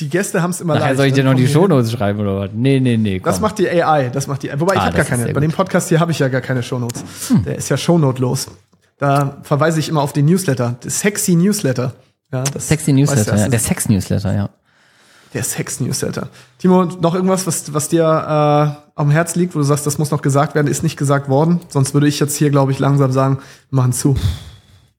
Die 0.00 0.08
Gäste 0.08 0.42
haben 0.42 0.50
es 0.50 0.60
immer 0.60 0.74
Nachher 0.74 0.86
leicht. 0.88 0.96
soll 0.96 1.06
ich 1.06 1.12
ne? 1.12 1.22
dir 1.22 1.24
noch 1.24 1.34
die. 1.34 1.46
Shownotes 1.46 1.92
schreiben 1.92 2.20
oder 2.20 2.40
was? 2.40 2.50
Nee, 2.52 2.80
nee, 2.80 2.96
nee. 2.96 3.20
Komm. 3.20 3.26
Das 3.30 3.40
macht 3.40 3.58
die 3.58 3.68
AI, 3.70 4.08
das 4.08 4.26
macht 4.26 4.42
die 4.42 4.50
Wobei 4.58 4.74
ich 4.74 4.80
Ah, 4.80 4.86
habe 4.86 4.96
gar 4.96 5.04
keine. 5.06 5.32
Bei 5.32 5.40
dem 5.40 5.52
Podcast 5.52 5.88
hier 5.88 6.00
habe 6.00 6.10
ich 6.10 6.18
ja 6.18 6.28
gar 6.28 6.40
keine 6.40 6.62
Shownotes. 6.62 7.04
Der 7.46 7.56
ist 7.56 7.68
ja 7.68 7.76
Shownote-los. 7.76 8.48
Da 8.98 9.38
verweise 9.42 9.78
ich 9.80 9.88
immer 9.88 10.02
auf 10.02 10.12
den 10.12 10.26
Newsletter. 10.26 10.76
Das 10.82 11.00
Sexy 11.00 11.36
Newsletter. 11.36 11.92
Ja, 12.32 12.42
das 12.42 12.68
Sexy 12.68 12.86
weißt 12.86 12.88
du, 12.88 12.92
Newsletter, 12.94 13.36
ja. 13.36 13.48
Der 13.48 13.58
ist 13.58 13.66
Sex-Newsletter, 13.66 14.34
ja. 14.34 14.50
der 15.34 15.42
Sex-Newsletter. 15.44 16.28
Timo, 16.58 16.84
noch 16.84 17.14
irgendwas, 17.14 17.46
was, 17.46 17.72
was 17.74 17.88
dir 17.88 18.02
äh, 18.04 18.82
am 19.00 19.10
Herz 19.10 19.34
liegt, 19.36 19.54
wo 19.54 19.58
du 19.58 19.64
sagst, 19.64 19.86
das 19.86 19.98
muss 19.98 20.10
noch 20.10 20.22
gesagt 20.22 20.54
werden, 20.54 20.68
ist 20.68 20.82
nicht 20.82 20.96
gesagt 20.96 21.28
worden. 21.28 21.60
Sonst 21.68 21.94
würde 21.94 22.06
ich 22.08 22.18
jetzt 22.20 22.36
hier, 22.36 22.50
glaube 22.50 22.72
ich, 22.72 22.78
langsam 22.78 23.12
sagen, 23.12 23.38
machen 23.70 23.92
zu. 23.92 24.16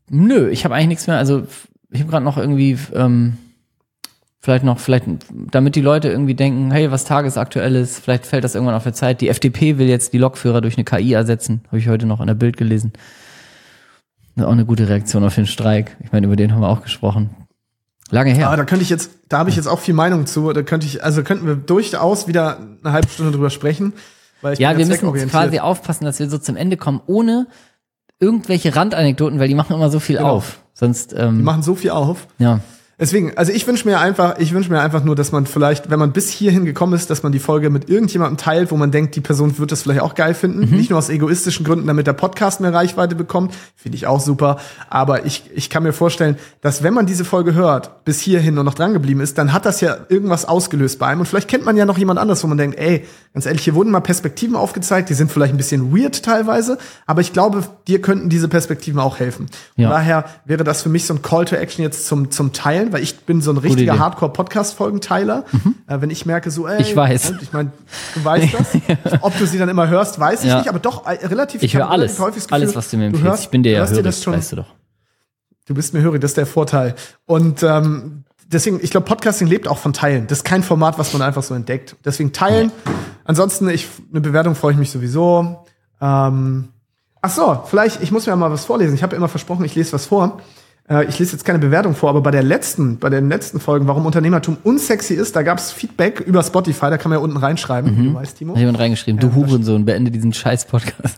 Nö, 0.10 0.50
ich 0.50 0.66
habe 0.66 0.76
eigentlich 0.76 0.88
nichts 0.90 1.08
mehr. 1.08 1.18
Also 1.18 1.44
ich 1.90 2.02
habe 2.02 2.12
gerade 2.12 2.26
noch 2.26 2.38
irgendwie, 2.38 2.78
ähm, 2.94 3.38
vielleicht 4.46 4.64
noch, 4.64 4.80
vielleicht, 4.80 5.06
damit 5.52 5.76
die 5.76 5.82
Leute 5.82 6.08
irgendwie 6.10 6.36
denken, 6.36 6.72
hey, 6.72 6.92
was 6.92 7.04
tagesaktuell 7.04 7.76
ist, 7.76 8.00
vielleicht 8.00 8.26
fällt 8.28 8.44
das 8.44 8.54
irgendwann 8.56 8.76
auf 8.76 8.84
der 8.84 8.94
Zeit. 8.94 9.20
Die 9.20 9.28
FDP 9.30 9.78
will 9.80 9.90
jetzt 9.90 10.14
die 10.14 10.20
Lokführer 10.20 10.62
durch 10.62 10.78
eine 10.78 10.86
KI 10.86 11.14
ersetzen, 11.14 11.62
habe 11.68 11.80
ich 11.80 11.90
heute 11.90 12.06
noch 12.06 12.22
in 12.22 12.28
der 12.28 12.36
Bild 12.36 12.56
gelesen. 12.56 12.94
Das 14.36 14.44
ist 14.44 14.48
auch 14.48 14.52
eine 14.54 14.66
gute 14.66 14.88
Reaktion 14.88 15.24
auf 15.24 15.36
den 15.36 15.48
Streik. 15.48 15.98
Ich 16.04 16.12
meine, 16.12 16.28
über 16.28 16.36
den 16.36 16.54
haben 16.54 16.62
wir 16.62 16.70
auch 16.70 16.84
gesprochen. 16.84 17.32
Lange 18.12 18.32
her. 18.34 18.48
Aber 18.48 18.58
da 18.58 18.66
könnte 18.66 18.84
ich 18.84 18.90
jetzt, 18.90 19.10
da 19.30 19.40
habe 19.40 19.50
ich 19.50 19.56
jetzt 19.56 19.68
auch 19.68 19.80
viel 19.80 19.96
Meinung 19.96 20.28
zu. 20.28 20.54
Da 20.54 20.62
könnte 20.62 20.86
ich, 20.86 21.04
also 21.04 21.24
könnten 21.24 21.48
wir 21.48 21.56
durchaus 21.56 22.28
wieder 22.28 22.60
eine 22.84 22.94
halbe 22.94 23.08
Stunde 23.10 23.32
drüber 23.32 23.50
sprechen. 23.50 23.94
Weil 24.42 24.54
ich 24.54 24.60
ja, 24.60 24.78
wir 24.78 24.86
müssen 24.86 25.12
quasi 25.30 25.60
aufpassen, 25.60 26.06
dass 26.06 26.20
wir 26.20 26.30
so 26.30 26.38
zum 26.38 26.56
Ende 26.56 26.78
kommen, 26.78 27.02
ohne 27.08 27.48
irgendwelche 28.20 28.76
Randanekdoten, 28.76 29.40
weil 29.40 29.48
die 29.48 29.56
machen 29.56 29.74
immer 29.76 29.90
so 29.90 30.00
viel 30.00 30.18
Genau. 30.18 30.30
auf. 30.36 30.60
Sonst, 30.74 31.16
ähm, 31.18 31.38
Die 31.40 31.44
machen 31.44 31.64
so 31.64 31.74
viel 31.74 31.90
auf. 31.90 32.28
ja. 32.38 32.60
Deswegen, 33.00 33.38
also 33.38 33.52
ich 33.52 33.68
wünsche 33.68 33.88
mir 33.88 34.00
einfach, 34.00 34.40
ich 34.40 34.54
wünsche 34.54 34.72
mir 34.72 34.80
einfach 34.80 35.04
nur, 35.04 35.16
dass 35.16 35.32
man 35.32 35.46
vielleicht, 35.46 35.90
wenn 35.90 36.00
man 36.00 36.14
bis 36.14 36.30
hierhin 36.30 36.64
gekommen 36.64 36.94
ist, 36.94 37.10
dass 37.10 37.24
man 37.24 37.32
die 37.34 37.40
Folge 37.40 37.70
mit 37.70 37.90
irgendjemandem 37.90 38.38
teilt, 38.38 38.72
wo 38.72 38.78
man 38.78 38.92
denkt, 38.92 39.16
die 39.16 39.22
Person 39.22 39.58
wird 39.58 39.72
das 39.72 39.82
vielleicht 39.82 40.02
auch 40.02 40.16
geil 40.16 40.34
finden. 40.34 40.70
Mhm. 40.70 40.78
Nicht 40.78 40.90
nur 40.92 41.00
aus 41.00 41.10
egoistischen 41.10 41.66
Gründen, 41.66 41.88
damit 41.88 42.08
der 42.08 42.14
Podcast 42.14 42.62
mehr 42.62 42.74
Reichweite 42.74 43.16
bekommt, 43.16 43.54
finde 43.76 43.98
ich 43.98 44.08
auch 44.08 44.22
super. 44.22 44.58
Aber 44.90 45.26
ich, 45.26 45.44
ich 45.54 45.70
kann 45.70 45.84
mir 45.84 45.94
vorstellen, 45.94 46.38
dass 46.62 46.84
wenn 46.84 46.94
man 46.94 47.06
diese 47.06 47.26
Folge 47.26 47.54
hört, 47.54 48.06
bis 48.06 48.22
hierhin 48.22 48.58
und 48.58 48.66
noch 48.66 48.76
dran 48.76 48.94
geblieben 48.94 49.20
ist, 49.20 49.38
dann 49.38 49.52
hat 49.52 49.66
das 49.66 49.82
ja 49.82 49.98
irgendwas 50.10 50.46
ausgelöst 50.46 51.00
bei 51.00 51.08
einem. 51.08 51.20
Und 51.20 51.26
vielleicht 51.26 51.50
kennt 51.50 51.66
man 51.66 51.76
ja 51.76 51.86
noch 51.86 51.98
jemand 51.98 52.20
anderes, 52.20 52.44
wo 52.44 52.48
man 52.48 52.58
denkt, 52.58 52.78
ey, 52.78 53.06
ganz 53.34 53.46
ehrlich, 53.46 53.64
hier 53.64 53.76
wurden 53.76 53.92
mal 53.92 54.00
Perspektiven 54.00 54.56
aufgezeigt, 54.56 55.10
die 55.10 55.14
sind 55.14 55.32
vielleicht 55.32 55.54
ein 55.54 55.58
bisschen 55.58 55.96
weird 55.96 56.24
teilweise, 56.24 56.78
aber 57.06 57.22
ich 57.22 57.34
glaube, 57.34 57.64
dir 57.88 58.02
könnten 58.02 58.30
diese 58.30 58.48
Perspektiven 58.48 59.00
auch 59.00 59.20
helfen. 59.20 59.48
Ja. 59.76 59.90
Von 59.90 59.98
daher 59.98 60.26
wäre 60.46 60.64
das 60.64 60.82
für 60.82 60.90
mich 60.90 61.06
so 61.06 61.14
ein 61.14 61.22
Call 61.22 61.46
to 61.46 61.56
Action 61.56 61.84
jetzt 61.84 62.08
zum, 62.08 62.32
zum 62.32 62.54
Teilen, 62.54 62.85
weil 62.94 63.04
ich 63.04 63.20
bin 63.22 63.42
so 63.42 63.52
ein 63.52 63.58
richtiger. 63.58 63.98
Hardcore-Podcast-Folgenteiler. 64.00 65.46
Äh, 65.88 66.02
wenn 66.02 66.10
ich 66.10 66.26
merke, 66.26 66.52
so, 66.52 66.68
ey, 66.68 66.82
Ich 66.82 66.96
weiß. 66.96 67.32
und 67.32 67.42
Ich 67.42 67.54
meine, 67.54 67.72
du 68.16 68.24
weißt 68.26 68.54
das. 68.54 69.22
Ob 69.22 69.38
du 69.38 69.46
sie 69.46 69.58
dann 69.58 69.70
immer 69.70 69.88
hörst, 69.88 70.20
weiß 70.20 70.44
ich 70.44 70.50
Ja. 70.50 70.58
nicht, 70.60 70.70
aber 70.70 70.80
doch 70.80 71.06
äh, 71.06 71.26
relativ. 71.26 71.62
Ich 71.64 71.76
höre 71.76 71.90
alles, 71.90 72.18
Gefühl, 72.18 72.34
alles, 72.52 72.76
was 72.76 72.90
du 72.90 72.98
mir 72.98 73.04
du 73.04 73.08
empfiehlst. 73.08 73.28
hörst- 73.28 73.44
ich 73.44 73.50
bin 73.50 73.64
dir 73.64 73.72
ja 73.74 73.88
hörig, 73.88 74.04
das 74.04 74.24
schon, 74.24 74.34
weißt 74.34 74.52
du 74.54 74.56
doch. 74.58 74.68
Du 75.68 75.74
bist 75.74 75.94
mir 75.94 76.02
hörig, 76.02 76.22
das 76.22 76.32
ist 76.32 76.38
der 76.38 76.46
Vorteil. 76.46 76.96
Und 77.26 77.64
ähm, 77.64 78.24
deswegen, 78.48 78.80
ich 78.84 78.92
glaube, 78.92 79.06
Podcasting 79.08 79.48
lebt 79.48 79.68
auch 79.68 79.78
von 79.80 79.94
Teilen. 79.94 80.28
Das 80.28 80.40
ist 80.40 80.44
kein 80.44 80.62
Format, 80.64 80.98
was 81.00 81.12
man 81.14 81.22
einfach 81.22 81.44
so 81.44 81.54
entdeckt. 81.56 81.96
Deswegen 82.06 82.34
teilen. 82.34 82.72
Ansonsten, 83.24 83.68
ich, 83.70 83.88
eine 84.12 84.22
Bewertung 84.22 84.54
freue 84.56 84.74
ich 84.74 84.78
mich 84.78 84.92
sowieso. 84.92 85.66
Ähm, 86.00 86.68
ach 87.22 87.32
so, 87.32 87.64
vielleicht, 87.66 88.04
ich 88.04 88.12
muss 88.12 88.28
mir 88.28 88.36
mal 88.36 88.52
was 88.52 88.66
vorlesen. 88.66 88.94
Ich 88.94 89.02
habe 89.02 89.14
ja 89.14 89.18
immer 89.18 89.28
versprochen, 89.30 89.66
ich 89.66 89.74
lese 89.74 89.94
was 89.94 90.06
vor. 90.06 90.40
Äh, 90.88 91.06
ich 91.06 91.18
lese 91.18 91.32
jetzt 91.34 91.44
keine 91.46 91.60
Bewertung 91.60 91.96
vor, 91.96 92.10
aber 92.10 92.22
bei 92.22 92.32
der 92.32 92.44
letzten, 92.44 92.98
bei 93.00 93.10
den 93.10 93.28
letzten 93.28 93.60
Folgen, 93.60 93.88
warum 93.88 94.06
Unternehmertum 94.06 94.58
unsexy 94.64 95.16
ist, 95.16 95.36
da 95.36 95.42
gab 95.42 95.58
es 95.58 95.72
Feedback 95.72 96.20
über 96.20 96.44
Spotify, 96.44 96.90
da 96.92 96.98
kann 96.98 97.10
man 97.10 97.20
ja 97.20 97.24
unten 97.24 97.38
reinschreiben, 97.38 97.98
wie 97.98 98.04
du 98.10 98.14
weißt, 98.14 98.38
Timo. 98.38 98.54
Hat 98.54 98.60
jemand 98.60 98.80
reingeschrieben, 98.80 99.20
du 99.20 99.34
Hurensohn, 99.34 99.86
beende 99.86 100.12
diesen 100.12 100.34
scheiß 100.34 100.66
Podcast. 100.66 101.18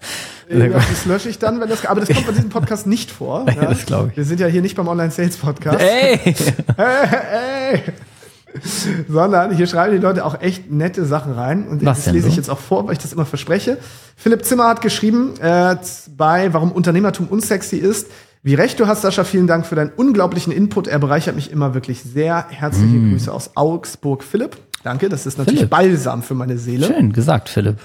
Ja, 0.50 0.68
das 0.68 1.06
lösche 1.06 1.28
ich 1.28 1.40
dann, 1.40 1.60
wenn 1.60 1.68
das. 1.68 1.86
Aber 1.86 2.00
das 2.00 2.08
kommt 2.10 2.28
bei 2.28 2.32
diesem 2.32 2.50
Podcast 2.50 2.88
nicht 2.88 3.12
vor. 3.12 3.46
Ja, 3.58 3.66
das 3.66 3.86
glaub 3.88 4.10
ich. 4.12 4.18
Wir 4.18 4.24
sind 4.24 4.40
ja 4.40 4.46
hier 4.46 4.62
nicht 4.62 4.76
beim 4.76 4.88
Online-Sales-Podcast. 4.88 5.80
Ey! 5.82 6.36
Ey. 6.78 7.82
Sondern 9.10 9.56
hier 9.56 9.68
schreiben 9.68 9.96
die 9.96 10.02
Leute 10.02 10.26
auch 10.26 10.42
echt 10.42 10.72
nette 10.72 11.06
Sachen 11.06 11.34
rein. 11.34 11.68
Und 11.68 11.86
Was 11.86 12.06
das 12.06 12.14
lese 12.14 12.28
ich 12.28 12.36
so? 12.36 12.42
jetzt 12.42 12.50
auch 12.50 12.60
vor, 12.60 12.86
weil 12.86 12.94
ich 12.94 13.00
das 13.00 13.14
immer 13.14 13.26
verspreche. 13.26 13.78
Philipp 14.16 14.46
Zimmer 14.46 14.68
hat 14.68 14.82
geschrieben, 14.82 15.34
äh, 15.42 15.76
bei 16.16 16.54
Warum 16.54 16.72
Unternehmertum 16.72 17.28
unsexy 17.28 17.78
ist. 17.78 18.08
Wie 18.48 18.54
recht 18.54 18.80
du 18.80 18.88
hast, 18.88 19.02
Sascha, 19.02 19.26
vielen 19.26 19.46
Dank 19.46 19.66
für 19.66 19.76
deinen 19.76 19.90
unglaublichen 19.90 20.54
Input. 20.54 20.88
Er 20.88 21.00
bereichert 21.00 21.36
mich 21.36 21.52
immer 21.52 21.74
wirklich 21.74 22.02
sehr. 22.02 22.46
Herzliche 22.48 22.96
Mm. 22.96 23.12
Grüße 23.12 23.30
aus 23.30 23.52
Augsburg, 23.56 24.24
Philipp. 24.24 24.56
Danke, 24.84 25.10
das 25.10 25.26
ist 25.26 25.38
natürlich 25.38 25.60
Philipp. 25.60 25.70
Balsam 25.70 26.24
für 26.24 26.34
meine 26.34 26.58
Seele. 26.58 26.88
Schön 26.88 27.12
gesagt, 27.12 27.50
Philipp. 27.50 27.76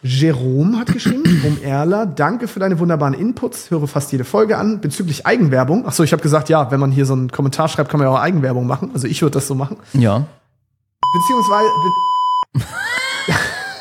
Jerome 0.00 0.78
hat 0.78 0.92
geschrieben, 0.92 1.24
Jerome 1.42 1.60
Erler, 1.64 2.06
danke 2.06 2.46
für 2.46 2.60
deine 2.60 2.78
wunderbaren 2.78 3.14
Inputs, 3.14 3.72
höre 3.72 3.88
fast 3.88 4.12
jede 4.12 4.22
Folge 4.22 4.58
an. 4.58 4.80
Bezüglich 4.80 5.26
Eigenwerbung, 5.26 5.82
ach 5.88 5.92
so, 5.92 6.04
ich 6.04 6.12
habe 6.12 6.22
gesagt, 6.22 6.48
ja, 6.48 6.70
wenn 6.70 6.78
man 6.78 6.92
hier 6.92 7.04
so 7.04 7.14
einen 7.14 7.32
Kommentar 7.32 7.66
schreibt, 7.66 7.90
kann 7.90 7.98
man 7.98 8.08
ja 8.08 8.14
auch 8.14 8.22
Eigenwerbung 8.22 8.68
machen. 8.68 8.92
Also 8.94 9.08
ich 9.08 9.22
würde 9.22 9.32
das 9.32 9.48
so 9.48 9.56
machen. 9.56 9.78
Ja. 9.92 10.24
Beziehungsweise 11.12 11.66
be 11.66 12.13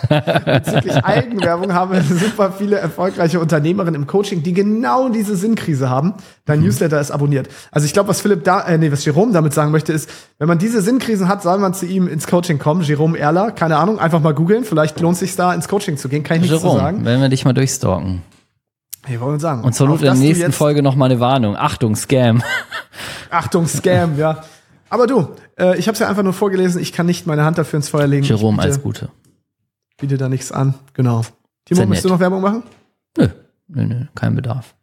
bezüglich 0.09 0.95
Eigenwerbung 1.03 1.73
haben 1.73 1.91
wir 1.91 2.01
super 2.01 2.51
viele 2.51 2.77
erfolgreiche 2.77 3.39
Unternehmerinnen 3.39 3.95
im 3.95 4.07
Coaching, 4.07 4.43
die 4.43 4.53
genau 4.53 5.09
diese 5.09 5.35
Sinnkrise 5.35 5.89
haben. 5.89 6.13
Dein 6.45 6.61
Newsletter 6.61 6.99
ist 6.99 7.11
abonniert. 7.11 7.47
Also 7.71 7.85
ich 7.85 7.93
glaube, 7.93 8.09
was 8.09 8.21
Philipp 8.21 8.43
da, 8.43 8.61
äh, 8.61 8.77
nee, 8.77 8.91
was 8.91 9.05
Jerome 9.05 9.31
damit 9.31 9.53
sagen 9.53 9.71
möchte, 9.71 9.93
ist, 9.93 10.09
wenn 10.39 10.47
man 10.47 10.57
diese 10.57 10.81
Sinnkrisen 10.81 11.27
hat, 11.27 11.43
soll 11.43 11.57
man 11.57 11.73
zu 11.73 11.85
ihm 11.85 12.07
ins 12.07 12.27
Coaching 12.27 12.59
kommen. 12.59 12.81
Jerome 12.81 13.17
Erler, 13.17 13.51
keine 13.51 13.77
Ahnung, 13.77 13.99
einfach 13.99 14.19
mal 14.19 14.33
googeln. 14.33 14.63
Vielleicht 14.63 14.99
lohnt 14.99 15.13
es 15.13 15.19
sich 15.19 15.35
da 15.35 15.53
ins 15.53 15.67
Coaching 15.67 15.97
zu 15.97 16.09
gehen. 16.09 16.23
Kann 16.23 16.37
ich 16.37 16.43
nichts 16.43 16.59
zu 16.59 16.65
Jerome, 16.65 16.79
sagen. 16.81 17.05
werden 17.05 17.21
wir 17.21 17.29
dich 17.29 17.45
mal 17.45 17.53
durchstalken. 17.53 18.21
Hey, 19.05 19.19
wollen 19.19 19.33
wir 19.33 19.39
sagen. 19.39 19.63
Und 19.63 19.73
zur 19.75 19.87
Not 19.87 19.99
in 19.99 20.05
der 20.05 20.13
nächsten 20.15 20.53
Folge 20.53 20.81
noch 20.81 20.95
mal 20.95 21.05
eine 21.05 21.19
Warnung. 21.19 21.57
Achtung, 21.57 21.95
Scam. 21.95 22.41
Achtung, 23.29 23.67
Scam, 23.67 24.17
ja. 24.17 24.43
Aber 24.89 25.07
du, 25.07 25.27
äh, 25.59 25.77
ich 25.77 25.87
habe 25.87 25.93
es 25.93 25.99
ja 25.99 26.07
einfach 26.07 26.23
nur 26.23 26.33
vorgelesen. 26.33 26.81
Ich 26.81 26.93
kann 26.93 27.05
nicht 27.05 27.27
meine 27.27 27.43
Hand 27.43 27.57
dafür 27.57 27.77
ins 27.77 27.89
Feuer 27.89 28.07
legen. 28.07 28.23
Jerome, 28.23 28.61
alles 28.61 28.81
Gute. 28.81 29.09
Biete 29.97 30.17
da 30.17 30.29
nichts 30.29 30.51
an. 30.51 30.73
Genau. 30.93 31.21
Timo, 31.65 31.77
Sehr 31.77 31.87
möchtest 31.87 32.05
du 32.05 32.09
noch 32.09 32.19
Werbung 32.19 32.41
machen? 32.41 32.63
Nö, 33.17 33.29
nö, 33.67 33.85
nö, 33.85 34.05
kein 34.15 34.35
Bedarf. 34.35 34.75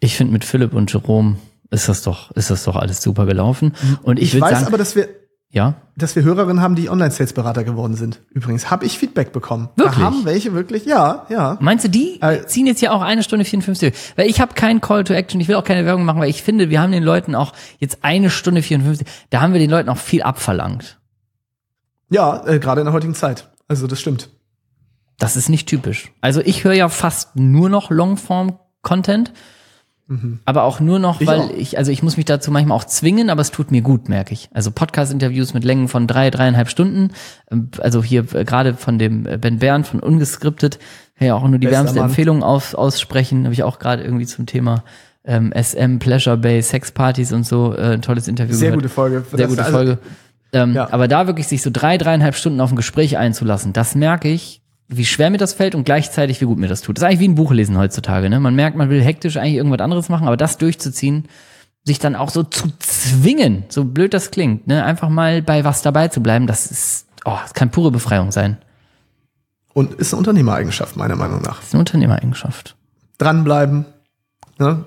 Ich 0.00 0.16
finde 0.16 0.32
mit 0.32 0.44
Philipp 0.44 0.72
und 0.74 0.92
Jerome 0.92 1.36
ist 1.70 1.88
das 1.88 2.02
doch, 2.02 2.30
ist 2.32 2.50
das 2.50 2.64
doch 2.64 2.76
alles 2.76 3.02
super 3.02 3.26
gelaufen. 3.26 3.74
Und 4.02 4.18
ich, 4.18 4.34
Ich, 4.34 4.40
weiß 4.40 4.50
sagen, 4.52 4.66
aber, 4.66 4.78
dass 4.78 4.94
wir, 4.94 5.08
ja, 5.50 5.74
dass 5.96 6.14
wir 6.14 6.22
Hörerinnen 6.22 6.60
haben, 6.62 6.74
die 6.74 6.88
Online-Sales-Berater 6.90 7.64
geworden 7.64 7.94
sind. 7.94 8.22
Übrigens, 8.30 8.70
habe 8.70 8.84
ich 8.84 8.98
Feedback 8.98 9.32
bekommen. 9.32 9.70
Wirklich? 9.76 9.96
Da 9.96 10.02
haben 10.02 10.24
welche 10.24 10.52
wirklich, 10.52 10.84
ja, 10.86 11.26
ja. 11.28 11.56
Meinst 11.60 11.84
du, 11.84 11.88
die 11.88 12.20
Äh, 12.20 12.46
ziehen 12.46 12.66
jetzt 12.66 12.82
ja 12.82 12.92
auch 12.92 13.02
eine 13.02 13.22
Stunde 13.22 13.44
54? 13.44 13.94
Weil 14.16 14.28
ich 14.28 14.40
habe 14.40 14.54
keinen 14.54 14.80
Call 14.80 15.04
to 15.04 15.12
Action, 15.14 15.40
ich 15.40 15.48
will 15.48 15.56
auch 15.56 15.64
keine 15.64 15.84
Werbung 15.86 16.04
machen, 16.04 16.20
weil 16.20 16.30
ich 16.30 16.42
finde, 16.42 16.70
wir 16.70 16.80
haben 16.80 16.92
den 16.92 17.02
Leuten 17.02 17.34
auch 17.34 17.52
jetzt 17.78 17.98
eine 18.02 18.30
Stunde 18.30 18.62
54, 18.62 19.06
da 19.30 19.40
haben 19.40 19.52
wir 19.52 19.60
den 19.60 19.70
Leuten 19.70 19.88
auch 19.88 19.98
viel 19.98 20.22
abverlangt. 20.22 21.00
Ja, 22.10 22.46
äh, 22.46 22.58
gerade 22.58 22.80
in 22.82 22.84
der 22.84 22.94
heutigen 22.94 23.14
Zeit. 23.14 23.48
Also 23.66 23.86
das 23.86 24.00
stimmt. 24.00 24.28
Das 25.18 25.36
ist 25.36 25.48
nicht 25.48 25.68
typisch. 25.68 26.12
Also 26.20 26.40
ich 26.44 26.64
höre 26.64 26.74
ja 26.74 26.88
fast 26.88 27.36
nur 27.36 27.68
noch 27.68 27.90
Longform-Content, 27.90 29.32
aber 30.44 30.62
auch 30.62 30.78
nur 30.78 31.00
noch, 31.00 31.16
Mhm. 31.18 31.22
Ich 31.22 31.26
weil 31.26 31.40
auch. 31.40 31.50
ich, 31.50 31.78
also 31.78 31.90
ich 31.90 32.00
muss 32.02 32.16
mich 32.16 32.26
dazu 32.26 32.52
manchmal 32.52 32.76
auch 32.76 32.84
zwingen, 32.84 33.28
aber 33.28 33.40
es 33.40 33.50
tut 33.50 33.72
mir 33.72 33.82
gut, 33.82 34.08
merke 34.08 34.32
ich. 34.34 34.48
Also 34.54 34.70
Podcast-Interviews 34.70 35.52
mit 35.52 35.64
Längen 35.64 35.88
von 35.88 36.06
drei, 36.06 36.30
dreieinhalb 36.30 36.68
Stunden, 36.68 37.10
ähm, 37.50 37.70
also 37.80 38.04
hier 38.04 38.24
äh, 38.34 38.44
gerade 38.44 38.74
von 38.74 38.98
dem 39.00 39.26
äh, 39.26 39.36
Ben 39.36 39.58
Bern 39.58 39.82
von 39.82 39.98
Ungeskriptet, 39.98 40.78
ja 41.18 41.34
auch 41.34 41.42
nur 41.48 41.58
die 41.58 41.66
Bester 41.66 41.78
wärmste 41.78 41.98
Mann. 41.98 42.08
Empfehlung 42.10 42.44
aus, 42.44 42.76
aussprechen, 42.76 43.44
habe 43.44 43.54
ich 43.54 43.64
auch 43.64 43.80
gerade 43.80 44.04
irgendwie 44.04 44.26
zum 44.26 44.46
Thema 44.46 44.84
ähm, 45.24 45.52
SM, 45.60 45.98
Pleasure 45.98 46.36
Bay, 46.36 46.62
Sexpartys 46.62 47.32
und 47.32 47.44
so 47.44 47.74
äh, 47.74 47.94
ein 47.94 48.02
tolles 48.02 48.28
Interview 48.28 48.54
Sehr 48.54 48.68
gehört. 48.70 48.82
gute 48.82 48.94
Folge. 48.94 49.24
Sehr 49.32 49.48
gute 49.48 49.64
also, 49.64 49.76
Folge. 49.76 49.98
Ähm, 50.52 50.74
ja. 50.74 50.92
Aber 50.92 51.08
da 51.08 51.26
wirklich 51.26 51.48
sich 51.48 51.62
so 51.62 51.70
drei, 51.72 51.98
dreieinhalb 51.98 52.36
Stunden 52.36 52.60
auf 52.60 52.70
ein 52.70 52.76
Gespräch 52.76 53.18
einzulassen, 53.18 53.72
das 53.72 53.96
merke 53.96 54.28
ich, 54.28 54.62
wie 54.88 55.04
schwer 55.04 55.30
mir 55.30 55.38
das 55.38 55.52
fällt 55.52 55.74
und 55.74 55.84
gleichzeitig, 55.84 56.40
wie 56.40 56.44
gut 56.44 56.58
mir 56.58 56.68
das 56.68 56.80
tut. 56.80 56.96
Das 56.96 57.02
ist 57.02 57.06
eigentlich 57.06 57.20
wie 57.20 57.28
ein 57.28 57.34
Buch 57.34 57.52
lesen 57.52 57.76
heutzutage. 57.76 58.30
Ne? 58.30 58.38
Man 58.38 58.54
merkt, 58.54 58.76
man 58.76 58.88
will 58.88 59.02
hektisch 59.02 59.36
eigentlich 59.36 59.54
irgendwas 59.54 59.80
anderes 59.80 60.08
machen, 60.08 60.26
aber 60.26 60.36
das 60.36 60.58
durchzuziehen, 60.58 61.28
sich 61.84 61.98
dann 61.98 62.14
auch 62.14 62.30
so 62.30 62.42
zu 62.42 62.72
zwingen, 62.78 63.64
so 63.68 63.84
blöd 63.84 64.14
das 64.14 64.30
klingt, 64.30 64.66
ne? 64.66 64.84
einfach 64.84 65.08
mal 65.08 65.42
bei 65.42 65.64
was 65.64 65.82
dabei 65.82 66.08
zu 66.08 66.20
bleiben, 66.22 66.46
das 66.46 66.70
ist, 66.70 67.06
oh, 67.24 67.36
das 67.40 67.54
kann 67.54 67.70
pure 67.70 67.90
Befreiung 67.90 68.32
sein. 68.32 68.58
Und 69.72 69.94
ist 69.94 70.12
eine 70.14 70.18
Unternehmereigenschaft, 70.18 70.96
meiner 70.96 71.16
Meinung 71.16 71.42
nach. 71.42 71.58
Das 71.58 71.66
ist 71.66 71.74
eine 71.74 71.80
Unternehmereigenschaft. 71.80 72.76
Dranbleiben. 73.18 73.84
Ne? 74.58 74.86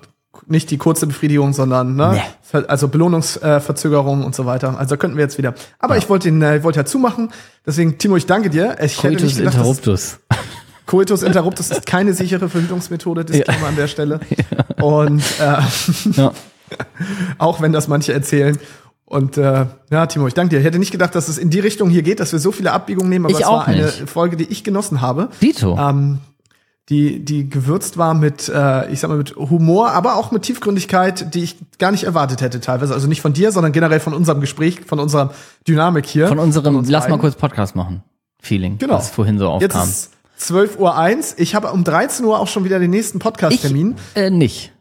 Nicht 0.50 0.72
die 0.72 0.78
kurze 0.78 1.06
Befriedigung, 1.08 1.54
sondern 1.54 1.96
ne? 1.96 2.20
Nee. 2.54 2.60
Also 2.68 2.88
Belohnungsverzögerung 2.88 4.24
und 4.26 4.34
so 4.36 4.46
weiter. 4.46 4.78
Also 4.80 4.98
könnten 4.98 5.16
wir 5.16 5.24
jetzt 5.24 5.38
wieder. 5.38 5.54
Aber 5.78 5.96
ich 5.98 6.10
wollte 6.10 6.28
ihn, 6.28 6.42
äh, 6.42 6.58
ich 6.58 6.64
wollte 6.64 6.80
ja 6.80 6.86
zumachen. 6.86 7.30
Deswegen, 7.66 7.98
Timo, 8.00 8.16
ich 8.18 8.26
danke 8.26 8.50
dir. 8.50 8.76
Ich 8.84 8.98
hätte 9.04 9.10
Coitus 9.16 9.24
nicht 9.24 9.38
gedacht, 9.38 9.54
dass- 9.54 9.60
interruptus. 9.62 10.20
Coitus 10.88 11.22
interruptus 11.22 11.70
ist 11.70 11.86
keine 11.86 12.14
sichere 12.16 12.50
Verhütungsmethode, 12.50 13.24
Disclaimer 13.24 13.68
an 13.68 13.76
der 13.76 13.88
Stelle. 13.88 14.20
Und 14.82 15.22
äh, 15.40 15.62
Ja. 16.20 16.32
auch 17.38 17.62
wenn 17.62 17.72
das 17.72 17.88
manche 17.88 18.14
erzählen. 18.14 18.58
Und 19.06 19.38
äh, 19.38 19.66
ja, 19.92 20.06
Timo, 20.08 20.28
ich 20.28 20.34
danke 20.34 20.56
dir. 20.56 20.60
Ich 20.60 20.66
hätte 20.66 20.80
nicht 20.80 20.92
gedacht, 20.92 21.14
dass 21.16 21.28
es 21.28 21.38
in 21.38 21.50
die 21.50 21.60
Richtung 21.60 21.90
hier 21.90 22.02
geht, 22.04 22.20
dass 22.20 22.32
wir 22.32 22.40
so 22.40 22.52
viele 22.52 22.72
Abbiegungen 22.72 23.10
nehmen, 23.10 23.26
aber 23.26 23.34
Ich 23.34 23.42
es 23.42 23.46
auch 23.46 23.60
war 23.60 23.68
eine 23.68 23.86
nicht. 23.86 24.10
Folge, 24.10 24.36
die 24.38 24.46
ich 24.46 24.64
genossen 24.64 25.02
habe. 25.02 25.30
Dito. 25.42 25.78
Ähm, 25.80 26.20
die, 26.90 27.24
die 27.24 27.48
gewürzt 27.50 27.98
war 27.98 28.14
mit, 28.16 28.50
äh, 28.50 28.90
ich 28.92 29.00
sag 29.00 29.10
mal, 29.10 29.18
mit 29.18 29.36
Humor, 29.36 29.92
aber 29.92 30.16
auch 30.16 30.32
mit 30.32 30.42
Tiefgründigkeit, 30.44 31.34
die 31.36 31.44
ich 31.44 31.58
gar 31.78 31.92
nicht 31.92 32.04
erwartet 32.04 32.42
hätte 32.42 32.60
teilweise. 32.62 32.94
Also 32.94 33.08
nicht 33.08 33.22
von 33.22 33.34
dir, 33.34 33.52
sondern 33.52 33.72
generell 33.72 34.00
von 34.00 34.14
unserem 34.14 34.42
Gespräch, 34.42 34.82
von 34.86 35.00
unserer 35.00 35.34
Dynamik 35.68 36.06
hier. 36.08 36.28
Von 36.28 36.40
unserem, 36.40 36.76
uns 36.76 36.90
lass 36.90 37.04
mal 37.04 37.10
beiden. 37.12 37.22
kurz 37.22 37.36
Podcast 37.36 37.76
machen. 37.76 38.04
Feeling. 38.42 38.78
Genau. 38.80 38.96
Was 38.96 39.10
vorhin 39.12 39.38
so 39.38 39.60
Jetzt 39.60 39.76
aufkam. 39.76 39.90
ist 39.90 40.12
12.01 40.40 40.78
Uhr. 40.80 40.98
eins. 40.98 41.36
Ich 41.38 41.54
habe 41.54 41.72
um 41.72 41.84
13 41.84 42.26
Uhr 42.26 42.40
auch 42.40 42.48
schon 42.48 42.64
wieder 42.64 42.80
den 42.80 42.90
nächsten 42.92 43.20
Podcast-Termin. 43.20 43.96
äh, 44.16 44.30
nicht. 44.30 44.72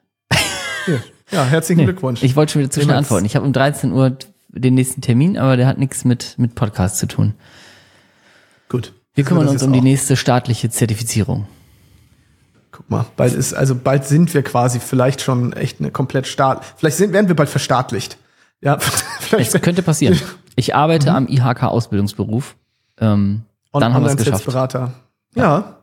Ja, 1.31 1.45
herzlichen 1.45 1.81
Nee, 1.81 1.85
Glückwunsch. 1.85 2.23
Ich 2.23 2.37
wollte 2.37 2.53
schon 2.53 2.61
wieder 2.63 2.71
zwischen 2.71 2.91
antworten. 2.93 3.27
Ich 3.27 3.37
habe 3.37 3.45
um 3.45 3.53
13 3.53 3.93
Uhr 3.93 4.17
den 4.49 4.75
nächsten 4.75 5.03
Termin, 5.03 5.37
aber 5.37 5.59
der 5.59 5.67
hat 5.67 5.77
nichts 5.79 6.07
mit, 6.07 6.37
mit 6.39 6.55
Podcast 6.55 6.97
zu 6.99 7.07
tun. 7.07 7.35
Gut. 8.71 8.95
Wir 9.15 9.25
kümmern 9.25 9.45
das 9.45 9.53
uns 9.53 9.61
jetzt 9.61 9.67
um 9.67 9.73
die 9.75 9.81
auch. 9.81 9.85
nächste 9.85 10.17
staatliche 10.17 10.71
Zertifizierung. 10.71 11.47
Guck 12.79 12.89
mal, 12.91 13.05
bald 13.17 13.35
ist, 13.35 13.55
also 13.55 13.75
bald 13.75 14.05
sind 14.07 14.33
wir 14.35 14.43
quasi 14.45 14.79
vielleicht 14.79 15.21
schon 15.21 15.53
echt 15.53 15.81
eine 15.81 15.91
komplett 15.91 16.29
staat. 16.29 16.65
Vielleicht 16.77 16.97
sind, 16.97 17.13
werden 17.13 17.27
wir 17.27 17.35
bald 17.35 17.49
verstaatlicht. 17.49 18.19
Ja, 18.61 18.79
vielleicht 19.21 19.53
Es 19.53 19.61
könnte 19.61 19.83
passieren. 19.83 20.19
Ich 20.55 20.75
arbeite 20.75 21.13
am 21.13 21.29
IHK-Ausbildungsberuf. 21.29 22.57
Ähm, 23.01 23.43
On- 23.73 23.81
dann 23.81 23.95
haben 23.95 24.03
wir 24.05 24.11
es 24.11 24.17
geschafft. 24.17 24.49
Online-Sales-Berater. 24.49 24.93
Ja. 25.37 25.77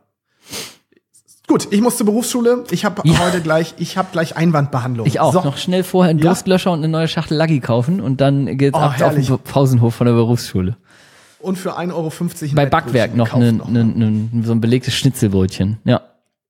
Gut, 1.48 1.68
ich 1.70 1.80
muss 1.80 1.96
zur 1.96 2.04
Berufsschule. 2.06 2.64
Ich 2.70 2.84
habe 2.84 3.00
Ja. 3.04 3.18
heute 3.20 3.40
gleich, 3.40 3.74
ich 3.78 3.96
habe 3.96 4.08
gleich 4.12 4.36
Einwandbehandlung. 4.36 5.06
Ich 5.06 5.18
auch. 5.20 5.32
So. 5.32 5.42
Noch 5.42 5.56
schnell 5.58 5.82
vorher 5.84 6.10
einen 6.10 6.18
Ja. 6.18 6.26
Durstlöscher 6.26 6.72
und 6.72 6.80
eine 6.80 6.88
neue 6.88 7.08
Schachtel 7.08 7.36
Laggi 7.38 7.60
kaufen 7.60 8.00
und 8.02 8.20
dann 8.20 8.58
geht's 8.58 8.76
Oh, 8.76 8.80
ab 8.80 8.90
auf 8.90 8.96
herrlich. 8.98 9.28
den 9.28 9.38
Pausenhof 9.38 9.94
von 9.94 10.06
der 10.06 10.14
Berufsschule. 10.14 10.76
Und 11.38 11.56
für 11.56 11.78
1,50 11.78 11.92
Euro 12.48 12.54
Bei 12.56 12.66
Backwerk 12.66 13.14
noch, 13.14 13.26
gekauft 13.26 13.42
ne, 13.42 13.52
noch. 13.52 13.68
ne, 13.70 13.84
ne, 13.84 14.42
so 14.44 14.52
ein 14.52 14.60
belegtes 14.60 14.94
Schnitzelbrötchen. 14.94 15.78
Ja. 15.84 16.00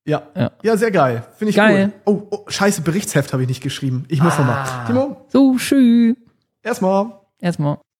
Ja. 0.07 0.23
Ja. 0.37 0.53
ja. 0.63 0.77
sehr 0.77 0.91
geil. 0.91 1.25
Finde 1.37 1.51
ich 1.51 1.57
Geil. 1.57 1.93
cool. 2.07 2.15
Oh, 2.15 2.27
oh, 2.31 2.45
scheiße, 2.49 2.83
Berichtsheft 2.83 3.33
habe 3.33 3.43
ich 3.43 3.49
nicht 3.49 3.63
geschrieben. 3.63 4.05
Ich 4.09 4.23
muss 4.23 4.39
Ah. 4.39 4.43
mal. 4.43 4.87
Timo, 4.87 5.27
So, 5.29 5.57
tschüss. 5.57 6.17
erstmal. 6.63 7.13
Erstmal. 7.41 7.79